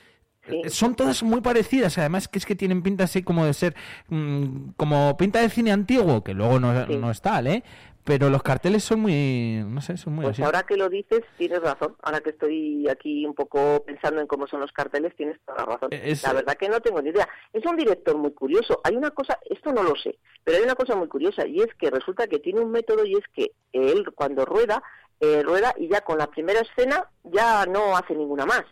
sí. 0.47 0.61
eh, 0.63 0.69
son 0.69 0.95
todas 0.95 1.21
muy 1.23 1.41
parecidas, 1.41 1.97
además 1.97 2.27
que 2.27 2.39
es 2.39 2.45
que 2.45 2.55
tienen 2.55 2.81
pinta 2.81 3.03
así 3.03 3.21
como 3.23 3.45
de 3.45 3.53
ser, 3.53 3.75
mm, 4.09 4.69
como 4.77 5.15
pinta 5.17 5.39
de 5.41 5.49
cine 5.49 5.71
antiguo, 5.71 6.23
que 6.23 6.33
luego 6.33 6.59
no, 6.59 6.85
no 6.87 7.11
es 7.11 7.21
tal, 7.21 7.47
¿eh? 7.47 7.63
Pero 8.07 8.29
los 8.29 8.41
carteles 8.41 8.85
son 8.85 9.01
muy, 9.01 9.61
no 9.67 9.81
sé, 9.81 9.97
son 9.97 10.13
muy 10.15 10.23
Pues 10.23 10.35
así. 10.35 10.43
ahora 10.43 10.63
que 10.63 10.77
lo 10.77 10.87
dices, 10.87 11.21
tienes 11.37 11.59
razón. 11.61 11.97
Ahora 12.01 12.21
que 12.21 12.29
estoy 12.29 12.87
aquí 12.87 13.25
un 13.25 13.35
poco 13.35 13.83
pensando 13.85 14.21
en 14.21 14.27
cómo 14.27 14.47
son 14.47 14.61
los 14.61 14.71
carteles, 14.71 15.13
tienes 15.17 15.37
toda 15.45 15.57
la 15.59 15.65
razón. 15.65 15.89
Es- 15.91 16.23
La 16.23 16.31
verdad 16.31 16.55
que 16.55 16.69
no 16.69 16.79
tengo 16.79 17.01
ni 17.01 17.09
idea. 17.09 17.27
Es 17.51 17.65
un 17.65 17.75
director 17.75 18.15
muy 18.17 18.31
curioso. 18.31 18.79
Hay 18.85 18.95
una 18.95 19.11
cosa, 19.11 19.37
esto 19.49 19.73
no 19.73 19.83
lo 19.83 19.93
sé, 19.97 20.17
pero 20.45 20.57
hay 20.57 20.63
una 20.63 20.75
cosa 20.75 20.95
muy 20.95 21.09
curiosa 21.09 21.45
y 21.45 21.59
es 21.59 21.67
que 21.77 21.89
resulta 21.91 22.27
que 22.27 22.39
tiene 22.39 22.61
un 22.61 22.71
método 22.71 23.03
y 23.05 23.13
es 23.15 23.25
que 23.35 23.51
él 23.73 24.05
cuando 24.15 24.45
rueda, 24.45 24.81
eh, 25.19 25.43
rueda 25.43 25.73
y 25.77 25.89
ya 25.89 25.99
con 26.01 26.17
la 26.17 26.27
primera 26.27 26.61
escena 26.61 27.09
ya 27.25 27.65
no 27.65 27.97
hace 27.97 28.15
ninguna 28.15 28.45
más. 28.45 28.63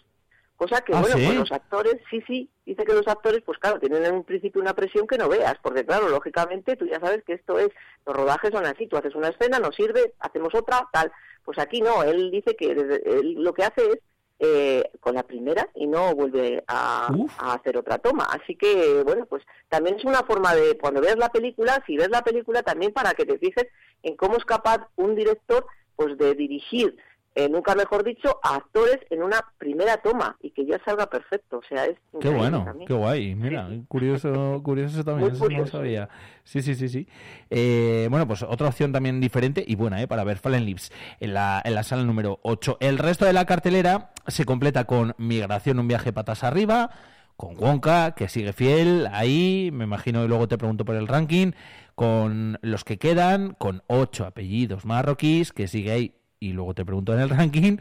Cosa 0.56 0.82
que, 0.82 0.93
¿Ah, 0.93 1.01
bueno, 1.01 1.17
sí? 1.17 1.25
pues 1.25 1.38
los 1.38 1.51
actores, 1.51 1.98
sí, 2.09 2.24
sí, 2.25 2.50
dice 2.66 2.85
que 2.85 2.93
los 2.93 3.08
actores, 3.08 3.42
pues 3.45 3.58
claro, 3.58 3.77
tienen 3.80 4.06
en 4.06 4.16
un 4.16 4.24
principio 4.24 4.61
una 4.61 4.74
presión 4.74 5.06
que 5.06 5.17
no 5.17 5.27
veas, 5.27 5.56
porque 5.61 5.85
claro, 5.85 6.08
lógicamente 6.08 6.77
tú 6.77 6.85
ya 6.85 7.00
sabes 7.01 7.24
que 7.24 7.34
esto 7.34 7.59
es, 7.59 7.69
los 8.06 8.16
rodajes 8.16 8.51
son 8.51 8.66
así, 8.66 8.88
tú 8.88 8.95
haces 8.95 9.16
una 9.16 9.30
escena, 9.30 9.59
no 9.59 9.72
sirve, 9.74 10.14
hacemos 10.19 10.56
otra, 10.56 10.88
tal. 10.93 11.11
Pues 11.43 11.59
aquí 11.59 11.82
no, 11.82 12.03
él 12.03 12.32
dice 12.32 12.56
que 12.56 12.72
él 12.72 13.35
lo 13.38 13.53
que 13.53 13.64
hace 13.64 13.82
es 13.82 14.00
eh, 14.40 14.92
con 15.00 15.16
la 15.16 15.24
primera 15.24 15.69
y 15.75 15.88
no 15.88 16.14
vuelve 16.14 16.64
a, 16.67 17.09
a 17.38 17.53
hacer 17.53 17.77
otra 17.77 18.00
toma. 18.00 18.25
Así 18.25 18.56
que, 18.56 19.01
bueno, 19.03 19.25
pues 19.25 19.43
también 19.69 19.95
es 19.98 20.03
una 20.03 20.24
forma 20.24 20.53
de, 20.56 20.77
cuando 20.77 21.01
ves 21.01 21.17
la 21.17 21.30
película, 21.30 21.82
si 21.85 21.95
ves 21.95 22.09
la 22.09 22.22
película, 22.22 22.64
también 22.64 22.92
para 22.92 23.14
que 23.14 23.25
te 23.25 23.38
fijes 23.38 23.67
en 24.03 24.17
cómo 24.17 24.35
es 24.38 24.45
capaz 24.45 24.88
un 24.95 25.16
director 25.16 25.66
pues 25.95 26.17
de 26.17 26.35
dirigir 26.35 26.98
eh, 27.35 27.49
nunca 27.49 27.75
mejor 27.75 28.05
dicho, 28.05 28.39
a 28.43 28.55
actores 28.55 28.97
en 29.09 29.22
una 29.22 29.43
primera 29.57 29.97
toma 29.97 30.38
y 30.41 30.51
que 30.51 30.65
ya 30.65 30.80
salga 30.85 31.07
perfecto. 31.09 31.57
O 31.57 31.64
sea, 31.67 31.85
es 31.85 31.97
Qué 32.22 32.30
bueno, 32.30 32.64
también. 32.64 32.88
qué 32.88 32.93
guay. 32.93 33.35
Mira, 33.35 33.67
curioso, 33.89 34.61
curioso 34.64 34.95
eso 34.95 35.03
también, 35.03 35.33
Muy 35.38 35.53
eso 35.53 35.61
no 35.61 35.67
sabía. 35.67 36.07
Sí, 36.45 36.61
sí, 36.61 36.75
sí, 36.75 36.88
sí. 36.88 37.07
Eh, 37.49 38.07
bueno, 38.09 38.25
pues 38.25 38.41
otra 38.43 38.69
opción 38.69 38.93
también 38.93 39.19
diferente 39.19 39.65
y 39.67 39.75
buena, 39.75 40.01
¿eh? 40.01 40.07
Para 40.07 40.23
ver 40.23 40.38
Fallen 40.38 40.64
Leaves 40.64 40.93
en 41.19 41.33
la, 41.33 41.61
en 41.65 41.75
la 41.75 41.83
sala 41.83 42.03
número 42.03 42.39
8. 42.43 42.77
El 42.80 42.97
resto 42.97 43.25
de 43.25 43.33
la 43.33 43.45
cartelera 43.45 44.11
se 44.27 44.45
completa 44.45 44.85
con 44.85 45.14
Migración, 45.17 45.80
un 45.80 45.89
viaje 45.89 46.14
patas 46.14 46.45
arriba, 46.45 46.89
con 47.35 47.57
Wonka, 47.61 48.11
que 48.11 48.30
sigue 48.30 48.53
fiel 48.53 49.09
ahí, 49.11 49.72
me 49.73 49.83
imagino 49.83 50.23
y 50.23 50.30
luego 50.30 50.47
te 50.47 50.57
pregunto 50.57 50.85
por 50.85 50.95
el 50.95 51.07
ranking, 51.09 51.51
con 51.95 52.59
los 52.61 52.85
que 52.85 52.97
quedan, 52.97 53.55
con 53.55 53.83
ocho 53.88 54.25
apellidos 54.25 54.85
marroquíes, 54.85 55.51
que 55.51 55.67
sigue 55.67 55.91
ahí 55.91 56.15
y 56.39 56.53
luego 56.53 56.73
te 56.73 56.85
pregunto 56.85 57.14
en 57.14 57.19
el 57.19 57.30
ranking, 57.31 57.77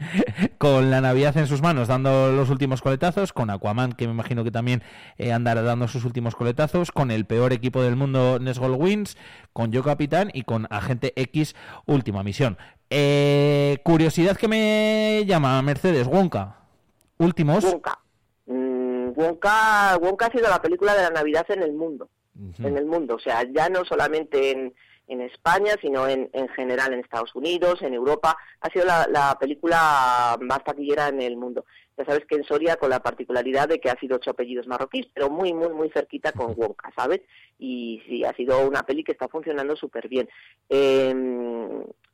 con 0.57 0.91
la 0.91 1.01
Navidad 1.01 1.37
en 1.37 1.47
sus 1.47 1.61
manos 1.61 1.87
dando 1.87 2.31
los 2.31 2.49
últimos 2.49 2.81
coletazos, 2.81 3.33
con 3.33 3.49
Aquaman, 3.49 3.93
que 3.93 4.07
me 4.07 4.13
imagino 4.13 4.43
que 4.43 4.51
también 4.51 4.81
eh, 5.17 5.33
andará 5.33 5.61
dando 5.61 5.87
sus 5.87 6.05
últimos 6.05 6.35
coletazos, 6.35 6.91
con 6.91 7.11
el 7.11 7.25
peor 7.25 7.53
equipo 7.53 7.81
del 7.83 7.95
mundo, 7.95 8.39
Nesgol 8.39 8.75
Wins, 8.75 9.17
con 9.53 9.71
Yo 9.71 9.83
Capitán 9.83 10.31
y 10.33 10.43
con 10.43 10.67
Agente 10.69 11.13
X, 11.15 11.55
última 11.85 12.23
misión. 12.23 12.57
Eh, 12.89 13.79
curiosidad 13.83 14.37
que 14.37 14.47
me 14.47 15.23
llama, 15.25 15.61
Mercedes, 15.61 16.07
Wonka. 16.07 16.57
Últimos. 17.17 17.63
Wonka. 17.63 17.99
Mm, 18.45 19.09
Wonka, 19.15 19.97
Wonka 20.01 20.27
ha 20.27 20.31
sido 20.31 20.49
la 20.49 20.61
película 20.61 20.93
de 20.93 21.03
la 21.03 21.09
Navidad 21.09 21.45
en 21.49 21.63
el 21.63 21.73
mundo. 21.73 22.09
En 22.59 22.77
el 22.77 22.85
mundo. 22.85 23.15
O 23.15 23.19
sea, 23.19 23.43
ya 23.49 23.69
no 23.69 23.85
solamente 23.85 24.51
en, 24.51 24.73
en 25.07 25.21
España, 25.21 25.75
sino 25.81 26.07
en, 26.07 26.29
en 26.33 26.47
general 26.49 26.93
en 26.93 26.99
Estados 26.99 27.33
Unidos, 27.35 27.81
en 27.81 27.93
Europa. 27.93 28.37
Ha 28.61 28.69
sido 28.69 28.85
la, 28.85 29.07
la 29.09 29.37
película 29.39 30.37
más 30.41 30.63
taquillera 30.63 31.09
en 31.09 31.21
el 31.21 31.37
mundo. 31.37 31.65
Ya 31.97 32.05
sabes 32.05 32.25
que 32.25 32.35
en 32.35 32.43
Soria 32.43 32.75
con 32.75 32.89
la 32.89 33.01
particularidad 33.01 33.69
de 33.69 33.79
que 33.79 33.89
ha 33.89 33.99
sido 33.99 34.17
ocho 34.17 34.31
apellidos 34.31 34.67
marroquíes, 34.67 35.07
pero 35.13 35.29
muy, 35.29 35.53
muy, 35.53 35.69
muy 35.69 35.89
cerquita 35.91 36.33
con 36.33 36.53
Wonka, 36.57 36.91
¿sabes? 36.95 37.21
Y 37.57 38.01
sí, 38.05 38.25
ha 38.25 38.33
sido 38.33 38.67
una 38.67 38.83
peli 38.83 39.03
que 39.03 39.13
está 39.13 39.29
funcionando 39.29 39.75
súper 39.77 40.09
bien. 40.09 40.27
Eh, 40.69 41.13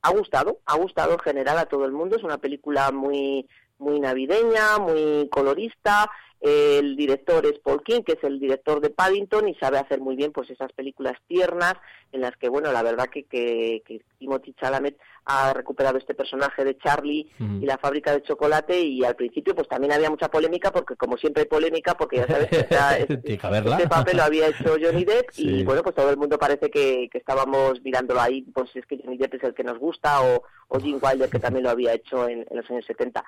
ha 0.04 0.12
gustado, 0.12 0.60
ha 0.66 0.78
gustado 0.78 1.14
en 1.14 1.20
general 1.20 1.58
a 1.58 1.66
todo 1.66 1.86
el 1.86 1.92
mundo. 1.92 2.16
Es 2.16 2.24
una 2.24 2.38
película 2.38 2.92
muy, 2.92 3.48
muy 3.80 4.00
navideña, 4.00 4.78
muy 4.80 5.28
colorista. 5.32 6.12
El 6.42 6.96
director 6.96 7.46
es 7.46 7.60
Paul 7.60 7.84
King, 7.84 8.02
que 8.02 8.14
es 8.14 8.24
el 8.24 8.40
director 8.40 8.82
de 8.82 8.90
Paddington 8.90 9.48
y 9.48 9.54
sabe 9.56 9.78
hacer 9.78 10.00
muy 10.02 10.16
bien 10.16 10.32
pues 10.32 10.50
esas 10.50 10.72
películas 10.74 11.14
tiernas 11.28 11.76
en 12.12 12.22
las 12.22 12.36
que, 12.36 12.50
bueno, 12.50 12.72
la 12.72 12.82
verdad 12.82 13.06
que, 13.14 13.26
que, 13.26 13.84
que 13.86 14.02
Timothy 14.18 14.54
Chalamet 14.60 14.98
ha 15.26 15.54
recuperado 15.54 16.00
este 16.00 16.16
personaje 16.16 16.66
de 16.66 16.76
Charlie 16.80 17.30
Mm. 17.38 17.62
y 17.62 17.66
la 17.68 17.78
fábrica 17.78 18.12
de 18.12 18.24
chocolate 18.24 18.80
y 18.82 19.04
al 19.04 19.16
principio 19.16 19.54
pues 19.56 19.68
también 19.68 19.94
había 19.94 20.10
mucha 20.10 20.30
polémica 20.30 20.72
porque 20.72 20.96
como 20.96 21.16
siempre 21.18 21.44
hay 21.44 21.48
polémica 21.50 21.94
porque 21.96 22.18
ya 22.18 22.28
sabes 22.28 22.48
que 22.50 22.58
esta- 22.70 22.98
este 23.78 23.88
papel 23.88 24.18
lo 24.18 24.24
había 24.24 24.48
hecho 24.48 24.76
Johnny 24.82 25.06
Depp 25.06 25.30
Sí. 25.32 25.48
y 25.60 25.64
bueno 25.64 25.84
pues 25.84 25.96
todo 25.96 26.10
el 26.10 26.18
mundo 26.18 26.38
parece 26.40 26.70
que, 26.72 27.08
que 27.12 27.18
estábamos 27.20 27.82
mirándolo 27.84 28.20
ahí 28.20 28.42
pues 28.54 28.76
es 28.76 28.86
que 28.88 28.98
Johnny 29.04 29.18
Depp 29.18 29.36
es 29.36 29.44
el 29.44 29.54
que 29.54 29.64
nos 29.64 29.78
gusta 29.78 30.22
o, 30.24 30.44
o 30.70 30.80
Jim 30.80 31.00
Wilder 31.02 31.30
que 31.30 31.40
también 31.40 31.64
lo 31.64 31.70
había 31.70 31.94
hecho 31.94 32.28
en, 32.28 32.46
en 32.50 32.58
los 32.58 32.70
años 32.72 32.86
70 32.86 33.24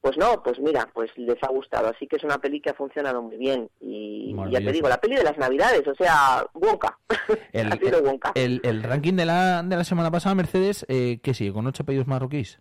pues 0.00 0.16
no, 0.16 0.42
pues 0.42 0.58
mira, 0.58 0.88
pues 0.94 1.10
les 1.16 1.36
ha 1.42 1.48
gustado, 1.48 1.88
así 1.88 2.06
que 2.06 2.16
es 2.16 2.24
una 2.24 2.38
peli 2.38 2.60
que 2.60 2.70
ha 2.70 2.74
funcionado 2.74 3.20
muy 3.22 3.36
bien 3.36 3.68
y 3.80 4.34
ya 4.50 4.60
te 4.60 4.72
digo, 4.72 4.88
la 4.88 4.98
peli 5.00 5.16
de 5.16 5.24
las 5.24 5.36
navidades, 5.36 5.86
o 5.86 5.94
sea, 5.94 6.46
Wonka, 6.54 6.98
El, 7.52 7.72
ha 7.72 7.76
sido 7.76 8.00
Wonka. 8.02 8.32
el- 8.34 8.60
el 8.64 8.82
ranking 8.82 9.14
de 9.14 9.26
la, 9.26 9.62
de 9.62 9.76
la 9.76 9.84
semana 9.84 10.10
pasada, 10.10 10.34
Mercedes, 10.34 10.86
eh, 10.88 11.20
¿qué 11.22 11.34
sigue? 11.34 11.52
¿Con 11.52 11.66
ocho 11.66 11.82
apellidos 11.82 12.06
marroquíes? 12.06 12.60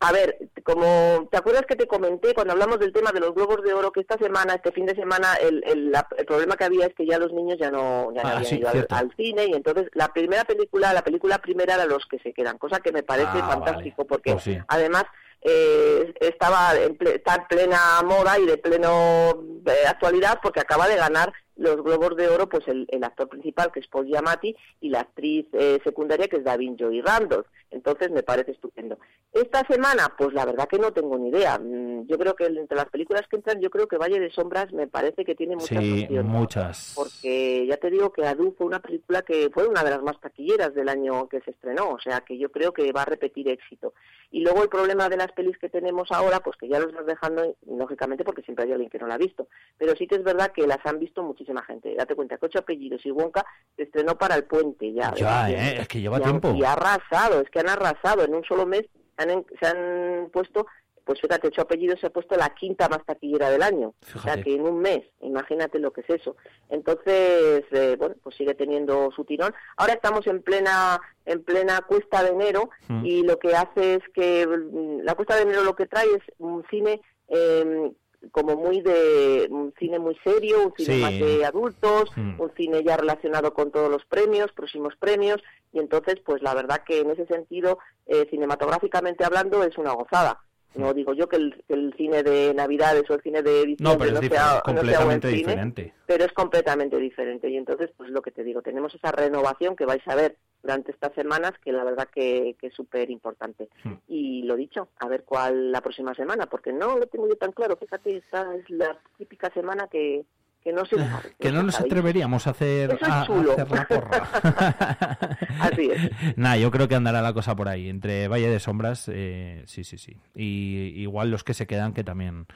A 0.00 0.12
ver, 0.12 0.36
como 0.62 1.26
te 1.32 1.38
acuerdas 1.38 1.64
que 1.66 1.74
te 1.74 1.86
comenté 1.86 2.34
cuando 2.34 2.52
hablamos 2.52 2.78
del 2.78 2.92
tema 2.92 3.12
de 3.12 3.20
los 3.20 3.34
globos 3.34 3.62
de 3.62 3.72
oro 3.72 3.92
que 3.92 4.00
esta 4.00 4.18
semana, 4.18 4.52
este 4.56 4.70
fin 4.70 4.84
de 4.84 4.94
semana, 4.94 5.36
el, 5.36 5.64
el, 5.66 5.90
la- 5.90 6.06
el 6.18 6.26
problema 6.26 6.56
que 6.56 6.64
había 6.64 6.84
es 6.86 6.94
que 6.94 7.06
ya 7.06 7.18
los 7.18 7.32
niños 7.32 7.56
ya 7.58 7.70
no, 7.70 8.12
ya 8.14 8.22
no 8.22 8.28
Ah, 8.28 8.32
habían 8.32 8.44
sí, 8.44 8.56
ido 8.58 8.68
al, 8.90 9.14
cine 9.16 9.46
y 9.46 9.54
entonces 9.54 9.88
la 9.94 10.08
primera 10.08 10.44
película, 10.44 10.92
la 10.92 11.02
película 11.02 11.38
primera 11.38 11.76
era 11.76 11.86
los 11.86 12.04
que 12.04 12.18
se 12.18 12.34
quedan, 12.34 12.58
cosa 12.58 12.80
que 12.80 12.92
me 12.92 13.02
parece 13.02 13.30
Ah, 13.38 13.48
fantástico 13.48 14.06
porque 14.06 14.32
Pues 14.32 14.44
sí. 14.44 14.58
además 14.68 15.04
eh, 15.48 16.12
estaba 16.20 16.74
en 16.74 16.98
ple- 16.98 17.14
está 17.16 17.36
en 17.36 17.46
plena 17.46 18.02
moda 18.04 18.36
y 18.38 18.46
de 18.46 18.58
pleno 18.58 19.44
eh, 19.66 19.86
actualidad 19.86 20.40
porque 20.42 20.60
acaba 20.60 20.88
de 20.88 20.96
ganar 20.96 21.32
los 21.56 21.82
globos 21.82 22.16
de 22.16 22.28
oro 22.28 22.48
pues 22.48 22.66
el, 22.68 22.86
el 22.90 23.02
actor 23.04 23.28
principal 23.28 23.72
que 23.72 23.80
es 23.80 23.88
Paul 23.88 24.06
Giamatti 24.06 24.54
y 24.80 24.90
la 24.90 25.00
actriz 25.00 25.46
eh, 25.52 25.80
secundaria 25.84 26.28
que 26.28 26.36
es 26.36 26.44
Davin 26.44 26.76
Joy 26.76 27.00
Randolph. 27.00 27.46
Entonces 27.70 28.10
me 28.10 28.22
parece 28.22 28.52
estupendo. 28.52 28.98
Esta 29.32 29.66
semana 29.66 30.14
pues 30.16 30.32
la 30.32 30.44
verdad 30.44 30.68
que 30.68 30.78
no 30.78 30.92
tengo 30.92 31.18
ni 31.18 31.28
idea. 31.30 31.58
Mm, 31.58 32.06
yo 32.06 32.18
creo 32.18 32.34
que 32.36 32.46
entre 32.46 32.76
las 32.76 32.88
películas 32.88 33.26
que 33.28 33.36
entran 33.36 33.60
yo 33.60 33.70
creo 33.70 33.88
que 33.88 33.96
Valle 33.98 34.20
de 34.20 34.30
Sombras 34.30 34.72
me 34.72 34.86
parece 34.86 35.24
que 35.24 35.34
tiene 35.34 35.56
muchas 35.56 35.82
Sí, 35.82 36.02
opciones. 36.04 36.24
muchas. 36.24 36.92
porque 36.94 37.66
ya 37.66 37.76
te 37.78 37.90
digo 37.90 38.12
que 38.12 38.24
Adu 38.26 38.54
fue 38.56 38.66
una 38.66 38.80
película 38.80 39.22
que 39.22 39.50
fue 39.52 39.66
una 39.66 39.82
de 39.82 39.90
las 39.90 40.02
más 40.02 40.20
taquilleras 40.20 40.74
del 40.74 40.88
año 40.88 41.28
que 41.28 41.40
se 41.40 41.50
estrenó, 41.50 41.90
o 41.90 41.98
sea 42.00 42.20
que 42.20 42.38
yo 42.38 42.50
creo 42.50 42.72
que 42.72 42.92
va 42.92 43.02
a 43.02 43.06
repetir 43.06 43.48
éxito. 43.48 43.94
Y 44.30 44.40
luego 44.40 44.62
el 44.62 44.68
problema 44.68 45.08
de 45.08 45.16
las 45.16 45.32
pelis 45.32 45.56
que 45.58 45.68
tenemos 45.68 46.10
ahora, 46.10 46.40
pues 46.40 46.56
que 46.56 46.68
ya 46.68 46.80
los 46.80 46.92
vas 46.92 47.06
dejando, 47.06 47.54
lógicamente, 47.66 48.24
porque 48.24 48.42
siempre 48.42 48.64
hay 48.64 48.72
alguien 48.72 48.90
que 48.90 48.98
no 48.98 49.06
la 49.06 49.14
ha 49.14 49.18
visto, 49.18 49.48
pero 49.78 49.94
sí 49.96 50.06
que 50.06 50.16
es 50.16 50.24
verdad 50.24 50.52
que 50.52 50.66
las 50.66 50.84
han 50.84 50.98
visto 50.98 51.22
muchísima 51.46 51.62
gente. 51.62 51.94
Date 51.94 52.14
cuenta 52.14 52.36
que 52.38 52.46
Ocho 52.46 52.58
Apellidos 52.58 53.04
y 53.04 53.10
Wonka 53.10 53.44
se 53.76 53.84
estrenó 53.84 54.16
para 54.16 54.34
el 54.34 54.44
puente 54.44 54.92
ya. 54.92 55.12
Eh, 55.48 55.76
es 55.80 55.88
que 55.88 56.00
lleva 56.00 56.18
Y 56.18 56.22
han- 56.22 56.40
tiempo. 56.40 56.54
Y 56.56 56.64
ha 56.64 56.72
arrasado, 56.72 57.40
es 57.40 57.50
que 57.50 57.60
han 57.60 57.68
arrasado. 57.68 58.24
En 58.24 58.34
un 58.34 58.44
solo 58.44 58.66
mes 58.66 58.82
han 59.16 59.44
se 59.60 59.66
han 59.66 60.28
puesto, 60.32 60.66
pues 61.04 61.20
fíjate, 61.20 61.46
Ocho 61.48 61.62
Apellidos 61.62 62.00
se 62.00 62.08
ha 62.08 62.10
puesto 62.10 62.36
la 62.36 62.50
quinta 62.50 62.88
más 62.88 63.04
taquillera 63.06 63.48
del 63.50 63.62
año. 63.62 63.94
O 64.14 64.18
sea 64.18 64.42
que 64.42 64.54
en 64.54 64.62
un 64.62 64.80
mes, 64.80 65.02
imagínate 65.20 65.78
lo 65.78 65.92
que 65.92 66.00
es 66.02 66.10
eso. 66.10 66.36
Entonces, 66.68 67.64
eh, 67.70 67.96
bueno, 67.98 68.16
pues 68.22 68.36
sigue 68.36 68.54
teniendo 68.54 69.10
su 69.14 69.24
tirón. 69.24 69.54
Ahora 69.76 69.94
estamos 69.94 70.26
en 70.26 70.42
plena 70.42 71.00
en 71.24 71.42
plena 71.42 71.80
cuesta 71.82 72.22
de 72.22 72.30
enero 72.30 72.70
Mm. 72.88 73.04
y 73.06 73.22
lo 73.22 73.38
que 73.38 73.54
hace 73.54 73.94
es 73.94 74.02
que 74.14 74.46
mm, 74.46 75.00
la 75.02 75.14
cuesta 75.14 75.36
de 75.36 75.42
enero 75.42 75.62
lo 75.64 75.74
que 75.76 75.86
trae 75.86 76.06
es 76.14 76.22
un 76.38 76.64
cine 76.70 77.00
eh, 77.28 77.90
como 78.32 78.56
muy 78.56 78.80
de 78.80 79.46
un 79.50 79.72
cine 79.78 79.98
muy 79.98 80.16
serio, 80.24 80.66
un 80.66 80.72
cine 80.76 80.94
Sí. 80.96 81.00
más 81.02 81.12
de 81.18 81.44
adultos, 81.44 82.10
Mm. 82.16 82.40
un 82.40 82.52
cine 82.56 82.82
ya 82.84 82.96
relacionado 82.96 83.52
con 83.54 83.70
todos 83.70 83.90
los 83.90 84.04
premios, 84.06 84.52
próximos 84.52 84.94
premios, 84.96 85.42
y 85.72 85.78
entonces, 85.78 86.16
pues 86.24 86.42
la 86.42 86.54
verdad 86.54 86.82
que 86.86 87.00
en 87.00 87.10
ese 87.10 87.26
sentido, 87.26 87.78
eh, 88.06 88.26
cinematográficamente 88.30 89.24
hablando, 89.24 89.62
es 89.62 89.76
una 89.78 89.92
gozada. 89.92 90.40
No 90.74 90.92
digo 90.92 91.14
yo 91.14 91.28
que 91.28 91.36
el, 91.36 91.64
el 91.68 91.94
cine 91.96 92.22
de 92.22 92.52
Navidades 92.52 93.08
o 93.08 93.14
el 93.14 93.22
cine 93.22 93.42
de 93.42 93.64
diciembre 93.64 93.76
No, 93.80 93.98
pero 93.98 94.12
no 94.12 94.20
sea, 94.20 94.28
no 94.28 94.30
sea 94.30 94.52
buen 94.62 94.76
completamente 94.76 95.28
cine, 95.28 95.38
diferente. 95.38 95.94
pero 96.06 96.24
es 96.24 96.32
completamente 96.32 96.98
diferente. 96.98 97.48
Y 97.48 97.56
entonces, 97.56 97.90
pues 97.96 98.10
lo 98.10 98.20
que 98.20 98.30
te 98.30 98.44
digo, 98.44 98.60
tenemos 98.60 98.94
esa 98.94 99.10
renovación 99.12 99.74
que 99.76 99.86
vais 99.86 100.06
a 100.06 100.14
ver 100.14 100.36
durante 100.62 100.92
estas 100.92 101.14
semanas, 101.14 101.52
que 101.64 101.72
la 101.72 101.84
verdad 101.84 102.08
que, 102.12 102.56
que 102.60 102.66
es 102.66 102.74
súper 102.74 103.10
importante. 103.10 103.68
Hmm. 103.84 103.94
Y 104.08 104.42
lo 104.42 104.56
dicho, 104.56 104.88
a 104.98 105.08
ver 105.08 105.24
cuál 105.24 105.72
la 105.72 105.80
próxima 105.80 106.14
semana, 106.14 106.46
porque 106.46 106.72
no 106.72 106.98
lo 106.98 107.06
tengo 107.06 107.28
yo 107.28 107.36
tan 107.36 107.52
claro. 107.52 107.76
Fíjate, 107.76 108.16
esta 108.16 108.54
es 108.56 108.68
la 108.68 108.98
típica 109.16 109.50
semana 109.54 109.88
que, 109.88 110.24
que 110.66 110.72
no 110.72 110.84
se. 110.84 110.96
Que 111.38 111.52
no 111.52 111.62
nos 111.62 111.78
atreveríamos 111.80 112.48
a 112.48 112.50
hacer, 112.50 112.98
es 113.00 113.02
a- 113.08 113.22
hacer 113.22 113.70
la 113.70 113.86
porra. 113.86 114.18
Así 115.60 115.90
es. 115.92 116.10
Nah, 116.36 116.56
yo 116.56 116.72
creo 116.72 116.88
que 116.88 116.96
andará 116.96 117.22
la 117.22 117.32
cosa 117.32 117.54
por 117.54 117.68
ahí. 117.68 117.88
Entre 117.88 118.26
Valle 118.26 118.48
de 118.50 118.58
Sombras, 118.58 119.08
eh, 119.12 119.62
sí, 119.66 119.84
sí, 119.84 119.96
sí. 119.96 120.16
Y 120.34 120.92
igual 121.00 121.30
los 121.30 121.44
que 121.44 121.54
se 121.54 121.68
quedan, 121.68 121.92
que 121.92 122.02
también, 122.02 122.46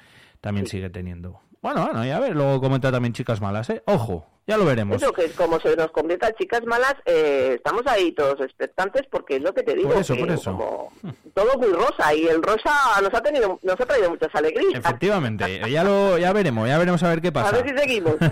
también 0.40 0.66
sigue 0.66 0.90
teniendo. 0.90 1.40
Bueno, 1.62 1.84
bueno, 1.84 2.04
ya 2.04 2.18
ver, 2.20 2.34
luego 2.34 2.60
comenta 2.60 2.90
también 2.90 3.12
Chicas 3.12 3.40
Malas, 3.40 3.68
¿eh? 3.68 3.82
Ojo, 3.86 4.26
ya 4.46 4.56
lo 4.56 4.64
veremos. 4.64 5.00
Eso 5.00 5.12
que 5.12 5.28
como 5.32 5.60
se 5.60 5.76
nos 5.76 5.92
convierta 5.92 6.28
en 6.28 6.34
chicas 6.34 6.64
malas, 6.64 6.94
eh, 7.04 7.52
estamos 7.56 7.82
ahí 7.86 8.12
todos 8.12 8.40
expectantes 8.40 9.02
porque 9.10 9.36
es 9.36 9.42
lo 9.42 9.52
que 9.52 9.62
te 9.62 9.74
digo. 9.76 9.90
Por 9.90 9.98
eso, 10.00 10.14
que 10.14 10.20
por 10.20 10.30
eso. 10.32 10.52
como 10.52 10.92
todo 11.34 11.58
muy 11.58 11.68
rosa 11.72 12.14
y 12.14 12.26
el 12.26 12.42
rosa 12.42 12.72
nos 13.02 13.12
ha 13.14 13.22
tenido, 13.22 13.60
nos 13.62 13.80
ha 13.80 13.86
traído 13.86 14.10
muchas 14.10 14.34
alegrías. 14.34 14.74
Efectivamente, 14.74 15.60
ya 15.70 15.84
lo 15.84 16.18
ya 16.18 16.32
veremos, 16.32 16.66
ya 16.66 16.78
veremos 16.78 17.02
a 17.02 17.08
ver 17.10 17.20
qué 17.20 17.28
A 17.28 17.32
pasa. 17.32 17.62
ver 17.62 17.68
si 17.68 17.78
seguimos. 17.78 18.14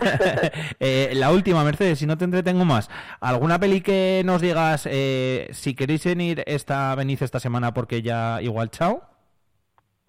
Eh, 0.81 1.11
la 1.15 1.31
última, 1.33 1.63
Mercedes, 1.65 1.99
si 1.99 2.07
no 2.07 2.17
te 2.17 2.25
entretengo 2.25 2.65
más. 2.65 2.89
¿Alguna 3.21 3.59
peli 3.59 3.81
que 3.81 4.23
nos 4.25 4.41
digas 4.41 4.89
eh, 4.91 5.49
si 5.53 5.75
queréis 5.75 6.05
venir 6.05 6.43
esta 6.47 6.95
venid 6.95 7.23
esta 7.23 7.41
semana 7.41 7.75
porque 7.75 8.01
ya 8.03 8.41
igual 8.43 8.71
chao? 8.71 9.03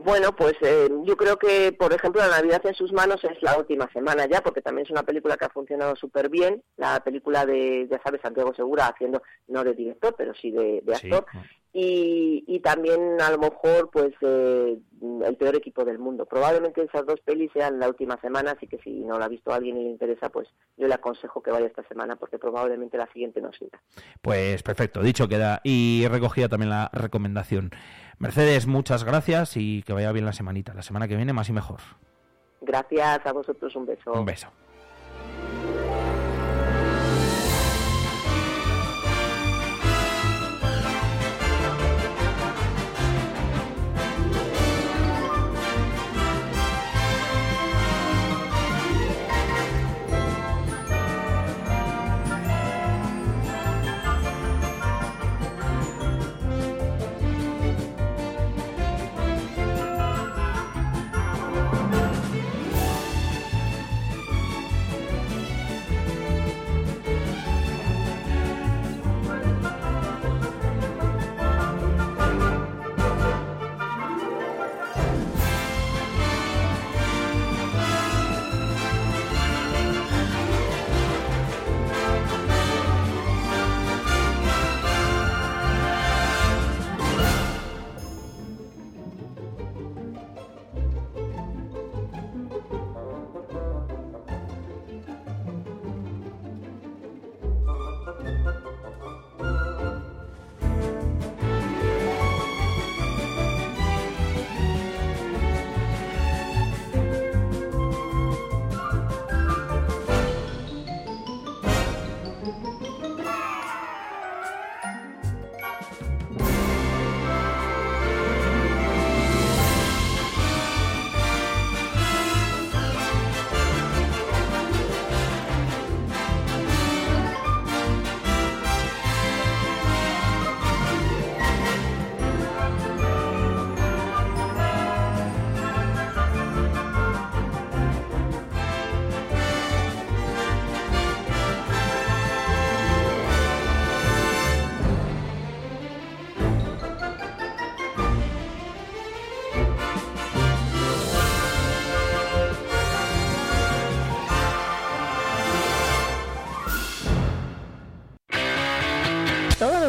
Bueno, 0.01 0.33
pues 0.33 0.53
eh, 0.61 0.89
yo 1.03 1.17
creo 1.17 1.37
que, 1.37 1.73
por 1.73 1.91
ejemplo, 1.91 2.21
La 2.21 2.29
Navidad 2.29 2.65
en 2.65 2.73
sus 2.73 2.93
manos 2.93 3.21
es 3.25 3.41
la 3.41 3.57
última 3.57 3.91
semana 3.91 4.25
ya, 4.27 4.41
porque 4.41 4.61
también 4.61 4.85
es 4.85 4.91
una 4.91 5.03
película 5.03 5.35
que 5.35 5.45
ha 5.45 5.49
funcionado 5.49 5.93
súper 5.97 6.29
bien. 6.29 6.63
La 6.77 7.03
película 7.03 7.45
de, 7.45 7.85
ya 7.91 8.01
sabes, 8.01 8.21
Santiago 8.21 8.53
Segura 8.55 8.87
haciendo, 8.87 9.21
no 9.49 9.63
de 9.63 9.73
director, 9.73 10.15
pero 10.17 10.33
sí 10.33 10.51
de, 10.51 10.81
de 10.85 10.95
actor. 10.95 11.25
Y, 11.73 12.45
y 12.47 12.61
también, 12.61 13.21
a 13.21 13.29
lo 13.29 13.39
mejor, 13.39 13.89
pues, 13.91 14.13
eh, 14.21 14.77
El 15.01 15.35
peor 15.35 15.55
equipo 15.55 15.83
del 15.83 15.99
mundo. 15.99 16.25
Probablemente 16.25 16.81
esas 16.81 17.05
dos 17.05 17.19
pelis 17.19 17.51
sean 17.53 17.79
la 17.79 17.87
última 17.89 18.19
semana, 18.21 18.51
así 18.51 18.67
que 18.67 18.79
si 18.79 19.01
no 19.01 19.19
la 19.19 19.25
ha 19.25 19.29
visto 19.29 19.51
alguien 19.51 19.77
y 19.77 19.83
le 19.83 19.89
interesa, 19.89 20.29
pues 20.29 20.47
yo 20.77 20.87
le 20.87 20.93
aconsejo 20.93 21.43
que 21.43 21.51
vaya 21.51 21.67
esta 21.67 21.83
semana, 21.87 22.15
porque 22.15 22.39
probablemente 22.39 22.97
la 22.97 23.07
siguiente 23.11 23.41
no 23.41 23.51
siga. 23.51 23.81
Pues 24.21 24.63
perfecto, 24.63 25.01
dicho 25.01 25.27
queda. 25.27 25.59
Y 25.63 26.05
recogida 26.09 26.47
también 26.47 26.69
la 26.69 26.89
recomendación. 26.93 27.71
Mercedes, 28.19 28.67
muchas 28.67 29.05
gracias 29.05 29.55
y 29.55 29.81
que 29.83 29.93
vaya 29.93 30.11
bien 30.11 30.25
la 30.25 30.33
semanita. 30.33 30.73
La 30.73 30.81
semana 30.81 31.07
que 31.07 31.15
viene 31.15 31.31
más 31.31 31.47
y 31.49 31.53
mejor. 31.53 31.79
Gracias 32.61 33.25
a 33.25 33.31
vosotros, 33.31 33.73
un 33.75 33.85
beso. 33.85 34.11
Un 34.11 34.25
beso. 34.25 34.49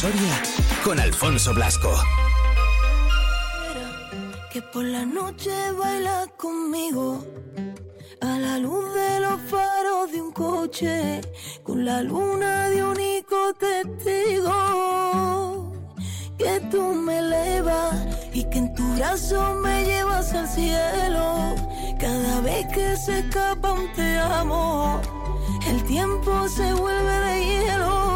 Soria 0.00 0.42
con 0.84 1.00
Alfonso 1.00 1.54
Blasco. 1.54 1.90
que 4.52 4.60
por 4.60 4.84
la 4.84 5.06
noche 5.06 5.50
baila 5.72 6.26
conmigo 6.36 7.24
a 8.20 8.38
la 8.38 8.58
luz 8.58 8.94
de 8.94 9.20
los 9.20 9.40
faros 9.50 10.12
de 10.12 10.20
un 10.20 10.32
coche 10.32 11.22
con 11.62 11.86
la 11.86 12.02
luna 12.02 12.68
de 12.68 12.84
único 12.84 13.54
testigo. 13.54 14.52
Que 16.36 16.60
tú 16.70 16.82
me 16.92 17.20
elevas 17.20 17.94
y 18.34 18.44
que 18.50 18.58
en 18.58 18.74
tu 18.74 18.86
brazo 18.96 19.54
me 19.62 19.82
llevas 19.82 20.30
al 20.34 20.46
cielo. 20.46 21.54
Cada 21.98 22.42
vez 22.42 22.66
que 22.66 22.98
se 22.98 23.20
escapa 23.20 23.72
un 23.72 23.90
te 23.94 24.18
amo 24.18 25.00
el 25.66 25.82
tiempo 25.84 26.48
se 26.48 26.72
vuelve 26.74 27.20
de 27.26 27.44
hielo 27.44 28.15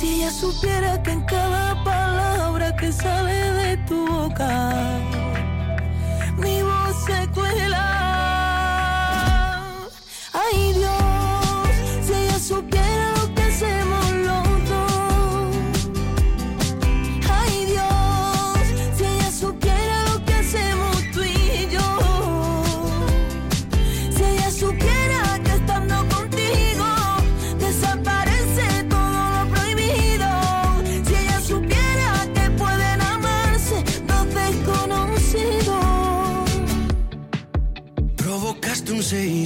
si 0.00 0.14
ella 0.14 0.30
supiera 0.30 1.02
que 1.02 1.10
en 1.10 1.20
cada 1.26 1.84
palabra 1.84 2.74
que 2.74 2.90
sale 2.90 3.52
de 3.52 3.76
tu 3.86 4.06
boca, 4.06 4.72
mi 6.38 6.62
voz 6.62 7.04
se 7.04 7.28
cuela. 7.34 7.99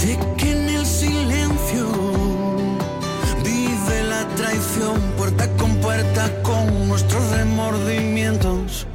de 0.00 0.18
que 0.36 0.50
en 0.52 0.68
el 0.68 0.86
silencio 0.86 1.86
vive 3.44 4.02
la 4.08 4.26
traición 4.36 4.98
puerta 5.16 5.48
con 5.56 5.76
puerta 5.76 6.42
con 6.42 6.88
nuestros 6.88 7.22
remordimientos. 7.30 8.86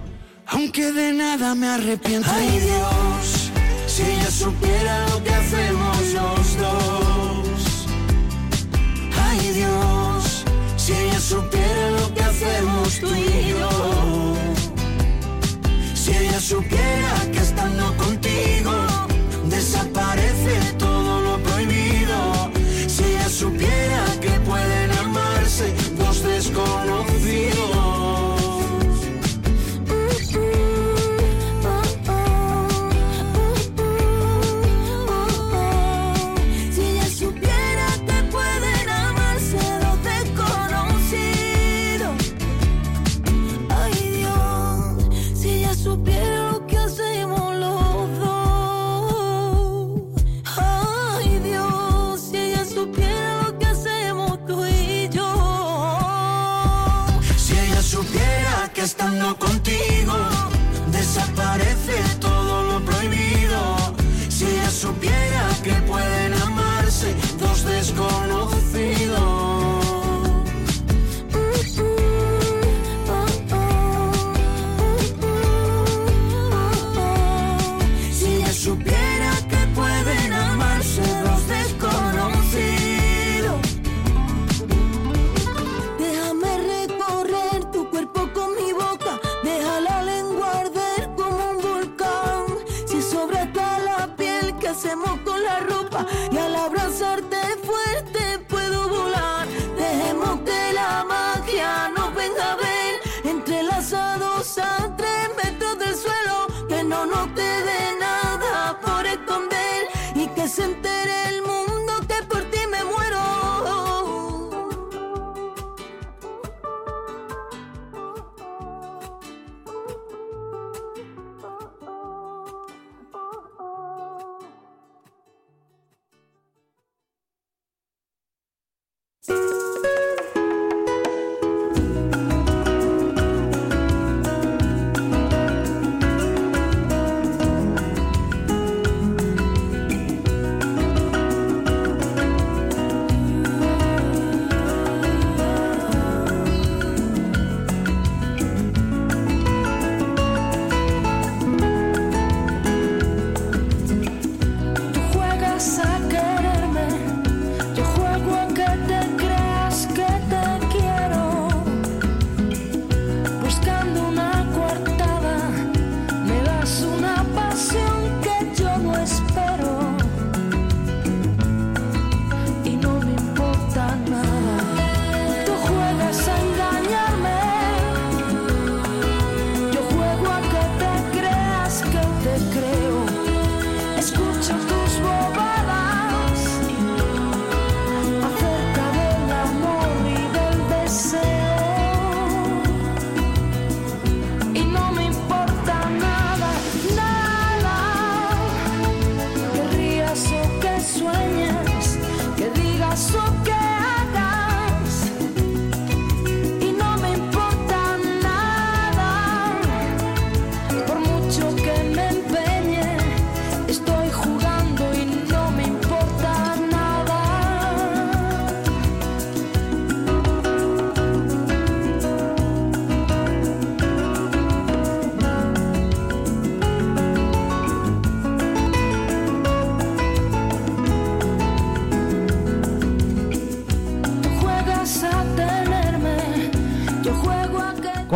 Aunque 0.48 0.92
de 0.92 1.14
nada 1.14 1.53
me 1.56 1.67
arrepiento. 1.67 2.30
Ay 2.32 2.59
Dios, 2.59 3.51
si 3.88 4.03
ella 4.03 4.32
supiera 4.32 5.08
lo 5.09 5.24
que 5.24 5.34
hacemos 5.34 5.98
los 6.14 6.58
dos. 6.58 7.05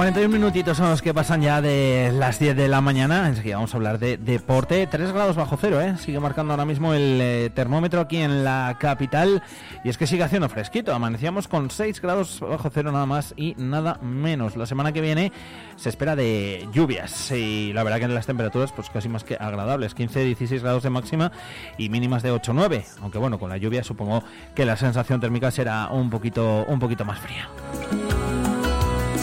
41 0.10 0.40
minutitos 0.40 0.76
son 0.76 0.90
los 0.90 1.04
que 1.04 1.14
pasan 1.14 1.44
ya 1.44 1.62
de 1.62 2.12
las 2.12 2.40
10 2.40 2.56
de 2.56 2.68
la 2.68 2.82
mañana. 2.82 3.28
Enseguida 3.28 3.58
vamos 3.58 3.76
a 3.76 3.78
hablar 3.78 4.00
de 4.00 4.18
deporte. 4.18 4.88
3 4.88 5.12
grados 5.12 5.36
bajo 5.36 5.56
cero, 5.56 5.80
¿eh? 5.82 5.98
Sigue 6.00 6.20
marcando 6.20 6.52
ahora 6.52 6.66
mismo 6.66 6.96
el 6.96 7.20
eh, 7.22 7.52
termómetro 7.54 8.02
aquí 8.02 8.18
en 8.18 8.44
la 8.44 8.76
capital. 8.80 9.44
Y 9.84 9.90
es 9.90 10.00
que 10.00 10.08
sigue 10.08 10.24
haciendo 10.24 10.50
fresquito. 10.50 10.96
Amanecíamos 10.96 11.48
con 11.48 11.70
6 11.70 12.02
grados 12.02 12.40
bajo 12.40 12.72
cero 12.74 12.92
nada 12.92 13.06
más 13.06 13.36
y 13.38 13.54
nada 13.60 14.00
menos. 14.02 14.58
La 14.58 14.66
semana 14.66 14.92
que 14.94 15.02
viene 15.02 15.32
se 15.76 15.90
espera 15.90 16.16
de 16.16 16.68
lluvias. 16.74 17.30
Y 17.30 17.72
la 17.74 17.84
verdad 17.84 18.00
que 18.00 18.06
en 18.06 18.16
las 18.16 18.26
temperaturas, 18.26 18.72
pues 18.72 18.90
casi 18.90 19.10
más 19.10 19.24
que 19.24 19.36
agradables. 19.40 19.96
15-16 19.96 20.62
grados 20.62 20.82
de 20.82 20.90
máxima 20.90 21.32
y 21.78 21.90
mínimas 21.90 22.24
de 22.24 22.34
8-9. 22.34 22.84
Aunque 23.04 23.20
bueno, 23.20 23.38
con 23.38 23.52
la 23.52 23.58
lluvia 23.58 23.84
supongo 23.84 24.24
que 24.56 24.66
la 24.66 24.76
sensación 24.76 25.20
térmica 25.20 25.52
será 25.52 25.90
un 25.92 26.10
poquito, 26.10 26.66
un 26.68 26.80
poquito 26.80 27.06
más 27.06 27.20
fría. 27.20 27.48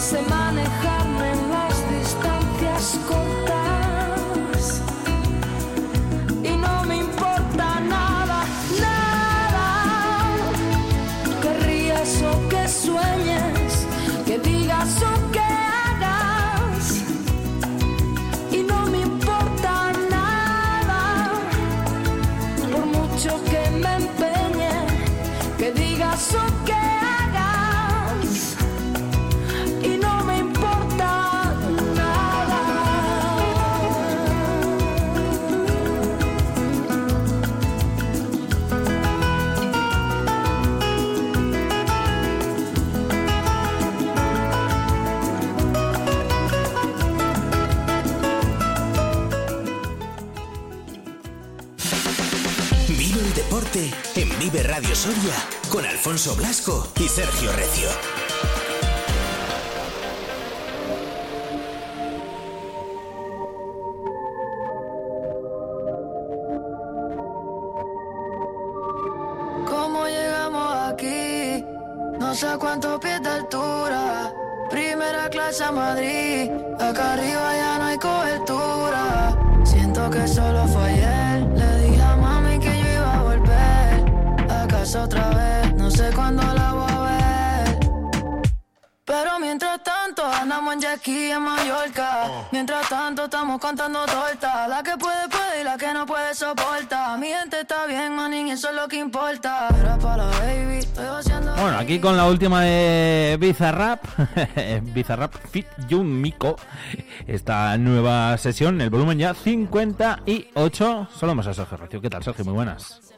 Sé 0.07 0.23
manejarme 0.23 0.96
Radio 54.77 54.95
Soria 54.95 55.35
con 55.71 55.87
Alfonso 55.87 56.35
Blasco 56.35 56.87
y 57.01 57.09
Sergio 57.09 57.51
Recio. 57.53 57.89
¿Cómo 69.67 70.07
llegamos 70.09 70.93
aquí? 70.93 71.65
No 72.21 72.35
sé 72.35 72.49
cuántos 72.59 73.01
pies 73.01 73.23
de 73.23 73.31
altura. 73.31 74.35
Primera 74.69 75.31
clase 75.31 75.65
a 75.65 75.73
Madrid. 75.73 76.16
Andamos 90.47 90.75
en 90.75 90.81
jet 90.81 90.99
ski 91.01 91.31
en 91.33 91.43
Mallorca. 91.43 92.29
Mientras 92.53 92.89
tanto 92.89 93.25
estamos 93.25 93.61
contando 93.61 94.07
tortas. 94.07 94.69
La 94.69 94.81
que 94.81 94.97
puede 94.97 95.29
puede 95.29 95.61
y 95.61 95.65
la 95.65 95.77
que 95.77 95.93
no 95.93 96.07
puede 96.07 96.35
soporta. 96.35 97.17
Mi 97.17 97.27
gente 97.29 97.61
está 97.63 97.85
bien, 97.87 98.15
manín, 98.15 98.49
eso 98.49 98.69
es 98.69 98.77
lo 98.77 98.87
que 98.87 98.97
importa. 98.97 99.69
Era 99.77 99.99
para 99.99 100.27
la 100.27 100.39
baby, 100.39 100.79
estoy 100.79 101.07
haciendo. 101.07 101.53
Bueno, 101.57 101.77
aquí 101.79 101.99
con 101.99 102.17
la 102.17 102.27
última 102.27 102.63
de 102.63 103.37
Bizarrap, 103.41 104.05
Bizarrap 104.95 105.35
Fit 105.51 105.67
Jun 105.91 106.21
Miko, 106.21 106.57
esta 107.27 107.77
nueva 107.77 108.39
sesión, 108.39 108.81
el 108.81 108.91
volumen 108.91 109.19
ya 109.19 109.35
58. 109.35 111.09
Solo 111.13 111.35
más 111.35 111.47
a 111.49 111.55
Sergio 111.55 111.77
Recio. 111.77 112.01
¿Qué 112.01 112.11
tal, 112.11 112.23
Sergio? 112.23 112.45
Muy 112.45 112.55
buenas. 112.55 113.16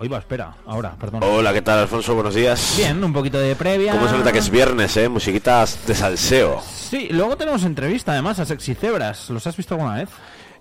Va, 0.00 0.18
espera, 0.18 0.54
ahora, 0.66 0.94
perdón. 0.98 1.22
Hola, 1.22 1.52
¿qué 1.52 1.60
tal, 1.60 1.80
Alfonso? 1.80 2.14
Buenos 2.14 2.34
días. 2.34 2.74
Bien, 2.78 3.04
un 3.04 3.12
poquito 3.12 3.38
de 3.38 3.54
previa. 3.54 3.92
¿Cómo 3.92 4.08
se 4.08 4.16
nota 4.16 4.32
que 4.32 4.38
es 4.38 4.48
viernes, 4.48 4.96
eh? 4.96 5.08
Musiquitas 5.10 5.86
de 5.86 5.94
salseo. 5.94 6.60
Sí, 6.62 7.08
luego 7.10 7.36
tenemos 7.36 7.64
entrevista 7.64 8.12
además 8.12 8.38
a 8.38 8.46
Sexy 8.46 8.74
Cebras. 8.74 9.28
¿Los 9.28 9.46
has 9.46 9.56
visto 9.58 9.74
alguna 9.74 9.96
vez? 9.96 10.08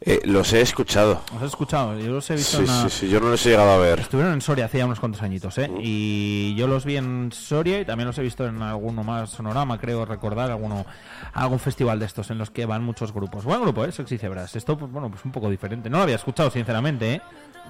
Eh, 0.02 0.22
los 0.26 0.52
he 0.54 0.62
escuchado. 0.62 1.22
¿Los 1.34 1.42
has 1.44 1.50
escuchado? 1.50 1.98
Yo 2.00 2.12
los 2.12 2.30
he 2.30 2.36
visto 2.36 2.58
Sí, 2.58 2.64
una- 2.64 2.84
sí, 2.84 2.90
sí, 2.90 3.10
yo 3.10 3.20
no 3.22 3.30
los 3.30 3.46
he 3.46 3.50
llegado 3.50 3.72
a 3.72 3.78
ver. 3.78 4.00
Estuvieron 4.02 4.34
en 4.34 4.42
Soria 4.42 4.66
hace 4.66 4.78
ya 4.78 4.86
unos 4.86 5.00
cuantos 5.00 5.22
añitos, 5.22 5.58
¿eh? 5.58 5.70
Y 5.82 6.54
yo 6.56 6.68
los 6.68 6.84
vi 6.86 6.98
en 6.98 7.32
Soria 7.34 7.80
y 7.82 7.86
también 7.86 8.08
los 8.08 8.18
he 8.18 8.22
visto 8.22 8.46
en 8.46 8.62
alguno 8.62 9.04
más 9.04 9.30
sonorama, 9.32 9.78
creo 9.80 10.06
recordar, 10.06 10.52
alguno 10.52 10.86
algún 11.34 11.60
festival 11.60 12.00
de 12.00 12.06
estos 12.06 12.30
en 12.32 12.38
los 12.38 12.50
que 12.50 12.66
van 12.66 12.84
muchos 12.84 13.14
grupos. 13.14 13.44
Buen 13.46 13.62
grupo, 13.62 13.84
¿eh? 13.86 13.92
Sexy 13.92 14.18
Cebras. 14.18 14.56
Esto, 14.56 14.78
pues, 14.78 14.92
bueno, 14.92 15.10
pues 15.10 15.24
un 15.26 15.32
poco 15.32 15.50
diferente. 15.50 15.90
No 15.90 15.98
lo 15.98 16.04
había 16.04 16.16
escuchado, 16.16 16.50
sinceramente, 16.52 17.16
¿eh? 17.16 17.22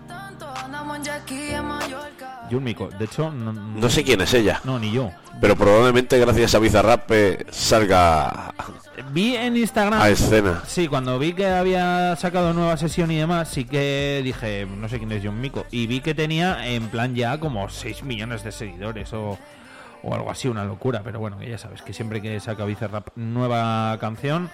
Andamos 0.10 0.98
en 0.98 1.04
jet 1.04 1.22
ski 1.24 1.52
en 1.54 1.66
Mallorca. 1.66 2.48
Jun 2.50 2.64
Miko. 2.64 2.90
De 2.90 3.06
hecho, 3.06 3.32
no, 3.32 3.54
No 3.54 3.90
sé 3.90 4.04
quién 4.04 4.22
es 4.22 4.34
ella. 4.34 4.62
No, 4.64 4.80
ni 4.80 4.92
yo. 4.92 5.12
Pero 5.40 5.56
probablemente 5.56 6.20
gracias 6.20 6.54
a 6.56 6.60
Bizarrap 6.60 7.10
eh, 7.12 7.46
salga 7.50 8.54
Vi 9.12 9.36
en 9.36 9.56
Instagram. 9.56 10.02
a 10.02 10.10
escena. 10.10 10.64
Sí, 10.68 10.88
cuando 10.88 11.18
vi 11.18 11.34
que 11.34 11.48
había 11.48 12.16
sacado 12.18 12.54
nueva 12.54 12.76
sesión 12.78 13.10
y 13.12 13.18
demás, 13.18 13.50
sí 13.50 13.66
que 13.66 14.22
dije, 14.24 14.66
no 14.66 14.90
sé 14.90 14.98
quién 14.98 15.12
es 15.12 15.24
Mico. 15.32 15.66
Y 15.72 15.88
vi 15.88 16.02
que 16.02 16.14
tenía 16.14 16.68
en 16.68 16.90
plan 16.90 17.16
ya 17.16 17.40
como 17.40 17.70
6 17.70 18.04
millones 18.04 18.44
de 18.44 18.52
seguidores 18.52 19.14
o, 19.14 19.38
o 20.04 20.14
algo 20.14 20.30
así, 20.30 20.48
una 20.48 20.66
locura. 20.66 21.02
Pero 21.04 21.20
bueno, 21.20 21.38
que 21.40 21.50
ya 21.50 21.58
sabes 21.58 21.82
que 21.82 21.94
siempre 21.94 22.22
que 22.22 22.40
saca 22.40 22.66
Bizarrap 22.66 23.10
nueva 23.16 23.98
canción, 24.00 24.50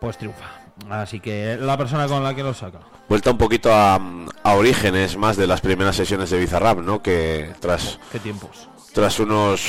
pues 0.00 0.18
triunfa. 0.18 0.59
Así 0.88 1.20
que 1.20 1.56
la 1.60 1.76
persona 1.76 2.06
con 2.06 2.22
la 2.24 2.34
que 2.34 2.42
lo 2.42 2.54
saca. 2.54 2.78
Vuelta 3.08 3.30
un 3.30 3.38
poquito 3.38 3.72
a, 3.72 4.00
a 4.42 4.54
orígenes 4.54 5.16
más 5.16 5.36
de 5.36 5.46
las 5.46 5.60
primeras 5.60 5.96
sesiones 5.96 6.30
de 6.30 6.38
Bizarrap, 6.38 6.78
¿no? 6.78 7.02
Que 7.02 7.52
tras, 7.60 7.98
¿Qué 8.12 8.18
tiempos? 8.20 8.68
tras 8.92 9.18
unos 9.20 9.60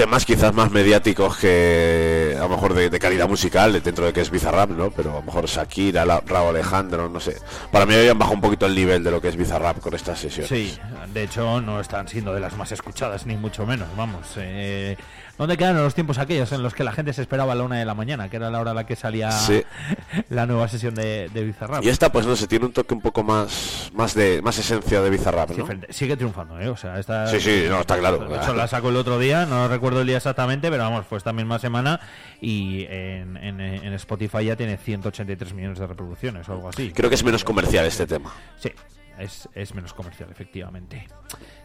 temas 0.00 0.24
quizás 0.24 0.54
más 0.54 0.70
mediáticos 0.70 1.36
que 1.36 2.34
a 2.34 2.40
lo 2.44 2.48
mejor 2.48 2.72
de, 2.72 2.88
de 2.88 2.98
calidad 2.98 3.28
musical 3.28 3.82
dentro 3.82 4.06
de 4.06 4.14
que 4.14 4.22
es 4.22 4.30
Bizarrap, 4.30 4.70
¿no? 4.70 4.90
Pero 4.90 5.10
a 5.10 5.14
lo 5.16 5.22
mejor 5.22 5.44
Shakira, 5.44 6.06
La- 6.06 6.22
Raúl 6.24 6.56
Alejandro, 6.56 7.10
no 7.10 7.20
sé. 7.20 7.36
Para 7.70 7.84
mí 7.84 7.94
habían 7.94 8.18
bajado 8.18 8.36
un 8.36 8.40
poquito 8.40 8.64
el 8.64 8.74
nivel 8.74 9.04
de 9.04 9.10
lo 9.10 9.20
que 9.20 9.28
es 9.28 9.36
Bizarrap 9.36 9.78
con 9.80 9.92
estas 9.94 10.18
sesiones. 10.18 10.48
Sí, 10.48 10.78
de 11.12 11.24
hecho 11.24 11.60
no 11.60 11.80
están 11.80 12.08
siendo 12.08 12.32
de 12.32 12.40
las 12.40 12.56
más 12.56 12.72
escuchadas, 12.72 13.26
ni 13.26 13.36
mucho 13.36 13.66
menos, 13.66 13.88
vamos. 13.94 14.26
Eh, 14.38 14.96
¿Dónde 15.36 15.56
quedan 15.56 15.74
los 15.82 15.94
tiempos 15.94 16.18
aquellos 16.18 16.52
en 16.52 16.62
los 16.62 16.74
que 16.74 16.84
la 16.84 16.92
gente 16.92 17.14
se 17.14 17.22
esperaba 17.22 17.52
a 17.52 17.56
la 17.56 17.62
una 17.64 17.78
de 17.78 17.86
la 17.86 17.94
mañana, 17.94 18.28
que 18.28 18.36
era 18.36 18.50
la 18.50 18.60
hora 18.60 18.72
a 18.72 18.74
la 18.74 18.84
que 18.84 18.94
salía 18.94 19.30
Sí. 19.32 19.62
la 20.28 20.44
nueva 20.44 20.68
sesión 20.68 20.94
de, 20.94 21.30
de 21.32 21.44
Bizarrap? 21.44 21.82
Y 21.82 21.88
esta, 21.88 22.12
pues 22.12 22.26
no 22.26 22.36
sé, 22.36 22.46
tiene 22.46 22.66
un 22.66 22.72
toque 22.72 22.92
un 22.92 23.00
poco 23.00 23.22
más 23.22 23.90
más 23.94 24.12
de 24.14 24.42
más 24.42 24.58
esencia 24.58 25.00
de 25.00 25.08
Bizarrap, 25.08 25.48
¿no? 25.50 25.56
Diferente. 25.56 25.90
Sigue 25.94 26.14
triunfando, 26.16 26.60
¿eh? 26.60 26.68
O 26.68 26.76
sea, 26.76 26.98
esta... 26.98 27.26
Sí, 27.26 27.40
sí, 27.40 27.64
no, 27.70 27.80
está 27.80 27.98
claro. 27.98 28.18
De 28.28 28.36
hecho, 28.36 28.52
la 28.54 28.68
sacó 28.68 28.90
el 28.90 28.96
otro 28.96 29.18
día, 29.18 29.46
no 29.46 29.66
recuerdo 29.66 29.89
el 29.98 30.06
día 30.06 30.18
exactamente, 30.18 30.70
pero 30.70 30.84
vamos, 30.84 31.06
fue 31.06 31.18
esta 31.18 31.32
misma 31.32 31.58
semana 31.58 31.98
y 32.40 32.84
en, 32.88 33.36
en- 33.36 33.60
en 33.60 33.92
Spotify 33.94 34.44
ya 34.44 34.56
tiene 34.56 34.76
183 34.76 35.52
millones 35.54 35.78
de 35.78 35.86
reproducciones 35.86 36.48
o 36.48 36.52
algo 36.52 36.68
así. 36.68 36.92
Creo 36.92 37.08
que 37.08 37.16
es 37.16 37.24
menos 37.24 37.42
comercial 37.44 37.84
este 37.86 38.06
tema. 38.06 38.32
Sí, 38.58 38.70
es, 39.18 39.48
es 39.54 39.74
menos 39.74 39.92
comercial, 39.92 40.28
efectivamente. 40.30 41.06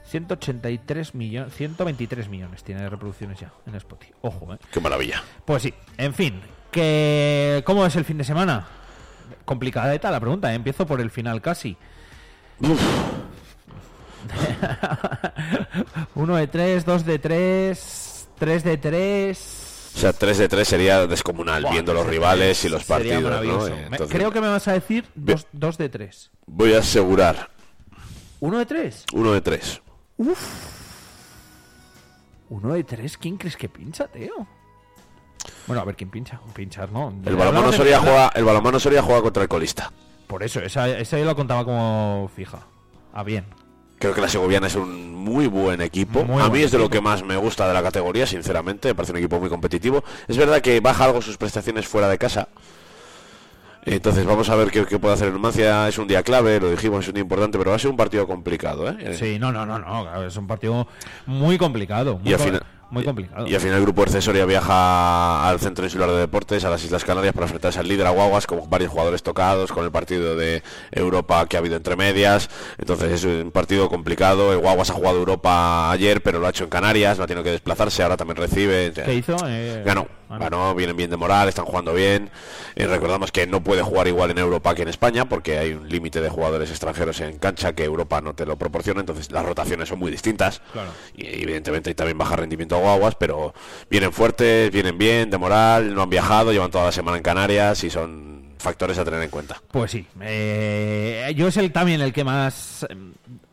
183 0.05 1.15
millones, 1.15 1.53
123 1.55 2.27
millones 2.29 2.63
tiene 2.63 2.81
de 2.81 2.89
reproducciones 2.89 3.39
ya 3.39 3.51
en 3.65 3.75
Spotify. 3.75 4.13
Ojo, 4.21 4.53
¿eh? 4.53 4.57
Qué 4.71 4.79
maravilla. 4.79 5.23
Pues 5.45 5.63
sí, 5.63 5.73
en 5.97 6.13
fin, 6.13 6.41
que 6.71 7.63
¿cómo 7.65 7.85
es 7.85 7.95
el 7.95 8.05
fin 8.05 8.17
de 8.17 8.23
semana? 8.23 8.65
Complicada 9.45 9.95
la 10.11 10.19
pregunta, 10.19 10.51
¿eh? 10.51 10.55
empiezo 10.55 10.85
por 10.85 10.99
el 11.01 11.09
final 11.11 11.41
casi. 11.41 11.77
Uno 16.15 16.35
de 16.35 16.47
tres, 16.47 16.85
dos 16.85 17.05
de 17.05 17.19
tres, 17.19 18.04
tres 18.37 18.63
de 18.63 18.77
tres. 18.77 19.91
O 19.95 19.97
sea, 19.97 20.11
3 20.11 20.37
de 20.39 20.49
3 20.49 20.67
sería 20.67 21.07
descomunal, 21.07 21.61
Buah, 21.63 21.71
viendo 21.71 21.93
los 21.93 22.05
rivales 22.05 22.65
y 22.65 22.67
los 22.69 22.83
sería 22.83 23.13
partidos, 23.21 23.45
¿no? 23.45 23.67
Eh, 23.67 23.83
entonces, 23.89 24.13
Creo 24.13 24.29
que 24.29 24.41
me 24.41 24.49
vas 24.49 24.67
a 24.67 24.73
decir 24.73 25.05
dos, 25.15 25.47
dos 25.53 25.77
de 25.77 25.87
tres. 25.87 26.31
Voy 26.47 26.73
a 26.73 26.79
asegurar 26.79 27.49
¿Uno 28.41 28.57
de 28.59 28.65
tres? 28.65 29.05
uno 29.13 29.31
de 29.31 29.39
3. 29.39 29.81
Uf. 30.17 30.39
¿Uno 32.49 32.73
de 32.73 32.83
tres? 32.83 33.17
¿Quién 33.17 33.37
crees 33.37 33.55
que 33.55 33.69
pincha, 33.69 34.07
Teo? 34.07 34.45
Bueno, 35.65 35.81
a 35.81 35.85
ver 35.85 35.95
quién 35.95 36.09
pincha. 36.09 36.41
Pinchar, 36.53 36.91
¿no? 36.91 37.09
El 37.25 37.35
balonmano 37.37 37.47
Hablamos 37.47 37.71
de 37.71 37.77
Soria 37.77 37.99
verdad. 37.99 38.11
juega, 38.11 38.31
el 38.35 38.43
balonmano 38.43 38.79
Soria 38.79 39.01
juega 39.01 39.21
contra 39.21 39.43
el 39.43 39.49
colista. 39.49 39.91
Por 40.27 40.43
eso, 40.43 40.59
esa, 40.59 40.89
esa 40.89 41.17
yo 41.17 41.23
la 41.25 41.35
contaba 41.35 41.63
como 41.63 42.29
fija. 42.35 42.67
Ah, 43.13 43.23
bien. 43.23 43.45
Creo 44.05 44.13
que 44.13 44.21
la 44.21 44.29
Segoviana 44.29 44.67
es 44.67 44.75
un 44.75 45.15
muy 45.15 45.47
buen 45.47 45.81
equipo. 45.81 46.23
Muy 46.23 46.39
a 46.39 46.47
mí 46.47 46.61
es 46.61 46.69
de 46.71 46.77
lo 46.77 46.91
que 46.91 47.01
más 47.01 47.23
me 47.23 47.35
gusta 47.37 47.67
de 47.67 47.73
la 47.73 47.81
categoría, 47.81 48.27
sinceramente. 48.27 48.89
Me 48.89 48.93
parece 48.93 49.13
un 49.13 49.17
equipo 49.17 49.39
muy 49.39 49.49
competitivo. 49.49 50.03
Es 50.27 50.37
verdad 50.37 50.61
que 50.61 50.79
baja 50.79 51.05
algo 51.05 51.23
sus 51.23 51.37
prestaciones 51.37 51.87
fuera 51.87 52.07
de 52.07 52.19
casa. 52.19 52.47
Entonces 53.83 54.23
vamos 54.27 54.47
a 54.49 54.55
ver 54.55 54.69
qué, 54.69 54.85
qué 54.85 54.99
puede 54.99 55.15
hacer 55.15 55.29
el 55.29 55.33
Numancia. 55.33 55.87
Es 55.87 55.97
un 55.97 56.07
día 56.07 56.21
clave, 56.21 56.59
lo 56.59 56.69
dijimos, 56.69 57.03
es 57.03 57.07
un 57.07 57.15
día 57.15 57.23
importante, 57.23 57.57
pero 57.57 57.71
va 57.71 57.77
a 57.77 57.79
ser 57.79 57.89
un 57.89 57.97
partido 57.97 58.27
complicado. 58.27 58.87
¿eh? 58.87 59.15
Sí, 59.17 59.39
no, 59.39 59.51
no, 59.51 59.65
no, 59.65 59.79
no, 59.79 60.23
es 60.23 60.37
un 60.37 60.45
partido 60.45 60.87
muy 61.25 61.57
complicado. 61.57 62.19
Muy, 62.19 62.29
Y 62.29 62.33
al 62.35 62.39
final- 62.39 62.63
muy 62.89 63.03
complicado. 63.03 63.47
Y 63.47 63.55
al 63.55 63.61
final 63.61 63.77
el 63.77 63.81
grupo 63.83 64.03
Accesoria 64.03 64.45
viaja 64.45 65.47
al 65.47 65.59
Centro 65.59 65.85
Insular 65.85 66.09
de 66.11 66.17
Deportes, 66.17 66.63
a 66.65 66.69
las 66.69 66.83
Islas 66.83 67.03
Canarias, 67.03 67.33
para 67.33 67.45
enfrentarse 67.45 67.79
al 67.79 67.87
líder 67.87 68.07
Aguaguas, 68.07 68.47
con 68.47 68.69
varios 68.69 68.91
jugadores 68.91 69.23
tocados, 69.23 69.71
con 69.71 69.83
el 69.83 69.91
partido 69.91 70.35
de 70.35 70.63
Europa 70.91 71.45
que 71.47 71.57
ha 71.57 71.59
habido 71.59 71.75
entre 71.75 71.95
medias. 71.95 72.49
Entonces 72.77 73.11
es 73.11 73.23
un 73.23 73.51
partido 73.51 73.89
complicado. 73.89 74.53
El 74.53 74.59
Guaguas 74.59 74.89
ha 74.89 74.93
jugado 74.93 75.17
Europa 75.17 75.91
ayer, 75.91 76.21
pero 76.21 76.39
lo 76.39 76.47
ha 76.47 76.49
hecho 76.49 76.63
en 76.63 76.69
Canarias, 76.69 77.17
no 77.17 77.23
ha 77.23 77.27
tenido 77.27 77.43
que 77.43 77.51
desplazarse, 77.51 78.03
ahora 78.03 78.17
también 78.17 78.37
recibe. 78.37 78.91
¿Qué 78.93 79.15
hizo? 79.15 79.35
Eh, 79.47 79.83
Ganó, 79.85 80.07
ganó, 80.29 80.73
vienen 80.75 80.95
bien 80.95 81.09
de 81.09 81.17
moral, 81.17 81.47
están 81.49 81.65
jugando 81.65 81.93
bien. 81.93 82.29
Eh, 82.75 82.87
recordamos 82.87 83.31
que 83.31 83.47
no 83.47 83.63
puede 83.63 83.81
jugar 83.81 84.07
igual 84.07 84.31
en 84.31 84.37
Europa 84.37 84.73
que 84.75 84.81
en 84.81 84.87
España, 84.87 85.27
porque 85.29 85.57
hay 85.57 85.73
un 85.73 85.87
límite 85.87 86.21
de 86.21 86.29
jugadores 86.29 86.69
extranjeros 86.69 87.21
en 87.21 87.37
cancha 87.37 87.73
que 87.73 87.83
Europa 87.83 88.21
no 88.21 88.33
te 88.33 88.45
lo 88.45 88.57
proporciona, 88.57 88.99
entonces 89.01 89.31
las 89.31 89.45
rotaciones 89.45 89.89
son 89.89 89.99
muy 89.99 90.11
distintas. 90.11 90.61
Claro. 90.73 90.89
Y 91.15 91.43
evidentemente 91.43 91.89
hay 91.89 91.95
también 91.95 92.17
baja 92.17 92.35
rendimiento 92.35 92.74
guaguas, 92.79 93.15
pero 93.15 93.53
vienen 93.89 94.11
fuertes, 94.11 94.71
vienen 94.71 94.97
bien, 94.97 95.29
de 95.29 95.37
moral, 95.37 95.93
no 95.93 96.01
han 96.01 96.09
viajado, 96.09 96.51
llevan 96.51 96.71
toda 96.71 96.85
la 96.85 96.91
semana 96.91 97.17
en 97.17 97.23
Canarias 97.23 97.83
y 97.83 97.89
son 97.89 98.35
factores 98.65 98.97
a 98.97 99.05
tener 99.05 99.21
en 99.21 99.29
cuenta. 99.29 99.61
Pues 99.71 99.91
sí, 99.91 100.07
eh, 100.21 101.31
yo 101.35 101.47
es 101.47 101.57
el 101.57 101.71
también 101.71 102.01
el 102.01 102.11
que 102.11 102.23
más 102.23 102.85
eh, 102.89 102.95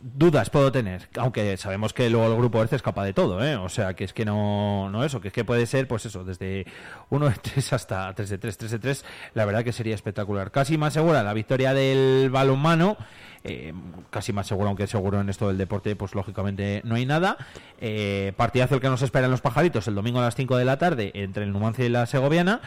dudas 0.01 0.49
puedo 0.49 0.73
tener, 0.73 1.09
aunque 1.19 1.57
sabemos 1.59 1.93
que 1.93 2.09
luego 2.09 2.29
el 2.29 2.39
grupo 2.39 2.63
Erce 2.63 2.77
es 2.77 2.83
capaz 2.83 3.05
de 3.05 3.13
todo, 3.13 3.45
¿eh? 3.45 3.57
o 3.57 3.69
sea 3.69 3.95
que 3.95 4.05
es 4.05 4.13
que 4.13 4.25
no, 4.25 4.89
no 4.91 5.05
eso, 5.05 5.21
que 5.21 5.29
es 5.29 5.35
que 5.35 5.45
puede 5.45 5.67
ser 5.67 5.87
pues 5.87 6.07
eso, 6.07 6.25
desde 6.25 6.67
1 7.11 7.29
de 7.29 7.35
3 7.35 7.73
hasta 7.75 8.15
3 8.15 8.31
de 8.31 8.39
3, 8.39 8.59
3 8.59 8.71
de 8.71 8.79
3, 8.79 9.05
la 9.35 9.45
verdad 9.45 9.65
que 9.65 9.73
sería 9.73 9.95
espectacular. 9.95 10.51
Casi 10.51 10.79
más 10.79 10.95
segura 10.95 11.23
la 11.23 11.35
victoria 11.35 11.75
del 11.75 12.31
balonmano, 12.31 12.97
eh, 13.45 13.73
casi 14.11 14.33
más 14.33 14.47
seguro, 14.47 14.69
aunque 14.69 14.87
seguro 14.87 15.21
en 15.21 15.29
esto 15.29 15.49
del 15.49 15.59
deporte, 15.59 15.97
pues 15.97 16.15
lógicamente 16.15 16.81
no 16.85 16.95
hay 16.95 17.07
nada. 17.07 17.37
Eh, 17.81 18.33
partidazo 18.37 18.77
el 18.77 18.81
que 18.81 18.89
nos 18.89 19.03
espera 19.03 19.27
en 19.27 19.31
los 19.31 19.41
pajaritos 19.41 19.89
el 19.89 19.95
domingo 19.95 20.21
a 20.21 20.23
las 20.23 20.35
5 20.35 20.57
de 20.57 20.65
la 20.65 20.79
tarde 20.79 21.11
entre 21.15 21.45
el 21.45 21.53
Numancia 21.53 21.85
y 21.85 21.89
la 21.89 22.07
Segoviana 22.07 22.61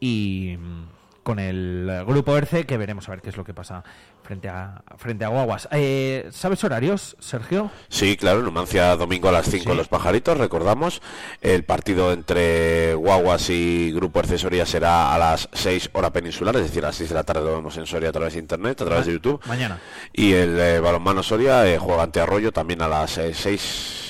y 0.00 0.56
mm, 0.58 0.84
con 1.22 1.38
el 1.38 2.04
grupo 2.06 2.36
ERCE 2.36 2.64
que 2.64 2.76
veremos 2.76 3.08
a 3.08 3.12
ver 3.12 3.22
qué 3.22 3.30
es 3.30 3.36
lo 3.36 3.44
que 3.44 3.54
pasa 3.54 3.82
frente 4.24 4.48
a 4.48 4.82
frente 4.96 5.24
a 5.24 5.28
Guaguas. 5.28 5.68
Eh, 5.70 6.28
¿Sabes 6.32 6.64
horarios, 6.64 7.16
Sergio? 7.20 7.70
Sí, 7.88 8.16
claro, 8.16 8.40
Numancia 8.42 8.96
domingo 8.96 9.28
a 9.28 9.32
las 9.32 9.46
5 9.50 9.70
Sí. 9.70 9.76
los 9.76 9.88
pajaritos, 9.88 10.38
recordamos. 10.38 11.02
El 11.42 11.64
partido 11.64 12.12
entre 12.12 12.94
Guaguas 12.94 13.50
y 13.50 13.92
Grupo 13.92 14.20
Accesoria 14.20 14.64
será 14.66 15.14
a 15.14 15.18
las 15.18 15.48
6 15.52 15.90
hora 15.92 16.10
peninsular, 16.10 16.56
es 16.56 16.62
decir, 16.62 16.82
a 16.84 16.88
las 16.88 16.96
6 16.96 17.10
de 17.10 17.14
la 17.14 17.24
tarde 17.24 17.42
lo 17.42 17.54
vemos 17.56 17.76
en 17.76 17.86
Soria 17.86 18.08
a 18.08 18.12
través 18.12 18.32
de 18.32 18.40
internet, 18.40 18.80
a 18.80 18.84
través 18.86 19.06
de 19.06 19.12
YouTube. 19.12 19.40
Mañana. 19.46 19.78
Y 20.12 20.32
el 20.32 20.58
eh, 20.58 20.80
balonmano 20.80 21.22
Soria 21.22 21.66
eh, 21.66 21.78
juega 21.78 22.02
ante 22.02 22.20
Arroyo 22.20 22.50
también 22.50 22.80
a 22.82 22.88
las 22.88 23.10
6 23.10 24.00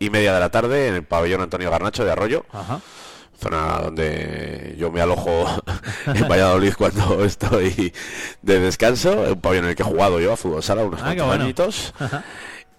y 0.00 0.10
media 0.10 0.32
de 0.32 0.40
la 0.40 0.48
tarde 0.50 0.88
en 0.88 0.94
el 0.94 1.04
pabellón 1.04 1.42
Antonio 1.42 1.70
Garnacho 1.70 2.04
de 2.04 2.12
Arroyo. 2.12 2.44
Ajá. 2.52 2.80
Zona 3.38 3.78
donde 3.82 4.74
yo 4.78 4.90
me 4.90 5.00
alojo 5.00 5.46
en 6.06 6.28
Valladolid 6.28 6.74
cuando 6.76 7.24
estoy 7.24 7.92
de 8.42 8.60
descanso, 8.60 9.12
un 9.32 9.40
pabellón 9.40 9.66
en 9.66 9.70
el 9.70 9.76
que 9.76 9.82
he 9.82 9.86
jugado 9.86 10.18
yo 10.20 10.32
a 10.32 10.36
fútbol 10.36 10.62
sala 10.62 10.82
unos 10.84 11.00
Ah, 11.00 11.04
cuantos 11.06 11.26
bueno. 11.26 11.44
añitos. 11.44 11.94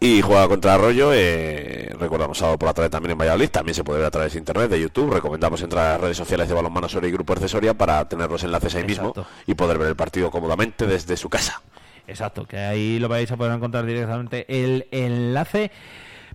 Y 0.02 0.22
juega 0.22 0.48
contra 0.48 0.76
Arroyo, 0.76 1.12
eh, 1.14 1.94
recordamos 2.00 2.38
sábado 2.38 2.58
por 2.58 2.68
la 2.68 2.74
tarde 2.74 2.90
también 2.90 3.12
en 3.12 3.18
Valladolid, 3.18 3.50
también 3.50 3.76
se 3.76 3.84
puede 3.84 4.00
ver 4.00 4.08
a 4.08 4.12
través 4.12 4.32
de 4.32 4.40
internet, 4.40 4.70
de 4.70 4.80
YouTube, 4.80 5.14
recomendamos 5.14 5.62
entrar 5.62 5.88
a 5.88 5.92
las 5.94 6.02
redes 6.02 6.18
sociales 6.18 6.48
de 6.48 6.54
Balonmano 6.54 6.88
Soria 6.88 7.10
y 7.10 7.12
Grupo 7.12 7.34
Accesoria 7.34 7.74
para 7.74 8.08
tener 8.08 8.30
los 8.32 8.42
enlaces 8.44 8.76
ahí 8.76 8.86
mismo 8.86 9.14
y 9.46 9.56
poder 9.56 9.78
ver 9.78 9.90
el 9.90 9.96
partido 9.98 10.32
cómodamente 10.32 10.88
desde 10.88 11.18
su 11.18 11.28
casa. 11.30 11.62
Exacto, 12.08 12.46
que 12.46 12.58
ahí 12.58 12.98
lo 12.98 13.10
vais 13.10 13.30
a 13.30 13.36
poder 13.38 13.54
encontrar 13.54 13.86
directamente 13.86 14.46
el 14.48 14.88
enlace. 14.92 15.70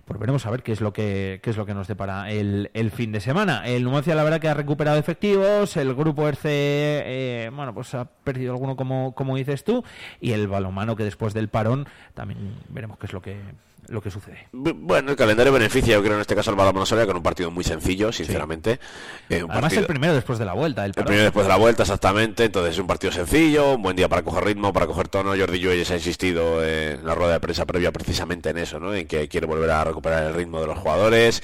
Pues 0.05 0.19
veremos 0.19 0.45
a 0.45 0.51
ver 0.51 0.61
qué 0.61 0.71
es 0.71 0.81
lo 0.81 0.93
que 0.93 1.39
qué 1.41 1.49
es 1.49 1.57
lo 1.57 1.65
que 1.65 1.73
nos 1.73 1.87
depara 1.87 2.29
el, 2.29 2.69
el 2.75 2.91
fin 2.91 3.11
de 3.11 3.19
semana. 3.19 3.65
El 3.65 3.83
Numancia 3.83 4.13
la 4.13 4.23
verdad 4.23 4.39
que 4.39 4.47
ha 4.47 4.53
recuperado 4.53 4.99
efectivos, 4.99 5.77
el 5.77 5.95
grupo 5.95 6.27
RC 6.27 6.41
eh, 6.45 7.51
bueno 7.51 7.73
pues 7.73 7.95
ha 7.95 8.05
perdido 8.05 8.53
alguno 8.53 8.75
como, 8.75 9.15
como 9.15 9.35
dices 9.35 9.63
tú, 9.63 9.83
y 10.21 10.33
el 10.33 10.47
balonmano 10.47 10.95
que 10.95 11.03
después 11.03 11.33
del 11.33 11.49
parón 11.49 11.87
también 12.13 12.55
veremos 12.69 12.99
qué 12.99 13.07
es 13.07 13.13
lo 13.13 13.21
que 13.21 13.39
lo 13.87 14.01
que 14.01 14.11
sucede. 14.11 14.47
Bueno, 14.51 15.11
el 15.11 15.17
calendario 15.17 15.51
beneficia, 15.53 15.93
yo 15.95 16.01
creo, 16.01 16.15
en 16.15 16.21
este 16.21 16.35
caso 16.35 16.49
al 16.51 16.55
Balonmano 16.55 16.85
Soria 16.85 17.05
con 17.05 17.15
un 17.17 17.23
partido 17.23 17.51
muy 17.51 17.63
sencillo, 17.63 18.11
sinceramente. 18.11 18.79
Eh, 19.29 19.43
un 19.43 19.51
Además 19.51 19.61
partido- 19.61 19.81
el 19.81 19.87
primero 19.87 20.13
después 20.13 20.39
de 20.39 20.45
la 20.45 20.53
vuelta, 20.53 20.85
el 20.85 20.93
El 20.95 21.03
primero 21.03 21.23
después 21.23 21.45
de 21.45 21.49
la 21.49 21.57
vuelta, 21.57 21.83
exactamente. 21.83 22.45
Entonces 22.45 22.73
es 22.73 22.79
un 22.79 22.87
partido 22.87 23.11
sencillo, 23.11 23.73
un 23.75 23.81
buen 23.81 23.95
día 23.95 24.09
para 24.09 24.23
coger 24.23 24.43
ritmo, 24.45 24.73
para 24.73 24.87
coger 24.87 25.07
tono. 25.07 25.35
Jordi 25.37 25.59
Lluelles 25.59 25.89
ha 25.91 25.95
insistido 25.95 26.63
eh, 26.63 26.93
en 26.99 27.05
la 27.05 27.15
rueda 27.15 27.33
de 27.33 27.39
prensa 27.39 27.65
previa 27.65 27.91
precisamente 27.91 28.49
en 28.49 28.57
eso, 28.57 28.79
¿no? 28.79 28.93
En 28.93 29.07
que 29.07 29.27
quiere 29.27 29.47
volver 29.47 29.69
a 29.71 29.83
recuperar 29.83 30.23
el 30.23 30.33
ritmo 30.33 30.59
de 30.61 30.67
los 30.67 30.77
jugadores. 30.77 31.41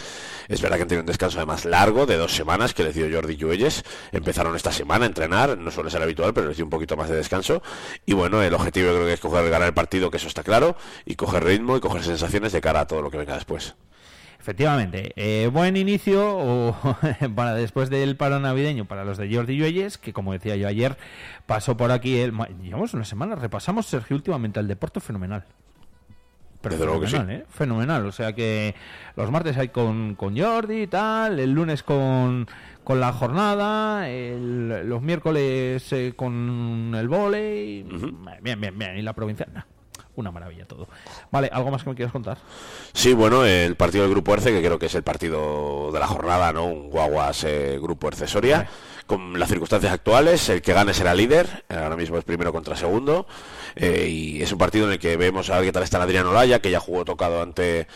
Es 0.48 0.62
verdad 0.62 0.78
que 0.78 0.82
han 0.84 0.88
tenido 0.90 1.02
un 1.02 1.08
descanso 1.08 1.38
además 1.38 1.64
largo, 1.66 2.06
de 2.06 2.18
dos 2.18 2.34
semanas, 2.36 2.74
que 2.74 2.84
les 2.84 2.94
dio 2.96 3.08
Jordi 3.12 3.38
Lluelles. 3.38 3.84
Empezaron 4.12 4.56
esta 4.56 4.72
semana 4.72 5.06
a 5.06 5.08
entrenar, 5.08 5.58
no 5.58 5.72
suele 5.72 5.90
ser 5.90 6.02
habitual, 6.02 6.34
pero 6.34 6.48
les 6.48 6.58
dio 6.58 6.66
un 6.66 6.70
poquito 6.70 6.98
más 6.98 7.10
de 7.10 7.16
descanso. 7.16 7.62
Y 8.06 8.14
bueno, 8.14 8.42
el 8.42 8.54
objetivo 8.54 8.88
yo 8.88 8.96
creo 8.96 9.08
que 9.08 9.14
es 9.14 9.20
coger, 9.20 9.50
ganar 9.50 9.68
el 9.70 9.74
partido, 9.74 10.12
que 10.12 10.18
eso 10.18 10.28
está 10.28 10.44
claro, 10.44 10.76
y 11.06 11.16
coger 11.16 11.44
ritmo 11.44 11.78
y 11.78 11.80
coger 11.80 12.04
sensaciones 12.32 12.52
de 12.54 12.62
cara 12.62 12.82
a 12.82 12.88
todo 12.88 13.02
lo 13.02 13.12
que 13.12 13.18
venga 13.18 13.36
después. 13.36 13.76
Efectivamente, 14.40 15.14
eh, 15.18 15.50
buen 15.54 15.78
inicio 15.78 16.36
o, 16.36 16.76
para 17.36 17.54
después 17.54 17.92
del 17.92 18.16
paro 18.18 18.40
navideño 18.40 18.86
para 18.86 19.06
los 19.06 19.18
de 19.20 19.34
Jordi 19.34 19.56
Lluelles, 19.56 20.00
que 20.00 20.14
como 20.14 20.34
decía 20.34 20.56
yo 20.56 20.68
ayer, 20.68 20.98
pasó 21.46 21.78
por 21.78 21.92
aquí, 21.92 22.18
el, 22.18 22.34
llevamos 22.64 22.94
una 22.96 23.06
semana, 23.06 23.36
repasamos 23.36 23.86
Sergio 23.86 24.16
últimamente 24.16 24.60
el 24.60 24.68
deporte 24.68 25.00
fenomenal. 25.00 25.46
Pero 26.62 26.74
Desde 26.76 26.86
luego 26.86 27.02
que 27.02 27.08
fenomenal, 27.08 27.42
¿eh? 27.42 27.46
Fenomenal, 27.50 28.06
o 28.06 28.12
sea 28.12 28.34
que 28.34 28.74
los 29.16 29.30
martes 29.32 29.58
hay 29.58 29.70
con, 29.70 30.16
con 30.16 30.36
Jordi 30.38 30.84
y 30.84 30.88
tal, 30.88 31.40
el 31.40 31.52
lunes 31.52 31.82
con, 31.84 32.48
con 32.84 33.00
la 33.00 33.14
jornada, 33.14 34.10
el- 34.10 34.88
los 34.90 35.02
miércoles 35.04 35.92
eh, 35.92 36.14
con 36.16 36.94
el 36.96 37.08
volei, 37.08 37.84
bien, 38.42 38.60
bien, 38.62 38.78
bien, 38.78 38.98
y 38.98 39.02
la 39.04 39.14
provincia, 39.14 39.48
nah, 39.54 39.62
una 40.16 40.32
maravilla 40.32 40.66
todo. 40.66 40.88
Vale, 41.32 41.50
¿algo 41.52 41.72
más 41.72 41.84
que 41.84 41.90
me 41.90 41.96
quieras 41.96 42.12
contar? 42.12 42.38
Sí, 42.94 43.14
bueno, 43.14 43.46
el 43.46 43.76
partido 43.76 44.04
del 44.04 44.12
Grupo 44.12 44.34
Erce, 44.34 44.52
que 44.52 44.60
creo 44.62 44.80
que 44.80 44.88
es 44.88 44.96
el 44.96 45.04
partido 45.04 45.92
de 45.92 46.00
la 46.00 46.08
jornada, 46.08 46.52
¿no? 46.54 46.66
Un 46.66 46.90
Guaguas 46.90 47.44
eh, 47.44 47.80
Grupo 47.82 48.08
Erce 48.08 48.28
Soria. 48.28 48.68
Con 49.08 49.38
las 49.40 49.50
circunstancias 49.50 49.92
actuales, 49.92 50.48
el 50.50 50.62
que 50.62 50.74
gane 50.74 50.94
será 50.94 51.14
líder. 51.14 51.66
Ahora 51.70 51.98
mismo 51.98 52.18
es 52.18 52.24
primero 52.24 52.54
contra 52.54 52.76
segundo. 52.76 53.26
eh, 53.76 54.08
y 54.10 54.42
es 54.42 54.52
un 54.52 54.58
partido 54.58 54.86
en 54.86 54.94
el 54.94 55.00
que 55.00 55.18
vemos 55.18 55.50
a 55.50 55.56
ver 55.58 55.66
qué 55.66 55.72
tal 55.72 55.84
está 55.84 56.02
Adriano 56.02 56.30
Olaya, 56.32 56.60
que 56.60 56.72
ya 56.72 56.80
jugó 56.80 57.06
tocado 57.06 57.42
ante 57.42 57.88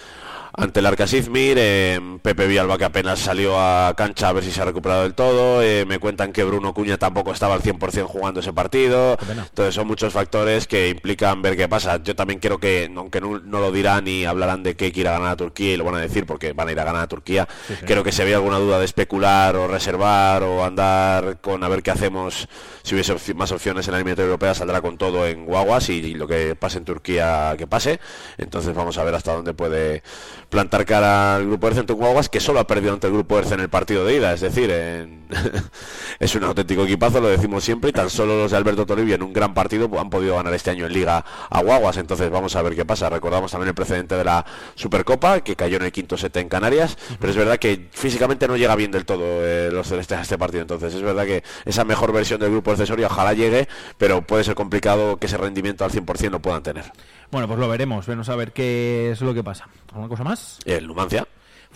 ante 0.58 0.80
el 0.80 0.86
Arcas 0.86 1.14
Izmir, 1.14 1.58
eh, 1.60 2.00
Pepe 2.22 2.48
Vialba 2.48 2.78
que 2.78 2.86
apenas 2.86 3.20
salió 3.20 3.60
a 3.60 3.94
cancha 3.96 4.30
a 4.30 4.34
ver 4.34 4.44
si 4.44 4.52
se 4.52 4.62
ha 4.62 4.66
recuperado 4.66 5.04
del 5.04 5.14
todo, 5.14 5.62
eh, 5.62 5.86
me 5.86 6.00
cuentan 6.00 6.32
que 6.34 6.44
Bruno 6.44 6.74
Cuña 6.74 6.98
tampoco 6.98 7.32
estaba 7.32 7.54
al 7.56 7.62
100% 7.62 8.06
jugando 8.06 8.40
ese 8.40 8.54
partido, 8.54 9.18
entonces 9.30 9.76
son 9.76 9.88
muchos 9.88 10.14
factores 10.14 10.68
que 10.68 10.90
implican 10.90 11.42
ver 11.42 11.56
qué 11.58 11.68
pasa. 11.68 12.02
Yo 12.04 12.16
también 12.16 12.40
creo 12.40 12.60
que, 12.60 12.92
aunque 12.96 13.22
no, 13.22 13.40
no 13.40 13.60
lo 13.60 13.72
dirán 13.72 14.08
y 14.08 14.26
hablarán 14.26 14.64
de 14.64 14.76
que 14.76 14.86
hay 14.86 14.92
que 14.92 15.02
ir 15.02 15.08
a 15.08 15.12
ganar 15.14 15.30
a 15.30 15.36
Turquía 15.36 15.74
y 15.74 15.78
lo 15.78 15.84
van 15.84 15.96
a 15.96 16.00
decir 16.00 16.26
porque 16.26 16.54
van 16.54 16.68
a 16.70 16.72
ir 16.72 16.80
a 16.80 16.84
ganar 16.84 17.04
a 17.04 17.08
Turquía, 17.08 17.48
Sí, 17.68 17.76
sí. 17.80 17.86
creo 17.86 18.04
que 18.04 18.12
si 18.12 18.22
había 18.22 18.36
alguna 18.38 18.58
duda 18.60 18.80
de 18.80 18.86
especular 18.86 19.56
o 19.56 19.68
reservar 19.68 20.44
o 20.44 20.64
andar 20.64 21.40
con 21.42 21.64
a 21.64 21.68
ver 21.70 21.84
qué 21.84 21.92
hacemos, 21.92 22.48
si 22.84 22.96
hubiese 22.96 23.16
más 23.34 23.52
opciones 23.52 23.88
en 23.88 23.92
la 23.94 23.98
eliminatoria 23.98 24.28
europea, 24.28 24.54
saldrá 24.54 24.82
con 24.82 24.98
todo 24.98 25.28
en 25.28 25.46
guaguas 25.46 25.90
y, 25.90 25.94
y 25.96 26.14
lo 26.14 26.28
que 26.28 26.56
pase 26.56 26.78
en 26.78 26.86
Turquía 26.86 27.56
que 27.58 27.68
pase. 27.68 28.00
Entonces 28.38 28.74
vamos 28.74 28.98
a 28.98 29.04
ver 29.04 29.16
hasta 29.16 29.34
dónde 29.34 29.54
puede 29.54 30.04
plantar 30.56 30.86
cara 30.86 31.36
al 31.36 31.48
grupo 31.48 31.68
ERCE 31.68 31.82
un 31.82 31.98
guaguas 31.98 32.30
que 32.30 32.40
solo 32.40 32.62
ha 32.62 32.66
perdido 32.66 32.94
ante 32.94 33.08
el 33.08 33.14
grupo 33.14 33.38
ERCE 33.38 33.56
en 33.56 33.60
el 33.60 33.68
partido 33.68 34.06
de 34.06 34.16
ida, 34.16 34.32
es 34.34 34.40
decir, 34.40 34.72
en- 34.72 35.26
es 36.20 36.34
un 36.34 36.46
auténtico 36.46 36.84
equipazo, 36.84 37.20
lo 37.20 37.28
decimos 37.28 37.62
siempre, 37.62 37.90
y 37.90 37.94
tan 37.94 38.10
solo 38.10 38.38
los 38.38 38.52
de 38.52 38.58
Alberto 38.58 38.86
Toribio 38.86 39.16
en 39.16 39.24
un 39.24 39.34
gran 39.34 39.54
partido 39.54 39.90
han 40.00 40.10
podido 40.10 40.36
ganar 40.38 40.54
este 40.54 40.72
año 40.72 40.86
en 40.86 40.94
Liga 40.94 41.26
a 41.50 41.62
Guaguas, 41.62 41.98
entonces 41.98 42.30
vamos 42.32 42.56
a 42.56 42.62
ver 42.62 42.74
qué 42.74 42.86
pasa. 42.86 43.10
Recordamos 43.10 43.52
también 43.52 43.68
el 43.68 43.76
precedente 43.76 44.16
de 44.16 44.24
la 44.24 44.46
Supercopa, 44.76 45.42
que 45.42 45.58
cayó 45.58 45.76
en 45.76 45.84
el 45.84 45.92
quinto 45.92 46.16
set 46.16 46.38
en 46.38 46.48
Canarias, 46.48 46.98
pero 47.20 47.32
es 47.32 47.38
verdad 47.38 47.58
que 47.58 47.90
físicamente 47.92 48.48
no 48.48 48.56
llega 48.56 48.78
bien 48.78 48.92
del 48.92 49.04
todo 49.04 49.24
eh, 49.26 49.70
los 49.74 49.88
celestes 49.90 50.18
a 50.18 50.22
este 50.22 50.38
partido, 50.38 50.62
entonces 50.62 50.94
es 50.94 51.02
verdad 51.02 51.26
que 51.26 51.44
esa 51.66 51.84
mejor 51.84 52.14
versión 52.14 52.40
del 52.40 52.52
grupo 52.52 52.72
accesorio 52.72 53.08
ojalá 53.08 53.34
llegue, 53.34 53.68
pero 53.98 54.22
puede 54.22 54.46
ser 54.46 54.56
complicado 54.56 55.18
que 55.18 55.28
ese 55.28 55.36
rendimiento 55.36 55.84
al 55.84 55.92
100% 55.92 56.32
lo 56.32 56.40
puedan 56.42 56.64
tener. 56.64 56.86
Bueno, 57.32 57.48
pues 57.48 57.60
lo 57.60 57.68
veremos, 57.68 58.06
veremos 58.06 58.30
a 58.30 58.36
ver 58.36 58.52
qué 58.54 59.12
es 59.12 59.22
lo 59.22 59.34
que 59.34 59.44
pasa. 59.44 59.68
¿Alguna 59.90 60.08
cosa 60.10 60.24
más? 60.24 60.60
El 60.66 60.88
Numancia. 60.88 61.28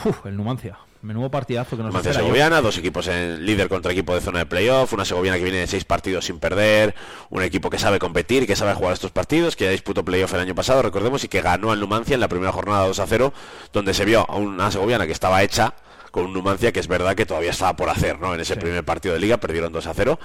Uf, 0.06 0.26
el 0.26 0.38
Numancia. 0.38 0.78
Menudo 1.02 1.30
partidazo 1.32 1.72
que 1.78 1.84
nos 1.84 1.88
Numancia 1.92 2.12
espera. 2.12 2.28
Yo- 2.28 2.34
Segoviana, 2.34 2.62
dos 2.62 2.78
equipos 2.78 3.08
en 3.08 3.46
líder 3.46 3.70
contra 3.70 3.92
equipo 3.94 4.14
de 4.14 4.20
zona 4.22 4.40
de 4.40 4.46
playoff, 4.46 4.92
una 4.92 5.06
Segoviana 5.06 5.38
que 5.38 5.44
viene 5.46 5.60
de 5.60 5.68
seis 5.68 5.86
partidos 5.86 6.26
sin 6.26 6.40
perder, 6.40 6.94
un 7.30 7.42
equipo 7.42 7.70
que 7.70 7.80
sabe 7.80 8.00
competir, 8.00 8.46
que 8.46 8.56
sabe 8.58 8.74
jugar 8.74 8.94
estos 8.94 9.12
partidos, 9.12 9.56
que 9.56 9.64
ya 9.66 9.72
disputó 9.72 10.04
playoff 10.04 10.34
el 10.34 10.42
año 10.42 10.56
pasado, 10.56 10.82
recordemos, 10.82 11.24
y 11.24 11.30
que 11.30 11.42
ganó 11.42 11.72
al 11.72 11.80
Numancia 11.80 12.16
en 12.16 12.20
la 12.20 12.28
primera 12.28 12.52
jornada 12.52 12.86
2 12.86 13.00
a 13.00 13.08
0, 13.08 13.34
donde 13.72 13.94
se 13.94 14.04
vio 14.04 14.30
a 14.30 14.36
una 14.36 14.72
Segoviana 14.72 15.06
que 15.06 15.14
estaba 15.14 15.42
hecha 15.42 15.74
con 16.12 16.26
un 16.26 16.34
Numancia 16.34 16.72
que 16.72 16.80
es 16.80 16.88
verdad 16.88 17.16
que 17.16 17.26
todavía 17.26 17.52
estaba 17.52 17.76
por 17.76 17.90
hacer, 17.90 18.20
¿no? 18.20 18.34
En 18.34 18.40
ese 18.42 18.56
primer 18.58 18.84
partido 18.84 19.14
de 19.14 19.20
liga 19.20 19.38
perdieron 19.38 19.72
2 19.72 19.88
a 19.88 19.94
0 19.94 20.20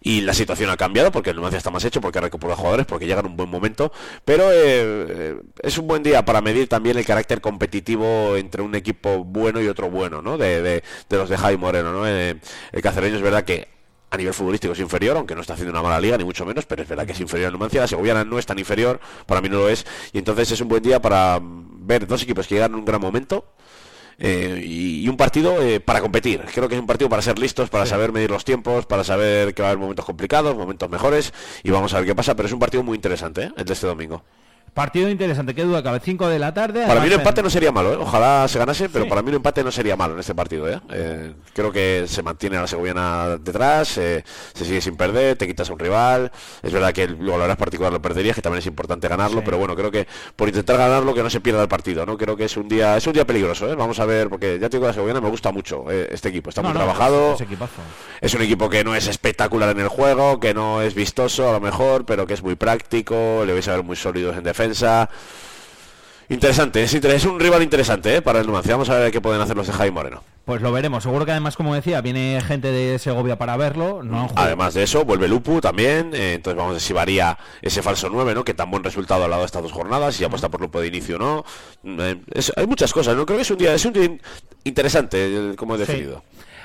y 0.00 0.20
la 0.22 0.34
situación 0.34 0.70
ha 0.70 0.76
cambiado 0.76 1.10
porque 1.12 1.30
el 1.30 1.36
Numancia 1.36 1.58
está 1.58 1.70
más 1.70 1.84
hecho, 1.84 2.00
porque 2.00 2.18
ha 2.18 2.22
recuperado 2.22 2.56
jugadores, 2.56 2.86
porque 2.86 3.06
llega 3.06 3.20
en 3.20 3.26
un 3.26 3.36
buen 3.36 3.48
momento, 3.50 3.92
pero 4.24 4.50
eh, 4.52 4.56
eh, 5.08 5.40
es 5.62 5.78
un 5.78 5.86
buen 5.86 6.02
día 6.02 6.24
para 6.24 6.40
medir 6.40 6.68
también 6.68 6.96
el 6.98 7.04
carácter 7.04 7.40
competitivo 7.40 8.36
entre 8.36 8.62
un 8.62 8.74
equipo 8.74 9.24
bueno 9.24 9.60
y 9.60 9.68
otro 9.68 9.90
bueno, 9.90 10.22
¿no? 10.22 10.38
De, 10.38 10.62
de- 10.62 10.82
de 11.08 11.16
los 11.16 11.28
de 11.28 11.36
Javi 11.36 11.56
Moreno, 11.56 11.92
¿no? 11.92 12.06
Eh, 12.06 12.36
el 12.72 12.82
cacereño 12.82 13.16
es 13.16 13.22
verdad 13.22 13.44
que 13.44 13.68
a 14.12 14.16
nivel 14.16 14.34
futbolístico 14.34 14.72
es 14.72 14.80
inferior, 14.80 15.16
aunque 15.16 15.34
no 15.36 15.40
está 15.40 15.52
haciendo 15.54 15.70
una 15.72 15.82
mala 15.82 16.00
liga, 16.00 16.18
ni 16.18 16.24
mucho 16.24 16.44
menos, 16.44 16.66
pero 16.66 16.82
es 16.82 16.88
verdad 16.88 17.06
que 17.06 17.12
es 17.12 17.20
inferior 17.20 17.46
al 17.46 17.52
Numancia. 17.52 17.80
La 17.80 17.86
Segoviana 17.86 18.24
no 18.24 18.38
es 18.40 18.46
tan 18.46 18.58
inferior, 18.58 18.98
para 19.26 19.40
mí 19.40 19.48
no 19.48 19.58
lo 19.58 19.68
es, 19.68 19.86
y 20.12 20.18
entonces 20.18 20.50
es 20.50 20.60
un 20.60 20.66
buen 20.68 20.82
día 20.82 21.00
para 21.00 21.38
ver 21.42 22.06
dos 22.08 22.22
equipos 22.22 22.46
que 22.48 22.56
llegan 22.56 22.72
en 22.72 22.78
un 22.78 22.84
gran 22.84 23.00
momento. 23.00 23.52
Eh, 24.20 24.62
y, 24.64 25.00
y 25.02 25.08
un 25.08 25.16
partido 25.16 25.60
eh, 25.62 25.80
para 25.80 26.00
competir. 26.00 26.42
Creo 26.54 26.68
que 26.68 26.74
es 26.74 26.80
un 26.80 26.86
partido 26.86 27.08
para 27.08 27.22
ser 27.22 27.38
listos, 27.38 27.70
para 27.70 27.86
saber 27.86 28.12
medir 28.12 28.30
los 28.30 28.44
tiempos, 28.44 28.86
para 28.86 29.02
saber 29.02 29.54
que 29.54 29.62
va 29.62 29.68
a 29.68 29.70
haber 29.72 29.80
momentos 29.80 30.04
complicados, 30.04 30.54
momentos 30.54 30.88
mejores, 30.90 31.32
y 31.62 31.70
vamos 31.70 31.94
a 31.94 31.96
ver 31.98 32.06
qué 32.06 32.14
pasa. 32.14 32.36
Pero 32.36 32.46
es 32.46 32.52
un 32.52 32.60
partido 32.60 32.82
muy 32.82 32.96
interesante, 32.96 33.44
¿eh? 33.44 33.52
el 33.56 33.64
de 33.64 33.72
este 33.72 33.86
domingo. 33.86 34.22
Partido 34.74 35.08
interesante, 35.10 35.54
qué 35.54 35.64
duda 35.64 35.82
cabe. 35.82 36.00
5 36.00 36.28
de 36.28 36.38
la 36.38 36.54
tarde. 36.54 36.86
Para 36.86 37.00
mí 37.00 37.08
un 37.08 37.14
empate 37.14 37.42
no 37.42 37.50
sería 37.50 37.72
malo, 37.72 37.92
¿eh? 37.92 37.96
ojalá 38.00 38.46
se 38.48 38.58
ganase, 38.58 38.88
pero 38.88 39.04
Sí. 39.04 39.08
para 39.10 39.20
mí 39.22 39.28
un 39.30 39.36
empate 39.36 39.64
no 39.64 39.70
sería 39.70 39.96
malo 39.96 40.14
en 40.14 40.20
este 40.20 40.34
partido. 40.34 40.68
¿eh? 40.68 40.80
Eh, 40.92 41.34
creo 41.52 41.72
que 41.72 42.04
se 42.06 42.22
mantiene 42.22 42.56
a 42.56 42.62
la 42.62 42.66
Segoviana 42.66 43.36
detrás, 43.38 43.98
eh, 43.98 44.24
se 44.54 44.64
sigue 44.64 44.80
sin 44.80 44.96
perder, 44.96 45.36
te 45.36 45.46
quitas 45.46 45.68
a 45.68 45.72
un 45.72 45.78
rival. 45.80 46.30
Es 46.62 46.72
verdad 46.72 46.92
que 46.92 47.08
luego 47.08 47.36
la 47.38 47.44
hora 47.44 47.56
particular 47.56 47.92
lo 47.92 48.00
perderías, 48.00 48.36
que 48.36 48.42
también 48.42 48.60
es 48.60 48.66
importante 48.66 49.08
ganarlo, 49.08 49.42
pero 49.44 49.58
bueno, 49.58 49.74
creo 49.74 49.90
que 49.90 50.06
por 50.36 50.48
intentar 50.48 50.76
ganarlo 50.78 51.12
que 51.14 51.22
no 51.22 51.30
se 51.30 51.40
pierda 51.40 51.62
el 51.62 51.68
partido. 51.68 52.06
no 52.06 52.16
Creo 52.16 52.36
que 52.36 52.44
es 52.44 52.56
un 52.56 52.68
día 52.68 52.96
es 52.96 53.06
un 53.06 53.12
día 53.12 53.26
peligroso. 53.26 53.70
¿eh? 53.70 53.74
Vamos 53.74 53.98
a 53.98 54.04
ver, 54.04 54.28
porque 54.28 54.58
ya 54.60 54.68
te 54.70 54.76
digo, 54.76 54.86
la 54.86 54.92
Segoviana 54.92 55.20
me 55.20 55.30
gusta 55.30 55.50
mucho 55.50 55.90
eh, 55.90 56.08
este 56.12 56.28
equipo, 56.28 56.50
está 56.50 56.62
No, 56.62 56.68
muy 56.68 56.74
no, 56.74 56.84
trabajado. 56.84 57.36
Es 58.20 58.34
un 58.34 58.42
equipo 58.42 58.70
que 58.70 58.84
no 58.84 58.94
es 58.94 59.08
espectacular 59.08 59.70
en 59.70 59.80
el 59.80 59.88
juego, 59.88 60.38
que 60.38 60.54
no 60.54 60.80
es 60.80 60.94
vistoso 60.94 61.48
a 61.48 61.52
lo 61.52 61.60
mejor, 61.60 62.04
pero 62.06 62.26
que 62.26 62.34
es 62.34 62.42
muy 62.42 62.54
práctico, 62.54 63.42
le 63.44 63.52
vais 63.52 63.66
a 63.66 63.74
ver 63.76 63.82
muy 63.84 63.96
sólidos 63.96 64.36
en 64.36 64.44
defensa. 64.44 64.59
Interesante, 66.28 66.84
es, 66.84 67.24
un 67.24 67.40
rival 67.40 67.60
interesante 67.60 68.16
¿eh? 68.16 68.22
para 68.22 68.38
el 68.38 68.46
Numancia. 68.46 68.74
Vamos 68.74 68.88
a 68.88 68.96
ver 68.96 69.10
qué 69.10 69.20
pueden 69.20 69.40
hacer 69.40 69.56
los 69.56 69.66
de 69.66 69.72
Jaime 69.72 69.90
Moreno. 69.94 70.22
Pues 70.44 70.62
lo 70.62 70.70
veremos. 70.70 71.02
Seguro 71.02 71.24
que 71.24 71.32
además, 71.32 71.56
como 71.56 71.74
decía, 71.74 72.00
viene 72.02 72.40
gente 72.46 72.70
de 72.70 73.00
Segovia 73.00 73.36
para 73.36 73.56
verlo. 73.56 74.04
No 74.04 74.20
han 74.22 74.28
Además 74.36 74.74
de 74.74 74.84
eso, 74.84 75.04
vuelve 75.04 75.26
Lupu 75.26 75.60
también. 75.60 76.12
eh, 76.14 76.34
entonces 76.34 76.56
vamos 76.56 76.70
a 76.70 76.72
ver 76.74 76.80
si 76.82 76.92
varía 76.92 77.36
ese 77.62 77.82
falso 77.82 78.08
9, 78.08 78.32
¿no? 78.34 78.44
Que 78.44 78.54
tan 78.54 78.70
buen 78.70 78.84
resultado 78.84 79.24
ha 79.24 79.28
dado 79.28 79.44
estas 79.44 79.62
dos 79.62 79.72
jornadas, 79.72 80.14
si 80.14 80.22
apuesta 80.22 80.48
por 80.48 80.60
Lupu 80.60 80.78
de 80.78 80.86
inicio 80.86 81.16
o 81.16 81.18
no. 81.18 81.44
Eh, 82.04 82.20
es- 82.32 82.52
hay 82.56 82.66
muchas 82.68 82.92
cosas, 82.92 83.16
¿no? 83.16 83.26
Creo 83.26 83.36
que 83.38 83.42
es 83.42 83.50
un 83.50 83.58
día, 83.58 83.74
es 83.74 83.84
un 83.84 83.92
día 83.92 84.04
in- 84.04 84.22
interesante, 84.62 85.54
como 85.56 85.74
he 85.74 85.84
Sí. 85.84 86.04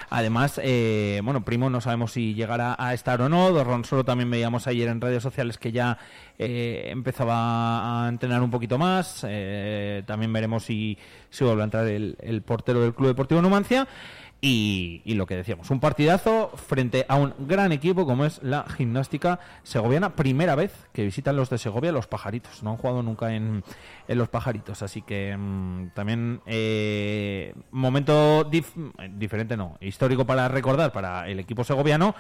Además, 0.10 0.60
eh, 0.64 1.22
bueno, 1.24 1.44
Primo 1.44 1.70
no 1.70 1.82
sabemos 1.82 2.12
si 2.12 2.34
llegará 2.34 2.76
a 2.78 2.94
estar 2.94 3.22
o 3.22 3.30
no. 3.30 3.52
Dorron 3.52 3.86
solo 3.86 4.06
también 4.06 4.30
veíamos 4.30 4.68
ayer 4.68 4.88
en 4.88 5.02
redes 5.02 5.24
sociales 5.24 5.58
que 5.58 5.72
ya 5.72 5.98
eh, 6.38 6.88
empezaba 6.88 8.06
a 8.06 8.10
entrenar 8.10 8.42
un 8.42 8.52
poquito 8.52 8.78
más. 8.78 9.26
Eh, 9.28 10.04
también 10.06 10.32
veremos 10.32 10.64
si, 10.64 10.98
si 11.30 11.44
vuelve 11.44 11.62
a 11.62 11.66
entrar 11.66 11.88
el, 11.88 12.18
el 12.22 12.42
portero 12.42 12.82
del 12.82 12.94
Club 12.94 13.10
Deportivo 13.10 13.42
Numancia. 13.42 13.88
Y, 14.42 15.02
lo 15.16 15.26
que 15.26 15.36
decíamos, 15.36 15.72
un 15.72 15.80
partidazo 15.80 16.52
frente 16.56 17.06
a 17.10 17.16
un 17.16 17.34
gran 17.40 17.72
equipo 17.72 18.06
como 18.06 18.26
es 18.26 18.44
la 18.44 18.64
gimnástica 18.70 19.40
segoviana. 19.64 20.16
Primera 20.16 20.54
vez 20.54 20.72
que 20.94 21.04
visitan 21.04 21.36
los 21.36 21.50
de 21.50 21.58
Segovia 21.58 21.92
los 21.92 22.06
pajaritos. 22.06 22.62
No 22.62 22.70
han 22.72 22.78
jugado 22.78 23.02
nunca 23.02 23.34
en, 23.34 23.64
en 24.08 24.18
los 24.20 24.30
pajaritos. 24.30 24.84
Así 24.84 25.02
que 25.02 25.36
mm, 25.36 25.90
también 25.96 26.42
eh, 26.46 27.56
momento 27.72 28.48
dif- 28.52 28.94
eh, 29.00 29.10
diferente, 29.16 29.58
no, 29.58 29.78
histórico 29.82 30.26
para 30.26 30.48
recordar 30.48 30.92
para 30.92 31.28
el 31.28 31.40
equipo 31.40 31.64
segoviano. 31.64 32.14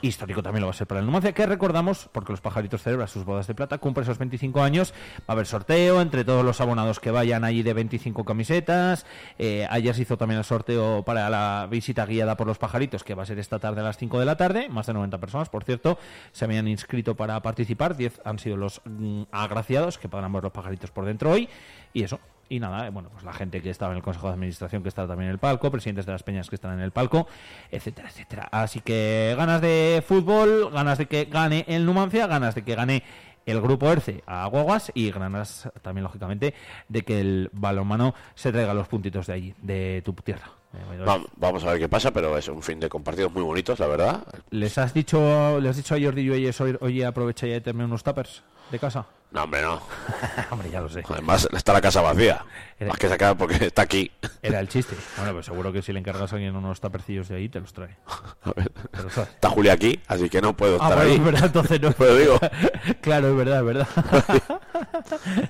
Histórico 0.00 0.42
también 0.42 0.60
lo 0.60 0.68
va 0.68 0.70
a 0.70 0.74
ser 0.74 0.86
para 0.86 1.00
el 1.00 1.06
Numancia, 1.06 1.32
que 1.32 1.46
recordamos, 1.46 2.08
porque 2.12 2.32
los 2.32 2.40
pajaritos 2.40 2.82
celebran 2.82 3.08
sus 3.08 3.24
bodas 3.24 3.46
de 3.46 3.54
plata, 3.54 3.78
cumple 3.78 4.04
esos 4.04 4.18
25 4.18 4.62
años, 4.62 4.92
va 5.20 5.24
a 5.28 5.32
haber 5.32 5.46
sorteo 5.46 6.00
entre 6.00 6.24
todos 6.24 6.44
los 6.44 6.60
abonados 6.60 7.00
que 7.00 7.10
vayan 7.10 7.44
allí 7.44 7.62
de 7.62 7.74
25 7.74 8.24
camisetas. 8.24 9.06
Eh, 9.38 9.66
ayer 9.70 9.94
se 9.94 10.02
hizo 10.02 10.16
también 10.16 10.38
el 10.38 10.44
sorteo 10.44 11.02
para 11.04 11.28
la 11.30 11.66
visita 11.70 12.06
guiada 12.06 12.36
por 12.36 12.46
los 12.46 12.58
pajaritos, 12.58 13.02
que 13.04 13.14
va 13.14 13.24
a 13.24 13.26
ser 13.26 13.38
esta 13.38 13.58
tarde 13.58 13.80
a 13.80 13.84
las 13.84 13.96
5 13.96 14.18
de 14.20 14.24
la 14.24 14.36
tarde. 14.36 14.68
Más 14.68 14.86
de 14.86 14.94
90 14.94 15.18
personas, 15.18 15.48
por 15.48 15.64
cierto, 15.64 15.98
se 16.32 16.44
habían 16.44 16.68
inscrito 16.68 17.16
para 17.16 17.40
participar. 17.42 17.96
10 17.96 18.20
han 18.24 18.38
sido 18.38 18.56
los 18.56 18.80
mm, 18.84 19.22
agraciados 19.32 19.98
que 19.98 20.08
podrán 20.08 20.32
ver 20.32 20.44
los 20.44 20.52
pajaritos 20.52 20.90
por 20.90 21.04
dentro 21.04 21.30
hoy. 21.30 21.48
Y 21.92 22.02
eso, 22.02 22.20
y 22.48 22.60
nada, 22.60 22.86
eh, 22.86 22.90
bueno, 22.90 23.10
pues 23.10 23.24
la 23.24 23.32
gente 23.32 23.62
que 23.62 23.70
estaba 23.70 23.92
en 23.92 23.98
el 23.98 24.02
Consejo 24.02 24.28
de 24.28 24.34
Administración 24.34 24.82
que 24.82 24.88
está 24.88 25.06
también 25.06 25.28
en 25.28 25.32
el 25.32 25.38
palco, 25.38 25.70
presidentes 25.70 26.06
de 26.06 26.12
las 26.12 26.22
peñas 26.22 26.48
que 26.48 26.54
están 26.54 26.72
en 26.74 26.80
el 26.80 26.92
palco, 26.92 27.26
etcétera, 27.70 28.08
etcétera. 28.08 28.48
Así 28.50 28.80
que 28.80 29.34
ganas 29.36 29.60
de 29.60 30.02
fútbol, 30.06 30.70
ganas 30.72 30.98
de 30.98 31.06
que 31.06 31.24
gane 31.26 31.64
el 31.68 31.84
Numancia, 31.84 32.26
ganas 32.26 32.54
de 32.54 32.62
que 32.62 32.74
gane 32.74 33.02
el 33.46 33.60
grupo 33.62 33.90
ERCE 33.90 34.22
a 34.26 34.46
Guaguas 34.46 34.92
y 34.94 35.10
ganas 35.10 35.70
también, 35.80 36.04
lógicamente, 36.04 36.54
de 36.88 37.02
que 37.02 37.20
el 37.20 37.50
balonmano 37.52 38.14
se 38.34 38.52
traiga 38.52 38.74
los 38.74 38.88
puntitos 38.88 39.26
de 39.26 39.32
allí, 39.32 39.54
de 39.62 40.02
tu 40.04 40.12
tierra. 40.12 40.50
Eh, 40.74 41.06
vamos 41.36 41.64
a 41.64 41.70
ver 41.70 41.78
qué 41.78 41.88
pasa, 41.88 42.12
pero 42.12 42.36
es 42.36 42.46
un 42.48 42.62
fin 42.62 42.78
de 42.78 42.90
compartidos 42.90 43.32
muy 43.32 43.42
bonitos, 43.42 43.78
la 43.78 43.86
verdad. 43.86 44.26
¿Les 44.50 44.76
has 44.76 44.92
dicho, 44.92 45.58
le 45.60 45.68
has 45.70 45.76
dicho 45.76 45.94
a 45.94 45.98
Jordi 45.98 46.24
Lluelles, 46.24 46.60
oye, 46.60 46.76
oye, 46.80 47.06
aprovecha 47.06 47.46
y 47.46 47.58
termina 47.62 47.86
unos 47.86 48.02
tuppers 48.04 48.42
de 48.70 48.78
casa? 48.78 49.06
No, 49.30 49.42
hombre, 49.44 49.60
no. 49.60 49.80
hombre, 50.50 50.70
ya 50.70 50.80
lo 50.80 50.88
sé. 50.88 51.02
Además, 51.08 51.46
está 51.52 51.72
la 51.74 51.80
casa 51.82 52.00
vacía. 52.00 52.44
Era- 52.78 52.88
Más 52.88 52.98
que 52.98 53.08
sacar 53.08 53.36
porque 53.36 53.66
está 53.66 53.82
aquí. 53.82 54.10
Era 54.42 54.58
el 54.60 54.68
chiste. 54.68 54.96
Bueno, 55.18 55.34
pues 55.34 55.46
seguro 55.46 55.70
que 55.72 55.82
si 55.82 55.92
le 55.92 55.98
encargas 55.98 56.32
a 56.32 56.36
alguien 56.36 56.56
unos 56.56 56.80
tapercillos 56.80 57.28
de 57.28 57.36
ahí, 57.36 57.48
te 57.50 57.60
los 57.60 57.72
trae. 57.74 57.96
A 58.42 58.52
ver. 58.56 58.72
Está 59.16 59.50
Julia 59.50 59.74
aquí, 59.74 60.00
así 60.06 60.30
que 60.30 60.40
no 60.40 60.56
puedo 60.56 60.78
Ah, 60.80 60.84
estar 60.88 60.96
bueno, 60.96 61.10
ahí. 61.10 61.16
es 61.18 61.24
verdad, 61.24 61.44
entonces 61.46 61.80
no. 61.80 61.92
Pero 61.98 62.16
digo, 62.16 62.38
claro, 63.02 63.28
es 63.28 63.36
verdad, 63.36 63.58
es 63.58 63.64
verdad. 63.66 63.88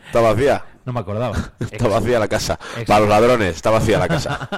está 0.06 0.20
vacía. 0.20 0.64
No 0.84 0.92
me 0.92 1.00
acordaba. 1.00 1.36
Está 1.60 1.86
vacía 1.86 2.18
la 2.18 2.28
casa. 2.28 2.58
Para 2.86 3.00
los 3.00 3.08
ladrones, 3.08 3.54
está 3.56 3.70
vacía 3.70 3.98
la 3.98 4.08
casa. 4.08 4.48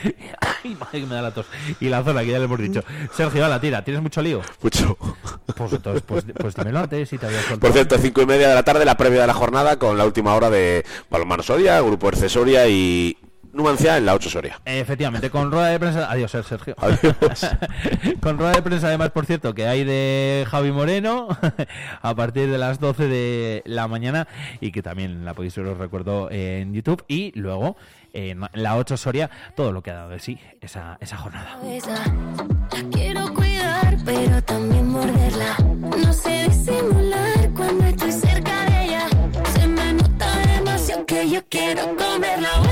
Ay, 0.64 0.76
madre 0.78 1.00
que 1.00 1.06
me 1.06 1.14
da 1.14 1.22
la 1.22 1.32
tos. 1.32 1.46
Y 1.80 1.88
la 1.88 2.02
zona, 2.02 2.22
que 2.22 2.28
ya 2.28 2.38
le 2.38 2.44
hemos 2.44 2.58
dicho. 2.58 2.82
Sergio, 3.14 3.48
la 3.48 3.60
tira, 3.60 3.84
¿tienes 3.84 4.02
mucho 4.02 4.22
lío? 4.22 4.42
Mucho. 4.62 4.96
Pues 5.56 5.72
entonces, 5.72 6.02
pues, 6.06 6.24
pues 6.38 6.54
dímelo 6.54 6.80
antes 6.80 7.08
si 7.08 7.18
te 7.18 7.26
había 7.26 7.40
soltado. 7.40 7.60
Por 7.60 7.72
cierto, 7.72 7.98
cinco 7.98 8.22
y 8.22 8.26
media 8.26 8.48
de 8.48 8.54
la 8.54 8.62
tarde, 8.62 8.84
la 8.84 8.96
previa 8.96 9.22
de 9.22 9.26
la 9.26 9.34
jornada, 9.34 9.78
con 9.78 9.98
la 9.98 10.04
última 10.04 10.34
hora 10.34 10.50
de 10.50 10.84
Balonmano 11.10 11.42
Soria, 11.42 11.80
Grupo 11.80 12.08
Erce 12.08 12.28
Soria 12.28 12.66
y 12.68 13.16
Numancia 13.52 13.96
en 13.96 14.06
la 14.06 14.14
8 14.14 14.30
Soria. 14.30 14.60
Efectivamente, 14.64 15.28
con 15.30 15.50
rueda 15.50 15.68
de 15.68 15.80
prensa. 15.80 16.10
Adiós, 16.10 16.34
eh, 16.34 16.42
Sergio. 16.42 16.74
Adiós. 16.78 17.46
con 18.20 18.38
rueda 18.38 18.52
de 18.52 18.62
prensa, 18.62 18.86
además, 18.86 19.10
por 19.10 19.26
cierto, 19.26 19.54
que 19.54 19.66
hay 19.66 19.84
de 19.84 20.46
Javi 20.48 20.70
Moreno 20.70 21.28
a 22.02 22.14
partir 22.14 22.50
de 22.50 22.58
las 22.58 22.78
12 22.78 23.08
de 23.08 23.62
la 23.66 23.88
mañana 23.88 24.28
y 24.60 24.70
que 24.70 24.82
también 24.82 25.24
la 25.24 25.34
podéis 25.34 25.56
ver, 25.56 25.66
os 25.66 25.78
recuerdo, 25.78 26.30
en 26.30 26.72
YouTube. 26.72 27.04
Y 27.08 27.32
luego 27.38 27.76
en 28.12 28.40
la 28.52 28.76
8 28.76 28.96
Soria, 28.96 29.30
todo 29.56 29.72
lo 29.72 29.82
que 29.82 29.90
ha 29.90 29.94
dado 29.94 30.10
de 30.10 30.18
sí 30.20 30.38
esa, 30.60 30.96
esa 31.00 31.16
jornada. 31.16 31.58
La 31.62 32.90
quiero 32.90 33.34
cuidar, 33.34 33.96
pero 34.04 34.42
también 34.44 34.88
morderla. 34.88 35.56
No 36.04 36.12
sé 36.12 36.48
disimular 36.48 37.50
cuando 37.56 37.84
estoy 37.86 38.12
cerca 38.12 38.64
de 38.66 38.84
ella. 38.84 39.08
Se 39.52 39.66
me 39.66 39.92
nota 39.92 40.36
demasiado 40.54 41.06
que 41.06 41.28
yo 41.28 41.40
quiero 41.48 41.96
comerla. 41.96 42.69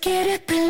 quieres 0.00 0.38
pelear. 0.40 0.69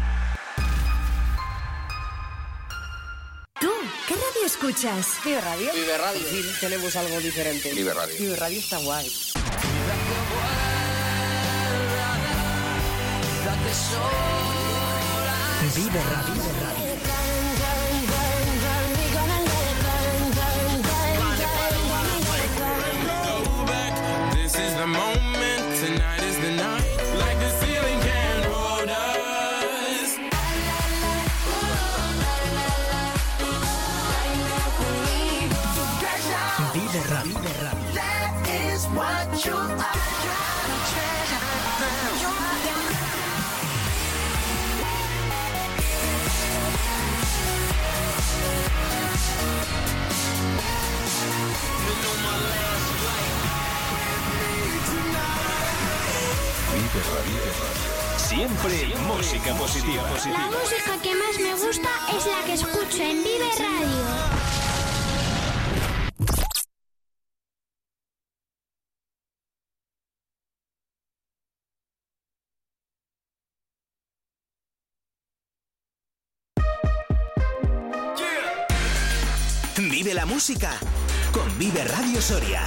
¿Tú 3.61 3.69
qué 4.07 4.15
radio 4.15 4.45
escuchas? 4.45 5.17
Vive 5.23 5.39
Radio. 5.39 5.71
Vive 5.73 5.97
Radio. 5.97 6.21
Sí, 6.27 6.43
tenemos 6.59 6.95
algo 6.95 7.19
diferente. 7.19 7.71
Vive 7.73 7.93
Radio. 7.93 8.15
Vive 8.17 8.35
Radio 8.35 8.59
está 8.59 8.77
guay. 8.79 9.07
Vive 15.75 16.01
Radio. 16.03 16.41
This 24.33 24.55
is 24.55 24.75
the 24.75 24.87
moment, 24.87 25.30
Siempre 58.31 58.95
música 59.07 59.53
positiva. 59.55 60.03
La 60.31 60.47
música 60.47 61.01
que 61.03 61.13
más 61.15 61.37
me 61.37 61.51
gusta 61.53 61.89
es 62.15 62.25
la 62.25 62.45
que 62.45 62.53
escucho 62.53 63.03
en 63.03 63.23
Vive 63.25 63.49
Radio. 63.59 64.31
Vive 79.89 80.13
la 80.13 80.25
música 80.25 80.79
con 81.33 81.57
Vive 81.59 81.83
Radio 81.83 82.21
Soria. 82.21 82.63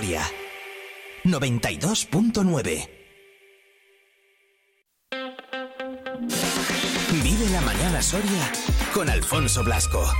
Soria 0.00 0.22
92.9. 1.24 2.88
Vive 7.22 7.50
la 7.50 7.60
mañana 7.60 8.00
Soria 8.00 8.50
con 8.94 9.10
Alfonso 9.10 9.62
Blasco. 9.62 10.10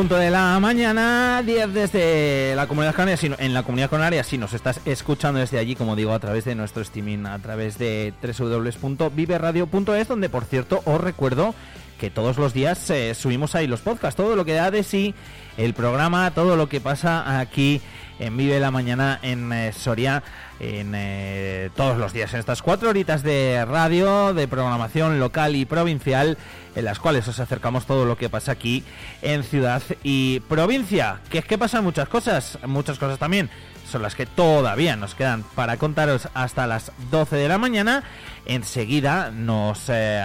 Punto 0.00 0.16
de 0.16 0.30
la 0.30 0.58
mañana, 0.60 1.42
10 1.44 1.74
desde 1.74 2.54
la 2.56 2.66
Comunidad 2.66 2.94
Canaria, 2.94 3.18
si 3.18 3.30
en 3.36 3.52
la 3.52 3.62
Comunidad 3.62 3.90
Canaria, 3.90 4.24
si 4.24 4.38
nos 4.38 4.54
estás 4.54 4.80
escuchando 4.86 5.40
desde 5.40 5.58
allí, 5.58 5.76
como 5.76 5.94
digo, 5.94 6.14
a 6.14 6.18
través 6.18 6.46
de 6.46 6.54
nuestro 6.54 6.80
streaming, 6.80 7.26
a 7.26 7.38
través 7.38 7.76
de 7.76 8.14
www.viveradio.es, 8.22 10.08
donde 10.08 10.30
por 10.30 10.46
cierto 10.46 10.80
os 10.86 10.98
recuerdo 10.98 11.54
que 12.00 12.10
todos 12.10 12.38
los 12.38 12.54
días 12.54 12.88
eh, 12.88 13.14
subimos 13.14 13.54
ahí 13.54 13.66
los 13.66 13.82
podcasts, 13.82 14.16
todo 14.16 14.34
lo 14.34 14.46
que 14.46 14.54
da 14.54 14.70
de 14.70 14.82
sí 14.82 15.14
el 15.58 15.74
programa, 15.74 16.30
todo 16.30 16.56
lo 16.56 16.66
que 16.66 16.80
pasa 16.80 17.38
aquí 17.38 17.82
en 18.18 18.38
Vive 18.38 18.58
la 18.58 18.70
Mañana 18.70 19.18
en 19.22 19.52
eh, 19.52 19.72
Soria, 19.74 20.22
en 20.60 20.94
eh, 20.94 21.68
todos 21.76 21.98
los 21.98 22.14
días, 22.14 22.32
en 22.32 22.40
estas 22.40 22.62
cuatro 22.62 22.88
horitas 22.88 23.22
de 23.22 23.66
radio, 23.66 24.32
de 24.32 24.48
programación 24.48 25.20
local 25.20 25.54
y 25.54 25.66
provincial, 25.66 26.38
en 26.74 26.84
las 26.86 26.98
cuales 26.98 27.28
os 27.28 27.38
acercamos 27.38 27.84
todo 27.84 28.06
lo 28.06 28.16
que 28.16 28.30
pasa 28.30 28.52
aquí 28.52 28.82
en 29.20 29.42
ciudad 29.42 29.82
y 30.02 30.40
provincia. 30.40 31.20
Que 31.28 31.38
es 31.38 31.44
que 31.44 31.58
pasan 31.58 31.84
muchas 31.84 32.08
cosas, 32.08 32.58
muchas 32.66 32.98
cosas 32.98 33.18
también 33.18 33.50
son 33.90 34.02
las 34.02 34.14
que 34.14 34.26
todavía 34.26 34.96
nos 34.96 35.14
quedan 35.14 35.42
para 35.54 35.76
contaros 35.76 36.28
hasta 36.34 36.66
las 36.66 36.92
12 37.10 37.36
de 37.36 37.48
la 37.48 37.58
mañana. 37.58 38.04
Enseguida 38.46 39.30
nos 39.30 39.88
eh, 39.88 40.22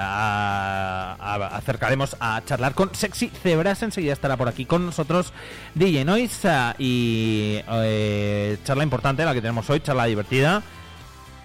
acercaremos 1.20 2.16
a 2.20 2.42
charlar 2.46 2.74
con 2.74 2.94
Sexy 2.94 3.30
Cebras. 3.30 3.84
Enseguida 3.84 4.14
estará 4.14 4.38
por 4.38 4.48
aquí 4.48 4.66
con 4.66 4.86
nosotros 4.86 5.34
DJ 5.74 6.06
Noise 6.06 6.48
ah, 6.50 6.76
y 6.78 7.62
eh, 7.68 8.58
charla 8.64 8.84
importante 8.84 9.26
la 9.26 9.34
que 9.34 9.42
tenemos 9.42 9.70
hoy, 9.70 9.80
charla 9.82 10.06
divertida 10.06 10.64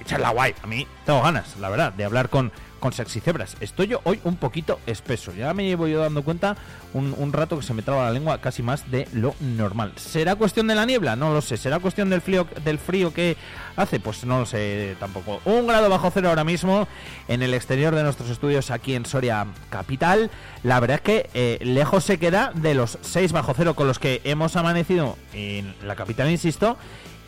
y 0.00 0.04
charla 0.04 0.30
guay. 0.30 0.54
A 0.62 0.66
mí 0.66 0.86
tengo 1.04 1.22
ganas, 1.22 1.56
la 1.58 1.70
verdad, 1.70 1.92
de 1.92 2.04
hablar 2.04 2.28
con, 2.28 2.52
con 2.80 2.92
Sexy 2.92 3.20
Cebras. 3.20 3.56
Estoy 3.60 3.86
yo 3.86 4.00
hoy 4.04 4.18
un 4.24 4.36
poquito 4.36 4.80
espeso. 4.86 5.32
Ya 5.32 5.54
me 5.54 5.64
llevo 5.64 5.86
yo 5.86 6.00
dando 6.00 6.22
cuenta 6.24 6.56
un, 6.94 7.32
rato 7.32 7.56
que 7.56 7.62
se 7.62 7.74
me 7.74 7.82
traba 7.82 8.04
la 8.04 8.10
lengua 8.10 8.40
casi 8.40 8.62
más 8.62 8.90
de 8.90 9.06
lo 9.12 9.34
normal. 9.40 9.92
¿Será 9.96 10.34
cuestión 10.34 10.66
de 10.66 10.74
la 10.74 10.86
niebla? 10.86 11.14
No 11.14 11.32
lo 11.32 11.40
sé. 11.40 11.56
¿Será 11.56 11.78
cuestión 11.78 12.10
del 12.10 12.20
frío, 12.20 12.46
del 12.64 12.78
frío 12.78 13.12
que 13.14 13.36
hace? 13.76 14.00
Pues 14.00 14.24
no 14.24 14.40
lo 14.40 14.46
sé 14.46 14.96
tampoco. 14.98 15.40
Un 15.44 15.66
grado 15.66 15.88
bajo 15.88 16.10
cero 16.10 16.30
ahora 16.30 16.42
mismo 16.42 16.88
en 17.28 17.42
el 17.42 17.54
exterior 17.54 17.94
de 17.94 18.02
nuestros 18.02 18.30
estudios 18.30 18.70
aquí 18.70 18.94
en 18.94 19.06
Soria 19.06 19.46
Capital. 19.68 20.30
La 20.62 20.80
verdad 20.80 20.96
es 20.96 21.02
que 21.02 21.30
eh, 21.34 21.58
lejos 21.62 22.04
se 22.04 22.18
queda 22.18 22.50
de 22.54 22.74
los 22.74 22.98
6 23.02 23.32
bajo 23.32 23.54
cero 23.54 23.74
con 23.74 23.86
los 23.86 23.98
que 23.98 24.20
hemos 24.24 24.56
amanecido 24.56 25.16
en 25.32 25.74
la 25.84 25.94
capital, 25.94 26.30
insisto 26.30 26.76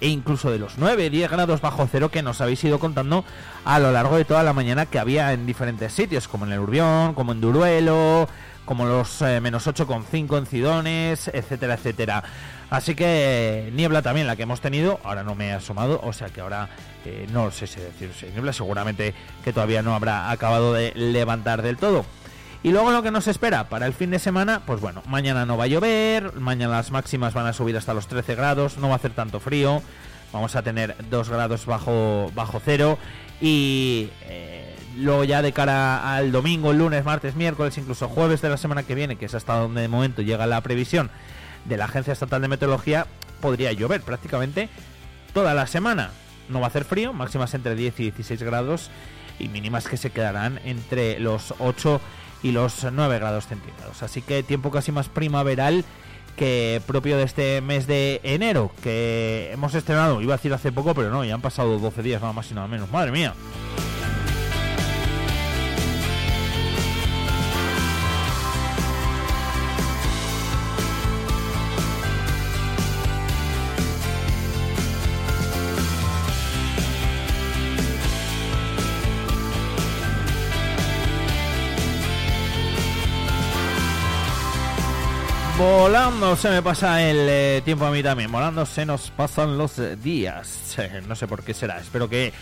e 0.03 0.09
incluso 0.09 0.51
de 0.51 0.59
los 0.59 0.79
9, 0.79 1.11
10 1.11 1.31
grados 1.31 1.61
bajo 1.61 1.89
cero 1.91 2.11
que 2.11 2.23
nos 2.23 2.41
habéis 2.41 2.63
ido 2.65 2.81
contando 2.81 3.25
a 3.65 3.79
lo 3.79 3.93
largo 3.93 4.17
de 4.17 4.25
toda 4.25 4.43
la 4.43 4.53
mañana 4.53 4.87
que 4.87 4.99
había 4.99 5.33
en 5.33 5.47
diferentes 5.47 5.93
sitios, 5.93 6.27
como 6.27 6.45
en 6.45 6.53
el 6.53 6.59
Urbión, 6.59 7.15
como 7.15 7.31
en 7.31 7.41
Duruelo, 7.41 8.29
como 8.65 8.85
los 8.85 9.23
eh, 9.23 9.41
menos 9.41 9.65
8,5 9.67 10.39
en 10.39 10.47
Cidones, 10.47 11.29
etcétera, 11.29 11.75
etcétera. 11.75 12.25
Así 12.69 12.97
que 12.97 13.71
niebla 13.75 14.03
también 14.03 14.27
la 14.27 14.35
que 14.35 14.43
hemos 14.43 14.61
tenido, 14.61 14.99
ahora 15.05 15.23
no 15.23 15.37
me 15.37 15.49
he 15.49 15.53
asomado, 15.53 16.01
o 16.03 16.13
sea 16.13 16.31
que 16.31 16.41
ahora 16.41 16.69
eh, 17.05 17.29
no 17.31 17.53
sé 17.53 17.69
si 17.69 17.79
decir 17.81 18.11
si 18.19 18.27
niebla, 18.27 18.53
seguramente 18.53 19.15
que 19.45 19.53
todavía 19.53 19.83
no 19.83 19.95
habrá 19.95 20.33
acabado 20.33 20.73
de 20.73 20.93
levantar 20.97 21.63
del 21.63 21.77
todo. 21.77 22.05
Y 22.65 22.71
luego 22.71 22.93
lo 22.93 23.03
que 23.03 23.11
nos 23.11 23.27
espera 23.27 23.69
para 23.69 23.87
el 23.87 23.93
fin 23.93 24.11
de 24.11 24.21
semana, 24.21 24.63
pues 24.65 24.81
bueno, 24.81 25.03
mañana 25.07 25.45
no 25.45 25.57
va 25.57 25.65
a 25.65 25.67
llover, 25.67 26.35
mañana 26.35 26.77
las 26.77 26.93
máximas 26.93 27.35
van 27.35 27.47
a 27.47 27.53
subir 27.53 27.77
hasta 27.77 27.93
los 27.93 28.07
13 28.07 28.37
grados, 28.37 28.79
no 28.79 28.87
va 28.89 28.95
a 28.95 28.97
hacer 28.97 29.13
tanto 29.13 29.41
frío, 29.41 29.83
vamos 30.33 30.55
a 30.55 30.63
tener 30.63 30.95
2 31.11 31.29
grados 31.29 31.67
bajo, 31.67 32.31
bajo 32.37 32.61
cero 32.65 32.99
y 33.41 34.11
eh, 34.27 34.77
luego 34.97 35.25
ya 35.25 35.43
de 35.43 35.53
cara 35.53 36.15
al 36.15 36.31
domingo, 36.31 36.73
lunes, 36.73 37.05
martes, 37.05 37.35
miércoles, 37.35 37.77
incluso 37.79 38.09
jueves 38.09 38.41
de 38.43 38.51
la 38.51 38.57
semana 38.57 38.85
que 38.85 38.95
viene, 38.95 39.17
que 39.17 39.27
es 39.27 39.35
hasta 39.35 39.55
donde 39.55 39.81
de 39.81 39.89
momento 39.89 40.23
llega 40.23 40.47
la 40.47 40.61
previsión 40.61 41.11
de 41.65 41.77
la 41.77 41.87
Agencia 41.87 42.13
Estatal 42.13 42.43
de 42.43 42.49
Meteorología, 42.49 43.09
podría 43.41 43.73
llover 43.73 44.03
prácticamente 44.03 44.69
toda 45.35 45.53
la 45.55 45.67
semana. 45.67 46.11
No 46.49 46.61
va 46.61 46.67
a 46.67 46.69
hacer 46.69 46.85
frío, 46.85 47.13
máximas 47.13 47.55
entre 47.55 47.75
10 47.75 47.99
y 47.99 48.03
16 48.05 48.43
grados 48.45 48.91
y 49.41 49.49
mínimas 49.49 49.89
que 49.89 49.97
se 49.97 50.11
quedarán 50.11 50.61
entre 50.65 51.19
los 51.19 51.55
8 51.59 52.01
y 52.01 52.22
los 52.51 52.85
9 52.91 53.19
grados 53.21 53.47
centígrados. 53.47 54.03
Así 54.03 54.23
que 54.23 54.43
tiempo 54.43 54.73
casi 54.73 54.91
más 54.91 55.09
primaveral 55.09 55.85
que 56.37 56.83
propio 56.87 57.17
de 57.17 57.25
este 57.25 57.61
mes 57.61 57.87
de 57.87 58.21
enero, 58.25 58.73
que 58.83 59.51
hemos 59.53 59.75
estrenado, 59.75 60.21
iba 60.21 60.35
a 60.35 60.39
decir 60.39 60.53
hace 60.53 60.73
poco, 60.73 60.95
pero 60.95 61.11
no, 61.11 61.25
ya 61.25 61.35
han 61.35 61.43
pasado 61.43 61.79
12 61.79 62.03
días 62.03 62.21
nada 62.21 62.33
más 62.33 62.51
y 62.51 62.55
nada 62.55 62.67
menos. 62.67 62.91
Madre 62.91 63.13
mía. 63.13 63.35
Se 86.37 86.49
me 86.49 86.63
pasa 86.63 87.03
el 87.03 87.29
eh, 87.29 87.63
tiempo 87.63 87.85
a 87.85 87.91
mí 87.91 88.03
también. 88.03 88.33
Volando 88.33 88.65
se 88.65 88.87
nos 88.87 89.11
pasan 89.11 89.59
los 89.59 89.79
eh, 89.79 89.97
días. 89.97 90.77
Eh, 90.79 91.03
no 91.07 91.15
sé 91.15 91.29
por 91.29 91.43
qué 91.45 91.53
será. 91.53 91.79
Espero 91.79 92.09
que 92.09 92.33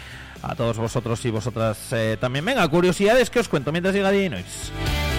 a 0.43 0.55
todos 0.55 0.77
vosotros 0.79 1.23
y 1.25 1.31
vosotras 1.31 1.93
eh, 1.93 2.17
también. 2.21 2.45
Venga, 2.45 2.67
curiosidades 2.69 3.31
que 3.31 3.41
os 3.41 3.49
cuento 3.49 3.73
mientras 3.73 3.95
llega 3.95 4.11
DJ 4.11 5.10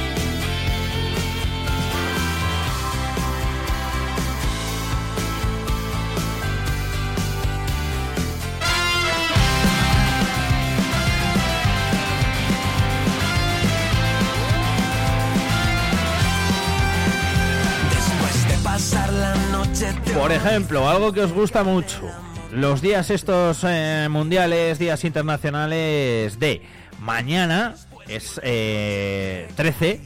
ejemplo, 20.45 20.89
algo 20.89 21.13
que 21.13 21.21
os 21.21 21.31
gusta 21.31 21.63
mucho. 21.63 22.01
Los 22.51 22.81
días 22.81 23.09
estos 23.09 23.63
eh, 23.63 24.07
mundiales, 24.09 24.79
días 24.79 25.03
internacionales 25.03 26.39
de 26.39 26.61
mañana 26.99 27.75
es 28.07 28.41
eh, 28.43 29.47
13 29.55 30.01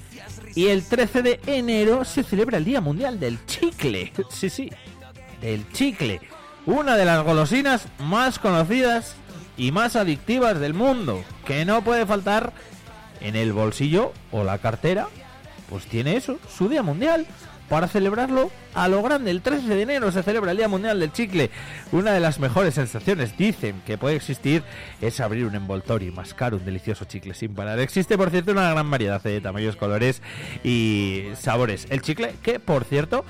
y 0.54 0.68
el 0.68 0.84
13 0.84 1.22
de 1.22 1.40
enero 1.48 2.04
se 2.04 2.24
celebra 2.24 2.58
el 2.58 2.66
Día 2.66 2.82
Mundial 2.82 3.20
del 3.20 3.46
Chicle. 3.46 4.12
Sí, 4.30 4.50
sí, 4.50 4.70
del 5.42 5.72
chicle. 5.72 6.20
Una 6.66 6.98
de 6.98 7.06
las 7.06 7.24
golosinas 7.24 7.88
más 8.00 8.38
conocidas 8.38 9.16
y 9.58 9.72
más 9.72 9.96
adictivas 9.96 10.60
del 10.60 10.74
mundo, 10.74 11.24
que 11.46 11.64
no 11.64 11.82
puede 11.82 12.06
faltar 12.06 12.52
en 13.22 13.36
el 13.36 13.54
bolsillo 13.54 14.12
o 14.32 14.44
la 14.44 14.58
cartera, 14.58 15.08
pues 15.70 15.86
tiene 15.86 16.18
eso, 16.18 16.40
su 16.50 16.68
Día 16.68 16.84
Mundial. 16.84 17.26
Para 17.70 17.88
celebrarlo 17.88 18.52
a 18.76 18.88
lo 18.88 19.02
grande, 19.02 19.32
el 19.32 19.42
13 19.42 19.68
de 19.68 19.82
enero 19.82 20.12
se 20.12 20.22
celebra 20.22 20.52
el 20.52 20.58
Día 20.58 20.68
Mundial 20.68 21.00
del 21.00 21.12
Chicle. 21.12 21.50
Una 21.92 22.14
de 22.14 22.20
las 22.20 22.40
mejores 22.40 22.76
sensaciones, 22.76 23.38
dicen, 23.38 23.82
que 23.88 23.98
puede 23.98 24.16
existir 24.16 24.62
es 25.02 25.20
abrir 25.20 25.46
un 25.46 25.56
envoltorio 25.56 26.10
y 26.10 26.12
mascar 26.12 26.54
un 26.54 26.64
delicioso 26.64 27.06
chicle 27.06 27.34
sin 27.34 27.56
parar. 27.56 27.80
Existe, 27.80 28.18
por 28.18 28.30
cierto, 28.30 28.52
una 28.52 28.70
gran 28.70 28.92
variedad 28.92 29.22
de 29.24 29.42
tamaños, 29.42 29.78
colores 29.78 30.22
y 30.64 31.24
sabores. 31.40 31.88
El 31.90 32.02
chicle, 32.02 32.36
que 32.44 32.60
por 32.60 32.84
cierto, 32.84 33.26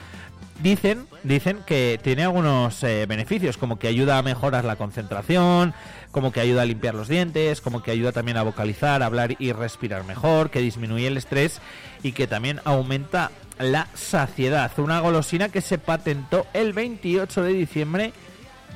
Dicen, 0.62 1.06
dicen 1.24 1.60
que 1.66 2.00
tiene 2.02 2.24
algunos 2.24 2.82
eh, 2.84 3.06
beneficios, 3.08 3.58
como 3.58 3.78
que 3.78 3.88
ayuda 3.88 4.18
a 4.18 4.22
mejorar 4.22 4.64
la 4.64 4.78
concentración, 4.78 5.74
como 6.12 6.32
que 6.32 6.40
ayuda 6.40 6.62
a 6.62 6.66
limpiar 6.66 6.96
los 6.96 7.10
dientes, 7.10 7.60
como 7.60 7.84
que 7.84 7.92
ayuda 7.92 8.14
también 8.14 8.38
a 8.38 8.44
vocalizar, 8.44 9.04
hablar 9.04 9.36
y 9.38 9.52
respirar 9.52 10.06
mejor, 10.06 10.50
que 10.50 10.62
disminuye 10.62 11.08
el 11.08 11.18
estrés 11.18 11.60
y 12.04 12.14
que 12.14 12.26
también 12.26 12.62
aumenta 12.64 13.32
la 13.60 13.88
saciedad. 13.94 14.72
Una 14.78 15.02
golosina 15.02 15.50
que 15.50 15.60
se 15.62 15.78
patentó 15.78 16.48
el 16.54 16.72
28 16.72 17.44
de 17.44 17.54
diciembre 17.54 18.14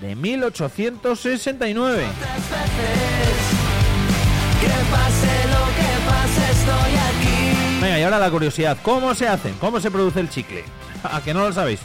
de 0.02 0.16
1869. 0.16 2.04
Que 4.60 4.68
pase 4.68 5.48
lo 5.48 5.66
que 5.76 5.92
pase, 6.10 6.52
estoy 6.52 6.94
aquí. 6.94 7.82
Venga, 7.82 8.00
y 8.00 8.04
ahora 8.04 8.20
la 8.20 8.30
curiosidad. 8.30 8.78
¿Cómo 8.84 9.16
se 9.16 9.30
hacen? 9.30 9.54
¿Cómo 9.62 9.80
se 9.80 9.90
produce 9.90 10.20
el 10.20 10.30
chicle? 10.30 10.66
¿A 11.12 11.22
que 11.22 11.34
no 11.34 11.48
lo 11.48 11.54
sabéis? 11.54 11.80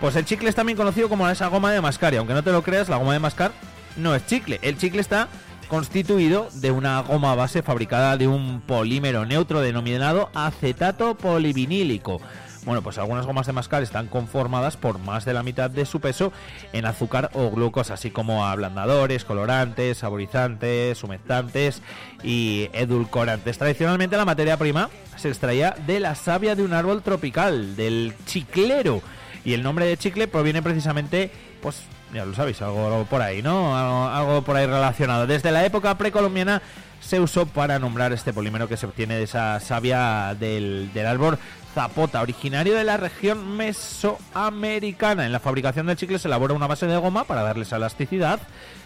Pues 0.00 0.16
el 0.16 0.24
chicle 0.24 0.48
es 0.48 0.54
también 0.54 0.76
conocido 0.76 1.08
como 1.08 1.28
esa 1.28 1.46
goma 1.46 1.72
de 1.72 1.80
mascar. 1.80 2.12
Y 2.12 2.16
aunque 2.16 2.34
no 2.34 2.42
te 2.42 2.52
lo 2.52 2.62
creas, 2.62 2.88
la 2.88 2.96
goma 2.96 3.12
de 3.12 3.20
mascar 3.20 3.52
no 3.96 4.14
es 4.14 4.26
chicle. 4.26 4.58
El 4.62 4.76
chicle 4.76 5.00
está 5.00 5.28
constituido 5.68 6.48
de 6.54 6.70
una 6.70 7.00
goma 7.00 7.34
base 7.34 7.62
fabricada 7.62 8.16
de 8.16 8.28
un 8.28 8.60
polímero 8.60 9.24
neutro 9.24 9.60
denominado 9.60 10.28
acetato 10.34 11.14
polivinílico. 11.14 12.20
Bueno, 12.64 12.80
pues 12.80 12.96
algunas 12.98 13.26
gomas 13.26 13.46
de 13.46 13.52
mascar 13.52 13.82
están 13.82 14.06
conformadas 14.06 14.76
por 14.76 15.00
más 15.00 15.24
de 15.24 15.34
la 15.34 15.42
mitad 15.42 15.68
de 15.68 15.84
su 15.84 16.00
peso 16.00 16.32
en 16.72 16.86
azúcar 16.86 17.30
o 17.34 17.50
glucosa, 17.50 17.94
así 17.94 18.12
como 18.12 18.46
ablandadores, 18.46 19.24
colorantes, 19.24 19.98
saborizantes, 19.98 21.02
humectantes 21.02 21.82
y 22.22 22.68
edulcorantes. 22.72 23.58
Tradicionalmente 23.58 24.16
la 24.16 24.24
materia 24.24 24.56
prima 24.56 24.90
se 25.16 25.28
extraía 25.28 25.74
de 25.86 25.98
la 25.98 26.14
savia 26.14 26.54
de 26.54 26.62
un 26.62 26.72
árbol 26.72 27.02
tropical, 27.02 27.74
del 27.74 28.14
chiclero. 28.26 29.02
Y 29.44 29.54
el 29.54 29.64
nombre 29.64 29.86
de 29.86 29.96
chicle 29.96 30.28
proviene 30.28 30.62
precisamente, 30.62 31.32
pues 31.60 31.82
ya 32.12 32.24
lo 32.24 32.34
sabéis, 32.34 32.60
algo, 32.62 33.06
por 33.08 33.22
ahí, 33.22 33.42
¿no? 33.42 33.76
Algo, 33.76 34.08
algo 34.08 34.42
por 34.42 34.56
ahí 34.56 34.66
relacionado. 34.66 35.26
Desde 35.26 35.50
la 35.50 35.64
época 35.64 35.96
precolombiana 35.96 36.62
se 37.00 37.20
usó 37.20 37.46
para 37.46 37.78
nombrar 37.78 38.12
este 38.12 38.32
polímero 38.32 38.68
que 38.68 38.76
se 38.76 38.86
obtiene 38.86 39.16
de 39.16 39.24
esa 39.24 39.58
savia 39.60 40.36
del, 40.38 40.90
del 40.92 41.06
árbol 41.06 41.38
zapota, 41.74 42.20
originario 42.20 42.74
de 42.74 42.84
la 42.84 42.96
región 42.96 43.56
mesoamericana. 43.56 45.26
En 45.26 45.32
la 45.32 45.40
fabricación 45.40 45.86
del 45.86 45.96
chicle 45.96 46.18
se 46.18 46.28
elabora 46.28 46.54
una 46.54 46.66
base 46.66 46.86
de 46.86 46.96
goma 46.96 47.24
para 47.24 47.42
darles 47.42 47.72
elasticidad. 47.72 48.40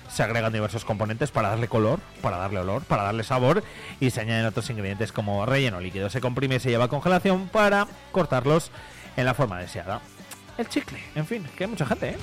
Se 0.08 0.22
agregan 0.22 0.52
diversos 0.52 0.84
componentes 0.84 1.32
para 1.32 1.48
darle 1.48 1.66
color, 1.66 1.98
para 2.22 2.36
darle 2.38 2.60
olor, 2.60 2.82
para 2.84 3.02
darle 3.02 3.24
sabor 3.24 3.64
y 3.98 4.10
se 4.10 4.20
añaden 4.20 4.46
otros 4.46 4.70
ingredientes 4.70 5.10
como 5.10 5.44
relleno 5.46 5.80
líquido. 5.80 6.10
Se 6.10 6.20
comprime 6.20 6.56
y 6.56 6.60
se 6.60 6.70
lleva 6.70 6.88
congelación 6.88 7.48
para 7.48 7.88
cortarlos 8.12 8.70
en 9.16 9.24
la 9.24 9.34
forma 9.34 9.58
deseada. 9.58 10.00
El 10.56 10.68
chicle, 10.68 10.98
en 11.14 11.26
fin, 11.26 11.46
que 11.56 11.64
hay 11.64 11.70
mucha 11.70 11.84
gente, 11.84 12.10
¿eh? 12.10 12.16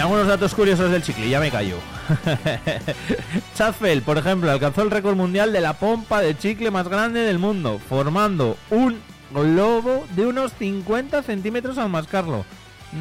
Algunos 0.00 0.26
datos 0.26 0.54
curiosos 0.54 0.90
del 0.90 1.02
chicle, 1.02 1.28
ya 1.28 1.40
me 1.40 1.50
callo. 1.50 1.76
Chafel, 3.54 4.02
por 4.02 4.18
ejemplo, 4.18 4.50
alcanzó 4.50 4.82
el 4.82 4.90
récord 4.90 5.14
mundial 5.14 5.52
de 5.52 5.60
la 5.60 5.74
pompa 5.74 6.20
de 6.20 6.36
chicle 6.36 6.70
más 6.70 6.88
grande 6.88 7.20
del 7.20 7.38
mundo, 7.38 7.78
formando 7.88 8.56
un 8.70 8.98
globo 9.32 10.06
de 10.16 10.26
unos 10.26 10.52
50 10.58 11.22
centímetros 11.22 11.78
al 11.78 11.90
mascarlo. 11.90 12.44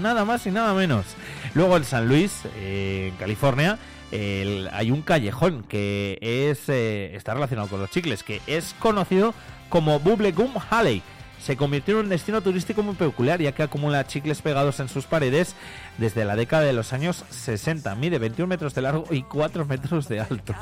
Nada 0.01 0.25
más 0.25 0.45
y 0.45 0.51
nada 0.51 0.73
menos. 0.73 1.05
Luego 1.53 1.77
en 1.77 1.85
San 1.85 2.07
Luis, 2.07 2.41
eh, 2.57 3.09
en 3.11 3.17
California, 3.17 3.79
hay 4.11 4.91
un 4.91 5.01
callejón 5.01 5.63
que 5.63 6.17
eh, 6.21 7.11
está 7.13 7.33
relacionado 7.33 7.69
con 7.69 7.79
los 7.79 7.89
chicles, 7.89 8.23
que 8.23 8.41
es 8.47 8.75
conocido 8.79 9.33
como 9.69 9.99
Bubblegum 9.99 10.53
Alley. 10.69 11.01
Se 11.41 11.55
convirtió 11.57 11.99
en 11.99 12.05
un 12.05 12.09
destino 12.09 12.41
turístico 12.41 12.83
muy 12.83 12.95
peculiar, 12.95 13.41
ya 13.41 13.53
que 13.53 13.63
acumula 13.63 14.05
chicles 14.05 14.41
pegados 14.41 14.79
en 14.79 14.89
sus 14.89 15.05
paredes 15.05 15.55
desde 15.97 16.25
la 16.25 16.35
década 16.35 16.63
de 16.63 16.73
los 16.73 16.93
años 16.93 17.23
60. 17.29 17.95
Mide 17.95 18.19
21 18.19 18.47
metros 18.47 18.75
de 18.75 18.81
largo 18.81 19.05
y 19.09 19.23
4 19.23 19.65
metros 19.65 20.07
de 20.09 20.19
alto. 20.19 20.53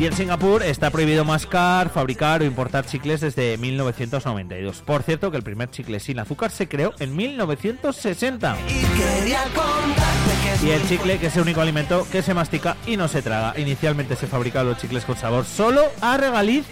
Y 0.00 0.06
en 0.06 0.14
Singapur 0.14 0.62
está 0.62 0.90
prohibido 0.90 1.26
mascar, 1.26 1.90
fabricar 1.90 2.40
o 2.40 2.46
importar 2.46 2.86
chicles 2.86 3.20
desde 3.20 3.58
1992. 3.58 4.80
Por 4.80 5.02
cierto, 5.02 5.30
que 5.30 5.36
el 5.36 5.42
primer 5.42 5.70
chicle 5.70 6.00
sin 6.00 6.18
azúcar 6.18 6.50
se 6.50 6.68
creó 6.68 6.94
en 7.00 7.14
1960. 7.14 8.56
Quería 8.96 9.42
contarte 9.54 10.00
que 10.00 10.08
es 10.08 10.19
Y 10.62 10.70
el 10.70 10.86
chicle, 10.86 11.18
que 11.18 11.28
es 11.28 11.36
el 11.36 11.42
único 11.42 11.62
alimento 11.62 12.06
que 12.12 12.20
se 12.22 12.34
mastica 12.34 12.76
y 12.86 12.98
no 12.98 13.08
se 13.08 13.22
traga. 13.22 13.58
Inicialmente 13.58 14.14
se 14.14 14.26
fabricaban 14.26 14.68
los 14.68 14.78
chicles 14.78 15.06
con 15.06 15.16
sabor 15.16 15.46
solo 15.46 15.82
a 16.02 16.18
regaliz 16.18 16.66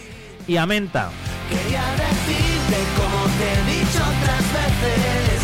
y 0.46 0.58
a 0.58 0.66
menta. 0.66 1.10
Quería 1.48 1.82
decirte 1.92 2.76
como 2.96 3.24
te 3.38 3.48
he 3.48 3.60
dicho 3.72 4.02
otras 4.04 4.44
veces 4.58 5.40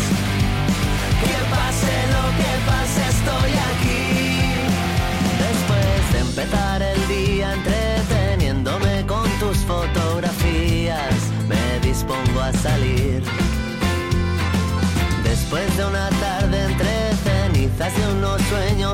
Que 1.23 1.37
pase 1.49 1.95
lo 2.13 2.25
que 2.37 2.51
pase 2.69 3.01
estoy 3.09 3.51
aquí 3.71 4.03
Después 5.39 6.13
de 6.13 6.19
empezar 6.19 6.81
el 6.83 7.07
día 7.07 7.53
entreteniéndome 7.53 9.05
con 9.07 9.27
tus 9.39 9.57
fotografías, 9.65 11.15
me 11.49 11.79
dispongo 11.87 12.41
a 12.41 12.53
salir. 12.53 13.34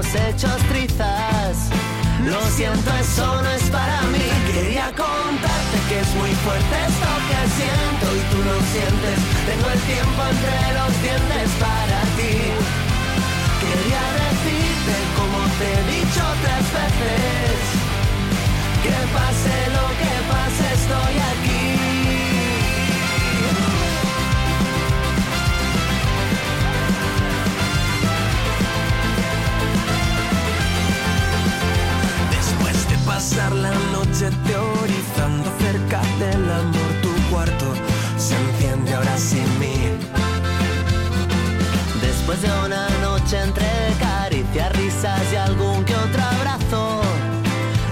Hechos 0.02 0.58
trizas, 0.70 1.70
Lo 2.26 2.42
siento, 2.58 2.90
eso 3.00 3.42
no 3.42 3.50
es 3.50 3.70
para 3.70 4.02
mí. 4.14 4.26
Quería 4.52 4.88
contarte 4.98 5.78
que 5.90 6.00
es 6.00 6.10
muy 6.16 6.34
fuerte 6.44 6.76
esto 6.90 7.12
que 7.30 7.40
siento 7.58 8.06
Y 8.18 8.22
tú 8.32 8.40
lo 8.50 8.58
sientes. 8.74 9.18
Tengo 9.50 9.68
el 9.70 9.82
tiempo 9.94 10.22
entre 10.34 10.58
los 10.78 10.92
dientes 11.06 11.50
para 11.62 12.00
ti. 12.18 12.36
Quería 13.62 14.04
decirte 14.26 14.96
como 15.18 15.40
te 15.58 15.68
he 15.70 15.82
dicho 15.96 16.22
otras 16.36 16.66
veces. 16.78 17.58
Que 18.84 18.98
pase 19.16 19.56
lo 19.78 19.86
que 20.02 20.14
pase 20.32 20.66
estoy 20.80 21.16
aquí 21.32 21.41
pasar 33.22 33.54
la 33.54 33.70
noche 33.94 34.30
teorizando 34.48 35.48
cerca 35.60 36.02
del 36.18 36.44
amor, 36.50 36.92
tu 37.04 37.12
cuarto 37.30 37.68
se 38.18 38.34
enciende 38.36 38.96
ahora 38.96 39.16
sin 39.16 39.48
mí. 39.60 39.76
después 42.02 42.42
de 42.42 42.50
una 42.66 42.90
noche 43.06 43.38
entre 43.40 43.68
caricias, 44.00 44.76
risas 44.76 45.22
y 45.32 45.36
algún 45.36 45.86
que 45.86 45.96
otro 45.96 46.24
abrazo, 46.36 47.02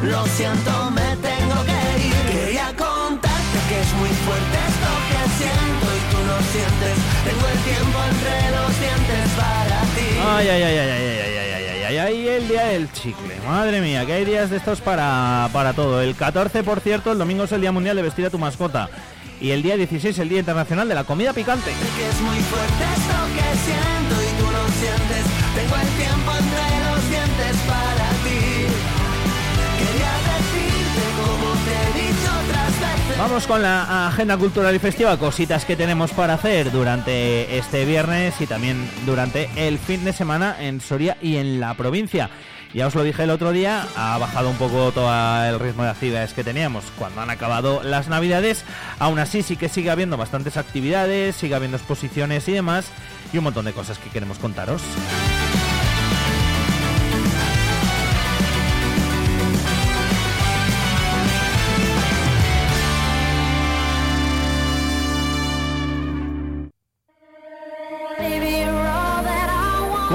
Lo 0.02 0.26
siento, 0.38 0.72
me 0.98 1.10
tengo 1.30 1.58
que 1.70 1.80
ir. 2.08 2.20
Quería 2.32 2.68
contarte 2.86 3.58
que 3.70 3.78
es 3.86 3.92
muy 4.02 4.14
fuerte 4.26 4.58
esto 4.72 4.92
que 5.10 5.22
siento 5.40 5.86
y 5.98 6.02
tú 6.12 6.20
lo 6.30 6.38
sientes. 6.54 6.96
Tengo 7.28 7.46
el 7.54 7.60
tiempo 7.70 7.98
entre 8.12 8.36
los 8.58 8.72
dientes 8.84 9.26
para 9.38 9.80
ti. 9.96 10.10
Ay, 10.26 10.48
ay, 10.48 10.64
ay, 10.64 10.78
ay, 10.78 10.90
ay, 10.90 11.20
ay, 11.22 11.29
ay, 11.90 11.98
ay, 11.98 12.28
el 12.28 12.48
día 12.48 12.66
del 12.66 12.92
chicle. 12.92 13.36
Madre 13.48 13.82
mía, 13.82 14.06
que 14.06 14.14
hay 14.14 14.26
días 14.26 14.52
de 14.52 14.58
estos 14.58 14.80
para, 14.80 15.50
para 15.52 15.74
todo. 15.74 16.02
El 16.02 16.16
14, 16.16 16.64
por 16.64 16.82
cierto, 16.82 17.12
el 17.12 17.18
domingo 17.18 17.46
es 17.46 17.52
el 17.52 17.62
Día 17.62 17.72
Mundial 17.72 17.96
de 17.96 18.04
Vestir 18.04 18.28
a 18.28 18.30
tu 18.30 18.38
mascota. 18.38 18.90
Y 19.42 19.52
el 19.52 19.64
día 19.64 19.76
16 19.76 20.20
el 20.20 20.30
Día 20.30 20.40
Internacional 20.40 20.88
de 20.88 20.94
la 20.94 21.04
Comida 21.04 21.34
Picante. 21.34 21.72
Vamos 33.20 33.48
con 33.48 33.62
la 33.62 34.08
agenda 34.08 34.38
cultural 34.38 34.74
y 34.74 34.80
festiva, 34.80 35.18
cositas 35.18 35.66
que 35.66 35.76
tenemos 35.76 36.12
para 36.12 36.36
hacer 36.36 36.72
durante 36.72 37.58
este 37.58 37.84
viernes 37.84 38.40
y 38.40 38.48
también 38.48 38.90
durante 39.06 39.50
el 39.58 39.78
fin 39.78 40.06
de 40.06 40.14
semana 40.14 40.56
en 40.58 40.80
Soria 40.80 41.18
y 41.22 41.36
en 41.36 41.60
la 41.60 41.74
provincia. 41.74 42.30
Ya 42.74 42.88
os 42.88 42.96
lo 42.96 43.04
dije 43.04 43.24
el 43.24 43.30
otro 43.32 43.52
día, 43.52 43.86
ha 43.98 44.18
bajado 44.20 44.50
un 44.50 44.56
poco 44.56 44.94
todo 44.94 45.12
el 45.44 45.60
ritmo 45.60 45.84
de 45.84 45.90
actividades 45.90 46.34
que 46.34 46.46
teníamos 46.46 46.86
cuando 46.98 47.20
han 47.20 47.30
acabado 47.30 47.84
las 47.84 48.08
navidades. 48.08 48.64
Aún 49.00 49.20
así 49.20 49.44
sí 49.44 49.58
que 49.58 49.68
sigue 49.68 49.92
habiendo 49.92 50.16
bastantes 50.16 50.56
actividades, 50.56 51.36
sigue 51.36 51.56
habiendo 51.56 51.76
exposiciones 51.76 52.48
y 52.48 52.54
demás, 52.54 52.86
y 53.34 53.38
un 53.38 53.44
montón 53.44 53.66
de 53.66 53.74
cosas 53.74 53.98
que 53.98 54.10
queremos 54.10 54.40
contaros. 54.40 54.82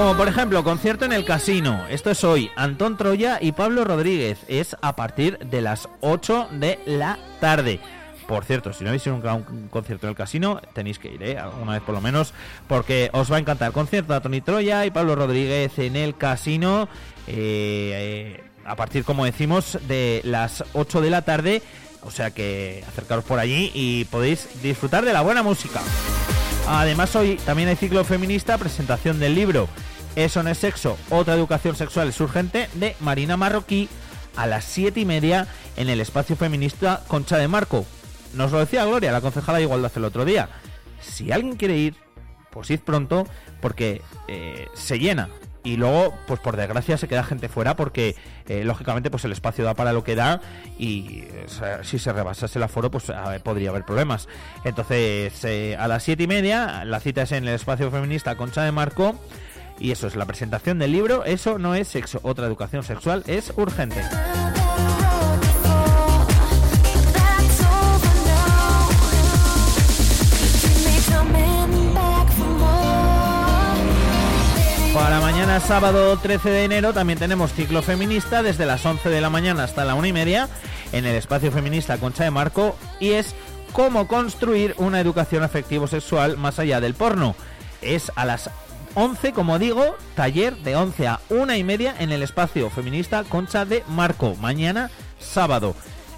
Como 0.05 0.18
por 0.18 0.28
ejemplo, 0.28 0.62
concierto 0.62 1.07
en 1.07 1.15
el 1.15 1.24
casino. 1.24 1.86
Esto 1.89 2.10
es 2.10 2.24
hoy. 2.24 2.50
Antón 2.57 2.99
Troya 2.99 3.39
y 3.41 3.52
Pablo 3.52 3.84
Rodríguez. 3.84 4.39
Es 4.49 4.76
a 4.83 4.97
partir 4.97 5.39
de 5.39 5.62
las 5.62 5.89
8 6.02 6.49
de 6.50 6.78
la 6.84 7.18
tarde. 7.41 7.81
Por 8.28 8.44
cierto, 8.44 8.74
si 8.74 8.84
no 8.84 8.91
habéis 8.91 9.07
ido 9.07 9.16
nunca 9.16 9.33
un 9.33 9.68
concierto 9.68 10.07
en 10.07 10.10
el 10.10 10.15
casino, 10.15 10.60
tenéis 10.74 10.99
que 10.99 11.08
ir, 11.08 11.23
¿eh? 11.23 11.39
alguna 11.39 11.73
vez 11.73 11.81
por 11.81 11.94
lo 11.94 12.02
menos, 12.02 12.34
porque 12.68 13.08
os 13.15 13.33
va 13.33 13.36
a 13.36 13.39
encantar. 13.39 13.73
Concierto 13.73 14.12
a 14.12 14.20
Tony 14.20 14.42
Troya 14.42 14.84
y 14.84 14.91
Pablo 14.91 15.16
Rodríguez 15.16 15.78
en 15.78 15.97
el 15.97 16.15
casino. 16.18 16.86
eh, 17.26 18.36
eh, 18.36 18.44
a 18.66 18.76
partir, 18.76 19.05
como 19.05 19.24
decimos, 19.24 19.78
de 19.89 20.20
las 20.24 20.65
8 20.74 21.00
de 21.00 21.08
la 21.08 21.23
tarde. 21.23 21.62
O 22.02 22.10
sea 22.10 22.31
que 22.31 22.84
acercaros 22.86 23.24
por 23.24 23.39
allí 23.39 23.70
y 23.73 24.05
podéis 24.05 24.62
disfrutar 24.62 25.07
de 25.07 25.15
la 25.15 25.23
buena 25.23 25.42
música. 25.42 25.81
Además, 26.68 27.16
hoy 27.16 27.36
también 27.47 27.70
hay 27.70 27.76
ciclo 27.76 28.05
feminista, 28.05 28.58
presentación 28.58 29.18
del 29.18 29.34
libro 29.34 29.66
Eso 30.17 30.44
no 30.44 30.51
es 30.51 30.59
sexo, 30.59 30.97
otra 31.10 31.34
educación 31.34 31.75
sexual 31.75 32.09
es 32.09 32.20
urgente, 32.20 32.68
de 32.75 32.94
Marina 33.01 33.36
Marroquí, 33.36 33.89
a 34.36 34.47
las 34.47 34.65
siete 34.65 35.01
y 35.01 35.05
media 35.05 35.49
en 35.76 35.89
el 35.89 36.01
espacio 36.01 36.36
feminista 36.36 37.02
Concha 37.09 37.36
de 37.36 37.49
Marco. 37.49 37.84
Nos 38.33 38.52
lo 38.52 38.60
decía 38.60 38.84
Gloria, 38.84 39.10
la 39.10 39.20
concejala 39.20 39.59
de 39.59 39.65
Igualdad 39.65 39.91
el 39.97 40.05
otro 40.05 40.25
día. 40.25 40.49
Si 41.01 41.33
alguien 41.33 41.57
quiere 41.57 41.76
ir, 41.76 41.97
pues 42.51 42.70
id 42.70 42.81
pronto, 42.81 43.26
porque 43.60 44.02
eh, 44.28 44.68
se 44.75 44.99
llena. 45.01 45.31
y 45.65 45.78
luego, 45.78 46.15
pues 46.26 46.39
por 46.41 46.57
desgracia, 46.57 46.99
se 46.99 47.09
queda 47.09 47.25
gente 47.25 47.49
fuera 47.49 47.75
porque, 47.75 48.15
eh, 48.47 48.65
lógicamente, 48.65 49.10
pues 49.10 49.25
el 49.25 49.33
espacio 49.33 49.65
da 49.65 49.75
para 49.75 49.94
lo 49.94 50.05
que 50.05 50.15
da 50.15 50.43
y 50.78 51.25
si 51.83 51.99
se 51.99 52.12
rebasase 52.12 52.59
el 52.59 52.62
aforo, 52.62 52.91
pues 52.91 53.10
podría 53.43 53.70
haber 53.70 53.84
problemas. 53.84 54.28
Entonces, 54.65 55.43
eh, 55.44 55.75
a 55.78 55.89
las 55.89 56.02
siete 56.02 56.25
y 56.25 56.26
media, 56.26 56.84
la 56.84 57.01
cita 57.01 57.23
es 57.23 57.33
en 57.33 57.49
el 57.49 57.55
espacio 57.55 57.91
feminista 57.91 58.36
Concha 58.36 58.62
de 58.62 58.73
Marco 58.73 59.18
y 59.78 59.91
eso 59.91 60.07
es 60.07 60.17
la 60.17 60.27
presentación 60.27 60.78
del 60.78 60.93
libro. 60.93 61.25
Eso 61.25 61.59
no 61.59 61.75
es 61.75 61.89
sexo, 61.89 62.20
otra 62.23 62.47
educación 62.47 62.83
sexual 62.83 63.23
es 63.27 63.53
urgente. 63.57 64.03
Para 74.94 75.20
mañana 75.20 75.59
sábado 75.59 76.17
13 76.17 76.51
de 76.51 76.65
enero 76.65 76.93
también 76.93 77.19
tenemos 77.19 77.53
ciclo 77.53 77.83
feminista 77.83 78.44
desde 78.44 78.65
las 78.65 78.86
11 78.86 79.09
de 79.11 79.20
la 79.20 79.28
mañana 79.28 79.65
hasta 79.65 79.85
la 79.85 79.97
una 79.97 80.07
y 80.07 80.12
media 80.12 80.49
en 80.93 81.05
el 81.05 81.17
espacio 81.17 81.51
feminista 81.51 81.99
Concha 81.99 82.23
de 82.23 82.31
Marco 82.31 82.77
y 83.01 83.11
es 83.11 83.35
cómo 83.73 84.07
construir 84.07 84.75
una 84.78 85.01
educación 85.01 85.43
afectivo 85.43 85.89
sexual 85.89 86.36
más 86.36 86.61
allá 86.61 86.81
del 86.81 86.94
porno. 86.94 87.35
Es 87.83 88.12
a 88.15 88.25
las 88.25 88.51
11, 88.94 89.32
como 89.32 89.58
digo, 89.58 89.97
taller 90.14 90.56
de 90.58 90.76
11 90.76 91.08
a 91.08 91.20
una 91.28 91.56
y 91.56 91.64
media 91.64 91.94
en 91.98 92.12
el 92.12 92.23
espacio 92.23 92.70
feminista 92.70 93.24
Concha 93.24 93.64
de 93.64 93.82
Marco, 93.89 94.36
mañana 94.36 94.90
sábado. 95.18 95.74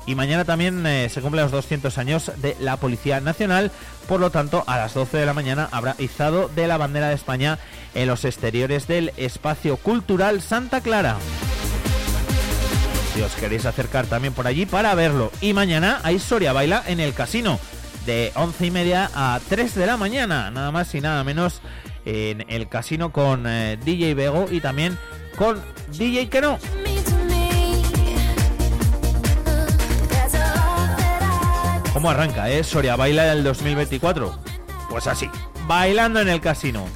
Y 0.07 0.15
mañana 0.15 0.45
también 0.45 0.87
eh, 0.87 1.09
se 1.09 1.21
cumplen 1.21 1.45
los 1.45 1.53
200 1.53 1.99
años 1.99 2.31
de 2.37 2.57
la 2.61 2.77
Policía 2.77 3.21
Nacional, 3.21 3.73
por 4.07 4.21
lo 4.21 4.31
tanto 4.31 4.63
a 4.67 4.77
las 4.77 4.95
12 4.95 5.17
de 5.17 5.27
la 5.27 5.33
mañana 5.33 5.69
habrá 5.73 5.97
izado 5.99 6.49
de 6.49 6.69
la 6.69 6.77
bandera 6.77 7.09
de 7.09 7.15
España 7.15 7.59
en 7.95 8.07
los 8.07 8.25
exteriores 8.25 8.87
del 8.87 9.13
espacio 9.17 9.79
cultural 9.79 10.43
Santa 10.43 10.81
Clara. 10.81 11.17
Si 13.15 13.23
os 13.23 13.35
queréis 13.35 13.65
acercar 13.65 14.07
también 14.07 14.35
por 14.35 14.47
allí 14.47 14.67
para 14.67 14.95
verlo. 14.95 15.33
Y 15.41 15.55
mañana 15.55 16.01
hay 16.05 16.19
Soria 16.19 16.53
Baila 16.53 16.85
en 16.87 17.01
el 17.01 17.15
casino, 17.15 17.59
de 18.05 18.31
11 18.37 18.67
y 18.67 18.71
media 18.71 19.11
a 19.15 19.41
3 19.49 19.75
de 19.75 19.87
la 19.87 19.97
mañana, 19.97 20.51
nada 20.51 20.71
más 20.71 20.95
y 20.95 21.01
nada 21.01 21.25
menos 21.25 21.63
en 22.07 22.47
el 22.49 22.69
casino 22.69 23.13
con 23.13 23.47
eh, 23.47 23.77
DJ 23.85 24.15
Bego 24.15 24.47
y 24.51 24.61
también 24.61 24.97
con 25.37 25.61
DJ 25.91 26.29
que 26.29 26.41
no. 26.41 26.59
¿Cómo 31.93 32.11
arranca, 32.11 32.49
eh? 32.51 32.63
Soria 32.63 32.95
Baila 32.95 33.25
del 33.25 33.43
2024. 33.43 34.39
Pues 34.89 35.07
así, 35.07 35.29
bailando 35.67 36.21
en 36.21 36.29
el 36.29 36.41
casino. 36.41 36.87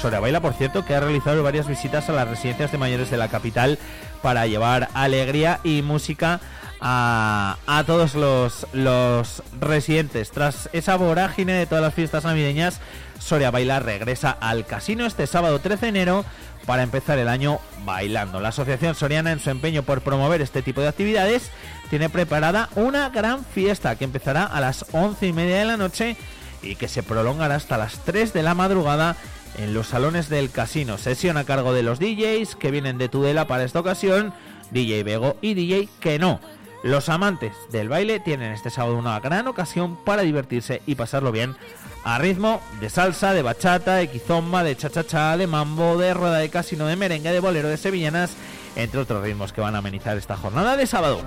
Soria 0.00 0.18
Baila, 0.18 0.40
por 0.40 0.54
cierto, 0.54 0.84
que 0.84 0.94
ha 0.94 1.00
realizado 1.00 1.42
varias 1.42 1.68
visitas 1.68 2.08
a 2.08 2.12
las 2.12 2.28
residencias 2.28 2.72
de 2.72 2.78
mayores 2.78 3.10
de 3.10 3.16
la 3.18 3.28
capital 3.28 3.78
para 4.22 4.46
llevar 4.46 4.88
alegría 4.94 5.60
y 5.62 5.82
música 5.82 6.40
a, 6.80 7.58
a 7.66 7.84
todos 7.84 8.14
los, 8.14 8.66
los 8.72 9.42
residentes. 9.60 10.30
Tras 10.30 10.68
esa 10.72 10.96
vorágine 10.96 11.52
de 11.52 11.66
todas 11.66 11.84
las 11.84 11.94
fiestas 11.94 12.24
navideñas, 12.24 12.80
Soria 13.26 13.50
Baila 13.50 13.80
regresa 13.80 14.30
al 14.30 14.66
casino 14.66 15.04
este 15.04 15.26
sábado 15.26 15.58
13 15.58 15.86
de 15.86 15.88
enero 15.88 16.24
para 16.64 16.84
empezar 16.84 17.18
el 17.18 17.26
año 17.26 17.58
bailando. 17.84 18.38
La 18.38 18.50
Asociación 18.50 18.94
Soriana, 18.94 19.32
en 19.32 19.40
su 19.40 19.50
empeño 19.50 19.82
por 19.82 20.00
promover 20.00 20.42
este 20.42 20.62
tipo 20.62 20.80
de 20.80 20.86
actividades, 20.86 21.50
tiene 21.90 22.08
preparada 22.08 22.68
una 22.76 23.10
gran 23.10 23.44
fiesta 23.44 23.96
que 23.96 24.04
empezará 24.04 24.44
a 24.44 24.60
las 24.60 24.86
once 24.92 25.26
y 25.26 25.32
media 25.32 25.58
de 25.58 25.64
la 25.64 25.76
noche 25.76 26.16
y 26.62 26.76
que 26.76 26.86
se 26.86 27.02
prolongará 27.02 27.56
hasta 27.56 27.76
las 27.76 28.04
3 28.04 28.32
de 28.32 28.44
la 28.44 28.54
madrugada 28.54 29.16
en 29.58 29.74
los 29.74 29.88
salones 29.88 30.28
del 30.28 30.52
casino. 30.52 30.96
Sesión 30.96 31.36
a 31.36 31.42
cargo 31.42 31.72
de 31.72 31.82
los 31.82 31.98
DJs 31.98 32.54
que 32.54 32.70
vienen 32.70 32.96
de 32.96 33.08
Tudela 33.08 33.48
para 33.48 33.64
esta 33.64 33.80
ocasión, 33.80 34.34
DJ 34.70 35.02
Bego 35.02 35.36
y 35.40 35.54
DJ 35.54 35.88
que 35.98 36.20
no. 36.20 36.38
Los 36.84 37.08
amantes 37.08 37.54
del 37.72 37.88
baile 37.88 38.20
tienen 38.20 38.52
este 38.52 38.70
sábado 38.70 38.96
una 38.96 39.18
gran 39.18 39.48
ocasión 39.48 39.96
para 40.04 40.22
divertirse 40.22 40.80
y 40.86 40.94
pasarlo 40.94 41.32
bien 41.32 41.56
a 42.06 42.18
ritmo 42.18 42.62
de 42.78 42.88
salsa, 42.88 43.34
de 43.34 43.42
bachata, 43.42 43.96
de 43.96 44.08
quizomba, 44.08 44.62
de 44.62 44.76
cha-cha-cha, 44.76 45.36
de 45.36 45.48
mambo, 45.48 45.98
de 45.98 46.14
rueda 46.14 46.38
de 46.38 46.48
casino, 46.50 46.86
de 46.86 46.94
merengue, 46.94 47.32
de 47.32 47.40
bolero, 47.40 47.68
de 47.68 47.76
sevillanas, 47.76 48.30
entre 48.76 49.00
otros 49.00 49.24
ritmos 49.24 49.52
que 49.52 49.60
van 49.60 49.74
a 49.74 49.78
amenizar 49.78 50.16
esta 50.16 50.36
jornada 50.36 50.76
de 50.76 50.86
sábado. 50.86 51.20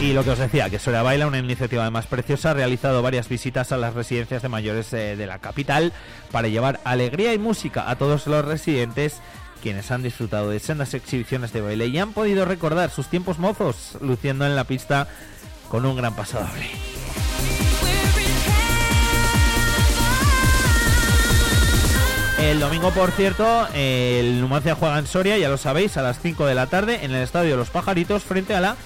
Y 0.00 0.14
lo 0.14 0.24
que 0.24 0.30
os 0.30 0.38
decía, 0.38 0.68
que 0.68 0.80
Soria 0.80 1.04
Baila, 1.04 1.28
una 1.28 1.38
iniciativa 1.38 1.82
además 1.82 2.08
preciosa, 2.08 2.50
ha 2.50 2.54
realizado 2.54 3.02
varias 3.02 3.28
visitas 3.28 3.70
a 3.70 3.76
las 3.76 3.94
residencias 3.94 4.42
de 4.42 4.48
mayores 4.48 4.92
eh, 4.92 5.14
de 5.14 5.26
la 5.28 5.38
capital 5.38 5.92
para 6.32 6.48
llevar 6.48 6.80
alegría 6.82 7.34
y 7.34 7.38
música 7.38 7.88
a 7.88 7.94
todos 7.94 8.26
los 8.26 8.44
residentes 8.44 9.20
quienes 9.62 9.92
han 9.92 10.02
disfrutado 10.02 10.50
de 10.50 10.58
sendas 10.58 10.92
exhibiciones 10.94 11.52
de 11.52 11.60
baile 11.60 11.86
y 11.86 11.98
han 11.98 12.12
podido 12.12 12.44
recordar 12.44 12.90
sus 12.90 13.06
tiempos 13.06 13.38
mozos 13.38 13.96
luciendo 14.00 14.44
en 14.44 14.56
la 14.56 14.64
pista 14.64 15.06
con 15.68 15.84
un 15.86 15.96
gran 15.96 16.14
pasable. 16.14 16.66
El 22.38 22.60
domingo, 22.60 22.90
por 22.92 23.10
cierto, 23.10 23.66
el 23.74 24.40
Numancia 24.40 24.76
juega 24.76 24.98
en 24.98 25.06
Soria, 25.06 25.36
ya 25.38 25.48
lo 25.48 25.58
sabéis, 25.58 25.96
a 25.96 26.02
las 26.02 26.20
5 26.20 26.46
de 26.46 26.54
la 26.54 26.66
tarde 26.68 27.04
en 27.04 27.12
el 27.12 27.22
Estadio 27.22 27.56
los 27.56 27.70
Pajaritos 27.70 28.22
frente 28.22 28.54
a 28.54 28.60
la 28.60 28.76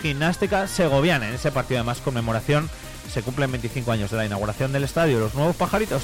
Gimnástica 0.00 0.66
Segoviana. 0.66 1.28
En 1.28 1.34
ese 1.34 1.52
partido, 1.52 1.80
además, 1.80 2.00
conmemoración, 2.00 2.70
se 3.12 3.22
cumplen 3.22 3.52
25 3.52 3.92
años 3.92 4.10
de 4.10 4.16
la 4.16 4.26
inauguración 4.26 4.72
del 4.72 4.84
Estadio 4.84 5.20
los 5.20 5.34
Nuevos 5.34 5.54
Pajaritos. 5.54 6.02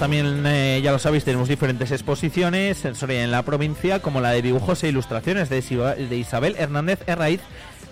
También, 0.00 0.46
eh, 0.46 0.80
ya 0.82 0.92
lo 0.92 0.98
sabéis, 0.98 1.24
tenemos 1.24 1.46
diferentes 1.46 1.90
exposiciones 1.90 2.86
en 2.86 2.94
Soria 2.94 3.20
y 3.20 3.24
en 3.24 3.30
la 3.30 3.42
provincia, 3.42 4.00
como 4.00 4.22
la 4.22 4.30
de 4.30 4.40
dibujos 4.40 4.82
e 4.82 4.88
ilustraciones 4.88 5.50
de 5.50 6.16
Isabel 6.16 6.56
Hernández 6.58 7.00
Herraiz, 7.06 7.42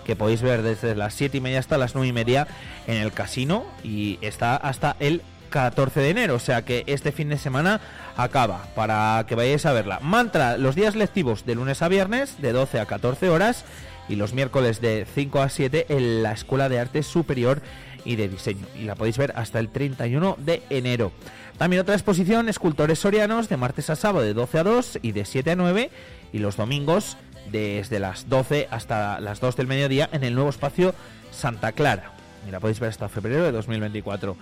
que 0.05 0.15
podéis 0.15 0.41
ver 0.41 0.63
desde 0.63 0.95
las 0.95 1.13
7 1.13 1.37
y 1.37 1.41
media 1.41 1.59
hasta 1.59 1.77
las 1.77 1.93
9 1.93 2.07
y 2.07 2.11
media 2.11 2.47
en 2.87 2.97
el 2.97 3.11
casino 3.11 3.63
y 3.83 4.17
está 4.21 4.55
hasta 4.55 4.95
el 4.99 5.21
14 5.51 5.99
de 5.99 6.09
enero, 6.09 6.33
o 6.33 6.39
sea 6.39 6.65
que 6.65 6.83
este 6.87 7.11
fin 7.11 7.29
de 7.29 7.37
semana 7.37 7.79
acaba 8.17 8.65
para 8.73 9.23
que 9.27 9.35
vayáis 9.35 9.67
a 9.67 9.73
verla. 9.73 9.99
Mantra 10.01 10.57
los 10.57 10.73
días 10.73 10.95
lectivos 10.95 11.45
de 11.45 11.53
lunes 11.53 11.83
a 11.83 11.89
viernes 11.89 12.41
de 12.41 12.53
12 12.53 12.79
a 12.79 12.87
14 12.87 13.29
horas 13.29 13.65
y 14.07 14.15
los 14.15 14.33
miércoles 14.33 14.81
de 14.81 15.05
5 15.13 15.41
a 15.43 15.49
7 15.49 15.85
en 15.89 16.23
la 16.23 16.31
Escuela 16.31 16.69
de 16.69 16.79
Arte 16.79 17.03
Superior 17.03 17.61
y 18.03 18.15
de 18.15 18.29
Diseño 18.29 18.65
y 18.75 18.85
la 18.85 18.95
podéis 18.95 19.17
ver 19.19 19.33
hasta 19.35 19.59
el 19.59 19.69
31 19.69 20.37
de 20.39 20.63
enero. 20.71 21.11
También 21.59 21.81
otra 21.81 21.93
exposición, 21.93 22.47
escultores 22.47 22.99
sorianos, 22.99 23.49
de 23.49 23.57
martes 23.57 23.89
a 23.89 23.97
sábado 23.97 24.23
de 24.23 24.33
12 24.33 24.59
a 24.59 24.63
2 24.63 24.99
y 25.01 25.11
de 25.11 25.25
7 25.25 25.51
a 25.51 25.55
9 25.57 25.91
y 26.31 26.39
los 26.39 26.55
domingos 26.55 27.17
desde 27.51 27.99
las 27.99 28.29
12 28.29 28.69
hasta 28.71 29.19
las 29.19 29.41
2 29.41 29.57
del 29.57 29.67
mediodía 29.67 30.09
en 30.13 30.23
el 30.23 30.35
nuevo 30.35 30.49
espacio 30.49 30.95
Santa 31.31 31.73
Clara. 31.73 32.13
Y 32.47 32.51
la 32.51 32.61
podéis 32.61 32.79
ver 32.79 32.91
hasta 32.91 33.09
febrero 33.09 33.43
de 33.43 33.51
2024. 33.51 34.37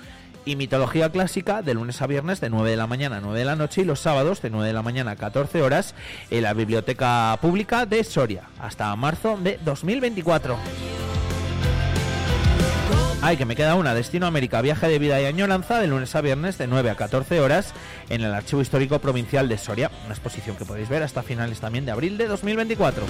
Y 0.46 0.58
mitología 0.58 1.12
clásica 1.12 1.64
de 1.64 1.74
lunes 1.74 2.04
a 2.04 2.08
viernes 2.08 2.40
de 2.40 2.52
9 2.52 2.70
de 2.70 2.78
la 2.78 2.86
mañana 2.86 3.18
a 3.18 3.22
9 3.22 3.40
de 3.40 3.46
la 3.46 3.56
noche 3.56 3.82
y 3.82 3.86
los 3.86 4.00
sábados 4.00 4.44
de 4.44 4.52
9 4.52 4.68
de 4.68 4.74
la 4.74 4.84
mañana 4.84 5.12
a 5.12 5.16
14 5.16 5.64
horas 5.64 5.96
en 6.30 6.44
la 6.44 6.54
Biblioteca 6.54 7.36
Pública 7.42 7.88
de 7.88 8.04
Soria 8.04 8.44
hasta 8.60 8.96
marzo 8.96 9.40
de 9.42 9.60
2024. 9.66 10.56
Ay, 13.22 13.36
que 13.36 13.46
me 13.46 13.56
queda 13.56 13.76
una. 13.76 13.94
Destino 13.94 14.28
América, 14.28 14.62
viaje 14.62 14.88
de 14.88 15.00
vida 15.00 15.20
y 15.20 15.26
añoranza 15.26 15.80
de 15.80 15.88
lunes 15.88 16.16
a 16.16 16.22
viernes 16.22 16.58
de 16.58 16.68
9 16.68 16.92
a 16.92 16.96
14 16.96 17.40
horas 17.40 17.74
en 18.10 18.22
el 18.22 18.34
Archivo 18.34 18.62
Histórico 18.62 19.00
Provincial 19.00 19.50
de 19.50 19.58
Soria. 19.58 19.92
Una 20.06 20.14
exposición 20.14 20.56
que 20.56 20.66
podéis 20.66 20.88
ver 20.88 21.04
hasta 21.04 21.24
finales 21.24 21.60
también 21.60 21.86
de 21.86 21.92
abril 21.92 22.18
de 22.18 22.28
2024. 22.28 23.04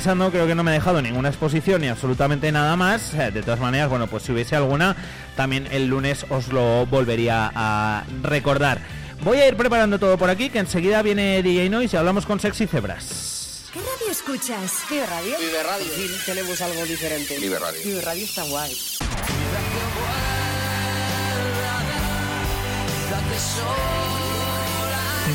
Revisando, 0.00 0.30
creo 0.30 0.46
que 0.46 0.54
no 0.54 0.62
me 0.62 0.70
he 0.70 0.74
dejado 0.74 1.02
ninguna 1.02 1.28
exposición 1.28 1.82
ni 1.82 1.88
absolutamente 1.88 2.50
nada 2.50 2.74
más. 2.74 3.12
Eh, 3.12 3.30
De 3.30 3.42
todas 3.42 3.60
maneras, 3.60 3.90
bueno, 3.90 4.06
pues 4.06 4.22
si 4.22 4.32
hubiese 4.32 4.56
alguna, 4.56 4.96
también 5.36 5.68
el 5.70 5.88
lunes 5.88 6.24
os 6.30 6.48
lo 6.48 6.86
volvería 6.86 7.52
a 7.54 8.04
recordar. 8.22 8.80
Voy 9.22 9.36
a 9.38 9.46
ir 9.48 9.56
preparando 9.56 9.98
todo 9.98 10.16
por 10.16 10.30
aquí, 10.30 10.48
que 10.48 10.58
enseguida 10.58 11.02
viene 11.02 11.42
DJ 11.42 11.68
Noise 11.68 11.96
y 11.96 11.98
hablamos 11.98 12.24
con 12.24 12.40
Sexy 12.40 12.66
Cebras. 12.66 13.68
¿Qué 13.74 13.80
radio 13.80 14.10
escuchas? 14.10 14.72
Vive 14.88 15.04
Radio. 15.04 15.36
Vive 15.38 15.62
Radio. 15.62 15.86
Fin 15.86 16.10
tenemos 16.24 16.60
algo 16.62 16.82
diferente. 16.86 17.38
Vive 17.38 17.58
Radio. 17.58 17.80
Vive 17.84 18.00
Radio 18.00 18.24
está 18.24 18.42
guay. 18.44 18.74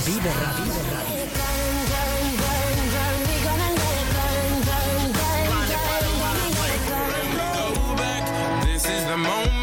Vive 0.06 0.34
Radio. 0.34 1.15
The 9.16 9.22
moment, 9.22 9.55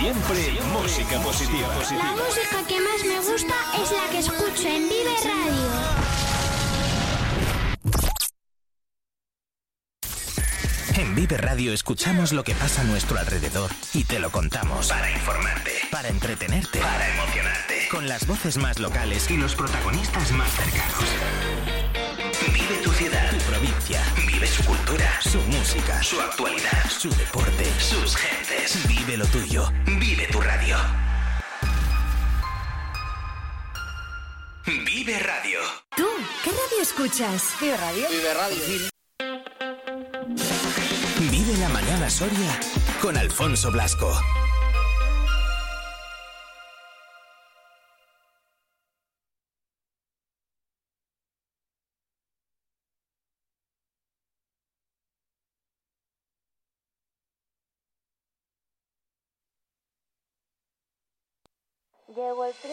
Siempre 0.00 0.58
música 0.72 1.20
positiva. 1.20 1.68
La 1.90 2.12
música 2.12 2.66
que 2.66 2.80
más 2.80 3.04
me 3.04 3.16
gusta 3.20 3.54
es 3.82 3.92
la 3.92 4.08
que 4.10 4.18
escucho 4.20 4.66
en 4.66 4.88
Vive 4.88 5.14
Radio. 5.24 5.52
En 10.96 11.14
Vive 11.14 11.36
Radio 11.36 11.74
escuchamos 11.74 12.32
lo 12.32 12.44
que 12.44 12.54
pasa 12.54 12.80
a 12.80 12.84
nuestro 12.84 13.18
alrededor 13.18 13.70
y 13.92 14.04
te 14.04 14.20
lo 14.20 14.30
contamos. 14.30 14.88
Para 14.88 15.10
informarte, 15.10 15.72
para 15.90 16.08
entretenerte, 16.08 16.78
para 16.78 17.06
emocionarte. 17.10 17.88
Con 17.90 18.08
las 18.08 18.26
voces 18.26 18.56
más 18.56 18.78
locales 18.78 19.30
y 19.30 19.36
los 19.36 19.54
protagonistas 19.54 20.32
más 20.32 20.50
cercanos. 20.50 21.79
Vive 22.48 22.76
tu 22.82 22.90
ciudad, 22.92 23.30
tu 23.30 23.38
provincia. 23.44 24.02
Vive 24.26 24.46
su 24.46 24.64
cultura, 24.64 25.20
su 25.20 25.38
música, 25.42 26.02
su 26.02 26.20
actualidad, 26.20 26.90
su 26.90 27.10
deporte, 27.10 27.64
sus 27.78 28.16
gentes. 28.16 28.86
Vive 28.88 29.16
lo 29.16 29.26
tuyo. 29.26 29.70
Vive 29.84 30.26
tu 30.32 30.40
radio. 30.40 30.76
Vive 34.66 35.18
Radio. 35.18 35.60
¿Tú 35.96 36.06
qué 36.44 36.50
radio 36.50 36.82
escuchas? 36.82 37.54
Vive 37.60 37.76
Radio. 37.76 38.08
Vive 38.08 38.34
Radio. 38.34 38.90
Vive 41.30 41.56
la 41.58 41.68
mañana 41.68 42.08
Soria 42.08 42.58
con 43.00 43.16
Alfonso 43.16 43.70
Blasco. 43.70 44.18
Llegó 62.20 62.44
el 62.44 62.52
fin 62.52 62.70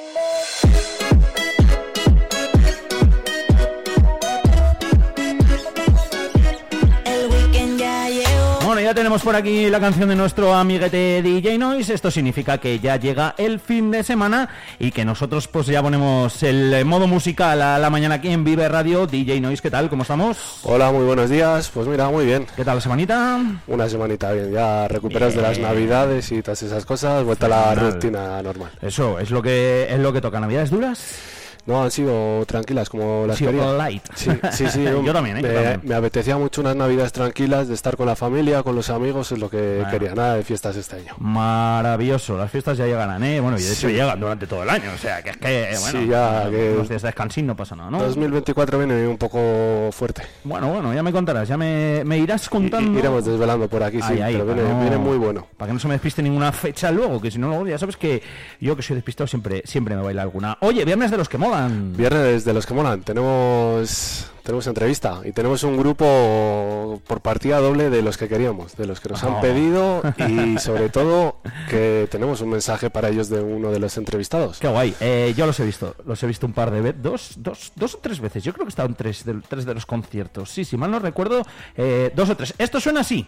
Por 9.23 9.35
aquí 9.35 9.69
la 9.69 9.79
canción 9.79 10.07
de 10.09 10.15
nuestro 10.15 10.53
amiguete 10.53 11.21
DJ 11.21 11.57
Noise. 11.57 11.93
Esto 11.93 12.11
significa 12.11 12.59
que 12.59 12.79
ya 12.79 12.95
llega 12.97 13.35
el 13.37 13.59
fin 13.59 13.91
de 13.91 14.03
semana 14.03 14.47
y 14.79 14.91
que 14.91 15.03
nosotros 15.03 15.47
pues 15.47 15.67
ya 15.67 15.81
ponemos 15.81 16.43
el 16.43 16.85
modo 16.85 17.07
musical 17.07 17.61
a 17.61 17.77
la 17.77 17.89
mañana 17.89 18.15
aquí 18.15 18.29
en 18.29 18.43
Vive 18.43 18.69
Radio. 18.69 19.07
DJ 19.07 19.41
Noise, 19.41 19.61
¿qué 19.61 19.71
tal? 19.71 19.89
¿Cómo 19.89 20.03
estamos? 20.03 20.59
Hola, 20.63 20.91
muy 20.91 21.03
buenos 21.03 21.29
días. 21.29 21.69
Pues 21.73 21.87
mira, 21.87 22.09
muy 22.09 22.25
bien. 22.25 22.45
¿Qué 22.55 22.63
tal 22.63 22.75
la 22.75 22.81
semanita? 22.81 23.41
Una 23.67 23.89
semanita 23.89 24.31
bien, 24.31 24.51
ya 24.53 24.87
recuperas 24.87 25.35
de 25.35 25.41
las 25.41 25.59
navidades 25.59 26.31
y 26.31 26.41
todas 26.41 26.63
esas 26.63 26.85
cosas, 26.85 27.23
vuelta 27.23 27.47
a 27.47 27.49
la 27.49 27.75
rutina 27.75 28.41
normal. 28.41 28.71
Eso, 28.81 29.19
es 29.19 29.31
lo 29.31 29.41
que 29.41 29.87
es 29.89 29.99
lo 29.99 30.13
que 30.13 30.21
toca. 30.21 30.39
¿Navidades 30.39 30.69
duras? 30.69 31.36
No, 31.67 31.83
han 31.83 31.91
sido 31.91 32.43
tranquilas 32.45 32.89
como 32.89 33.25
las 33.27 33.37
quería. 33.37 33.73
light. 33.73 34.03
Sí, 34.15 34.31
sí, 34.53 34.67
sí. 34.69 34.83
Yo 35.05 35.13
también, 35.13 35.37
¿eh? 35.37 35.41
Yo 35.41 35.47
Me, 35.49 35.53
también. 35.53 35.81
me 35.83 35.95
apetecía 35.95 36.37
mucho 36.37 36.61
unas 36.61 36.75
navidades 36.75 37.11
tranquilas, 37.11 37.67
de 37.67 37.73
estar 37.75 37.95
con 37.97 38.07
la 38.07 38.15
familia, 38.15 38.63
con 38.63 38.75
los 38.75 38.89
amigos, 38.89 39.31
es 39.31 39.39
lo 39.39 39.49
que 39.49 39.75
Bueno. 39.77 39.91
quería. 39.91 40.15
Nada 40.15 40.35
de 40.35 40.43
fiestas 40.43 40.75
este 40.77 40.95
año. 40.97 41.13
Maravilloso, 41.19 42.37
las 42.37 42.49
fiestas 42.49 42.77
ya 42.77 42.85
llegarán, 42.85 43.23
¿eh? 43.23 43.39
Bueno, 43.39 43.57
y 43.59 43.61
de 43.63 43.71
hecho 43.73 43.87
Sí. 43.87 43.93
llegan 43.93 44.19
durante 44.19 44.47
todo 44.47 44.63
el 44.63 44.69
año, 44.69 44.89
o 44.93 44.97
sea, 44.97 45.21
que 45.21 45.31
es 45.31 45.37
que, 45.37 45.75
bueno, 45.81 45.99
Sí, 45.99 46.07
ya 46.07 46.47
que- 46.49 46.71
unos 46.73 46.89
días 46.89 47.01
de 47.01 47.07
descansín 47.09 47.45
no 47.47 47.55
pasa 47.55 47.75
nada, 47.75 47.89
¿no? 47.91 47.99
2024 48.01 48.77
viene 48.77 49.07
un 49.07 49.17
poco 49.17 49.89
fuerte. 49.91 50.23
Bueno, 50.43 50.69
bueno, 50.71 50.93
ya 50.93 51.03
me 51.03 51.11
contarás, 51.11 51.47
ya 51.47 51.57
me, 51.57 52.03
me 52.05 52.17
irás 52.17 52.45
I- 52.45 52.49
contando. 52.49 52.97
iremos 52.97 53.25
desvelando 53.25 53.67
por 53.67 53.83
aquí, 53.83 53.97
sí, 54.01 54.19
Ay, 54.21 54.33
pero 54.33 54.45
viene, 54.45 54.63
no- 54.63 54.79
viene 54.81 54.97
muy 54.97 55.17
bueno. 55.17 55.47
Para 55.57 55.67
que 55.69 55.73
no 55.73 55.79
se 55.79 55.87
me 55.87 55.95
despiste 55.95 56.21
ninguna 56.23 56.51
fecha 56.51 56.91
luego, 56.91 57.21
que 57.21 57.29
si 57.31 57.37
no, 57.39 57.49
luego 57.49 57.67
ya 57.67 57.77
sabes 57.77 57.97
que 57.97 58.21
yo 58.61 58.75
que 58.75 58.81
soy 58.81 58.95
despistado 58.95 59.27
siempre, 59.27 59.61
siempre 59.65 59.95
me 59.95 60.01
baila 60.01 60.21
alguna. 60.21 60.57
Oye, 60.61 60.85
viernes 60.85 61.11
de 61.11 61.17
los 61.17 61.27
que 61.29 61.37
molan. 61.57 61.93
Viernes 61.95 62.45
de 62.45 62.53
los 62.53 62.65
que 62.65 62.73
molan, 62.73 63.01
tenemos 63.01 64.31
tenemos 64.43 64.65
entrevista 64.67 65.19
y 65.25 65.33
tenemos 65.33 65.63
un 65.63 65.75
grupo 65.75 67.01
por 67.05 67.19
partida 67.19 67.59
doble 67.59 67.89
de 67.89 68.01
los 68.01 68.15
que 68.17 68.29
queríamos, 68.29 68.77
de 68.77 68.85
los 68.85 69.01
que 69.01 69.09
nos 69.09 69.21
Oh. 69.21 69.27
han 69.27 69.41
pedido 69.41 70.01
y 70.29 70.57
sobre 70.59 70.87
todo 70.89 71.41
que 71.69 72.07
tenemos 72.09 72.39
un 72.39 72.51
mensaje 72.51 72.89
para 72.89 73.09
ellos 73.09 73.27
de 73.27 73.41
uno 73.41 73.71
de 73.71 73.79
los 73.79 73.97
entrevistados. 73.97 74.59
Qué 74.59 74.69
guay. 74.69 74.95
Eh, 75.01 75.33
yo 75.35 75.45
los 75.45 75.59
he 75.59 75.65
visto, 75.65 75.95
los 76.05 76.23
he 76.23 76.27
visto 76.27 76.45
un 76.45 76.53
par 76.53 76.71
de 76.71 76.79
veces, 76.79 77.03
dos, 77.03 77.33
dos, 77.37 77.73
dos 77.75 77.95
o 77.95 77.97
tres 77.97 78.21
veces. 78.21 78.41
Yo 78.41 78.53
creo 78.53 78.65
que 78.65 78.69
he 78.69 78.75
estado 78.75 78.87
en 78.87 78.95
tres 78.95 79.25
de, 79.25 79.33
tres 79.49 79.65
de 79.65 79.73
los 79.73 79.85
conciertos. 79.85 80.49
Sí, 80.49 80.63
si 80.63 80.77
mal 80.77 80.91
no 80.91 80.99
recuerdo, 80.99 81.41
eh, 81.75 82.13
dos 82.15 82.29
o 82.29 82.37
tres. 82.37 82.53
Esto 82.57 82.79
suena 82.79 83.01
así. 83.01 83.27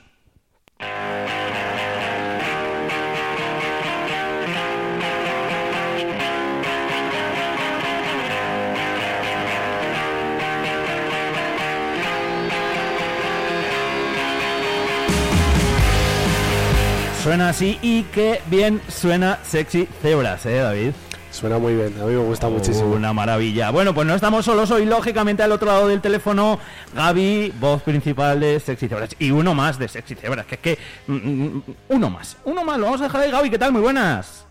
Suena 17.23 17.49
así 17.49 17.77
y 17.81 18.03
qué 18.03 18.41
bien 18.48 18.81
suena 18.88 19.39
Sexy 19.43 19.88
Cebras, 20.01 20.45
¿eh, 20.45 20.59
David? 20.59 20.91
Suena 21.31 21.59
muy 21.59 21.75
bien, 21.75 21.93
a 22.01 22.06
mí 22.06 22.14
me 22.14 22.23
gusta 22.23 22.48
muchísimo. 22.49 22.91
Una 22.93 23.14
maravilla. 23.14 23.69
Bueno, 23.72 23.93
pues 23.93 24.07
no 24.07 24.15
estamos 24.15 24.45
solos 24.45 24.72
hoy, 24.72 24.85
lógicamente 24.85 25.43
al 25.43 25.51
otro 25.51 25.67
lado 25.67 25.88
del 25.89 26.01
teléfono, 26.01 26.59
Gaby, 26.95 27.53
voz 27.59 27.83
principal 27.83 28.39
de 28.39 28.59
Sexy 28.59 28.88
Cebras. 28.88 29.15
Y 29.19 29.31
uno 29.31 29.53
más 29.53 29.77
de 29.77 29.88
Sexy 29.89 30.15
Cebras, 30.15 30.45
que 30.45 30.56
es 30.56 30.61
que... 30.61 30.77
mm, 31.07 31.14
mm, 31.14 31.64
uno 31.89 32.09
más, 32.09 32.38
uno 32.45 32.64
más, 32.64 32.77
lo 32.80 32.85
vamos 32.85 33.01
a 33.01 33.03
dejar 33.06 33.22
ahí, 33.22 33.31
Gaby, 33.31 33.49
¿qué 33.49 33.59
tal? 33.59 33.73
Muy 33.73 33.81
buenas. 33.81 34.45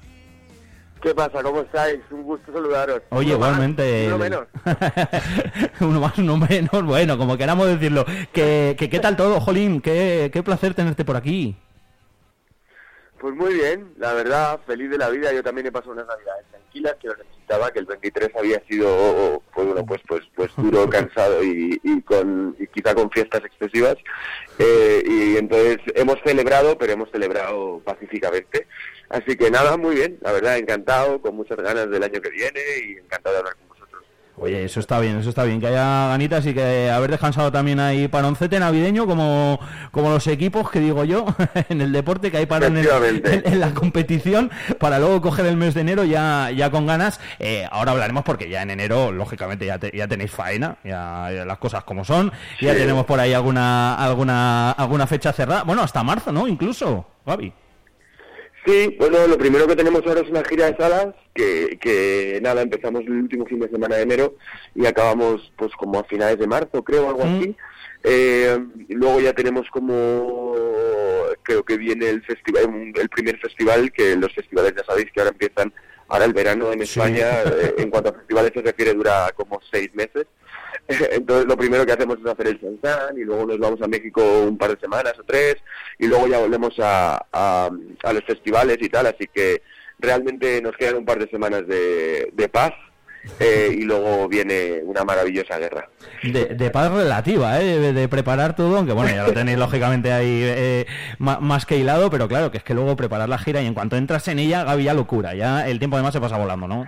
¿Qué 1.03 1.15
pasa? 1.15 1.43
¿Cómo 1.43 1.61
estáis? 1.61 2.01
Un 2.11 2.23
gusto 2.23 2.53
saludaros. 2.53 3.01
Oye, 3.11 3.35
Uno 3.35 3.39
más, 3.39 3.49
igualmente... 3.49 4.07
uno 4.09 4.19
menos. 4.19 4.41
uno 5.81 6.01
más, 6.01 6.19
uno 6.19 6.37
menos, 6.37 6.85
bueno, 6.85 7.17
como 7.17 7.37
queramos 7.37 7.67
decirlo. 7.67 8.05
Que, 8.33 8.77
que, 8.79 8.91
¿Qué 8.91 9.01
tal 9.01 9.17
todo, 9.17 9.41
Jolín? 9.41 9.81
Qué, 9.81 10.31
qué 10.33 10.43
placer 10.43 10.75
tenerte 10.75 11.05
por 11.05 11.17
aquí. 11.17 11.57
Pues 13.21 13.35
muy 13.35 13.55
bien, 13.55 13.95
la 13.97 14.13
verdad, 14.13 14.61
feliz 14.65 14.91
de 14.91 14.99
la 14.99 15.09
vida. 15.11 15.33
Yo 15.33 15.43
también 15.43 15.67
he 15.67 15.73
pasado 15.73 15.93
unas 15.93 16.07
navidades 16.07 16.47
tranquilas 16.51 16.95
que 17.01 17.09
lo 17.09 17.17
necesitaba, 17.17 17.73
que 17.73 17.81
el 17.81 17.87
23 17.87 18.31
había 18.37 18.63
sido, 18.69 19.43
pues 19.53 19.67
bueno, 19.67 19.85
pues 19.85 20.01
pues 20.07 20.23
pues 20.37 20.53
duro, 20.57 20.89
cansado 20.91 21.43
y, 21.43 21.81
y 21.83 22.01
con 22.03 22.55
y 22.61 22.67
quizá 22.69 22.95
con 22.95 23.11
fiestas 23.11 23.43
excesivas. 23.45 23.97
Eh, 24.61 25.03
y 25.05 25.37
entonces 25.37 25.79
hemos 25.97 26.17
celebrado, 26.25 26.79
pero 26.79 26.93
hemos 26.93 27.11
celebrado 27.11 27.81
pacíficamente. 27.85 28.69
Así 29.09 29.37
que 29.37 29.51
nada, 29.51 29.77
muy 29.77 29.97
bien, 29.97 30.19
la 30.21 30.33
verdad, 30.33 30.57
encantado, 30.57 31.21
con 31.21 31.35
muchas 31.35 31.59
ganas 31.59 31.91
del 31.91 32.03
año 32.03 32.21
que 32.21 32.31
viene 32.31 32.61
y 32.87 32.93
encantado 32.99 33.35
de 33.35 33.39
hablar 33.41 33.57
con. 33.57 33.68
Oye, 34.41 34.65
eso 34.65 34.79
está 34.79 35.01
bien, 35.01 35.19
eso 35.19 35.31
está 35.31 35.43
bien, 35.43 35.59
que 35.61 35.67
haya 35.67 36.07
ganitas 36.11 36.47
y 36.47 36.55
que 36.55 36.91
haber 36.93 37.11
descansado 37.11 37.51
también 37.51 37.81
ahí 37.81 38.07
paroncete 38.07 38.61
navideño 38.61 39.05
como, 39.05 39.59
como 39.91 40.11
los 40.11 40.25
equipos 40.29 40.71
que 40.71 40.79
digo 40.79 41.03
yo 41.05 41.27
en 41.69 41.81
el 41.81 41.91
deporte, 41.91 42.31
que 42.31 42.37
hay 42.37 42.47
parón 42.47 42.77
en, 42.77 42.85
Efectivamente. 42.85 43.43
en- 43.45 43.53
en 43.55 43.59
la 43.61 43.75
competición 43.75 44.51
para 44.79 45.01
luego 45.01 45.21
coger 45.23 45.47
el 45.47 45.57
mes 45.57 45.75
de 45.75 45.81
enero 45.81 46.05
ya, 46.05 46.53
ya 46.53 46.71
con 46.71 46.87
ganas. 46.87 47.19
Eh, 47.41 47.67
ahora 47.73 47.91
hablaremos 47.91 48.23
porque 48.23 48.49
ya 48.49 48.63
en 48.63 48.71
enero, 48.71 49.11
lógicamente, 49.11 49.67
ya, 49.67 49.79
te- 49.81 49.91
ya 49.93 50.07
tenéis 50.07 50.31
faena, 50.31 50.77
ya, 50.85 51.31
ya 51.35 51.45
las 51.45 51.59
cosas 51.59 51.83
como 51.83 52.05
son, 52.05 52.31
ya 52.61 52.73
Sí. 52.75 52.79
tenemos 52.79 53.07
por 53.07 53.19
ahí 53.19 53.35
alguna, 53.35 53.97
alguna, 53.97 54.71
alguna 54.71 55.09
fecha 55.09 55.33
cerrada, 55.33 55.65
bueno, 55.65 55.83
hasta 55.83 56.05
marzo, 56.05 56.31
¿no? 56.31 56.47
Incluso, 56.47 57.07
Gaby. 57.27 57.53
Sí, 58.67 58.97
bueno, 58.99 59.27
lo 59.27 59.39
primero 59.39 59.67
que 59.67 59.77
tenemos 59.77 60.03
ahora 60.07 60.21
es 60.21 60.29
una 60.29 60.45
gira 60.45 60.71
de 60.71 60.77
salas 60.77 61.15
que, 61.35 61.79
que 61.81 62.39
nada, 62.43 62.61
empezamos 62.63 63.03
el 63.03 63.13
último 63.13 63.47
fin 63.47 63.61
de 63.61 63.69
semana 63.69 63.97
de 63.97 64.03
enero 64.03 64.37
y 64.75 64.85
acabamos 64.85 65.53
pues 65.57 65.73
como 65.77 65.99
a 65.99 66.05
finales 66.05 66.39
de 66.39 66.47
marzo, 66.47 66.83
creo, 66.83 67.09
algo 67.09 67.23
así. 67.23 67.57
Eh, 68.05 68.59
luego 68.89 69.21
ya 69.21 69.33
tenemos 69.33 69.69
como, 69.71 70.55
creo 71.43 71.65
que 71.65 71.77
viene 71.77 72.11
el 72.11 72.23
festival, 72.23 72.93
el 72.95 73.09
primer 73.09 73.39
festival, 73.39 73.91
que 73.93 74.17
los 74.17 74.33
festivales 74.35 74.75
ya 74.77 74.85
sabéis 74.85 75.11
que 75.13 75.21
ahora 75.21 75.33
empiezan, 75.33 75.73
ahora 76.09 76.25
el 76.25 76.33
verano 76.33 76.73
en 76.73 76.83
España, 76.83 77.43
eh, 77.43 77.75
en 77.79 77.91
cuanto 77.91 78.11
a 78.11 78.15
festivales 78.15 78.53
se 78.55 78.63
refiere, 78.63 78.95
dura 78.95 79.33
como 79.35 79.61
seis 79.71 79.91
meses. 79.95 80.27
Entonces 80.89 81.47
lo 81.47 81.57
primero 81.57 81.85
que 81.85 81.93
hacemos 81.93 82.19
es 82.25 82.31
hacer 82.31 82.47
el 82.49 82.61
Sansan 82.61 83.19
y 83.19 83.25
luego 83.25 83.47
nos 83.47 83.59
vamos 83.59 83.81
a 83.83 83.89
México 83.89 84.23
un 84.47 84.57
par 84.59 84.71
de 84.75 84.81
semanas 84.81 85.15
o 85.19 85.25
tres 85.25 85.57
y 85.99 86.07
luego 86.07 86.27
ya 86.29 86.39
volvemos 86.39 86.75
a, 86.79 87.25
a, 87.33 87.69
a 88.05 88.13
los 88.13 88.25
festivales 88.25 88.79
y 88.81 88.89
tal, 88.89 89.07
así 89.07 89.27
que 89.33 89.63
realmente 89.99 90.61
nos 90.63 90.77
quedan 90.77 90.97
un 90.97 91.05
par 91.05 91.19
de 91.19 91.29
semanas 91.29 91.67
de, 91.67 92.31
de 92.33 92.49
paz 92.49 92.73
eh, 93.41 93.75
y 93.77 93.83
luego 93.83 94.29
viene 94.29 94.81
una 94.85 95.05
maravillosa 95.05 95.59
guerra. 95.59 95.89
De, 96.23 96.47
de 96.47 96.71
paz 96.71 96.91
relativa, 96.93 97.61
¿eh? 97.61 97.65
de, 97.65 97.93
de 97.93 98.09
preparar 98.09 98.55
todo, 98.57 98.77
aunque 98.79 98.93
bueno, 98.93 99.15
ya 99.15 99.25
lo 99.27 99.33
tenéis 99.33 99.59
lógicamente 99.65 100.13
ahí 100.13 100.41
eh, 100.45 100.87
ma- 101.19 101.41
más 101.41 101.67
que 101.67 101.77
hilado, 101.77 102.11
pero 102.11 102.29
claro, 102.29 102.51
que 102.53 102.59
es 102.59 102.65
que 102.65 102.75
luego 102.75 102.95
preparar 102.97 103.29
la 103.29 103.39
gira 103.39 103.61
y 103.61 103.67
en 103.67 103.75
cuanto 103.75 103.97
entras 103.97 104.29
en 104.29 104.39
ella, 104.39 104.65
Gaby, 104.65 104.85
ya 104.85 104.95
locura, 104.95 105.35
ya 105.35 105.69
el 105.69 105.79
tiempo 105.81 105.97
además 105.97 106.15
se 106.15 106.21
pasa 106.21 106.39
volando, 106.39 106.69
¿no? 106.69 106.87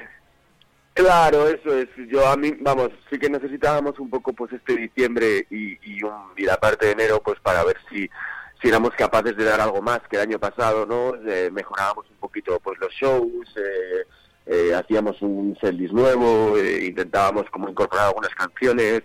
Claro, 1.01 1.49
eso 1.49 1.75
es. 1.79 1.89
Yo 2.11 2.27
a 2.29 2.37
mí, 2.37 2.53
vamos, 2.61 2.91
sí 3.11 3.19
que 3.19 3.31
necesitábamos 3.31 3.99
un 3.99 4.11
poco 4.11 4.35
pues 4.35 4.53
este 4.53 4.77
diciembre 4.77 5.47
y, 5.49 5.79
y, 5.83 6.03
un- 6.03 6.33
y 6.37 6.45
la 6.45 6.59
parte 6.59 6.85
de 6.87 6.93
enero 6.93 7.23
pues 7.23 7.41
para 7.41 7.65
ver 7.65 7.79
si, 7.91 8.07
si 8.61 8.69
éramos 8.69 8.91
capaces 8.91 9.35
de 9.35 9.45
dar 9.45 9.63
algo 9.63 9.81
más 9.81 10.01
que 10.11 10.17
el 10.17 10.23
año 10.23 10.39
pasado, 10.39 10.85
¿no? 10.85 11.15
Eh, 11.27 11.49
mejorábamos 11.51 12.05
un 12.11 12.17
poquito 12.19 12.61
pues 12.61 12.79
los 12.81 12.93
shows, 12.93 13.27
eh, 13.57 14.05
eh, 14.45 14.75
hacíamos 14.75 15.23
un 15.23 15.57
setlist 15.59 15.95
nuevo, 15.95 16.59
eh, 16.59 16.85
intentábamos 16.85 17.49
como 17.51 17.71
incorporar 17.71 18.09
algunas 18.09 18.35
canciones, 18.35 19.01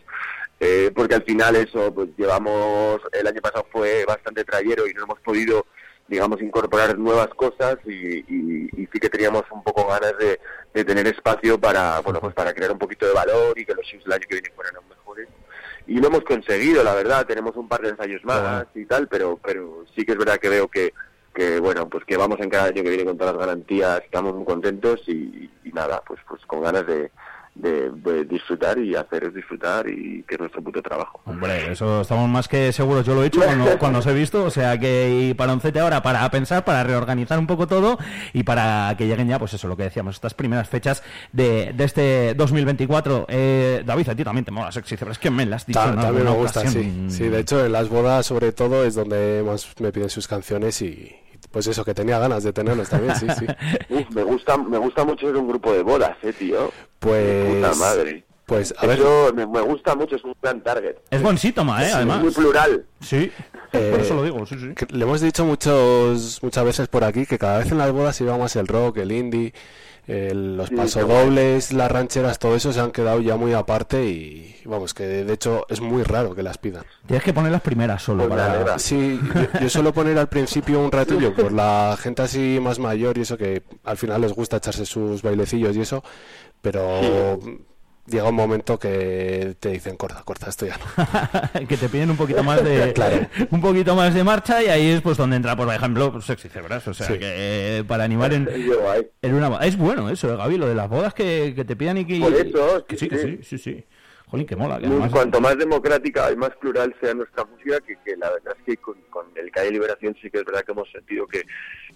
eh, 0.59 0.91
porque 0.93 1.15
al 1.15 1.23
final 1.23 1.55
eso, 1.55 1.93
pues 1.93 2.09
llevamos, 2.17 2.99
el 3.13 3.25
año 3.25 3.41
pasado 3.41 3.65
fue 3.71 4.03
bastante 4.05 4.43
trayero 4.43 4.85
y 4.85 4.93
no 4.93 5.03
hemos 5.03 5.19
podido 5.21 5.65
digamos, 6.07 6.41
incorporar 6.41 6.97
nuevas 6.97 7.29
cosas 7.29 7.77
y, 7.85 7.91
y- 7.91 8.69
y 8.77 8.87
sí 8.93 8.99
que 8.99 9.09
teníamos 9.09 9.43
un 9.51 9.63
poco 9.63 9.87
ganas 9.87 10.13
de, 10.19 10.39
de 10.73 10.85
tener 10.85 11.07
espacio 11.07 11.59
para, 11.59 11.99
bueno, 12.01 12.19
pues 12.19 12.33
para 12.35 12.53
crear 12.53 12.71
un 12.71 12.77
poquito 12.79 13.05
de 13.07 13.13
valor 13.13 13.57
y 13.57 13.65
que 13.65 13.73
los 13.73 13.85
shows 13.85 14.03
del 14.03 14.13
año 14.13 14.25
que 14.29 14.35
viene 14.35 14.51
fueran 14.55 14.75
aún 14.75 14.89
mejores. 14.89 15.27
Y 15.87 15.99
lo 15.99 16.07
hemos 16.07 16.23
conseguido, 16.23 16.83
la 16.83 16.93
verdad, 16.93 17.25
tenemos 17.25 17.55
un 17.55 17.67
par 17.67 17.81
de 17.81 17.89
ensayos 17.89 18.23
más 18.23 18.65
y 18.75 18.85
tal, 18.85 19.07
pero, 19.07 19.39
pero 19.43 19.85
sí 19.95 20.03
que 20.05 20.11
es 20.13 20.17
verdad 20.17 20.37
que 20.37 20.49
veo 20.49 20.67
que, 20.67 20.93
que 21.33 21.59
bueno, 21.59 21.89
pues 21.89 22.05
que 22.05 22.17
vamos 22.17 22.39
en 22.39 22.49
cada 22.49 22.65
año 22.65 22.83
que 22.83 22.89
viene 22.89 23.05
con 23.05 23.17
todas 23.17 23.35
las 23.35 23.45
garantías, 23.45 24.01
estamos 24.03 24.33
muy 24.35 24.45
contentos 24.45 25.01
y, 25.07 25.49
y 25.63 25.71
nada, 25.73 26.01
pues, 26.07 26.19
pues 26.27 26.43
con 26.45 26.61
ganas 26.61 26.85
de, 26.87 27.11
de- 27.55 27.89
de 27.91 28.25
disfrutar 28.25 28.77
y 28.77 28.95
haceros 28.95 29.33
disfrutar 29.33 29.87
y 29.89 30.23
que 30.27 30.35
es 30.35 30.39
nuestro 30.39 30.61
puto 30.61 30.81
trabajo. 30.81 31.21
Hombre, 31.25 31.71
eso 31.71 32.01
estamos 32.01 32.29
más 32.29 32.47
que 32.47 32.71
seguros, 32.73 33.05
yo 33.05 33.15
lo 33.15 33.23
he 33.23 33.27
hecho 33.27 33.41
cuando, 33.41 33.65
cuando 33.79 33.99
os 33.99 34.05
he 34.07 34.13
visto, 34.13 34.43
o 34.43 34.49
sea 34.51 34.77
que 34.77 35.29
y 35.29 35.33
para 35.33 35.53
Oncete 35.53 35.79
ahora 35.79 36.01
para 36.03 36.29
pensar, 36.29 36.65
para 36.65 36.83
reorganizar 36.83 37.39
un 37.39 37.47
poco 37.47 37.65
todo 37.67 37.97
y 38.33 38.43
para 38.43 38.93
que 38.97 39.07
lleguen 39.07 39.27
ya, 39.29 39.39
pues 39.39 39.53
eso, 39.53 39.67
lo 39.67 39.77
que 39.77 39.83
decíamos, 39.83 40.15
estas 40.15 40.33
primeras 40.33 40.67
fechas 40.69 41.01
de, 41.31 41.71
de 41.73 41.83
este 41.85 42.33
2024. 42.35 43.25
Eh, 43.29 43.83
David, 43.85 44.09
a 44.09 44.15
ti 44.15 44.23
también 44.23 44.43
te 44.45 44.51
mola 44.51 44.71
Sexy 44.71 44.97
Zebra, 44.97 45.13
es 45.13 45.19
que 45.19 45.29
me 45.31 45.45
las 45.45 45.61
has 45.63 45.67
dicho 45.67 45.79
Ta- 45.79 45.95
también 45.95 46.25
me 46.25 46.31
gusta, 46.31 46.67
sí. 46.67 47.05
Sí, 47.09 47.29
de 47.29 47.39
hecho, 47.39 47.65
en 47.65 47.71
las 47.71 47.87
bodas, 47.89 48.25
sobre 48.25 48.51
todo, 48.51 48.83
es 48.85 48.95
donde 48.95 49.43
más 49.45 49.67
me 49.79 49.91
piden 49.91 50.09
sus 50.09 50.27
canciones 50.27 50.81
y 50.81 51.15
pues 51.55 51.67
eso, 51.67 51.85
que 51.85 51.93
tenía 51.93 52.19
ganas 52.19 52.43
de 52.43 52.51
tenerlos 52.51 52.89
también, 52.89 53.15
sí, 53.15 53.27
sí. 53.39 53.45
Uf, 53.89 54.09
me 54.13 54.23
gusta, 54.23 54.57
me 54.57 54.77
gusta 54.77 55.05
mucho 55.05 55.25
ser 55.27 55.37
un 55.37 55.47
grupo 55.47 55.71
de 55.71 55.83
bodas, 55.83 56.17
eh, 56.21 56.33
tío. 56.33 56.69
Pues. 56.99 57.55
Puta 57.55 57.73
madre. 57.75 58.25
Pues, 58.45 58.73
a 58.77 58.85
ver. 58.85 58.99
Eso 58.99 59.31
me, 59.33 59.47
me 59.47 59.61
gusta 59.61 59.95
mucho, 59.95 60.17
es 60.17 60.23
un 60.25 60.35
gran 60.41 60.59
target. 60.61 60.97
Es 61.09 61.21
buen 61.21 61.37
síntoma, 61.37 61.81
¿eh? 61.81 61.87
Sí, 61.87 61.93
Además. 61.95 62.21
Muy 62.23 62.31
plural. 62.31 62.85
Sí, 62.99 63.31
Eh, 63.71 63.87
por 63.89 64.01
eso 64.01 64.15
lo 64.15 64.23
digo, 64.23 64.45
sí, 64.45 64.57
sí. 64.59 64.85
Le 64.89 65.03
hemos 65.05 65.21
dicho 65.21 65.45
muchos, 65.45 66.43
muchas 66.43 66.65
veces 66.65 66.89
por 66.89 67.05
aquí 67.05 67.25
que 67.25 67.37
cada 67.39 67.59
vez 67.59 67.71
en 67.71 67.77
las 67.77 67.89
bodas 67.93 68.19
iba 68.19 68.37
más 68.37 68.57
el 68.57 68.67
rock, 68.67 68.97
el 68.97 69.13
indie, 69.13 69.53
el- 70.07 70.57
los 70.57 70.69
Sí, 70.69 70.75
pasodobles, 70.75 71.73
las 71.73 71.91
rancheras, 71.91 72.37
todo 72.39 72.55
eso 72.55 72.71
se 72.71 72.79
han 72.79 72.91
quedado 72.91 73.21
ya 73.21 73.35
muy 73.37 73.53
aparte 73.53 74.05
y 74.05 74.55
vamos, 74.65 74.93
que 74.93 75.03
de 75.03 75.33
hecho 75.33 75.65
es 75.69 75.81
muy 75.81 76.03
raro 76.03 76.35
que 76.35 76.43
las 76.43 76.57
pidan. 76.57 76.83
Tienes 77.07 77.23
que 77.23 77.33
poner 77.33 77.51
las 77.51 77.61
primeras 77.61 78.01
solo 78.03 78.27
para... 78.29 78.77
Sí, 78.79 79.19
yo, 79.33 79.59
yo 79.59 79.69
suelo 79.69 79.93
poner 79.93 80.17
al 80.17 80.27
principio 80.29 80.79
un 80.79 80.91
ratillo 80.91 81.33
por 81.33 81.51
la 81.51 81.97
gente 81.99 82.21
así 82.21 82.59
más 82.61 82.79
mayor 82.79 83.17
y 83.17 83.21
eso 83.21 83.37
que 83.37 83.63
al 83.83 83.97
final 83.97 84.21
les 84.21 84.33
gusta 84.33 84.57
echarse 84.57 84.85
sus 84.85 85.21
bailecillos 85.21 85.75
y 85.75 85.81
eso, 85.81 86.03
pero 86.61 87.39
llega 88.07 88.29
un 88.29 88.35
momento 88.35 88.77
que 88.77 89.55
te 89.59 89.69
dicen 89.69 89.95
corta, 89.97 90.21
corta, 90.23 90.49
esto 90.49 90.65
ya 90.67 90.77
no. 90.77 91.67
que 91.67 91.77
te 91.77 91.89
piden 91.89 92.11
un 92.11 92.17
poquito 92.17 92.43
más 92.43 92.63
de 92.63 92.93
Claro. 92.95 93.27
un 93.51 93.61
poquito 93.61 93.95
más 93.95 94.13
de 94.13 94.23
marcha 94.23 94.61
y 94.63 94.67
ahí 94.67 94.87
es 94.89 95.01
pues 95.01 95.17
donde 95.17 95.35
entra 95.37 95.55
por 95.55 95.73
ejemplo 95.73 96.11
pues, 96.11 96.25
sexy 96.25 96.49
cebras 96.49 96.87
o 96.87 96.93
sea 96.93 97.07
Sí. 97.07 97.13
que 97.13 97.79
eh, 97.79 97.83
para 97.87 98.03
animar 98.03 98.33
en, 98.33 98.47
en 99.21 99.33
una 99.33 99.49
boda 99.49 99.65
es 99.65 99.77
bueno 99.77 100.09
eso 100.09 100.31
eh, 100.31 100.37
Gaby 100.37 100.57
lo 100.57 100.67
de 100.67 100.75
las 100.75 100.89
bodas 100.89 101.13
que, 101.13 101.53
que 101.55 101.65
te 101.65 101.75
pidan 101.75 101.97
y 101.97 102.05
que 102.05 102.19
Por 102.19 102.33
eso, 102.33 102.85
que 102.87 102.95
sí, 102.97 103.05
sí 103.05 103.09
que 103.09 103.17
sí. 103.17 103.39
sí 103.41 103.57
sí 103.57 103.57
sí 103.57 103.85
Jolín, 104.35 104.47
que 104.47 104.55
mola 104.55 104.75
que 104.79 104.87
Muy- 104.87 104.95
además- 104.97 105.11
Cuanto 105.11 105.41
más 105.41 105.57
democrática 105.57 106.31
y 106.31 106.35
más 106.35 106.51
plural 106.57 106.95
sea 107.01 107.13
nuestra 107.13 107.45
música, 107.45 107.79
que, 107.81 107.97
que 108.05 108.15
la 108.17 108.29
verdad 108.31 108.55
es 108.57 108.63
que 108.65 108.77
con, 108.77 108.95
con 109.09 109.25
el 109.35 109.49
Calle 109.51 109.71
Liberación 109.71 110.15
sí 110.21 110.29
que 110.29 110.39
es 110.39 110.45
verdad 110.45 110.63
que 110.63 110.71
hemos 110.71 110.89
sentido 110.91 111.25
que, 111.27 111.43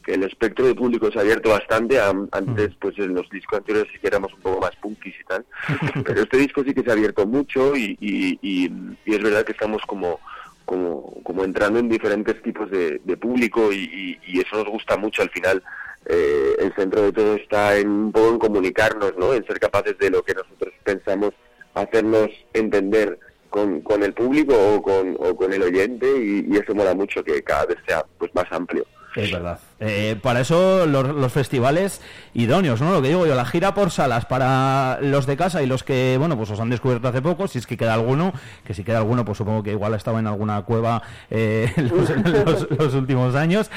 que 0.03 0.13
el 0.13 0.23
espectro 0.23 0.65
de 0.65 0.75
público 0.75 1.11
se 1.11 1.17
ha 1.19 1.21
abierto 1.21 1.49
bastante. 1.49 1.99
Am- 1.99 2.27
Antes, 2.31 2.69
pues 2.79 2.97
en 2.99 3.13
los 3.13 3.29
discos 3.29 3.59
anteriores 3.59 3.91
sí 3.93 3.99
que 3.99 4.07
éramos 4.07 4.33
un 4.33 4.41
poco 4.41 4.59
más 4.61 4.75
punkis 4.77 5.15
y 5.19 5.23
tal. 5.25 5.45
Pero 6.05 6.21
este 6.21 6.37
disco 6.37 6.63
sí 6.63 6.73
que 6.73 6.81
se 6.83 6.89
ha 6.89 6.93
abierto 6.93 7.25
mucho 7.25 7.75
y, 7.75 7.97
y, 7.99 8.39
y- 8.41 8.71
y 9.05 9.15
es 9.15 9.21
verdad 9.23 9.43
que 9.43 9.51
estamos 9.53 9.81
como 9.87 10.19
como, 10.65 11.01
como 11.23 11.43
entrando 11.43 11.79
en 11.79 11.89
diferentes 11.89 12.39
tipos 12.43 12.69
de, 12.69 13.01
de 13.03 13.17
público 13.17 13.73
y, 13.73 13.77
y- 13.77 14.19
y 14.27 14.39
eso 14.39 14.55
nos 14.57 14.67
gusta 14.67 14.97
mucho 14.97 15.23
al 15.23 15.31
final. 15.31 15.63
eh, 16.05 16.55
el 16.59 16.73
centro 16.75 17.01
de 17.01 17.11
todo 17.11 17.33
está 17.35 17.75
en 17.77 17.89
un 17.89 18.11
poco 18.11 18.29
en 18.29 18.39
comunicarnos, 18.39 19.13
¿no? 19.17 19.33
En 19.33 19.43
ser 19.47 19.59
capaces 19.59 19.97
de 19.97 20.11
lo 20.11 20.21
que 20.23 20.33
nosotros 20.35 20.73
pensamos 20.83 21.33
hacernos 21.73 22.29
entender 22.53 23.19
con, 23.49 23.81
con 23.81 24.03
el 24.03 24.13
público 24.13 24.53
o 24.55 24.81
con, 24.81 25.15
o 25.19 25.35
con 25.35 25.53
el 25.53 25.63
oyente 25.63 26.07
y, 26.07 26.45
y 26.49 26.57
eso 26.57 26.75
mola 26.75 26.93
mucho 26.93 27.23
que 27.23 27.43
cada 27.43 27.65
vez 27.65 27.77
sea 27.87 28.05
pues 28.17 28.33
más 28.35 28.45
amplio. 28.51 28.85
Es 29.15 29.31
verdad. 29.31 29.59
Eh, 29.79 30.17
para 30.21 30.41
eso 30.41 30.85
los, 30.85 31.31
festivales 31.33 32.01
idóneos, 32.33 32.79
¿no? 32.79 32.91
Lo 32.91 33.01
que 33.01 33.07
digo 33.07 33.25
yo, 33.25 33.33
la 33.33 33.45
gira 33.45 33.73
por 33.73 33.91
salas 33.91 34.25
para 34.25 34.99
los 35.01 35.25
de 35.25 35.35
casa 35.35 35.63
y 35.63 35.67
los 35.67 35.83
que, 35.83 36.15
bueno, 36.19 36.37
pues 36.37 36.51
os 36.51 36.59
han 36.59 36.69
descubierto 36.69 37.07
hace 37.07 37.21
poco, 37.21 37.47
si 37.47 37.57
es 37.57 37.65
que 37.65 37.75
queda 37.75 37.93
alguno, 37.95 38.33
que 38.65 38.73
si 38.73 38.83
queda 38.83 38.99
alguno, 38.99 39.25
pues 39.25 39.37
supongo 39.37 39.63
que 39.63 39.71
igual 39.71 39.93
estaba 39.95 40.19
en 40.19 40.27
alguna 40.27 40.61
cueva 40.61 41.01
eh, 41.31 41.71
los, 41.77 42.69
los- 42.69 42.93
últimos 42.93 43.35
años, 43.35 43.71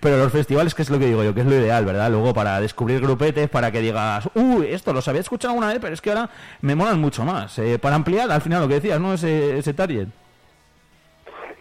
pero 0.00 0.18
los 0.18 0.30
festivales, 0.30 0.74
que 0.74 0.82
es 0.82 0.90
lo 0.90 0.98
que 0.98 1.06
digo 1.06 1.24
yo, 1.24 1.34
que 1.34 1.40
es 1.40 1.46
lo 1.46 1.54
ideal, 1.56 1.84
¿verdad? 1.84 2.10
Luego 2.10 2.32
para 2.32 2.60
descubrir 2.60 3.00
grupetes, 3.00 3.48
para 3.48 3.72
que 3.72 3.80
digas, 3.80 4.28
uy, 4.34 4.66
esto 4.68 4.92
los 4.92 5.08
había 5.08 5.20
escuchado 5.22 5.52
alguna 5.52 5.68
vez, 5.68 5.78
pero 5.80 5.94
es 5.94 6.00
que 6.00 6.10
ahora 6.10 6.30
me 6.60 6.74
molan 6.76 7.00
mucho 7.00 7.24
más. 7.24 7.58
Eh, 7.58 7.78
para 7.78 7.96
ampliar, 7.96 8.30
al 8.30 8.40
final, 8.40 8.62
lo 8.62 8.68
que 8.68 8.74
decías, 8.74 9.00
¿no? 9.00 9.14
Ese, 9.14 9.58
ese 9.58 9.74
target. 9.74 10.08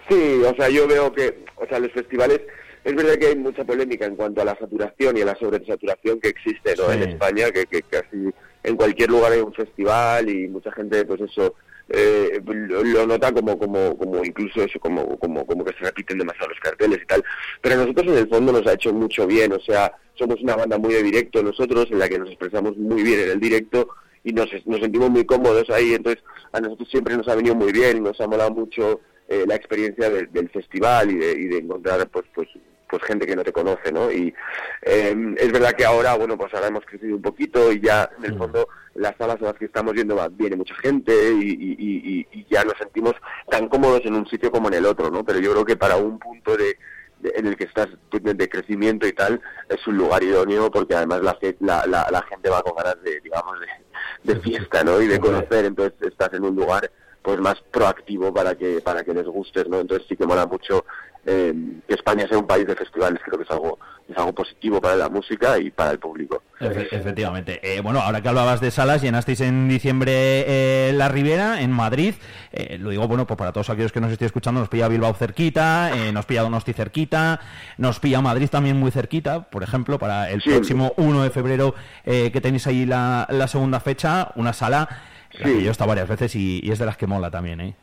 Sí, 0.10 0.42
o 0.45 0.56
sea, 0.56 0.70
yo 0.70 0.88
veo 0.88 1.12
que, 1.12 1.44
o 1.56 1.66
sea, 1.66 1.80
los 1.80 1.92
festivales, 1.92 2.42
es 2.85 2.95
verdad 2.95 3.15
que 3.17 3.27
hay 3.27 3.35
mucha 3.35 3.65
polémica 3.65 4.05
en 4.05 4.15
cuanto 4.15 4.41
a 4.41 4.45
la 4.45 4.57
saturación 4.57 5.17
y 5.17 5.22
a 5.22 5.25
la 5.25 5.35
sobresaturación 5.35 6.19
que 6.22 6.30
existe 6.30 6.75
¿no? 6.77 6.85
Sí. 6.89 6.93
en 6.93 7.09
España, 7.09 7.51
que, 7.51 7.65
que 7.65 7.81
casi 7.81 8.30
en 8.64 8.75
cualquier 8.77 9.09
lugar 9.09 9.33
hay 9.33 9.41
un 9.41 9.53
festival 9.53 10.30
y 10.30 10.47
mucha 10.47 10.72
gente, 10.72 11.03
pues 11.05 11.22
eso, 11.22 11.53
eh, 11.89 12.41
lo, 12.45 12.83
lo 12.83 13.05
nota 13.05 13.31
como, 13.31 13.59
como, 13.59 13.97
como 13.97 14.23
incluso 14.23 14.64
eso, 14.64 14.80
como, 14.80 15.19
como, 15.19 15.45
como 15.45 15.64
que 15.65 15.73
se 15.73 15.83
repiten 15.85 16.17
demasiado 16.17 16.49
los 16.49 16.59
carteles 16.59 16.99
y 17.03 17.05
tal. 17.05 17.23
Pero 17.61 17.75
a 17.75 17.77
nosotros 17.80 18.07
en 18.07 18.17
el 18.17 18.30
fondo 18.30 18.51
nos 18.53 18.65
ha 18.65 18.73
hecho 18.73 18.91
mucho 18.93 19.27
bien, 19.27 19.51
o 19.53 19.59
sea, 19.59 19.91
somos 20.15 20.41
una 20.41 20.55
banda 20.55 20.77
muy 20.77 20.93
de 20.93 21.03
directo 21.03 21.43
nosotros, 21.43 21.88
en 21.91 21.99
la 21.99 22.07
que 22.09 22.17
nos 22.17 22.30
expresamos 22.30 22.75
muy 22.77 23.03
bien 23.03 23.19
en 23.19 23.30
el 23.31 23.39
directo 23.39 23.88
y 24.23 24.33
nos, 24.33 24.47
nos 24.65 24.80
sentimos 24.80 25.11
muy 25.11 25.25
cómodos 25.25 25.69
ahí, 25.69 25.93
entonces 25.93 26.23
a 26.51 26.59
nosotros 26.59 26.89
siempre 26.89 27.15
nos 27.17 27.27
ha 27.27 27.35
venido 27.35 27.53
muy 27.53 27.72
bien, 27.72 28.01
nos 28.01 28.19
ha 28.19 28.25
molado 28.27 28.49
mucho 28.51 28.99
eh, 29.27 29.43
la 29.47 29.55
experiencia 29.55 30.09
del- 30.09 30.31
del 30.31 30.49
festival 30.49 31.11
y 31.11 31.15
de, 31.17 31.31
y 31.33 31.45
de 31.47 31.57
encontrar 31.57 32.07
pues 32.09 32.25
pues 32.33 32.47
pues 32.89 33.01
gente 33.03 33.25
que 33.25 33.35
no 33.35 33.43
te 33.43 33.51
conoce, 33.51 33.91
¿no? 33.91 34.11
Y 34.11 34.33
eh, 34.81 35.35
es 35.38 35.51
verdad 35.51 35.72
que 35.73 35.85
ahora, 35.85 36.15
bueno, 36.15 36.38
pues 36.38 36.53
ahora 36.53 36.67
hemos 36.67 36.85
crecido 36.85 37.15
un 37.15 37.22
poquito 37.22 37.72
y 37.72 37.80
ya 37.81 38.09
en 38.17 38.25
el 38.25 38.38
fondo 38.38 38.67
las 38.93 39.15
salas 39.17 39.38
a 39.41 39.45
las 39.45 39.53
que 39.55 39.65
estamos 39.65 39.93
yendo 39.93 40.15
va- 40.15 40.30
viene 40.30 40.55
mucha 40.55 40.75
gente 40.75 41.11
y, 41.33 41.49
y- 41.49 41.75
y- 41.77 42.27
y- 42.31 42.39
y 42.39 42.45
ya 42.49 42.64
nos 42.64 42.75
sentimos 42.77 43.14
tan 43.49 43.67
cómodos 43.69 44.01
en 44.05 44.14
un 44.15 44.27
sitio 44.27 44.51
como 44.51 44.67
en 44.69 44.75
el 44.75 44.85
otro, 44.85 45.09
¿no? 45.09 45.23
Pero 45.25 45.39
yo 45.39 45.51
creo 45.51 45.65
que 45.65 45.75
para 45.75 45.97
un 45.97 46.17
punto 46.19 46.55
de, 46.55 46.77
de- 47.19 47.33
en 47.35 47.47
el 47.47 47.57
que 47.57 47.65
estás 47.65 47.88
de, 48.11 48.33
de 48.33 48.49
crecimiento 48.49 49.07
y 49.07 49.14
tal, 49.14 49.41
es 49.69 49.85
un 49.88 49.97
lugar 49.97 50.23
idóneo 50.23 50.69
porque 50.72 50.95
además 50.95 51.22
la, 51.22 51.38
la, 51.59 51.85
la, 51.88 52.07
la 52.11 52.22
gente 52.23 52.49
va 52.49 52.61
con 52.61 52.75
ganas 52.75 53.01
de, 53.03 53.19
digamos, 53.22 53.55
de, 53.59 54.33
de 54.33 54.39
fiesta, 54.41 54.83
¿no? 54.83 55.01
Y 55.01 55.07
de 55.07 55.19
conocer, 55.19 55.65
entonces 55.65 55.93
estás 56.01 56.31
en 56.33 56.43
un 56.45 56.55
lugar 56.55 56.89
pues 57.22 57.39
más 57.39 57.55
proactivo 57.72 58.31
para 58.31 58.53
que 58.55 58.81
para 58.81 59.03
que 59.03 59.11
les 59.14 59.25
gustes, 59.25 59.67
¿no? 59.67 59.80
Entonces 59.80 60.07
sí 60.07 60.15
que 60.15 60.27
mola 60.27 60.45
mucho 60.45 60.85
eh, 61.26 61.54
que 61.88 61.94
España 61.95 62.28
sea 62.28 62.38
un 62.38 62.48
país 62.48 62.66
de 62.68 62.76
festivales, 62.76 63.20
creo 63.26 63.38
que 63.38 63.44
es 63.44 63.52
algo 63.52 63.80
es 64.08 64.16
algo 64.20 64.34
positivo 64.36 64.80
para 64.80 64.95
la 64.95 65.10
música 65.10 65.58
y 65.58 65.72
para 65.72 65.90
el 65.90 65.98
público. 65.98 66.44
Efe- 66.60 66.88
efectivamente. 66.92 67.60
Eh, 67.64 67.82
bueno, 67.82 68.02
ahora 68.02 68.22
que 68.22 68.30
hablabas 68.30 68.62
de 68.62 68.70
salas, 68.70 69.02
llenasteis 69.02 69.42
en 69.42 69.68
diciembre 69.68 70.12
eh, 70.14 70.94
la 70.94 71.10
Ribera, 71.10 71.60
en 71.62 71.72
Madrid. 71.72 72.14
Eh, 72.52 72.78
lo 72.78 72.92
digo, 72.92 73.08
bueno, 73.08 73.26
pues 73.26 73.36
para 73.36 73.52
todos 73.52 73.72
aquellos 73.72 73.92
que 73.92 74.00
nos 74.00 74.12
estéis 74.12 74.28
escuchando, 74.28 74.60
nos 74.60 74.70
pilla 74.70 74.88
Bilbao 74.90 75.16
cerquita, 75.16 75.90
eh, 75.98 76.12
nos 76.12 76.28
pilla 76.28 76.44
Donosti 76.44 76.72
cerquita, 76.74 77.40
nos 77.80 78.00
pilla 78.00 78.22
Madrid 78.22 78.48
también 78.48 78.78
muy 78.78 78.92
cerquita, 78.92 79.50
por 79.50 79.64
ejemplo, 79.64 79.98
para 79.98 80.30
el 80.30 80.40
Sí. 80.44 80.52
próximo 80.52 80.94
1 80.98 81.24
de 81.24 81.32
febrero 81.32 81.74
eh, 82.04 82.30
que 82.32 82.42
tenéis 82.42 82.68
ahí 82.68 82.86
la, 82.86 83.26
la 83.32 83.48
segunda 83.48 83.80
fecha, 83.80 84.30
una 84.36 84.54
sala 84.54 84.88
la 85.32 85.45
que 85.45 85.64
yo 85.64 85.70
he 85.70 85.72
estado 85.72 85.88
varias 85.88 86.08
veces 86.08 86.36
y, 86.36 86.60
y 86.64 86.70
es 86.72 86.78
de 86.78 86.86
las 86.86 86.95
que 86.95 87.08
mola 87.08 87.32
también, 87.32 87.60
¿eh? 87.60 87.76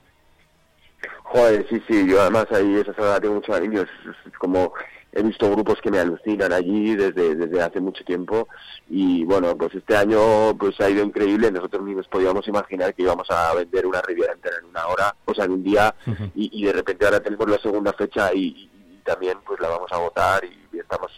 Joder, 1.32 1.66
sí, 1.68 1.82
sí, 1.88 2.06
yo 2.08 2.20
además 2.20 2.46
ahí 2.52 2.76
esa 2.76 2.92
sala 2.94 3.12
la 3.14 3.20
tengo 3.20 3.34
mucho 3.36 3.52
cariño, 3.52 3.80
es, 3.82 3.88
es- 4.26 4.38
como 4.38 4.72
he 5.14 5.22
visto 5.22 5.50
grupos 5.50 5.78
que 5.82 5.90
me 5.90 5.98
alucinan 5.98 6.52
allí 6.52 6.94
desde, 6.96 7.34
desde 7.34 7.62
hace 7.62 7.80
mucho 7.80 8.02
tiempo 8.04 8.48
y 8.88 9.24
bueno, 9.24 9.56
pues 9.56 9.74
este 9.74 9.94
año 9.96 10.18
pues 10.58 10.78
ha 10.80 10.88
ido 10.90 11.04
increíble, 11.04 11.50
nosotros 11.50 11.82
ni 11.84 11.94
nos 11.94 12.08
podíamos 12.08 12.46
imaginar 12.48 12.94
que 12.94 13.02
íbamos 13.02 13.30
a 13.30 13.54
vender 13.54 13.86
una 13.86 14.00
Riviera 14.02 14.32
entera 14.32 14.56
en 14.58 14.66
una 14.66 14.86
hora, 14.86 15.14
o 15.26 15.34
sea, 15.34 15.44
en 15.46 15.52
un 15.52 15.62
día 15.62 15.94
y, 16.34 16.50
y 16.52 16.64
de 16.66 16.72
repente 16.72 17.04
ahora 17.04 17.20
tenemos 17.20 17.48
la 17.48 17.58
segunda 17.58 17.92
fecha 17.94 18.32
y, 18.34 18.68
también 19.04 19.36
pues 19.44 19.58
la 19.60 19.68
vamos 19.68 19.90
a 19.90 19.98
votar 19.98 20.44
y, 20.44 20.78
estamos 20.78 21.10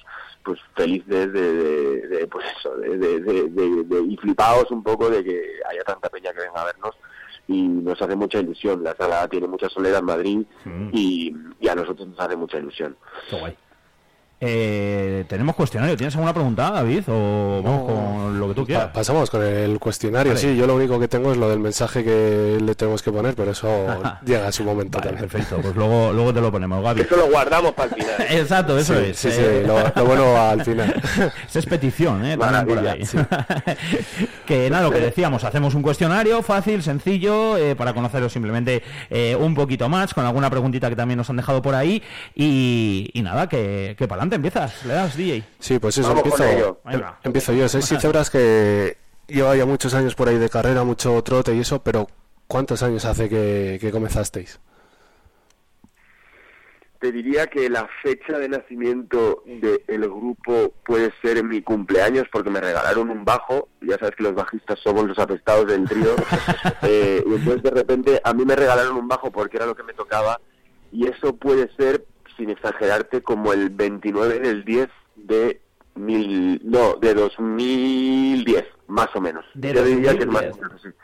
pues 0.42 0.58
felices 0.74 1.32
de, 1.32 1.52
de- 1.52 2.08
de, 2.08 2.26
pues 2.26 2.46
eso, 2.58 2.74
de, 2.76 2.96
de- 2.98 3.20
de- 3.20 3.48
de- 3.48 3.84
de- 3.84 4.02
y 4.08 4.16
flipados 4.16 4.70
un 4.70 4.82
poco 4.82 5.08
de 5.10 5.22
que 5.24 5.40
haya 5.70 5.82
tanta 5.84 6.08
peña 6.08 6.32
que 6.32 6.40
venga 6.40 6.62
a 6.62 6.66
vernos 6.66 6.94
y 7.48 7.62
nos 7.62 8.00
hace 8.00 8.16
mucha 8.16 8.38
ilusión. 8.38 8.82
La 8.82 8.94
sala 8.96 9.28
tiene 9.28 9.46
mucha 9.46 9.68
soledad 9.68 10.00
en 10.00 10.04
Madrid 10.04 10.46
y, 10.92 11.34
y 11.60 11.68
a 11.68 11.74
nosotros 11.74 12.08
nos 12.08 12.18
hace 12.20 12.36
mucha 12.36 12.58
ilusión. 12.58 12.96
Qué 13.28 13.38
guay. 13.38 13.56
Eh, 14.40 15.24
¿Tenemos 15.28 15.54
cuestionario? 15.54 15.96
¿Tienes 15.96 16.14
alguna 16.16 16.34
pregunta, 16.34 16.70
David? 16.70 17.04
¿O 17.08 17.62
vamos 17.64 17.90
con 17.92 18.38
lo 18.40 18.48
que 18.48 18.54
tú 18.54 18.66
quieras? 18.66 18.86
Pa- 18.86 18.92
pasamos 18.94 19.30
con 19.30 19.42
el 19.42 19.78
cuestionario, 19.78 20.32
Vale. 20.32 20.40
sí, 20.40 20.54
yo 20.56 20.66
lo 20.66 20.74
único 20.74 20.98
que 21.00 21.08
tengo 21.08 21.32
es 21.32 21.38
lo 21.38 21.48
del 21.48 21.60
mensaje 21.60 22.04
que 22.04 22.58
le 22.60 22.74
tenemos 22.74 23.02
que 23.02 23.10
poner, 23.10 23.34
pero 23.34 23.52
eso 23.52 23.68
llega 24.26 24.48
a 24.48 24.52
su 24.52 24.64
momento 24.64 24.98
Vale, 24.98 25.10
también. 25.12 25.30
perfecto, 25.30 25.62
pues 25.62 25.74
luego, 25.74 26.12
luego 26.12 26.34
te 26.34 26.40
lo 26.42 26.52
ponemos, 26.52 26.82
Gaby. 26.82 27.00
Eso 27.02 27.16
lo 27.16 27.30
guardamos 27.30 27.72
para 27.72 27.88
el 27.88 28.02
final. 28.02 28.14
Exacto, 28.30 28.76
eso 28.78 28.94
Sí, 28.94 29.00
es. 29.10 29.16
sí, 29.18 29.30
sí, 29.30 29.40
eh. 29.40 29.64
lo- 29.66 29.92
lo 29.94 30.04
bueno 30.04 30.36
al 30.36 30.62
final. 30.64 30.94
Esa 31.48 31.58
es 31.60 31.66
petición, 31.66 32.24
¿eh? 32.26 32.36
También 32.36 32.66
por 32.66 32.86
ahí. 32.86 33.02
Que 34.46 34.68
nada, 34.68 34.82
lo 34.82 34.90
que 34.90 35.00
decíamos, 35.00 35.44
hacemos 35.44 35.74
un 35.74 35.82
cuestionario 35.82 36.42
fácil, 36.42 36.82
sencillo, 36.82 37.56
eh, 37.56 37.74
para 37.76 37.94
conoceros 37.94 38.32
simplemente 38.32 38.82
eh, 39.10 39.36
un 39.38 39.54
poquito 39.54 39.88
más, 39.88 40.12
con 40.12 40.26
alguna 40.26 40.50
preguntita 40.50 40.90
que 40.90 40.96
también 40.96 41.16
nos 41.18 41.30
han 41.30 41.36
dejado 41.36 41.62
por 41.62 41.74
ahí. 41.74 42.02
Y, 42.34 43.10
y 43.14 43.22
nada, 43.22 43.48
que, 43.48 43.94
que 43.98 44.06
para 44.06 44.23
adelante 44.24 44.36
empiezas, 44.36 44.84
le 44.84 44.94
das, 44.94 45.16
DJ. 45.16 45.44
Sí, 45.58 45.78
pues 45.78 45.98
eso, 45.98 46.08
Vamos 46.08 46.24
empiezo, 46.24 46.80
em- 46.88 47.02
empiezo 47.22 47.52
yo. 47.52 47.68
Sois 47.68 47.86
cifras 47.86 48.30
que 48.30 48.96
lleva 49.26 49.56
ya 49.56 49.66
muchos 49.66 49.94
años 49.94 50.14
por 50.14 50.28
ahí 50.28 50.38
de 50.38 50.48
carrera, 50.48 50.84
mucho 50.84 51.22
trote 51.22 51.54
y 51.54 51.60
eso, 51.60 51.82
pero 51.82 52.08
¿cuántos 52.46 52.82
años 52.82 53.04
hace 53.04 53.28
que, 53.28 53.78
que 53.80 53.90
comenzasteis? 53.90 54.60
Te 57.00 57.12
diría 57.12 57.48
que 57.48 57.68
la 57.68 57.86
fecha 58.02 58.38
de 58.38 58.48
nacimiento 58.48 59.42
del 59.46 60.08
grupo 60.08 60.72
puede 60.86 61.12
ser 61.20 61.44
mi 61.44 61.60
cumpleaños 61.60 62.24
porque 62.32 62.48
me 62.48 62.62
regalaron 62.62 63.10
un 63.10 63.26
bajo. 63.26 63.68
Ya 63.82 63.98
sabes 63.98 64.16
que 64.16 64.22
los 64.22 64.34
bajistas 64.34 64.78
somos 64.82 65.06
los 65.06 65.18
apestados 65.18 65.66
del 65.66 65.84
trío. 65.84 66.14
Eh, 66.86 67.22
y 67.26 67.34
entonces 67.34 67.62
de 67.62 67.70
repente 67.70 68.20
a 68.22 68.32
mí 68.34 68.44
me 68.44 68.56
regalaron 68.56 68.96
un 68.96 69.08
bajo 69.08 69.30
porque 69.30 69.56
era 69.56 69.66
lo 69.66 69.74
que 69.74 69.82
me 69.82 69.92
tocaba. 69.94 70.40
Y 70.92 71.06
eso 71.06 71.34
puede 71.36 71.70
ser, 71.76 72.06
sin 72.36 72.50
exagerarte, 72.50 73.22
como 73.22 73.52
el 73.52 73.70
29 73.70 74.40
del 74.40 74.64
10 74.64 74.88
de 75.16 75.60
mil, 75.94 76.60
no, 76.64 76.94
de 76.96 77.14
2010, 77.14 78.64
más 78.88 79.08
o 79.14 79.20
menos. 79.20 79.44
De 79.54 79.72
Yo 79.72 79.84
diría 79.84 80.16
que 80.18 80.26
más 80.26 80.42
2010. 80.48 80.54
o 80.58 80.62
menos. 80.62 80.96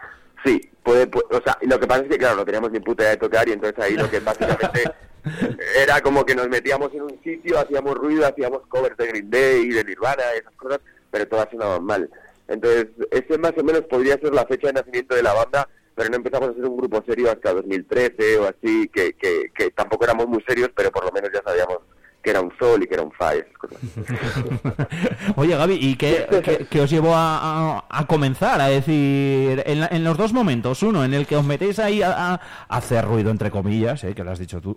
Sí, 0.45 0.71
puede, 0.83 1.07
puede- 1.07 1.27
o 1.37 1.43
sea, 1.43 1.59
lo 1.63 1.79
que 1.79 1.87
pasa 1.87 2.03
es 2.03 2.09
que 2.09 2.19
claro, 2.19 2.37
no 2.37 2.45
teníamos 2.45 2.71
ni 2.73 2.81
puta 2.81 3.03
idea 3.03 3.11
de 3.13 3.17
tocar 3.19 3.49
y 3.49 3.53
entonces 3.53 3.79
ahí 3.85 3.95
lo 3.95 4.09
que 4.11 4.21
básicamente 4.21 4.85
era 5.83 6.01
como 6.01 6.25
que 6.25 6.35
nos 6.35 6.49
metíamos 6.49 6.93
en 6.95 7.03
un 7.03 7.23
sitio, 7.23 7.59
hacíamos 7.59 7.95
ruido, 7.97 8.27
hacíamos 8.27 8.67
covers 8.69 8.97
de 8.97 9.07
Green 9.07 9.31
Day 9.31 9.61
y 9.67 9.69
de 9.71 9.85
Nirvana 9.85 10.23
y 10.35 10.39
esas 10.39 10.55
cosas, 10.55 10.81
pero 11.11 11.29
todas 11.29 11.49
sonaban 11.51 11.85
mal. 11.85 12.11
Entonces, 12.49 12.87
ese 13.11 13.39
más 13.39 13.53
o 13.59 13.63
menos 13.63 13.83
podría 13.83 14.15
ser 14.19 14.33
la 14.35 14.47
fecha 14.47 14.69
de 14.69 14.73
nacimiento 14.73 15.15
de 15.15 15.23
la 15.23 15.35
banda, 15.35 15.69
pero 16.01 16.13
no 16.13 16.17
empezamos 16.17 16.49
a 16.49 16.55
ser 16.55 16.65
un 16.65 16.79
grupo 16.79 17.05
serio 17.07 17.31
hasta 17.31 17.53
2013 17.53 18.39
o 18.39 18.49
así, 18.49 18.89
que, 18.89 19.13
que, 19.13 19.51
que 19.55 19.71
tampoco 19.73 20.05
éramos 20.05 20.29
muy 20.29 20.43
serios, 20.49 20.71
pero 20.75 20.91
por 20.91 21.05
lo 21.05 21.13
menos 21.13 21.31
ya 21.31 21.43
sabíamos 21.43 21.81
que 22.23 22.31
era 22.31 22.41
un 22.41 22.53
sol 22.59 22.83
y 22.83 22.87
que 22.87 22.95
era 22.95 23.03
un 23.03 23.13
cosas. 23.59 23.79
Oye, 25.37 25.57
Gaby, 25.57 25.75
¿y 25.81 25.97
qué, 25.97 26.27
qué- 26.45 26.67
qué 26.69 26.81
os 26.81 26.91
llevó 26.91 27.15
a, 27.15 27.77
a- 27.79 27.85
a 27.89 28.07
comenzar? 28.07 28.61
A 28.61 28.69
decir, 28.69 29.63
en, 29.67 29.81
la- 29.81 29.89
en 29.91 30.05
los 30.05 30.17
dos 30.17 30.33
momentos, 30.33 30.83
uno 30.83 31.05
en 31.05 31.15
el 31.15 31.27
que 31.27 31.37
os 31.37 31.45
metéis 31.45 31.79
ahí 31.79 32.03
a, 32.03 32.35
a 32.35 32.41
hacer 32.69 33.05
ruido, 33.05 33.31
entre 33.31 33.51
comillas, 33.51 34.03
¿eh? 34.05 34.15
que 34.15 34.25
lo 34.25 34.31
has 34.33 34.39
dicho 34.39 34.61
tú. 34.61 34.75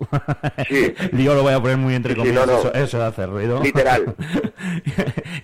Yo 1.12 1.34
lo 1.34 1.42
voy 1.42 1.52
a 1.54 1.60
poner 1.60 1.76
muy 1.76 1.94
entre 1.94 2.14
Sí, 2.14 2.20
sí, 2.20 2.26
comillas, 2.26 2.46
no, 2.46 2.52
no. 2.52 2.58
Eso, 2.60 2.74
eso 2.74 2.98
de 2.98 3.04
hacer 3.04 3.28
ruido. 3.30 3.60
Literal. 3.62 4.14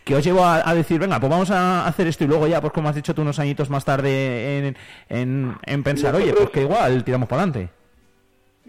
que 0.04 0.14
os 0.16 0.24
llevó 0.24 0.44
a, 0.44 0.68
a 0.68 0.74
decir, 0.74 0.98
venga, 1.00 1.18
pues 1.20 1.30
vamos 1.30 1.50
a 1.50 1.86
hacer 1.86 2.06
esto 2.06 2.24
y 2.24 2.26
luego 2.28 2.46
ya, 2.46 2.60
pues 2.60 2.72
como 2.72 2.88
has 2.88 2.94
dicho 2.94 3.14
tú 3.14 3.22
unos 3.22 3.38
añitos 3.38 3.70
más 3.70 3.84
tarde 3.84 4.58
en, 4.68 4.76
en, 5.08 5.56
en 5.64 5.82
pensar, 5.82 6.14
oye, 6.14 6.32
pues 6.32 6.50
que 6.50 6.62
igual 6.62 7.04
tiramos 7.04 7.28
para 7.28 7.42
adelante. 7.42 7.70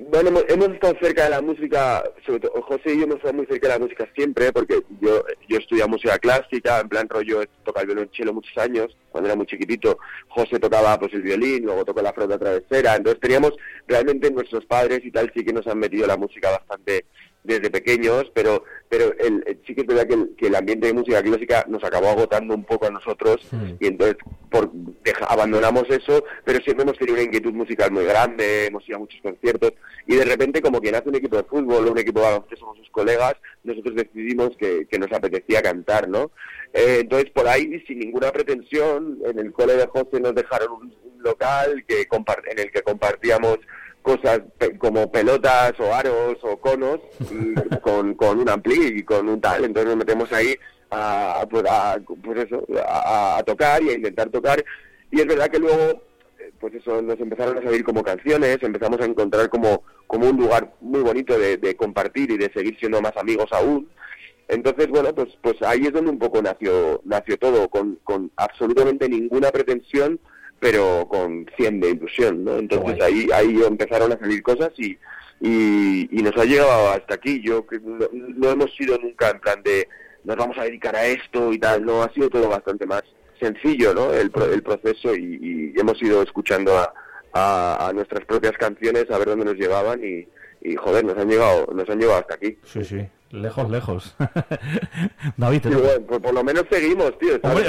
Bueno, 0.10 0.30
hemos, 0.30 0.46
hemos 0.48 0.70
estado 0.70 0.96
cerca 1.00 1.26
de 1.26 1.30
la 1.30 1.42
música, 1.42 2.04
sobre 2.26 2.40
todo 2.40 2.60
José 2.64 2.94
y 2.94 2.98
yo 2.98 3.04
hemos 3.04 3.18
estado 3.18 3.36
muy 3.36 3.46
cerca 3.46 3.68
de 3.68 3.74
la 3.76 3.80
música 3.80 4.10
siempre, 4.16 4.52
porque 4.52 4.82
yo 5.00 5.24
yo 5.48 5.58
estudié 5.58 5.86
música 5.86 6.18
clásica, 6.18 6.80
en 6.80 6.90
plan 6.90 7.08
rollo, 7.08 7.44
toca 7.64 7.82
el 7.82 7.88
violonchelo 7.88 8.34
muchos 8.34 8.58
años, 8.58 8.98
cuando 9.12 9.30
era 9.30 9.36
muy 9.36 9.46
chiquitito, 9.46 10.00
José 10.30 10.60
tocaba 10.60 10.98
pues 10.98 11.14
el 11.14 11.22
violín, 11.22 11.66
luego 11.66 11.86
tocó 11.86 12.02
la 12.02 12.14
flauta 12.14 12.40
travesera, 12.40 12.96
entonces 12.96 13.22
teníamos 13.22 13.54
realmente 13.88 14.32
nuestros 14.32 14.66
padres 14.66 15.02
y 15.04 15.12
tal 15.12 15.32
sí 15.36 15.46
que 15.46 15.54
nos 15.54 15.68
han 15.68 15.78
metido 15.78 16.08
la 16.08 16.18
música 16.18 16.50
bastante 16.50 17.06
desde 17.44 17.70
pequeños, 17.72 18.32
pero 18.34 18.64
pero 18.90 19.14
el, 19.20 19.44
el- 19.48 19.60
sí 19.66 19.74
que 19.74 19.82
es 19.82 19.88
verdad 19.88 20.06
que 20.08 20.14
el, 20.16 20.36
que 20.38 20.48
el 20.48 20.56
ambiente 20.56 20.88
de 20.88 20.94
música 20.94 21.22
clásica 21.24 21.66
nos 21.70 21.82
acabó 21.84 22.10
agotando 22.10 22.54
un 22.54 22.66
poco 22.66 22.88
a 22.88 22.90
nosotros 22.92 23.48
y 23.80 23.88
entonces 23.88 24.18
por, 24.50 24.70
deja- 24.74 25.26
abandonamos 25.26 25.86
eso, 25.90 26.24
pero 26.44 26.60
siempre 26.64 26.84
hemos 26.84 26.98
tenido 26.98 27.16
una 27.16 27.24
inquietud 27.24 27.54
musical 27.54 27.90
muy 27.92 28.04
grande, 28.04 28.66
hemos 28.68 28.88
ido 28.88 28.98
a 28.98 29.00
muchos 29.00 29.22
conciertos 29.22 29.74
y 30.08 30.16
de 30.18 30.26
repente 30.26 30.62
como 30.62 30.82
que 30.82 30.92
nace 30.92 31.08
un 31.10 31.16
equipo 31.16 31.38
de 31.38 31.44
fútbol 31.44 31.88
o 31.88 31.92
un 31.92 31.98
equipo 32.00 32.20
de 32.20 32.26
baloncesto 32.26 32.66
con 32.66 32.76
sus 32.76 32.90
colegas, 32.90 33.36
nosotros 33.64 33.96
decidimos 33.96 34.52
que, 34.58 34.86
que 34.92 35.00
nos 35.00 35.12
apetecía 35.14 35.62
cantar, 35.62 36.10
¿no? 36.10 36.32
Eh, 36.74 37.00
entonces 37.02 37.30
por 37.32 37.48
ahí 37.48 37.82
sin 37.88 38.00
ninguna 38.00 38.32
pretensión, 38.32 39.20
en 39.26 39.40
el 39.40 39.52
cole 39.54 39.78
de 39.78 39.88
José 39.88 40.20
nos 40.20 40.36
dejaron 40.36 40.72
un, 40.74 40.84
un 41.16 41.24
local 41.24 41.84
que 41.88 42.02
en 42.52 42.60
el 42.60 42.72
que 42.72 42.82
compartíamos 42.82 43.58
cosas 44.02 44.42
pe- 44.58 44.78
como 44.78 45.12
pelotas 45.12 45.74
o 45.80 45.94
aros 45.94 46.38
o 46.44 46.58
conos 46.58 47.00
y 47.32 47.54
con, 47.82 48.14
con 48.16 48.40
un 48.40 48.50
ampli 48.50 48.98
y 49.00 49.04
con 49.04 49.30
un 49.30 49.40
tal, 49.42 49.64
entonces 49.66 49.90
nos 49.90 49.98
metemos 49.98 50.32
ahí 50.34 50.56
a, 50.90 51.46
pues, 51.50 51.64
a- 51.70 51.98
pues 52.24 52.46
eso, 52.46 52.66
a, 52.86 53.38
a 53.38 53.44
tocar 53.44 53.82
y 53.84 53.90
a 53.90 53.94
intentar 53.94 54.30
tocar. 54.30 54.64
Y 55.12 55.20
es 55.20 55.26
verdad 55.28 55.50
que 55.50 55.60
luego 55.60 56.02
eh, 56.40 56.52
pues 56.60 56.74
eso 56.76 57.02
nos 57.02 57.20
empezaron 57.20 57.58
a 57.58 57.62
salir 57.64 57.84
como 57.84 58.04
canciones, 58.04 58.58
empezamos 58.62 59.00
a 59.02 59.06
encontrar 59.06 59.50
como, 59.50 59.84
como 60.08 60.30
un 60.30 60.38
lugar 60.38 60.74
muy 60.82 61.02
bonito 61.02 61.38
de, 61.38 61.58
de 61.58 61.76
compartir 61.76 62.32
y 62.32 62.38
de 62.38 62.52
seguir 62.54 62.78
siendo 62.80 63.02
más 63.02 63.16
amigos 63.18 63.48
aún. 63.52 63.90
Entonces, 64.48 64.88
bueno, 64.90 65.16
pues 65.16 65.30
pues 65.42 65.56
ahí 65.62 65.82
es 65.86 65.94
donde 65.94 66.12
un 66.12 66.20
poco 66.20 66.42
nació 66.42 67.02
nació 67.06 67.38
todo, 67.38 67.70
con, 67.70 68.00
con 68.04 68.32
absolutamente 68.36 69.08
ninguna 69.08 69.50
pretensión, 69.50 70.20
pero 70.62 71.08
con 71.10 71.48
100 71.58 71.80
de 71.80 71.90
ilusión, 71.90 72.44
¿no? 72.46 72.58
Entonces 72.60 73.02
ahí 73.02 73.28
ahí 73.34 73.60
empezaron 73.68 74.12
a 74.12 74.20
salir 74.20 74.44
cosas 74.44 74.70
y, 74.78 74.96
y, 75.42 76.08
y 76.12 76.22
nos 76.22 76.38
ha 76.38 76.46
llegado 76.46 76.92
hasta 76.92 77.16
aquí. 77.16 77.42
Yo 77.42 77.66
que 77.66 77.80
no, 77.80 78.08
no 78.14 78.50
hemos 78.52 78.72
sido 78.76 78.96
nunca 79.00 79.32
en 79.32 79.40
plan 79.40 79.64
de 79.64 79.88
nos 80.24 80.38
vamos 80.38 80.56
a 80.60 80.66
dedicar 80.66 80.96
a 80.96 81.08
esto 81.08 81.52
y 81.52 81.58
tal, 81.58 81.84
no, 81.84 82.04
ha 82.04 82.14
sido 82.14 82.30
todo 82.30 82.48
bastante 82.48 82.86
más 82.86 83.02
sencillo, 83.40 83.96
¿no? 83.96 84.14
El, 84.14 84.32
el 84.54 84.62
proceso 84.62 85.16
y, 85.16 85.74
y 85.76 85.80
hemos 85.80 86.00
ido 86.00 86.22
escuchando 86.22 86.78
a, 86.78 86.94
a, 87.34 87.88
a 87.88 87.94
nuestras 87.94 88.24
propias 88.26 88.54
canciones 88.54 89.10
a 89.10 89.18
ver 89.18 89.30
dónde 89.30 89.46
nos 89.46 89.56
llevaban 89.56 90.00
y, 90.04 90.28
y 90.62 90.76
joder, 90.76 91.04
nos 91.04 91.18
han 91.18 91.28
llegado 91.28 91.68
nos 91.74 91.90
han 91.90 92.00
llevado 92.00 92.20
hasta 92.20 92.36
aquí. 92.36 92.56
Sí, 92.64 92.84
sí. 92.86 93.02
Lejos, 93.32 93.70
lejos. 93.70 94.16
David, 95.38 95.62
bueno, 95.64 96.06
pues 96.08 96.20
por 96.22 96.34
lo 96.34 96.44
menos 96.44 96.66
seguimos, 96.70 97.18
tío. 97.18 97.36
Hombre, 97.44 97.68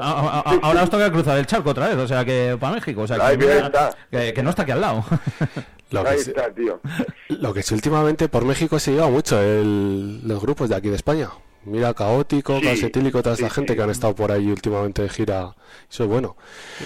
a- 0.00 0.42
a- 0.44 0.58
ahora 0.62 0.82
os 0.82 0.90
toca 0.90 1.10
cruzar 1.12 1.38
el 1.38 1.46
charco 1.46 1.70
otra 1.70 1.88
vez, 1.88 1.96
o 1.96 2.08
sea 2.08 2.24
que 2.24 2.56
para 2.58 2.74
México, 2.74 3.02
o 3.02 3.06
sea 3.06 3.16
que, 3.16 3.22
Ay, 3.22 3.36
bien 3.36 3.50
mira, 3.54 3.66
está. 3.66 3.90
que, 4.10 4.32
que 4.34 4.42
no 4.42 4.50
está 4.50 4.62
aquí 4.62 4.72
al 4.72 4.80
lado. 4.80 5.04
Lo 5.90 6.04
que, 6.04 6.08
Ahí 6.10 6.18
sí, 6.20 6.30
está, 6.30 6.52
tío. 6.54 6.80
lo 7.28 7.52
que 7.52 7.64
sí 7.64 7.74
últimamente 7.74 8.28
por 8.28 8.44
México 8.44 8.78
se 8.78 8.92
lleva 8.92 9.08
mucho 9.08 9.40
el- 9.42 10.20
los 10.26 10.40
grupos 10.40 10.68
de 10.68 10.76
aquí 10.76 10.88
de 10.88 10.94
España. 10.94 11.30
Mira, 11.64 11.92
Caótico, 11.94 12.58
Sí, 12.60 12.64
Calcetílico, 12.64 13.22
toda 13.22 13.34
esta 13.34 13.48
sí, 13.48 13.54
gente 13.56 13.72
sí. 13.72 13.76
que 13.76 13.82
han 13.82 13.90
estado 13.90 14.14
por 14.14 14.30
ahí 14.32 14.46
últimamente 14.50 15.02
de 15.02 15.08
gira. 15.08 15.54
Eso 15.90 16.04
es 16.04 16.08
bueno. 16.08 16.36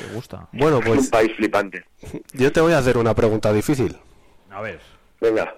Me 0.08 0.14
gusta. 0.14 0.48
Bueno, 0.52 0.78
Es 0.78 0.86
un 0.86 0.94
pues 0.96 1.08
país 1.10 1.32
flipante. 1.36 1.84
yo 2.32 2.50
te 2.50 2.60
voy 2.62 2.72
a 2.72 2.78
hacer 2.78 2.96
una 2.96 3.14
pregunta 3.14 3.52
difícil. 3.52 3.94
A 4.50 4.62
ver. 4.62 4.80
Venga. 5.20 5.54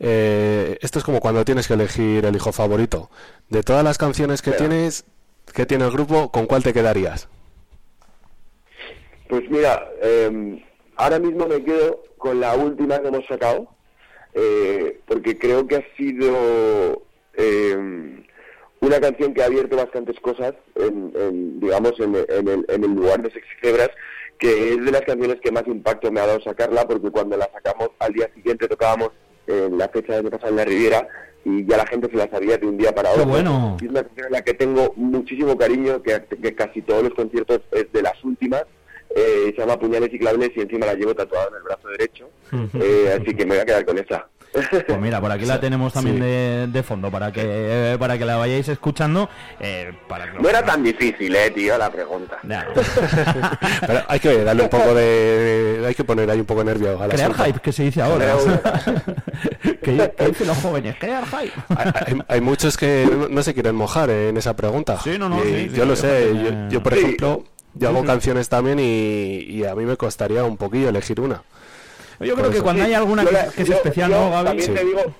Eh, 0.00 0.78
esto 0.80 0.98
es 0.98 1.04
como 1.04 1.20
cuando 1.20 1.44
tienes 1.44 1.68
que 1.68 1.74
elegir 1.74 2.24
el 2.24 2.36
hijo 2.36 2.52
favorito. 2.52 3.10
De 3.48 3.62
todas 3.62 3.84
las 3.84 3.98
canciones 3.98 4.42
que 4.42 4.52
tienes, 4.52 5.04
que 5.52 5.66
tiene 5.66 5.84
el 5.84 5.90
grupo, 5.90 6.30
¿con 6.30 6.46
cuál 6.46 6.62
te 6.62 6.72
quedarías? 6.72 7.28
Pues 9.28 9.48
mira, 9.50 9.88
eh, 10.02 10.64
ahora 10.96 11.18
mismo 11.18 11.46
me 11.46 11.64
quedo 11.64 12.02
con 12.18 12.40
la 12.40 12.54
última 12.54 13.00
que 13.00 13.08
hemos 13.08 13.26
sacado, 13.26 13.68
eh, 14.34 15.00
porque 15.06 15.38
creo 15.38 15.66
que 15.66 15.76
ha 15.76 15.96
sido 15.96 17.02
eh, 17.34 18.24
una 18.80 19.00
canción 19.00 19.32
que 19.32 19.42
ha 19.42 19.46
abierto 19.46 19.76
bastantes 19.76 20.18
cosas, 20.20 20.54
en, 20.74 21.12
en, 21.16 21.60
digamos, 21.60 21.92
en, 21.98 22.14
en 22.16 22.48
el, 22.48 22.64
en 22.68 22.84
el 22.84 22.90
lugar 22.94 23.22
de 23.22 23.30
Sexy 23.30 23.54
Cebras, 23.62 23.90
que 24.38 24.70
es 24.70 24.84
de 24.84 24.90
las 24.90 25.02
canciones 25.02 25.40
que 25.40 25.52
más 25.52 25.66
impacto 25.66 26.10
me 26.10 26.20
ha 26.20 26.26
dado 26.26 26.40
sacarla, 26.40 26.86
porque 26.86 27.10
cuando 27.10 27.36
la 27.36 27.48
sacamos 27.52 27.90
al 27.98 28.12
día 28.12 28.30
siguiente 28.34 28.68
tocábamos 28.68 29.10
en 29.46 29.78
la 29.78 29.88
fecha 29.88 30.20
de 30.22 30.30
pasar 30.30 30.50
en 30.50 30.56
la 30.56 30.64
Riviera 30.64 31.06
y 31.44 31.66
ya 31.66 31.76
la 31.76 31.86
gente 31.86 32.08
se 32.10 32.16
la 32.16 32.28
sabía 32.30 32.56
de 32.56 32.66
un 32.66 32.78
día 32.78 32.94
para 32.94 33.10
¡Qué 33.12 33.20
otro. 33.20 33.30
bueno! 33.30 33.76
Y 33.80 33.84
es 33.84 33.90
una 33.90 34.02
canción 34.02 34.26
en 34.26 34.32
la 34.32 34.42
que 34.42 34.54
tengo 34.54 34.92
muchísimo 34.96 35.56
cariño, 35.58 36.02
que, 36.02 36.22
que 36.40 36.54
casi 36.54 36.80
todos 36.82 37.02
los 37.02 37.14
conciertos 37.14 37.60
es 37.72 37.92
de 37.92 38.02
las 38.02 38.22
últimas. 38.24 38.64
Eh, 39.16 39.52
se 39.54 39.60
llama 39.60 39.78
Puñales 39.78 40.12
y 40.12 40.18
Claveles 40.18 40.50
y 40.56 40.60
encima 40.62 40.86
la 40.86 40.94
llevo 40.94 41.14
tatuada 41.14 41.48
en 41.48 41.54
el 41.56 41.62
brazo 41.62 41.88
derecho. 41.88 42.28
Eh, 42.74 43.16
así 43.20 43.34
que 43.36 43.44
me 43.46 43.54
voy 43.54 43.58
a 43.58 43.64
quedar 43.64 43.84
con 43.84 43.98
esa. 43.98 44.28
Pues 44.86 45.00
mira, 45.00 45.20
por 45.20 45.32
aquí 45.32 45.44
la 45.44 45.58
tenemos 45.60 45.92
también 45.92 46.20
de, 46.20 46.66
de 46.68 46.82
fondo 46.82 47.10
para 47.10 47.32
que 47.32 47.96
para 47.98 48.16
que 48.16 48.24
la 48.24 48.36
vayáis 48.36 48.68
escuchando. 48.68 49.28
eh, 49.60 49.92
para 50.08 50.30
que 50.30 50.38
No 50.38 50.48
era 50.48 50.64
tan 50.64 50.82
difícil, 50.82 51.34
eh, 51.34 51.50
tío, 51.50 51.76
la 51.76 51.90
pregunta. 51.90 52.38
Pero 53.86 54.02
hay 54.08 54.20
que 54.20 54.44
darle 54.44 54.62
un 54.62 54.68
poco 54.68 54.94
de... 54.94 55.84
Hay 55.86 55.94
que 55.94 56.04
poner 56.04 56.30
ahí 56.30 56.38
un 56.40 56.46
poco 56.46 56.60
de 56.60 56.66
nervio 56.66 57.00
al 57.02 57.10
Crear 57.10 57.30
asunto. 57.30 57.44
hype, 57.44 57.60
que 57.60 57.72
se 57.72 57.82
dice 57.84 58.02
ahora. 58.02 58.34
que, 59.82 60.12
que 60.16 60.26
dicen 60.28 60.46
los 60.46 60.58
jóvenes, 60.58 60.96
crear 60.98 61.24
hype. 61.26 61.52
Hay, 61.76 61.92
hay- 62.06 62.22
hay 62.28 62.40
muchos 62.40 62.76
que 62.76 63.08
no, 63.10 63.28
no 63.28 63.42
se 63.42 63.54
quieren 63.54 63.74
mojar 63.74 64.10
eh, 64.10 64.28
en 64.28 64.36
esa 64.36 64.54
pregunta. 64.56 64.98
Sí, 65.02 65.18
no, 65.18 65.28
no, 65.28 65.42
sí, 65.42 65.68
sí, 65.70 65.76
yo 65.76 65.84
lo 65.84 65.96
sé. 65.96 66.30
Yo, 66.34 66.68
yo, 66.70 66.82
por 66.82 66.94
Sí. 66.94 67.00
ejemplo, 67.00 67.44
yo 67.74 67.88
hago 67.88 68.04
canciones 68.04 68.48
también 68.48 68.78
y, 68.78 69.38
y 69.48 69.64
a 69.64 69.74
mí 69.74 69.84
me 69.84 69.96
costaría 69.96 70.44
un 70.44 70.56
poquillo 70.56 70.88
elegir 70.88 71.20
una. 71.20 71.42
Yo 72.20 72.34
creo 72.36 72.50
que 72.50 72.60
cuando 72.62 72.84
hay 72.84 72.94
alguna 72.94 73.24
Yo 73.24 73.30
que, 73.30 73.62
es 73.62 73.68
yo- 73.68 73.74
especial, 73.74 74.10
yo 74.10 74.16
¿no, 74.16 74.30
Gaby? 74.30 74.44
También 74.46 74.74
te 74.74 74.84
digo, 74.84 75.14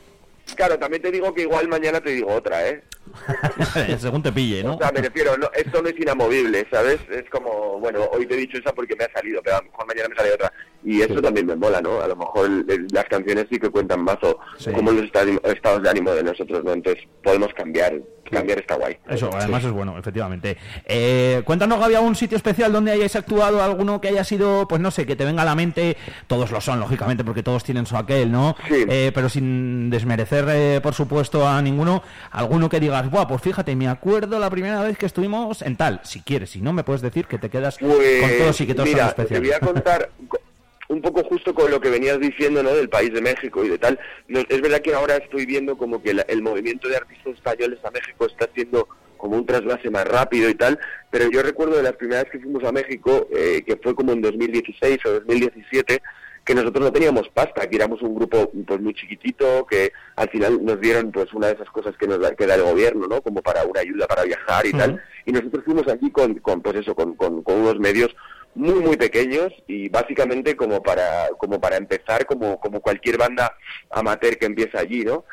claro, 0.56 0.78
también 0.78 1.02
te 1.02 1.10
digo 1.10 1.34
que 1.34 1.42
igual 1.42 1.68
mañana 1.68 2.00
te 2.00 2.10
digo 2.10 2.32
otra, 2.32 2.66
¿eh? 2.68 2.82
Según 3.98 4.22
te 4.22 4.32
pille, 4.32 4.62
¿no? 4.64 4.74
O 4.74 4.78
sea, 4.78 4.90
me 4.92 5.00
refiero, 5.00 5.36
no, 5.36 5.48
esto 5.54 5.82
no 5.82 5.88
es 5.88 5.98
inamovible, 5.98 6.66
¿sabes? 6.70 6.98
Es 7.10 7.28
como, 7.30 7.78
bueno, 7.80 8.00
hoy 8.12 8.26
te 8.26 8.34
he 8.34 8.38
dicho 8.38 8.58
esa 8.58 8.72
porque 8.72 8.96
me 8.96 9.04
ha 9.04 9.12
salido, 9.12 9.40
pero 9.42 9.56
a 9.56 9.60
lo 9.60 9.66
mejor 9.70 9.86
mañana 9.86 10.08
me 10.08 10.16
sale 10.16 10.32
otra. 10.32 10.52
Y 10.86 11.00
eso 11.00 11.22
también 11.22 11.46
me 11.46 11.56
mola, 11.56 11.80
¿no? 11.80 12.00
A 12.00 12.08
lo 12.08 12.16
mejor 12.16 12.46
el- 12.46 12.66
el- 12.68 12.86
las 12.92 13.04
canciones 13.06 13.46
sí 13.50 13.58
que 13.58 13.70
cuentan 13.70 14.02
más 14.02 14.18
o 14.22 14.38
Sí. 14.58 14.70
como 14.72 14.90
los 14.92 15.04
estados 15.04 15.82
de 15.82 15.88
ánimo 15.90 16.10
de 16.12 16.22
nosotros, 16.22 16.62
¿no? 16.62 16.72
Entonces 16.74 17.02
podemos 17.22 17.48
cambiar, 17.54 17.94
cambiar 18.30 18.58
está 18.58 18.74
guay. 18.76 18.98
Eso, 19.08 19.30
además 19.32 19.64
es 19.64 19.70
bueno, 19.70 19.96
efectivamente. 19.98 20.58
Eh, 20.84 21.40
cuéntanos, 21.46 21.78
Gaby, 21.80 21.94
algún 21.94 22.14
sitio 22.14 22.36
especial 22.36 22.70
donde 22.72 22.92
hayáis 22.92 23.16
actuado, 23.16 23.62
alguno 23.62 23.98
que 24.02 24.08
haya 24.08 24.24
sido, 24.24 24.68
pues 24.68 24.80
no 24.82 24.90
sé, 24.90 25.06
que 25.06 25.16
te 25.16 25.24
venga 25.24 25.40
a 25.42 25.46
la 25.46 25.54
mente. 25.54 25.96
Todos 26.26 26.50
lo 26.50 26.60
son, 26.60 26.80
lógicamente, 26.80 27.24
porque 27.24 27.42
todos 27.42 27.64
tienen 27.64 27.86
su 27.86 27.96
aquel, 27.96 28.30
¿no? 28.30 28.54
Eh, 28.70 29.10
pero 29.14 29.30
sin 29.30 29.88
desmerecer, 29.88 30.44
eh, 30.50 30.80
por 30.82 30.92
supuesto, 30.92 31.48
a 31.48 31.62
ninguno. 31.62 32.02
Alguno 32.30 32.68
que 32.68 32.78
digas, 33.02 33.10
Buah, 33.10 33.26
pues 33.28 33.42
fíjate, 33.42 33.74
me 33.76 33.88
acuerdo 33.88 34.38
la 34.38 34.50
primera 34.50 34.82
vez 34.82 34.96
que 34.98 35.06
estuvimos 35.06 35.62
en 35.62 35.76
tal. 35.76 36.00
Si 36.04 36.20
quieres, 36.20 36.50
si 36.50 36.60
no, 36.60 36.72
me 36.72 36.84
puedes 36.84 37.02
decir 37.02 37.26
que 37.26 37.38
te 37.38 37.48
quedas 37.50 37.78
con 37.78 37.88
Pues, 37.90 38.38
todos 38.38 38.60
y 38.60 38.66
que 38.66 38.74
todos 38.74 38.88
mira, 38.88 39.00
son 39.00 39.08
especiales. 39.10 39.42
Te 39.42 39.48
voy 39.48 39.56
a 39.56 39.60
contar 39.72 40.10
co- 40.28 40.38
un 40.88 41.00
poco 41.00 41.24
justo 41.24 41.54
con 41.54 41.70
lo 41.70 41.80
que 41.80 41.88
venías 41.90 42.20
diciendo, 42.20 42.62
¿no? 42.62 42.70
Del 42.74 42.88
país 42.88 43.12
de 43.12 43.20
México 43.22 43.64
y 43.64 43.68
de 43.68 43.78
tal. 43.78 43.98
No, 44.28 44.40
es 44.48 44.60
verdad 44.60 44.80
que 44.80 44.94
ahora 44.94 45.16
estoy 45.16 45.46
viendo 45.46 45.76
como 45.76 46.02
que 46.02 46.14
la- 46.14 46.22
el 46.28 46.42
movimiento 46.42 46.88
de 46.88 46.96
artistas 46.96 47.34
españoles 47.34 47.78
a 47.84 47.90
México 47.90 48.26
está 48.26 48.44
haciendo 48.44 48.86
como 49.16 49.36
un 49.36 49.46
trasvase 49.46 49.88
más 49.88 50.04
rápido 50.06 50.50
y 50.50 50.54
tal, 50.54 50.78
pero 51.10 51.30
yo 51.30 51.42
recuerdo 51.42 51.76
de 51.78 51.82
las 51.82 51.94
primeras 51.94 52.26
que 52.30 52.38
fuimos 52.38 52.62
a 52.64 52.72
México, 52.72 53.26
eh, 53.34 53.62
que 53.66 53.76
fue 53.82 53.94
como 53.94 54.12
en 54.12 54.20
2016 54.20 54.98
o 55.06 55.12
2017, 55.12 56.02
que 56.44 56.54
nosotros 56.54 56.84
no 56.84 56.92
teníamos 56.92 57.28
pasta, 57.30 57.68
que 57.68 57.76
éramos 57.76 58.02
un 58.02 58.14
grupo 58.14 58.50
pues 58.66 58.80
muy 58.80 58.94
chiquitito, 58.94 59.66
que 59.66 59.92
al 60.16 60.28
final 60.28 60.64
nos 60.64 60.80
dieron 60.80 61.10
pues 61.10 61.32
una 61.32 61.48
de 61.48 61.54
esas 61.54 61.70
cosas 61.70 61.96
que 61.96 62.06
nos 62.06 62.20
da, 62.20 62.34
que 62.34 62.46
da 62.46 62.56
el 62.56 62.62
gobierno, 62.62 63.06
¿no? 63.06 63.22
Como 63.22 63.42
para 63.42 63.64
una 63.64 63.80
ayuda 63.80 64.06
para 64.06 64.24
viajar 64.24 64.66
y 64.66 64.72
tal. 64.72 65.02
Y 65.24 65.32
nosotros 65.32 65.64
fuimos 65.64 65.88
allí 65.88 66.10
con, 66.10 66.34
con 66.40 66.60
pues 66.60 66.76
eso, 66.76 66.94
con, 66.94 67.14
con, 67.14 67.42
con 67.42 67.60
unos 67.60 67.78
medios 67.78 68.14
muy 68.54 68.80
muy 68.80 68.96
pequeños 68.96 69.52
y 69.66 69.88
básicamente 69.88 70.54
como 70.54 70.80
para 70.82 71.28
como 71.38 71.60
para 71.60 71.76
empezar 71.76 72.24
como 72.24 72.60
como 72.60 72.80
cualquier 72.80 73.18
banda 73.18 73.56
amateur 73.90 74.38
que 74.38 74.46
empieza 74.46 74.78
allí, 74.78 75.04
¿no? 75.04 75.24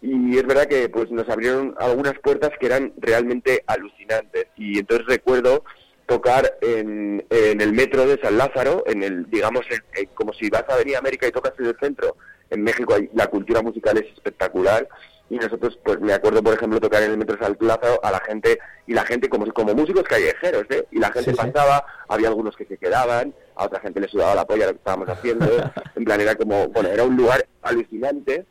Y 0.00 0.36
es 0.38 0.46
verdad 0.46 0.66
que 0.66 0.88
pues 0.88 1.10
nos 1.10 1.28
abrieron 1.28 1.74
algunas 1.78 2.16
puertas 2.20 2.50
que 2.60 2.66
eran 2.66 2.92
realmente 2.98 3.64
alucinantes 3.66 4.46
y 4.56 4.78
entonces 4.78 5.06
recuerdo 5.06 5.64
tocar 6.08 6.56
en, 6.62 7.24
en 7.28 7.60
el 7.60 7.72
metro 7.74 8.06
de 8.06 8.18
San 8.22 8.38
Lázaro, 8.38 8.82
en 8.86 9.02
el, 9.02 9.28
digamos, 9.30 9.62
en- 9.70 9.84
en- 9.94 10.06
como 10.14 10.32
si 10.32 10.48
vas 10.48 10.64
a 10.68 10.72
Avenida 10.74 10.98
América 10.98 11.28
y 11.28 11.32
tocas 11.32 11.52
en 11.58 11.66
el 11.66 11.76
centro. 11.78 12.16
En 12.48 12.62
México 12.62 12.94
hay- 12.94 13.10
la 13.12 13.26
cultura 13.26 13.60
musical 13.60 13.98
es 13.98 14.10
espectacular 14.14 14.88
y 15.28 15.36
nosotros, 15.36 15.78
pues 15.84 16.00
me 16.00 16.14
acuerdo, 16.14 16.42
por 16.42 16.54
ejemplo, 16.54 16.80
tocar 16.80 17.02
en 17.02 17.10
el 17.10 17.18
metro 17.18 17.36
de 17.36 17.44
San 17.44 17.56
Lázaro 17.60 18.00
a 18.02 18.10
la 18.10 18.20
gente, 18.20 18.58
y 18.86 18.94
la 18.94 19.04
gente 19.04 19.28
como, 19.28 19.44
como 19.52 19.74
músicos 19.74 20.04
callejeros, 20.04 20.64
¿eh? 20.70 20.86
Y 20.90 20.98
la 20.98 21.12
gente 21.12 21.32
Sí, 21.32 21.36
sí. 21.38 21.46
pasaba, 21.52 21.84
había 22.08 22.28
algunos 22.28 22.56
que 22.56 22.64
se 22.64 22.78
quedaban, 22.78 23.34
a 23.54 23.66
otra 23.66 23.78
gente 23.80 24.00
le 24.00 24.08
sudaba 24.08 24.34
la 24.34 24.46
polla 24.46 24.64
lo 24.64 24.72
que 24.72 24.78
estábamos 24.78 25.10
haciendo, 25.10 25.44
en 25.94 26.04
plan 26.06 26.20
era 26.22 26.34
como, 26.36 26.68
bueno, 26.68 26.88
era 26.88 27.04
un 27.04 27.14
lugar 27.16 27.46
alucinante 27.60 28.46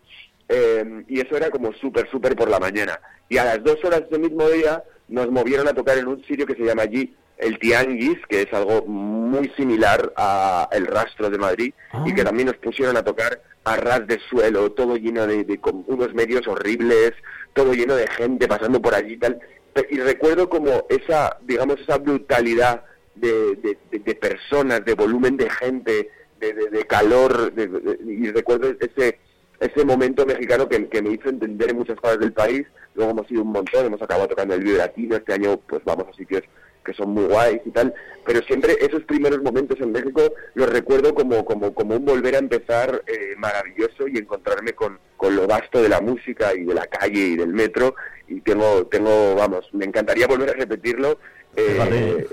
eh, 0.49 1.03
y 1.07 1.19
eso 1.19 1.35
era 1.35 1.49
como 1.49 1.73
súper, 1.73 2.07
súper 2.11 2.35
por 2.35 2.49
la 2.49 2.59
mañana. 2.59 2.99
Y 3.29 3.39
a 3.39 3.45
las 3.45 3.63
dos 3.63 3.83
horas 3.83 4.03
del 4.11 4.19
mismo 4.21 4.47
día 4.47 4.83
nos 5.07 5.31
movieron 5.31 5.67
a 5.67 5.73
tocar 5.73 5.97
en 5.97 6.07
un 6.07 6.23
sitio 6.25 6.45
que 6.45 6.53
se 6.55 6.63
llama 6.63 6.83
allí 6.83 7.15
el 7.37 7.59
Tianguis, 7.59 8.17
que 8.27 8.41
es 8.43 8.53
algo 8.53 8.83
muy 8.85 9.49
similar 9.57 10.11
a 10.15 10.67
El 10.71 10.87
Rastro 10.87 11.29
de 11.29 11.37
Madrid, 11.37 11.73
y 12.05 12.13
que 12.13 12.23
también 12.23 12.47
nos 12.47 12.57
pusieron 12.57 12.97
a 12.97 13.03
tocar 13.03 13.41
a 13.63 13.75
ras 13.75 14.07
de 14.07 14.19
suelo, 14.29 14.71
todo 14.71 14.95
lleno 14.97 15.27
de, 15.27 15.43
de 15.43 15.57
con 15.59 15.83
unos 15.87 16.13
medios 16.13 16.47
horribles, 16.47 17.13
todo 17.53 17.73
lleno 17.73 17.95
de 17.95 18.07
gente 18.07 18.47
pasando 18.47 18.81
por 18.81 18.95
allí 18.95 19.13
y 19.13 19.17
tal. 19.17 19.39
Y 19.91 19.99
recuerdo 19.99 20.49
como 20.49 20.85
esa, 20.89 21.37
digamos, 21.43 21.79
esa 21.81 21.97
brutalidad 21.97 22.83
de, 23.15 23.55
de- 23.57 23.77
de- 23.91 23.99
de 23.99 24.15
personas, 24.15 24.83
de 24.85 24.93
volumen 24.95 25.37
de 25.37 25.49
gente, 25.49 26.09
de, 26.39 26.85
calor, 26.87 27.51
y 28.05 28.29
recuerdo 28.31 28.69
ese 28.79 29.19
ese 29.59 29.83
momento 29.83 30.23
mexicano 30.23 30.69
que, 30.69 30.87
que 30.87 31.01
me 31.01 31.09
hizo 31.13 31.29
entender 31.29 31.71
en 31.71 31.77
muchas 31.77 31.99
cosas 31.99 32.19
del 32.19 32.31
país. 32.31 32.67
Luego 32.93 33.11
hemos 33.11 33.31
ido 33.31 33.41
un 33.41 33.51
montón, 33.51 33.87
hemos 33.87 33.99
acabado 34.01 34.27
tocando 34.27 34.53
el 34.53 34.63
Vive 34.63 34.77
Latino, 34.77 35.15
este 35.15 35.33
año 35.33 35.57
pues 35.67 35.83
vamos 35.83 36.05
a 36.07 36.13
sitios 36.13 36.43
que 36.87 36.93
son 36.93 37.09
muy 37.09 37.25
guays 37.25 37.61
y 37.65 37.69
tal, 37.71 37.93
pero 38.25 38.41
siempre 38.43 38.77
esos 38.79 39.03
primeros 39.03 39.41
momentos 39.43 39.77
en 39.81 39.91
México 39.91 40.21
los 40.55 40.69
recuerdo 40.69 41.13
como, 41.13 41.43
como, 41.43 41.73
como 41.73 41.97
un 41.97 42.05
volver 42.05 42.35
a 42.35 42.39
empezar 42.39 43.03
eh, 43.05 43.35
maravilloso 43.37 44.07
y 44.07 44.17
encontrarme 44.17 44.71
con, 44.71 44.97
con 45.17 45.35
lo 45.35 45.45
vasto 45.45 45.81
de 45.81 45.89
la 45.89 45.99
música 45.99 46.55
y 46.55 46.63
de 46.63 46.73
la 46.73 46.87
calle 46.87 47.19
y 47.19 47.35
del 47.35 47.53
metro 47.53 47.95
y 48.29 48.39
tengo, 48.41 48.87
tengo 48.87 49.35
vamos, 49.35 49.69
me 49.73 49.85
encantaría 49.85 50.27
volver 50.27 50.51
a 50.51 50.53
repetirlo, 50.53 51.19
eh, 51.55 51.63
Fíjate. 51.73 52.27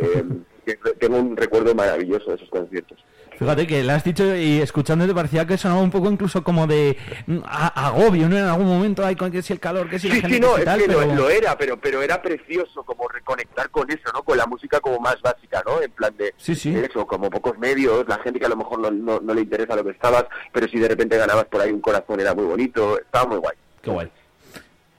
eh, 0.67 0.79
tengo 1.01 1.19
un 1.19 1.37
recuerdo 1.37 1.75
maravilloso 1.75 2.31
de 2.31 2.37
esos 2.37 2.49
conciertos. 2.49 3.05
Fíjate 3.39 3.67
que 3.67 3.83
lo 3.83 3.93
has 3.93 4.05
dicho 4.05 4.35
y 4.37 4.61
escuchándote 4.61 5.13
parecía 5.15 5.47
que 5.47 5.59
sonaba 5.59 5.81
un 5.81 5.91
poco 5.91 6.11
incluso 6.11 6.45
como 6.45 6.67
de 6.67 6.97
mm, 7.27 7.39
a- 7.45 7.87
agobio, 7.89 8.29
¿no? 8.29 8.37
En 8.39 8.45
algún 8.45 8.67
momento 8.67 9.05
hay 9.05 9.17
con 9.17 9.31
que 9.33 9.43
si 9.43 9.53
el 9.53 9.61
calor, 9.61 9.89
que 9.91 9.99
si 9.99 10.09
la 10.09 10.15
Sí, 10.15 10.21
gente 10.21 10.35
sí, 10.37 10.41
no, 10.41 10.57
es 10.57 10.65
tal, 10.65 10.81
que 10.81 10.87
lo- 10.89 10.99
pero- 11.01 11.15
lo, 11.15 11.31
era, 11.31 11.59
pero 11.59 11.81
pero 11.81 12.03
era 12.03 12.23
precioso 12.23 12.83
como 12.85 13.09
reconectar 13.09 13.71
con 13.71 13.91
eso, 13.91 14.13
¿no? 14.13 14.23
Con 14.23 14.39
la 14.39 14.47
música 14.47 14.79
como 14.81 14.99
más 15.01 15.21
básica, 15.23 15.63
¿no? 15.67 15.81
En 15.83 15.91
plan 15.91 16.17
de 16.17 16.33
Sí, 16.37 16.55
sí. 16.55 16.75
eso, 16.77 17.07
como 17.07 17.29
pocos 17.31 17.59
medios, 17.59 18.07
la 18.09 18.19
gente 18.19 18.39
que 18.39 18.47
a 18.47 18.51
lo 18.51 18.57
mejor 18.57 18.79
no, 18.79 18.91
no, 18.91 19.21
no 19.21 19.35
le 19.35 19.41
interesa 19.43 19.75
lo 19.77 19.85
que 19.85 19.91
estabas, 19.91 20.25
pero 20.53 20.69
si 20.69 20.79
de 20.79 20.89
repente 20.89 21.17
ganabas 21.19 21.47
por 21.47 21.61
ahí 21.61 21.73
un 21.73 21.81
corazón 21.81 22.21
era 22.21 22.35
muy 22.35 22.45
bonito, 22.45 22.99
estaba 23.01 23.27
muy 23.27 23.39
guay. 23.39 23.57
Qué 23.83 23.91
guay. 23.91 24.09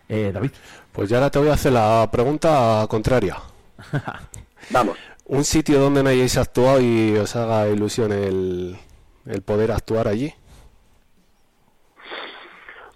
Eh, 0.10 0.32
David. 0.34 0.52
Pues 0.92 1.10
ya 1.10 1.18
ahora 1.18 1.30
te 1.32 1.40
voy 1.40 1.50
a 1.50 1.54
hacer 1.54 1.72
la 1.74 2.08
pregunta 2.12 2.86
contraria. 2.90 3.38
Vamos. 4.70 4.98
Un 5.28 5.44
sitio 5.44 5.80
donde 5.80 6.04
no 6.04 6.10
hayáis 6.10 6.38
actuado 6.38 6.80
y 6.82 7.16
os 7.18 7.36
haga 7.36 7.68
ilusión 7.70 8.12
el, 8.12 8.78
el 9.26 9.42
poder 9.42 9.72
actuar 9.72 10.08
allí. 10.08 10.34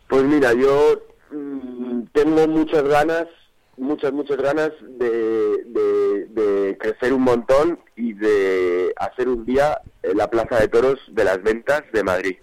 Pues 0.08 0.24
mira, 0.24 0.53
yo 0.53 1.01
mm, 1.32 1.59
Mm, 1.99 2.08
tengo 2.14 2.48
muchas 2.48 2.83
ganas, 2.83 3.27
muchas, 3.77 4.11
muchas 4.11 4.38
ganas 4.38 4.72
de, 4.82 5.64
de- 5.66 6.25
de 6.30 6.77
crecer 6.80 7.14
un 7.14 7.22
montón 7.22 7.80
y 7.95 8.14
de 8.14 8.93
hacer 8.98 9.27
un 9.30 9.45
día 9.45 9.80
en 10.01 10.17
la 10.17 10.27
Plaza 10.30 10.59
de 10.59 10.67
Toros 10.67 10.99
de 11.11 11.24
las 11.24 11.41
Ventas 11.43 11.83
de 11.93 12.03
Madrid. 12.03 12.38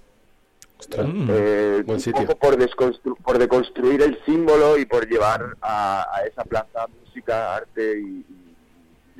Eh, 0.93 1.83
un 1.87 2.13
poco 2.13 2.37
por, 2.39 2.57
desconstru- 2.59 3.17
por 3.25 3.39
deconstruir 3.39 4.03
el 4.03 4.19
símbolo 4.25 4.79
y 4.79 4.85
por 4.85 5.09
llevar 5.09 5.57
a, 5.61 6.07
a 6.15 6.25
esa 6.27 6.45
plaza 6.45 6.87
música, 7.05 7.57
arte 7.57 7.99
y 8.01 8.25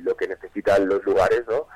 lo 0.07 0.15
que 0.17 0.27
necesitan 0.27 0.87
los 0.87 1.03
lugares, 1.05 1.43
¿no? 1.47 1.67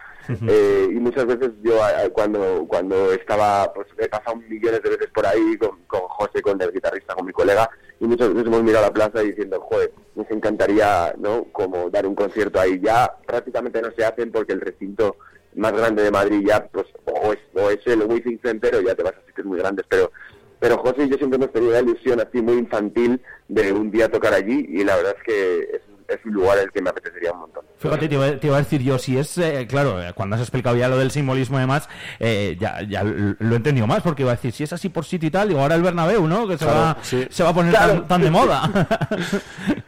Eh, 0.48 0.88
y 0.90 0.96
muchas 1.00 1.26
veces 1.26 1.50
yo 1.62 1.84
a- 1.84 2.02
a- 2.04 2.10
cuando 2.10 2.66
cuando 2.68 3.12
estaba, 3.12 3.74
pues 3.74 3.88
he 3.98 4.08
pasado 4.08 4.38
millones 4.38 4.82
de 4.82 4.90
veces 4.92 5.08
por 5.14 5.26
ahí 5.26 5.58
con, 5.58 5.82
con 5.88 6.02
José, 6.02 6.42
con 6.42 6.62
el 6.62 6.72
guitarrista, 6.72 7.16
con 7.16 7.26
mi 7.26 7.34
colega, 7.34 7.70
y 8.00 8.06
muchas 8.06 8.30
veces 8.30 8.48
hemos 8.48 8.64
mirado 8.64 8.86
la 8.86 8.94
plaza 8.94 9.20
diciendo, 9.22 9.60
joder, 9.62 9.92
nos 10.16 10.30
encantaría, 10.32 11.14
¿no? 11.18 11.46
Como 11.52 11.90
dar 11.90 12.06
un 12.06 12.16
concierto 12.16 12.60
ahí. 12.60 12.80
Ya 12.82 13.12
prácticamente 13.26 13.82
no 13.82 13.90
se 13.98 14.06
hacen 14.06 14.32
porque 14.32 14.54
el 14.54 14.62
recinto 14.62 15.18
más 15.56 15.74
grande 15.74 16.04
de 16.04 16.12
Madrid 16.12 16.44
ya, 16.48 16.66
pues, 16.68 16.86
o 17.06 17.34
es, 17.34 17.40
o 17.56 17.70
es 17.70 17.86
el 17.88 18.04
Wizzing 18.04 18.40
Center 18.44 18.76
o 18.76 18.82
ya 18.82 18.96
te 18.96 19.04
vas 19.04 19.14
a 19.16 19.26
sitios 19.28 19.46
muy 19.48 19.60
grandes, 19.60 19.86
pero 19.90 20.12
pero 20.60 20.78
José 20.78 21.06
y 21.06 21.10
yo 21.10 21.18
siempre 21.18 21.38
hemos 21.38 21.52
tenido 21.52 21.72
la 21.74 21.80
ilusión 21.82 22.20
así 22.22 22.40
muy 22.40 22.54
infantil 22.60 23.20
de 23.48 23.74
un 23.74 23.90
día 23.90 24.10
tocar 24.12 24.32
allí 24.36 24.64
y 24.70 24.84
la 24.84 24.96
verdad 24.96 25.16
es 25.18 25.24
que 25.24 25.60
es, 25.78 25.82
es 26.14 26.26
un 26.26 26.34
lugar 26.34 26.58
al 26.60 26.72
que 26.72 26.82
me 26.82 26.90
apetecería 26.90 27.32
un 27.32 27.40
montón. 27.42 27.66
Fíjate, 27.78 28.08
te 28.08 28.16
iba, 28.16 28.38
te 28.40 28.48
iba 28.48 28.56
a 28.58 28.60
decir 28.60 28.82
yo, 28.82 28.98
si 29.00 29.18
es, 29.18 29.38
eh, 29.38 29.66
claro, 29.68 30.02
eh, 30.02 30.12
cuando 30.14 30.36
has 30.36 30.42
explicado 30.42 30.76
ya 30.76 30.88
lo 30.88 30.98
del 30.98 31.12
simbolismo 31.12 31.58
y 31.58 31.62
demás, 31.62 31.90
eh, 32.20 32.56
ya, 32.60 32.82
ya 32.84 33.04
lo 33.04 33.54
he 33.54 33.56
entendido 33.58 33.88
más, 33.88 34.02
porque 34.04 34.22
iba 34.24 34.32
a 34.32 34.36
decir, 34.36 34.52
si 34.52 34.64
es 34.64 34.74
así 34.74 34.90
por 34.90 35.06
sitio 35.06 35.28
y 35.28 35.32
tal, 35.32 35.48
digo, 35.50 35.60
ahora 35.62 35.76
el 35.76 35.82
Bernabéu, 35.82 36.28
¿no? 36.28 36.48
Que 36.48 36.58
se, 36.58 36.66
Claro, 36.66 36.80
va, 36.80 36.98
sí. 37.02 37.26
se 37.30 37.44
va 37.44 37.50
a 37.50 37.54
poner 37.54 37.72
Claro. 37.74 37.94
tan, 37.94 38.08
tan 38.08 38.22
de 38.22 38.32
moda. 38.32 38.62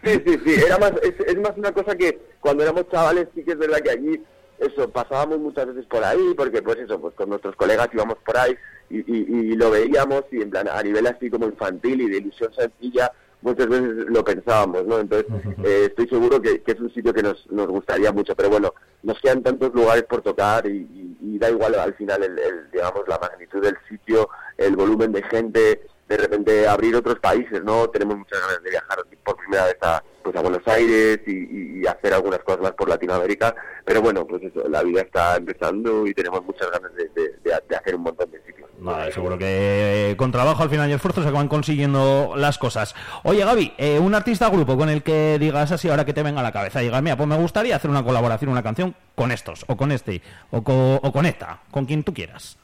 Sí, 0.04 0.22
sí, 0.26 0.40
sí, 0.46 0.54
era 0.66 0.78
más, 0.78 0.92
es, 1.02 1.14
es 1.28 1.38
más 1.40 1.52
una 1.58 1.72
cosa 1.72 1.96
que 1.96 2.20
cuando 2.40 2.64
éramos 2.64 2.88
chavales 2.92 3.28
sí 3.34 3.44
que 3.44 3.52
es 3.54 3.58
verdad 3.58 3.80
que 3.80 3.90
allí 3.92 4.22
eso 4.60 4.90
pasábamos 4.90 5.40
muchas 5.40 5.68
veces 5.68 5.86
por 5.86 6.04
ahí 6.04 6.34
porque 6.38 6.62
pues 6.62 6.78
eso 6.78 7.00
pues 7.00 7.14
con 7.16 7.30
nuestros 7.30 7.56
colegas 7.56 7.90
íbamos 7.94 8.18
por 8.26 8.38
ahí 8.38 8.56
y, 8.90 9.00
y- 9.00 9.52
y 9.54 9.56
lo 9.56 9.72
veíamos 9.72 10.24
y 10.32 10.42
en 10.42 10.50
plan 10.50 10.68
a 10.70 10.82
nivel 10.84 11.08
así 11.08 11.30
como 11.30 11.46
infantil 11.46 12.02
y 12.02 12.10
de 12.10 12.18
ilusión 12.18 12.54
sencilla 12.54 13.12
muchas 13.44 13.68
veces 13.68 14.06
lo 14.08 14.24
pensábamos 14.24 14.86
no 14.86 15.00
entonces 15.00 15.28
eh, 15.64 15.86
estoy 15.90 16.08
seguro 16.08 16.42
que, 16.42 16.62
que 16.64 16.72
es 16.72 16.80
un 16.80 16.92
sitio 16.94 17.14
que 17.14 17.22
nos, 17.24 17.46
nos 17.52 17.68
gustaría 17.68 18.12
mucho 18.12 18.36
pero 18.36 18.50
bueno 18.50 18.74
nos 19.04 19.20
quedan 19.20 19.44
tantos 19.44 19.74
lugares 19.74 20.04
por 20.04 20.22
tocar 20.22 20.66
y, 20.66 20.78
y- 20.78 21.18
y 21.36 21.40
da 21.40 21.50
igual 21.50 21.76
al 21.76 21.94
final 21.96 22.22
el, 22.24 22.38
el, 22.40 22.72
digamos 22.72 23.08
la 23.08 23.18
magnitud 23.20 23.62
del 23.62 23.76
sitio 23.90 24.30
el 24.58 24.76
volumen 24.76 25.12
de 25.12 25.24
gente 25.24 25.82
de 26.08 26.18
repente 26.18 26.68
abrir 26.68 26.96
otros 26.96 27.20
países, 27.20 27.64
¿no? 27.64 27.88
Tenemos 27.90 28.18
muchas 28.18 28.40
ganas 28.40 28.62
de 28.64 28.70
viajar 28.70 28.98
por 29.24 29.38
primera 29.38 29.66
vez 29.66 29.78
a, 29.82 30.04
pues 30.22 30.36
a 30.36 30.42
Buenos 30.42 30.68
Aires 30.68 31.20
y, 31.26 31.32
y- 31.32 31.74
hacer 31.88 32.14
algunas 32.14 32.40
cosas 32.40 32.62
más 32.62 32.72
por 32.72 32.88
Latinoamérica, 32.88 33.54
pero 33.84 34.02
bueno, 34.02 34.26
pues 34.26 34.42
eso, 34.44 34.68
la 34.70 34.82
vida 34.84 35.02
está 35.02 35.36
empezando 35.36 36.08
y 36.08 36.14
tenemos 36.14 36.44
muchas 36.46 36.72
ganas 36.72 36.94
de, 36.96 37.10
de- 37.10 37.34
de- 37.44 37.76
hacer 37.76 37.96
un 37.96 38.04
montón 38.04 38.32
de 38.32 38.42
sitios. 38.46 38.70
Vale, 38.80 39.12
seguro 39.12 39.38
que 39.38 40.12
eh, 40.12 40.16
con 40.18 40.32
trabajo 40.32 40.64
al 40.64 40.70
final 40.70 40.90
y 40.90 40.94
esfuerzo 40.94 41.22
se 41.22 41.28
acaban 41.30 41.48
consiguiendo 41.50 42.34
las 42.38 42.58
cosas. 42.58 42.96
Oye, 43.24 43.44
Gaby, 43.44 43.74
eh, 43.78 44.00
un 44.00 44.16
artista 44.16 44.50
grupo 44.50 44.78
con 44.78 44.90
el 44.90 45.04
que 45.04 45.38
digas 45.40 45.72
así 45.74 45.90
ahora 45.90 46.06
que 46.06 46.14
te 46.14 46.24
venga 46.24 46.40
a 46.40 46.44
la 46.44 46.52
cabeza, 46.54 46.80
digas, 46.80 47.02
mira, 47.02 47.18
pues 47.18 47.28
me 47.28 47.38
gustaría 47.38 47.76
hacer 47.76 47.90
una 47.90 48.04
colaboración, 48.04 48.50
una 48.52 48.64
canción 48.64 48.96
con 49.16 49.32
estos, 49.32 49.66
o 49.68 49.76
con 49.76 49.92
este, 49.92 50.22
o 50.52 50.64
con, 50.64 51.00
o 51.02 51.12
con 51.12 51.26
esta, 51.26 51.60
con 51.72 51.86
quien 51.86 52.04
tú 52.04 52.14
quieras. 52.14 52.58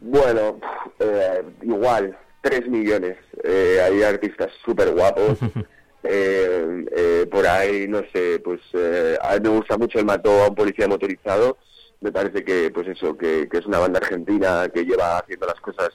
Bueno, 0.00 0.58
eh, 1.00 1.42
igual, 1.62 2.16
3 2.42 2.68
millones. 2.68 3.16
Eh, 3.44 3.80
hay 3.84 4.02
artistas 4.02 4.48
súper 4.64 4.90
guapos. 4.92 5.38
Eh, 6.04 6.86
eh, 6.96 7.26
por 7.30 7.46
ahí, 7.46 7.88
no 7.88 8.02
sé, 8.12 8.40
pues 8.42 8.60
eh, 8.72 9.18
a 9.20 9.34
mí 9.34 9.40
me 9.42 9.48
gusta 9.48 9.76
mucho 9.76 9.98
el 9.98 10.04
mató 10.04 10.44
a 10.44 10.48
un 10.48 10.54
policía 10.54 10.86
motorizado. 10.86 11.58
Me 12.00 12.12
parece 12.12 12.44
que, 12.44 12.70
pues 12.70 12.86
eso, 12.88 13.18
que, 13.18 13.48
que 13.48 13.58
es 13.58 13.66
una 13.66 13.80
banda 13.80 13.98
argentina 13.98 14.68
que 14.72 14.84
lleva 14.84 15.18
haciendo 15.18 15.46
las 15.46 15.60
cosas 15.60 15.90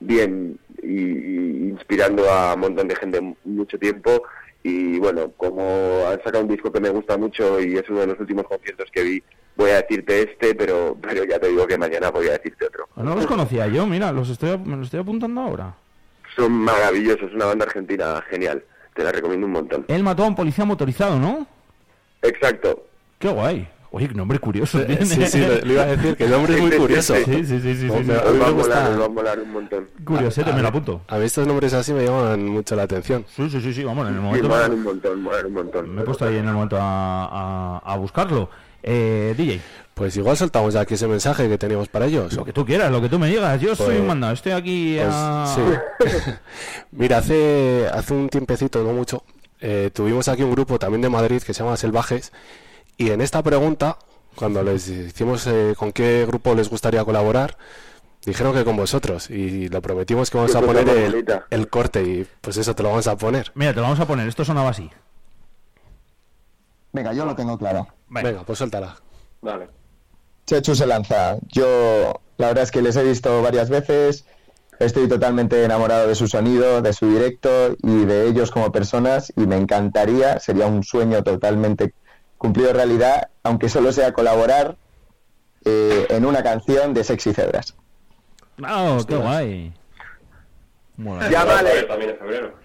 bien 0.00 0.58
y, 0.82 0.88
y 0.88 1.68
inspirando 1.70 2.28
a 2.28 2.54
un 2.54 2.60
montón 2.60 2.88
de 2.88 2.96
gente 2.96 3.36
mucho 3.44 3.78
tiempo. 3.78 4.24
Y 4.62 4.98
bueno, 4.98 5.30
como 5.36 6.04
han 6.08 6.22
sacado 6.24 6.42
un 6.42 6.48
disco 6.50 6.72
que 6.72 6.80
me 6.80 6.90
gusta 6.90 7.16
mucho 7.16 7.60
y 7.60 7.76
es 7.76 7.88
uno 7.88 8.00
de 8.00 8.08
los 8.08 8.20
últimos 8.20 8.44
conciertos 8.46 8.90
que 8.90 9.02
vi, 9.02 9.22
voy 9.56 9.70
a 9.70 9.82
decirte 9.82 10.22
este, 10.22 10.54
pero, 10.54 10.96
pero 11.00 11.24
ya 11.24 11.38
te 11.38 11.48
digo 11.48 11.66
que 11.66 11.78
mañana 11.78 12.10
voy 12.10 12.28
a 12.28 12.32
decirte 12.32 12.66
otro. 12.66 12.88
No 12.96 13.14
los 13.14 13.26
conocía 13.26 13.66
yo, 13.68 13.86
mira, 13.86 14.10
los 14.10 14.30
estoy, 14.30 14.58
me 14.58 14.76
los 14.76 14.86
estoy 14.86 15.00
apuntando 15.00 15.40
ahora. 15.42 15.76
Son 16.36 16.52
maravillosos, 16.52 17.32
una 17.34 17.46
banda 17.46 17.64
argentina 17.66 18.22
genial. 18.28 18.62
Te 18.94 19.02
la 19.04 19.12
recomiendo 19.12 19.46
un 19.46 19.52
montón. 19.52 19.84
Él 19.88 20.02
mató 20.02 20.24
a 20.24 20.28
un 20.28 20.34
policía 20.36 20.64
motorizado, 20.64 21.18
¿no? 21.18 21.46
Exacto. 22.22 22.86
Qué 23.18 23.28
guay. 23.28 23.68
Oye, 23.90 24.08
qué 24.08 24.14
nombre 24.14 24.40
curioso. 24.40 24.80
Tiene. 24.84 25.06
sí, 25.06 25.24
sí, 25.26 25.38
le- 25.38 25.62
le 25.62 25.72
iba 25.74 25.82
a 25.82 25.86
decir 25.86 26.16
que 26.16 26.24
el 26.24 26.30
nombre 26.32 26.54
es 26.54 26.60
muy 26.60 26.70
curioso. 26.72 27.14
Sí, 27.14 27.24
sí, 27.24 27.44
sí, 27.44 27.60
sí. 27.60 27.74
sí, 27.76 27.84
Me- 27.86 27.98
sí. 27.98 28.02
mí 28.02 28.38
va 28.38 28.48
a 28.48 28.50
molar, 28.50 29.00
va 29.00 29.04
a 29.04 29.08
molar 29.08 29.38
un 29.40 29.52
montón. 29.52 29.88
Curiosete, 30.04 30.52
me 30.52 30.62
lo 30.62 30.68
apunto. 30.68 31.02
A 31.06 31.16
mí 31.18 31.24
estos 31.26 31.46
nombres 31.46 31.72
así 31.74 31.92
me 31.92 32.04
llaman 32.04 32.44
mucho 32.46 32.74
la 32.74 32.82
atención. 32.82 33.24
Sí, 33.28 33.48
sí, 33.48 33.60
sí, 33.60 33.72
sí, 33.72 33.84
vamos, 33.84 34.08
en 34.08 34.14
el 34.14 34.20
Sí, 34.20 34.24
momento... 34.26 34.48
molan 34.48 34.72
un 34.72 34.82
montón, 34.82 35.22
molan 35.22 35.46
un 35.46 35.52
montón. 35.52 35.94
Me 35.94 36.02
he 36.02 36.04
puesto 36.04 36.24
ahí 36.24 36.36
en 36.38 36.48
el 36.48 36.54
momento 36.54 36.76
a, 36.76 37.78
a- 37.78 37.82
a 37.84 37.96
buscarlo. 37.96 38.50
Eh, 38.82 39.34
DJ. 39.36 39.60
Pues 39.94 40.16
igual 40.16 40.36
soltamos 40.36 40.74
ya 40.74 40.80
aquí 40.80 40.94
ese 40.94 41.06
mensaje 41.06 41.48
que 41.48 41.56
teníamos 41.56 41.88
para 41.88 42.06
ellos. 42.06 42.32
Lo 42.34 42.44
que 42.44 42.52
tú 42.52 42.66
quieras, 42.66 42.90
lo 42.90 43.00
que 43.00 43.08
tú 43.08 43.18
me 43.18 43.28
digas. 43.28 43.60
Yo 43.60 43.76
soy 43.76 43.86
Pues- 43.86 44.00
un 44.00 44.06
mandado, 44.08 44.32
estoy 44.34 44.52
aquí 44.52 44.96
Pues, 44.98 45.08
a... 45.12 45.54
sí. 45.54 46.10
Mira, 46.92 47.18
hace, 47.18 47.88
hace 47.92 48.12
un 48.12 48.28
tiempecito, 48.28 48.82
no 48.82 48.92
mucho, 48.92 49.22
eh, 49.60 49.90
tuvimos 49.94 50.26
aquí 50.28 50.42
un 50.42 50.50
grupo 50.50 50.78
también 50.80 51.00
de 51.00 51.08
Madrid 51.10 51.40
que 51.42 51.54
se 51.54 51.62
llama 51.62 51.76
Selvajes 51.76 52.32
y 52.96 53.10
en 53.10 53.20
esta 53.20 53.42
pregunta, 53.42 53.96
cuando 54.34 54.62
les 54.64 54.88
hicimos 54.88 55.46
eh, 55.46 55.74
con 55.76 55.92
qué 55.92 56.24
grupo 56.26 56.54
les 56.56 56.68
gustaría 56.68 57.04
colaborar, 57.04 57.56
dijeron 58.26 58.52
que 58.52 58.64
con 58.64 58.76
vosotros 58.76 59.30
y 59.30 59.68
lo 59.68 59.80
prometimos 59.80 60.28
que 60.30 60.38
vamos 60.38 60.54
a 60.56 60.60
poner 60.60 60.88
el, 60.88 61.24
el 61.50 61.68
corte 61.68 62.02
y 62.02 62.26
pues 62.40 62.56
eso 62.56 62.74
te 62.74 62.82
lo 62.82 62.88
vamos 62.90 63.06
a 63.06 63.16
poner. 63.16 63.52
Mira, 63.54 63.70
te 63.72 63.76
lo 63.76 63.82
vamos 63.82 64.00
a 64.00 64.06
poner. 64.06 64.26
Esto 64.26 64.44
sonaba 64.44 64.70
así. 64.70 64.90
Venga, 66.92 67.12
yo 67.12 67.24
lo 67.24 67.34
tengo 67.36 67.56
claro. 67.58 67.86
Venga, 68.08 68.42
pues 68.44 68.58
suéltala. 68.58 68.96
Vale. 69.40 69.68
Chechu 70.46 70.74
se 70.74 70.86
lanza. 70.86 71.36
Yo, 71.48 72.20
la 72.36 72.48
verdad 72.48 72.64
es 72.64 72.70
que 72.70 72.82
les 72.82 72.96
he 72.96 73.02
visto 73.02 73.42
varias 73.42 73.70
veces. 73.70 74.26
Estoy 74.78 75.08
totalmente 75.08 75.62
enamorado 75.64 76.08
de 76.08 76.14
su 76.14 76.26
sonido, 76.26 76.82
de 76.82 76.92
su 76.92 77.08
directo 77.08 77.76
y 77.82 78.04
de 78.04 78.26
ellos 78.26 78.50
como 78.50 78.72
personas. 78.72 79.32
Y 79.36 79.46
me 79.46 79.56
encantaría, 79.56 80.40
sería 80.40 80.66
un 80.66 80.82
sueño 80.82 81.22
totalmente 81.22 81.94
cumplido 82.38 82.72
realidad, 82.72 83.28
aunque 83.42 83.68
solo 83.68 83.92
sea 83.92 84.12
colaborar 84.12 84.76
eh, 85.64 86.06
en 86.10 86.26
una 86.26 86.42
canción 86.42 86.92
de 86.92 87.04
Sexy 87.04 87.32
Cebras. 87.32 87.74
¡Oh, 88.68 88.98
qué 89.06 89.16
guay! 89.16 89.72
Mola. 90.96 91.28
Llámale. 91.30 91.82
También 91.84 92.10
en 92.10 92.18
febrero. 92.18 92.63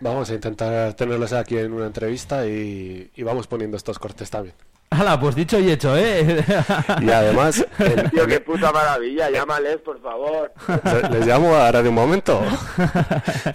Vamos 0.00 0.30
a 0.30 0.34
intentar 0.34 0.94
tenerlos 0.94 1.32
aquí 1.32 1.56
en 1.58 1.72
una 1.72 1.86
entrevista 1.86 2.46
y, 2.46 3.10
y 3.14 3.22
vamos 3.22 3.46
poniendo 3.46 3.76
estos 3.76 3.98
cortes 3.98 4.30
también. 4.30 4.54
Hala, 4.90 5.18
pues 5.18 5.34
dicho 5.34 5.58
y 5.58 5.68
hecho, 5.70 5.96
¿eh? 5.96 6.44
Y 7.02 7.10
además, 7.10 7.66
el- 7.80 8.08
Tío, 8.10 8.24
qué 8.26 8.40
puta 8.40 8.70
maravilla, 8.70 9.28
llámales, 9.30 9.78
por 9.78 10.00
favor. 10.00 10.52
le- 10.84 11.08
les 11.18 11.26
llamo 11.26 11.54
ahora 11.56 11.82
de 11.82 11.88
un 11.88 11.94
momento. 11.96 12.40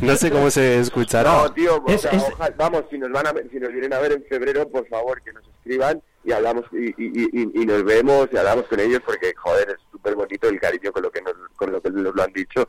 No 0.02 0.16
sé 0.18 0.30
cómo 0.30 0.50
se 0.52 0.80
escuchará. 0.80 1.32
No, 1.32 1.54
tío, 1.54 1.78
o 1.78 1.90
Es- 1.90 2.02
sea, 2.02 2.12
es- 2.12 2.24
oja- 2.24 2.52
vamos, 2.58 2.84
si 2.90 2.98
nos 2.98 3.12
van 3.12 3.28
a 3.28 3.34
si 3.50 3.60
nos 3.60 3.72
vienen 3.72 3.94
a 3.94 4.00
ver 4.00 4.12
en 4.12 4.24
febrero, 4.26 4.68
por 4.68 4.86
favor, 4.90 5.22
que 5.24 5.32
nos 5.32 5.44
escriban 5.48 6.02
y 6.26 6.34
hablamos 6.34 6.66
y, 6.74 6.90
y, 7.02 7.30
y- 7.32 7.62
y 7.62 7.66
nos 7.66 7.84
vemos 7.86 8.28
y 8.34 8.38
hablamos 8.38 8.66
con 8.66 8.80
ellos 8.82 9.00
porque, 9.06 9.34
joder, 9.38 9.70
es 9.70 9.91
súper 10.02 10.16
bonito 10.16 10.50
el 10.50 10.60
cariño 10.60 10.92
con 10.92 11.04
lo 11.04 11.12
que 11.12 11.22
nos, 11.22 11.34
con 11.56 11.72
lo 11.72 11.82
que 11.82 11.92
nos 11.92 12.16
lo 12.16 12.24
han 12.24 12.34
dicho. 12.34 12.68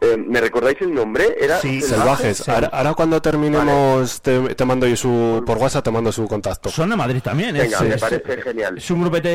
Eh, 0.00 0.16
¿Me 0.16 0.40
recordáis 0.40 0.80
el 0.80 0.92
nombre? 0.92 1.36
Era 1.40 1.60
Salvajes. 1.60 2.48
Ahora, 2.48 2.68
ahora 2.72 2.94
cuando 2.94 3.22
terminemos 3.22 4.20
te, 4.20 4.54
te 4.54 4.64
mando 4.64 4.86
yo 4.86 4.96
su 4.96 5.42
por 5.46 5.58
WhatsApp 5.58 5.84
te 5.84 5.90
mando 5.90 6.10
su 6.10 6.26
contacto. 6.26 6.68
Son 6.70 6.90
de 6.90 6.96
Madrid 6.96 7.20
también, 7.22 7.54
¿eh? 7.56 7.60
Venga, 7.60 7.78
Sí, 7.78 7.84
me 7.84 7.94
es- 7.94 8.00
parece 8.00 8.42
genial. 8.42 8.78
Es 8.78 8.90
un 8.90 9.00
grupete 9.00 9.28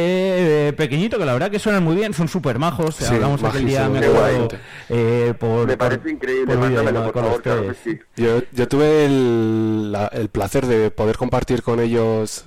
eh, 0.68 0.74
pequeñito 0.74 1.18
que 1.18 1.26
la 1.26 1.34
verdad 1.34 1.50
que 1.50 1.60
suenan 1.60 1.84
muy 1.84 1.96
bien, 1.96 2.14
son 2.14 2.28
súper 2.28 2.60
majos. 2.60 2.96
Sí, 2.96 3.06
Hablamos 3.06 3.42
aquel 3.44 3.66
día, 3.66 3.88
me 3.88 4.00
acuerdo, 4.00 4.48
eh, 4.90 5.34
por, 5.40 5.68
Me 5.68 5.78
por- 5.78 5.90
parece 5.90 6.10
increíble, 6.10 6.46
por 6.48 6.58
mándamelo, 6.58 7.04
por 7.06 7.14
con 7.14 7.24
favor, 7.24 7.42
claro 7.42 7.68
que 7.70 7.74
sí. 7.76 8.00
Yo, 8.18 8.42
yo 8.52 8.68
tuve 8.68 9.06
el, 9.06 9.92
la- 9.92 10.08
el 10.08 10.30
placer 10.30 10.66
de 10.66 10.92
poder 10.92 11.18
compartir 11.18 11.62
con 11.64 11.80
ellos. 11.80 12.46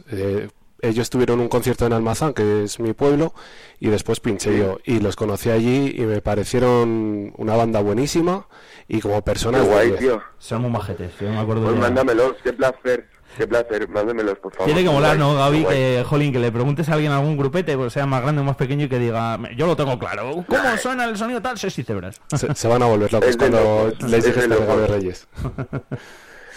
Eh, 0.83 0.89
ellos 0.89 1.11
tuvieron 1.11 1.41
un 1.41 1.49
concierto 1.49 1.87
en 1.87 1.93
Almazán, 1.93 2.35
que 2.35 2.65
es 2.65 2.81
mi 2.81 2.93
pueblo, 2.93 3.35
y 3.79 3.89
después 3.89 4.21
pinché 4.21 4.59
yo. 4.59 4.79
Y 4.85 5.01
los 5.01 5.17
conocí 5.17 5.51
allí 5.51 5.95
y 5.97 6.01
me 6.03 6.21
parecieron 6.21 7.33
una 7.37 7.57
banda 7.57 7.81
buenísima 7.81 8.47
y 8.89 9.01
como 9.01 9.23
personas. 9.23 9.63
Qué 9.63 9.69
de 9.69 9.73
guay, 9.75 9.93
tío. 9.99 10.23
Son 10.39 10.63
muy 10.63 10.71
majetes, 10.71 11.13
yo 11.21 11.29
me 11.31 11.39
acuerdo 11.39 11.63
Pues 11.65 11.75
ya. 11.77 11.81
mándamelos, 11.81 12.35
qué 12.43 12.53
placer. 12.53 13.09
Qué 13.39 13.47
placer, 13.47 13.89
mándemelos, 13.89 14.39
por 14.41 14.53
favor. 14.53 14.67
Tiene 14.67 14.83
que 14.83 14.91
molar, 14.93 15.17
¿no, 15.17 15.37
Gaby? 15.37 15.65
Que, 15.65 16.05
jolín, 16.05 16.33
que 16.33 16.41
le 16.41 16.51
preguntes 16.51 16.89
a 16.89 16.95
alguien 16.95 17.13
a 17.13 17.19
algún 17.19 17.37
grupete, 17.37 17.77
pues 17.77 17.93
sea 17.93 18.05
más 18.05 18.23
grande 18.23 18.41
o 18.41 18.45
más 18.45 18.57
pequeño, 18.57 18.87
y 18.87 18.89
que 18.89 18.99
diga, 18.99 19.39
yo 19.57 19.69
lo 19.69 19.77
tengo 19.77 19.97
claro. 20.01 20.45
¿Cómo 20.49 20.77
suena 20.83 21.05
el 21.05 21.17
sonido 21.17 21.41
tal? 21.41 21.57
Sí, 21.57 21.71
sí, 21.71 21.85
cebras. 21.85 22.21
Se, 22.37 22.53
se 22.57 22.67
van 22.69 22.83
a 22.83 22.87
volver 22.87 23.13
locos 23.13 23.29
Es 23.29 23.39
de 23.39 23.49
cuando 23.51 23.93
les 24.01 24.13
es 24.15 24.25
dije 24.35 24.49
de 24.49 24.55
este 24.57 24.77
de. 24.77 24.87
Reyes. 24.89 25.29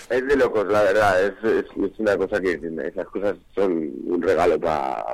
Es 0.10 0.28
de 0.28 0.36
locos, 0.36 0.66
la 0.68 0.84
verdad. 0.84 1.24
Es, 1.24 1.34
es, 1.44 1.66
es 1.66 2.00
una 2.00 2.18
cosa 2.18 2.40
que 2.40 2.60
esas 2.86 3.08
cosas 3.08 3.36
son 3.56 3.92
un 4.06 4.22
regalo 4.22 4.60
para, 4.60 5.06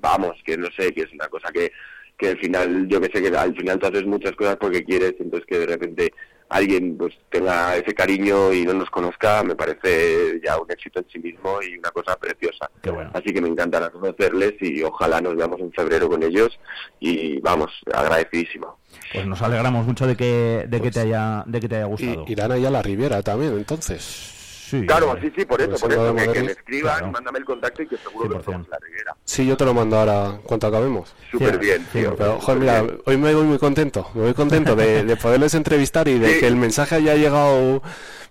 vamos, 0.00 0.36
que 0.44 0.56
no 0.56 0.68
sé, 0.76 0.92
que 0.92 1.02
es 1.02 1.12
una 1.12 1.28
cosa 1.28 1.50
que, 1.52 1.70
que 2.16 2.28
al 2.30 2.38
final, 2.38 2.88
yo 2.88 3.00
que 3.00 3.10
sé, 3.12 3.22
que 3.22 3.36
al 3.36 3.54
final 3.54 3.78
tú 3.78 3.86
haces 3.86 4.06
muchas 4.06 4.32
cosas 4.32 4.56
porque 4.56 4.84
quieres, 4.84 5.14
entonces 5.18 5.46
que 5.46 5.58
de 5.58 5.66
repente 5.66 6.12
alguien 6.48 6.96
pues 6.96 7.14
tenga 7.30 7.76
ese 7.76 7.94
cariño 7.94 8.52
y 8.52 8.64
no 8.64 8.74
nos 8.74 8.90
conozca, 8.90 9.42
me 9.42 9.56
parece 9.56 10.40
ya 10.44 10.58
un 10.58 10.70
éxito 10.70 11.00
en 11.00 11.06
sí 11.10 11.18
mismo 11.18 11.60
y 11.62 11.78
una 11.78 11.90
cosa 11.90 12.16
preciosa. 12.16 12.70
Así 13.12 13.32
que 13.32 13.40
me 13.40 13.48
encantará 13.48 13.90
conocerles 13.90 14.54
y 14.60 14.82
ojalá 14.82 15.20
nos 15.20 15.36
veamos 15.36 15.60
en 15.60 15.72
febrero 15.72 16.08
con 16.08 16.22
ellos 16.22 16.58
y 17.00 17.40
vamos, 17.40 17.72
agradecidísimo. 17.92 18.78
Pues 19.12 19.26
nos 19.26 19.42
alegramos 19.42 19.86
mucho 19.86 20.06
de 20.06 20.16
que, 20.16 20.66
de 20.68 20.80
que, 20.80 20.90
te, 20.90 21.00
haya, 21.00 21.44
de 21.46 21.60
que 21.60 21.68
te 21.68 21.76
haya 21.76 21.84
gustado. 21.86 22.24
Y, 22.26 22.32
irán 22.32 22.52
allá 22.52 22.68
a 22.68 22.70
la 22.70 22.82
Riviera 22.82 23.22
también, 23.22 23.52
entonces. 23.56 24.33
Sí, 24.66 24.86
Claro, 24.86 25.14
sí, 25.20 25.30
sí, 25.36 25.44
por 25.44 25.60
eso, 25.60 25.76
por 25.76 25.92
eso, 25.92 26.14
que, 26.32 26.42
me 26.42 26.52
escriban, 26.52 26.96
claro. 26.96 27.12
mándame 27.12 27.38
el 27.40 27.44
contacto 27.44 27.82
y 27.82 27.86
que 27.86 27.98
seguro 27.98 28.40
que 28.40 28.50
en 28.50 28.66
la 28.70 28.78
Riviera. 28.78 29.14
Sí, 29.24 29.46
yo 29.46 29.58
te 29.58 29.64
lo 29.66 29.74
mando 29.74 29.98
ahora 29.98 30.38
cuando 30.42 30.66
acabemos. 30.68 31.14
Súper 31.30 31.58
bien, 31.58 31.82
Sí, 31.92 31.98
tío. 32.00 32.16
pero, 32.16 32.40
joder, 32.40 32.60
mira, 32.60 32.82
hoy 33.04 33.16
me 33.18 33.34
voy 33.34 33.44
muy 33.44 33.58
contento. 33.58 34.08
Me 34.14 34.22
voy 34.22 34.32
contento 34.34 34.74
de, 34.74 35.04
de 35.04 35.16
poderles 35.16 35.52
entrevistar 35.54 36.08
y 36.08 36.18
de 36.18 36.38
que 36.40 36.46
el 36.46 36.56
mensaje 36.56 36.94
haya 36.94 37.14
llegado 37.14 37.82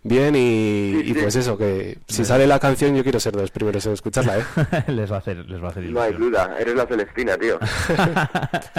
bien 0.01 0.35
y, 0.35 1.01
y 1.05 1.13
pues 1.13 1.35
eso, 1.35 1.55
que 1.57 1.99
si 2.07 2.25
sale 2.25 2.47
la 2.47 2.59
canción 2.59 2.93
yo 2.95 3.03
quiero 3.03 3.19
ser 3.21 3.33
de 3.35 3.41
los 3.41 3.51
primeros 3.51 3.85
en 3.85 3.93
escucharla, 3.93 4.39
¿eh? 4.39 4.43
les 4.91 5.11
va 5.11 5.17
a 5.17 5.19
hacer, 5.19 5.37
les 5.37 5.61
va 5.61 5.67
a 5.67 5.71
hacer 5.71 5.83
No 5.83 6.01
hay 6.01 6.09
ilusión. 6.13 6.31
duda, 6.31 6.55
eres 6.59 6.73
la 6.75 6.87
Celestina, 6.87 7.37
tío. 7.37 7.59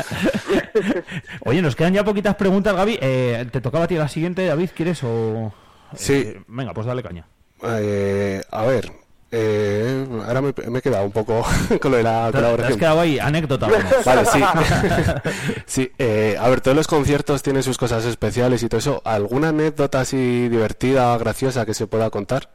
Oye, 1.44 1.62
nos 1.62 1.76
quedan 1.76 1.94
ya 1.94 2.04
poquitas 2.04 2.34
preguntas, 2.34 2.74
Gaby. 2.74 2.98
Eh, 3.00 3.46
¿Te 3.50 3.60
tocaba 3.60 3.84
a 3.84 3.88
ti 3.88 3.94
la 3.94 4.08
siguiente, 4.08 4.44
David? 4.46 4.70
¿Quieres 4.74 5.00
o...? 5.04 5.52
Sí. 5.96 6.12
Eh, 6.14 6.42
venga, 6.48 6.74
pues 6.74 6.86
dale 6.86 7.02
caña. 7.02 7.26
Eh, 7.66 8.42
a 8.50 8.64
ver, 8.66 8.92
eh, 9.30 10.06
ahora 10.26 10.40
me, 10.42 10.54
me 10.68 10.78
he 10.78 10.82
quedado 10.82 11.04
un 11.06 11.12
poco 11.12 11.44
con 11.80 11.90
lo 11.90 11.96
de 11.96 12.02
la 12.02 12.30
Te- 12.30 12.38
te 12.38 12.62
has 12.66 12.76
quedado 12.76 13.00
ahí, 13.00 13.18
anécdota, 13.18 13.68
vamos. 13.68 13.92
Vale, 14.04 14.24
sí. 14.26 14.40
sí, 15.66 15.92
eh, 15.98 16.36
a 16.38 16.48
ver, 16.48 16.60
todos 16.60 16.76
los 16.76 16.86
conciertos 16.86 17.42
tienen 17.42 17.62
sus 17.62 17.78
cosas 17.78 18.04
especiales 18.04 18.62
y 18.62 18.68
todo 18.68 18.78
eso. 18.78 19.02
¿Alguna 19.04 19.48
anécdota 19.48 20.00
así 20.00 20.48
divertida, 20.48 21.16
graciosa 21.18 21.66
que 21.66 21.74
se 21.74 21.86
pueda 21.86 22.10
contar? 22.10 22.48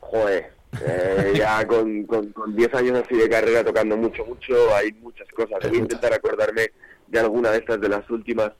Joder, 0.00 0.52
eh, 0.80 1.32
ya 1.36 1.66
con, 1.66 2.04
con, 2.04 2.32
con 2.32 2.54
10 2.54 2.74
años 2.74 3.02
así 3.04 3.16
de 3.16 3.28
carrera 3.28 3.64
tocando 3.64 3.96
mucho, 3.96 4.24
mucho, 4.26 4.74
hay 4.74 4.92
muchas 4.92 5.28
cosas. 5.28 5.58
Voy 5.68 5.76
a 5.78 5.80
intentar 5.80 6.12
acordarme 6.12 6.70
de 7.06 7.18
alguna 7.20 7.50
de 7.50 7.58
estas 7.58 7.80
de 7.80 7.88
las 7.88 8.08
últimas. 8.10 8.52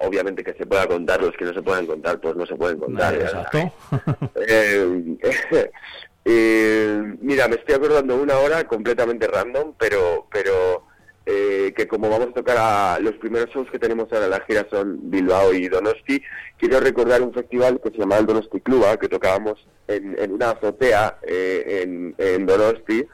Obviamente 0.00 0.44
que 0.44 0.54
se 0.54 0.66
pueda 0.66 0.86
contar, 0.86 1.20
los 1.20 1.36
que 1.36 1.44
no 1.44 1.52
se 1.52 1.62
puedan 1.62 1.86
contar, 1.86 2.20
pues 2.20 2.36
no 2.36 2.46
se 2.46 2.56
pueden 2.56 2.78
contar. 2.78 3.14
¿eh? 3.14 3.22
Exacto. 3.22 3.72
Eh, 4.46 5.16
eh, 6.24 7.14
mira, 7.20 7.48
me 7.48 7.56
estoy 7.56 7.74
acordando 7.74 8.16
una 8.16 8.38
hora 8.38 8.64
completamente 8.64 9.26
random, 9.26 9.74
pero 9.78 10.26
pero 10.30 10.84
eh, 11.26 11.72
que 11.76 11.86
como 11.86 12.08
vamos 12.08 12.28
a 12.28 12.32
tocar 12.32 12.56
a 12.58 12.98
los 12.98 13.14
primeros 13.16 13.50
shows 13.50 13.70
que 13.70 13.78
tenemos 13.78 14.10
ahora 14.10 14.24
en 14.24 14.30
la 14.32 14.40
gira 14.40 14.66
son 14.70 14.98
Bilbao 15.10 15.52
y 15.52 15.68
Donosti, 15.68 16.22
quiero 16.58 16.80
recordar 16.80 17.22
un 17.22 17.32
festival 17.32 17.80
que 17.80 17.90
se 17.90 17.98
llamaba 17.98 18.20
el 18.20 18.26
Donosti 18.26 18.60
Cluba, 18.60 18.96
que 18.96 19.08
tocábamos 19.08 19.64
en, 19.86 20.18
en 20.18 20.32
una 20.32 20.50
azotea 20.50 21.18
eh, 21.22 21.82
en, 21.82 22.14
en 22.18 22.46
Donosti. 22.46 23.06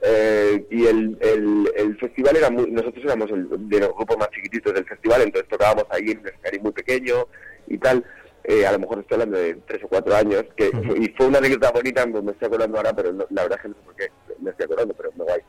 Eh, 0.00 0.64
y 0.70 0.86
el, 0.86 1.18
el, 1.20 1.72
el 1.76 1.98
festival 1.98 2.36
era 2.36 2.50
muy, 2.50 2.70
nosotros 2.70 3.04
éramos 3.04 3.30
el, 3.30 3.48
de 3.68 3.80
los 3.80 3.94
grupos 3.96 4.16
más 4.18 4.30
chiquititos 4.30 4.72
del 4.72 4.84
festival, 4.86 5.22
entonces 5.22 5.48
tocábamos 5.48 5.84
ahí 5.90 6.10
en 6.12 6.18
un 6.20 6.28
escenario 6.28 6.60
muy 6.62 6.72
pequeño 6.72 7.26
y 7.66 7.78
tal. 7.78 8.04
Eh, 8.44 8.64
a 8.66 8.72
lo 8.72 8.78
mejor 8.78 9.00
estoy 9.00 9.16
hablando 9.16 9.38
de 9.38 9.54
tres 9.66 9.82
o 9.84 9.88
cuatro 9.88 10.14
años, 10.14 10.44
que 10.56 10.70
y 10.98 11.08
fue 11.16 11.26
una 11.26 11.38
anécdota 11.38 11.70
bonita, 11.72 12.06
me 12.06 12.30
estoy 12.32 12.46
acordando 12.46 12.76
ahora, 12.78 12.94
pero 12.94 13.12
no- 13.12 13.26
la 13.30 13.42
verdad 13.42 13.58
es 13.58 13.62
que 13.62 13.68
no 13.68 13.74
sé 13.74 13.80
por 13.84 13.94
qué 13.96 14.06
me 14.40 14.50
estoy 14.50 14.64
acordando, 14.64 14.94
pero 14.94 15.10
me 15.18 15.24
guay. 15.24 15.40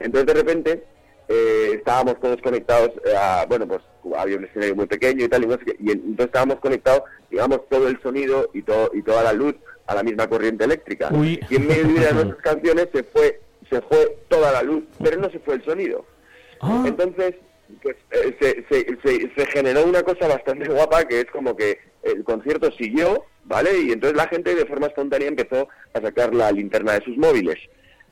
Entonces 0.00 0.26
de 0.26 0.34
repente 0.34 0.84
eh, 1.28 1.70
estábamos 1.76 2.20
todos 2.20 2.42
conectados, 2.42 2.90
eh, 3.06 3.14
a, 3.16 3.46
bueno, 3.46 3.66
pues 3.68 3.80
había 4.18 4.36
un 4.36 4.44
escenario 4.44 4.74
muy 4.74 4.86
pequeño 4.86 5.24
y 5.24 5.28
tal, 5.28 5.44
y, 5.44 5.46
no 5.46 5.54
sé 5.56 5.64
qué, 5.64 5.76
y 5.78 5.92
en- 5.92 5.98
entonces 6.00 6.26
estábamos 6.26 6.58
conectados, 6.58 7.02
digamos, 7.30 7.60
todo 7.70 7.86
el 7.88 7.98
sonido 8.02 8.50
y, 8.52 8.62
todo, 8.62 8.90
y 8.92 9.02
toda 9.02 9.22
la 9.22 9.32
luz 9.32 9.54
a 9.86 9.94
la 9.94 10.02
misma 10.02 10.28
corriente 10.28 10.64
eléctrica. 10.64 11.08
Uy. 11.12 11.40
Y 11.48 11.56
en 11.56 11.66
medio 11.68 11.84
de 11.84 12.12
nuestras 12.12 12.36
canciones 12.42 12.88
se 12.92 13.04
fue, 13.04 13.40
se 13.72 13.80
fue 13.82 14.18
toda 14.28 14.52
la 14.52 14.62
luz, 14.62 14.84
pero 15.02 15.18
no 15.18 15.30
se 15.30 15.38
fue 15.38 15.54
el 15.54 15.64
sonido. 15.64 16.04
Entonces, 16.84 17.34
pues 17.82 17.96
eh, 18.10 18.36
se, 18.40 18.64
se, 18.68 18.98
se, 19.02 19.32
se 19.34 19.46
generó 19.46 19.84
una 19.84 20.02
cosa 20.02 20.28
bastante 20.28 20.68
guapa 20.72 21.04
que 21.04 21.20
es 21.20 21.26
como 21.30 21.56
que 21.56 21.78
el 22.02 22.22
concierto 22.22 22.70
siguió, 22.72 23.24
¿vale? 23.44 23.78
Y 23.80 23.92
entonces 23.92 24.16
la 24.16 24.28
gente 24.28 24.54
de 24.54 24.66
forma 24.66 24.88
espontánea 24.88 25.28
empezó 25.28 25.68
a 25.94 26.00
sacar 26.00 26.34
la 26.34 26.52
linterna 26.52 26.92
de 26.92 27.04
sus 27.04 27.16
móviles. 27.16 27.58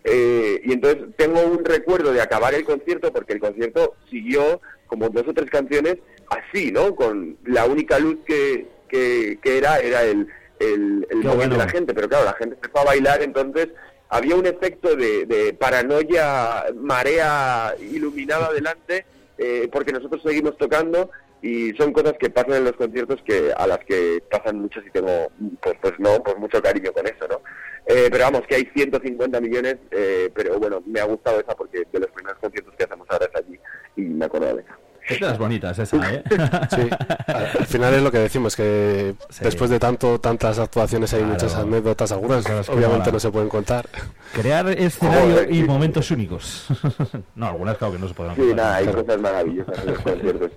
Eh, 0.04 0.62
y 0.64 0.72
entonces 0.72 1.08
tengo 1.16 1.42
un 1.42 1.64
recuerdo 1.64 2.12
de 2.12 2.22
acabar 2.22 2.54
el 2.54 2.64
concierto 2.64 3.12
porque 3.12 3.34
el 3.34 3.40
concierto 3.40 3.96
siguió 4.08 4.60
como 4.86 5.10
dos 5.10 5.28
o 5.28 5.34
tres 5.34 5.50
canciones 5.50 5.98
así, 6.30 6.72
¿no? 6.72 6.96
Con 6.96 7.36
la 7.44 7.66
única 7.66 7.98
luz 7.98 8.16
que, 8.24 8.66
que, 8.88 9.38
que 9.42 9.58
era 9.58 9.78
era 9.78 10.02
el, 10.04 10.26
el, 10.58 11.06
el 11.10 11.18
móvil 11.18 11.36
bueno. 11.36 11.52
de 11.52 11.58
la 11.58 11.68
gente, 11.68 11.92
pero 11.92 12.08
claro, 12.08 12.24
la 12.24 12.34
gente 12.34 12.54
empezó 12.54 12.78
a 12.78 12.84
bailar, 12.84 13.22
entonces 13.22 13.68
había 14.10 14.34
un 14.34 14.46
efecto 14.46 14.96
de, 14.96 15.24
de 15.24 15.54
paranoia, 15.54 16.64
marea 16.74 17.74
iluminada 17.80 18.52
delante, 18.52 19.06
eh, 19.38 19.68
porque 19.72 19.92
nosotros 19.92 20.20
seguimos 20.22 20.58
tocando 20.58 21.10
y 21.42 21.72
son 21.74 21.92
cosas 21.92 22.14
que 22.18 22.28
pasan 22.28 22.54
en 22.54 22.64
los 22.64 22.74
conciertos 22.74 23.20
que 23.24 23.52
a 23.56 23.66
las 23.66 23.78
que 23.78 24.22
pasan 24.30 24.60
muchos 24.60 24.84
y 24.86 24.90
tengo, 24.90 25.30
pues, 25.62 25.76
pues 25.80 25.94
no, 25.98 26.22
pues 26.22 26.36
mucho 26.36 26.60
cariño 26.60 26.92
con 26.92 27.06
eso, 27.06 27.26
¿no? 27.28 27.40
Eh, 27.86 28.08
pero 28.10 28.24
vamos, 28.24 28.42
que 28.46 28.56
hay 28.56 28.68
150 28.74 29.40
millones, 29.40 29.76
eh, 29.90 30.30
pero 30.34 30.58
bueno, 30.58 30.82
me 30.86 31.00
ha 31.00 31.04
gustado 31.04 31.40
esa 31.40 31.54
porque 31.54 31.84
de 31.90 31.98
los 31.98 32.10
primeros 32.10 32.38
conciertos 32.38 32.74
que 32.76 32.84
hacemos 32.84 33.06
ahora 33.10 33.26
es 33.32 33.40
allí 33.40 33.58
y 33.96 34.02
me 34.02 34.26
acuerdo 34.26 34.56
de 34.56 34.62
esa. 34.62 34.78
Es 35.10 35.20
de 35.20 35.26
las 35.26 35.38
bonitas 35.38 35.78
esa, 35.78 35.96
¿eh? 36.14 36.22
Sí, 36.70 36.88
al, 37.26 37.46
al 37.58 37.66
final 37.66 37.94
es 37.94 38.02
lo 38.02 38.10
que 38.12 38.18
decimos, 38.18 38.56
que 38.56 39.14
después 39.40 39.70
de 39.70 39.78
tanto 39.78 40.18
tantas 40.20 40.58
actuaciones 40.58 41.12
hay 41.12 41.20
Claro. 41.20 41.34
muchas 41.34 41.54
anécdotas, 41.56 42.12
algunas 42.12 42.44
obviamente 42.68 43.12
no 43.12 43.20
se 43.20 43.30
pueden 43.30 43.48
contar. 43.48 43.88
Crear 44.32 44.68
escenario 44.70 45.32
Joder, 45.34 45.50
y 45.52 45.56
sí. 45.60 45.64
momentos 45.64 46.10
únicos. 46.10 46.66
no, 47.34 47.48
algunas 47.48 47.76
claro 47.76 47.92
que 47.94 47.98
no 47.98 48.08
se 48.08 48.14
pueden 48.14 48.34
Sí, 48.34 48.40
contar. 48.40 48.56
nada, 48.56 48.76
hay 48.76 48.84
Claro. 48.84 49.04
cosas 49.04 49.20
maravillosas 49.20 49.78
en 49.78 49.86
los 49.86 49.98
conciertos, 49.98 50.50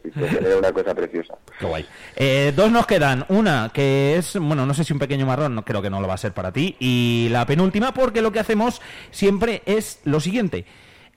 una 0.59 0.71
cosa 0.71 0.95
preciosa. 0.95 1.33
Qué 1.59 1.65
guay. 1.65 1.85
Eh, 2.15 2.53
dos 2.55 2.71
nos 2.71 2.85
quedan. 2.85 3.25
Una 3.29 3.71
que 3.73 4.17
es, 4.17 4.37
bueno, 4.39 4.65
no 4.65 4.73
sé 4.73 4.83
si 4.83 4.93
un 4.93 4.99
pequeño 4.99 5.25
marrón, 5.25 5.55
no, 5.55 5.65
creo 5.65 5.81
que 5.81 5.89
no 5.89 5.99
lo 5.99 6.07
va 6.07 6.13
a 6.13 6.17
ser 6.17 6.33
para 6.33 6.51
ti. 6.51 6.75
Y 6.79 7.27
la 7.31 7.45
penúltima, 7.45 7.93
porque 7.93 8.21
lo 8.21 8.31
que 8.31 8.39
hacemos 8.39 8.81
siempre 9.11 9.63
es 9.65 9.99
lo 10.05 10.19
siguiente. 10.19 10.65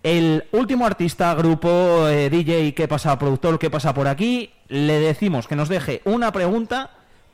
El 0.07 0.44
último 0.52 0.86
artista, 0.86 1.35
grupo, 1.35 2.07
eh, 2.07 2.31
DJ 2.31 2.75
que 2.75 2.86
pasa, 2.86 3.18
productor 3.18 3.59
que 3.59 3.70
pasa 3.70 3.93
por 3.93 4.07
aquí, 4.07 4.52
le 4.68 5.01
decimos 5.01 5.49
que 5.49 5.57
nos 5.57 5.68
deje 5.68 6.01
una 6.05 6.31
pregunta 6.31 6.91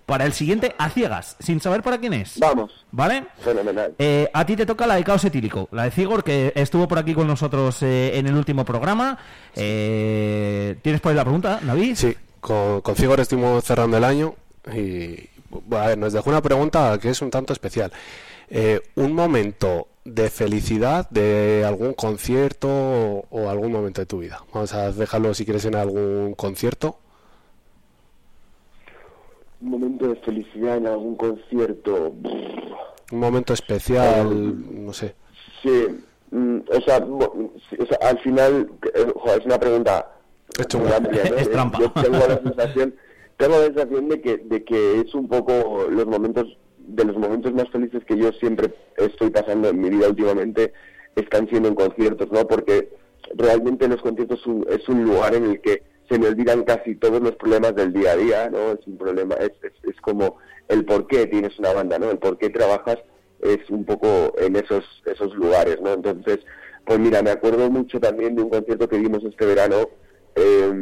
para 0.07 0.25
el 0.25 0.33
siguiente 0.33 0.75
a 0.78 0.89
ciegas, 0.89 1.36
sin 1.39 1.60
saber 1.60 1.83
para 1.83 1.99
quién 1.99 2.15
es. 2.15 2.39
Vamos. 2.39 2.86
¿Vale? 2.91 3.26
Fenomenal. 3.41 3.94
Eh, 3.99 4.31
a 4.33 4.47
ti 4.47 4.57
te 4.57 4.65
toca 4.65 4.86
la 4.86 4.94
de 4.94 5.05
caos 5.05 5.23
etílico, 5.23 5.68
la 5.70 5.84
de 5.84 5.91
Cigor, 5.91 6.25
que 6.25 6.55
estuvo 6.57 6.89
por 6.89 6.97
aquí 6.97 7.12
con 7.12 7.26
nosotros 7.26 7.83
eh, 7.83 8.17
en 8.17 8.26
el 8.26 8.34
último 8.34 8.65
programa. 8.65 9.18
Eh, 9.55 10.78
¿Tienes 10.81 11.02
por 11.02 11.10
ahí 11.10 11.17
la 11.17 11.25
pregunta, 11.25 11.60
David? 11.62 11.94
Sí, 11.94 12.17
con, 12.41 12.81
con 12.81 12.97
Cigor 12.97 13.20
estuvimos 13.20 13.62
cerrando 13.65 13.99
el 13.99 14.05
año 14.05 14.34
y 14.75 15.28
bueno, 15.51 15.84
a 15.84 15.89
ver, 15.89 15.99
nos 15.99 16.15
dejó 16.15 16.31
una 16.31 16.41
pregunta 16.41 16.99
que 16.99 17.10
es 17.10 17.20
un 17.20 17.31
tanto 17.31 17.52
especial. 17.52 17.92
Eh, 18.49 18.81
un 18.97 19.15
momento 19.15 19.89
de 20.05 20.31
felicidad 20.31 21.08
de 21.10 21.64
algún 21.66 21.94
concierto 21.94 22.68
o, 22.68 23.24
o 23.31 23.48
algún 23.48 23.72
momento 23.72 24.00
de 24.00 24.06
tu 24.06 24.18
vida. 24.18 24.42
Vamos 24.52 24.74
a 24.74 24.90
dejarlo 24.92 25.32
si 25.34 25.44
quieres 25.44 25.64
en 25.64 25.76
algún 25.76 26.34
concierto. 26.34 26.98
Un 29.60 29.70
momento 29.70 30.08
de 30.08 30.16
felicidad 30.16 30.76
en 30.76 30.89
algún 30.89 31.14
concierto. 31.14 32.12
Un 33.12 33.18
momento 33.18 33.52
especial, 33.52 34.84
no 34.84 34.92
sé. 34.92 35.14
Sí, 35.62 35.86
mm, 36.32 36.58
o, 36.68 36.81
sea, 36.81 36.98
o 36.98 37.86
sea, 37.86 37.98
al 38.08 38.18
final, 38.20 38.68
eh, 38.94 39.12
joder, 39.14 39.40
es 39.40 39.47
una 39.47 39.60
pregunta 39.60 40.12
muy 40.74 40.92
amplia, 40.92 41.24
¿no? 41.31 41.36
Es 41.36 41.47
Eh, 41.47 41.50
trampa. 41.50 41.78
Yo 41.78 41.92
tengo 41.92 42.18
la 42.18 42.40
sensación, 42.42 42.94
tengo 43.36 43.58
la 43.58 43.64
sensación 43.66 44.08
de 44.08 44.20
que, 44.20 44.39
de 44.39 44.64
que 44.64 45.00
es 45.00 45.14
un 45.14 45.28
poco 45.28 45.86
los 45.90 46.06
momentos, 46.06 46.58
de 46.86 47.05
los 47.05 47.17
momentos 47.17 47.52
más 47.52 47.69
felices 47.70 48.05
que 48.05 48.17
yo 48.17 48.33
siempre 48.33 48.73
estoy 48.97 49.31
pasando 49.31 49.69
en 49.69 49.81
mi 49.81 49.91
vida 49.91 50.09
últimamente, 50.09 50.73
están 51.17 51.49
siendo 51.49 51.69
en 51.69 51.75
conciertos, 51.75 52.31
¿no? 52.31 52.47
Porque 52.47 52.91
realmente 53.35 53.89
los 53.89 54.01
conciertos 54.01 54.41
es 54.70 54.89
un, 54.89 55.05
lugar 55.05 55.35
en 55.35 55.44
el 55.44 55.61
que 55.61 55.83
se 56.09 56.19
me 56.19 56.28
olvidan 56.28 56.65
casi 56.65 56.97
todos 56.97 57.20
los 57.20 57.33
problemas 57.36 57.75
del 57.75 57.93
día 57.93 58.12
a 58.12 58.17
día, 58.17 58.51
¿no? 58.51 58.73
Es 58.73 58.86
un 58.86 58.99
problema, 58.99 59.35
es, 59.36 59.52
es, 59.62 59.73
es 59.91 60.01
como 60.01 60.39
el 60.69 60.85
por 60.85 61.07
qué 61.07 61.27
tienes 61.27 61.59
una 61.59 61.73
banda, 61.73 61.99
¿no? 61.99 62.11
El 62.11 62.19
por 62.19 62.39
qué 62.39 62.51
trabajas 62.51 62.99
es 63.41 63.69
un 63.70 63.85
poco 63.85 64.33
en 64.39 64.57
esos, 64.57 64.85
esos 65.07 65.35
lugares, 65.35 65.81
¿no? 65.81 65.93
Entonces, 65.93 66.41
pues 66.85 66.99
mira, 66.99 67.23
me 67.23 67.31
acuerdo 67.31 67.70
mucho 67.70 68.01
también 68.01 68.35
de 68.36 68.43
un 68.43 68.51
concierto 68.51 68.89
que 68.89 68.99
dimos 68.99 69.25
este 69.25 69.47
verano 69.47 69.89
eh, 70.35 70.73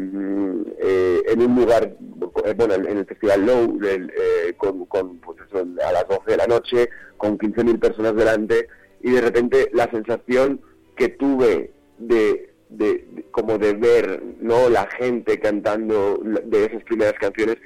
eh, 0.78 1.22
en 1.28 1.42
un 1.42 1.54
lugar, 1.56 1.96
eh, 2.44 2.54
bueno, 2.56 2.74
en 2.74 2.98
el 2.98 3.06
Festival 3.06 3.46
Low, 3.46 3.78
del, 3.78 4.10
eh, 4.10 4.54
con, 4.56 4.86
con, 4.86 5.18
pues 5.18 5.38
eso, 5.46 5.58
a 5.86 5.92
las 5.92 6.06
12 6.08 6.30
de 6.30 6.36
la 6.36 6.46
noche, 6.46 6.88
con 7.16 7.38
15.000 7.38 7.78
personas 7.78 8.14
delante, 8.16 8.68
y 9.02 9.10
de 9.12 9.20
repente 9.20 9.70
la 9.72 9.90
sensación 9.90 10.60
que 10.96 11.08
tuve 11.08 11.72
de, 11.98 12.52
de, 12.68 13.06
de- 13.10 13.24
como 13.30 13.58
de 13.58 13.72
ver 13.74 14.22
no 14.40 14.68
la 14.68 14.86
gente 14.98 15.38
cantando 15.40 16.20
de 16.22 16.64
esas 16.66 16.82
primeras 16.84 17.14
canciones 17.14 17.56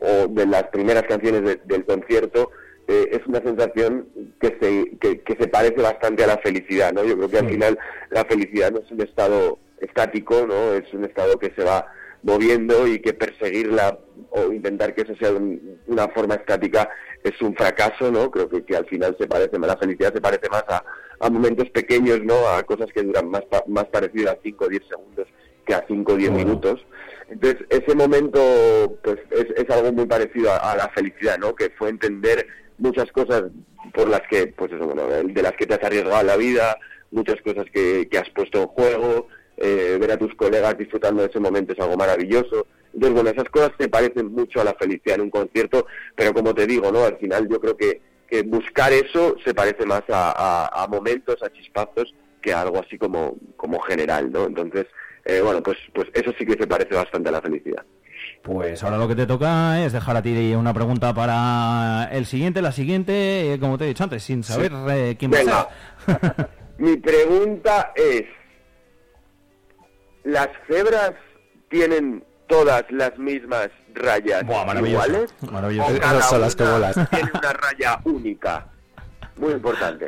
o 0.00 0.28
de 0.28 0.46
las 0.46 0.64
primeras 0.64 1.04
canciones 1.04 1.42
de- 1.42 1.60
del 1.64 1.84
concierto 1.84 2.50
eh, 2.88 3.08
es 3.12 3.26
una 3.26 3.40
sensación 3.40 4.08
que 4.40 4.56
se, 4.60 4.96
que, 4.98 5.20
que 5.20 5.36
se 5.36 5.46
parece 5.48 5.80
bastante 5.80 6.24
a 6.24 6.26
la 6.26 6.38
felicidad, 6.38 6.92
¿no? 6.92 7.04
Yo 7.04 7.16
creo 7.16 7.28
que 7.30 7.38
al 7.38 7.48
final 7.48 7.78
la 8.10 8.24
felicidad 8.24 8.72
no 8.72 8.80
es 8.80 8.90
un 8.90 9.00
estado 9.02 9.58
estático, 9.80 10.46
¿no? 10.46 10.72
Es 10.74 10.92
un 10.94 11.04
estado 11.04 11.38
que 11.38 11.52
se 11.56 11.64
va 11.64 11.86
moviendo 12.22 12.86
y 12.86 13.00
que 13.00 13.14
perseguirla 13.14 13.98
o 14.30 14.52
intentar 14.52 14.94
que 14.94 15.02
eso 15.02 15.14
sea 15.16 15.32
un- 15.32 15.78
una 15.86 16.08
forma 16.08 16.34
estática 16.34 16.88
es 17.24 17.40
un 17.42 17.54
fracaso, 17.54 18.10
¿no? 18.10 18.30
Creo 18.30 18.48
que, 18.48 18.62
que 18.64 18.76
al 18.76 18.86
final 18.86 19.16
se 19.18 19.26
parece 19.26 19.58
más, 19.58 19.68
la 19.68 19.76
felicidad 19.78 20.12
se 20.12 20.20
parece 20.20 20.48
más 20.50 20.64
a, 20.68 20.84
a 21.20 21.30
momentos 21.30 21.68
pequeños, 21.70 22.22
¿no? 22.22 22.34
A 22.48 22.62
cosas 22.62 22.86
que 22.92 23.02
duran 23.02 23.28
más, 23.28 23.42
pa- 23.46 23.64
más 23.66 23.84
parecido 23.86 24.30
a 24.30 24.38
5 24.42 24.64
o 24.64 24.68
10 24.68 24.82
segundos 24.88 25.26
que 25.66 25.74
a 25.74 25.84
5 25.86 26.12
o 26.12 26.16
10 26.16 26.30
minutos. 26.32 26.84
Entonces, 27.28 27.64
ese 27.70 27.94
momento 27.94 28.98
pues 29.02 29.18
es, 29.30 29.46
es 29.56 29.70
algo 29.70 29.92
muy 29.92 30.06
parecido 30.06 30.50
a, 30.50 30.72
a 30.72 30.76
la 30.76 30.88
felicidad, 30.90 31.38
¿no? 31.38 31.54
Que 31.54 31.70
fue 31.78 31.88
entender 31.90 32.46
muchas 32.78 33.10
cosas 33.12 33.44
por 33.94 34.08
las 34.08 34.22
que, 34.30 34.46
pues 34.48 34.72
eso, 34.72 34.84
bueno, 34.86 35.06
de 35.08 35.42
las 35.42 35.52
que 35.52 35.66
te 35.66 35.74
has 35.74 35.82
arriesgado 35.84 36.22
la 36.22 36.36
vida, 36.36 36.76
muchas 37.10 37.40
cosas 37.42 37.64
que, 37.72 38.08
que 38.10 38.18
has 38.18 38.28
puesto 38.30 38.62
en 38.62 38.66
juego, 38.68 39.28
eh, 39.60 39.96
ver 40.00 40.10
a 40.12 40.16
tus 40.18 40.34
colegas 40.34 40.76
disfrutando 40.76 41.22
de 41.22 41.28
ese 41.28 41.38
momento 41.38 41.72
es 41.72 41.78
algo 41.80 41.96
maravilloso. 41.96 42.66
Entonces, 42.92 43.14
bueno, 43.14 43.30
esas 43.30 43.48
cosas 43.50 43.70
se 43.78 43.88
parecen 43.88 44.32
mucho 44.32 44.60
a 44.60 44.64
la 44.64 44.74
felicidad 44.74 45.16
en 45.16 45.20
un 45.22 45.30
concierto, 45.30 45.86
pero 46.16 46.32
como 46.34 46.52
te 46.54 46.66
digo, 46.66 46.90
¿no? 46.90 47.04
Al 47.04 47.16
final 47.18 47.48
yo 47.48 47.60
creo 47.60 47.76
que, 47.76 48.00
que 48.28 48.42
buscar 48.42 48.92
eso 48.92 49.36
se 49.44 49.54
parece 49.54 49.86
más 49.86 50.02
a, 50.08 50.32
a- 50.32 50.82
a 50.84 50.86
momentos, 50.88 51.36
a 51.42 51.52
chispazos, 51.52 52.12
que 52.42 52.52
a 52.52 52.62
algo 52.62 52.80
así 52.80 52.96
como, 52.98 53.36
como 53.56 53.78
general, 53.80 54.32
¿no? 54.32 54.46
Entonces, 54.46 54.86
eh, 55.24 55.40
bueno, 55.44 55.62
pues, 55.62 55.76
pues 55.94 56.08
eso 56.14 56.32
sí 56.38 56.46
que 56.46 56.54
se 56.54 56.66
parece 56.66 56.94
bastante 56.94 57.28
a 57.28 57.32
la 57.32 57.42
felicidad. 57.42 57.84
Pues 58.42 58.82
ahora 58.82 58.96
lo 58.96 59.06
que 59.06 59.14
te 59.14 59.26
toca 59.26 59.84
es 59.84 59.92
dejar 59.92 60.16
a 60.16 60.22
ti 60.22 60.54
una 60.54 60.72
pregunta 60.72 61.12
para 61.12 62.08
el 62.10 62.24
siguiente, 62.24 62.62
la 62.62 62.72
siguiente, 62.72 63.52
eh, 63.52 63.60
como 63.60 63.76
te 63.76 63.84
he 63.84 63.88
dicho 63.88 64.02
antes, 64.04 64.22
sin 64.22 64.42
saber 64.42 64.72
eh, 64.90 65.16
quién 65.18 65.30
va 65.30 65.36
a 65.36 65.40
Venga. 65.40 65.68
ser. 66.06 66.48
Mi 66.78 66.96
pregunta 66.96 67.92
es, 67.94 68.24
¿las 70.24 70.48
cebras 70.68 71.12
tienen 71.68 72.24
todas 72.48 72.84
las 72.90 73.16
mismas 73.18 73.68
rayas 73.94 74.44
maravilloso, 74.44 75.06
iguales? 75.06 75.34
maravilloso. 75.50 75.88
¿O 75.88 75.92
Esas 75.94 76.00
cada 76.10 76.22
son 76.22 76.40
las 76.40 76.56
que 76.56 76.64
molan. 76.64 76.92
tiene 77.10 77.30
una 77.32 77.52
raya 77.52 78.00
única? 78.04 78.66
Muy 79.40 79.52
importante. 79.54 80.06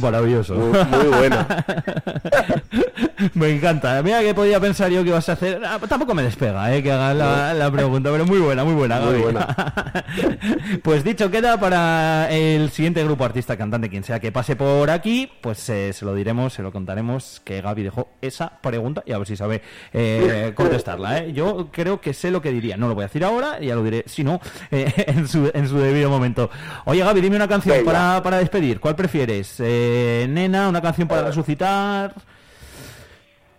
Maravilloso. 0.00 0.54
Muy- 0.54 0.78
muy 0.84 1.06
buena. 1.18 1.46
me 3.34 3.50
encanta. 3.50 4.00
Mira 4.02 4.20
que 4.20 4.34
podía 4.34 4.60
pensar 4.60 4.90
yo 4.90 5.02
que 5.02 5.08
ibas 5.10 5.28
a 5.28 5.32
hacer. 5.32 5.60
Ah, 5.64 5.78
tampoco 5.88 6.14
me 6.14 6.22
despega, 6.22 6.72
eh, 6.74 6.82
que 6.82 6.92
haga 6.92 7.12
la, 7.14 7.54
la 7.54 7.70
pregunta, 7.70 8.10
pero 8.12 8.24
muy 8.24 8.38
buena, 8.38 8.64
muy 8.64 8.74
buena. 8.74 9.00
Muy 9.00 9.10
Gaby. 9.14 9.22
buena. 9.22 9.56
pues 10.82 11.02
dicho 11.04 11.30
queda 11.30 11.58
para 11.58 12.30
el 12.30 12.70
siguiente 12.70 13.02
grupo 13.04 13.24
artista, 13.24 13.56
cantante, 13.56 13.88
quien 13.88 14.04
sea 14.04 14.20
que 14.20 14.30
pase 14.32 14.54
por 14.56 14.90
aquí, 14.90 15.28
pues 15.40 15.68
eh, 15.70 15.92
se 15.92 16.04
lo 16.04 16.14
diremos, 16.14 16.52
se 16.52 16.62
lo 16.62 16.70
contaremos 16.72 17.40
que 17.44 17.60
Gaby 17.60 17.82
dejó 17.82 18.08
esa 18.22 18.60
pregunta 18.60 19.02
y 19.06 19.12
a 19.12 19.18
ver 19.18 19.26
si 19.26 19.36
sabe 19.36 19.62
eh, 19.92 20.52
contestarla. 20.56 21.18
¿eh? 21.18 21.32
Yo 21.32 21.68
creo 21.72 22.00
que 22.00 22.14
sé 22.14 22.30
lo 22.30 22.40
que 22.40 22.52
diría. 22.52 22.76
No 22.76 22.86
lo 22.88 22.94
voy 22.94 23.02
a 23.04 23.06
decir 23.08 23.24
ahora, 23.24 23.58
ya 23.60 23.74
lo 23.74 23.82
diré, 23.82 24.04
si 24.06 24.22
no, 24.22 24.40
eh, 24.70 24.92
en, 25.08 25.26
su, 25.26 25.50
en 25.52 25.68
su 25.68 25.78
debido 25.78 26.10
momento. 26.10 26.48
Oye 26.84 27.02
Gaby, 27.02 27.20
dime 27.20 27.36
una 27.36 27.48
canción 27.48 27.76
Venga. 27.78 27.92
para, 27.92 28.22
para 28.22 28.38
despedir. 28.38 28.67
¿Cuál 28.78 28.96
prefieres? 28.96 29.56
Eh, 29.60 30.26
Nena, 30.28 30.68
una 30.68 30.82
canción 30.82 31.08
para 31.08 31.22
resucitar. 31.22 32.14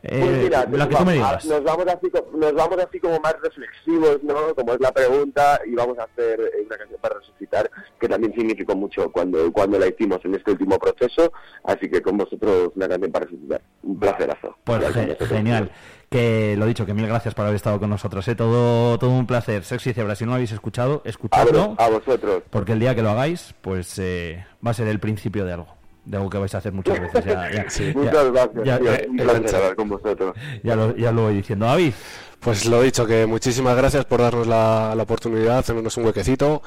Eh, 0.02 0.20
Pues 0.22 0.44
mira, 0.44 0.66
la 0.72 0.88
que 0.88 0.96
tú 0.96 1.06
me 1.06 1.14
digas. 1.14 1.44
Nos 1.46 1.62
vamos, 1.64 1.86
así, 1.88 2.08
nos 2.38 2.54
vamos 2.54 2.78
así 2.78 3.00
como 3.02 3.20
más 3.20 3.36
reflexivos, 3.44 4.24
¿no? 4.24 4.56
Como 4.56 4.74
es 4.74 4.80
la 4.80 4.94
pregunta, 4.94 5.60
y 5.66 5.76
vamos 5.76 6.00
a 6.00 6.04
hacer 6.04 6.40
eh, 6.40 6.64
una 6.66 6.78
canción 6.78 7.00
para 7.02 7.16
resucitar, 7.20 7.70
que 8.00 8.08
también 8.08 8.34
significó 8.34 8.76
mucho 8.76 9.12
cuando, 9.12 9.52
cuando 9.52 9.78
la 9.78 9.88
hicimos 9.88 10.20
en 10.24 10.36
este 10.36 10.52
último 10.52 10.80
proceso. 10.80 11.34
Así 11.66 11.90
que 11.90 12.02
con 12.02 12.18
vosotros 12.18 12.72
una 12.76 12.88
canción 12.88 13.12
para 13.12 13.26
resucitar. 13.26 13.62
Un 13.84 14.00
placerazo. 14.00 14.56
Pues 14.64 14.88
ge- 14.94 15.18
genial. 15.28 15.70
Que 16.10 16.56
lo 16.58 16.66
dicho, 16.66 16.88
que 16.88 16.94
mil 16.96 17.06
gracias 17.06 17.36
por 17.36 17.46
haber 17.46 17.56
estado 17.56 17.80
con 17.80 17.90
nosotros. 17.92 18.28
¿eh? 18.28 18.36
Todo, 18.36 18.98
todo 18.98 19.12
un 19.12 19.28
placer. 19.28 19.64
Sexy 19.64 19.94
Cebra, 19.94 20.16
si 20.16 20.24
no 20.26 20.32
lo 20.32 20.36
habéis 20.36 20.52
escuchado, 20.52 21.04
escuchadlo. 21.06 21.76
A 21.78 21.88
vosotros. 21.90 22.42
Porque 22.50 22.72
el 22.72 22.80
día 22.80 22.96
que 22.96 23.04
lo 23.04 23.12
hagáis, 23.12 23.54
pues 23.62 24.00
eh, 24.00 24.44
va 24.66 24.72
a 24.72 24.74
ser 24.74 24.88
el 24.88 25.00
principio 25.00 25.46
de 25.46 25.54
algo. 25.54 25.68
De 26.06 26.18
algo 26.18 26.30
que 26.32 26.40
vais 26.40 26.56
a 26.56 26.58
hacer 26.58 26.74
muchas 26.74 27.00
veces. 27.00 27.26
Ya, 27.26 27.52
ya- 27.52 27.66
Sí. 27.70 27.86
ya- 27.94 27.94
Muchas 28.00 28.32
gracias, 28.32 28.66
ya- 28.66 28.80
tío. 28.80 28.92
ya- 28.92 29.02
Un 29.08 29.18
placer 29.18 29.56
hablar 29.56 29.76
con 29.76 29.90
vosotros. 29.90 30.36
ya 30.64 30.76
lo, 30.76 30.96
ya 30.96 31.12
lo 31.12 31.22
voy 31.24 31.36
diciendo. 31.36 31.68
David. 31.68 31.94
Pues 32.40 32.66
lo 32.66 32.82
dicho, 32.82 33.06
que 33.06 33.26
muchísimas 33.28 33.76
gracias 33.78 34.06
por 34.06 34.22
darnos 34.22 34.48
la, 34.48 34.94
la 34.96 35.04
oportunidad, 35.04 35.60
hacernos 35.60 35.96
un 35.98 36.06
huequecito. 36.06 36.64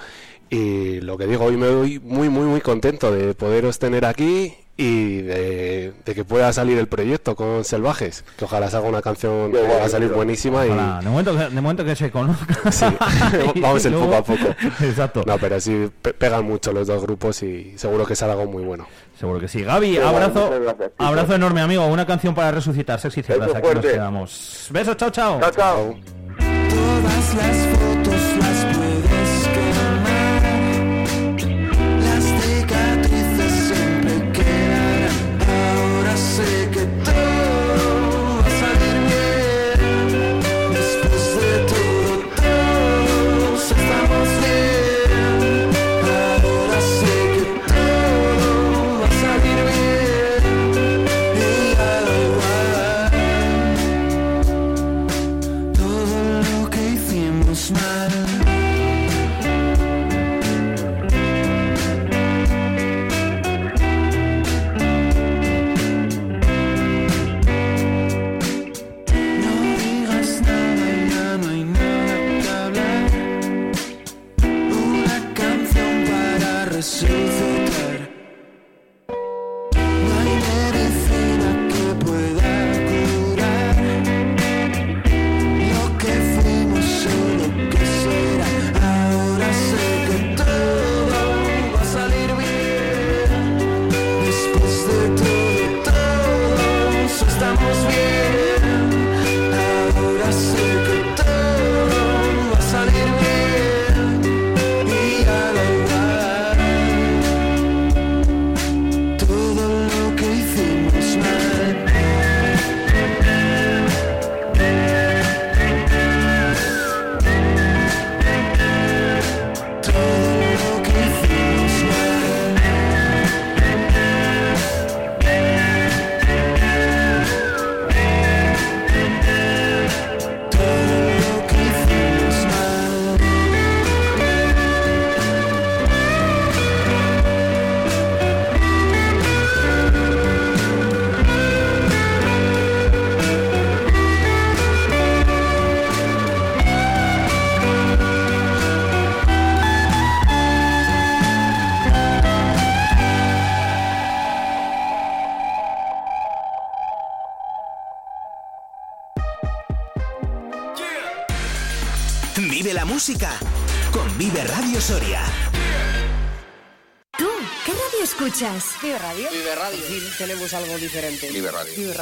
Y 0.50 1.00
lo 1.00 1.16
que 1.16 1.26
digo, 1.26 1.46
hoy 1.46 1.56
me 1.56 1.68
voy 1.74 1.98
muy, 1.98 2.28
muy, 2.28 2.44
muy 2.44 2.60
contento 2.60 3.10
de 3.10 3.34
poderos 3.34 3.78
tener 3.78 4.04
aquí 4.04 4.54
y 4.82 5.22
de, 5.22 5.92
de 6.04 6.14
que 6.14 6.24
pueda 6.24 6.52
salir 6.52 6.78
el 6.78 6.88
proyecto 6.88 7.34
con 7.36 7.64
Selvajes. 7.64 8.24
Que 8.36 8.44
ojalá 8.44 8.68
salga 8.70 8.88
una 8.88 9.02
canción 9.02 9.52
que 9.52 9.60
va 9.62 9.84
a 9.84 9.88
salir 9.88 10.08
buenísima. 10.10 10.62
Ojalá. 10.64 10.98
Y 11.00 11.04
De, 11.04 11.10
momento, 11.10 11.32
que- 11.36 11.44
de 11.54 11.60
momento 11.60 11.84
que 11.84 11.96
se 11.96 12.10
conozca. 12.10 12.46
vamos 13.60 13.84
el 13.84 13.92
luego- 13.92 14.06
poco 14.06 14.16
a 14.18 14.24
poco. 14.24 14.54
Exacto. 14.84 15.22
No, 15.26 15.38
pero 15.38 15.60
sí 15.60 15.88
pe- 16.02 16.12
pegan 16.14 16.44
mucho 16.44 16.72
los 16.72 16.86
dos 16.88 17.02
grupos 17.02 17.42
y 17.42 17.74
seguro 17.76 18.04
que 18.06 18.16
sale 18.16 18.32
algo 18.32 18.46
muy 18.46 18.62
bueno. 18.64 18.86
Seguro 19.18 19.38
que 19.38 19.46
sí. 19.48 19.62
Gaby, 19.62 19.92
Qué 19.92 20.02
abrazo, 20.02 20.50
gracias, 20.50 20.90
abrazo 20.98 21.34
enorme, 21.34 21.60
amigo. 21.60 21.86
Una 21.86 22.06
canción 22.06 22.34
para 22.34 22.50
resucitar. 22.50 22.98
Sexy. 22.98 23.22
Beso 23.22 23.56
Aquí 23.56 23.68
nos 23.74 23.84
quedamos. 23.84 24.66
Besos, 24.70 24.96
chao, 24.96 25.10
chao. 25.10 25.40
Chao, 25.40 25.50
chao. 25.52 25.94
Todas 26.38 27.34
las 27.34 27.81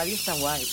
Radio. 0.00 0.14
Radio 0.14 0.14
está 0.14 0.32
guay. 0.32 0.66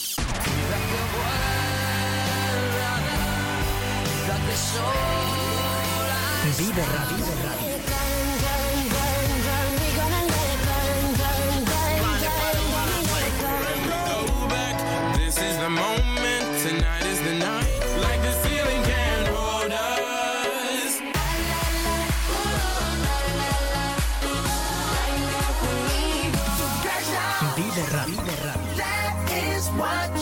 Vive 6.57 6.85
Radio. 6.85 7.17
This 7.17 7.76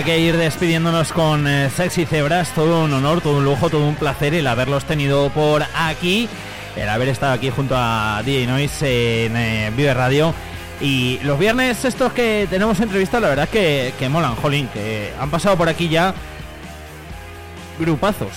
Que 0.00 0.18
ir 0.18 0.38
despidiéndonos 0.38 1.12
con 1.12 1.46
eh, 1.46 1.68
Sexy 1.68 2.06
Cebras. 2.06 2.54
Todo 2.54 2.84
un 2.84 2.94
honor, 2.94 3.20
todo 3.20 3.36
un 3.36 3.44
lujo, 3.44 3.68
todo 3.68 3.86
un 3.86 3.94
placer 3.94 4.32
el 4.32 4.46
haberlos 4.46 4.86
tenido 4.86 5.28
por 5.28 5.62
aquí. 5.76 6.30
El 6.76 6.88
haber 6.88 7.08
estado 7.08 7.34
aquí 7.34 7.50
junto 7.50 7.74
a 7.76 8.22
DJ 8.24 8.46
Noise 8.46 9.26
en 9.26 9.36
eh, 9.36 9.70
Vive 9.76 9.92
Radio. 9.92 10.32
Y 10.80 11.18
los 11.24 11.38
viernes 11.38 11.84
estos 11.84 12.14
que 12.14 12.46
tenemos 12.48 12.80
entrevistas, 12.80 13.20
la 13.20 13.28
verdad 13.28 13.48
que, 13.50 13.92
que 13.98 14.08
molan, 14.08 14.34
jolín, 14.36 14.66
que 14.68 15.12
han 15.20 15.30
pasado 15.30 15.58
por 15.58 15.68
aquí 15.68 15.90
ya 15.90 16.14
grupazos, 17.78 18.32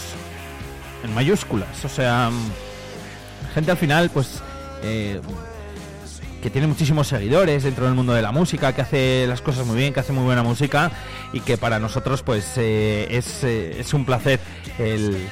en 1.06 1.14
mayúsculas. 1.14 1.86
O 1.86 1.90
sea, 1.90 2.30
mm, 2.32 3.54
gente 3.54 3.72
al 3.72 3.78
final, 3.78 4.10
pues, 4.10 4.42
eh, 4.84 5.22
que 6.46 6.52
tiene 6.52 6.68
muchísimos 6.68 7.08
seguidores 7.08 7.64
dentro 7.64 7.86
del 7.86 7.96
mundo 7.96 8.14
de 8.14 8.22
la 8.22 8.32
música, 8.32 8.76
que 8.76 8.84
hace 8.84 9.26
las 9.28 9.42
cosas 9.42 9.66
muy 9.66 9.78
bien, 9.78 9.96
que 9.96 10.02
hace 10.02 10.14
muy 10.14 10.24
buena 10.24 10.44
música 10.44 10.92
y 11.34 11.40
que 11.40 11.58
para 11.58 11.80
nosotros 11.80 12.22
pues 12.22 12.54
eh, 12.58 13.08
es, 13.10 13.44
eh, 13.44 13.78
es 13.80 13.96
un 13.96 14.06
placer 14.06 14.40
el, 14.78 15.28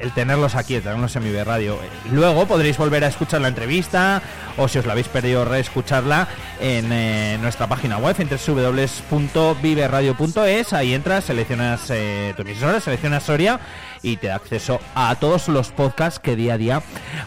el 0.00 0.12
tenerlos 0.12 0.56
aquí, 0.56 0.74
el 0.74 0.82
tenerlos 0.82 1.14
en 1.16 1.24
mi 1.24 1.32
radio. 1.42 1.78
Luego 2.10 2.46
podréis 2.46 2.76
volver 2.78 3.04
a 3.04 3.06
escuchar 3.06 3.40
la 3.40 3.48
entrevista 3.48 4.20
o 4.56 4.68
si 4.68 4.78
os 4.78 4.86
la 4.86 4.92
habéis 4.92 5.08
perdido 5.08 5.44
reescucharla 5.44 6.28
en 6.60 6.92
eh, 6.92 7.36
nuestra 7.40 7.66
página 7.68 7.98
web 7.98 8.14
en 8.18 8.28
www.viveradio.es. 8.28 10.72
Ahí 10.72 10.94
entras, 10.94 11.24
seleccionas 11.24 11.90
eh, 11.90 12.32
tu 12.36 12.42
emisora, 12.42 12.80
seleccionas 12.80 13.24
Soria 13.24 13.58
y 14.02 14.16
te 14.16 14.28
da 14.28 14.36
acceso 14.36 14.80
a 14.94 15.14
todos 15.16 15.48
los 15.48 15.70
podcasts 15.70 16.20
que 16.20 16.36
día 16.36 16.54
a 16.54 16.58
día 16.58 16.80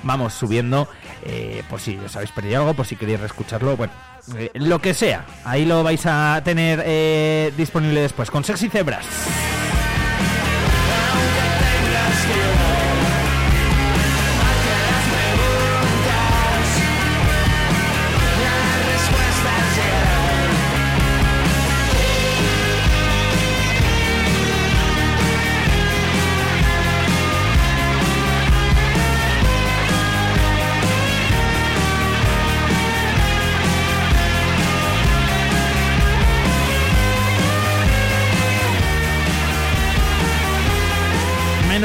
vamos 0.04 0.34
subiendo. 0.34 0.88
Eh, 1.26 1.64
por 1.70 1.80
si 1.80 1.98
os 1.98 2.16
habéis 2.16 2.32
perdido 2.32 2.62
algo, 2.62 2.74
por 2.74 2.86
si 2.86 2.96
queréis 2.96 3.20
reescucharlo, 3.20 3.76
bueno, 3.78 3.94
eh, 4.38 4.52
lo 4.56 4.80
que 4.80 4.94
sea. 4.94 5.26
Ahí 5.44 5.66
lo 5.66 5.84
vais 5.84 6.06
a 6.06 6.42
tener 6.44 6.84
eh, 6.86 7.54
disponible 7.58 8.02
después 8.02 8.30
con 8.32 8.44
Sexy 8.44 8.70
Cebras. 8.70 9.06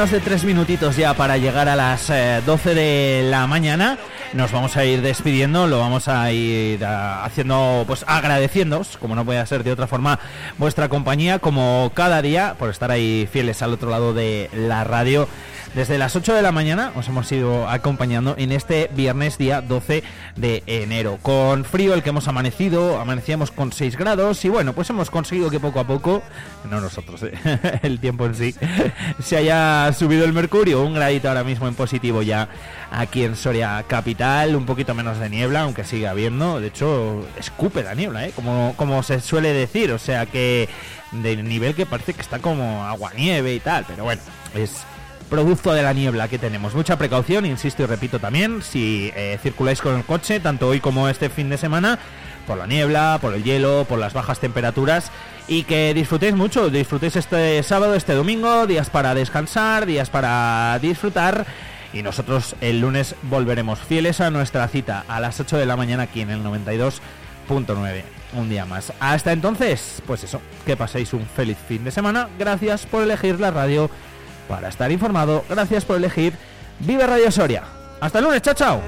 Menos 0.04 0.10
de 0.10 0.20
tres 0.20 0.44
minutitos 0.44 0.96
ya 0.96 1.14
para 1.14 1.38
llegar 1.38 1.66
a 1.66 1.76
las 1.76 2.10
eh, 2.10 2.42
12 2.44 2.74
de 2.74 3.22
la 3.30 3.46
mañana. 3.46 3.96
Nos 4.34 4.50
vamos 4.50 4.76
a 4.76 4.84
ir 4.84 5.00
despidiendo, 5.00 5.68
lo 5.68 5.78
vamos 5.78 6.08
a 6.08 6.32
ir 6.32 6.84
ah, 6.84 7.24
haciendo, 7.24 7.84
pues 7.86 8.04
agradeciéndoos, 8.08 8.96
como 8.96 9.14
no 9.14 9.24
puede 9.24 9.46
ser 9.46 9.62
de 9.62 9.70
otra 9.70 9.86
forma, 9.86 10.18
vuestra 10.58 10.88
compañía, 10.88 11.38
como 11.38 11.92
cada 11.94 12.20
día, 12.20 12.56
por 12.58 12.68
estar 12.68 12.90
ahí 12.90 13.28
fieles 13.30 13.62
al 13.62 13.72
otro 13.72 13.90
lado 13.90 14.12
de 14.12 14.50
la 14.52 14.82
radio. 14.82 15.28
Desde 15.74 15.98
las 15.98 16.14
8 16.14 16.34
de 16.34 16.42
la 16.42 16.52
mañana 16.52 16.92
os 16.94 17.08
hemos 17.08 17.30
ido 17.32 17.68
acompañando 17.68 18.36
en 18.38 18.52
este 18.52 18.88
viernes 18.94 19.38
día 19.38 19.60
12 19.60 20.04
de 20.36 20.62
enero. 20.68 21.18
Con 21.20 21.64
frío 21.64 21.94
el 21.94 22.04
que 22.04 22.10
hemos 22.10 22.28
amanecido, 22.28 23.00
amanecíamos 23.00 23.50
con 23.50 23.72
6 23.72 23.96
grados 23.96 24.44
y 24.44 24.50
bueno, 24.50 24.72
pues 24.72 24.90
hemos 24.90 25.10
conseguido 25.10 25.50
que 25.50 25.58
poco 25.58 25.80
a 25.80 25.84
poco, 25.84 26.22
no 26.70 26.80
nosotros, 26.80 27.24
eh, 27.24 27.32
el 27.82 27.98
tiempo 27.98 28.24
en 28.26 28.36
sí, 28.36 28.54
se 29.18 29.36
haya 29.36 29.92
subido 29.92 30.24
el 30.24 30.32
mercurio, 30.32 30.80
un 30.80 30.94
gradito 30.94 31.26
ahora 31.26 31.42
mismo 31.42 31.66
en 31.66 31.74
positivo 31.74 32.22
ya 32.22 32.48
aquí 32.92 33.24
en 33.24 33.34
Soria 33.34 33.84
Capital, 33.88 34.23
un 34.56 34.66
poquito 34.66 34.94
menos 34.94 35.18
de 35.18 35.30
niebla, 35.30 35.62
aunque 35.62 35.84
sigue 35.84 36.08
habiendo, 36.08 36.60
de 36.60 36.68
hecho 36.68 37.26
escupe 37.38 37.82
la 37.82 37.94
niebla, 37.94 38.26
¿eh? 38.26 38.32
como, 38.34 38.74
como 38.76 39.02
se 39.02 39.20
suele 39.20 39.52
decir, 39.52 39.92
o 39.92 39.98
sea 39.98 40.26
que 40.26 40.68
de 41.12 41.36
nivel 41.36 41.74
que 41.74 41.86
parece 41.86 42.14
que 42.14 42.20
está 42.20 42.38
como 42.38 42.84
agua 42.84 43.12
nieve 43.16 43.54
y 43.54 43.60
tal, 43.60 43.84
pero 43.86 44.04
bueno, 44.04 44.22
es 44.54 44.82
producto 45.30 45.72
de 45.72 45.82
la 45.82 45.92
niebla 45.92 46.28
que 46.28 46.38
tenemos. 46.38 46.74
Mucha 46.74 46.96
precaución, 46.96 47.46
insisto 47.46 47.82
y 47.82 47.86
repito 47.86 48.18
también, 48.18 48.62
si 48.62 49.12
eh, 49.16 49.38
circuláis 49.42 49.80
con 49.80 49.96
el 49.96 50.04
coche, 50.04 50.40
tanto 50.40 50.68
hoy 50.68 50.80
como 50.80 51.08
este 51.08 51.28
fin 51.30 51.48
de 51.48 51.58
semana, 51.58 51.98
por 52.46 52.58
la 52.58 52.66
niebla, 52.66 53.18
por 53.20 53.34
el 53.34 53.42
hielo, 53.42 53.86
por 53.88 53.98
las 53.98 54.12
bajas 54.12 54.38
temperaturas 54.38 55.10
y 55.48 55.64
que 55.64 55.92
disfrutéis 55.94 56.34
mucho, 56.34 56.70
disfrutéis 56.70 57.16
este 57.16 57.62
sábado, 57.62 57.94
este 57.94 58.14
domingo, 58.14 58.66
días 58.66 58.90
para 58.90 59.14
descansar, 59.14 59.86
días 59.86 60.10
para 60.10 60.78
disfrutar 60.80 61.46
y 61.94 62.02
nosotros 62.02 62.56
el 62.60 62.80
lunes 62.80 63.14
volveremos 63.22 63.78
fieles 63.78 64.20
a 64.20 64.30
nuestra 64.30 64.66
cita 64.68 65.04
a 65.08 65.20
las 65.20 65.40
8 65.40 65.56
de 65.56 65.64
la 65.64 65.76
mañana 65.76 66.02
aquí 66.02 66.20
en 66.20 66.30
el 66.30 66.42
92.9. 66.42 68.02
Un 68.34 68.50
día 68.50 68.66
más. 68.66 68.92
Hasta 68.98 69.32
entonces, 69.32 70.02
pues 70.06 70.24
eso, 70.24 70.42
que 70.66 70.76
paséis 70.76 71.12
un 71.12 71.24
feliz 71.24 71.56
fin 71.68 71.84
de 71.84 71.92
semana. 71.92 72.28
Gracias 72.36 72.84
por 72.84 73.04
elegir 73.04 73.38
la 73.38 73.52
radio 73.52 73.88
para 74.48 74.68
estar 74.68 74.90
informado. 74.90 75.44
Gracias 75.48 75.84
por 75.84 75.96
elegir 75.96 76.34
Vive 76.80 77.06
Radio 77.06 77.30
Soria. 77.30 77.62
Hasta 78.00 78.18
el 78.18 78.24
lunes, 78.24 78.42
chao, 78.42 78.54
chao. 78.54 78.82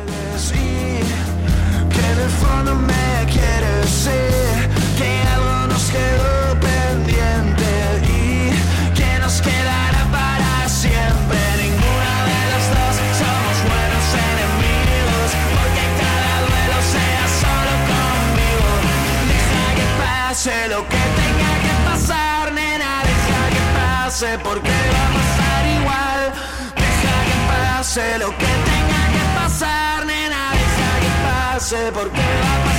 Pase 24.17 24.39
porque 24.39 24.71
va 24.71 25.05
a 25.05 25.13
pasar 25.13 25.67
igual. 25.79 26.33
Deja 26.75 27.17
que 27.27 27.37
pase 27.51 28.19
lo 28.19 28.31
que 28.31 28.47
tenga 28.71 29.03
que 29.15 29.25
pasar, 29.39 30.07
nena, 30.07 30.53
deja 30.53 30.93
que 31.03 31.13
pase 31.27 31.93
porque 31.93 32.21
va 32.21 32.55
a 32.55 32.65
pasar 32.65 32.76